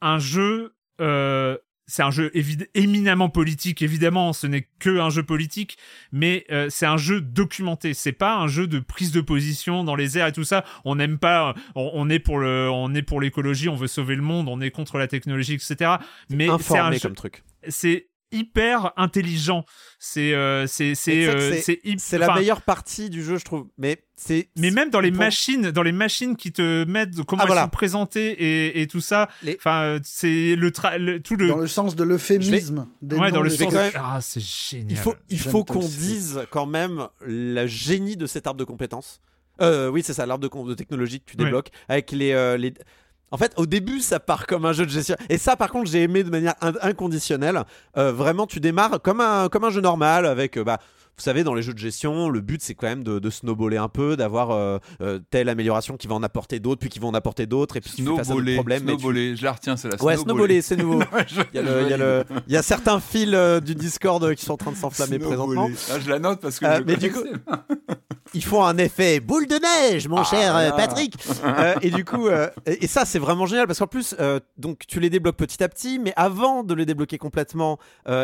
un 0.00 0.18
jeu. 0.18 0.73
Euh, 1.00 1.56
c'est 1.86 2.02
un 2.02 2.10
jeu 2.10 2.32
éminemment 2.74 3.28
politique, 3.28 3.82
évidemment, 3.82 4.32
ce 4.32 4.46
n'est 4.46 4.68
que 4.78 4.98
un 4.98 5.10
jeu 5.10 5.22
politique, 5.22 5.76
mais 6.12 6.46
euh, 6.50 6.68
c'est 6.70 6.86
un 6.86 6.96
jeu 6.96 7.20
documenté. 7.20 7.92
C'est 7.92 8.12
pas 8.12 8.36
un 8.36 8.46
jeu 8.46 8.66
de 8.66 8.78
prise 8.78 9.12
de 9.12 9.20
position 9.20 9.84
dans 9.84 9.94
les 9.94 10.16
airs 10.16 10.28
et 10.28 10.32
tout 10.32 10.44
ça. 10.44 10.64
On 10.84 10.96
n'aime 10.96 11.18
pas, 11.18 11.54
on, 11.74 11.90
on 11.92 12.08
est 12.08 12.18
pour 12.18 12.38
le, 12.38 12.70
on 12.70 12.94
est 12.94 13.02
pour 13.02 13.20
l'écologie, 13.20 13.68
on 13.68 13.76
veut 13.76 13.86
sauver 13.86 14.16
le 14.16 14.22
monde, 14.22 14.48
on 14.48 14.60
est 14.60 14.70
contre 14.70 14.98
la 14.98 15.08
technologie, 15.08 15.54
etc. 15.54 15.96
Mais 16.30 16.48
c'est 16.60 16.78
un 16.78 16.92
jeu, 16.92 17.00
comme 17.00 17.14
truc. 17.14 17.44
c'est 17.68 18.08
hyper 18.32 18.92
intelligent. 18.96 19.64
C'est 19.98 20.34
euh, 20.34 20.66
c'est 20.66 20.94
c'est 20.94 21.26
euh, 21.26 21.60
c'est- 21.62 22.18
la 22.18 22.34
meilleure 22.34 22.62
partie 22.62 23.10
du 23.10 23.22
jeu, 23.22 23.38
je 23.38 23.44
trouve. 23.44 23.66
Mais 23.78 24.02
c'est. 24.16 24.48
Mais 24.58 24.70
même 24.70 24.90
dans 24.90 25.00
les 25.00 25.10
pour- 25.10 25.18
machines, 25.20 25.70
dans 25.70 25.82
les 25.82 25.92
machines 25.92 26.36
qui 26.36 26.52
te 26.52 26.84
mettent 26.84 27.14
de 27.16 27.22
comment 27.22 27.40
Ah, 27.42 27.44
elles 27.44 27.48
voilà. 27.48 27.62
sont 27.64 27.68
présentées 27.70 28.30
et, 28.32 28.80
et 28.82 28.86
tout 28.86 29.00
ça. 29.00 29.28
Enfin, 29.56 29.82
euh, 29.82 30.00
c'est 30.02 30.56
le, 30.56 30.70
tra- 30.70 30.98
le- 30.98 31.20
tout 31.20 31.36
le 31.36 31.48
Dans 31.48 31.58
le 31.58 31.66
sens 31.66 31.96
de 31.96 32.04
l'euphémisme. 32.04 32.86
ouais 33.02 33.16
noms 33.16 33.30
dans 33.30 33.42
le 33.42 33.50
sens. 33.50 33.72
même- 33.72 33.92
Ah, 33.94 34.18
c'est 34.20 34.42
génial. 34.42 34.90
Il 34.90 34.96
faut, 34.96 35.14
il 35.30 35.38
faut 35.38 35.64
qu'on 35.64 35.78
dise 35.80 36.40
quand 36.50 36.66
même 36.66 37.08
le 37.24 37.66
génie 37.66 38.16
de 38.16 38.26
cet 38.26 38.46
arbre 38.46 38.58
de 38.58 38.64
compétences. 38.64 39.20
Euh, 39.60 39.88
oui, 39.88 40.02
c'est 40.04 40.14
ça, 40.14 40.26
l'arbre 40.26 40.48
de, 40.66 40.74
technologie 40.74 41.20
que 41.20 41.30
tu 41.30 41.36
Ouais. 41.38 41.44
débloques 41.44 41.68
avec 41.88 42.10
les, 42.10 42.32
euh, 42.32 42.56
les. 42.56 42.74
En 43.34 43.36
fait, 43.36 43.52
au 43.56 43.66
début, 43.66 43.98
ça 43.98 44.20
part 44.20 44.46
comme 44.46 44.64
un 44.64 44.72
jeu 44.72 44.86
de 44.86 44.90
gestion. 44.90 45.16
Et 45.28 45.38
ça, 45.38 45.56
par 45.56 45.70
contre, 45.72 45.90
j'ai 45.90 46.02
aimé 46.02 46.22
de 46.22 46.30
manière 46.30 46.54
in- 46.60 46.72
inconditionnelle. 46.82 47.64
Euh, 47.96 48.12
vraiment, 48.12 48.46
tu 48.46 48.60
démarres 48.60 49.02
comme 49.02 49.20
un, 49.20 49.48
comme 49.48 49.64
un 49.64 49.70
jeu 49.70 49.80
normal 49.80 50.24
avec. 50.24 50.56
euh, 50.56 50.62
bah, 50.62 50.78
vous 51.16 51.22
savez, 51.22 51.44
dans 51.44 51.54
les 51.54 51.62
jeux 51.62 51.72
de 51.74 51.78
gestion, 51.78 52.28
le 52.28 52.40
but 52.40 52.60
c'est 52.60 52.74
quand 52.74 52.88
même 52.88 53.04
de, 53.04 53.20
de 53.20 53.30
snowballer 53.30 53.76
un 53.76 53.88
peu, 53.88 54.16
d'avoir 54.16 54.50
euh, 54.50 54.78
euh, 55.00 55.20
telle 55.30 55.48
amélioration 55.48 55.96
qui 55.96 56.08
va 56.08 56.16
en 56.16 56.22
apporter 56.24 56.58
d'autres, 56.58 56.80
puis 56.80 56.88
qui 56.90 56.98
vont 56.98 57.06
en 57.08 57.14
apporter 57.14 57.46
d'autres, 57.46 57.76
et 57.76 57.80
puis 57.80 57.92
tu 57.94 58.02
fais 58.04 58.16
face 58.16 58.30
à 58.30 58.34
d'autres 58.34 58.44
Snowballer, 58.52 58.80
tu- 58.80 58.84
snowballer, 58.84 59.36
je 59.36 59.44
la 59.44 59.52
retiens, 59.52 59.76
c'est 59.76 59.88
la 59.88 59.94
Ouais, 60.02 60.16
snowballer. 60.16 60.60
snowballer, 60.60 60.62
c'est 60.62 60.76
nouveau. 60.76 61.00
Il 61.54 61.60
y, 62.52 62.56
a 62.56 62.60
y 62.60 62.62
certains 62.64 62.98
fils 62.98 63.30
euh, 63.32 63.60
du 63.60 63.76
Discord 63.76 64.34
qui 64.34 64.44
sont 64.44 64.54
en 64.54 64.56
train 64.56 64.72
de 64.72 64.76
s'enflammer 64.76 65.20
présentement. 65.20 65.70
Ah, 65.92 66.00
je 66.04 66.10
la 66.10 66.18
note 66.18 66.40
parce 66.40 66.58
que 66.58 66.66
je 66.66 66.82
mais 66.82 66.96
du 66.96 67.12
connaissais. 67.12 67.36
Ils 68.34 68.44
font 68.44 68.64
un 68.64 68.76
effet 68.78 69.20
boule 69.20 69.46
de 69.46 69.56
neige, 69.56 70.08
mon 70.08 70.18
Ah 70.18 70.24
cher 70.24 70.56
euh. 70.56 70.70
Patrick. 70.72 71.14
Euh, 71.44 71.74
et 71.82 71.90
du 71.90 72.04
coup, 72.04 72.28
euh, 72.28 72.48
et, 72.66 72.84
et 72.84 72.86
ça 72.86 73.04
c'est 73.04 73.18
vraiment 73.18 73.46
génial 73.46 73.66
parce 73.66 73.78
qu'en 73.78 73.86
plus, 73.86 74.14
donc 74.58 74.86
tu 74.86 75.00
les 75.00 75.10
débloques 75.10 75.36
petit 75.36 75.62
à 75.62 75.68
petit, 75.68 75.98
mais 75.98 76.12
avant 76.16 76.64
de 76.64 76.74
les 76.74 76.86
débloquer 76.86 77.18
complètement, 77.18 77.78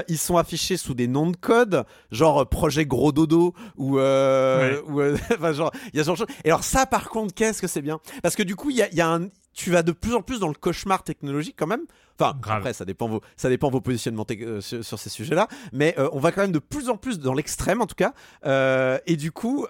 ils 0.09 0.19
sont 0.19 0.37
affichés 0.37 0.77
sous 0.77 0.95
des 0.95 1.07
noms 1.07 1.31
de 1.31 1.37
code, 1.37 1.85
genre 2.11 2.49
projet 2.49 2.87
gros 2.87 3.13
dodo 3.13 3.55
ou, 3.77 3.99
ou, 3.99 4.01
enfin, 4.01 5.53
genre 5.53 5.71
il 5.93 5.99
y 5.99 6.01
a 6.01 6.03
genre 6.03 6.15
de 6.15 6.19
choses. 6.19 6.37
Et 6.45 6.49
alors 6.49 6.65
ça, 6.65 6.87
par 6.87 7.09
contre, 7.09 7.35
qu'est-ce 7.35 7.61
que 7.61 7.69
c'est 7.69 7.83
bien? 7.83 8.01
Parce 8.23 8.37
que 8.37 8.43
du 8.43 8.57
coup, 8.57 8.71
il 8.71 8.77
y 8.77 8.83
a, 8.83 8.89
il 8.91 8.97
y 8.97 9.01
a 9.01 9.09
un 9.09 9.29
tu 9.53 9.71
vas 9.71 9.83
de 9.83 9.93
plus 9.93 10.15
en 10.15 10.23
plus 10.23 10.41
dans 10.41 10.49
le 10.49 10.55
cauchemar 10.55 11.03
technologique 11.03 11.57
quand 11.59 11.67
même. 11.67 11.85
Enfin, 12.19 12.37
Grave. 12.41 12.59
après, 12.59 12.73
ça 12.73 12.85
dépend 12.85 13.09
vos, 13.09 13.21
ça 13.37 13.49
dépend 13.49 13.71
vos 13.71 13.81
positionnements 13.81 14.27
euh, 14.31 14.61
sur, 14.61 14.85
sur 14.85 14.99
ces 14.99 15.11
sujets-là, 15.11 15.49
mais 15.73 15.95
euh, 15.99 16.09
on 16.13 16.21
va 16.21 16.33
quand 16.33 16.43
même 16.43 16.53
de 16.53 16.59
plus 16.59 16.89
en 16.89 16.97
plus 16.97 17.19
dans 17.19 17.35
l'extrême 17.35 17.81
en 17.81 17.87
tout 17.87 17.95
cas. 17.95 18.13
Euh, 18.47 18.99
et 19.07 19.17
du 19.17 19.33
coup, 19.33 19.67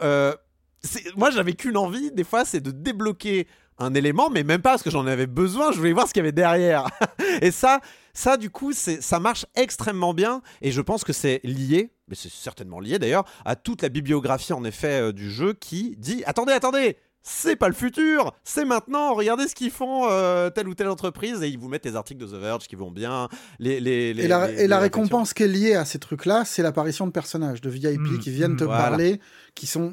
moi 1.16 1.30
j'avais 1.30 1.54
qu'une 1.54 1.76
envie, 1.76 2.10
des 2.12 2.24
fois, 2.24 2.44
c'est 2.44 2.60
de 2.60 2.70
débloquer 2.70 3.46
un 3.78 3.94
élément, 3.94 4.28
mais 4.28 4.44
même 4.44 4.60
pas 4.60 4.70
parce 4.70 4.82
que 4.82 4.90
j'en 4.90 5.06
avais 5.06 5.26
besoin, 5.26 5.72
je 5.72 5.78
voulais 5.78 5.92
voir 5.92 6.06
ce 6.06 6.12
qu'il 6.12 6.20
y 6.20 6.24
avait 6.24 6.32
derrière. 6.32 6.86
et 7.40 7.50
ça, 7.50 7.80
ça 8.12 8.36
du 8.36 8.50
coup, 8.50 8.72
ça 8.72 9.20
marche 9.20 9.46
extrêmement 9.54 10.12
bien, 10.12 10.42
et 10.60 10.70
je 10.70 10.82
pense 10.82 11.02
que 11.02 11.14
c'est 11.14 11.40
lié, 11.44 11.90
mais 12.08 12.14
c'est 12.14 12.30
certainement 12.30 12.80
lié 12.80 12.98
d'ailleurs, 12.98 13.24
à 13.46 13.56
toute 13.56 13.80
la 13.80 13.88
bibliographie 13.88 14.52
en 14.52 14.64
effet 14.64 15.12
du 15.14 15.30
jeu 15.30 15.54
qui 15.54 15.96
dit 15.96 16.22
attendez, 16.26 16.52
attendez 16.52 16.98
c'est 17.22 17.56
pas 17.56 17.68
le 17.68 17.74
futur, 17.74 18.32
c'est 18.44 18.64
maintenant. 18.64 19.14
Regardez 19.14 19.46
ce 19.48 19.54
qu'ils 19.54 19.70
font 19.70 20.08
euh, 20.10 20.48
telle 20.50 20.68
ou 20.68 20.74
telle 20.74 20.88
entreprise 20.88 21.42
et 21.42 21.48
ils 21.48 21.58
vous 21.58 21.68
mettent 21.68 21.84
les 21.84 21.96
articles 21.96 22.20
de 22.20 22.26
The 22.26 22.40
Verge 22.40 22.66
qui 22.66 22.76
vont 22.76 22.90
bien. 22.90 23.28
Les, 23.58 23.78
les, 23.80 24.14
les- 24.14 24.24
et 24.24 24.28
la, 24.28 24.46
les- 24.48 24.54
et 24.54 24.56
les 24.62 24.66
la 24.68 24.78
réflexions. 24.78 25.02
récompense 25.02 25.34
qui 25.34 25.42
est 25.42 25.48
liée 25.48 25.74
à 25.74 25.84
ces 25.84 25.98
trucs-là, 25.98 26.44
c'est 26.44 26.62
l'apparition 26.62 27.06
de 27.06 27.12
personnages, 27.12 27.60
de 27.60 27.68
VIP 27.70 28.00
Mm, 28.00 28.18
qui 28.18 28.30
viennent 28.30 28.52
mm, 28.52 28.56
te 28.58 28.64
voilà. 28.64 28.88
parler, 28.88 29.20
qui 29.54 29.66
sont 29.66 29.92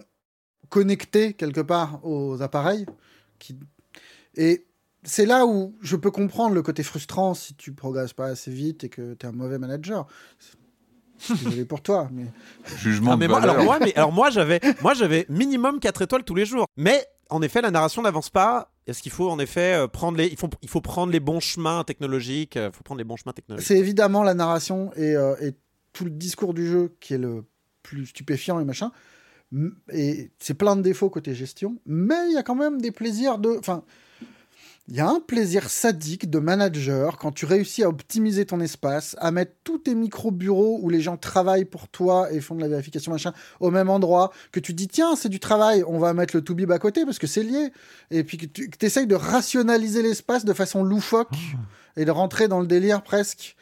connectés 0.69 1.33
quelque 1.33 1.61
part 1.61 1.99
aux 2.03 2.41
appareils. 2.41 2.85
Qui... 3.39 3.57
Et 4.35 4.65
c'est 5.03 5.25
là 5.25 5.45
où 5.45 5.75
je 5.81 5.95
peux 5.95 6.11
comprendre 6.11 6.55
le 6.55 6.61
côté 6.61 6.83
frustrant 6.83 7.33
si 7.33 7.55
tu 7.55 7.73
progresses 7.73 8.13
pas 8.13 8.27
assez 8.27 8.51
vite 8.51 8.83
et 8.83 8.89
que 8.89 9.13
tu 9.13 9.25
es 9.25 9.29
un 9.29 9.31
mauvais 9.33 9.57
manager. 9.59 10.07
Désolé 11.29 11.65
pour 11.65 11.81
toi, 11.81 12.09
mais 12.11 12.25
Jugement 12.77 13.11
Ah, 13.11 13.15
de 13.15 13.19
mais 13.19 13.27
moi, 13.27 13.39
valeur. 13.39 13.55
alors 13.55 13.65
moi, 13.65 13.79
mais 13.81 13.95
alors 13.95 14.11
moi 14.11 14.29
j'avais, 14.29 14.59
moi 14.81 14.93
j'avais 14.93 15.25
minimum 15.29 15.79
4 15.79 16.03
étoiles 16.03 16.23
tous 16.23 16.35
les 16.35 16.45
jours. 16.45 16.67
Mais 16.77 17.05
en 17.29 17.41
effet, 17.41 17.61
la 17.61 17.71
narration 17.71 18.01
n'avance 18.01 18.29
pas. 18.29 18.71
Est-ce 18.85 19.01
qu'il 19.01 19.11
faut 19.11 19.29
en 19.29 19.39
effet 19.39 19.73
euh, 19.73 19.87
prendre 19.87 20.17
les, 20.17 20.27
il 20.27 20.37
faut, 20.69 20.81
prendre 20.81 21.11
les 21.11 21.19
bons 21.19 21.39
chemins 21.39 21.83
technologiques. 21.83 22.55
Il 22.55 22.71
faut 22.71 22.83
prendre 22.83 22.99
les 22.99 23.03
bons 23.03 23.17
chemins 23.17 23.33
technologiques. 23.33 23.67
c'est 23.67 23.77
évidemment 23.77 24.23
la 24.23 24.33
narration 24.33 24.91
et, 24.95 25.15
euh, 25.15 25.35
et 25.41 25.53
tout 25.93 26.05
le 26.05 26.11
discours 26.11 26.53
du 26.53 26.67
jeu 26.67 26.95
qui 26.99 27.13
est 27.13 27.17
le 27.17 27.43
plus 27.83 28.07
stupéfiant 28.07 28.59
et 28.59 28.65
machin. 28.65 28.91
Et 29.91 30.31
c'est 30.39 30.53
plein 30.53 30.75
de 30.75 30.81
défauts 30.81 31.09
côté 31.09 31.33
gestion, 31.33 31.79
mais 31.85 32.29
il 32.29 32.33
y 32.33 32.37
a 32.37 32.43
quand 32.43 32.55
même 32.55 32.81
des 32.81 32.91
plaisirs 32.91 33.37
de. 33.37 33.59
Il 34.89 34.95
y 34.95 35.01
a 35.01 35.07
un 35.09 35.19
plaisir 35.19 35.69
sadique 35.69 36.29
de 36.29 36.39
manager 36.39 37.17
quand 37.17 37.33
tu 37.33 37.45
réussis 37.45 37.83
à 37.83 37.89
optimiser 37.89 38.45
ton 38.45 38.61
espace, 38.61 39.17
à 39.19 39.31
mettre 39.31 39.51
tous 39.65 39.79
tes 39.79 39.95
micro-bureaux 39.95 40.79
où 40.81 40.89
les 40.89 41.01
gens 41.01 41.17
travaillent 41.17 41.65
pour 41.65 41.89
toi 41.89 42.31
et 42.31 42.39
font 42.39 42.55
de 42.55 42.61
la 42.61 42.69
vérification 42.69 43.11
machin 43.11 43.33
au 43.59 43.69
même 43.69 43.89
endroit, 43.89 44.31
que 44.53 44.61
tu 44.61 44.73
dis 44.73 44.87
tiens, 44.87 45.17
c'est 45.17 45.27
du 45.27 45.41
travail, 45.41 45.83
on 45.85 45.99
va 45.99 46.13
mettre 46.13 46.35
le 46.37 46.41
to-bib 46.41 46.71
à 46.71 46.79
côté 46.79 47.03
parce 47.03 47.19
que 47.19 47.27
c'est 47.27 47.43
lié, 47.43 47.71
et 48.11 48.23
puis 48.23 48.37
que 48.37 48.45
tu 48.45 48.69
essayes 48.81 49.07
de 49.07 49.15
rationaliser 49.15 50.01
l'espace 50.01 50.45
de 50.45 50.53
façon 50.53 50.83
loufoque 50.83 51.35
et 51.97 52.05
de 52.05 52.11
rentrer 52.11 52.47
dans 52.47 52.61
le 52.61 52.67
délire 52.67 53.03
presque. 53.03 53.57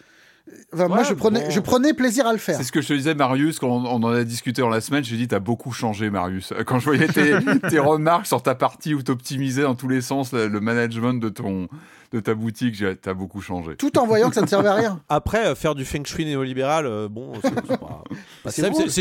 Enfin, 0.73 0.87
moi, 0.87 1.03
je 1.03 1.13
prenais, 1.15 1.45
bon. 1.45 1.49
je 1.49 1.59
prenais 1.59 1.93
plaisir 1.93 2.27
à 2.27 2.31
le 2.31 2.37
faire. 2.37 2.57
C'est 2.57 2.63
ce 2.63 2.71
que 2.71 2.81
je 2.81 2.87
te 2.89 2.93
disais, 2.93 3.15
Marius, 3.15 3.57
quand 3.59 3.67
on, 3.67 3.85
on 3.85 4.03
en 4.03 4.11
a 4.13 4.23
discuté 4.23 4.61
dans 4.61 4.69
la 4.69 4.79
semaine, 4.81 5.03
j'ai 5.03 5.17
dit, 5.17 5.27
t'as 5.27 5.39
beaucoup 5.39 5.71
changé, 5.71 6.09
Marius. 6.11 6.53
Quand 6.67 6.77
je 6.79 6.85
voyais 6.85 7.07
tes, 7.07 7.33
tes 7.69 7.79
remarques 7.79 8.27
sur 8.27 8.43
ta 8.43 8.53
partie 8.53 8.93
où 8.93 9.01
t'optimisais 9.01 9.63
dans 9.63 9.73
tous 9.75 9.87
les 9.87 10.01
sens 10.01 10.33
le, 10.33 10.47
le 10.47 10.59
management 10.59 11.15
de, 11.15 11.29
ton, 11.29 11.67
de 12.11 12.19
ta 12.19 12.35
boutique, 12.35 12.75
j'ai 12.75 12.93
dit, 12.93 12.99
t'as 13.01 13.15
beaucoup 13.15 13.41
changé. 13.41 13.75
Tout 13.75 13.97
en 13.97 14.05
voyant 14.05 14.29
que 14.29 14.35
ça 14.35 14.41
ne 14.41 14.47
servait 14.47 14.69
à 14.69 14.75
rien. 14.75 15.01
Après, 15.09 15.47
euh, 15.47 15.55
faire 15.55 15.73
du 15.73 15.83
feng 15.83 16.03
shui 16.05 16.25
néolibéral, 16.25 16.85
euh, 16.85 17.07
bon, 17.09 17.33
c'est 17.41 17.51
pas- 17.79 18.03
pas 18.43 18.51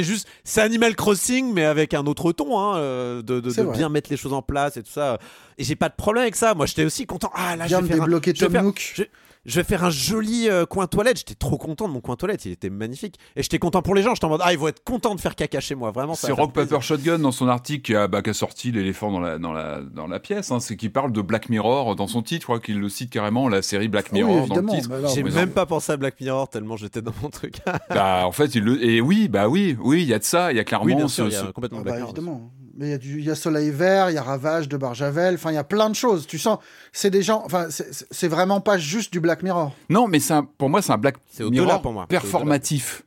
juste, 0.03 0.27
c'est 0.45 0.62
Animal 0.62 0.97
Crossing, 0.97 1.53
mais 1.53 1.65
avec 1.66 1.93
un 1.93 2.07
autre 2.07 2.33
ton, 2.33 2.59
hein, 2.59 2.79
euh, 2.79 3.23
de, 3.23 3.41
bien 3.73 3.91
mettre 3.91 4.09
les 4.11 4.16
choses 4.16 4.33
en 4.33 4.43
place 4.43 4.79
et 4.79 4.83
tout 4.83 4.91
ça. 4.93 5.19
Et 5.59 5.65
j'ai 5.65 5.77
pas 5.77 5.91
de 5.91 5.95
problème 5.95 6.23
avec 6.23 6.37
ça. 6.37 6.55
Moi, 6.55 6.65
j'étais 6.66 6.85
aussi 6.85 7.05
content. 7.07 7.31
Ah 7.35 7.55
là, 7.57 7.65
je 7.65 7.69
Viens 7.69 7.79
vais 7.81 7.83
de 7.83 7.89
faire 7.93 8.03
un- 8.03 8.07
débloquer 8.07 8.33
je 8.35 8.45
vais 8.47 8.53
Tom 8.59 8.66
Nook. 8.66 9.09
Je- 9.47 9.57
vais 9.61 9.65
faire 9.65 9.85
un 9.85 9.91
joli 9.91 10.49
euh, 10.49 10.66
coin 10.66 10.87
toilette. 10.87 11.19
J'étais 11.19 11.35
trop 11.35 11.57
content 11.59 11.87
de 11.89 11.93
mon 11.93 12.01
coin 12.01 12.16
toilette. 12.16 12.45
Il 12.45 12.53
était 12.53 12.71
magnifique. 12.71 13.19
Et 13.37 13.43
j'étais 13.43 13.59
content 13.59 13.83
pour 13.83 13.95
les 13.95 14.03
gens. 14.03 14.15
J'étais 14.15 14.25
en 14.27 14.31
mode, 14.31 14.41
ah, 14.45 14.53
ils 14.53 14.59
vont 14.59 14.69
être 14.69 14.83
contents 14.85 15.15
de 15.15 15.21
faire 15.21 15.35
caca 15.35 15.61
chez 15.61 15.75
moi. 15.75 15.91
Vraiment, 15.91 16.15
ça 16.15 16.27
C'est 16.29 16.33
Rock. 16.33 16.53
Paper 16.53 16.81
Shotgun 16.81 17.19
dans 17.19 17.33
son 17.33 17.49
article 17.49 17.83
qui 17.83 17.95
a, 17.95 18.09
bah, 18.09 18.23
qui 18.23 18.31
a 18.31 18.35
sorti 18.35 18.73
l'éléphant 18.73 19.11
dans 19.12 19.21
la, 19.21 19.39
dans, 19.39 19.53
la, 19.53 19.81
dans 19.83 20.07
la 20.07 20.21
pièce. 20.21 20.51
hein. 20.51 20.61
c'est 20.61 20.77
qu'il 20.77 20.93
parle 20.93 21.12
de 21.12 21.21
Black 21.23 21.49
Mirror 21.49 21.97
dans 21.97 22.07
son 22.07 22.23
titre. 22.23 22.43
Je 22.43 22.47
crois 22.47 22.61
qu'il 22.61 22.79
le 22.81 22.89
cite 22.89 23.11
carrément, 23.11 23.49
la 23.49 23.62
série 23.62 23.89
Black 23.89 24.07
Oui, 24.12 24.19
Mirror 24.23 24.33
dans 24.35 24.55
le 24.57 24.61
évidemment. 24.62 24.75
titre. 24.75 24.89
bah 24.89 25.09
J'ai 25.15 25.23
même 25.23 25.51
pas 25.51 25.66
pensé 25.66 25.93
à 25.93 25.97
Black 25.97 26.21
Mirror 26.21 26.49
tellement 26.49 26.77
j'étais 26.77 27.03
dans 27.03 27.12
mon 27.23 27.31
truc. 27.31 27.57
Bah, 27.91 28.23
en 28.27 28.33
fait, 28.33 28.55
il 28.55 28.62
le. 28.65 28.85
Et 28.85 29.01
oui, 29.01 29.29
bah 29.29 29.49
oui, 29.49 29.77
oui, 29.81 30.03
il 30.03 30.09
y 30.09 30.15
a 30.15 30.19
de 30.19 30.25
ça. 30.25 30.53
Il 30.53 30.57
y 30.57 30.61
a 30.61 30.65
clairement 30.65 30.87
oui, 30.87 31.03
ce- 31.03 31.09
sûr, 31.09 31.29
y 31.29 31.33
ce- 31.33 31.45
a 31.45 31.53
complètement 31.53 31.79
Ah 31.81 31.85
Black 31.85 31.95
bah, 31.95 32.01
Mirror. 32.01 32.11
évidemment. 32.16 32.51
Mais 32.76 32.86
il 32.86 32.90
y, 32.90 32.94
a 32.94 32.98
du- 32.98 33.18
il 33.20 33.24
y 33.24 33.30
a 33.30 33.34
Soleil 33.36 33.70
Vert, 33.70 34.10
il 34.10 34.14
y 34.14 34.18
a 34.18 34.22
Ravage 34.22 34.68
de 34.68 34.76
Barjavel, 34.76 35.34
enfin 35.34 35.52
il 35.52 35.55
y 35.55 35.59
a 35.59 35.64
plein 35.64 35.88
de 35.90 35.94
choses. 35.94 36.26
Tu 36.26 36.38
sens, 36.38 36.59
c'est 36.92 37.10
des 37.10 37.22
gens, 37.22 37.42
enfin 37.46 37.66
c'est- 37.70 38.26
vraiment 38.28 38.60
pas 38.60 38.78
juste 38.78 39.12
du 39.12 39.20
Black 39.20 39.42
Mirror. 39.44 39.72
Non, 39.90 40.09
mais 40.09 40.18
c'est 40.18 40.34
un- 40.34 40.42
pour 40.44 40.68
moi, 40.68 40.82
c'est 40.82 40.92
un 40.92 40.98
Black 40.98 41.16
Mirror 41.51 41.82
pour 41.82 41.92
moi. 41.92 42.06
C'est 42.10 42.16
performatif. 42.20 43.02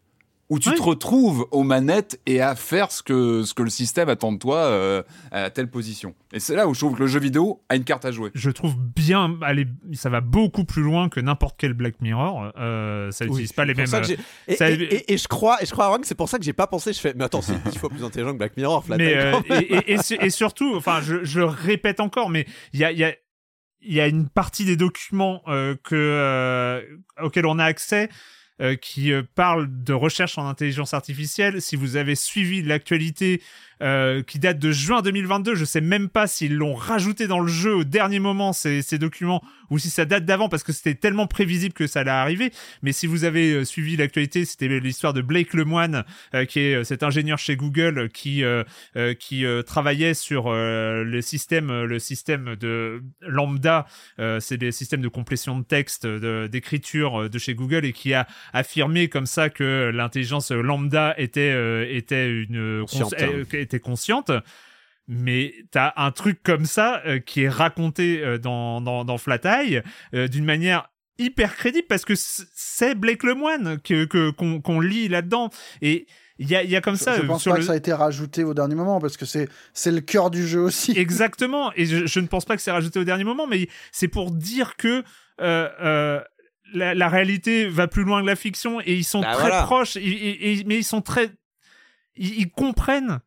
Où 0.49 0.59
tu 0.59 0.69
Oui. 0.69 0.75
te 0.75 0.81
retrouves 0.81 1.45
aux 1.51 1.63
manettes 1.63 2.21
et 2.25 2.39
à 2.39 2.55
faire 2.55 2.89
ce 2.89 3.03
que, 3.03 3.43
ce 3.43 3.53
que 3.53 3.63
le 3.63 3.69
système 3.69 4.07
attend 4.07 4.31
de 4.31 4.37
toi 4.37 4.59
euh, 4.59 5.03
à 5.31 5.49
telle 5.49 5.69
position. 5.69 6.15
Et 6.31 6.39
c'est 6.39 6.55
là 6.55 6.69
où 6.69 6.73
je 6.73 6.79
trouve 6.79 6.93
que 6.95 7.01
le 7.01 7.07
jeu 7.07 7.19
vidéo 7.19 7.61
a 7.67 7.75
une 7.75 7.83
carte 7.83 8.05
à 8.05 8.11
jouer. 8.11 8.31
Je 8.33 8.49
trouve 8.49 8.77
bien, 8.77 9.37
allez, 9.41 9.67
ça 9.91 10.09
va 10.09 10.21
beaucoup 10.21 10.63
plus 10.63 10.83
loin 10.83 11.09
que 11.09 11.19
n'importe 11.19 11.55
quel 11.59 11.73
Black 11.73 11.99
Mirror. 11.99 12.53
Euh, 12.57 13.11
ça 13.11 13.25
n'utilise 13.25 13.51
pas 13.51 13.65
les 13.65 13.73
mêmes. 13.73 13.87
j'ai- 14.05 14.17
et, 14.47 14.55
ça- 14.55 14.69
et- 14.69 14.75
et- 14.75 15.13
et 15.13 15.17
je 15.17 15.27
crois, 15.27 15.61
et 15.61 15.65
je 15.65 15.71
crois 15.71 15.85
à 15.85 15.87
Ron 15.89 15.97
que 15.99 16.07
c'est 16.07 16.15
pour 16.15 16.29
ça 16.29 16.37
que 16.37 16.45
j'ai 16.45 16.53
pas 16.53 16.67
pensé. 16.67 16.93
Je 16.93 16.99
fais, 16.99 17.13
mais 17.13 17.25
attends, 17.25 17.41
c'est 17.41 17.61
dix 17.69 17.77
fois 17.77 17.89
plus 17.89 18.05
intelligent 18.05 18.31
que 18.31 18.37
Black 18.37 18.55
Mirror. 18.55 18.85
Flat 18.85 18.95
euh, 19.01 19.41
et, 19.49 19.75
et- 19.75 19.91
et 19.93 19.97
su- 20.01 20.17
et 20.21 20.29
surtout, 20.29 20.73
enfin, 20.77 21.01
je, 21.01 21.25
je 21.25 21.41
répète 21.41 21.99
encore, 21.99 22.29
mais 22.29 22.45
il 22.71 22.79
y 22.79 22.85
a, 22.85 22.91
il 22.93 22.97
y 22.99 23.03
a 23.03 23.13
il 23.81 23.93
y 23.93 23.99
a 24.01 24.07
une 24.07 24.27
partie 24.27 24.65
des 24.65 24.75
documents 24.75 25.41
euh, 25.47 25.75
que 25.83 25.93
euh, 25.95 26.81
auxquels 27.21 27.45
on 27.45 27.59
a 27.59 27.63
accès 27.65 28.05
euh, 28.05 28.13
qui 28.75 29.11
euh, 29.11 29.23
parlent 29.35 29.67
de 29.83 29.93
recherche 29.93 30.37
en 30.37 30.47
intelligence 30.47 30.93
artificielle. 30.93 31.61
Si 31.61 31.75
vous 31.75 31.95
avez 31.95 32.15
suivi 32.15 32.61
l'actualité 32.61 33.41
euh, 33.81 34.23
qui 34.23 34.39
date 34.39 34.59
de 34.59 34.71
juin 34.71 35.01
2022, 35.01 35.55
je 35.55 35.65
sais 35.65 35.81
même 35.81 36.09
pas 36.09 36.27
s'ils 36.27 36.55
l'ont 36.55 36.75
rajouté 36.75 37.27
dans 37.27 37.39
le 37.39 37.47
jeu 37.47 37.75
au 37.75 37.83
dernier 37.83 38.19
moment 38.19 38.53
ces, 38.53 38.81
ces 38.81 38.97
documents 38.97 39.43
ou 39.69 39.79
si 39.79 39.89
ça 39.89 40.05
date 40.05 40.25
d'avant 40.25 40.49
parce 40.49 40.63
que 40.63 40.71
c'était 40.71 40.95
tellement 40.95 41.27
prévisible 41.27 41.73
que 41.73 41.87
ça 41.87 42.01
allait 42.01 42.11
arriver. 42.11 42.51
Mais 42.81 42.91
si 42.91 43.07
vous 43.07 43.23
avez 43.23 43.51
euh, 43.51 43.65
suivi 43.65 43.97
l'actualité, 43.97 44.45
c'était 44.45 44.67
l'histoire 44.79 45.13
de 45.13 45.21
Blake 45.21 45.53
Lemoine, 45.53 46.05
euh, 46.33 46.45
qui 46.45 46.59
est 46.59 46.75
euh, 46.75 46.83
cet 46.83 47.03
ingénieur 47.03 47.37
chez 47.37 47.55
Google 47.55 48.09
qui 48.09 48.43
euh, 48.43 48.63
qui 49.19 49.45
travaillait 49.65 50.13
sur 50.13 50.47
euh, 50.47 51.03
le 51.03 51.21
système 51.21 51.83
le 51.83 51.99
système 51.99 52.55
de 52.55 53.01
lambda, 53.21 53.85
euh, 54.19 54.39
c'est 54.39 54.57
des 54.57 54.71
systèmes 54.71 55.01
de 55.01 55.07
complétion 55.07 55.59
de 55.59 55.63
texte, 55.63 56.07
d'écriture 56.07 57.29
de 57.29 57.37
chez 57.39 57.53
Google 57.53 57.85
et 57.85 57.93
qui 57.93 58.13
a 58.13 58.27
affirmé 58.53 59.09
comme 59.09 59.25
ça 59.25 59.49
que 59.49 59.91
l'intelligence 59.93 60.51
lambda 60.51 61.13
était 61.17 61.51
euh, 61.53 61.85
était 61.89 62.29
une. 62.29 62.85
Était 63.67 63.79
consciente. 63.79 64.31
Mais 65.07 65.53
t'as 65.71 65.93
un 65.95 66.11
truc 66.11 66.43
comme 66.43 66.65
ça 66.65 67.01
euh, 67.05 67.19
qui 67.19 67.43
est 67.43 67.49
raconté 67.49 68.21
euh, 68.21 68.37
dans, 68.37 68.81
dans, 68.81 69.05
dans 69.05 69.17
Flat 69.17 69.39
Eye 69.45 69.81
euh, 70.13 70.27
d'une 70.27 70.43
manière 70.43 70.89
hyper 71.17 71.55
crédible 71.55 71.87
parce 71.87 72.03
que 72.03 72.13
c'est 72.15 72.93
Blake 72.93 73.23
Lemoine 73.23 73.79
que 73.79 74.05
qu'on 74.31 74.61
qu'on 74.61 74.79
lit 74.79 75.07
là-dedans 75.07 75.49
et 75.81 76.07
il 76.39 76.49
y 76.49 76.55
a, 76.55 76.63
y 76.63 76.75
a 76.75 76.81
comme 76.81 76.95
ça. 76.95 77.17
Je, 77.17 77.25
pense 77.25 77.43
pas 77.43 77.55
que 77.55 77.63
ça 77.63 77.73
a 77.73 77.75
été 77.75 77.93
rajouté 77.93 78.43
au 78.43 78.53
dernier 78.53 78.75
moment 78.75 78.99
parce 78.99 79.17
que 79.17 79.25
c'est 79.25 79.49
c'est 79.73 79.91
le 79.91 80.01
cœur 80.01 80.29
du 80.29 80.47
jeu 80.47 80.59
aussi. 80.59 80.91
Exactement. 80.97 81.71
Et 81.75 81.85
je, 81.85 82.19
ne 82.19 82.27
pense 82.27 82.45
pas 82.45 82.55
que 82.55 82.61
c'est 82.61 82.71
rajouté 82.71 82.99
au 82.99 83.03
dernier 83.03 83.23
moment, 83.23 83.47
mais 83.47 83.67
c'est 83.91 84.07
pour 84.07 84.31
dire 84.31 84.75
que 84.75 85.03
euh, 85.41 85.69
euh, 85.81 86.21
la, 86.73 87.09
réalité 87.09 87.67
va 87.67 87.87
plus 87.87 88.03
loin 88.03 88.21
que 88.21 88.27
la 88.27 88.35
fiction 88.35 88.81
et 88.81 88.93
ils 88.93 89.03
sont 89.03 89.21
bah, 89.21 89.33
très 89.33 89.49
proches. 89.63 89.95
Et, 89.97 90.63
mais 90.67 90.77
ils 90.77 90.83
sont 90.83 91.01
très, 91.01 91.31
ils, 92.15 92.51
comprennent. 92.51 93.19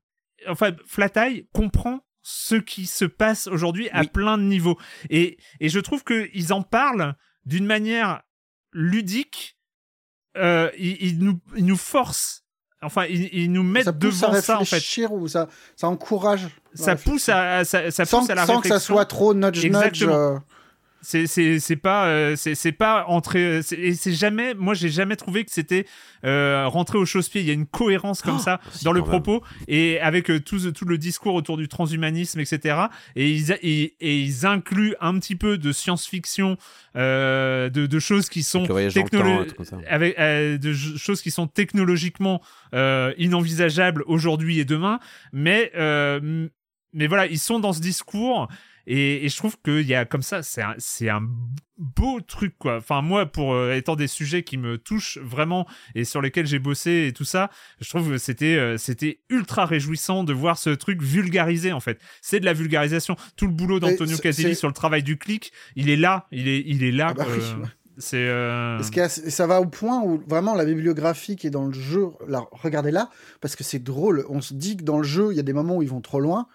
Enfin, 0.49 0.73
Flat 0.87 1.13
Eye 1.17 1.49
comprend 1.53 2.01
ce 2.23 2.55
qui 2.55 2.87
se 2.87 3.05
passe 3.05 3.47
aujourd'hui 3.47 3.89
à 3.91 4.05
plein 4.05 4.39
de 4.39 4.43
niveaux. 4.43 4.79
Et, 5.09 5.39
et 5.59 5.69
je 5.69 5.81
trouve 5.81 6.05
qu'ils 6.05 6.53
en 6.53 6.63
parlent 6.63 7.15
d'une 7.45 7.67
manière 7.67 8.23
ludique. 8.73 9.59
Euh, 10.37 10.71
ils, 10.79 11.19
nous, 11.19 11.41
ils 11.57 11.65
nous 11.65 11.77
forcent 11.77 12.45
Enfin, 12.83 13.05
ils, 13.05 13.53
nous 13.53 13.63
mettent 13.63 13.99
devant 13.99 14.33
ça 14.41 14.59
en 14.59 14.65
fait. 14.65 15.07
Ou 15.11 15.29
ça, 15.29 15.49
ça 15.77 15.89
encourage. 15.89 16.49
Ça 16.73 16.97
pousse 16.97 17.29
à, 17.29 17.63
ça, 17.65 17.91
ça 17.91 18.07
pousse 18.07 18.31
à 18.31 18.35
la 18.35 18.47
sans 18.47 18.63
que 18.63 18.69
ça 18.69 18.81
soit 18.81 19.05
trop 19.05 19.35
nudge 19.35 19.67
nudge. 19.67 20.05
Euh, 20.05 20.39
c'est 21.03 21.27
c'est 21.27 21.77
pas 21.77 22.07
euh, 22.07 22.37
c'est 22.37 22.73
pas 22.73 23.07
entrer 23.07 23.61
et 23.73 23.95
c'est 23.95 24.13
jamais 24.13 24.55
moi 24.55 24.75
j'ai 24.75 24.91
jamais 24.91 25.17
trouvé 25.17 25.45
que 25.45 25.51
c'était 25.51 25.87
euh, 26.25 26.67
rentrer 26.67 26.99
au 26.99 27.07
chausse-pied. 27.07 27.41
Il 27.41 27.47
y 27.47 27.51
a 27.51 27.55
une 27.55 27.67
cohérence 27.67 28.23
comme 28.23 28.37
oh, 28.37 28.43
ça 28.43 28.61
dans 28.83 28.93
le 28.93 29.03
propos 29.03 29.43
et 29.69 29.99
avec 30.01 30.31
euh, 30.31 30.41
tout 30.41 30.71
tout 30.73 30.85
le 30.85 30.99
discours 30.99 31.35
autour 31.35 31.57
du 31.57 31.69
transhumanisme 31.69 32.41
etc 32.41 32.79
et 33.17 33.31
ils 33.31 33.53
et, 33.63 33.95
ils 34.01 34.47
incluent 34.47 34.95
un 35.01 35.19
petit 35.19 35.37
peu 35.37 35.57
de 35.59 35.73
science-fiction 35.73 36.57
euh, 36.97 37.71
de, 37.71 37.87
de 37.87 37.99
choses 37.99 38.29
qui 38.29 38.43
sont 38.43 38.67
avec 39.89 40.19
de 40.19 40.73
choses 40.73 41.23
qui 41.23 41.31
sont 41.31 41.47
technologiquement 41.47 42.43
inenvisageables 42.73 44.05
aujourd'hui 44.07 44.61
et 44.61 44.65
demain. 44.65 45.01
Mais 45.33 45.73
mais 46.93 47.07
voilà 47.07 47.27
ils 47.27 47.39
sont 47.39 47.61
dans 47.61 47.73
ce 47.73 47.81
discours 47.81 48.49
et, 48.87 49.29
je 49.29 49.37
trouve 49.37 49.57
qu'il 49.63 49.87
y 49.87 49.95
a 49.95 50.05
comme 50.05 50.23
ça, 50.23 50.43
c'est 50.43 50.63
un, 50.63 50.77
un, 51.09 51.29
beau 51.79 52.21
truc, 52.21 52.55
quoi. 52.59 52.77
Enfin, 52.77 53.03
moi, 53.03 53.27
pour 53.27 53.55
euh, 53.55 53.75
étant 53.75 53.97
des 53.97 54.07
sujets 54.07 54.43
qui 54.43 54.59
me 54.59 54.79
touchent 54.79 55.19
vraiment 55.19 55.67
et 55.95 56.05
sur 56.05 56.21
lesquels 56.21 56.47
j'ai 56.47 56.59
bossé 56.59 57.07
et 57.09 57.13
tout 57.13 57.25
ça, 57.25 57.51
je 57.81 57.89
trouve 57.89 58.11
que 58.11 58.19
c'était, 58.19 58.57
euh, 58.57 58.77
c'était 58.77 59.21
ultra 59.29 59.65
réjouissant 59.65 60.25
de 60.25 60.33
voir 60.33 60.59
ce 60.59 60.71
truc 60.71 61.03
vulgarisé, 61.03 61.73
en 61.73 61.81
fait. 61.81 62.01
C'est 62.21 62.41
de 62.41 62.45
la 62.45 62.53
vulgarisation. 62.53 63.17
Tout 63.37 63.47
le 63.47 63.53
boulot 63.53 63.81
d'Antonio 63.81 64.19
Caselli 64.19 64.55
sur 64.55 64.69
le 64.69 64.75
travail 64.75 65.03
du 65.03 65.17
clic, 65.19 65.53
il 65.77 65.89
est 65.89 65.97
là, 65.97 66.27
il 66.33 66.49
est, 66.49 66.63
il 66.67 66.85
est 66.85 66.93
là. 66.93 67.09
Ah 67.11 67.15
bah 67.15 67.27
euh, 68.15 68.79
c'est. 68.83 69.09
ça 69.09 69.47
va 69.47 69.61
au 69.61 69.67
point 69.67 70.03
où 70.03 70.23
vraiment 70.27 70.55
la 70.55 70.65
bibliographie 70.65 71.37
qui 71.37 71.47
est 71.47 71.51
dans 71.51 71.67
le 71.67 71.73
jeu, 71.73 72.09
regardez 72.53 72.91
là, 72.91 73.11
parce 73.41 73.57
que 73.57 73.65
c'est 73.65 73.79
drôle. 73.83 74.25
On 74.29 74.41
se 74.41 74.55
dit 74.55 74.77
que 74.77 74.85
dans 74.85 74.99
le 74.99 75.05
jeu, 75.05 75.29
il 75.33 75.37
y 75.37 75.41
a 75.41 75.43
des 75.43 75.53
moments 75.53 75.77
où 75.77 75.83
ils 75.83 75.89
vont 75.89 76.01
trop 76.01 76.21
loin 76.21 76.47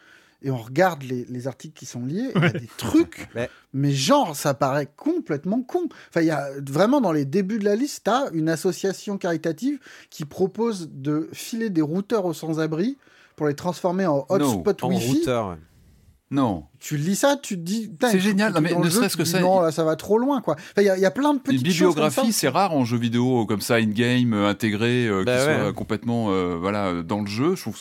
et 0.46 0.52
on 0.52 0.58
regarde 0.58 1.04
les, 1.04 1.48
articles 1.48 1.74
qui 1.78 1.88
sont 1.88 2.06
liés, 2.06 2.30
il 2.36 2.42
y 2.42 2.46
a 2.46 2.50
des 2.50 2.70
trucs, 2.78 3.28
mais... 3.74 3.92
genre, 3.92 4.36
ça 4.36 4.54
paraît 4.54 4.88
complètement 4.96 5.64
con. 5.64 5.90
Enfin, 6.10 6.22
il 6.22 6.28
y 6.28 6.32
a 6.32 6.50
vraiment 6.70 7.02
dans 7.02 7.12
les 7.12 7.26
débuts 7.26 7.58
de 7.58 7.66
la 7.66 7.76
liste, 7.76 8.06
tu 8.06 8.38
une 8.38 8.48
association 8.48 9.18
caritative 9.18 9.80
qui 10.12 10.24
propose 10.24 10.90
de 10.94 11.30
filer 11.34 11.72
des 11.72 11.82
routeurs 11.82 12.26
aux 12.26 12.34
sans-abri 12.34 12.96
pour 13.36 13.48
les 13.48 13.56
transformer 13.56 14.06
en 14.06 14.24
hotspot 14.30 14.84
Wi-Fi. 14.84 15.18
Routeur, 15.18 15.58
Non. 16.30 16.66
Tu 16.80 16.96
lis 16.98 17.16
ça, 17.16 17.38
tu 17.42 17.56
te 17.56 17.62
dis. 17.62 17.92
C'est 18.02 18.20
génial, 18.20 18.54
mais 18.62 18.76
ne 18.76 18.90
serait-ce 18.90 19.18
que 19.18 19.26
ça. 19.26 19.40
Non, 19.40 19.62
là, 19.62 19.72
ça 19.72 19.84
va 19.84 19.96
trop 19.96 20.20
loin, 20.20 20.42
quoi. 20.42 20.58
Il 20.78 20.84
y, 20.84 20.90
a 20.90 21.12
plein 21.12 21.34
de 21.34 21.40
petites 21.40 21.62
Une 21.62 21.68
bibliographie, 21.68 22.32
c'est 22.32 22.50
rare 22.50 22.74
en 22.74 22.86
jeu 22.86 23.00
vidéo 23.00 23.48
comme 23.48 23.62
ça, 23.62 23.76
in-game, 23.78 24.34
euh, 24.36 24.48
intégré, 24.48 25.08
euh, 25.08 25.24
bah 25.24 25.38
qui 25.38 25.44
soit 25.44 25.74
complètement 25.74 26.28
euh, 26.30 26.56
voilà, 26.56 27.02
dans 27.02 27.22
le 27.22 27.28
jeu. 27.28 27.56
Je 27.56 27.62
trouve 27.62 27.80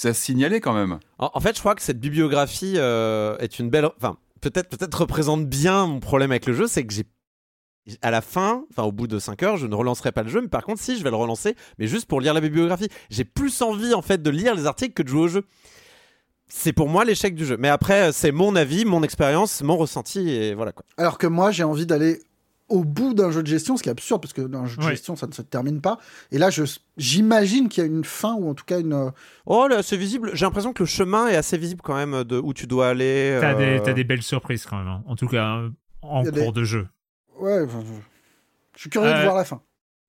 c'est 0.00 0.08
à 0.08 0.14
signaler 0.14 0.60
quand 0.60 0.72
même. 0.72 0.98
En, 1.18 1.40
fait, 1.40 1.54
je 1.54 1.60
crois 1.60 1.74
que 1.74 1.82
cette 1.82 2.00
bibliographie 2.00 2.76
euh, 2.78 3.36
est 3.36 3.58
une 3.58 3.68
belle. 3.68 3.86
Enfin, 3.98 4.16
peut-être 4.40 4.70
peut-être 4.70 4.94
représente 4.94 5.46
bien 5.46 5.86
mon 5.86 6.00
problème 6.00 6.30
avec 6.30 6.46
le 6.46 6.54
jeu, 6.54 6.66
c'est 6.66 6.86
que 6.86 6.94
j'ai. 6.94 7.04
À 8.00 8.10
la 8.10 8.22
fin, 8.22 8.64
enfin 8.70 8.84
au 8.84 8.92
bout 8.92 9.06
de 9.06 9.18
5 9.18 9.42
heures, 9.42 9.56
je 9.56 9.66
ne 9.66 9.74
relancerai 9.74 10.12
pas 10.12 10.22
le 10.22 10.28
jeu, 10.28 10.40
mais 10.40 10.48
par 10.48 10.64
contre, 10.64 10.80
si, 10.80 10.96
je 10.96 11.04
vais 11.04 11.10
le 11.10 11.16
relancer, 11.16 11.54
mais 11.78 11.86
juste 11.86 12.06
pour 12.06 12.20
lire 12.20 12.32
la 12.32 12.40
bibliographie. 12.40 12.88
J'ai 13.10 13.24
plus 13.24 13.60
envie 13.60 13.92
en 13.92 14.00
fait 14.00 14.22
de 14.22 14.30
lire 14.30 14.54
les 14.54 14.66
articles 14.66 14.94
que 14.94 15.02
de 15.02 15.08
jouer 15.08 15.22
au 15.22 15.28
jeu. 15.28 15.44
C'est 16.46 16.72
pour 16.72 16.88
moi 16.88 17.04
l'échec 17.04 17.34
du 17.34 17.44
jeu. 17.44 17.56
Mais 17.58 17.68
après, 17.68 18.12
c'est 18.12 18.32
mon 18.32 18.56
avis, 18.56 18.86
mon 18.86 19.02
expérience, 19.02 19.62
mon 19.62 19.76
ressenti, 19.76 20.30
et 20.30 20.54
voilà 20.54 20.72
quoi. 20.72 20.84
Alors 20.96 21.18
que 21.18 21.26
moi, 21.26 21.50
j'ai 21.50 21.64
envie 21.64 21.86
d'aller 21.86 22.20
au 22.70 22.84
bout 22.84 23.14
d'un 23.14 23.30
jeu 23.30 23.42
de 23.42 23.48
gestion, 23.48 23.76
ce 23.76 23.82
qui 23.82 23.88
est 23.88 23.92
absurde 23.92 24.22
parce 24.22 24.32
que 24.32 24.42
dans 24.42 24.60
un 24.60 24.66
jeu 24.66 24.76
de 24.76 24.82
gestion, 24.82 25.16
ça 25.16 25.26
ne 25.26 25.32
se 25.32 25.42
termine 25.42 25.80
pas. 25.80 25.98
Et 26.30 26.38
là, 26.38 26.48
j'imagine 26.96 27.68
qu'il 27.68 27.82
y 27.82 27.86
a 27.86 27.90
une 27.90 28.04
fin 28.04 28.34
ou 28.34 28.48
en 28.48 28.54
tout 28.54 28.64
cas 28.64 28.80
une. 28.80 28.92
Euh, 28.92 29.10
oh, 29.44 29.66
là, 29.68 29.82
c'est 29.82 29.96
visible. 29.96 30.30
J'ai 30.34 30.46
l'impression 30.46 30.72
que 30.72 30.84
le 30.84 30.88
chemin 30.88 31.28
est 31.28 31.36
assez 31.36 31.58
visible 31.58 31.82
quand 31.82 31.96
même 31.96 32.24
de 32.24 32.38
où 32.38 32.54
tu 32.54 32.66
dois 32.66 32.88
aller. 32.88 33.36
T'as 33.40 33.54
des, 33.54 33.80
euh, 33.80 33.92
des, 33.92 34.04
belles 34.04 34.22
surprises 34.22 34.64
quand 34.66 34.78
même. 34.78 34.86
Hein. 34.86 35.02
En 35.06 35.16
tout 35.16 35.26
cas, 35.26 35.62
en 36.02 36.24
cours 36.24 36.52
de 36.52 36.64
jeu. 36.64 36.86
Ouais, 37.38 37.66
je 38.76 38.80
suis 38.80 38.90
curieux 38.90 39.10
de 39.10 39.14
euh, 39.14 39.24
voir 39.24 39.36
la 39.36 39.44
fin. 39.44 39.62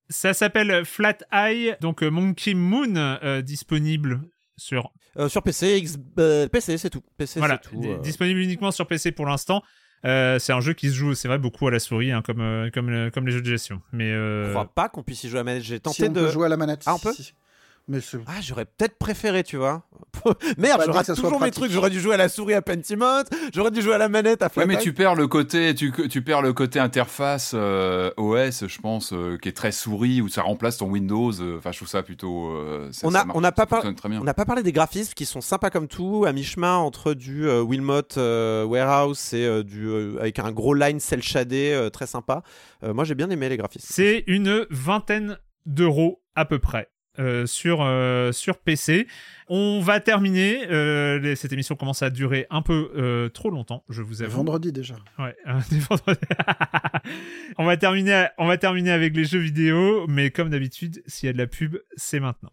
Ça 0.08 0.32
s'appelle 0.32 0.84
Flat 0.84 1.18
Eye, 1.32 1.74
donc 1.80 2.02
Monkey 2.02 2.54
Moon, 2.54 3.18
disponible 3.42 4.20
sur. 4.56 4.92
sur 5.28 5.42
PC, 5.42 5.82
PC, 6.52 6.78
c'est 6.78 6.90
tout. 6.90 7.02
PC, 7.16 7.40
voilà, 7.40 7.58
tout, 7.58 7.98
disponible 8.02 8.38
uniquement 8.38 8.70
sur 8.70 8.86
PC 8.86 9.10
pour 9.10 9.26
l'instant. 9.26 9.62
Euh, 10.04 10.38
c'est 10.38 10.52
un 10.52 10.60
jeu 10.60 10.72
qui 10.72 10.88
se 10.88 10.94
joue, 10.94 11.14
c'est 11.14 11.28
vrai, 11.28 11.38
beaucoup 11.38 11.66
à 11.68 11.70
la 11.70 11.78
souris, 11.78 12.10
hein, 12.10 12.22
comme, 12.22 12.40
euh, 12.40 12.70
comme, 12.70 12.88
euh, 12.88 13.10
comme 13.10 13.26
les 13.26 13.32
jeux 13.32 13.40
de 13.40 13.46
gestion. 13.46 13.80
Mais 13.92 14.10
Je 14.10 14.50
crois 14.50 14.66
pas 14.66 14.88
qu'on 14.88 15.02
puisse 15.02 15.22
y 15.24 15.28
jouer 15.28 15.38
à 15.38 15.40
la 15.40 15.44
manette. 15.44 15.62
J'ai 15.62 15.80
tenté 15.80 16.08
on 16.08 16.12
de 16.12 16.28
jouer 16.28 16.46
à 16.46 16.48
la 16.48 16.56
manette. 16.56 16.82
Ah, 16.86 16.94
on 16.94 16.98
peut 16.98 17.14
mais 17.88 17.98
ah, 18.26 18.40
j'aurais 18.40 18.64
peut-être 18.64 18.96
préféré, 18.96 19.42
tu 19.42 19.56
vois. 19.56 19.82
Merde, 20.58 20.82
j'aurais 20.86 21.04
toujours 21.04 21.40
mes 21.40 21.50
trucs. 21.50 21.72
J'aurais 21.72 21.90
dû 21.90 22.00
jouer 22.00 22.14
à 22.14 22.16
la 22.16 22.28
souris 22.28 22.54
à 22.54 22.62
Pentiment, 22.62 23.22
j'aurais 23.52 23.72
dû 23.72 23.82
jouer 23.82 23.94
à 23.94 23.98
la 23.98 24.08
manette 24.08 24.42
à 24.42 24.50
Ouais, 24.56 24.66
mais 24.66 24.78
tu 24.78 24.92
perds 24.92 25.14
le 25.14 25.26
côté, 25.26 25.74
tu, 25.74 25.92
tu 26.08 26.22
perds 26.22 26.42
le 26.42 26.52
côté 26.52 26.78
interface 26.78 27.54
OS, 27.54 28.66
je 28.66 28.80
pense, 28.80 29.12
qui 29.40 29.48
est 29.48 29.56
très 29.56 29.72
souris 29.72 30.20
où 30.20 30.28
ça 30.28 30.42
remplace 30.42 30.76
ton 30.76 30.88
Windows. 30.88 31.32
Enfin, 31.56 31.72
je 31.72 31.78
trouve 31.78 31.88
ça 31.88 32.02
plutôt. 32.02 32.56
Ça, 32.92 33.06
on 33.06 33.14
a, 33.14 33.24
on 33.34 33.40
n'a 33.40 33.52
pas, 33.52 33.66
on 34.04 34.24
n'a 34.24 34.34
pas 34.34 34.44
parlé 34.44 34.62
des 34.62 34.72
graphismes 34.72 35.14
qui 35.14 35.26
sont 35.26 35.40
sympas 35.40 35.70
comme 35.70 35.88
tout, 35.88 36.24
à 36.26 36.32
mi-chemin 36.32 36.76
entre 36.76 37.14
du 37.14 37.48
Wilmot 37.48 38.16
Warehouse 38.16 39.34
et 39.34 39.64
du 39.64 40.18
avec 40.18 40.38
un 40.38 40.52
gros 40.52 40.74
line 40.74 41.00
cel 41.00 41.22
shadé 41.22 41.88
très 41.92 42.06
sympa. 42.06 42.42
moi, 42.82 43.04
j'ai 43.04 43.14
bien 43.14 43.30
aimé 43.30 43.48
les 43.48 43.56
graphismes. 43.56 43.88
C'est 43.90 44.22
une 44.28 44.66
vingtaine 44.70 45.38
d'euros 45.66 46.22
à 46.34 46.44
peu 46.44 46.58
près. 46.58 46.91
Euh, 47.18 47.44
sur, 47.44 47.82
euh, 47.82 48.32
sur 48.32 48.56
PC. 48.56 49.06
On 49.48 49.80
va 49.80 50.00
terminer. 50.00 50.66
Euh, 50.70 51.34
cette 51.34 51.52
émission 51.52 51.76
commence 51.76 52.02
à 52.02 52.08
durer 52.08 52.46
un 52.48 52.62
peu 52.62 53.30
trop 53.34 53.50
longtemps, 53.50 53.84
je 53.90 54.00
vous 54.00 54.22
avoue. 54.22 54.38
Vendredi 54.38 54.72
déjà. 54.72 54.94
Ouais, 55.18 55.36
on, 57.58 57.66
va 57.66 57.76
terminer, 57.76 58.28
on 58.38 58.46
va 58.46 58.56
terminer 58.56 58.92
avec 58.92 59.14
les 59.14 59.24
jeux 59.24 59.40
vidéo, 59.40 60.06
mais 60.08 60.30
comme 60.30 60.48
d'habitude, 60.48 61.02
s'il 61.06 61.26
y 61.26 61.30
a 61.30 61.34
de 61.34 61.38
la 61.38 61.46
pub, 61.46 61.76
c'est 61.96 62.20
maintenant. 62.20 62.52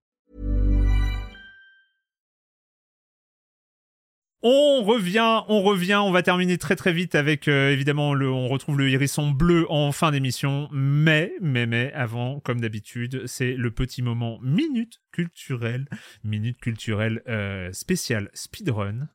On 4.43 4.83
revient, 4.83 5.43
on 5.49 5.61
revient, 5.61 5.99
on 6.03 6.11
va 6.11 6.23
terminer 6.23 6.57
très 6.57 6.75
très 6.75 6.93
vite 6.93 7.13
avec 7.13 7.47
euh, 7.47 7.69
évidemment 7.69 8.15
le, 8.15 8.27
on 8.27 8.47
retrouve 8.47 8.79
le 8.79 8.89
hérisson 8.89 9.29
bleu 9.29 9.67
en 9.69 9.91
fin 9.91 10.09
d'émission, 10.09 10.67
mais 10.71 11.33
mais 11.41 11.67
mais 11.67 11.93
avant, 11.93 12.39
comme 12.39 12.59
d'habitude, 12.59 13.27
c'est 13.27 13.53
le 13.53 13.69
petit 13.69 14.01
moment 14.01 14.39
minute 14.41 14.99
culturelle, 15.11 15.87
minute 16.23 16.59
culturelle 16.59 17.21
euh, 17.27 17.71
spéciale 17.71 18.31
speedrun. 18.33 19.09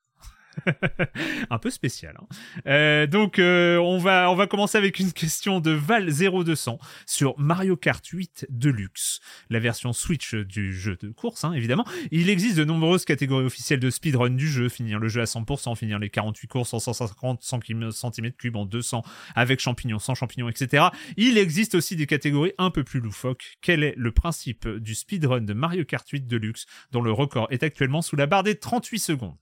un 1.51 1.59
peu 1.59 1.70
spécial. 1.70 2.17
Hein. 2.20 2.26
Euh, 2.67 3.07
donc 3.07 3.39
euh, 3.39 3.78
on 3.78 3.99
va 3.99 4.31
on 4.31 4.35
va 4.35 4.47
commencer 4.47 4.78
avec 4.78 4.99
une 4.99 5.12
question 5.12 5.60
de 5.60 5.70
Val 5.70 6.10
0200 6.10 6.78
sur 7.07 7.39
Mario 7.39 7.76
Kart 7.76 8.05
8 8.05 8.47
Deluxe, 8.51 9.20
la 9.51 9.59
version 9.59 9.93
Switch 9.93 10.35
du 10.35 10.75
jeu 10.75 10.97
de 10.97 11.10
course 11.10 11.44
hein, 11.44 11.52
évidemment. 11.52 11.85
Il 12.10 12.31
existe 12.31 12.57
de 12.57 12.65
nombreuses 12.65 13.05
catégories 13.05 13.44
officielles 13.44 13.81
de 13.81 13.91
speedrun 13.91 14.31
du 14.31 14.49
jeu, 14.49 14.68
finir 14.68 14.99
le 14.99 15.09
jeu 15.09 15.20
à 15.20 15.25
100%, 15.25 15.76
finir 15.76 15.99
les 15.99 16.10
48 16.10 16.49
courses 16.49 16.75
en 16.75 16.78
150 16.78 17.43
cm3 17.43 18.57
en 18.57 18.67
200 18.67 19.02
avec 19.35 19.60
champignons, 19.60 19.99
sans 19.99 20.15
champignons, 20.15 20.49
etc. 20.49 20.86
Il 21.17 21.39
existe 21.39 21.75
aussi 21.75 21.97
des 21.97 22.07
catégories 22.07 22.52
un 22.59 22.70
peu 22.70 22.85
plus 22.85 23.01
loufoques. 23.01 23.57
Quel 23.60 23.83
est 23.83 23.94
le 23.97 24.12
principe 24.12 24.68
du 24.68 24.94
speedrun 24.94 25.41
de 25.41 25.52
Mario 25.52 25.85
Kart 25.85 26.09
8 26.09 26.26
Deluxe 26.26 26.67
dont 26.93 27.02
le 27.02 27.12
record 27.12 27.49
est 27.51 27.62
actuellement 27.62 28.02
sous 28.02 28.17
la 28.17 28.26
barre 28.26 28.43
des 28.43 28.59
38 28.59 28.99
secondes? 28.99 29.36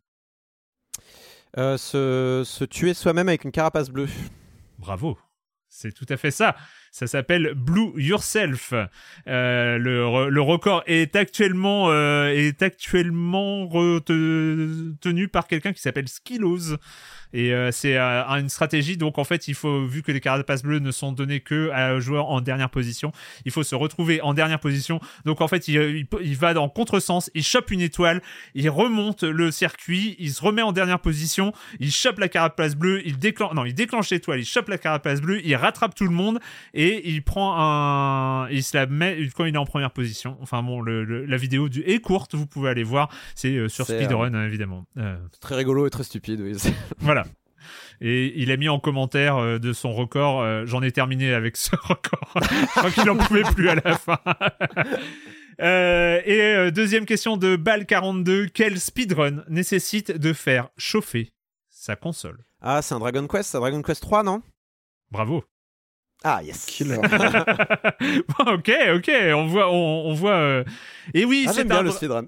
Euh, 1.57 1.77
se, 1.77 2.65
tuer 2.65 2.95
soi-même 2.95 3.29
avec 3.29 3.45
une 3.45 3.53
carapace 3.53 3.91
bleue. 3.91 4.09
Bravo. 4.79 5.19
C'est 5.69 5.93
tout 5.93 6.07
à 6.09 6.17
fait 6.17 6.31
ça. 6.31 6.57
Ça 6.95 7.09
s'appelle 7.09 7.55
Blue 7.57 7.91
Yourself. 7.97 8.73
Euh, 9.27 9.79
le, 9.79 10.41
record 10.41 10.85
est 10.87 11.17
actuellement 11.17 11.91
euh, 11.91 12.29
est 12.29 12.63
actuellement 12.63 13.67
retenu 13.67 15.27
par 15.27 15.49
quelqu'un 15.49 15.73
qui 15.73 15.81
s'appelle 15.83 16.07
Skillos. 16.07 16.77
Et 17.35 17.53
euh, 17.53 17.73
c'est 17.73 17.99
euh, 17.99 18.23
une 18.39 18.49
stratégie. 18.49 18.97
Donc 18.97 19.19
en 19.19 19.25
fait, 19.25 19.45
vu 19.47 20.03
que 20.03 20.13
les 20.13 20.21
carapaces 20.21 20.63
bleues 20.63 20.79
ne 20.79 20.93
sont 20.93 21.11
données 21.13 21.41
que 21.41 21.69
à 21.71 21.99
joueur 21.99 22.31
en 22.31 22.41
dernière 22.41 22.71
position, 22.71 23.11
il 23.45 23.51
faut 23.51 23.65
se 23.65 23.75
retrouver 23.75 24.21
en 24.23 24.33
dernière 24.33 24.61
position. 24.61 25.01
Donc 25.25 25.41
en 25.41 25.49
fait, 25.49 25.67
il, 25.67 26.07
il, 26.23 26.37
va 26.37 26.55
dans 26.55 26.69
contresens, 26.69 27.31
il 27.35 27.43
chope 27.43 27.73
une 27.73 27.81
étoile, 27.81 28.23
il 28.55 28.71
remonte 28.71 29.25
le 29.25 29.51
circuit, 29.51 30.15
il 30.21 30.33
se 30.33 30.43
remet 30.43 30.63
en 30.63 30.71
dernière 30.71 31.01
position, 31.01 31.53
il 31.81 31.91
chope 31.91 32.21
la 32.21 32.29
carapace 32.29 32.77
bleue, 32.77 33.03
il 33.05 33.19
déclenche, 33.19 33.53
non, 33.55 33.65
il 33.65 33.75
déclenche 33.75 34.11
l'étoile, 34.11 34.39
il 34.39 34.47
chope 34.47 34.69
la 34.69 34.79
carapace 34.79 35.21
bleue, 35.21 35.45
il 35.45 35.57
rattrape 35.57 35.97
tout 35.97 36.05
le 36.05 36.11
monde 36.11 36.39
et 36.73 36.84
il 37.05 37.23
prend 37.23 37.55
un, 37.57 38.49
il 38.51 38.63
se 38.63 38.77
la 38.77 38.87
met 38.87 39.29
quand 39.37 39.45
il 39.45 39.55
est 39.55 39.59
en 39.59 39.65
première 39.65 39.93
position. 39.93 40.37
Enfin 40.41 40.63
bon, 40.63 40.81
le, 40.81 41.25
la 41.25 41.37
vidéo 41.37 41.69
du 41.69 41.81
est 41.83 42.01
courte, 42.01 42.35
vous 42.35 42.47
pouvez 42.47 42.71
aller 42.71 42.83
voir, 42.83 43.11
c'est 43.35 43.57
euh, 43.57 43.69
sur 43.69 43.87
Speedrun 43.87 44.45
évidemment. 44.45 44.87
Très 45.41 45.57
rigolo 45.57 45.87
et 45.87 45.91
très 45.91 46.05
stupide. 46.05 46.41
Oui. 46.41 46.57
voilà. 46.99 47.25
Et 48.01 48.41
il 48.41 48.51
a 48.51 48.57
mis 48.57 48.69
en 48.69 48.79
commentaire 48.79 49.37
euh, 49.37 49.59
de 49.59 49.73
son 49.73 49.93
record, 49.93 50.43
euh, 50.43 50.67
j'en 50.67 50.83
ai 50.83 50.93
terminé 50.93 51.33
avec 51.33 51.57
ce 51.57 51.71
record. 51.83 52.31
Je 52.35 52.67
crois 52.67 52.91
qu'il 52.91 53.05
n'en 53.05 53.17
pouvait 53.17 53.43
plus 53.43 53.69
à 53.69 53.77
la 53.77 53.97
fin. 53.97 54.19
Euh, 55.61 56.21
et 56.25 56.73
deuxième 56.73 57.07
question 57.07 57.37
de 57.37 57.57
Bal42, 57.57 58.49
quel 58.49 58.81
speedrun 58.81 59.45
nécessite 59.49 60.11
de 60.11 60.33
faire 60.33 60.71
chauffer 60.77 61.33
sa 61.71 61.95
console? 61.95 62.43
Ah, 62.61 62.83
c'est 62.83 62.93
un 62.93 62.99
Dragon 62.99 63.29
Quest, 63.29 63.51
c'est 63.51 63.59
un 63.59 63.61
Dragon 63.61 63.81
Quest 63.81 64.03
3, 64.03 64.25
non? 64.25 64.43
Bravo. 65.13 65.45
Ah 66.27 66.41
yes. 66.43 66.65
Killer. 66.65 66.97
ok, 68.47 68.73
ok, 68.97 69.11
on 69.35 69.47
voit, 69.47 69.71
on, 69.71 70.15
voit. 70.15 70.31
Euh, 70.31 70.65
et 71.13 71.27
oui, 71.27 71.45
ah, 71.47 71.53
c'est 71.53 71.71
un, 71.71 71.83
le 71.83 71.91
speedrun. 71.91 72.25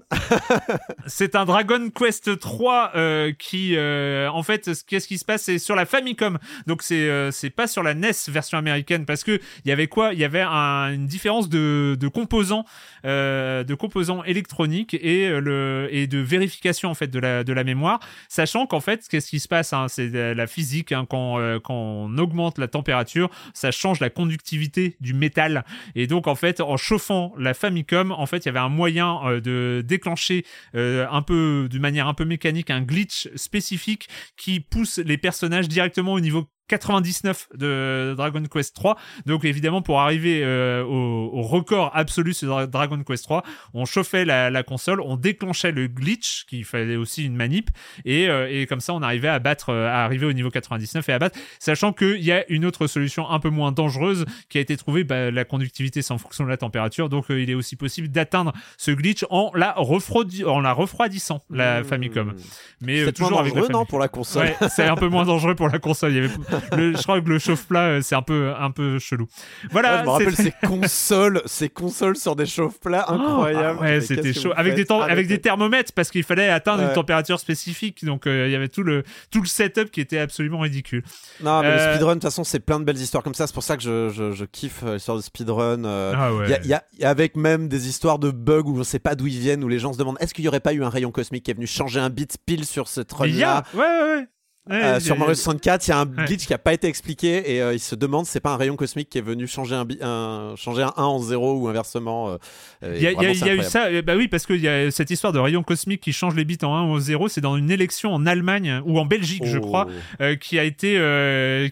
c'est 1.07 1.35
un 1.35 1.45
Dragon 1.45 1.89
Quest 1.89 2.37
3 2.37 2.91
euh, 2.95 3.33
qui, 3.33 3.75
euh, 3.75 4.29
en 4.29 4.43
fait, 4.43 4.69
qu'est-ce 4.85 5.07
qui 5.07 5.17
se 5.17 5.25
passe 5.25 5.41
C'est 5.41 5.57
sur 5.57 5.75
la 5.75 5.87
Famicom, 5.87 6.37
donc 6.67 6.83
c'est 6.83 7.31
c'est 7.31 7.49
pas 7.49 7.65
sur 7.65 7.81
la 7.81 7.95
NES 7.95 8.11
version 8.27 8.59
américaine 8.59 9.07
parce 9.07 9.23
que 9.23 9.39
il 9.65 9.69
y 9.69 9.71
avait 9.71 9.87
quoi? 9.87 10.13
Il 10.13 10.19
y 10.19 10.23
avait 10.23 10.43
une 10.43 11.07
différence 11.07 11.49
de, 11.49 11.97
de 11.99 12.07
composants, 12.07 12.65
de 13.03 13.73
composants 13.73 14.23
électroniques 14.25 14.93
et 14.93 15.27
le 15.29 15.87
et 15.89 16.05
de 16.05 16.19
vérification 16.19 16.91
en 16.91 16.93
fait 16.93 17.07
de 17.07 17.17
la 17.17 17.43
de 17.43 17.51
la 17.51 17.63
mémoire, 17.63 17.99
sachant 18.29 18.67
qu'en 18.67 18.79
fait, 18.79 19.07
qu'est-ce 19.09 19.29
qui 19.29 19.39
se 19.39 19.47
passe 19.47 19.73
hein, 19.73 19.87
C'est 19.87 20.09
la 20.35 20.45
physique 20.45 20.91
hein, 20.91 21.07
quand 21.09 21.39
quand 21.63 21.73
on 21.73 22.15
augmente 22.19 22.59
la 22.59 22.67
température, 22.67 23.31
ça 23.55 23.71
change 23.71 23.86
la 23.99 24.09
conductivité 24.09 24.95
du 24.99 25.13
métal. 25.13 25.65
Et 25.95 26.07
donc, 26.07 26.27
en 26.27 26.35
fait, 26.35 26.61
en 26.61 26.77
chauffant 26.77 27.33
la 27.37 27.53
Famicom, 27.53 28.11
en 28.11 28.25
fait, 28.25 28.37
il 28.37 28.45
y 28.47 28.49
avait 28.49 28.59
un 28.59 28.69
moyen 28.69 29.19
euh, 29.25 29.41
de 29.41 29.83
déclencher 29.85 30.45
euh, 30.75 31.07
un 31.09 31.21
peu, 31.21 31.67
d'une 31.69 31.81
manière 31.81 32.07
un 32.07 32.13
peu 32.13 32.25
mécanique, 32.25 32.69
un 32.69 32.81
glitch 32.81 33.29
spécifique 33.35 34.07
qui 34.35 34.59
pousse 34.59 34.97
les 34.97 35.17
personnages 35.17 35.67
directement 35.67 36.13
au 36.13 36.19
niveau 36.19 36.47
99 36.67 37.49
de 37.55 38.13
Dragon 38.17 38.43
Quest 38.43 38.75
3. 38.75 38.97
Donc 39.25 39.45
évidemment 39.45 39.81
pour 39.81 39.99
arriver 39.99 40.41
euh, 40.43 40.83
au, 40.83 41.41
record 41.41 41.91
absolu 41.93 42.33
sur 42.33 42.67
Dragon 42.67 43.01
Quest 43.03 43.23
3, 43.23 43.43
on 43.73 43.85
chauffait 43.85 44.25
la, 44.25 44.63
console, 44.63 45.01
on 45.01 45.15
déclenchait 45.15 45.71
le 45.71 45.87
glitch 45.87 46.45
qui 46.45 46.63
fallait 46.63 46.95
aussi 46.95 47.25
une 47.25 47.35
manip 47.35 47.69
et, 48.05 48.27
euh, 48.27 48.49
et 48.49 48.65
comme 48.65 48.79
ça 48.81 48.93
on 48.93 49.01
arrivait 49.01 49.27
à 49.27 49.39
battre 49.39 49.69
euh, 49.69 49.87
à 49.87 50.03
arriver 50.03 50.25
au 50.25 50.33
niveau 50.33 50.49
99 50.49 51.07
et 51.07 51.13
à 51.13 51.19
battre 51.19 51.39
sachant 51.59 51.93
qu'il 51.93 52.23
y 52.23 52.31
a 52.31 52.43
une 52.49 52.65
autre 52.65 52.87
solution 52.87 53.29
un 53.29 53.39
peu 53.39 53.49
moins 53.49 53.71
dangereuse 53.71 54.25
qui 54.49 54.57
a 54.57 54.61
été 54.61 54.75
trouvée 54.75 55.03
bah, 55.03 55.31
la 55.31 55.45
conductivité 55.45 56.01
c'est 56.01 56.13
en 56.13 56.17
fonction 56.17 56.43
de 56.43 56.49
la 56.49 56.57
température 56.57 57.07
donc 57.07 57.25
il 57.29 57.49
est 57.49 57.53
aussi 57.53 57.75
possible 57.75 58.09
d'atteindre 58.09 58.51
ce 58.77 58.91
glitch 58.91 59.25
en 59.29 59.51
la 59.55 59.73
refroidi 59.73 60.43
en 60.43 60.59
la 60.59 60.73
refroidissant 60.73 61.43
la 61.49 61.81
mmh. 61.81 61.83
Famicom. 61.85 62.33
Mais 62.81 63.11
toujours 63.11 63.39
avec 63.39 63.55
la 63.55 63.67
non 63.67 63.85
pour 63.85 63.99
la 63.99 64.07
console. 64.07 64.53
c'est 64.69 64.87
un 64.87 64.95
peu 64.95 65.07
moins 65.07 65.25
dangereux 65.25 65.55
pour 65.55 65.69
la 65.69 65.79
console, 65.79 66.11
il 66.11 66.15
y 66.15 66.19
avait 66.19 66.33
je 66.71 67.03
crois 67.03 67.21
que 67.21 67.29
le 67.29 67.39
chauffe-plat, 67.39 67.83
euh, 67.87 68.01
c'est 68.01 68.15
un 68.15 68.21
peu, 68.21 68.53
un 68.57 68.71
peu 68.71 68.99
chelou. 68.99 69.27
Voilà. 69.71 69.99
je 69.99 70.03
me 70.03 70.09
rappelle 70.09 70.35
ces 70.35 70.53
consoles, 70.65 71.41
ces 71.45 71.69
consoles 71.69 72.17
sur 72.17 72.35
des 72.35 72.45
chauffe-plats 72.45 73.05
oh, 73.09 73.13
incroyables. 73.13 73.79
ouais, 73.79 74.01
c'était 74.01 74.33
chaud. 74.33 74.53
Avec 74.55 74.75
des, 74.75 74.85
avec 74.89 75.27
des 75.27 75.39
thermomètres 75.39 75.91
parce 75.93 76.11
qu'il 76.11 76.23
fallait 76.23 76.49
atteindre 76.49 76.83
une 76.83 76.93
température 76.93 77.39
spécifique. 77.39 78.05
Donc 78.05 78.27
euh, 78.27 78.47
il 78.47 78.51
y 78.51 78.55
avait 78.55 78.69
tout 78.69 78.83
le, 78.83 79.03
tout 79.31 79.41
le 79.41 79.47
setup 79.47 79.91
qui 79.91 80.01
était 80.01 80.19
absolument 80.19 80.59
ridicule. 80.59 81.03
Non, 81.41 81.61
mais 81.61 81.69
le 81.69 81.79
euh, 81.79 81.93
speedrun, 81.93 82.09
de 82.09 82.13
toute 82.15 82.23
façon, 82.23 82.43
c'est 82.43 82.59
plein 82.59 82.79
de 82.79 82.85
belles 82.85 82.97
histoires 82.97 83.23
comme 83.23 83.35
ça. 83.35 83.47
C'est 83.47 83.53
pour 83.53 83.63
ça 83.63 83.77
que 83.77 83.83
je, 83.83 84.09
je, 84.09 84.31
je 84.31 84.45
kiffe 84.45 84.83
l'histoire 84.83 85.17
de 85.17 85.23
speedrun. 85.23 85.83
Ah 85.85 86.31
il 86.45 86.49
y, 86.49 86.73
a, 86.73 86.83
y, 86.99 87.03
a 87.03 87.09
avec 87.09 87.35
même 87.35 87.67
des 87.67 87.87
histoires 87.87 88.19
de 88.19 88.31
bugs 88.31 88.63
où 88.65 88.79
on 88.79 88.83
sait 88.83 88.99
pas 88.99 89.15
d'où 89.15 89.27
ils 89.27 89.39
viennent, 89.39 89.63
où 89.63 89.67
les 89.67 89.79
gens 89.79 89.93
se 89.93 89.97
demandent 89.97 90.17
est-ce 90.19 90.33
qu'il 90.33 90.45
y 90.45 90.47
aurait 90.47 90.59
pas 90.59 90.73
eu 90.73 90.83
un 90.83 90.89
rayon 90.89 91.11
cosmique 91.11 91.43
qui 91.43 91.51
est 91.51 91.53
venu 91.53 91.67
changer 91.67 91.99
un 91.99 92.09
bit 92.09 92.37
pile 92.45 92.65
sur 92.65 92.87
ce 92.87 93.01
run-là. 93.09 93.63
Ouais, 93.73 93.79
ouais, 93.79 94.15
ouais. 94.15 94.27
Euh, 94.71 94.99
sur 94.99 95.17
Mario 95.17 95.33
64, 95.33 95.87
il 95.87 95.89
y 95.89 95.93
a 95.93 95.99
un 95.99 96.05
glitch 96.05 96.45
qui 96.45 96.51
n'a 96.51 96.57
pas 96.57 96.73
été 96.73 96.87
expliqué 96.87 97.55
et 97.55 97.61
euh, 97.61 97.73
il 97.73 97.79
se 97.79 97.95
demande 97.95 98.25
si 98.25 98.31
c'est 98.33 98.39
pas 98.39 98.51
un 98.51 98.57
rayon 98.57 98.75
cosmique 98.75 99.09
qui 99.09 99.17
est 99.17 99.21
venu 99.21 99.47
changer 99.47 99.75
un, 99.75 99.87
un 100.01 100.55
changer 100.55 100.83
un 100.83 100.93
1 100.95 101.03
en 101.03 101.19
0 101.19 101.53
ou 101.55 101.67
inversement. 101.67 102.37
Euh, 102.83 102.95
il 102.95 103.01
y 103.01 103.07
a, 103.07 103.55
eu 103.55 103.63
ça, 103.63 104.01
bah 104.01 104.15
oui, 104.15 104.27
parce 104.27 104.45
qu'il 104.45 104.59
y 104.61 104.67
a 104.67 104.91
cette 104.91 105.09
histoire 105.09 105.33
de 105.33 105.39
rayon 105.39 105.63
cosmique 105.63 106.01
qui 106.01 106.13
change 106.13 106.35
les 106.35 106.45
bits 106.45 106.57
en 106.63 106.75
1 106.75 106.83
ou 106.83 106.95
en 106.95 106.99
0, 106.99 107.27
c'est 107.27 107.41
dans 107.41 107.57
une 107.57 107.71
élection 107.71 108.13
en 108.13 108.25
Allemagne 108.25 108.81
ou 108.85 108.99
en 108.99 109.05
Belgique, 109.05 109.45
je 109.45 109.57
crois, 109.57 109.87
oh. 110.19 110.23
qui 110.39 110.59
a 110.59 110.63
été 110.63 110.87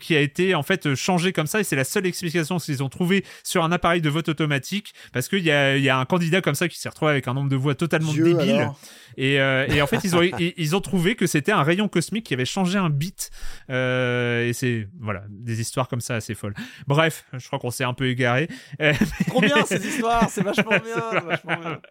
qui 0.01 0.15
a 0.15 0.19
été 0.19 0.55
en 0.55 0.63
fait 0.63 0.95
changé 0.95 1.33
comme 1.33 1.47
ça 1.47 1.59
et 1.59 1.63
c'est 1.63 1.75
la 1.75 1.83
seule 1.83 2.05
explication 2.05 2.57
qu'ils 2.57 2.83
ont 2.83 2.89
trouvé 2.89 3.23
sur 3.43 3.63
un 3.63 3.71
appareil 3.71 4.01
de 4.01 4.09
vote 4.09 4.29
automatique 4.29 4.93
parce 5.13 5.27
qu'il 5.27 5.43
y 5.43 5.51
a, 5.51 5.77
y 5.77 5.89
a 5.89 5.97
un 5.97 6.05
candidat 6.05 6.41
comme 6.41 6.55
ça 6.55 6.67
qui 6.67 6.79
s'est 6.79 6.89
retrouvé 6.89 7.11
avec 7.11 7.27
un 7.27 7.33
nombre 7.33 7.49
de 7.49 7.55
voix 7.55 7.75
totalement 7.75 8.13
débile 8.13 8.69
et, 9.17 9.35
et, 9.35 9.81
en 9.81 9.87
fait 9.87 10.03
ils 10.03 10.15
ont 10.15 10.21
ils 10.57 10.75
ont 10.75 10.81
trouvé 10.81 11.15
que 11.15 11.27
c'était 11.27 11.51
un 11.51 11.63
rayon 11.63 11.87
cosmique 11.87 12.25
qui 12.25 12.33
avait 12.33 12.45
changé 12.45 12.77
un 12.77 12.89
bit. 12.89 13.31
Euh, 13.69 14.47
et 14.47 14.53
c'est 14.53 14.87
voilà 14.99 15.23
des 15.29 15.61
histoires 15.61 15.87
comme 15.87 16.01
ça 16.01 16.15
assez 16.15 16.33
folles. 16.33 16.53
Bref, 16.87 17.25
je 17.33 17.45
crois 17.47 17.59
qu'on 17.59 17.71
s'est 17.71 17.83
un 17.83 17.93
peu 17.93 18.07
égaré. 18.07 18.47
Trop 19.27 19.41
bien 19.41 19.63
ces 19.65 19.85
histoires, 19.85 20.29
c'est 20.29 20.41
vachement 20.41 20.69
bien, 20.83 21.19
vachement 21.21 21.57
bien. 21.57 21.81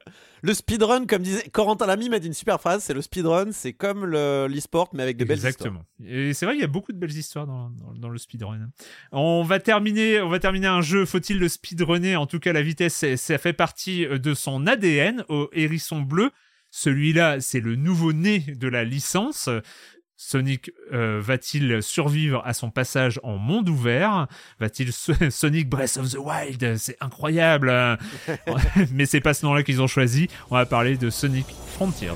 Le 0.42 0.52
speedrun, 0.52 1.06
comme 1.06 1.22
disait 1.22 1.48
Corentin 1.50 1.86
Lamy, 1.86 2.10
m'a 2.10 2.18
dit 2.18 2.26
une 2.26 2.34
super 2.34 2.60
phrase 2.60 2.84
c'est 2.84 2.92
le 2.92 3.00
speedrun, 3.00 3.52
c'est 3.52 3.72
comme 3.72 4.04
l'e-sport, 4.04 4.90
mais 4.92 5.02
avec 5.02 5.16
de 5.16 5.24
belles 5.24 5.38
Exactement. 5.38 5.84
Et 6.06 6.34
c'est 6.34 6.44
vrai 6.44 6.54
qu'il 6.54 6.62
y 6.62 6.66
a 6.66 6.68
beaucoup 6.68 6.92
de 6.92 6.98
belles 6.98 7.16
histoires 7.16 7.46
dans, 7.46 7.70
dans, 7.96 8.08
le 8.08 8.18
speedrun. 8.18 8.68
On 9.12 9.42
va 9.42 9.58
terminer, 9.58 10.20
on 10.20 10.28
va 10.28 10.38
terminer 10.38 10.66
un 10.66 10.82
jeu. 10.82 11.06
Faut-il 11.06 11.38
le 11.38 11.48
speedrunner? 11.48 12.16
En 12.16 12.26
tout 12.26 12.40
cas, 12.40 12.52
la 12.52 12.62
vitesse, 12.62 13.04
ça 13.16 13.38
fait 13.38 13.52
partie 13.52 14.06
de 14.06 14.34
son 14.34 14.66
ADN 14.66 15.24
au 15.28 15.48
hérisson 15.52 16.02
bleu. 16.02 16.30
Celui-là, 16.76 17.38
c'est 17.38 17.60
le 17.60 17.76
nouveau-né 17.76 18.40
de 18.40 18.66
la 18.66 18.82
licence. 18.82 19.48
Sonic 20.16 20.72
euh, 20.92 21.20
va-t-il 21.22 21.80
survivre 21.84 22.42
à 22.44 22.52
son 22.52 22.72
passage 22.72 23.20
en 23.22 23.38
monde 23.38 23.68
ouvert? 23.68 24.26
Va-t-il 24.58 24.92
Sonic 25.30 25.68
Breath 25.68 25.98
of 25.98 26.10
the 26.10 26.18
Wild 26.18 26.76
C'est 26.76 26.96
incroyable 27.00 27.72
Mais 28.90 29.06
c'est 29.06 29.20
pas 29.20 29.34
ce 29.34 29.46
nom-là 29.46 29.62
qu'ils 29.62 29.82
ont 29.82 29.86
choisi. 29.86 30.26
On 30.50 30.56
va 30.56 30.66
parler 30.66 30.96
de 30.96 31.10
Sonic 31.10 31.46
Frontiers. 31.74 32.10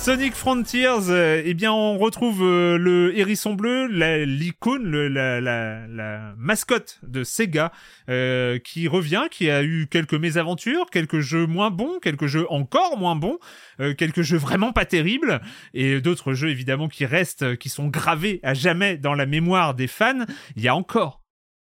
Sonic 0.00 0.32
Frontiers, 0.32 1.10
euh, 1.10 1.42
eh 1.44 1.52
bien, 1.52 1.74
on 1.74 1.98
retrouve 1.98 2.42
euh, 2.42 2.78
le 2.78 3.16
hérisson 3.18 3.52
bleu, 3.52 3.86
l'icône, 4.24 4.90
la, 4.90 5.42
la, 5.42 6.34
mascotte 6.38 7.00
de 7.02 7.22
Sega, 7.22 7.70
euh, 8.08 8.58
qui 8.58 8.88
revient, 8.88 9.24
qui 9.30 9.50
a 9.50 9.62
eu 9.62 9.88
quelques 9.90 10.14
mésaventures, 10.14 10.86
quelques 10.90 11.20
jeux 11.20 11.46
moins 11.46 11.70
bons, 11.70 11.98
quelques 12.00 12.28
jeux 12.28 12.50
encore 12.50 12.96
moins 12.96 13.14
bons, 13.14 13.38
quelques 13.98 14.22
jeux 14.22 14.38
vraiment 14.38 14.72
pas 14.72 14.86
terribles, 14.86 15.42
et 15.74 16.00
d'autres 16.00 16.32
jeux 16.32 16.48
évidemment 16.48 16.88
qui 16.88 17.04
restent, 17.04 17.58
qui 17.58 17.68
sont 17.68 17.88
gravés 17.88 18.40
à 18.42 18.54
jamais 18.54 18.96
dans 18.96 19.14
la 19.14 19.26
mémoire 19.26 19.74
des 19.74 19.86
fans. 19.86 20.24
Il 20.56 20.62
y 20.62 20.68
a 20.68 20.74
encore 20.74 21.20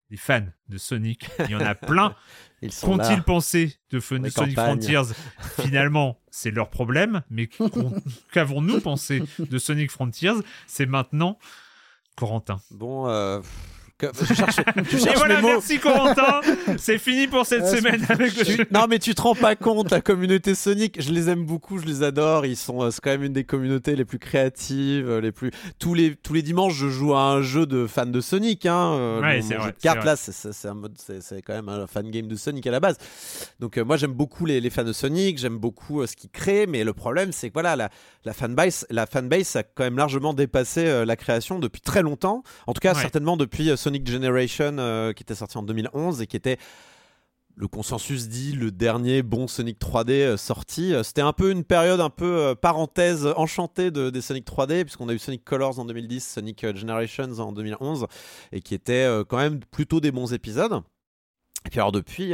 des 0.10 0.18
fans 0.18 0.48
de 0.70 0.78
Sonic, 0.78 1.28
il 1.40 1.52
y 1.52 1.56
en 1.56 1.60
a 1.60 1.76
plein. 1.76 2.16
Ils 2.64 2.72
sont 2.72 2.96
là. 2.96 3.08
Qu'ont-ils 3.08 3.24
pensé 3.24 3.76
de 3.92 4.00
Sonic 4.00 4.34
campagnes. 4.34 4.82
Frontiers 4.82 5.14
Finalement, 5.62 6.20
c'est 6.32 6.52
leur 6.52 6.70
problème, 6.70 7.22
mais 7.30 7.50
qu'avons-nous 8.32 8.80
pensé 8.80 9.24
de 9.40 9.58
Sonic 9.58 9.92
Frontiers? 9.92 10.42
C'est 10.68 10.86
maintenant 10.86 11.38
Corentin. 12.16 12.62
Bon, 12.72 13.08
euh, 13.08 13.42
que- 14.12 14.26
je 14.26 14.34
cherche, 14.34 14.56
je 14.90 14.98
Et 15.10 15.14
voilà, 15.16 15.36
mes 15.38 15.42
mots. 15.42 15.48
merci 15.50 15.80
Corentin 15.80 16.42
C'est 16.78 16.98
fini 16.98 17.28
pour 17.28 17.46
cette 17.46 17.66
semaine 17.76 18.06
avec 18.10 18.36
le 18.38 18.46
Tu- 18.46 18.52
jeu. 18.58 18.66
non 18.72 18.86
mais 18.90 19.00
tu 19.00 19.16
te 19.16 19.22
rends 19.22 19.36
pas 19.36 19.56
compte, 19.56 19.92
la 19.92 20.02
communauté 20.02 20.56
Sonic, 20.56 21.02
je 21.02 21.12
les 21.12 21.30
aime 21.30 21.46
beaucoup, 21.46 21.78
je 21.80 21.86
les 21.86 22.04
adore, 22.04 22.46
ils 22.46 22.56
sont, 22.58 22.82
euh, 22.84 22.92
c'est 22.92 23.02
quand 23.02 23.12
même 23.12 23.24
une 23.24 23.34
des 23.34 23.44
communautés 23.44 23.96
les 23.96 24.06
plus 24.06 24.20
créatives, 24.20 25.10
euh, 25.10 25.22
les 25.22 25.32
plus 25.32 25.52
tous 25.80 25.94
les 25.94 26.16
tous 26.16 26.34
les 26.34 26.42
dimanches 26.42 26.76
je 26.76 26.88
joue 26.90 27.14
à 27.16 27.22
un 27.22 27.42
jeu 27.42 27.66
de 27.66 27.88
fans 27.88 28.06
de 28.06 28.22
Sonic, 28.22 28.66
hein. 28.66 29.20
Ouais, 29.22 29.38
mon- 29.42 29.48
c'est 29.48 29.54
mon 29.56 29.60
vrai, 29.62 29.68
jeu 29.70 29.74
de 29.74 29.82
cartes 29.82 30.04
là, 30.06 30.16
c'est- 30.16 30.68
un 30.68 30.74
mode, 30.74 30.94
quand 31.46 31.54
même 31.54 31.70
un 31.70 31.88
fan 31.88 32.10
game 32.10 32.28
de 32.28 32.36
Sonic 32.36 32.66
à 32.68 32.72
la 32.72 32.80
base. 32.80 32.98
Donc 33.60 33.78
euh, 33.78 33.84
moi 33.86 33.98
j'aime 33.98 34.14
beaucoup 34.14 34.46
les, 34.46 34.60
les 34.62 34.70
fans 34.70 34.84
de 34.84 34.94
Sonic, 34.94 35.38
j'aime 35.38 35.58
beaucoup 35.58 36.02
euh, 36.02 36.08
ce 36.08 36.16
qu'ils 36.16 36.30
créent, 36.30 36.68
mais 36.68 36.84
le 36.84 36.94
problème 36.94 37.32
c'est 37.32 37.50
que 37.50 37.54
voilà 37.54 37.76
la 37.76 37.90
la 38.26 38.34
fanbase, 38.34 38.86
la 38.90 39.06
fanbase 39.06 39.56
a 39.58 39.64
quand 39.64 39.84
même 39.84 39.98
largement 39.98 40.34
dépassé 40.34 41.04
la 41.06 41.16
création 41.16 41.60
depuis 41.60 41.82
très 41.82 42.02
longtemps. 42.02 42.44
En 42.68 42.74
tout 42.74 42.80
cas 42.80 42.94
Ouais. 42.94 43.02
certainement 43.02 43.36
depuis 43.38 43.70
euh, 43.70 43.76
Sonic 43.94 44.10
Generation 44.10 44.78
euh, 44.80 45.14
qui 45.14 45.22
était 45.22 45.36
sorti 45.36 45.56
en 45.56 45.62
2011 45.62 46.24
et 46.24 46.26
qui 46.26 46.36
était 46.36 46.58
le 47.56 47.68
consensus 47.68 48.28
dit 48.28 48.54
le 48.54 48.72
dernier 48.72 49.22
bon 49.22 49.48
Sonic 49.48 49.80
3D 49.80 50.12
euh, 50.14 50.36
sorti. 50.36 50.96
Euh, 50.96 51.04
C'était 51.04 51.22
un 51.22 51.32
peu 51.32 51.52
une 51.52 51.64
période 51.64 52.00
un 52.00 52.10
peu 52.10 52.56
parenthèse 52.60 53.28
enchantée 53.38 53.92
de, 53.92 54.10
des 54.10 54.22
Sonic 54.22 54.48
3D, 54.48 54.82
puisqu'on 54.86 55.10
a 55.10 55.14
eu 55.14 55.20
Sonic 55.20 55.44
Colors 55.44 55.78
en 55.78 55.86
2010, 55.86 56.28
Sonic 56.28 56.66
Generations 56.76 57.38
en 57.38 57.52
2011, 57.52 58.08
et 58.52 58.62
qui 58.62 58.74
étaient 58.74 59.08
quand 59.30 59.38
même 59.38 59.60
plutôt 59.60 60.00
des 60.00 60.12
bons 60.12 60.34
épisodes. 60.34 60.82
Et 61.68 61.70
puis 61.70 61.80
alors 61.80 61.92
depuis, 61.92 62.34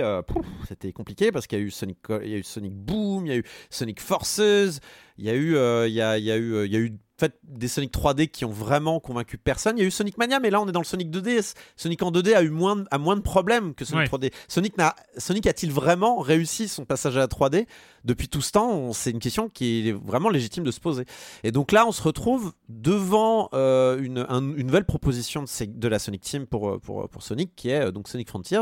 c'était 0.69 0.93
compliqué 0.93 1.33
parce 1.33 1.45
qu'il 1.45 1.59
y 1.59 1.61
a 1.61 1.65
eu 1.65 1.71
Sonic, 1.71 1.97
il 2.23 2.29
y 2.29 2.35
a 2.35 2.37
eu 2.37 2.43
Sonic 2.43 2.73
Boom, 2.73 3.25
il 3.25 3.29
y 3.29 3.35
a 3.35 3.37
eu 3.37 3.43
Sonic 3.69 3.99
Forces, 3.99 4.79
il 5.17 5.25
y 5.25 5.29
a 5.29 5.35
eu, 5.35 5.57
il 5.87 5.93
y 5.93 6.01
a, 6.01 6.17
il 6.17 6.23
y 6.23 6.31
a 6.31 6.37
eu, 6.37 6.65
il 6.65 6.71
y 6.71 6.77
a 6.77 6.79
eu 6.79 6.97
fait, 7.19 7.37
des 7.43 7.67
Sonic 7.67 7.91
3D 7.93 8.27
qui 8.29 8.45
ont 8.45 8.51
vraiment 8.51 8.99
convaincu 8.99 9.37
personne. 9.37 9.77
Il 9.77 9.81
y 9.81 9.83
a 9.83 9.87
eu 9.87 9.91
Sonic 9.91 10.17
Mania, 10.17 10.39
mais 10.39 10.49
là 10.49 10.61
on 10.61 10.67
est 10.67 10.71
dans 10.71 10.79
le 10.79 10.85
Sonic 10.85 11.09
2D. 11.11 11.53
Sonic 11.75 12.01
en 12.01 12.11
2D 12.11 12.33
a 12.33 12.41
eu 12.43 12.49
moins, 12.49 12.77
de- 12.77 12.85
a 12.91 12.97
moins 12.97 13.15
de 13.15 13.21
problèmes 13.21 13.73
que 13.75 13.85
Sonic 13.85 14.01
Ouais. 14.03 14.07
3D. 14.07 14.31
Sonic, 14.47 14.77
n'a- 14.77 14.95
Sonic 15.17 15.45
a-t-il 15.47 15.71
vraiment 15.71 16.19
réussi 16.19 16.67
son 16.67 16.85
passage 16.85 17.15
à 17.17 17.19
la 17.19 17.27
3D 17.27 17.67
depuis 18.05 18.27
tout 18.29 18.41
ce 18.41 18.51
temps 18.51 18.71
on- 18.71 18.93
C'est 18.93 19.11
une 19.11 19.19
question 19.19 19.49
qui 19.49 19.89
est 19.89 19.91
vraiment 19.91 20.29
légitime 20.29 20.63
de 20.63 20.71
se 20.71 20.79
poser. 20.79 21.05
Et 21.43 21.51
donc 21.51 21.71
là, 21.71 21.85
on 21.87 21.91
se 21.91 22.01
retrouve 22.01 22.53
devant 22.69 23.49
euh, 23.53 23.99
une, 24.01 24.25
un- 24.29 24.41
une 24.55 24.65
nouvelle 24.67 24.85
proposition 24.85 25.43
de, 25.67 25.87
la 25.87 25.99
Sonic 25.99 26.21
Team 26.21 26.45
pour, 26.47 26.69
euh, 26.69 26.79
pour, 26.79 27.07
pour 27.09 27.23
Sonic, 27.23 27.55
qui 27.55 27.69
est 27.69 27.87
euh, 27.87 27.91
donc 27.91 28.07
Sonic 28.07 28.29
Frontiers, 28.29 28.61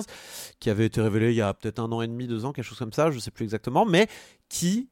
qui 0.59 0.69
avait 0.69 0.85
été 0.85 1.01
révélé 1.01 1.29
il 1.31 1.35
y 1.35 1.41
a 1.41 1.53
peut-être 1.53 1.79
un 1.79 1.91
an 1.91 2.01
et 2.01 2.07
demi, 2.07 2.27
deux 2.27 2.45
ans, 2.45 2.53
quelque 2.53 2.65
chose 2.65 2.79
comme 2.79 2.93
ça, 2.93 3.11
je 3.11 3.19
sais 3.19 3.31
plus 3.31 3.43
exactement, 3.43 3.85
mais 3.85 4.07
qui, 4.49 4.89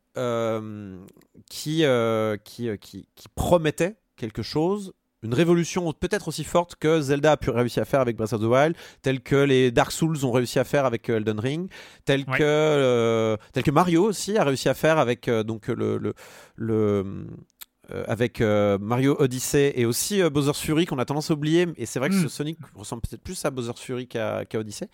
qui, 1.49 1.85
euh, 1.85 2.37
qui, 2.43 2.67
euh, 2.69 2.77
qui, 2.77 3.07
qui 3.15 3.27
promettait 3.35 3.95
quelque 4.17 4.41
chose. 4.41 4.93
Une 5.23 5.33
révolution 5.33 5.91
peut-être 5.91 6.27
aussi 6.27 6.43
forte 6.43 6.75
que 6.75 7.01
Zelda 7.01 7.31
a 7.31 7.37
pu 7.37 7.49
réussir 7.49 7.81
à 7.81 7.85
faire 7.85 7.99
avec 7.99 8.15
Breath 8.15 8.33
of 8.33 8.41
the 8.41 8.45
Wild, 8.45 8.75
telle 9.01 9.21
que 9.21 9.35
les 9.37 9.71
Dark 9.71 9.91
Souls 9.91 10.23
ont 10.23 10.31
réussi 10.31 10.59
à 10.59 10.63
faire 10.63 10.85
avec 10.85 11.09
euh, 11.09 11.17
Elden 11.17 11.39
Ring, 11.39 11.71
telle 12.05 12.25
Ouais. 12.27 12.37
que 12.37 12.43
euh, 12.43 13.35
tel 13.51 13.63
que 13.63 13.71
Mario 13.71 14.03
aussi 14.03 14.37
a 14.37 14.43
réussi 14.43 14.69
à 14.69 14.75
faire 14.75 14.99
avec 14.99 15.27
euh, 15.27 15.41
donc 15.41 15.67
le 15.67 15.97
le, 15.97 16.13
le 16.55 17.25
euh, 17.91 18.03
avec 18.07 18.41
euh, 18.41 18.77
Mario 18.79 19.15
Odyssey 19.19 19.73
et 19.75 19.85
aussi 19.85 20.21
euh, 20.21 20.29
Bowser's 20.29 20.59
Fury 20.59 20.85
qu'on 20.85 20.97
a 20.99 21.05
tendance 21.05 21.29
à 21.31 21.33
oublier 21.33 21.67
et 21.77 21.85
c'est 21.85 21.99
vrai 21.99 22.09
que 22.09 22.15
Mm. 22.15 22.23
ce 22.23 22.27
Sonic 22.29 22.57
ressemble 22.75 23.01
peut-être 23.01 23.21
plus 23.21 23.43
à 23.45 23.51
Bowser's 23.51 23.79
Fury 23.79 24.07
qu'à 24.07 24.43
Odyssey 24.53 24.87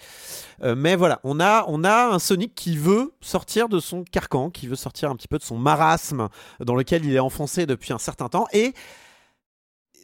Euh, 0.64 0.76
mais 0.76 0.96
voilà 0.96 1.20
on 1.24 1.40
a 1.40 1.66
on 1.68 1.84
a 1.84 2.08
un 2.14 2.20
Sonic 2.20 2.54
qui 2.56 2.78
veut 2.78 3.14
sortir 3.22 3.70
de 3.70 3.80
son 3.80 4.04
carcan 4.04 4.50
qui 4.50 4.68
veut 4.68 4.76
sortir 4.76 5.10
un 5.10 5.16
petit 5.16 5.28
peu 5.28 5.38
de 5.38 5.44
son 5.44 5.58
marasme 5.58 6.28
dans 6.60 6.76
lequel 6.76 7.06
il 7.06 7.16
est 7.16 7.20
enfoncé 7.20 7.66
depuis 7.66 7.94
un 7.94 8.00
certain 8.00 8.30
temps 8.30 8.48
et 8.54 8.74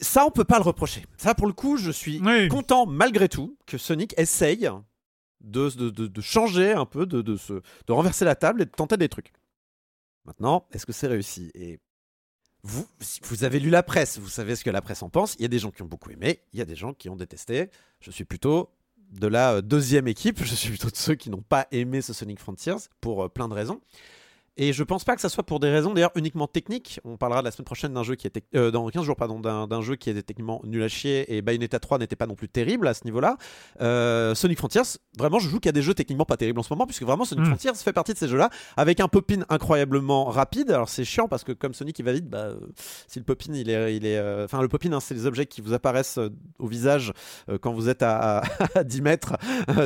ça 0.00 0.24
on 0.26 0.30
peut 0.30 0.44
pas 0.44 0.58
le 0.58 0.64
reprocher 0.64 1.04
ça 1.16 1.34
pour 1.34 1.46
le 1.46 1.52
coup 1.52 1.76
je 1.76 1.90
suis 1.90 2.20
Oui. 2.24 2.48
content 2.48 2.86
malgré 2.86 3.28
tout 3.28 3.56
que 3.66 3.78
Sonic 3.78 4.14
essaye 4.16 4.68
de, 5.40 5.68
de, 5.70 5.90
de- 5.90 6.06
de 6.08 6.20
changer 6.20 6.72
un 6.72 6.84
peu, 6.84 7.06
de, 7.06 7.22
de, 7.22 7.36
se, 7.36 7.52
de 7.52 7.92
renverser 7.92 8.24
la 8.24 8.34
table 8.34 8.62
et 8.62 8.64
de 8.64 8.70
tenter 8.72 8.96
des 8.96 9.08
trucs. 9.08 9.32
Maintenant, 10.24 10.66
est-ce 10.72 10.84
que 10.84 10.92
c'est 10.92 11.06
réussi? 11.06 11.52
Et 11.54 11.78
vous, 12.62 12.86
avez 13.44 13.60
lu 13.60 13.70
la 13.70 13.82
presse, 13.82 14.18
vous 14.18 14.28
savez 14.28 14.56
ce 14.56 14.64
que 14.64 14.70
la 14.70 14.82
presse 14.82 15.02
en 15.02 15.08
pense. 15.08 15.34
Il 15.38 15.42
y 15.42 15.44
a 15.44 15.48
des 15.48 15.58
gens 15.58 15.70
qui 15.70 15.82
ont 15.82 15.86
beaucoup 15.86 16.10
aimé, 16.10 16.40
il 16.52 16.58
y 16.58 16.62
a 16.62 16.64
des 16.64 16.74
gens 16.74 16.92
qui 16.92 17.08
ont 17.08 17.16
détesté. 17.16 17.70
Je 18.00 18.10
suis 18.10 18.24
plutôt 18.24 18.70
de 19.12 19.26
la 19.26 19.54
euh, 19.54 19.62
deuxième 19.62 20.08
équipe, 20.08 20.38
je 20.44 20.54
suis 20.54 20.70
plutôt 20.70 20.90
de 20.90 20.96
ceux 20.96 21.14
qui 21.14 21.30
n'ont 21.30 21.42
pas 21.42 21.66
aimé 21.70 22.02
ce 22.02 22.12
Sonic 22.12 22.38
Frontiers 22.40 22.76
pour 23.00 23.24
euh, 23.24 23.28
plein 23.28 23.48
de 23.48 23.54
raisons. 23.54 23.80
Et 24.58 24.72
je 24.72 24.82
pense 24.82 25.04
pas 25.04 25.14
que 25.14 25.20
ça 25.20 25.28
soit 25.28 25.44
pour 25.44 25.60
des 25.60 25.70
raisons 25.70 25.94
d'ailleurs 25.94 26.10
uniquement 26.16 26.46
techniques. 26.48 27.00
On 27.04 27.16
parlera 27.16 27.42
la 27.42 27.50
semaine 27.52 27.64
prochaine 27.64 27.94
d'un 27.94 28.02
jeu 28.02 28.16
qui 28.16 28.26
était 28.26 28.42
euh, 28.56 28.70
dans 28.70 28.88
15 28.88 29.04
jours 29.04 29.16
pardon 29.16 29.38
d'un 29.40 29.80
jeu 29.82 29.94
qui 29.96 30.10
était 30.10 30.22
techniquement 30.22 30.60
nul 30.64 30.82
à 30.82 30.88
chier 30.88 31.32
et 31.36 31.42
Bayonetta 31.42 31.78
3 31.78 31.98
n'était 31.98 32.16
pas 32.16 32.26
non 32.26 32.34
plus 32.34 32.48
terrible 32.48 32.88
à 32.88 32.94
ce 32.94 33.04
niveau-là. 33.04 33.36
Euh, 33.80 34.34
Sonic 34.34 34.58
Frontiers, 34.58 34.82
vraiment 35.16 35.38
je 35.38 35.48
joue 35.48 35.60
a 35.64 35.72
des 35.72 35.82
jeux 35.82 35.94
techniquement 35.94 36.24
pas 36.24 36.36
terribles 36.36 36.58
en 36.58 36.62
ce 36.62 36.72
moment 36.72 36.86
puisque 36.86 37.04
vraiment 37.04 37.24
Sonic 37.24 37.44
Mm. 37.44 37.48
Frontiers 37.48 37.74
fait 37.74 37.92
partie 37.92 38.12
de 38.14 38.18
ces 38.18 38.26
jeux-là 38.26 38.50
avec 38.76 38.98
un 39.00 39.06
pop-in 39.08 39.42
incroyablement 39.48 40.24
rapide. 40.24 40.70
Alors 40.72 40.88
c'est 40.88 41.04
chiant 41.04 41.28
parce 41.28 41.44
que 41.44 41.52
comme 41.52 41.72
Sonic 41.74 41.98
il 41.98 42.04
va 42.04 42.12
vite, 42.12 42.28
bah, 42.28 42.38
euh, 42.38 42.56
si 43.06 43.18
le 43.20 43.24
pop-in 43.24 43.52
il 43.54 43.70
est, 43.70 43.96
il 43.96 44.04
est, 44.06 44.20
enfin 44.44 44.60
le 44.60 44.68
pop-in 44.68 44.92
hein, 44.92 45.00
c'est 45.00 45.14
les 45.14 45.26
objets 45.26 45.46
qui 45.46 45.60
vous 45.60 45.72
apparaissent 45.72 46.18
au 46.58 46.66
visage 46.66 47.12
quand 47.60 47.72
vous 47.72 47.88
êtes 47.88 48.02
à, 48.02 48.38
à- 48.38 48.42
à 48.80 48.82
10 48.84 49.02
mètres 49.02 49.36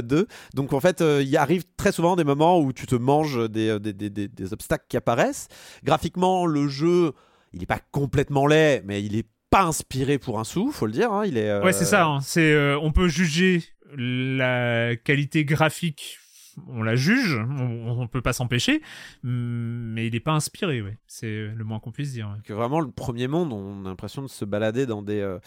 d'eux. 0.02 0.26
Donc 0.54 0.72
en 0.72 0.80
fait, 0.80 1.00
il 1.02 1.36
arrive 1.36 1.64
très 1.76 1.92
souvent 1.92 2.16
des 2.16 2.24
moments 2.24 2.58
où 2.58 2.72
tu 2.72 2.86
te 2.86 2.94
manges 2.94 3.48
des, 3.50 3.78
des, 3.78 3.92
des- 3.92 4.08
des- 4.10 4.28
des 4.28 4.52
obstacles 4.62 4.86
qui 4.88 4.96
apparaissent. 4.96 5.48
Graphiquement, 5.84 6.46
le 6.46 6.68
jeu, 6.68 7.12
il 7.52 7.60
n'est 7.60 7.66
pas 7.66 7.80
complètement 7.90 8.46
laid, 8.46 8.82
mais 8.84 9.02
il 9.02 9.16
est 9.16 9.26
pas 9.50 9.64
inspiré 9.64 10.18
pour 10.18 10.38
un 10.40 10.44
sou, 10.44 10.70
faut 10.72 10.86
le 10.86 10.92
dire. 10.92 11.12
hein. 11.12 11.26
Il 11.26 11.36
est. 11.36 11.50
euh, 11.50 11.62
Ouais, 11.62 11.72
c'est 11.72 11.84
ça. 11.84 12.06
hein. 12.06 12.20
C'est, 12.20 12.52
euh, 12.52 12.78
on 12.80 12.92
peut 12.92 13.08
juger 13.08 13.64
la 13.96 14.96
qualité 14.96 15.44
graphique. 15.44 16.18
On 16.68 16.82
la 16.82 16.96
juge, 16.96 17.34
on, 17.58 17.98
on 18.00 18.06
peut 18.08 18.20
pas 18.20 18.34
s'empêcher, 18.34 18.82
mais 19.22 20.06
il 20.06 20.14
est 20.14 20.20
pas 20.20 20.32
inspiré, 20.32 20.82
ouais. 20.82 20.98
C'est 21.06 21.46
le 21.46 21.64
moins 21.64 21.80
qu'on 21.80 21.92
puisse 21.92 22.12
dire. 22.12 22.28
ouais. 22.28 22.42
Que 22.44 22.52
vraiment 22.52 22.80
le 22.80 22.90
premier 22.90 23.26
monde, 23.26 23.52
on 23.54 23.86
a 23.86 23.88
l'impression 23.88 24.20
de 24.22 24.26
se 24.28 24.44
balader 24.44 24.84
dans 24.84 25.00
des. 25.02 25.20
euh, 25.20 25.38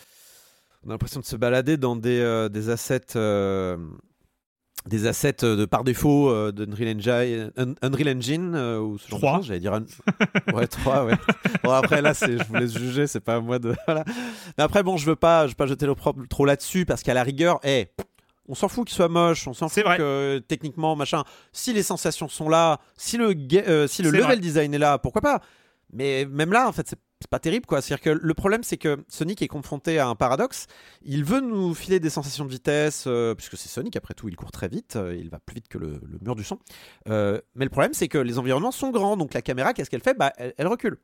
on 0.84 0.90
a 0.90 0.94
l'impression 0.94 1.20
de 1.20 1.26
se 1.26 1.36
balader 1.36 1.78
dans 1.78 1.96
des, 1.96 2.20
euh, 2.20 2.50
des 2.50 2.70
assets. 2.70 3.16
euh, 3.18 3.78
des 4.88 5.08
assets 5.08 5.44
euh, 5.44 5.56
de 5.56 5.66
par 5.66 5.84
défaut 5.84 6.30
euh, 6.30 6.52
d'Unreal 6.52 6.96
Engine, 6.98 7.52
Un- 7.58 7.74
Unreal 7.82 8.18
Engine 8.18 8.54
euh, 8.56 8.80
ou 8.80 8.98
ce 8.98 9.10
genre 9.10 9.20
Trois. 9.20 9.32
de 9.32 9.38
choses, 9.38 9.48
j'allais 9.48 9.60
dire 9.60 9.74
un- 9.74 9.86
ouais 10.54 10.68
3 10.68 11.06
ouais 11.06 11.14
bon 11.64 11.72
après 11.72 12.02
là 12.02 12.14
c'est 12.14 12.38
je 12.38 12.44
vous 12.44 12.56
laisse 12.56 12.78
juger 12.78 13.08
c'est 13.08 13.20
pas 13.20 13.36
à 13.36 13.40
moi 13.40 13.58
de 13.60 13.74
voilà 13.88 14.04
mais 14.58 14.64
après 14.64 14.84
bon 14.84 14.98
je 14.98 15.06
veux 15.08 15.16
pas 15.16 15.46
je 15.48 15.52
veux 15.52 15.56
pas 15.56 15.66
jeter 15.66 15.86
l'opprobre 15.88 16.28
trop 16.30 16.46
là-dessus 16.46 16.86
parce 16.86 17.02
qu'à 17.02 17.14
la 17.16 17.24
rigueur 17.24 17.60
eh, 17.64 17.88
on 18.48 18.54
s'en 18.54 18.68
fout 18.68 18.86
qu'il 18.88 18.96
soit 18.96 19.08
moche 19.10 19.48
on 19.48 19.54
s'en 19.54 19.70
fout 19.70 19.84
vrai. 19.84 19.98
que 19.98 20.38
techniquement 20.48 20.96
machin 20.96 21.24
si 21.52 21.74
les 21.74 21.82
sensations 21.84 22.28
sont 22.28 22.48
là 22.50 22.80
si 22.96 23.18
le 23.18 23.34
euh, 23.68 23.88
si 23.88 24.04
le 24.04 24.12
level 24.12 24.26
vrai. 24.26 24.38
design 24.38 24.74
est 24.74 24.78
là 24.80 25.00
pourquoi 25.00 25.22
pas? 25.22 25.42
Mais 25.94 26.26
même 26.26 26.52
là 26.52 26.68
en 26.68 26.72
fait 26.72 26.88
c'est 26.88 27.00
c'est 27.26 27.30
pas 27.32 27.40
terrible 27.40 27.66
quoi. 27.66 27.82
C'est-à-dire 27.82 28.04
que 28.04 28.10
le 28.12 28.34
problème 28.36 28.62
c'est 28.64 28.78
que 28.78 29.04
Sonic 29.08 29.42
est 29.42 29.48
confronté 29.48 29.98
à 29.98 30.08
un 30.08 30.14
paradoxe. 30.16 30.68
Il 31.02 31.24
veut 31.24 31.40
nous 31.42 31.74
filer 31.74 32.00
des 32.00 32.12
sensations 32.12 32.46
de 32.46 32.52
vitesse, 32.52 33.06
euh, 33.08 33.34
puisque 33.34 33.58
c'est 33.58 33.68
Sonic 33.68 33.96
après 33.96 34.14
tout, 34.14 34.30
il 34.30 34.36
court 34.36 34.52
très 34.52 34.68
vite, 34.68 34.96
euh, 34.96 35.16
il 35.20 35.30
va 35.32 35.40
plus 35.40 35.56
vite 35.56 35.68
que 35.68 35.80
le, 35.80 36.00
le 36.06 36.20
mur 36.22 36.36
du 36.36 36.44
son. 36.44 36.60
Euh, 37.10 37.42
mais 37.56 37.66
le 37.66 37.72
problème 37.72 37.94
c'est 37.96 38.08
que 38.08 38.20
les 38.20 38.38
environnements 38.38 38.72
sont 38.72 38.92
grands, 38.92 39.18
donc 39.18 39.34
la 39.34 39.42
caméra 39.42 39.74
qu'est-ce 39.74 39.90
qu'elle 39.90 40.04
fait? 40.04 40.14
Bah, 40.14 40.34
elle, 40.38 40.54
elle 40.58 40.68
recule. 40.68 40.98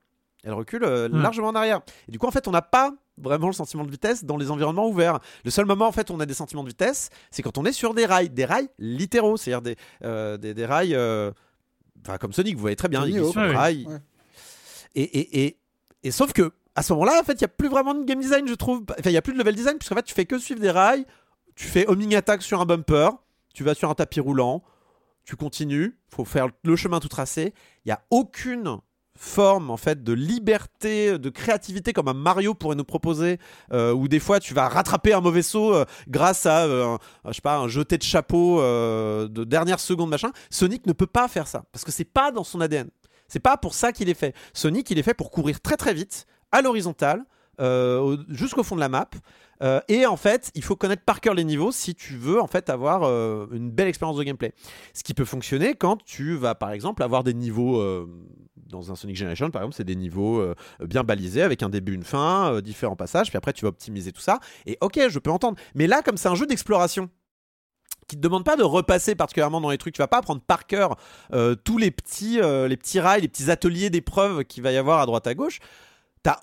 Elle 0.44 0.54
recule 0.54 0.84
euh, 0.84 1.10
Hmm. 1.10 1.22
largement 1.22 1.48
en 1.50 1.56
arrière. 1.56 1.82
Et 2.08 2.12
du 2.12 2.20
coup 2.20 2.28
en 2.28 2.32
fait 2.32 2.48
on 2.48 2.52
n'a 2.52 2.62
pas 2.62 2.94
vraiment 3.18 3.48
le 3.48 3.54
sentiment 3.54 3.84
de 3.84 3.92
vitesse 3.92 4.24
dans 4.24 4.38
les 4.38 4.52
environnements 4.52 4.88
ouverts. 4.88 5.20
Le 5.44 5.50
seul 5.52 5.66
moment 5.66 5.88
en 5.88 5.92
fait 5.92 6.10
où 6.12 6.14
on 6.14 6.20
a 6.20 6.26
des 6.28 6.34
sentiments 6.36 6.64
de 6.64 6.70
vitesse, 6.70 7.10
c'est 7.32 7.42
quand 7.42 7.58
on 7.58 7.66
est 7.66 7.74
sur 7.74 7.96
des 7.96 8.06
rails, 8.06 8.30
des 8.30 8.46
rails 8.46 8.70
littéraux, 8.78 9.38
c'est-à-dire 9.38 9.62
des, 9.64 9.76
euh, 10.04 10.38
des, 10.38 10.54
des 10.54 10.66
rails... 10.68 10.94
euh, 10.96 11.32
Enfin, 12.04 12.18
comme 12.18 12.34
Sonic, 12.34 12.56
vous 12.56 12.62
voyez 12.62 12.76
très 12.76 12.88
bien, 12.90 13.06
il 13.06 13.16
est 13.16 13.20
Nioh. 13.20 13.32
sur 13.32 13.42
le 13.42 13.52
rail. 13.52 13.86
Ouais. 13.88 13.98
Et, 14.96 15.04
et, 15.04 15.46
et, 15.46 15.58
et 16.04 16.12
sauf 16.12 16.34
que 16.34 16.52
à 16.76 16.84
ce 16.84 16.94
moment-là, 16.94 17.20
en 17.20 17.24
fait, 17.24 17.34
il 17.34 17.42
y 17.42 17.46
a 17.46 17.50
plus 17.50 17.68
vraiment 17.68 17.94
de 17.94 18.06
game 18.06 18.20
design, 18.20 18.48
je 18.48 18.54
trouve. 18.54 18.84
Enfin, 18.90 19.10
il 19.10 19.14
y 19.14 19.18
a 19.18 19.22
plus 19.22 19.34
de 19.34 19.38
level 19.38 19.56
design 19.56 19.78
puisqu'en 19.78 19.96
fait, 19.96 20.04
tu 20.04 20.14
fais 20.14 20.26
que 20.26 20.38
suivre 20.38 20.62
des 20.62 20.72
rails, 20.72 21.06
tu 21.56 21.66
fais 21.66 21.86
homing 21.88 22.16
attack 22.16 22.42
sur 22.42 22.62
un 22.62 22.66
bumper, 22.66 23.10
tu 23.54 23.64
vas 23.64 23.74
sur 23.74 23.90
un 23.90 23.94
tapis 23.94 24.22
roulant, 24.22 24.64
tu 25.26 25.36
continues, 25.36 25.98
faut 26.10 26.26
faire 26.26 26.48
le 26.64 26.76
chemin 26.76 27.00
tout 27.00 27.10
tracé. 27.10 27.54
Il 27.86 27.90
y 27.90 27.92
a 27.92 28.02
aucune 28.10 28.80
forme 29.22 29.70
en 29.70 29.78
fait 29.78 30.04
de 30.04 30.14
liberté, 30.14 31.20
de 31.20 31.30
créativité 31.30 31.94
comme 31.94 32.08
un 32.08 32.14
Mario 32.14 32.56
pourrait 32.56 32.76
nous 32.76 32.84
proposer, 32.84 33.38
euh, 33.72 33.94
où 33.94 34.08
des 34.08 34.20
fois 34.20 34.40
tu 34.40 34.54
vas 34.54 34.68
rattraper 34.68 35.14
un 35.14 35.22
mauvais 35.22 35.44
saut 35.44 35.76
euh, 35.76 35.86
grâce 36.08 36.46
à 36.48 36.64
euh, 36.66 36.98
un, 37.24 37.34
sais 37.34 37.42
pas 37.42 37.58
un 37.58 37.68
jeté 37.68 37.98
de 37.98 38.04
chapeau 38.04 38.60
euh, 38.62 39.28
de 39.28 39.44
dernière 39.44 39.80
seconde 39.80 40.10
machin. 40.10 40.32
Sonic 40.50 40.88
ne 40.88 40.94
peut 40.94 41.08
pas 41.08 41.28
faire 41.28 41.48
ça 41.48 41.66
parce 41.72 41.86
que 41.86 41.92
c'est 41.92 42.04
pas 42.06 42.32
dans 42.32 42.44
son 42.44 42.62
ADN. 42.62 42.90
C'est 43.32 43.40
pas 43.40 43.56
pour 43.56 43.74
ça 43.74 43.94
qu'il 43.94 44.10
est 44.10 44.14
fait. 44.14 44.36
Sonic 44.54 44.90
il 44.92 45.00
est 45.00 45.04
fait 45.04 45.14
pour 45.14 45.32
courir 45.32 45.62
très 45.62 45.78
très 45.78 45.94
vite 45.94 46.26
à 46.52 46.62
l'horizontale 46.62 47.24
euh, 47.62 48.00
au- 48.00 48.18
jusqu'au 48.28 48.64
fond 48.64 48.76
de 48.76 48.82
la 48.82 48.90
map. 48.90 49.10
Euh, 49.64 49.80
et 49.88 50.06
en 50.06 50.18
fait, 50.18 50.52
il 50.56 50.64
faut 50.64 50.76
connaître 50.76 51.04
par 51.04 51.22
cœur 51.22 51.34
les 51.34 51.44
niveaux 51.46 51.72
si 51.72 51.96
tu 51.96 52.16
veux 52.18 52.42
en 52.42 52.48
fait 52.48 52.70
avoir 52.70 53.04
euh, 53.04 53.46
une 53.54 53.70
belle 53.72 53.88
expérience 53.88 54.18
de 54.18 54.24
gameplay. 54.24 54.54
Ce 54.94 55.04
qui 55.04 55.14
peut 55.14 55.24
fonctionner 55.24 55.76
quand 55.76 56.04
tu 56.04 56.36
vas 56.36 56.56
par 56.56 56.72
exemple 56.72 57.04
avoir 57.04 57.24
des 57.24 57.34
niveaux 57.34 57.82
dans 58.68 58.92
un 58.92 58.96
Sonic 58.96 59.16
Generation 59.16 59.50
par 59.50 59.62
exemple, 59.62 59.76
c'est 59.76 59.84
des 59.86 59.96
niveaux 59.96 60.44
bien 60.84 61.04
balisés 61.04 61.42
avec 61.44 61.62
un 61.64 61.70
début, 61.70 61.94
une 61.94 62.04
fin, 62.04 62.60
différents 62.62 62.96
passages, 62.96 63.30
puis 63.30 63.38
après 63.38 63.54
tu 63.54 63.62
vas 63.64 63.70
optimiser 63.70 64.12
tout 64.12 64.22
ça. 64.22 64.40
Et 64.66 64.78
ok, 64.82 65.00
je 65.10 65.20
peux 65.20 65.32
entendre. 65.32 65.58
Mais 65.76 65.88
là, 65.88 66.02
comme 66.02 66.18
c'est 66.18 66.30
un 66.30 66.36
jeu 66.36 66.48
d'exploration 66.48 67.10
qui 68.12 68.18
te 68.18 68.22
demande 68.22 68.44
pas 68.44 68.56
de 68.58 68.64
repasser 68.64 69.16
particulièrement 69.16 69.62
dans 69.62 69.70
les 69.70 69.78
trucs, 69.78 69.96
tu 69.96 70.02
vas 70.02 70.08
pas 70.08 70.18
apprendre 70.20 70.42
par 70.42 70.68
cœur 70.68 70.98
euh, 71.34 71.56
tous 71.56 71.78
les 71.78 71.92
petits, 71.92 72.40
euh, 72.42 72.68
les 72.68 72.78
petits 72.78 73.00
rails, 73.00 73.22
les 73.22 73.28
petits 73.28 73.50
ateliers 73.50 73.90
d'épreuves 73.90 74.44
qu'il 74.44 74.62
va 74.64 74.72
y 74.72 74.78
avoir 74.78 75.00
à 75.00 75.06
droite 75.06 75.26
à 75.28 75.34
gauche. 75.34 75.60
T'as 76.24 76.40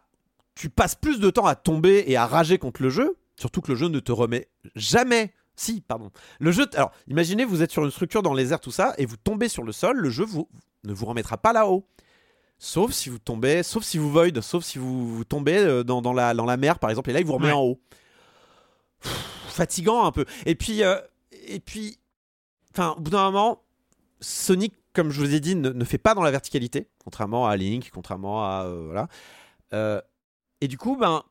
tu 0.54 0.70
passes 0.70 0.94
plus 0.96 1.20
de 1.20 1.30
temps 1.30 1.46
à 1.46 1.54
tomber 1.54 2.04
et 2.08 2.16
à 2.16 2.26
rager 2.26 2.58
contre 2.58 2.82
le 2.82 2.90
jeu, 2.90 3.16
surtout 3.36 3.60
que 3.60 3.70
le 3.70 3.76
jeu 3.76 3.86
ne 3.88 4.00
te 4.00 4.10
remet 4.10 4.48
jamais. 4.74 5.32
Si, 5.54 5.80
pardon. 5.80 6.10
Le 6.40 6.50
jeu. 6.52 6.66
Alors, 6.74 6.90
imaginez, 7.06 7.44
vous 7.44 7.62
êtes 7.62 7.70
sur 7.70 7.84
une 7.84 7.90
structure 7.90 8.22
dans 8.22 8.32
les 8.34 8.52
airs, 8.52 8.60
tout 8.60 8.70
ça, 8.70 8.94
et 8.98 9.06
vous 9.06 9.16
tombez 9.16 9.48
sur 9.48 9.62
le 9.62 9.72
sol, 9.72 9.96
le 9.98 10.10
jeu 10.10 10.24
vous, 10.24 10.48
ne 10.84 10.92
vous 10.92 11.06
remettra 11.06 11.36
pas 11.36 11.52
là-haut. 11.52 11.86
Sauf 12.58 12.92
si 12.92 13.08
vous 13.08 13.18
tombez, 13.20 13.62
sauf 13.62 13.84
si 13.84 13.98
vous 13.98 14.10
void, 14.10 14.40
sauf 14.40 14.64
si 14.64 14.78
vous, 14.78 15.14
vous 15.16 15.24
tombez 15.24 15.58
euh, 15.58 15.84
dans, 15.84 16.00
dans 16.02 16.12
la, 16.12 16.32
dans 16.34 16.44
la 16.44 16.56
mer, 16.56 16.78
par 16.78 16.90
exemple, 16.90 17.10
et 17.10 17.12
là, 17.12 17.20
il 17.20 17.26
vous 17.26 17.34
remet 17.34 17.46
Ouais. 17.48 17.52
en 17.52 17.60
haut. 17.62 17.80
Pff, 19.00 19.12
fatigant 19.48 20.04
un 20.04 20.10
peu. 20.12 20.24
Et 20.46 20.54
puis, 20.56 20.82
euh, 20.82 20.96
et 21.48 21.60
puis, 21.60 21.98
enfin, 22.72 22.94
au 22.96 23.00
bout 23.00 23.10
d'un 23.10 23.30
moment, 23.30 23.62
Sonic, 24.20 24.74
comme 24.92 25.10
je 25.10 25.20
vous 25.20 25.34
ai 25.34 25.40
dit, 25.40 25.54
ne, 25.54 25.70
ne 25.70 25.84
fait 25.84 25.98
pas 25.98 26.14
dans 26.14 26.22
la 26.22 26.30
verticalité, 26.30 26.88
contrairement 27.02 27.46
à 27.46 27.56
Link, 27.56 27.90
contrairement 27.92 28.44
à 28.44 28.64
euh, 28.66 28.84
voilà. 28.86 29.08
Euh, 29.72 30.00
et 30.60 30.68
du 30.68 30.76
coup, 30.78 30.96
ben, 30.96 31.22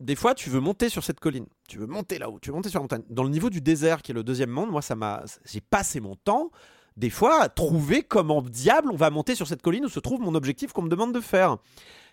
des 0.00 0.16
fois, 0.16 0.34
tu 0.34 0.50
veux 0.50 0.60
monter 0.60 0.88
sur 0.88 1.04
cette 1.04 1.20
colline, 1.20 1.46
tu 1.68 1.78
veux 1.78 1.86
monter 1.86 2.18
là-haut, 2.18 2.38
tu 2.40 2.50
veux 2.50 2.56
monter 2.56 2.68
sur 2.68 2.80
la 2.80 2.82
montagne. 2.82 3.02
Dans 3.08 3.22
le 3.22 3.30
niveau 3.30 3.50
du 3.50 3.60
désert, 3.60 4.02
qui 4.02 4.12
est 4.12 4.14
le 4.14 4.24
deuxième 4.24 4.50
monde, 4.50 4.70
moi, 4.70 4.82
ça 4.82 4.94
m'a, 4.94 5.24
j'ai 5.44 5.60
passé 5.60 6.00
mon 6.00 6.16
temps, 6.16 6.50
des 6.96 7.10
fois, 7.10 7.42
à 7.42 7.48
trouver 7.48 8.02
comment 8.02 8.42
diable 8.42 8.90
on 8.90 8.96
va 8.96 9.10
monter 9.10 9.34
sur 9.34 9.46
cette 9.46 9.62
colline 9.62 9.84
où 9.84 9.88
se 9.88 10.00
trouve 10.00 10.20
mon 10.20 10.34
objectif 10.34 10.72
qu'on 10.72 10.82
me 10.82 10.88
demande 10.88 11.14
de 11.14 11.20
faire, 11.20 11.58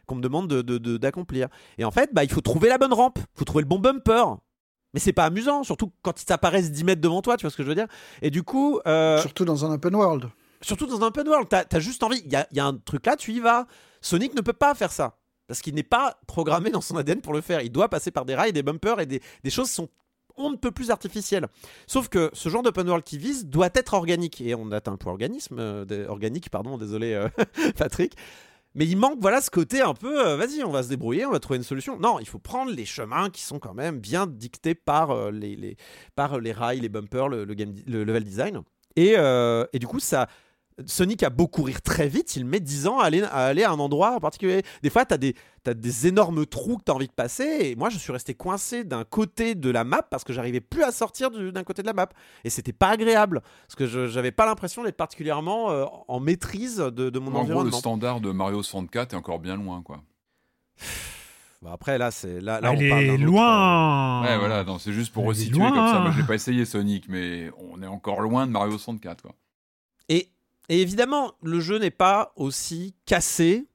qu'on 0.06 0.16
me 0.16 0.22
demande 0.22 0.48
de, 0.48 0.98
d'accomplir. 0.98 1.48
Et 1.78 1.86
en 1.86 1.92
fait, 1.92 2.14
bah, 2.14 2.24
il 2.24 2.32
faut 2.32 2.42
trouver 2.42 2.70
la 2.70 2.78
bonne 2.78 2.94
rampe, 2.94 3.20
il 3.20 3.40
faut 3.40 3.46
trouver 3.46 3.64
le 3.64 3.70
bon 3.70 3.80
bumper. 3.80 4.26
Mais 4.94 5.00
c'est 5.00 5.14
pas 5.14 5.26
amusant, 5.26 5.64
surtout 5.64 5.92
quand 6.04 6.22
ils 6.22 6.26
t'apparaissent 6.26 6.72
10 6.72 6.84
mètres 6.84 7.02
devant 7.02 7.22
toi, 7.22 7.36
tu 7.38 7.42
vois 7.44 7.52
ce 7.52 7.58
que 7.58 7.64
je 7.64 7.68
veux 7.70 7.76
dire 7.76 7.88
Et 8.22 8.30
du 8.30 8.44
coup, 8.44 8.80
euh, 8.86 9.20
Surtout 9.20 9.46
dans 9.46 9.66
un 9.66 9.74
open 9.74 9.96
world. 9.96 10.30
surtout 10.62 10.86
dans 10.86 11.02
un 11.04 11.08
open 11.08 11.28
world, 11.28 11.48
t'as 11.50 11.64
as 11.72 11.80
juste 11.80 12.04
envie. 12.04 12.22
Il 12.26 12.32
y 12.32 12.36
a, 12.36 12.48
y 12.52 12.60
a 12.60 12.66
un 12.66 12.76
truc 12.78 13.06
là, 13.06 13.16
tu 13.16 13.32
y 13.32 13.40
vas. 13.40 13.66
Sonic 14.02 14.36
ne 14.36 14.42
peut 14.42 14.54
pas 14.54 14.76
faire 14.76 14.92
ça. 14.92 15.18
Parce 15.48 15.62
qu'il 15.62 15.76
n'est 15.76 15.84
pas 15.84 16.18
programmé 16.28 16.70
dans 16.70 16.80
son 16.82 16.96
ADN 16.96 17.22
pour 17.22 17.34
le 17.34 17.42
faire. 17.42 17.62
Il 17.62 17.72
doit 17.72 17.90
passer 17.90 18.12
par 18.12 18.24
des 18.26 18.34
rails, 18.36 18.54
des 18.54 18.64
bumpers 18.64 19.00
et 19.00 19.06
des, 19.06 19.22
des 19.44 19.50
choses 19.50 19.68
qui 19.70 19.74
sont 19.76 19.90
on 20.36 20.50
ne 20.50 20.56
peut 20.56 20.72
plus 20.72 20.90
artificielles. 20.90 21.48
Sauf 21.86 22.10
que 22.10 22.32
ce 22.34 22.50
genre 22.50 22.64
d'open 22.64 22.88
world 22.88 23.04
qui 23.04 23.20
vise 23.20 23.46
doit 23.46 23.70
être 23.76 23.94
organique. 23.94 24.42
Et 24.42 24.56
on 24.56 24.72
atteint 24.72 24.90
le 24.92 24.98
point 24.98 25.12
organisme, 25.12 25.58
euh, 25.60 25.86
des- 25.86 26.06
organique, 26.06 26.50
pardon, 26.50 26.78
désolé 26.80 27.14
euh, 27.14 27.28
Patrick. 27.78 28.16
Mais 28.76 28.86
il 28.88 28.98
manque 28.98 29.20
voilà 29.22 29.40
ce 29.42 29.52
côté 29.52 29.82
un 29.82 29.94
peu, 29.94 30.26
euh, 30.28 30.36
vas-y, 30.36 30.64
on 30.64 30.72
va 30.72 30.84
se 30.84 30.90
débrouiller, 30.90 31.26
on 31.26 31.32
va 31.32 31.40
trouver 31.40 31.58
une 31.58 31.64
solution. 31.64 31.98
Non, 32.00 32.20
il 32.20 32.28
faut 32.28 32.40
prendre 32.40 32.72
les 32.72 32.86
chemins 32.86 33.30
qui 33.30 33.42
sont 33.42 33.60
quand 33.60 33.74
même 33.74 34.00
bien 34.00 34.26
dictés 34.26 34.76
par, 34.76 35.12
euh, 35.12 35.32
les, 35.32 35.78
par 36.16 36.40
les 36.40 36.52
rails, 36.52 36.80
les 36.80 36.90
bumpers, 36.90 37.30
le, 37.30 37.46
le 37.46 37.54
game, 37.54 37.74
le 37.86 38.04
level 38.04 38.24
design. 38.24 38.62
Et, 38.96 39.14
euh, 39.18 39.66
et 39.74 39.80
du 39.80 39.88
coup, 39.88 40.00
ça, 40.00 40.28
Sonic 40.86 41.22
a 41.24 41.30
beau 41.30 41.48
courir 41.48 41.82
très 41.82 42.08
vite, 42.08 42.36
il 42.36 42.46
met 42.46 42.60
10 42.60 42.88
ans 42.88 43.00
à 43.00 43.06
aller 43.06 43.22
à, 43.24 43.46
aller 43.46 43.64
à 43.64 43.72
un 43.72 43.80
endroit 43.80 44.16
en 44.16 44.20
particulier. 44.20 44.64
Des 44.82 44.90
fois, 44.90 45.06
tu 45.06 45.14
as 45.14 45.18
des, 45.18 45.36
t'as 45.64 45.74
des 45.74 46.08
énormes 46.08 46.46
trous 46.46 46.78
que 46.78 46.84
tu 46.86 46.92
as 46.92 46.96
envie 46.96 47.08
de 47.08 47.12
passer. 47.14 47.44
Et 47.62 47.76
moi, 47.76 47.90
je 47.90 47.98
suis 47.98 48.12
resté 48.12 48.34
coincé 48.34 48.84
d'un 48.84 49.04
côté 49.04 49.54
de 49.56 49.70
la 49.70 49.84
map 49.84 50.02
parce 50.02 50.24
que 50.24 50.34
j'arrivais 50.34 50.62
plus 50.62 50.84
à 50.84 50.92
sortir 50.92 51.30
du- 51.32 51.52
d'un 51.52 51.64
côté 51.64 51.82
de 51.84 51.88
la 51.88 51.94
map. 51.94 52.10
Et 52.44 52.50
c'était 52.50 52.74
pas 52.74 52.90
agréable. 52.90 53.42
Parce 53.68 53.76
que 53.76 53.86
je 53.86 54.08
j'avais 54.08 54.32
pas 54.32 54.46
l'impression 54.46 54.84
d'être 54.84 54.98
particulièrement 54.98 55.72
euh, 55.72 55.86
en 56.08 56.20
maîtrise 56.20 56.78
de, 56.78 57.10
de 57.10 57.20
mon 57.20 57.28
en 57.28 57.32
gros, 57.32 57.38
le 57.38 57.44
environnement. 57.44 57.78
standard 57.78 58.20
de 58.22 58.32
Mario 58.32 58.64
64 58.64 59.14
est 59.14 59.18
encore 59.18 59.40
bien 59.40 59.56
loin, 59.56 59.82
quoi. 59.84 60.02
Bon, 61.62 61.72
après, 61.72 61.98
là, 61.98 62.12
c'est 62.12 62.42
là, 62.42 62.60
là, 62.60 62.74
Elle 62.74 62.86
on 62.88 62.90
parle 62.90 63.06
d'un 63.06 63.12
est 63.14 63.16
autre, 63.16 63.24
loin 63.24 64.22
Ouais, 64.24 64.38
voilà, 64.38 64.66
c'est 64.80 64.92
juste 64.92 65.14
pour 65.14 65.24
Elle 65.24 65.30
resituer 65.30 65.60
comme 65.60 65.76
ça. 65.76 66.00
Moi, 66.02 66.12
je 66.12 66.20
l'ai 66.20 66.28
pas 66.28 66.36
essayé 66.36 66.66
Sonic, 66.66 67.06
mais 67.08 67.52
on 67.58 67.82
est 67.82 67.88
encore 67.88 68.20
loin 68.22 68.46
de 68.46 68.52
Mario 68.52 68.72
64, 68.74 69.22
quoi. 69.22 69.32
Et, 70.10 70.30
et 70.70 70.82
évidemment, 70.82 71.34
le 71.42 71.60
jeu 71.60 71.78
n'est 71.78 71.92
pas 71.92 72.34
aussi 72.36 72.96
cassé 73.06 73.68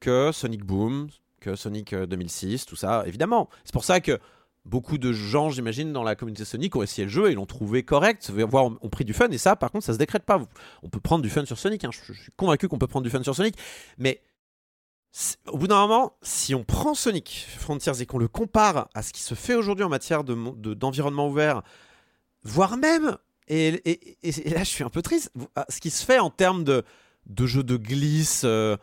que 0.00 0.32
Sonic 0.32 0.64
Boom, 0.64 1.08
que 1.40 1.56
Sonic 1.56 1.92
euh, 1.92 2.06
2006, 2.06 2.66
tout 2.66 2.76
ça, 2.76 3.04
évidemment. 3.06 3.48
C'est 3.64 3.72
pour 3.72 3.84
ça 3.84 4.00
que 4.00 4.18
beaucoup 4.64 4.98
de 4.98 5.12
gens, 5.12 5.50
j'imagine, 5.50 5.92
dans 5.92 6.02
la 6.02 6.14
communauté 6.14 6.44
Sonic 6.44 6.74
ont 6.76 6.82
essayé 6.82 7.04
le 7.04 7.10
jeu 7.10 7.30
et 7.30 7.34
l'ont 7.34 7.46
trouvé 7.46 7.82
correct, 7.82 8.30
voire 8.30 8.66
ont, 8.66 8.88
pris 8.88 9.04
du 9.04 9.12
fun. 9.12 9.28
Et 9.30 9.38
ça, 9.38 9.56
par 9.56 9.70
contre, 9.70 9.84
ça 9.84 9.92
se 9.92 9.98
décrète 9.98 10.24
pas. 10.24 10.40
On 10.82 10.88
peut 10.88 11.00
prendre 11.00 11.22
du 11.22 11.30
fun 11.30 11.44
sur 11.44 11.58
Sonic, 11.58 11.84
hein. 11.84 11.90
je, 11.92 12.12
suis 12.12 12.32
convaincu 12.36 12.68
qu'on 12.68 12.78
peut 12.78 12.86
prendre 12.86 13.04
du 13.04 13.10
fun 13.10 13.22
sur 13.22 13.34
Sonic, 13.34 13.56
mais 13.98 14.20
au 15.48 15.58
bout 15.58 15.66
d'un 15.66 15.80
moment, 15.80 16.16
si 16.22 16.54
on 16.54 16.64
prend 16.64 16.94
Sonic 16.94 17.46
Frontiers 17.58 18.00
et 18.00 18.06
qu'on 18.06 18.18
le 18.18 18.28
compare 18.28 18.88
à 18.94 19.02
ce 19.02 19.12
qui 19.12 19.20
se 19.20 19.34
fait 19.34 19.54
aujourd'hui 19.54 19.84
en 19.84 19.90
matière 19.90 20.24
de 20.24 20.32
mon- 20.32 20.52
de- 20.52 20.74
d'environnement 20.74 21.28
ouvert, 21.28 21.62
voire 22.44 22.76
même, 22.76 23.18
et, 23.48 23.68
et- 23.68 24.16
et- 24.22 24.48
et 24.48 24.50
là 24.50 24.60
je 24.60 24.68
suis 24.70 24.84
un 24.84 24.88
peu 24.90 25.02
triste, 25.02 25.30
à 25.56 25.66
ce 25.68 25.80
qui 25.80 25.90
se 25.90 26.04
fait 26.04 26.18
en 26.18 26.30
termes 26.30 26.64
de, 26.64 26.82
de 27.26 27.46
jeux 27.46 27.62
de 27.64 27.76
glisse, 27.76 28.42
euh, 28.44 28.76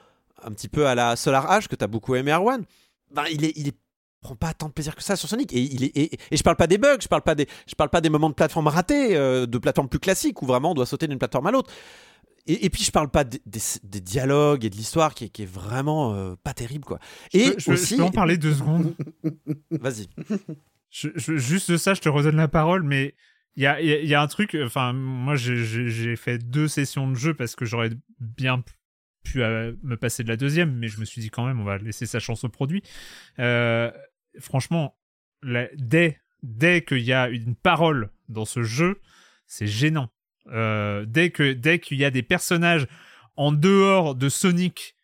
un 0.44 0.52
petit 0.52 0.70
peu 0.70 0.88
à 0.88 0.96
la 0.96 1.16
Solar 1.16 1.50
H 1.52 1.68
que 1.68 1.76
tu 1.76 1.84
as 1.84 1.88
beaucoup 1.88 2.16
aimé 2.16 2.32
Erwan, 2.32 2.64
ben, 3.12 3.24
il 3.32 3.44
est, 3.46 3.54
il 3.56 3.68
est 3.70 3.76
prend 4.22 4.36
pas 4.36 4.54
tant 4.54 4.68
de 4.68 4.74
plaisir 4.74 4.96
que 4.98 5.02
ça 5.04 5.16
sur 5.16 5.30
Sonic. 5.30 5.54
Et 5.54 5.62
il 5.62 5.84
est 5.86 5.98
et, 5.98 6.20
et 6.32 6.36
je 6.38 6.44
parle 6.44 6.58
pas 6.58 6.68
des 6.68 6.78
bugs 6.78 6.98
je 7.02 7.08
parle 7.08 7.22
pas 7.22 7.36
des 7.36 7.48
je 7.68 7.74
parle 7.76 7.90
pas 7.90 8.02
des 8.02 8.10
moments 8.10 8.30
de 8.30 8.34
plateforme 8.36 8.68
ratés 8.68 9.16
euh, 9.16 9.46
de 9.46 9.58
plateforme 9.58 9.88
plus 9.88 10.00
classique 10.00 10.42
où 10.42 10.46
vraiment 10.46 10.72
on 10.72 10.74
doit 10.74 10.86
sauter 10.86 11.08
d'une 11.08 11.20
plateforme 11.20 11.48
à 11.48 11.52
l'autre. 11.52 11.72
Et, 12.46 12.66
et 12.66 12.70
puis 12.70 12.84
je 12.84 12.92
parle 12.92 13.10
pas 13.10 13.24
des, 13.24 13.42
des- 13.46 13.60
des 13.84 14.02
dialogues 14.02 14.66
et 14.66 14.70
de 14.70 14.76
l'histoire 14.76 15.14
qui, 15.14 15.26
est- 15.26 15.30
qui 15.30 15.44
est 15.44 15.52
vraiment 15.52 16.14
euh, 16.16 16.36
pas 16.44 16.54
terrible 16.54 16.84
quoi. 16.84 17.00
Et 17.34 17.46
Je, 17.46 17.54
je- 17.60 17.72
aussi 17.72 17.94
je 17.94 17.96
peux 17.98 18.04
en 18.04 18.12
parler 18.12 18.38
deux 18.38 18.54
secondes. 18.56 18.94
Vas-y. 19.72 20.08
Je- 20.90 21.10
juste 21.16 21.72
de 21.72 21.78
ça, 21.78 21.94
je 21.94 22.02
te 22.02 22.10
redonne 22.10 22.36
la 22.38 22.48
parole, 22.48 22.84
mais 22.84 23.14
il 23.56 23.64
y 23.64 24.16
a, 24.16 24.22
un 24.22 24.28
truc. 24.28 24.56
Enfin, 24.64 24.94
moi, 24.94 25.36
j'ai- 25.36 26.16
fait 26.16 26.38
deux 26.38 26.68
sessions 26.68 27.10
de 27.10 27.16
jeu 27.16 27.34
parce 27.34 27.56
que 27.56 27.66
j'aurais 27.66 27.90
bien 28.20 28.64
pu 29.24 29.42
euh, 29.42 29.74
me 29.84 29.98
passer 29.98 30.24
de 30.24 30.30
la 30.30 30.38
deuxième, 30.38 30.74
mais 30.76 30.88
je 30.88 31.00
me 31.00 31.06
suis 31.06 31.22
dit 31.22 31.30
quand 31.30 31.46
même, 31.46 31.60
on 31.60 31.66
va 31.66 31.78
laisser 31.78 32.06
sa 32.06 32.20
chance 32.20 32.44
au 32.44 32.50
produit. 32.50 32.84
Euh, 33.40 33.92
franchement, 34.40 34.98
dès, 35.76 36.20
dès 36.42 36.84
qu'il 36.84 37.02
y 37.02 37.14
a 37.14 37.28
une 37.28 37.56
parole 37.56 38.12
dans 38.30 38.46
ce 38.46 38.64
jeu, 38.64 39.02
c'est 39.46 39.68
gênant. 39.68 40.10
Euh, 40.48 41.06
dès 41.06 41.30
que 41.30 41.54
dès 41.54 41.80
qu'il 41.80 41.98
y 41.98 42.06
a 42.06 42.12
des 42.12 42.24
personnages 42.24 42.88
en 43.36 43.52
dehors 43.52 44.16
de 44.16 44.30
Sonic 44.30 44.96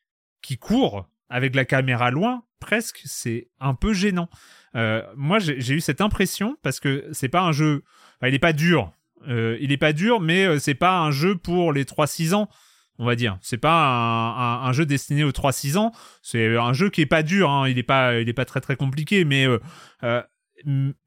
qui 0.41 0.57
courent 0.57 1.09
avec 1.30 1.56
la 1.56 1.65
caméra 1.65 2.09
loin, 2.09 2.44
presque, 2.59 3.01
c'est 3.06 3.50
un 3.59 3.74
peu 3.74 3.93
gênant. 3.93 4.30
Euh, 4.75 5.01
moi, 5.16 5.40
j'ai 5.40 5.74
eu 5.74 5.80
cette 5.82 6.01
impression 6.01 6.58
parce 6.61 6.80
que 6.80 7.06
c'est 7.11 7.30
pas 7.30 7.42
un 7.42 7.51
jeu. 7.51 7.84
enfin, 8.19 8.27
il 8.30 8.34
est 8.34 8.40
pas 8.40 8.53
dur. 8.53 8.92
Euh, 9.27 9.58
il 9.61 9.72
est 9.72 9.77
pas 9.77 9.93
dur, 9.93 10.19
mais 10.19 10.45
euh, 10.45 10.59
c'est 10.59 10.75
pas 10.75 11.00
un 11.00 11.11
jeu 11.11 11.35
pour 11.35 11.74
les 11.74 11.84
3-6 11.85 12.34
ans, 12.35 12.50
on 13.00 13.06
va 13.06 13.16
dire. 13.16 13.38
C'est 13.42 13.58
pas 13.58 13.72
un, 13.74 14.38
un- 14.38 14.67
un 14.67 14.72
jeu 14.74 14.85
destiné 14.85 15.24
aux 15.24 15.32
3-6 15.32 15.77
ans. 15.77 15.92
C'est 16.22 16.58
un 16.58 16.74
jeu 16.74 16.90
qui 16.90 17.01
est 17.01 17.06
pas 17.08 17.24
dur. 17.24 17.50
hein. 17.50 17.67
Il 17.67 17.77
est 17.80 17.84
pas, 17.84 18.19
il 18.19 18.30
est 18.30 18.34
pas 18.34 18.45
très 18.45 18.61
très 18.61 18.75
compliqué, 18.75 19.24
mais 19.25 19.48
euh, 19.48 19.59
euh, 20.03 20.22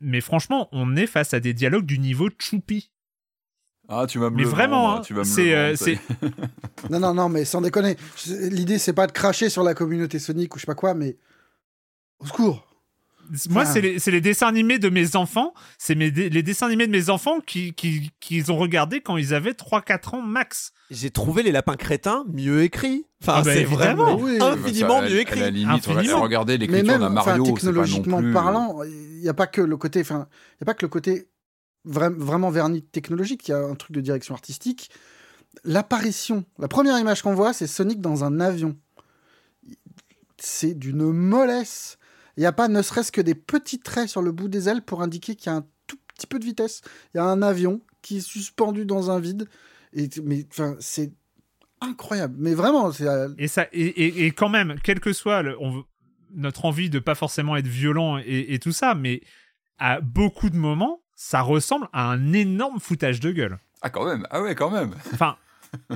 mais 0.00 0.20
franchement, 0.20 0.68
on 0.72 0.96
est 0.96 1.06
face 1.06 1.32
à 1.34 1.40
des 1.40 1.52
dialogues 1.54 1.86
du 1.86 1.98
niveau 1.98 2.28
Choupi. 2.38 2.90
Ah, 3.88 4.06
tu 4.06 4.18
vas 4.18 4.28
me 4.30 4.36
Mais 4.36 4.42
le 4.42 4.48
vraiment, 4.48 4.82
vendre, 4.88 4.98
hein, 4.98 5.02
tu 5.02 5.14
vas 5.14 5.22
me 5.22 5.26
le 5.70 5.76
c'est, 5.76 5.96
euh. 5.96 5.96
Non, 6.90 7.00
non, 7.00 7.14
non, 7.14 7.28
mais 7.28 7.44
sans 7.44 7.60
déconner. 7.62 7.96
L'idée, 8.50 8.78
c'est 8.78 8.92
pas 8.92 9.06
de 9.06 9.12
cracher 9.12 9.48
sur 9.48 9.62
la 9.62 9.72
communauté 9.74 10.18
Sonic 10.18 10.54
ou 10.54 10.58
je 10.58 10.62
sais 10.62 10.66
pas 10.66 10.74
quoi, 10.74 10.94
mais. 10.94 11.16
Au 12.20 12.26
secours. 12.26 12.64
Moi, 13.50 13.62
Enfin- 13.64 13.72
c'est 13.98 14.10
les, 14.10 14.20
dessins 14.22 14.46
animés 14.48 14.78
de 14.78 14.88
mes 14.88 15.14
enfants. 15.14 15.52
C'est 15.76 15.94
les 15.94 16.42
dessins 16.42 16.66
animés 16.66 16.86
de 16.86 16.92
mes 16.92 17.10
enfants 17.10 17.40
qui, 17.40 17.74
qui, 17.74 18.10
qu'ils 18.20 18.50
ont 18.50 18.56
regardé 18.56 19.02
quand 19.02 19.18
ils 19.18 19.34
avaient 19.34 19.52
3-4 19.52 20.14
ans 20.16 20.22
max. 20.22 20.72
j'ai 20.90 21.10
trouvé 21.10 21.42
les 21.42 21.52
lapins 21.52 21.76
crétins 21.76 22.24
mieux 22.32 22.62
écrits 22.62 23.04
enfin 23.22 23.34
Ah 23.36 23.42
bah, 23.42 23.52
c'est 23.52 23.64
vraiment 23.64 24.16
Oui. 24.18 24.38
infiniment 24.40 25.00
Ça, 25.00 25.04
à- 25.04 25.08
mieux 25.10 25.18
À 25.18 25.20
écrit 25.20 25.40
la 25.40 25.50
limite, 25.50 25.86
Infiniment. 25.88 26.22
regardez 26.22 26.56
l'écriture 26.56 26.98
d'un 26.98 27.10
Mario, 27.10 27.22
c'est 27.22 27.30
pas 27.32 27.36
non 27.36 27.54
technologiquement 27.54 28.18
plus. 28.20 28.30
euh, 28.30 28.32
parlant, 28.32 28.82
il 28.84 29.20
n'y 29.20 29.28
a 29.28 29.34
pas 29.34 29.46
que 29.46 29.60
le 29.60 29.76
côté, 29.76 30.00
enfin, 30.00 30.26
il 30.58 30.64
a 30.64 30.64
pas 30.64 30.72
que 30.72 30.86
le 30.86 30.88
côté 30.88 31.28
vra- 31.86 32.14
vraiment 32.16 32.48
verni 32.50 32.80
technologique. 32.82 33.46
Il 33.48 33.50
y 33.50 33.54
a 33.54 33.58
un 33.58 33.74
truc 33.74 33.92
de 33.92 34.00
direction 34.00 34.34
artistique. 34.34 34.88
L'apparition, 35.64 36.44
la 36.58 36.68
première 36.68 36.98
image 36.98 37.20
qu'on 37.20 37.34
voit, 37.34 37.52
c'est 37.52 37.66
Sonic 37.66 38.00
dans 38.00 38.24
un 38.24 38.40
avion. 38.40 38.74
c'est 40.38 40.72
d'une 40.74 41.12
mollesse. 41.12 41.98
Il 42.38 42.42
n'y 42.42 42.46
a 42.46 42.52
pas 42.52 42.68
ne 42.68 42.80
serait-ce 42.82 43.10
que 43.12 43.20
des 43.20 43.34
petits 43.34 43.80
traits 43.80 44.08
sur 44.08 44.22
le 44.22 44.30
bout 44.32 44.46
des 44.48 44.68
ailes 44.68 44.82
pour 44.82 45.02
indiquer 45.02 45.34
qu'il 45.34 45.50
y 45.50 45.54
a 45.54 45.58
un 45.58 45.66
tout 45.88 45.98
petit 46.14 46.26
peu 46.28 46.38
de 46.38 46.44
vitesse. 46.44 46.82
Il 47.12 47.16
y 47.18 47.20
a 47.20 47.24
un 47.24 47.42
avion 47.42 47.82
qui 48.00 48.18
est 48.18 48.20
suspendu 48.20 48.86
dans 48.86 49.10
un 49.10 49.18
vide. 49.18 49.48
Et, 49.92 50.08
mais 50.22 50.46
enfin, 50.50 50.76
c'est 50.78 51.12
incroyable. 51.80 52.36
Mais 52.38 52.54
vraiment, 52.54 52.92
c'est. 52.92 53.08
euh, 53.08 53.28
Et, 53.38 53.48
ça, 53.48 53.66
et, 53.72 53.86
et, 53.86 54.26
et 54.26 54.30
quand 54.30 54.48
même, 54.48 54.76
quel 54.84 55.00
que 55.00 55.12
soit 55.12 55.42
le- 55.42 55.56
on, 55.60 55.84
notre 56.34 56.64
envie 56.64 56.90
de 56.90 56.98
pas 57.00 57.14
forcément 57.16 57.56
être 57.56 57.66
violent 57.66 58.18
et, 58.18 58.54
et 58.54 58.58
tout 58.60 58.72
ça, 58.72 58.94
mais 58.94 59.20
à 59.78 60.00
beaucoup 60.00 60.48
de 60.50 60.56
moments, 60.56 61.02
ça 61.16 61.40
ressemble 61.40 61.88
à 61.92 62.08
un 62.08 62.32
énorme 62.32 62.78
foutage 62.80 63.18
de 63.20 63.32
gueule. 63.32 63.58
Ah, 63.82 63.90
quand 63.90 64.04
même. 64.06 64.26
Ah 64.30 64.42
ouais, 64.42 64.54
quand 64.54 64.70
même. 64.70 64.94
Enfin, 65.12 65.36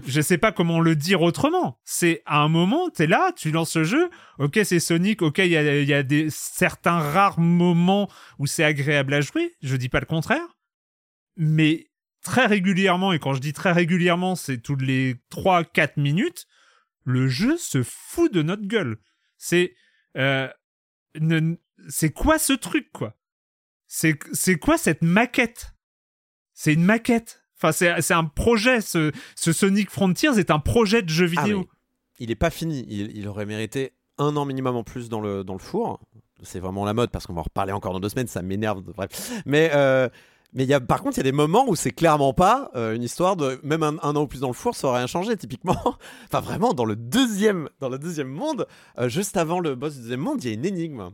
je 0.06 0.20
sais 0.20 0.38
pas 0.38 0.52
comment 0.52 0.80
le 0.80 0.96
dire 0.96 1.22
autrement. 1.22 1.80
C'est 1.84 2.22
à 2.26 2.40
un 2.40 2.48
moment, 2.48 2.90
t'es 2.90 3.06
là, 3.06 3.32
tu 3.36 3.50
lances 3.50 3.76
le 3.76 3.84
jeu. 3.84 4.10
Ok, 4.38 4.58
c'est 4.64 4.80
Sonic. 4.80 5.22
Ok, 5.22 5.38
il 5.38 5.48
y 5.48 5.94
a, 5.94 6.02
des 6.02 6.30
certains 6.30 6.98
rares 6.98 7.40
moments 7.40 8.10
où 8.38 8.46
c'est 8.46 8.64
agréable 8.64 9.14
à 9.14 9.20
jouer. 9.20 9.54
Je 9.62 9.76
dis 9.76 9.88
pas 9.88 10.00
le 10.00 10.06
contraire. 10.06 10.56
Mais 11.36 11.90
très 12.22 12.46
régulièrement, 12.46 13.12
et 13.12 13.18
quand 13.18 13.34
je 13.34 13.40
dis 13.40 13.52
très 13.52 13.72
régulièrement, 13.72 14.36
c'est 14.36 14.58
toutes 14.58 14.82
les 14.82 15.16
3-4 15.30 16.00
minutes, 16.00 16.46
le 17.04 17.28
jeu 17.28 17.56
se 17.56 17.82
fout 17.82 18.32
de 18.32 18.42
notre 18.42 18.66
gueule. 18.66 18.98
C'est. 19.36 19.74
euh, 20.16 20.48
c'est 21.88 22.12
quoi 22.12 22.38
ce 22.38 22.52
truc, 22.52 22.90
quoi? 22.92 23.16
C'est 23.86 24.18
c'est 24.32 24.56
quoi 24.56 24.78
cette 24.78 25.02
maquette? 25.02 25.74
C'est 26.54 26.74
une 26.74 26.84
maquette. 26.84 27.41
Enfin, 27.62 27.72
c'est 28.00 28.14
un 28.14 28.24
projet. 28.24 28.80
Ce, 28.80 29.12
ce 29.36 29.52
Sonic 29.52 29.90
Frontiers 29.90 30.38
est 30.38 30.50
un 30.50 30.58
projet 30.58 31.02
de 31.02 31.08
jeu 31.08 31.30
Ah, 31.36 31.42
vidéo. 31.42 31.66
il 32.18 32.30
est 32.30 32.36
pas 32.36 32.50
fini. 32.50 32.84
Il, 32.88 33.16
il 33.16 33.28
aurait 33.28 33.46
mérité 33.46 33.92
un 34.18 34.36
an 34.36 34.44
minimum 34.44 34.76
en 34.76 34.84
plus 34.84 35.08
dans 35.08 35.20
le, 35.20 35.44
dans 35.44 35.54
le 35.54 35.58
four. 35.60 36.00
C'est 36.42 36.58
vraiment 36.60 36.84
la 36.84 36.92
mode 36.94 37.10
parce 37.10 37.26
qu'on 37.26 37.34
va 37.34 37.40
en 37.40 37.44
reparler 37.44 37.72
encore 37.72 37.92
dans 37.92 38.00
deux 38.00 38.08
semaines. 38.08 38.26
Ça 38.26 38.42
m'énerve. 38.42 38.82
Bref. 38.82 39.32
Mais, 39.46 39.70
euh, 39.74 40.08
mais 40.54 40.64
il 40.64 40.68
y 40.68 40.74
a, 40.74 40.80
par 40.80 41.00
contre, 41.02 41.16
il 41.16 41.20
y 41.20 41.20
a 41.20 41.30
des 41.30 41.32
moments 41.32 41.66
où 41.68 41.76
c'est 41.76 41.92
clairement 41.92 42.34
pas 42.34 42.70
euh, 42.74 42.94
une 42.94 43.02
histoire 43.04 43.36
de 43.36 43.60
même 43.62 43.82
un, 43.84 43.96
un 44.02 44.16
an 44.16 44.22
ou 44.22 44.26
plus 44.26 44.40
dans 44.40 44.48
le 44.48 44.52
four, 44.54 44.74
ça 44.74 44.88
aurait 44.88 44.98
rien 44.98 45.06
changé. 45.06 45.36
Typiquement, 45.36 45.76
enfin 46.26 46.40
vraiment 46.40 46.74
dans 46.74 46.84
le 46.84 46.96
deuxième, 46.96 47.68
dans 47.80 47.88
le 47.88 47.98
deuxième 47.98 48.28
monde, 48.28 48.66
euh, 48.98 49.08
juste 49.08 49.36
avant 49.36 49.60
le 49.60 49.76
boss 49.76 49.94
du 49.94 50.00
deuxième 50.02 50.20
monde, 50.20 50.42
il 50.42 50.48
y 50.48 50.50
a 50.50 50.54
une 50.54 50.64
énigme. 50.66 51.10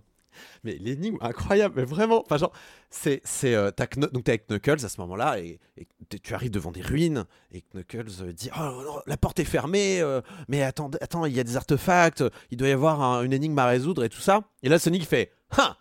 Mais 0.64 0.76
l'énigme 0.80 1.18
incroyable, 1.20 1.74
mais 1.76 1.84
vraiment, 1.84 2.22
enfin 2.24 2.36
genre, 2.36 2.52
c'est, 2.90 3.20
c'est, 3.24 3.54
euh, 3.54 3.70
donc 4.12 4.24
t'es 4.24 4.32
avec 4.32 4.48
Knuckles 4.48 4.84
à 4.84 4.88
ce 4.88 5.00
moment-là 5.00 5.38
et, 5.40 5.58
tu 6.22 6.34
arrives 6.34 6.50
devant 6.50 6.72
des 6.72 6.80
ruines 6.80 7.24
et 7.52 7.62
Knuckles 7.74 8.22
euh, 8.22 8.32
dit 8.32 8.50
oh 8.58 9.00
la 9.06 9.16
porte 9.16 9.38
est 9.40 9.44
fermée, 9.44 10.00
euh, 10.00 10.20
mais 10.48 10.62
attends, 10.62 10.90
attends, 11.00 11.24
il 11.26 11.34
y 11.34 11.40
a 11.40 11.44
des 11.44 11.56
artefacts, 11.56 12.24
il 12.50 12.56
doit 12.56 12.68
y 12.68 12.72
avoir 12.72 13.02
un- 13.02 13.22
une 13.22 13.32
énigme 13.32 13.58
à 13.58 13.66
résoudre 13.66 14.04
et 14.04 14.08
tout 14.08 14.20
ça. 14.20 14.42
Et 14.62 14.68
là 14.68 14.78
Sonic 14.78 15.06
fait 15.06 15.32
ah 15.56 15.76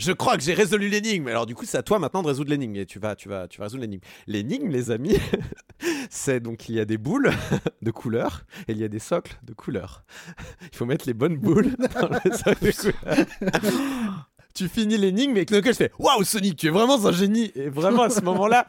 je 0.00 0.12
crois 0.12 0.38
que 0.38 0.42
j'ai 0.42 0.54
résolu 0.54 0.88
l'énigme. 0.88 1.28
Alors 1.28 1.44
du 1.44 1.54
coup, 1.54 1.66
c'est 1.66 1.76
à 1.76 1.82
toi 1.82 1.98
maintenant 1.98 2.22
de 2.22 2.28
résoudre 2.28 2.48
l'énigme 2.50 2.74
et 2.76 2.86
tu 2.86 2.98
vas, 2.98 3.14
tu 3.14 3.28
vas, 3.28 3.46
tu 3.48 3.58
vas 3.58 3.64
résoudre 3.64 3.82
l'énigme. 3.82 4.02
L'énigme, 4.26 4.68
les 4.70 4.90
amis, 4.90 5.18
c'est 6.10 6.40
donc 6.40 6.68
il 6.68 6.74
y 6.74 6.80
a 6.80 6.84
des 6.84 6.98
boules 6.98 7.30
de 7.82 7.90
couleur 7.90 8.44
et 8.68 8.72
il 8.72 8.78
y 8.78 8.84
a 8.84 8.88
des 8.88 8.98
socles 8.98 9.38
de 9.44 9.54
couleur. 9.54 10.04
Il 10.72 10.76
faut 10.76 10.84
mettre 10.84 11.06
les 11.06 11.14
bonnes 11.14 11.36
boules 11.38 11.70
dans 12.00 12.10
les 12.24 12.36
socles 12.36 12.64
de 12.66 12.72
couleur. 12.72 14.26
Tu 14.52 14.68
finis 14.68 14.98
l'énigme 14.98 15.36
et 15.36 15.46
Knuckles 15.46 15.74
fait 15.74 15.92
Waouh, 15.98 16.24
Sonic, 16.24 16.56
tu 16.56 16.66
es 16.66 16.70
vraiment 16.70 17.02
un 17.06 17.12
génie! 17.12 17.52
Et 17.54 17.68
vraiment 17.68 18.02
à 18.02 18.10
ce 18.10 18.20
moment-là, 18.22 18.66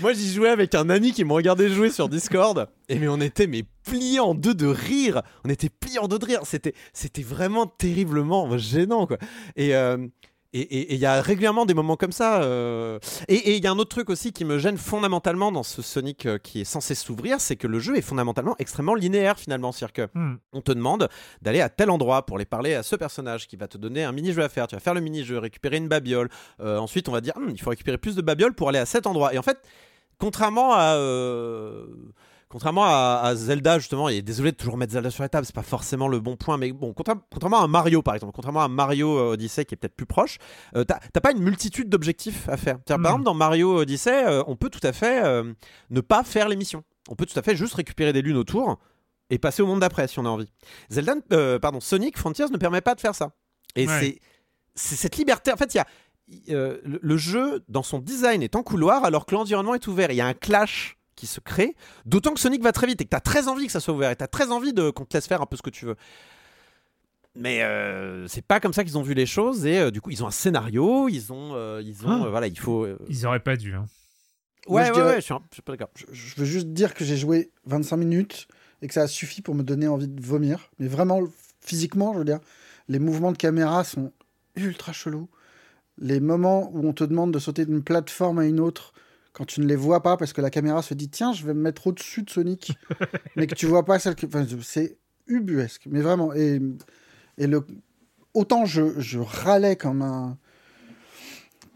moi 0.00 0.12
j'y 0.12 0.30
jouais 0.32 0.50
avec 0.50 0.74
un 0.74 0.90
ami 0.90 1.12
qui 1.12 1.24
me 1.24 1.32
regardait 1.32 1.70
jouer 1.70 1.90
sur 1.90 2.10
Discord. 2.10 2.68
Et 2.90 2.98
mais 2.98 3.08
on 3.08 3.20
était 3.20 3.46
mais 3.46 3.64
pliés 3.84 4.20
en 4.20 4.34
deux 4.34 4.54
de 4.54 4.66
rire. 4.66 5.22
On 5.44 5.48
était 5.48 5.70
pliés 5.70 5.98
en 5.98 6.08
deux 6.08 6.18
de 6.18 6.26
rire. 6.26 6.40
C'était, 6.44 6.74
c'était 6.92 7.22
vraiment 7.22 7.66
terriblement 7.66 8.56
gênant 8.58 9.06
quoi. 9.06 9.16
Et. 9.56 9.74
euh, 9.74 9.96
et 10.60 10.94
il 10.94 11.00
y 11.00 11.06
a 11.06 11.20
régulièrement 11.20 11.66
des 11.66 11.74
moments 11.74 11.96
comme 11.96 12.12
ça. 12.12 12.42
euh. 12.42 12.98
Et 13.28 13.56
il 13.56 13.62
y 13.62 13.66
a 13.66 13.70
un 13.72 13.78
autre 13.78 13.90
truc 13.90 14.10
aussi 14.10 14.32
qui 14.32 14.44
me 14.44 14.58
gêne 14.58 14.76
fondamentalement 14.78 15.50
dans 15.52 15.62
ce 15.62 15.82
Sonic 15.82 16.26
euh, 16.26 16.38
qui 16.38 16.60
est 16.60 16.64
censé 16.64 16.94
s'ouvrir, 16.94 17.40
c'est 17.40 17.56
que 17.56 17.66
le 17.66 17.78
jeu 17.78 17.96
est 17.96 18.02
fondamentalement 18.02 18.54
extrêmement 18.58 18.94
linéaire 18.94 19.38
finalement. 19.38 19.72
C'est-à-dire 19.72 19.92
que 19.92 20.18
Hmm. 20.18 20.36
on 20.52 20.60
te 20.60 20.72
demande 20.72 21.08
d'aller 21.42 21.60
à 21.60 21.68
tel 21.68 21.90
endroit 21.90 22.24
pour 22.26 22.36
aller 22.36 22.44
parler 22.44 22.74
à 22.74 22.82
ce 22.82 22.94
personnage 22.96 23.46
qui 23.48 23.56
va 23.56 23.66
te 23.68 23.78
donner 23.78 24.04
un 24.04 24.12
mini-jeu 24.12 24.42
à 24.42 24.48
faire. 24.48 24.66
Tu 24.66 24.76
vas 24.76 24.80
faire 24.80 24.94
le 24.94 25.00
mini-jeu, 25.00 25.38
récupérer 25.38 25.76
une 25.78 25.88
babiole. 25.88 26.28
Euh, 26.60 26.78
ensuite, 26.78 27.08
on 27.08 27.12
va 27.12 27.20
dire, 27.20 27.34
Hum, 27.36 27.50
il 27.50 27.60
faut 27.60 27.70
récupérer 27.70 27.98
plus 27.98 28.14
de 28.16 28.22
babioles 28.22 28.54
pour 28.54 28.68
aller 28.68 28.78
à 28.78 28.86
cet 28.86 29.06
endroit. 29.06 29.34
Et 29.34 29.38
en 29.38 29.42
fait, 29.42 29.58
contrairement 30.18 30.72
à... 30.74 30.94
euh, 30.94 31.86
Contrairement 32.54 32.84
à, 32.84 33.20
à 33.24 33.34
Zelda, 33.34 33.80
justement, 33.80 34.08
et 34.08 34.22
désolé 34.22 34.52
de 34.52 34.56
toujours 34.56 34.76
mettre 34.76 34.92
Zelda 34.92 35.10
sur 35.10 35.24
la 35.24 35.28
table, 35.28 35.44
c'est 35.44 35.52
pas 35.56 35.64
forcément 35.64 36.06
le 36.06 36.20
bon 36.20 36.36
point, 36.36 36.56
mais 36.56 36.70
bon, 36.70 36.92
contra- 36.92 37.20
contrairement 37.32 37.60
à 37.60 37.66
Mario, 37.66 38.00
par 38.00 38.14
exemple, 38.14 38.32
contrairement 38.32 38.62
à 38.62 38.68
Mario 38.68 39.18
euh, 39.18 39.32
Odyssey 39.32 39.64
qui 39.64 39.74
est 39.74 39.76
peut-être 39.76 39.96
plus 39.96 40.06
proche, 40.06 40.38
euh, 40.76 40.84
t'as 40.84 41.20
pas 41.20 41.32
une 41.32 41.42
multitude 41.42 41.88
d'objectifs 41.88 42.48
à 42.48 42.56
faire. 42.56 42.78
Par 42.78 42.96
Mm. 42.96 43.06
exemple, 43.06 43.24
dans 43.24 43.34
Mario 43.34 43.78
Odyssey, 43.78 44.24
euh, 44.24 44.44
on 44.46 44.54
peut 44.54 44.70
tout 44.70 44.86
à 44.86 44.92
fait 44.92 45.24
euh, 45.24 45.52
ne 45.90 46.00
pas 46.00 46.22
faire 46.22 46.48
les 46.48 46.54
missions. 46.54 46.84
On 47.08 47.16
peut 47.16 47.26
tout 47.26 47.36
à 47.36 47.42
fait 47.42 47.56
juste 47.56 47.74
récupérer 47.74 48.12
des 48.12 48.22
lunes 48.22 48.36
autour 48.36 48.78
et 49.30 49.38
passer 49.38 49.60
au 49.60 49.66
monde 49.66 49.80
d'après 49.80 50.06
si 50.06 50.20
on 50.20 50.24
a 50.24 50.28
envie. 50.28 50.48
Zelda, 50.90 51.14
euh, 51.32 51.58
pardon, 51.58 51.80
Sonic 51.80 52.16
Frontiers 52.16 52.46
ne 52.52 52.56
permet 52.56 52.82
pas 52.82 52.94
de 52.94 53.00
faire 53.00 53.16
ça. 53.16 53.32
Et 53.74 53.88
Ouais. 53.88 54.20
c'est 54.76 54.94
cette 54.94 55.16
liberté. 55.16 55.52
En 55.52 55.56
fait, 55.56 55.74
il 55.74 55.78
y 55.78 55.80
a 55.80 55.86
euh, 56.56 56.78
le 56.84 57.16
jeu 57.16 57.64
dans 57.68 57.82
son 57.82 57.98
design 57.98 58.44
est 58.44 58.54
en 58.54 58.62
couloir 58.62 59.04
alors 59.04 59.26
que 59.26 59.34
l'environnement 59.34 59.74
est 59.74 59.88
ouvert. 59.88 60.12
Il 60.12 60.16
y 60.16 60.20
a 60.20 60.26
un 60.26 60.34
clash 60.34 60.96
qui 61.16 61.26
se 61.26 61.40
crée. 61.40 61.74
D'autant 62.06 62.32
que 62.34 62.40
Sonic 62.40 62.62
va 62.62 62.72
très 62.72 62.86
vite 62.86 63.00
et 63.00 63.04
que 63.04 63.10
tu 63.10 63.16
as 63.16 63.20
très 63.20 63.48
envie 63.48 63.66
que 63.66 63.72
ça 63.72 63.80
soit 63.80 63.94
ouvert 63.94 64.10
et 64.10 64.16
tu 64.16 64.24
as 64.24 64.28
très 64.28 64.50
envie 64.50 64.72
de 64.72 64.90
qu'on 64.90 65.04
te 65.04 65.16
laisse 65.16 65.26
faire 65.26 65.42
un 65.42 65.46
peu 65.46 65.56
ce 65.56 65.62
que 65.62 65.70
tu 65.70 65.86
veux. 65.86 65.96
Mais 67.36 67.62
euh, 67.62 68.28
c'est 68.28 68.44
pas 68.44 68.60
comme 68.60 68.72
ça 68.72 68.84
qu'ils 68.84 68.96
ont 68.96 69.02
vu 69.02 69.14
les 69.14 69.26
choses 69.26 69.66
et 69.66 69.78
euh, 69.78 69.90
du 69.90 70.00
coup 70.00 70.10
ils 70.10 70.22
ont 70.22 70.28
un 70.28 70.30
scénario, 70.32 71.08
ils 71.08 71.32
ont, 71.32 71.54
euh, 71.54 71.82
ils 71.84 72.06
ont, 72.06 72.10
Ah. 72.10 72.26
euh, 72.26 72.30
voilà, 72.30 72.46
il 72.46 72.58
faut. 72.58 72.84
euh, 72.84 72.96
Ils 73.08 73.26
auraient 73.26 73.40
pas 73.40 73.56
dû. 73.56 73.74
hein. 73.74 73.86
Moi, 74.68 74.80
Ouais, 74.80 74.86
je 74.86 74.90
ouais, 74.92 74.94
dirais- 74.96 75.08
ouais, 75.10 75.16
je 75.16 75.20
suis, 75.24 75.34
un- 75.34 75.42
je 75.50 75.54
suis 75.56 75.62
pas 75.62 75.72
d'accord. 75.72 75.90
Je, 75.96 76.04
je 76.12 76.36
veux 76.36 76.44
juste 76.46 76.68
dire 76.68 76.94
que 76.94 77.04
j'ai 77.04 77.16
joué 77.16 77.50
25 77.66 77.96
minutes 77.98 78.46
et 78.82 78.88
que 78.88 78.94
ça 78.94 79.02
a 79.02 79.06
suffi 79.08 79.42
pour 79.42 79.54
me 79.54 79.62
donner 79.62 79.88
envie 79.88 80.08
de 80.08 80.22
vomir. 80.24 80.70
Mais 80.78 80.86
vraiment, 80.88 81.20
physiquement, 81.60 82.12
je 82.14 82.18
veux 82.20 82.24
dire, 82.24 82.38
les 82.88 82.98
mouvements 82.98 83.32
de 83.32 83.36
caméra 83.36 83.82
sont 83.84 84.12
ultra 84.56 84.92
chelous. 84.92 85.28
Les 85.98 86.18
moments 86.20 86.70
où 86.72 86.86
on 86.88 86.92
te 86.92 87.04
demande 87.04 87.32
de 87.32 87.38
sauter 87.38 87.66
d'une 87.66 87.82
plateforme 87.82 88.38
à 88.38 88.46
une 88.46 88.58
autre 88.60 88.94
quand 89.34 89.44
tu 89.44 89.60
ne 89.60 89.66
les 89.66 89.76
vois 89.76 90.02
pas 90.02 90.16
parce 90.16 90.32
que 90.32 90.40
la 90.40 90.48
caméra 90.48 90.80
se 90.80 90.94
dit 90.94 91.10
tiens, 91.10 91.34
je 91.34 91.44
vais 91.44 91.52
me 91.52 91.60
mettre 91.60 91.86
au-dessus 91.88 92.22
de 92.22 92.30
Sonic, 92.30 92.72
mais 93.36 93.46
que 93.46 93.54
tu 93.54 93.66
vois 93.66 93.84
pas 93.84 93.98
celle 93.98 94.14
que. 94.14 94.24
Enfin, 94.26 94.46
c'est 94.62 94.96
ubuesque. 95.26 95.82
Mais 95.90 96.00
vraiment. 96.00 96.32
Et, 96.32 96.62
et 97.36 97.46
le... 97.46 97.66
autant 98.32 98.64
je, 98.64 98.98
je 98.98 99.18
râlais 99.18 99.76
comme 99.76 100.00
un 100.00 100.38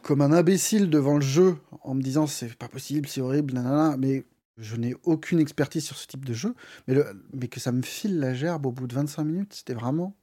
comme 0.03 0.21
un 0.23 0.33
imbécile 0.33 0.89
devant 0.89 1.17
le 1.17 1.21
jeu 1.21 1.57
en 1.83 1.95
me 1.95 2.01
disant 2.01 2.27
c'est 2.27 2.55
pas 2.55 2.69
possible, 2.69 3.09
c'est 3.09 3.21
horrible, 3.21 3.53
nanana, 3.55 3.97
mais 3.99 4.25
je 4.57 4.77
n'ai 4.77 4.95
aucune 5.05 5.39
expertise 5.39 5.85
sur 5.85 5.97
ce 5.99 6.07
type 6.07 6.25
de 6.25 6.33
jeu, 6.33 6.55
mais, 6.87 6.95
le, 6.95 7.05
mais 7.35 7.49
que 7.49 7.61
ça 7.61 7.73
me 7.73 7.83
file 7.83 8.19
la 8.19 8.35
gerbe 8.35 8.67
au 8.67 8.73
bout 8.73 8.87
de 8.87 8.95
25 8.95 9.25
minutes, 9.25 9.55
c'était 9.55 9.75
vraiment 9.75 10.17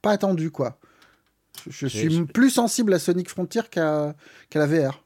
pas 0.00 0.12
attendu 0.12 0.50
quoi. 0.50 0.78
Je, 1.66 1.70
je 1.70 1.86
suis 1.86 2.10
je- 2.10 2.22
plus 2.22 2.50
sensible 2.50 2.94
à 2.94 2.98
Sonic 2.98 3.28
Frontier 3.28 3.62
qu'à 3.70 4.14
qu'à 4.50 4.58
la 4.58 4.66
VR. 4.66 5.04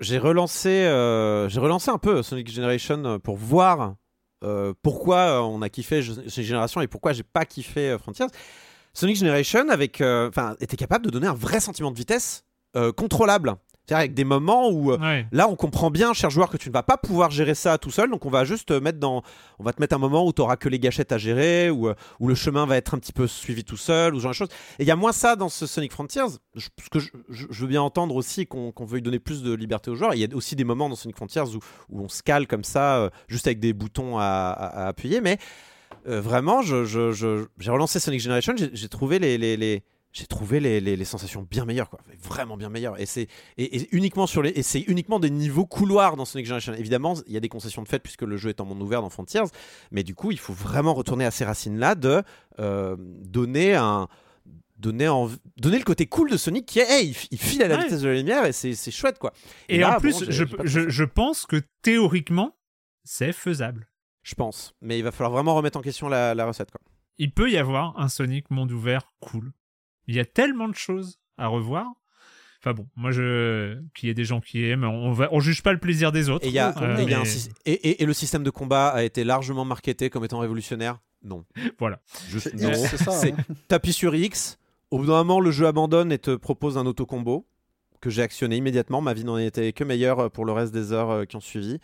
J'ai 0.00 0.18
relancé, 0.18 0.68
euh, 0.68 1.48
j'ai 1.48 1.60
relancé 1.60 1.90
un 1.90 1.98
peu 1.98 2.22
Sonic 2.22 2.50
Generation 2.50 3.20
pour 3.20 3.36
voir 3.36 3.96
euh, 4.44 4.72
pourquoi 4.82 5.16
euh, 5.16 5.40
on 5.40 5.62
a 5.62 5.68
kiffé 5.68 6.02
Sonic 6.02 6.42
Generation 6.42 6.80
et 6.80 6.88
pourquoi 6.88 7.12
j'ai 7.12 7.22
pas 7.22 7.44
kiffé 7.44 7.96
Frontiers. 7.98 8.26
Sonic 8.94 9.16
Generation 9.16 9.66
était 9.70 10.76
capable 10.76 11.04
de 11.06 11.10
donner 11.10 11.26
un 11.26 11.34
vrai 11.34 11.60
sentiment 11.60 11.90
de 11.90 11.96
vitesse 11.96 12.44
contrôlable. 12.96 13.56
C'est-à-dire 13.86 13.98
avec 14.00 14.14
des 14.14 14.24
moments 14.24 14.70
où 14.70 14.92
euh, 14.92 14.98
Ouais. 14.98 15.26
Là, 15.32 15.48
on 15.48 15.56
comprend 15.56 15.90
bien, 15.90 16.12
cher 16.12 16.30
joueur, 16.30 16.48
que 16.50 16.56
tu 16.56 16.68
ne 16.68 16.72
vas 16.72 16.84
pas 16.84 16.96
pouvoir 16.96 17.30
gérer 17.32 17.54
ça 17.56 17.78
tout 17.78 17.90
seul. 17.90 18.10
Donc, 18.10 18.24
on 18.24 18.30
va 18.30 18.44
juste 18.44 18.68
te 18.68 18.74
mettre 18.74 18.98
dans. 19.00 19.22
On 19.58 19.64
va 19.64 19.72
te 19.72 19.80
mettre 19.80 19.96
un 19.96 19.98
moment 19.98 20.24
où 20.24 20.32
tu 20.32 20.40
n'auras 20.40 20.56
que 20.56 20.68
les 20.68 20.78
gâchettes 20.78 21.10
à 21.10 21.18
gérer, 21.18 21.68
ou 21.70 21.88
euh, 21.88 21.94
où 22.20 22.28
le 22.28 22.34
chemin 22.36 22.64
va 22.64 22.76
être 22.76 22.94
un 22.94 22.98
petit 22.98 23.12
peu 23.12 23.26
suivi 23.26 23.64
tout 23.64 23.76
seul, 23.76 24.14
ou 24.14 24.18
ce 24.18 24.22
genre 24.22 24.30
de 24.30 24.36
choses. 24.36 24.48
Et 24.78 24.84
il 24.84 24.86
y 24.86 24.92
a 24.92 24.96
moins 24.96 25.10
ça 25.12 25.34
dans 25.34 25.48
ce 25.48 25.66
Sonic 25.66 25.92
Frontiers. 25.92 26.22
Je, 26.54 26.68
parce 26.76 26.88
que 26.90 26.98
je, 27.00 27.08
je- 27.28 27.46
je 27.50 27.60
veux 27.62 27.66
bien 27.68 27.82
entendre 27.82 28.14
aussi 28.14 28.46
qu'on 28.46 28.70
qu'on 28.70 28.84
veuille 28.84 29.02
donner 29.02 29.18
plus 29.18 29.42
de 29.42 29.52
liberté 29.52 29.90
aux 29.90 29.96
joueurs. 29.96 30.14
Il 30.14 30.20
y 30.20 30.24
a 30.24 30.28
aussi 30.36 30.54
des 30.54 30.64
moments 30.64 30.88
dans 30.88 30.94
Sonic 30.96 31.16
Frontiers 31.16 31.42
où, 31.42 31.58
où 31.88 32.04
on 32.04 32.08
se 32.08 32.22
cale 32.22 32.46
comme 32.46 32.64
ça, 32.64 32.98
euh, 32.98 33.10
juste 33.26 33.46
avec 33.48 33.58
des 33.58 33.72
boutons 33.72 34.16
à, 34.18 34.22
à- 34.22 34.84
à 34.84 34.86
appuyer. 34.88 35.20
Mais 35.20 35.38
euh, 36.08 36.20
vraiment, 36.20 36.62
j'ai 36.62 37.70
relancé 37.70 37.98
Sonic 38.00 38.20
Generation. 38.20 38.54
J'ai 38.56 38.70
j'ai 38.72 38.88
trouvé 38.88 39.18
les. 39.18 39.38
les- 39.38 39.56
les- 39.56 39.82
j'ai 40.12 40.26
trouvé 40.26 40.60
les, 40.60 40.80
les- 40.80 40.96
les 40.96 41.04
sensations 41.04 41.42
bien 41.50 41.64
meilleures, 41.64 41.88
quoi. 41.88 42.00
Vraiment 42.22 42.56
bien 42.56 42.68
meilleures. 42.68 43.00
Et 43.00 43.06
c'est 43.06 43.28
et, 43.56 43.76
et 43.78 43.88
uniquement 43.96 44.26
sur 44.26 44.42
les 44.42 44.50
et 44.50 44.62
c'est 44.62 44.80
uniquement 44.82 45.18
des 45.18 45.30
niveaux 45.30 45.64
couloirs 45.66 46.16
dans 46.16 46.24
Sonic 46.26 46.46
Generation. 46.46 46.74
Évidemment, 46.74 47.14
il 47.26 47.32
y 47.32 47.36
a 47.36 47.40
des 47.40 47.48
concessions 47.48 47.82
de 47.82 47.88
fait 47.88 47.98
puisque 47.98 48.22
le 48.22 48.36
jeu 48.36 48.50
est 48.50 48.60
en 48.60 48.66
monde 48.66 48.82
ouvert 48.82 49.00
dans 49.02 49.08
Frontiers, 49.10 49.42
mais 49.90 50.02
du 50.02 50.14
coup, 50.14 50.30
il 50.30 50.38
faut 50.38 50.52
vraiment 50.52 50.92
retourner 50.94 51.24
à 51.24 51.30
ces 51.30 51.44
racines 51.44 51.78
là 51.78 51.94
de 51.94 52.22
euh, 52.58 52.96
donner 52.98 53.74
un 53.74 54.08
donner 54.76 55.08
en, 55.08 55.30
donner 55.58 55.78
le 55.78 55.84
côté 55.84 56.06
cool 56.06 56.28
de 56.30 56.36
Sonic 56.36 56.66
qui 56.66 56.80
est 56.80 56.90
hey, 56.90 57.16
il, 57.30 57.38
file 57.38 57.62
à 57.62 57.68
la 57.68 57.76
Ouais. 57.76 57.84
vitesse 57.84 58.00
de 58.02 58.08
la 58.08 58.14
lumière 58.14 58.44
et 58.46 58.52
c'est 58.52 58.90
chouette 58.90 59.18
quoi. 59.18 59.32
Et, 59.68 59.78
là, 59.78 59.96
en 59.96 60.00
plus, 60.00 60.28
je 60.28 61.04
pense 61.04 61.46
que 61.46 61.62
théoriquement, 61.82 62.56
c'est 63.04 63.32
faisable. 63.32 63.88
je 64.24 64.34
pense, 64.34 64.74
mais 64.80 64.98
il 64.98 65.02
va 65.04 65.12
falloir 65.12 65.30
vraiment 65.32 65.54
remettre 65.54 65.78
en 65.78 65.82
question 65.82 66.08
la, 66.08 66.34
la 66.34 66.46
recette 66.46 66.70
quoi. 66.72 66.80
il 67.18 67.32
peut 67.32 67.50
y 67.50 67.56
avoir 67.58 67.98
un 67.98 68.08
Sonic 68.08 68.50
monde 68.50 68.72
ouvert 68.72 69.12
cool. 69.20 69.52
Il 70.12 70.16
y 70.16 70.20
a 70.20 70.24
tellement 70.26 70.68
de 70.68 70.74
choses 70.74 71.18
à 71.38 71.46
revoir. 71.46 71.86
Enfin 72.60 72.74
bon, 72.74 72.86
moi 72.96 73.10
je 73.10 73.78
qu'il 73.94 74.08
y 74.08 74.10
ait 74.10 74.14
des 74.14 74.24
gens 74.26 74.40
qui 74.40 74.64
aiment, 74.64 74.84
on 74.84 75.10
va 75.12 75.28
on 75.32 75.40
juge 75.40 75.62
pas 75.62 75.72
le 75.72 75.78
plaisir 75.80 76.12
des 76.12 76.28
autres. 76.28 76.44
Et, 76.44 76.48
il 76.50 76.54
y 76.54 76.58
a- 76.58 76.72
Euh, 76.80 76.98
et 76.98 77.02
il 77.02 77.10
y 77.10 77.14
a 77.14 77.18
un 77.18 77.22
mais 77.22 77.26
sy- 77.28 77.48
et- 77.64 77.72
et- 77.72 78.02
et 78.02 78.06
le 78.06 78.12
système 78.12 78.44
de 78.44 78.50
combat 78.50 78.88
a 78.90 79.02
été 79.02 79.24
largement 79.24 79.64
marketé 79.64 80.10
comme 80.10 80.24
étant 80.24 80.38
révolutionnaire? 80.38 81.00
Non. 81.24 81.44
Voilà. 81.80 82.00
Juste 82.28 82.50
C'est 82.56 82.62
non. 82.62 82.74
c'est 82.74 82.96
ça. 82.98 83.10
C'est- 83.12 83.32
hein. 83.32 83.36
T'appuies 83.68 83.92
sur 83.94 84.14
X, 84.14 84.58
au 84.90 84.98
bout 84.98 85.06
d'un 85.06 85.14
moment, 85.24 85.40
le 85.40 85.50
jeu 85.50 85.66
abandonne 85.66 86.12
et 86.12 86.18
te 86.18 86.36
propose 86.36 86.76
un 86.78 86.84
auto-combo 86.86 87.46
que 88.00 88.10
j'ai 88.10 88.22
actionné 88.22 88.56
immédiatement. 88.56 89.00
Ma 89.00 89.14
vie 89.14 89.24
n'en 89.24 89.38
était 89.38 89.72
que 89.72 89.82
meilleure 89.84 90.30
pour 90.30 90.44
le 90.44 90.52
reste 90.52 90.72
des 90.74 90.92
heures 90.92 91.10
euh, 91.10 91.24
qui 91.24 91.34
ont 91.36 91.40
suivi. 91.40 91.78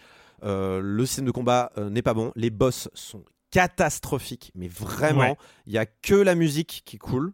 Euh, 0.45 0.81
le 0.83 1.07
système 1.07 1.25
de 1.25 1.31
combat 1.33 1.73
euh, 1.79 1.89
n'est 1.91 2.03
pas 2.03 2.15
bon. 2.15 2.31
Les 2.37 2.51
boss 2.51 2.89
sont 2.95 3.25
catastrophiques, 3.51 4.53
mais 4.55 4.69
vraiment, 4.69 5.21
Ouais. 5.21 5.37
il 5.67 5.73
y 5.73 5.79
a 5.79 5.87
que 5.87 6.15
la 6.15 6.35
musique 6.37 6.83
qui 6.85 6.99
coule. 6.99 7.33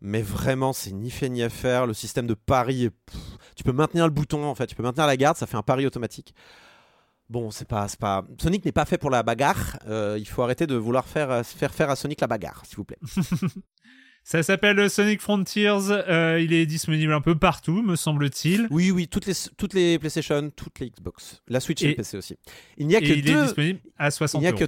Mais 0.00 0.22
vraiment, 0.22 0.72
c'est 0.72 0.92
ni 0.92 1.10
fait 1.10 1.28
ni 1.28 1.42
à 1.42 1.48
faire. 1.48 1.86
Le 1.86 1.94
système 1.94 2.26
de 2.26 2.34
pari, 2.34 2.84
est- 2.84 2.90
pff, 2.90 3.20
tu 3.56 3.64
peux 3.64 3.72
maintenir 3.72 4.04
le 4.04 4.10
bouton 4.12 4.44
en 4.44 4.54
fait, 4.54 4.66
tu 4.66 4.74
peux 4.76 4.82
maintenir 4.82 5.06
la 5.06 5.16
garde, 5.16 5.36
ça 5.36 5.46
fait 5.46 5.56
un 5.56 5.62
pari 5.62 5.86
automatique. 5.86 6.34
Bon, 7.28 7.50
c'est 7.50 7.68
pas, 7.68 7.86
pas. 7.98 8.24
Sonic 8.40 8.64
n'est 8.64 8.72
pas 8.72 8.84
fait 8.86 8.96
pour 8.96 9.10
la 9.10 9.22
bagarre. 9.22 9.78
Euh, 9.86 10.16
il 10.18 10.26
faut 10.26 10.42
arrêter 10.42 10.66
de 10.66 10.76
vouloir 10.76 11.06
faire, 11.06 11.30
euh, 11.30 11.42
faire 11.42 11.74
faire 11.74 11.90
à 11.90 11.96
Sonic 11.96 12.20
la 12.22 12.26
bagarre, 12.26 12.62
s'il 12.64 12.76
vous 12.76 12.84
plaît. 12.84 12.98
Ça 14.24 14.42
s'appelle 14.42 14.90
Sonic 14.90 15.20
Frontiers. 15.22 15.68
euh, 15.90 16.38
il 16.40 16.52
est 16.52 16.66
disponible 16.66 17.12
un 17.14 17.20
peu 17.22 17.34
partout, 17.38 17.82
me 17.82 17.96
semble-t-il. 17.96 18.66
Oui, 18.70 18.90
oui, 18.90 19.08
toutes 19.08 19.24
les, 19.26 19.32
toutes 19.56 19.72
les 19.72 19.98
PlayStation, 19.98 20.50
toutes 20.54 20.80
les 20.80 20.90
Xbox. 20.90 21.42
La 21.48 21.60
Switch 21.60 21.82
et, 21.82 21.86
Et- 21.86 21.88
le 21.90 21.94
PC 21.96 22.16
aussi. 22.18 22.36
Il 22.76 22.86
n'y 22.86 22.96
a 22.96 23.00
que 23.00 23.06
il 23.06 23.22
deux. 23.24 23.36
est 23.38 23.42
disponible 23.44 23.80
à 23.96 24.10
60 24.10 24.40
il 24.40 24.42
n'y 24.42 24.48
a 24.48 24.50
euros. 24.50 24.58
que. 24.60 24.66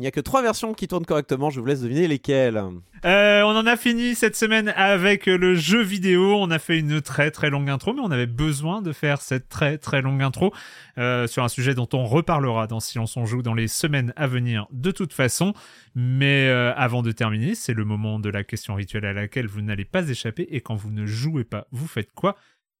Il 0.00 0.04
n'y 0.04 0.06
a 0.06 0.12
que 0.12 0.20
trois 0.20 0.40
versions 0.40 0.72
qui 0.72 0.88
tournent 0.88 1.04
correctement, 1.04 1.50
je 1.50 1.60
vous 1.60 1.66
laisse 1.66 1.82
deviner 1.82 2.08
lesquelles. 2.08 2.56
Euh, 3.04 3.42
on 3.42 3.54
en 3.54 3.66
a 3.66 3.76
fini 3.76 4.14
cette 4.14 4.34
semaine 4.34 4.72
avec 4.74 5.26
le 5.26 5.54
jeu 5.54 5.82
vidéo. 5.82 6.36
On 6.40 6.50
a 6.50 6.58
fait 6.58 6.78
une 6.78 7.02
très 7.02 7.30
très 7.30 7.50
longue 7.50 7.68
intro, 7.68 7.92
mais 7.92 8.00
on 8.00 8.10
avait 8.10 8.24
besoin 8.24 8.80
de 8.80 8.92
faire 8.92 9.20
cette 9.20 9.50
très 9.50 9.76
très 9.76 10.00
longue 10.00 10.22
intro 10.22 10.54
euh, 10.96 11.26
sur 11.26 11.44
un 11.44 11.48
sujet 11.48 11.74
dont 11.74 11.88
on 11.92 12.06
reparlera 12.06 12.66
dans 12.66 12.80
Silence 12.80 13.18
on 13.18 13.26
joue 13.26 13.42
dans 13.42 13.52
les 13.52 13.68
semaines 13.68 14.14
à 14.16 14.26
venir 14.26 14.66
de 14.70 14.90
toute 14.90 15.12
façon. 15.12 15.52
Mais 15.94 16.48
euh, 16.48 16.72
avant 16.76 17.02
de 17.02 17.12
terminer, 17.12 17.54
c'est 17.54 17.74
le 17.74 17.84
moment 17.84 18.18
de 18.18 18.30
la 18.30 18.42
question 18.42 18.76
rituelle 18.76 19.04
à 19.04 19.12
laquelle 19.12 19.48
vous 19.48 19.60
n'allez 19.60 19.84
pas 19.84 20.08
échapper. 20.08 20.48
Et 20.50 20.62
quand 20.62 20.76
vous 20.76 20.90
ne 20.90 21.04
jouez 21.04 21.44
pas, 21.44 21.66
vous 21.72 21.86
faites 21.86 22.14
quoi 22.14 22.36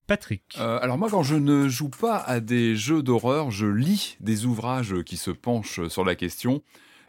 Patrick? 0.07 0.57
Euh, 0.58 0.78
alors 0.81 0.97
moi, 0.97 1.10
quand 1.10 1.23
je 1.23 1.34
ne 1.34 1.68
joue 1.68 1.90
pas 1.90 2.16
à 2.16 2.40
des 2.40 2.76
jeux 2.76 3.02
d'horreur, 3.02 3.50
je 3.50 3.66
lis 3.66 4.16
des 4.20 4.47
ouvrages 4.47 5.02
qui 5.05 5.18
se 5.18 5.31
penchent 5.31 5.86
sur 5.89 6.07
la 6.07 6.15
question. 6.15 6.62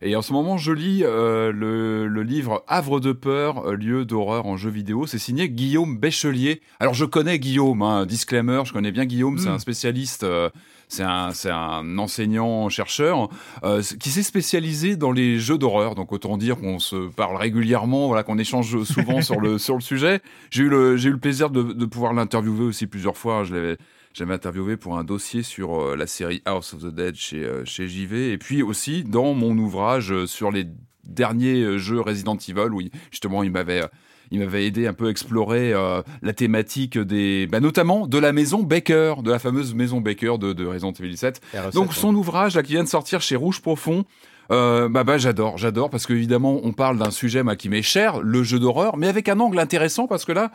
Et 0.03 0.15
en 0.15 0.21
ce 0.23 0.33
moment, 0.33 0.57
je 0.57 0.71
lis 0.71 1.03
euh, 1.03 1.51
le, 1.51 2.07
le 2.07 2.23
livre 2.23 2.63
Havre 2.67 2.99
de 2.99 3.11
peur, 3.11 3.67
euh, 3.67 3.75
lieu 3.75 4.03
d'horreur 4.03 4.47
en 4.47 4.57
jeu 4.57 4.71
vidéo. 4.71 5.05
C'est 5.05 5.19
signé 5.19 5.47
Guillaume 5.47 5.97
Béchelier. 5.97 6.61
Alors 6.80 6.95
je 6.95 7.05
connais 7.05 7.38
Guillaume, 7.38 7.83
hein, 7.83 8.07
disclaimer, 8.07 8.63
je 8.65 8.73
connais 8.73 8.91
bien 8.91 9.05
Guillaume, 9.05 9.38
c'est 9.38 9.49
Mm. 9.49 9.53
un 9.53 9.59
spécialiste, 9.59 10.23
euh, 10.23 10.49
c'est 10.88 11.03
un, 11.03 11.97
enseignant-chercheur 11.99 13.30
euh, 13.63 13.81
qui 13.99 14.09
s'est 14.09 14.23
spécialisé 14.23 14.95
dans 14.95 15.11
les 15.11 15.39
jeux 15.39 15.57
d'horreur. 15.57 15.93
Donc 15.95 16.11
autant 16.11 16.38
dire 16.38 16.57
qu'on 16.57 16.80
se 16.80 17.09
parle 17.09 17.35
régulièrement, 17.38 18.07
voilà, 18.07 18.23
qu'on 18.23 18.39
échange 18.39 18.83
souvent 18.83 19.21
sur 19.21 19.39
le 19.39 19.57
sur 19.59 19.75
le 19.75 19.81
sujet. 19.81 20.19
J'ai 20.49 20.63
eu 20.63 20.69
le 20.69 20.97
j'ai 20.97 21.09
eu 21.09 21.13
le 21.13 21.19
plaisir 21.19 21.49
de, 21.51 21.61
de 21.61 21.85
pouvoir 21.85 22.13
l'interviewer 22.13 22.65
aussi 22.65 22.88
plusieurs 22.88 23.17
fois. 23.17 23.43
Je 23.43 23.53
l'avais 23.53 23.77
j'avais 24.14 24.33
interviewé 24.33 24.77
pour 24.77 24.98
un 24.98 25.03
dossier 25.03 25.43
sur 25.43 25.80
euh, 25.80 25.95
la 25.95 26.07
série 26.07 26.41
House 26.45 26.73
of 26.73 26.81
the 26.81 26.93
Dead 26.93 27.15
chez 27.15 27.43
euh, 27.43 27.64
chez 27.65 27.88
JV 27.88 28.31
et 28.31 28.38
puis 28.38 28.61
aussi 28.61 29.03
dans 29.03 29.33
mon 29.33 29.57
ouvrage 29.57 30.11
euh, 30.11 30.27
sur 30.27 30.51
les 30.51 30.67
derniers 31.03 31.77
jeux 31.77 31.99
Resident 31.99 32.38
Evil 32.38 32.73
où 32.73 32.81
justement 33.11 33.43
il 33.43 33.51
m'avait 33.51 33.83
il 34.31 34.40
m'avait 34.40 34.65
aidé 34.65 34.88
un 34.88 34.93
peu 34.93 35.07
à 35.07 35.09
explorer 35.09 35.73
euh, 35.73 36.01
la 36.22 36.33
thématique 36.33 36.98
des, 36.98 37.48
bah, 37.48 37.59
notamment 37.59 38.07
de 38.07 38.17
la 38.17 38.31
maison 38.31 38.64
Baker, 38.64 39.15
de 39.23 39.30
la 39.30 39.40
fameuse 39.40 39.75
maison 39.75 39.99
Baker 39.99 40.38
de, 40.40 40.53
de 40.53 40.65
Resident 40.65 40.93
Evil 40.93 41.17
7. 41.17 41.41
Donc 41.73 41.93
son 41.93 42.15
ouvrage 42.15 42.56
là 42.56 42.64
qui 42.64 42.73
vient 42.73 42.83
de 42.83 42.90
sortir 42.90 43.22
chez 43.22 43.35
Rouge 43.35 43.61
Profond, 43.61 44.06
euh, 44.51 44.89
bah, 44.89 45.03
bah 45.03 45.17
j'adore, 45.17 45.57
j'adore 45.57 45.89
parce 45.89 46.05
qu'évidemment 46.05 46.59
on 46.63 46.73
parle 46.73 46.97
d'un 46.97 47.11
sujet 47.11 47.41
qui 47.57 47.69
m'est 47.69 47.81
cher, 47.81 48.21
le 48.21 48.43
jeu 48.43 48.59
d'horreur, 48.59 48.97
mais 48.97 49.07
avec 49.07 49.30
un 49.30 49.39
angle 49.39 49.59
intéressant 49.59 50.07
parce 50.07 50.25
que 50.25 50.33
là 50.33 50.51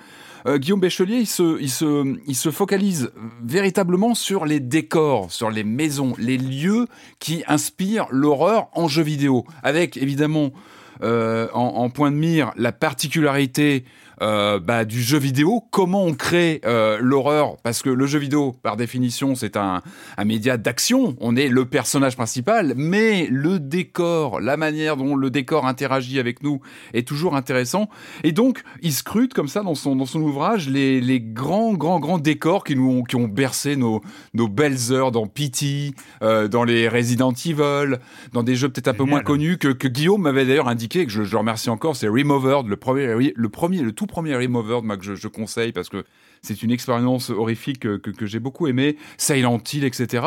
euh, 0.47 0.59
Guillaume 0.59 0.81
Béchelier 0.81 1.25
il 1.25 1.27
se, 1.27 2.51
focalise 2.51 3.11
véritablement 3.43 4.15
sur 4.15 4.45
les 4.45 4.61
décors, 4.61 5.33
sur 5.33 5.51
les 5.51 5.65
maisons, 5.65 6.15
les 6.19 6.37
lieux 6.37 6.87
qui 7.21 7.43
inspirent 7.49 8.07
l'horreur 8.11 8.69
en 8.75 8.87
jeu 8.87 9.03
vidéo, 9.03 9.47
avec 9.63 9.97
évidemment 9.97 10.51
euh, 11.03 11.49
en 11.53 11.89
point 11.91 12.11
de 12.11 12.17
mire 12.17 12.53
la 12.57 12.73
particularité 12.73 13.85
euh, 14.23 14.59
bah, 14.59 14.85
du 14.85 15.03
jeu 15.03 15.19
vidéo, 15.19 15.63
comment 15.71 16.05
on 16.05 16.15
crée 16.15 16.61
euh, 16.65 16.99
l'horreur, 17.01 17.57
parce 17.63 17.83
que 17.83 17.91
le 17.91 18.07
jeu 18.07 18.19
vidéo, 18.19 18.55
par 18.63 18.77
définition, 18.77 19.35
c'est 19.35 19.57
un, 19.57 19.83
un 20.17 20.25
média 20.25 20.57
d'action, 20.57 21.17
on 21.21 21.37
est 21.37 21.49
le 21.49 21.67
personnage 21.67 22.17
principal, 22.17 22.73
mais 22.77 23.27
le 23.31 23.59
décor, 23.59 24.41
la 24.41 24.57
manière 24.57 24.97
dont 24.97 25.17
le 25.17 25.31
décor 25.31 25.67
interagit 25.67 26.19
avec 26.19 26.43
nous 26.43 26.61
est 26.95 27.07
toujours 27.07 27.37
intéressant, 27.37 27.89
et 28.25 28.33
donc 28.33 28.63
il 28.83 28.93
scrute 28.93 29.35
comme 29.35 29.49
ça 29.49 29.63
dans 29.63 29.75
son, 29.75 29.97
dans 29.97 30.07
son 30.07 30.23
ouvrage 30.23 30.69
les, 30.69 31.01
les 31.01 31.21
grands, 31.21 31.75
grands, 31.75 32.01
grands 32.01 32.19
décors 32.19 32.65
qui 32.65 32.75
nous 32.75 32.91
ont, 32.91 33.03
qui 33.03 33.17
ont 33.17 33.29
bercé 33.29 33.77
nos, 33.77 34.01
nos 34.33 34.49
belles 34.49 34.93
heures 34.93 35.13
dans 35.13 35.27
Pity, 35.27 35.95
euh, 36.23 36.49
dans 36.49 36.65
les 36.65 36.89
Resident 36.89 37.33
Evil, 37.33 37.99
dans 38.33 38.43
des 38.43 38.57
jeux 38.57 38.69
peut-être 38.69 38.89
un 38.89 38.95
peu 38.95 39.05
moins 39.05 39.21
connus 39.21 39.59
que, 39.59 39.69
que 39.69 39.89
Guillaume 39.89 40.23
m'avait 40.23 40.47
d'ailleurs 40.47 40.69
indiqué, 40.69 41.05
que 41.05 41.13
je, 41.13 41.23
je 41.23 41.37
remercie 41.37 41.71
encore, 41.71 41.97
c'est 41.97 42.09
Removered, 42.09 42.67
le 42.67 42.77
premier, 42.77 43.33
le 43.35 43.49
premier, 43.49 43.83
le 43.83 43.93
tout 43.93 44.06
premier 44.07 44.37
Removered 44.37 44.85
moi, 44.85 44.97
que 44.97 45.05
je, 45.05 45.15
je 45.15 45.29
conseille 45.29 45.73
parce 45.73 45.89
que 45.89 46.05
c'est 46.43 46.63
une 46.63 46.71
expérience 46.71 47.31
horrifique 47.31 47.81
que, 47.81 47.97
que, 47.97 48.11
que 48.11 48.27
j'ai 48.27 48.39
beaucoup 48.39 48.67
aimé, 48.67 48.97
Silent 49.19 49.61
Hill, 49.73 49.85
etc. 49.85 50.27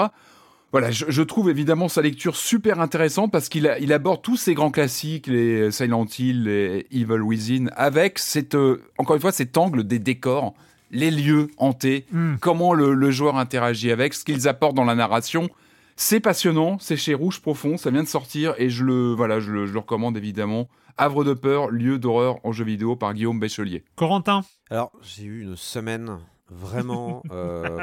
Voilà, 0.72 0.91
je, 0.91 1.06
je 1.08 1.22
trouve 1.24 1.49
évidemment 1.49 1.88
sa 1.90 2.01
lecture 2.01 2.35
super 2.35 2.80
intéressante 2.80 3.32
parce 3.32 3.49
qu'il 3.49 3.75
il 3.82 3.91
aborde 3.91 4.22
tous 4.22 4.38
ces 4.38 4.53
grands 4.53 4.69
classiques, 4.69 5.25
les 5.27 5.72
Silent 5.72 6.06
Hill, 6.06 6.43
les 6.43 6.85
Evil 6.91 7.22
Within, 7.22 7.67
avec 7.75 8.19
cette, 8.19 8.53
euh, 8.56 8.82
encore 8.99 9.16
une 9.16 9.22
fois 9.22 9.32
cet 9.32 9.58
angle 9.58 9.83
des 9.83 9.98
décors, 9.98 10.53
les 10.91 11.09
lieux 11.11 11.48
hantés, 11.58 12.06
Hmm. 12.11 12.35
comment 12.40 12.74
le, 12.74 12.93
le 12.93 13.11
joueur 13.11 13.38
interagit 13.38 13.91
avec, 13.91 14.14
ce 14.14 14.24
qu'ils 14.24 14.48
apportent 14.48 14.75
dans 14.75 14.85
la 14.85 14.95
narration. 14.95 15.49
C'est 15.95 16.19
passionnant, 16.19 16.77
c'est 16.80 16.98
chez 16.98 17.14
Rouge 17.14 17.41
Profond, 17.41 17.75
ça 17.77 17.90
vient 17.91 18.03
de 18.03 18.08
sortir 18.08 18.53
et 18.58 18.69
je 18.69 18.83
le, 18.83 19.14
voilà, 19.14 19.40
je 19.40 19.51
le, 19.51 19.66
je 19.66 19.74
le 19.74 19.80
recommande 19.80 20.17
évidemment. 20.17 20.69
Havre 21.02 21.24
de 21.24 21.34
peur, 21.34 21.69
lieu 21.69 21.98
d'horreur 21.98 22.40
en 22.44 22.52
jeu 22.52 22.66
vidéo 22.66 22.95
par 22.98 23.14
Guillaume 23.14 23.40
Béchelier. 23.40 23.84
Corentin, 23.95 24.44
Alors, 24.69 24.92
j'ai 25.02 25.24
eu 25.24 25.42
une 25.44 25.56
semaine 25.56 26.18
vraiment 26.50 27.24
euh, 27.32 27.80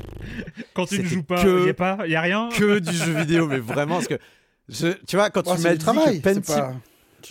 quand 0.74 0.86
tu 0.86 0.98
ne 1.00 1.04
joues 1.04 1.22
pas, 1.22 1.42
que- 1.42 1.60
il 1.62 1.66
y 1.66 1.70
a 1.70 1.74
pas, 1.74 2.06
y 2.06 2.14
a 2.14 2.20
rien. 2.20 2.48
que 2.54 2.78
du 2.78 2.92
jeu 2.92 3.12
vidéo, 3.20 3.46
mais 3.46 3.58
vraiment, 3.58 3.94
parce 3.96 4.08
que 4.08 4.18
je- 4.68 4.92
tu 5.06 5.16
vois, 5.16 5.30
quand 5.30 5.46
Ouais, 5.46 5.56
tu 5.56 5.62
m'as 5.62 5.72
dit 5.72 5.78
travail. 5.78 6.20
que 6.20 6.28
Penti- 6.28 6.46
pas- 6.46 6.74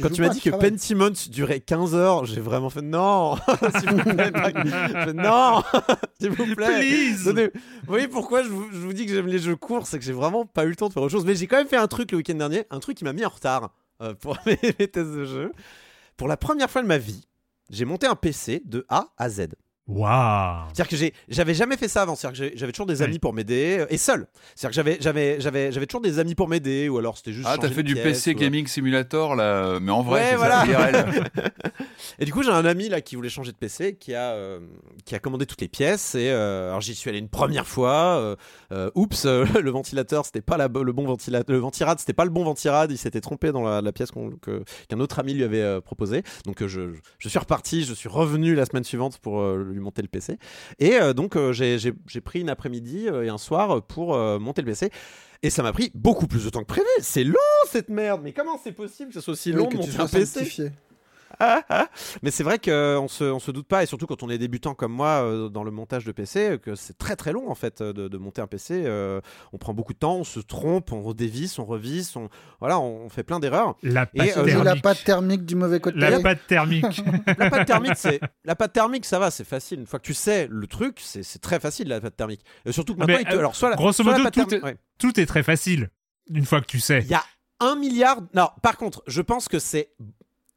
quand 0.02 0.10
tu 0.10 0.22
m'as 0.22 0.30
pas, 0.30 0.34
dit 0.34 0.42
que. 0.42 0.50
Pentiment 0.50 1.10
durait 1.30 1.60
15 1.60 1.94
heures, 1.94 2.26
j'ai 2.26 2.40
vraiment 2.42 2.70
fait 2.72 2.82
non, 2.82 3.36
s'il 3.80 3.90
vous 3.92 4.04
plaît, 4.04 4.32
non, 5.14 5.62
s'il 6.20 6.30
vous 6.32 6.56
plaît. 6.56 7.14
Donnez- 7.26 7.52
Vous 7.54 7.88
voyez 7.88 8.08
pourquoi 8.08 8.42
je 8.42 8.48
vous, 8.50 8.68
je 8.72 8.78
vous 8.78 8.94
dis 8.94 9.06
que 9.06 9.14
j'aime 9.14 9.28
les 9.28 9.38
jeux 9.40 9.56
courts, 9.58 9.86
c'est 9.86 10.00
que 10.00 10.06
j'ai 10.06 10.14
vraiment 10.14 10.46
pas 10.46 10.64
eu 10.66 10.70
le 10.70 10.76
temps 10.76 10.88
de 10.88 10.94
faire 10.94 11.04
autre 11.04 11.12
chose. 11.12 11.26
Mais 11.26 11.36
j'ai 11.36 11.46
quand 11.46 11.58
même 11.58 11.68
fait 11.68 11.78
un 11.78 11.88
truc 11.88 12.12
le 12.12 12.18
week-end 12.18 12.34
dernier, 12.36 12.64
un 12.72 12.80
truc 12.80 12.98
qui 12.98 13.04
m'a 13.04 13.14
mis 13.14 13.24
en 13.26 13.30
retard 13.30 13.70
euh, 14.02 14.14
pour 14.14 14.38
mes, 14.46 14.58
mes 14.80 14.88
tests 14.88 15.12
de 15.12 15.26
jeu. 15.26 15.52
Pour 16.18 16.28
la 16.28 16.38
première 16.38 16.70
fois 16.70 16.82
de 16.82 16.88
ma 16.88 16.98
vie, 16.98 17.28
j'ai 17.70 17.86
monté 17.86 18.08
un 18.08 18.16
PC 18.16 18.62
de 18.66 18.86
A 18.90 19.14
à 19.18 19.30
Z. 19.30 19.48
Waouh. 19.94 20.64
C'est-à-dire 20.74 20.88
que 20.88 20.96
j'ai- 20.96 21.14
j'avais 21.30 21.54
jamais 21.54 21.78
fait 21.78 21.88
ça 21.88 22.02
avant. 22.04 22.16
C'est-à-dire 22.16 22.50
que 22.52 22.58
j'avais 22.58 22.72
toujours 22.72 22.86
des 22.86 23.00
Oui. 23.00 23.04
amis 23.04 23.20
pour 23.20 23.34
m'aider 23.34 23.80
euh, 23.80 23.86
et 23.90 23.98
seul. 23.98 24.28
C'est-à-dire 24.56 24.70
que 24.70 24.76
j'avais, 24.76 24.98
j'avais, 25.02 25.42
j'avais, 25.42 25.72
j'avais 25.72 25.86
toujours 25.86 26.02
des 26.02 26.20
amis 26.20 26.34
pour 26.36 26.48
m'aider 26.48 26.88
ou 26.90 26.98
alors 26.98 27.18
c'était 27.18 27.34
juste. 27.34 27.48
Ah, 27.50 27.58
t'as 27.60 27.70
fait 27.70 27.84
du 27.84 27.94
pièce, 27.94 28.24
PC 28.24 28.32
ou- 28.32 28.40
Gaming 28.40 28.68
Simulator 28.68 29.36
là, 29.36 29.80
mais 29.82 29.92
en 29.92 30.02
vrai, 30.02 30.22
Ouais, 30.22 30.28
c'est 30.32 30.36
voilà. 30.38 30.60
ça, 30.62 30.68
IRL. 30.68 31.24
Et 32.20 32.26
du 32.26 32.34
coup, 32.34 32.44
j'ai 32.44 32.52
un 32.52 32.66
ami 32.66 32.90
là 32.90 33.02
qui 33.02 33.16
voulait 33.16 33.30
changer 33.30 33.52
de 33.52 33.58
PC, 33.58 33.96
qui 33.96 34.14
a, 34.16 34.32
euh, 34.32 34.60
qui 35.06 35.16
a 35.16 35.20
commandé 35.20 35.46
toutes 35.46 35.62
les 35.62 35.68
pièces. 35.68 36.16
Et 36.16 36.30
euh, 36.30 36.70
alors 36.70 36.82
j'y 36.82 36.94
suis 36.96 37.10
allé 37.10 37.20
une 37.20 37.30
première 37.30 37.68
fois. 37.68 38.18
euh, 38.20 38.36
euh, 38.72 38.90
oups, 38.96 39.26
euh, 39.26 39.46
le 39.62 39.72
ventilateur, 39.72 40.26
c'était 40.26 40.42
pas 40.42 40.58
la, 40.58 40.68
le 40.68 40.92
bon 40.94 41.06
ventilateur. 41.06 41.54
Le 41.54 41.60
ventirad, 41.62 42.00
c'était 42.00 42.14
pas 42.14 42.26
le 42.26 42.32
bon 42.32 42.44
ventirad. 42.44 42.92
Il 42.92 42.98
s'était 42.98 43.22
trompé 43.22 43.52
dans 43.52 43.64
la, 43.64 43.82
la 43.82 43.92
pièce 43.92 44.12
qu'on- 44.12 44.32
que- 44.32 44.64
qu'un 44.88 45.00
autre 45.00 45.20
ami 45.20 45.34
lui 45.34 45.44
avait 45.44 45.62
euh, 45.62 45.82
proposé. 45.82 46.24
Donc 46.46 46.62
euh, 46.62 46.68
je, 46.68 46.94
je 47.18 47.30
suis 47.30 47.40
reparti. 47.40 47.84
Je 47.84 47.94
suis 47.94 48.10
revenu 48.10 48.56
la 48.56 48.66
semaine 48.66 48.84
suivante 48.84 49.18
pour 49.20 49.42
euh, 49.42 49.64
lui 49.82 49.84
monter 49.84 50.02
le 50.02 50.08
PC. 50.08 50.38
Et 50.80 50.96
euh, 50.96 51.14
donc 51.14 51.36
euh, 51.36 51.52
j'ai 51.52 52.22
pris 52.22 52.42
une 52.42 52.50
après-midi 52.50 53.08
euh, 53.08 53.24
et 53.24 53.30
un 53.30 53.38
soir 53.38 53.82
pour 53.82 54.18
monter 54.40 54.62
le 54.62 54.68
PC. 54.68 54.92
Et 55.44 55.50
ça 55.50 55.64
m'a 55.64 55.74
pris 55.74 55.92
beaucoup 55.96 56.28
plus 56.28 56.46
de 56.46 56.50
temps 56.50 56.62
que 56.62 56.68
prévu. 56.68 56.86
C'est 57.00 57.24
long 57.24 57.36
cette 57.68 57.90
merde. 57.90 58.22
Mais 58.24 58.32
comment 58.32 58.60
c'est 58.64 58.74
possible 58.74 59.10
que 59.10 59.16
ce 59.16 59.22
soit 59.22 59.34
aussi 59.34 59.52
Oui, 59.52 59.58
long 59.58 59.66
que 59.66 59.74
de 59.74 59.78
monter 59.78 60.00
un 60.00 60.08
PC. 60.08 60.72
Mais 62.22 62.32
c'est 62.32 62.44
vrai 62.44 62.60
qu'on 62.60 63.08
se, 63.08 63.24
on 63.24 63.40
se 63.40 63.52
doute 63.52 63.68
pas, 63.68 63.84
et 63.84 63.86
surtout 63.86 64.08
quand 64.08 64.24
on 64.24 64.30
est 64.30 64.38
débutant 64.38 64.74
comme 64.74 64.92
moi 64.94 65.24
euh, 65.24 65.50
dans 65.50 65.64
le 65.64 65.72
montage 65.72 66.06
de 66.06 66.12
PC, 66.12 66.60
que 66.62 66.76
c'est 66.76 66.98
très 66.98 67.16
très 67.16 67.32
long 67.32 67.50
en 67.50 67.56
fait 67.56 67.82
de, 67.82 68.08
de 68.08 68.18
monter 68.18 68.42
un 68.42 68.48
PC. 68.48 68.84
euh, 68.86 69.22
on 69.54 69.58
prend 69.58 69.74
beaucoup 69.74 69.94
de 69.94 70.00
temps, 70.00 70.16
on 70.18 70.24
se 70.24 70.40
trompe, 70.40 70.92
on 70.92 71.02
redévisse, 71.02 71.60
on 71.60 71.66
revisse, 71.66 72.16
on, 72.16 72.30
voilà, 72.60 72.80
on 72.80 73.10
fait 73.10 73.24
plein 73.24 73.40
d'erreurs. 73.40 73.76
La 73.84 74.04
Et, 74.14 74.18
pâte 74.18 74.38
euh, 74.38 74.46
la 74.46 74.64
thermique. 74.64 74.84
pâte 74.84 75.04
thermique 75.04 75.46
du 75.46 75.56
mauvais 75.56 75.80
côté. 75.80 75.98
La 76.00 76.20
pâte 76.20 76.48
thermique. 76.48 77.02
La 77.38 77.50
pâte 77.50 77.68
thermique, 77.68 77.96
c'est 77.98 78.20
la 78.46 78.56
pâte 78.56 78.74
thermique, 78.74 79.06
ça 79.06 79.20
va, 79.20 79.32
c'est 79.32 79.44
facile. 79.44 79.80
Une 79.80 79.86
fois 79.88 80.00
que 80.00 80.06
tu 80.06 80.14
sais 80.14 80.48
le 80.50 80.68
truc, 80.68 81.00
c'est 81.02 81.24
c'est 81.24 81.40
très 81.40 81.60
facile 81.60 81.88
la 81.88 82.00
pâte 82.02 82.16
thermique. 82.16 82.42
Et 82.66 82.72
surtout 82.72 82.94
que 82.94 83.00
maintenant, 83.00 83.16
mais, 83.16 83.22
il 83.24 83.28
te- 83.28 83.36
euh, 83.36 83.40
alors 83.40 83.56
soit 83.56 83.70
la, 83.70 83.76
grosso 83.76 84.04
soit 84.04 84.12
la 84.12 84.18
modo, 84.20 84.24
pâte 84.26 84.34
tout 84.34 84.40
thermique- 84.46 84.62
est- 84.64 84.66
ouais. 84.66 84.78
Tout 85.00 85.20
est 85.20 85.26
très 85.26 85.44
facile, 85.44 85.90
une 86.30 86.46
fois 86.46 86.62
que 86.62 86.68
tu 86.68 86.80
sais. 86.80 87.00
Il 87.02 87.08
y 87.10 87.14
a 87.16 87.24
un 87.60 87.76
milliard. 87.76 88.20
Non, 88.34 88.50
par 88.62 88.78
contre, 88.78 89.04
je 89.08 89.22
pense 89.22 89.48
que 89.48 89.60
c'est. 89.60 89.92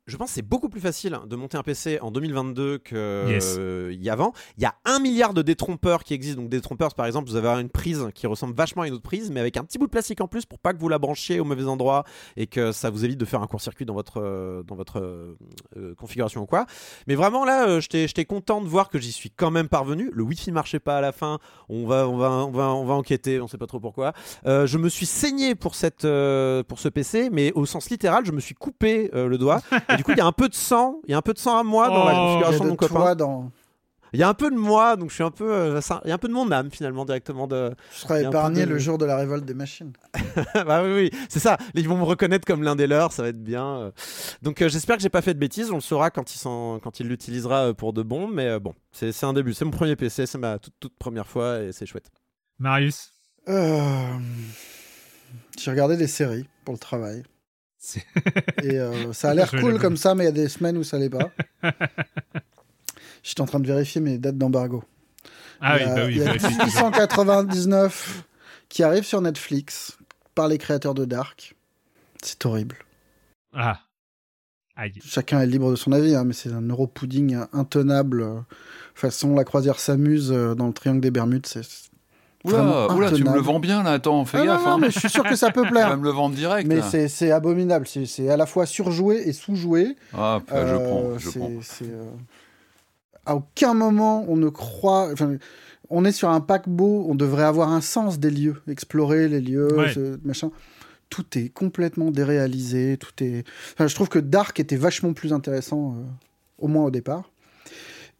Je 0.06 0.18
pense 0.18 0.28
que 0.28 0.34
c'est 0.34 0.42
beaucoup 0.42 0.68
plus 0.68 0.82
facile 0.82 1.18
de 1.26 1.34
monter 1.34 1.56
un 1.56 1.62
PC 1.62 1.98
en 2.02 2.10
2022 2.10 2.76
qu'il 2.78 2.96
Yes. 2.98 3.58
y 3.58 4.10
a 4.10 4.12
avant. 4.12 4.32
Il 4.58 4.62
y 4.62 4.66
a 4.66 4.74
un 4.84 4.98
milliard 4.98 5.32
de 5.32 5.40
détrompeurs 5.40 6.04
qui 6.04 6.12
existent. 6.12 6.42
Donc, 6.42 6.50
détrompeurs, 6.50 6.94
par 6.94 7.06
exemple, 7.06 7.30
vous 7.30 7.36
avez 7.36 7.48
une 7.60 7.70
prise 7.70 8.06
qui 8.14 8.26
ressemble 8.26 8.54
vachement 8.54 8.82
à 8.82 8.86
une 8.88 8.92
autre 8.92 9.02
prise, 9.02 9.30
mais 9.30 9.40
avec 9.40 9.56
un 9.56 9.64
petit 9.64 9.78
bout 9.78 9.86
de 9.86 9.90
plastique 9.90 10.20
en 10.20 10.28
plus 10.28 10.44
pour 10.44 10.58
pas 10.58 10.74
que 10.74 10.78
vous 10.78 10.90
la 10.90 10.98
branchiez 10.98 11.40
au 11.40 11.44
mauvais 11.44 11.64
endroit 11.64 12.04
et 12.36 12.46
que 12.46 12.70
ça 12.70 12.90
vous 12.90 13.06
évite 13.06 13.18
de 13.18 13.24
faire 13.24 13.40
un 13.40 13.46
court-circuit 13.46 13.86
dans 13.86 13.94
votre, 13.94 14.20
euh, 14.20 14.62
dans 14.64 14.74
votre 14.76 15.00
euh, 15.00 15.38
euh, 15.78 15.94
configuration 15.94 16.42
ou 16.42 16.46
quoi. 16.46 16.66
Mais 17.06 17.14
vraiment, 17.14 17.46
là, 17.46 17.66
euh, 17.66 17.80
j'étais 17.80 18.06
j'étais 18.06 18.26
content 18.26 18.60
de 18.60 18.66
voir 18.68 18.90
que 18.90 18.98
j'y 18.98 19.10
suis 19.12 19.30
quand 19.30 19.50
même 19.50 19.68
parvenu. 19.68 20.10
Le 20.12 20.22
Wi-Fi 20.22 20.52
marchait 20.52 20.80
pas 20.80 20.98
à 20.98 21.00
la 21.00 21.12
fin. 21.12 21.38
On 21.70 21.86
va, 21.86 22.06
on 22.06 22.18
va, 22.18 22.30
on 22.30 22.50
va, 22.50 22.74
on 22.74 22.84
va 22.84 22.92
enquêter. 22.94 23.40
On 23.40 23.48
sait 23.48 23.56
pas 23.56 23.66
trop 23.66 23.80
pourquoi. 23.80 24.12
Euh, 24.44 24.66
je 24.66 24.76
me 24.76 24.90
suis 24.90 25.06
saigné 25.06 25.54
pour, 25.54 25.74
cette, 25.74 26.04
euh, 26.04 26.62
pour 26.62 26.78
ce 26.78 26.90
PC, 26.90 27.30
mais 27.32 27.52
au 27.54 27.64
sens 27.64 27.88
littéral, 27.88 28.26
je 28.26 28.32
me 28.32 28.40
suis 28.40 28.54
coupé 28.54 29.10
euh, 29.14 29.28
le 29.28 29.38
doigt. 29.38 29.62
Et 29.94 29.96
du 29.96 30.04
coup, 30.04 30.12
il 30.12 30.18
y 30.18 30.20
a 30.20 30.26
un 30.26 30.32
peu 30.32 30.48
de 30.48 30.54
sang. 30.54 31.00
Il 31.06 31.12
y 31.12 31.14
a 31.14 31.18
un 31.18 31.22
peu 31.22 31.32
de 31.32 31.38
sang 31.38 31.56
à 31.58 31.62
moi 31.62 31.88
dans 31.88 32.04
la 32.04 32.12
Oh. 32.14 32.26
Configuration 32.26 32.64
de 32.64 32.68
mon 32.70 32.76
copain. 32.76 33.14
dans. 33.14 33.50
Il 34.12 34.20
y 34.20 34.22
a 34.22 34.28
un 34.28 34.34
peu 34.34 34.48
de 34.48 34.54
moi, 34.56 34.94
donc 34.94 35.08
je 35.10 35.14
suis 35.16 35.24
un 35.24 35.32
peu. 35.32 35.50
euh, 35.52 35.80
ça- 35.80 36.00
il 36.04 36.08
y 36.08 36.12
a 36.12 36.14
un 36.14 36.18
peu 36.18 36.28
de 36.28 36.32
mon 36.32 36.52
âme 36.52 36.70
finalement 36.70 37.04
directement 37.04 37.48
de. 37.48 37.74
Un 38.04 38.06
peu 38.06 38.20
épargné 38.22 38.64
de- 38.64 38.70
le 38.70 38.78
jour 38.78 38.96
de 38.96 39.04
la 39.04 39.16
révolte 39.16 39.44
des 39.44 39.54
machines. 39.54 39.92
bah 40.54 40.84
oui, 40.84 40.92
oui, 40.94 41.10
c'est 41.28 41.40
ça. 41.40 41.56
Ils 41.74 41.88
vont 41.88 41.96
me 41.98 42.04
reconnaître 42.04 42.46
comme 42.46 42.62
l'un 42.62 42.76
des 42.76 42.86
leurs, 42.86 43.10
ça 43.10 43.22
va 43.24 43.28
être 43.30 43.42
bien. 43.42 43.66
euh. 43.66 43.90
Donc 44.40 44.62
euh, 44.62 44.68
j'espère 44.68 44.96
que 44.98 45.02
j'ai 45.02 45.08
pas 45.08 45.20
fait 45.20 45.34
de 45.34 45.40
bêtises. 45.40 45.72
On 45.72 45.76
le 45.76 45.80
saura 45.80 46.10
quand 46.10 46.32
il, 46.32 46.38
quand 46.80 47.00
il 47.00 47.08
l'utilisera 47.08 47.74
pour 47.74 47.92
de 47.92 48.02
bon. 48.04 48.28
Mais 48.28 48.46
euh, 48.46 48.60
bon, 48.60 48.72
c'est 48.92 49.10
c'est 49.10 49.26
un 49.26 49.32
début. 49.32 49.52
C'est 49.52 49.64
mon 49.64 49.72
premier 49.72 49.96
PC, 49.96 50.26
c'est 50.26 50.38
ma 50.38 50.60
toute, 50.60 50.74
toute 50.78 50.96
première 50.96 51.26
fois 51.26 51.58
et 51.62 51.72
c'est 51.72 51.84
chouette. 51.86 52.06
Marius? 52.60 53.10
Euh, 53.48 54.06
J'ai 55.58 55.70
regardé 55.72 55.96
des 55.96 56.06
séries 56.06 56.46
pour 56.64 56.72
le 56.74 56.78
travail. 56.78 57.24
Et 58.62 58.78
euh, 58.78 59.12
ça 59.12 59.30
a 59.30 59.34
l'air 59.34 59.50
cool 59.50 59.78
comme 59.78 59.96
ça, 59.96 60.14
mais 60.14 60.24
il 60.24 60.26
y 60.26 60.30
a 60.30 60.32
des 60.32 60.48
semaines 60.48 60.76
où 60.76 60.84
ça 60.84 60.98
l'est 60.98 61.10
pas. 61.10 61.30
J'étais 63.22 63.40
en 63.40 63.46
train 63.46 63.60
de 63.60 63.66
vérifier 63.66 64.00
mes 64.00 64.18
dates 64.18 64.38
d'embargo. 64.38 64.84
Ah 65.60 65.78
il 65.78 65.82
y 65.82 65.84
oui, 65.86 65.90
a, 65.90 65.94
bah 65.94 66.04
oui. 66.06 66.12
il 66.12 66.18
y 66.18 66.22
a 66.22 66.24
vérifie. 66.24 66.46
1899 66.58 68.24
qui 68.68 68.82
arrive 68.82 69.04
sur 69.04 69.20
Netflix 69.20 69.96
par 70.34 70.48
les 70.48 70.58
créateurs 70.58 70.94
de 70.94 71.04
Dark. 71.04 71.54
C'est 72.22 72.44
horrible. 72.46 72.76
Ah. 73.52 73.80
Aïe. 74.76 74.92
Chacun 75.04 75.40
est 75.40 75.46
libre 75.46 75.70
de 75.70 75.76
son 75.76 75.92
avis, 75.92 76.14
hein, 76.16 76.24
mais 76.24 76.32
c'est 76.32 76.52
un 76.52 76.60
neuropudding 76.62 77.38
intenable. 77.52 78.22
euh, 78.22 78.40
façon 78.94 79.34
la 79.34 79.44
croisière 79.44 79.78
s'amuse 79.78 80.32
euh, 80.32 80.54
dans 80.54 80.66
le 80.66 80.72
triangle 80.72 81.00
des 81.00 81.10
Bermudes. 81.12 81.46
C'est 81.46 81.62
Oula, 82.44 82.92
oula, 82.94 83.10
tu 83.10 83.24
me 83.24 83.32
le 83.32 83.40
vends 83.40 83.58
bien 83.58 83.82
là, 83.82 83.92
attends, 83.92 84.24
fais 84.26 84.38
Ah, 84.38 84.44
non, 84.44 84.46
gaffe. 84.52 84.64
non, 84.66 84.70
hein. 84.72 84.78
mais 84.80 84.90
je 84.90 84.98
suis 84.98 85.08
sûr 85.08 85.22
que 85.24 85.34
ça 85.36 85.50
peut 85.50 85.62
Tu 85.66 85.72
vas 85.72 85.80
plaire. 85.86 85.96
me 85.98 86.04
le 86.04 86.10
vendre 86.10 86.34
direct. 86.34 86.68
Mais 86.68 86.80
c'est 87.08 87.30
abominable. 87.30 87.86
C'est 87.86 88.04
c'est 88.06 88.28
à 88.28 88.36
la 88.36 88.46
fois 88.46 88.66
surjoué 88.66 89.26
et 89.28 89.32
sous-joué. 89.32 89.96
Ah, 90.12 90.40
bah, 90.46 90.66
je 90.66 90.74
Euh, 90.74 90.78
prends, 90.88 91.18
je 91.18 91.30
c'est- 91.30 91.38
prends. 91.38 91.50
c'est, 91.62 91.84
euh, 91.90 92.04
À 93.26 93.34
aucun 93.36 93.72
moment 93.74 94.24
on 94.28 94.36
ne 94.36 94.48
croit. 94.50 95.08
enfin, 95.12 95.36
on 95.88 96.04
est 96.04 96.12
sur 96.12 96.28
un 96.28 96.40
paquebot. 96.40 97.06
On 97.08 97.14
devrait 97.14 97.44
avoir 97.44 97.70
un 97.72 97.80
sens 97.80 98.18
des 98.18 98.30
lieux, 98.30 98.56
explorer 98.68 99.28
les 99.28 99.40
lieux, 99.40 99.78
Ouais. 99.78 99.92
ce- 99.94 100.18
machin. 100.24 100.50
Tout 101.10 101.24
est 101.38 101.48
complètement 101.48 102.10
déréalisé. 102.10 102.96
Tout 102.98 103.22
est. 103.24 103.44
Enfin, 103.74 103.86
je 103.86 103.94
trouve 103.94 104.08
que 104.08 104.18
Dark 104.18 104.58
était 104.60 104.76
vachement 104.76 105.12
plus 105.14 105.32
intéressant, 105.32 105.94
euh, 105.96 106.02
au 106.58 106.66
moins 106.68 106.84
au 106.84 106.90
départ. 106.90 107.30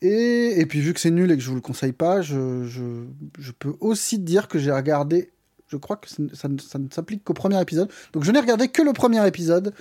Et, 0.03 0.61
et 0.61 0.67
puis 0.67 0.81
vu 0.81 0.93
que 0.93 1.01
c'est 1.01 1.11
nul 1.11 1.31
et 1.31 1.37
que 1.37 1.43
je 1.43 1.49
vous 1.49 1.55
le 1.55 1.61
conseille 1.61 1.93
pas, 1.93 2.21
je, 2.23 2.65
je, 2.65 3.05
je 3.39 3.53
peux 3.53 3.75
aussi 3.81 4.19
dire 4.19 4.49
que 4.49 4.59
j'ai 4.59 4.71
regardé. 4.73 5.31
Je 5.69 5.77
crois 5.77 5.97
que 5.97 6.09
ça, 6.09 6.17
ne- 6.23 6.35
ça 6.35 6.49
ne- 6.49 6.59
ça 6.59 6.79
ne 6.79 6.89
s'applique 6.91 7.25
qu'au 7.25 7.33
premier 7.35 7.61
épisode. 7.61 7.91
Donc 8.13 8.25
je 8.25 8.31
n'ai 8.31 8.41
regardé 8.41 8.69
que 8.69 8.83
le 8.83 8.93
premier 8.93 9.27
épisode 9.27 9.73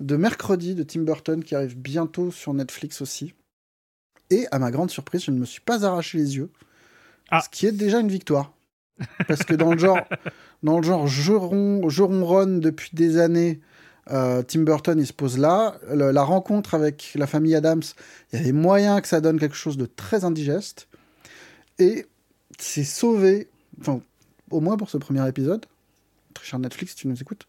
de 0.00 0.16
mercredi 0.16 0.74
de 0.74 0.82
Tim 0.82 1.02
Burton 1.02 1.42
qui 1.44 1.54
arrive 1.54 1.76
bientôt 1.78 2.30
sur 2.30 2.54
Netflix 2.54 3.00
aussi. 3.00 3.34
Et 4.30 4.46
à 4.50 4.58
ma 4.58 4.70
grande 4.70 4.90
surprise, 4.90 5.24
je 5.24 5.30
ne 5.30 5.38
me 5.38 5.44
suis 5.44 5.60
pas 5.60 5.84
arraché 5.84 6.18
les 6.18 6.36
yeux. 6.36 6.50
Ah. 7.30 7.40
Ce 7.40 7.48
qui 7.48 7.66
est 7.66 7.72
déjà 7.72 8.00
une 8.00 8.08
victoire. 8.08 8.52
Parce 9.28 9.44
que 9.44 9.54
dans 9.54 9.72
le 9.72 9.78
genre, 9.78 10.00
dans 10.62 10.78
le 10.78 10.82
genre 10.84 11.06
je, 11.06 11.32
ron- 11.32 11.88
je 11.88 12.02
ronronne 12.02 12.58
depuis 12.60 12.90
des 12.94 13.18
années, 13.18 13.60
euh, 14.10 14.42
Tim 14.42 14.60
Burton 14.62 14.98
il 14.98 15.06
se 15.06 15.12
pose 15.12 15.38
là. 15.38 15.78
Le- 15.92 16.10
la 16.10 16.22
rencontre 16.22 16.74
avec 16.74 17.12
la 17.14 17.26
famille 17.26 17.54
Adams, 17.54 17.82
il 18.32 18.38
y 18.38 18.42
avait 18.42 18.52
moyen 18.52 19.00
que 19.00 19.08
ça 19.08 19.20
donne 19.20 19.38
quelque 19.38 19.56
chose 19.56 19.76
de 19.76 19.86
très 19.86 20.24
indigeste. 20.24 20.88
Et 21.78 22.06
c'est 22.58 22.84
sauvé, 22.84 23.48
enfin, 23.80 24.00
au 24.50 24.60
moins 24.60 24.76
pour 24.76 24.90
ce 24.90 24.96
premier 24.98 25.26
épisode, 25.28 25.66
très 26.34 26.44
cher 26.44 26.58
Netflix 26.58 26.92
si 26.92 26.98
tu 26.98 27.08
nous 27.08 27.20
écoutes, 27.20 27.46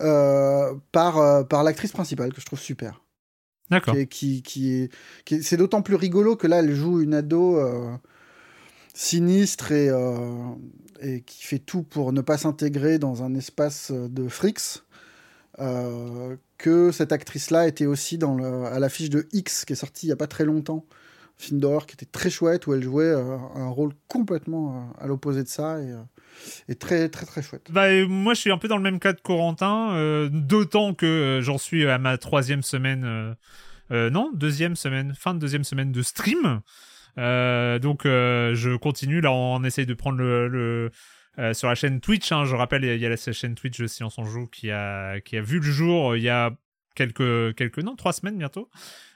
euh, 0.00 0.74
par, 0.92 1.18
euh, 1.18 1.42
par 1.44 1.62
l'actrice 1.64 1.92
principale 1.92 2.32
que 2.32 2.40
je 2.40 2.46
trouve 2.46 2.60
super. 2.60 3.00
D'accord. 3.70 3.94
Qui 3.94 4.06
qui, 4.08 4.42
qui 4.42 4.72
est, 4.74 4.92
qui 5.24 5.34
est- 5.36 5.42
c'est 5.42 5.56
d'autant 5.56 5.80
plus 5.82 5.94
rigolo 5.94 6.36
que 6.36 6.46
là, 6.46 6.58
elle 6.60 6.74
joue 6.74 7.00
une 7.00 7.14
ado 7.14 7.58
sinistre 8.92 9.72
et, 9.72 9.90
et 11.00 11.22
qui 11.22 11.44
fait 11.44 11.58
tout 11.58 11.82
pour 11.82 12.12
ne 12.12 12.20
pas 12.20 12.38
s'intégrer 12.38 12.98
dans 12.98 13.22
un 13.22 13.34
espace 13.34 13.90
de 13.90 14.28
frics. 14.28 14.82
Euh, 15.60 16.36
que 16.58 16.90
cette 16.90 17.12
actrice-là 17.12 17.68
était 17.68 17.86
aussi 17.86 18.18
dans 18.18 18.64
à 18.64 18.78
l'affiche 18.78 19.10
de 19.10 19.28
X, 19.32 19.64
qui 19.64 19.72
est 19.72 19.76
sorti 19.76 20.06
il 20.06 20.08
n'y 20.08 20.12
a 20.12 20.16
pas 20.16 20.26
très 20.26 20.44
longtemps. 20.44 20.84
Film 21.36 21.58
d'horreur 21.58 21.86
qui 21.86 21.94
était 21.94 22.06
très 22.06 22.30
chouette, 22.30 22.66
où 22.66 22.74
elle 22.74 22.82
jouait 22.82 23.04
euh, 23.04 23.36
un 23.56 23.68
rôle 23.68 23.92
complètement 24.06 24.76
euh, 25.00 25.04
à 25.04 25.06
l'opposé 25.08 25.42
de 25.42 25.48
ça, 25.48 25.78
et, 26.68 26.74
très 26.74 27.08
très 27.08 27.26
très 27.26 27.42
chouette. 27.42 27.68
Bah, 27.70 27.88
moi, 28.06 28.34
je 28.34 28.40
suis 28.40 28.52
un 28.52 28.58
peu 28.58 28.68
dans 28.68 28.76
le 28.76 28.82
même 28.82 29.00
cas 29.00 29.12
de 29.12 29.20
Corentin, 29.20 30.28
d'autant 30.30 30.94
que 30.94 31.40
j'en 31.42 31.58
suis 31.58 31.86
à 31.86 31.98
ma 31.98 32.18
troisième 32.18 32.62
semaine, 32.62 33.36
non, 33.90 34.30
deuxième 34.34 34.76
semaine, 34.76 35.14
fin 35.16 35.34
de 35.34 35.38
deuxième 35.38 35.64
semaine 35.64 35.92
de 35.92 36.02
stream. 36.02 36.60
Donc, 37.16 38.02
je 38.04 38.76
continue. 38.76 39.20
Là, 39.20 39.32
on 39.32 39.62
essaye 39.64 39.86
de 39.86 39.94
prendre 39.94 40.18
le- 40.18 40.90
euh, 41.38 41.54
sur 41.54 41.68
la 41.68 41.74
chaîne 41.74 42.00
Twitch. 42.00 42.30
hein, 42.32 42.44
je 42.44 42.54
rappelle, 42.54 42.84
il 42.84 43.00
y 43.00 43.06
a- 43.06 43.08
la 43.08 43.16
chaîne 43.16 43.54
Twitch 43.54 43.78
de 43.80 43.86
Silence 43.86 44.18
on 44.18 44.24
joue 44.24 44.46
qui 44.46 44.70
a 44.70 45.20
qui 45.20 45.36
a 45.36 45.40
vu 45.42 45.56
le 45.58 45.62
jour 45.64 46.12
euh, 46.12 46.18
il 46.18 46.22
y 46.24 46.28
a 46.28 46.50
quelques 46.94 47.54
quelques 47.56 47.78
non 47.78 47.96
trois 47.96 48.12
semaines 48.12 48.38
bientôt. 48.38 48.70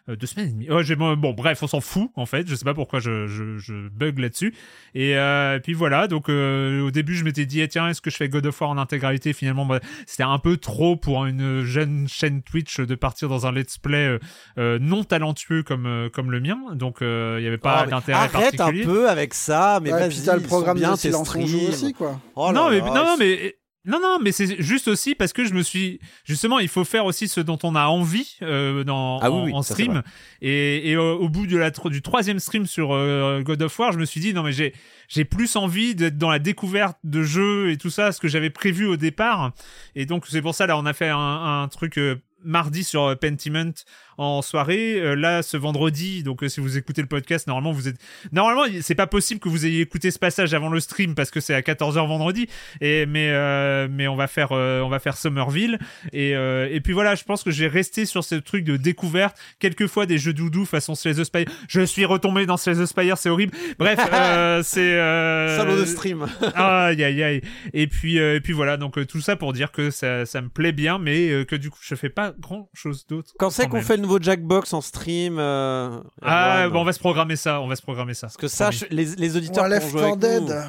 Euh, 0.08 0.16
deux 0.16 0.26
semaines 0.26 0.48
et 0.48 0.52
demie. 0.52 0.66
Oh, 0.70 0.82
j'ai- 0.82 0.96
bon, 0.96 1.16
bon, 1.16 1.32
bref, 1.34 1.62
on 1.62 1.66
s'en 1.66 1.80
fout 1.80 2.10
en 2.16 2.24
fait. 2.24 2.48
Je 2.48 2.54
sais 2.54 2.64
pas 2.64 2.72
pourquoi 2.74 2.98
je, 3.00 3.26
je, 3.26 3.58
je 3.58 3.88
bug 3.90 4.18
là-dessus. 4.18 4.54
Et, 4.94 5.16
euh, 5.16 5.56
et 5.56 5.60
puis 5.60 5.74
voilà. 5.74 6.08
Donc 6.08 6.28
euh, 6.30 6.80
au 6.80 6.90
début, 6.90 7.14
je 7.14 7.24
m'étais 7.24 7.44
dit, 7.44 7.60
eh, 7.60 7.68
tiens, 7.68 7.88
est-ce 7.88 8.00
que 8.00 8.10
je 8.10 8.16
fais 8.16 8.28
God 8.28 8.46
of 8.46 8.60
War 8.60 8.70
en 8.70 8.78
intégralité 8.78 9.32
Finalement, 9.32 9.66
bah, 9.66 9.80
c'était 10.06 10.22
un 10.22 10.38
peu 10.38 10.56
trop 10.56 10.96
pour 10.96 11.26
une 11.26 11.62
jeune 11.62 12.08
chaîne 12.08 12.42
Twitch 12.42 12.80
de 12.80 12.94
partir 12.94 13.28
dans 13.28 13.46
un 13.46 13.52
let's 13.52 13.76
play 13.76 14.18
euh, 14.58 14.78
non 14.80 15.04
talentueux 15.04 15.62
comme 15.62 15.86
euh, 15.86 16.08
comme 16.08 16.30
le 16.30 16.40
mien. 16.40 16.58
Donc 16.74 17.02
euh, 17.02 17.36
il 17.40 17.44
y 17.44 17.46
avait 17.46 17.58
pas 17.58 17.84
mais 17.84 17.90
d'intérêt 17.90 18.18
Arrête 18.18 18.56
particulier. 18.56 18.82
un 18.84 18.86
peu 18.86 19.10
avec 19.10 19.34
ça, 19.34 19.78
mais 19.82 19.92
Ouais, 19.92 20.00
vas-y. 20.00 20.08
puis 20.10 20.22
t'as 20.24 20.36
le 20.36 20.42
programme 20.42 20.78
bien 20.78 20.92
de 20.92 20.96
tes 20.96 21.08
Silence 21.08 21.34
aussi, 21.36 21.92
quoi. 21.92 22.18
Oh 22.34 22.46
là 22.46 22.52
non, 22.52 22.70
mais, 22.70 22.80
là, 22.80 22.86
non, 22.94 23.16
mais 23.18 23.56
non, 23.84 24.00
non, 24.02 24.18
mais 24.20 24.32
c'est 24.32 24.60
juste 24.60 24.88
aussi 24.88 25.14
parce 25.14 25.32
que 25.32 25.44
je 25.44 25.54
me 25.54 25.62
suis 25.62 26.00
justement, 26.24 26.58
il 26.58 26.68
faut 26.68 26.84
faire 26.84 27.06
aussi 27.06 27.26
ce 27.28 27.40
dont 27.40 27.58
on 27.62 27.74
a 27.74 27.86
envie 27.86 28.36
euh, 28.42 28.84
dans, 28.84 29.18
Ah 29.20 29.30
oui, 29.30 29.52
en, 29.52 29.58
oui, 29.58 29.64
stream. 29.64 30.02
Et, 30.42 30.90
et 30.90 30.96
au, 30.96 31.18
au 31.20 31.28
bout 31.28 31.46
de 31.46 31.56
la 31.56 31.70
du 31.70 32.02
troisième 32.02 32.38
stream 32.38 32.66
sur 32.66 32.92
euh, 32.92 33.40
God 33.42 33.62
of 33.62 33.78
War, 33.78 33.92
je 33.92 33.98
me 33.98 34.04
suis 34.04 34.20
dit 34.20 34.34
non 34.34 34.42
mais 34.42 34.52
j'ai 34.52 34.74
j'ai 35.08 35.24
plus 35.24 35.56
envie 35.56 35.94
d'être 35.94 36.18
dans 36.18 36.30
la 36.30 36.38
découverte 36.38 36.98
de 37.04 37.22
jeux 37.22 37.70
et 37.70 37.78
tout 37.78 37.90
ça, 37.90 38.12
ce 38.12 38.20
que 38.20 38.28
j'avais 38.28 38.50
prévu 38.50 38.86
au 38.86 38.96
départ. 38.96 39.52
Et 39.94 40.06
donc 40.06 40.26
c'est 40.28 40.42
pour 40.42 40.54
ça 40.54 40.66
là, 40.66 40.76
on 40.76 40.84
a 40.84 40.92
fait 40.92 41.08
un, 41.08 41.62
un 41.62 41.68
truc. 41.68 41.98
euh, 41.98 42.16
mardi 42.44 42.84
sur 42.84 43.02
euh, 43.02 43.14
Pentiment 43.16 43.72
en 44.18 44.42
soirée 44.42 45.00
Euh, 45.00 45.14
là 45.14 45.42
ce 45.42 45.56
vendredi. 45.56 46.22
Donc 46.22 46.42
euh, 46.42 46.48
si 46.48 46.60
vous 46.60 46.76
écoutez 46.76 47.00
le 47.02 47.08
podcast 47.08 47.46
normalement 47.46 47.72
vous 47.72 47.88
êtes 47.88 47.96
normalement 48.32 48.64
c'est 48.82 48.94
pas 48.94 49.06
possible 49.06 49.40
que 49.40 49.48
vous 49.48 49.64
ayez 49.66 49.80
écouté 49.80 50.10
ce 50.10 50.18
passage 50.18 50.54
avant 50.54 50.68
le 50.68 50.80
stream 50.80 51.14
parce 51.14 51.30
que 51.30 51.40
c'est 51.40 51.54
à 51.54 51.60
14h 51.60 52.06
vendredi. 52.06 52.48
Et 52.80 53.06
mais 53.06 53.30
euh, 53.30 53.88
mais 53.90 54.08
on 54.08 54.16
va 54.16 54.26
faire 54.26 54.48
euh, 54.52 54.80
on 54.82 54.88
va 54.88 54.98
faire 54.98 55.16
Somerville. 55.16 55.78
Et 56.12 56.34
euh, 56.36 56.68
et 56.70 56.80
puis 56.80 56.92
voilà 56.92 57.14
je 57.14 57.24
pense 57.24 57.42
que 57.42 57.50
j'ai 57.50 57.68
resté 57.68 58.04
sur 58.06 58.24
ce 58.24 58.34
truc 58.34 58.64
de 58.64 58.76
découverte. 58.76 59.36
Quelquefois 59.58 60.06
des 60.06 60.18
jeux 60.18 60.32
doudou 60.32 60.64
façon 60.64 60.94
Slay 60.94 61.14
the 61.14 61.24
Spire 61.24 61.46
je 61.68 61.80
suis 61.82 62.04
retombé 62.04 62.46
dans 62.46 62.56
Slay 62.56 62.74
the 62.74 62.86
Spire 62.86 63.16
c'est 63.18 63.30
horrible. 63.30 63.56
Bref 63.78 63.98
euh, 64.12 64.62
c'est 64.64 64.80
euh, 64.94 65.56
Salaud 65.56 65.76
de 65.80 65.84
stream. 65.84 66.26
aïe 66.54 67.02
aïe 67.02 67.22
aïe. 67.22 67.40
Et 67.72 67.86
puis 67.86 68.18
euh, 68.18 68.36
et 68.36 68.40
puis 68.40 68.52
voilà. 68.52 68.76
Donc 68.76 68.98
euh, 68.98 69.06
tout 69.06 69.20
ça 69.20 69.36
pour 69.36 69.52
dire 69.52 69.70
que 69.72 69.90
ça 69.90 70.26
ça 70.26 70.40
me 70.40 70.48
plaît 70.48 70.72
bien 70.72 70.98
mais 70.98 71.30
euh, 71.30 71.44
que 71.44 71.56
du 71.56 71.70
coup 71.70 71.78
je 71.82 71.94
fais 71.94 72.08
pas 72.10 72.32
grand 72.38 72.68
chose 72.74 73.06
d'autre 73.06 73.32
Quand 73.38 73.50
c'est 73.50 73.68
qu'on 73.68 73.82
fait 73.82 73.96
le 73.96 74.07
nouveau 74.08 74.20
Jackbox 74.20 74.72
en 74.72 74.80
stream 74.80 75.36
euh, 75.38 76.00
Ah, 76.22 76.68
bon, 76.70 76.80
on 76.80 76.84
va 76.84 76.92
se 76.92 76.98
programmer 76.98 77.36
ça. 77.36 77.60
On 77.60 77.68
va 77.68 77.76
se 77.76 77.82
programmer 77.82 78.14
ça. 78.14 78.26
Parce 78.28 78.36
que 78.36 78.48
ça, 78.48 78.70
je- 78.70 78.86
les, 78.90 79.04
les 79.16 79.36
auditeurs 79.36 79.64
ont 79.64 79.68
Left 79.68 79.90
joué 79.90 80.00
4 80.00 80.24
avec 80.24 80.40
nous- 80.40 80.46
Dead. 80.48 80.64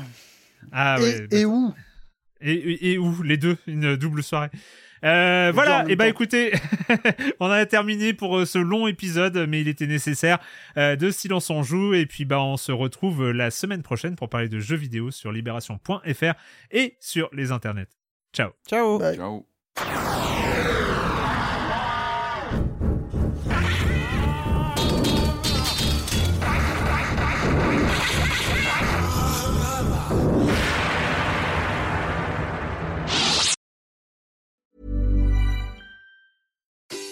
Ah 0.71 0.97
et, 0.99 1.01
ouais. 1.03 1.27
et 1.31 1.45
où 1.45 1.73
Et, 2.41 2.51
et- 2.53 2.91
et 2.93 2.97
où 2.97 3.23
Les 3.23 3.37
deux, 3.37 3.57
une 3.67 3.95
double 3.95 4.21
soirée. 4.23 4.49
Euh, 5.05 5.51
en 5.51 5.53
voilà, 5.53 5.85
et 5.87 5.95
bah 5.95 6.03
temps. 6.03 6.09
écoutez, 6.09 6.51
on 7.39 7.49
a 7.49 7.65
terminé 7.65 8.13
pour 8.13 8.37
euh, 8.39 8.45
ce 8.45 8.57
long 8.57 8.85
épisode, 8.85 9.45
mais 9.47 9.61
il 9.61 9.69
était 9.69 9.87
nécessaire 9.87 10.39
euh, 10.75 10.97
de 10.97 11.09
Silence 11.09 11.49
on 11.49 11.63
joue, 11.63 11.93
et 11.93 12.05
puis 12.05 12.25
bah 12.25 12.41
on 12.41 12.57
se 12.57 12.73
retrouve 12.73 13.31
la 13.31 13.49
semaine 13.49 13.81
prochaine 13.81 14.17
pour 14.17 14.27
parler 14.27 14.49
de 14.49 14.59
jeux 14.59 14.75
vidéo 14.75 15.09
sur 15.09 15.31
libération.fr 15.31 16.33
et 16.71 16.97
sur 16.99 17.29
les 17.31 17.53
internets. 17.53 17.87
Ciao. 18.33 18.49
Ciao. 18.69 18.99
Bye. 18.99 19.15
Ciao. 19.15 19.45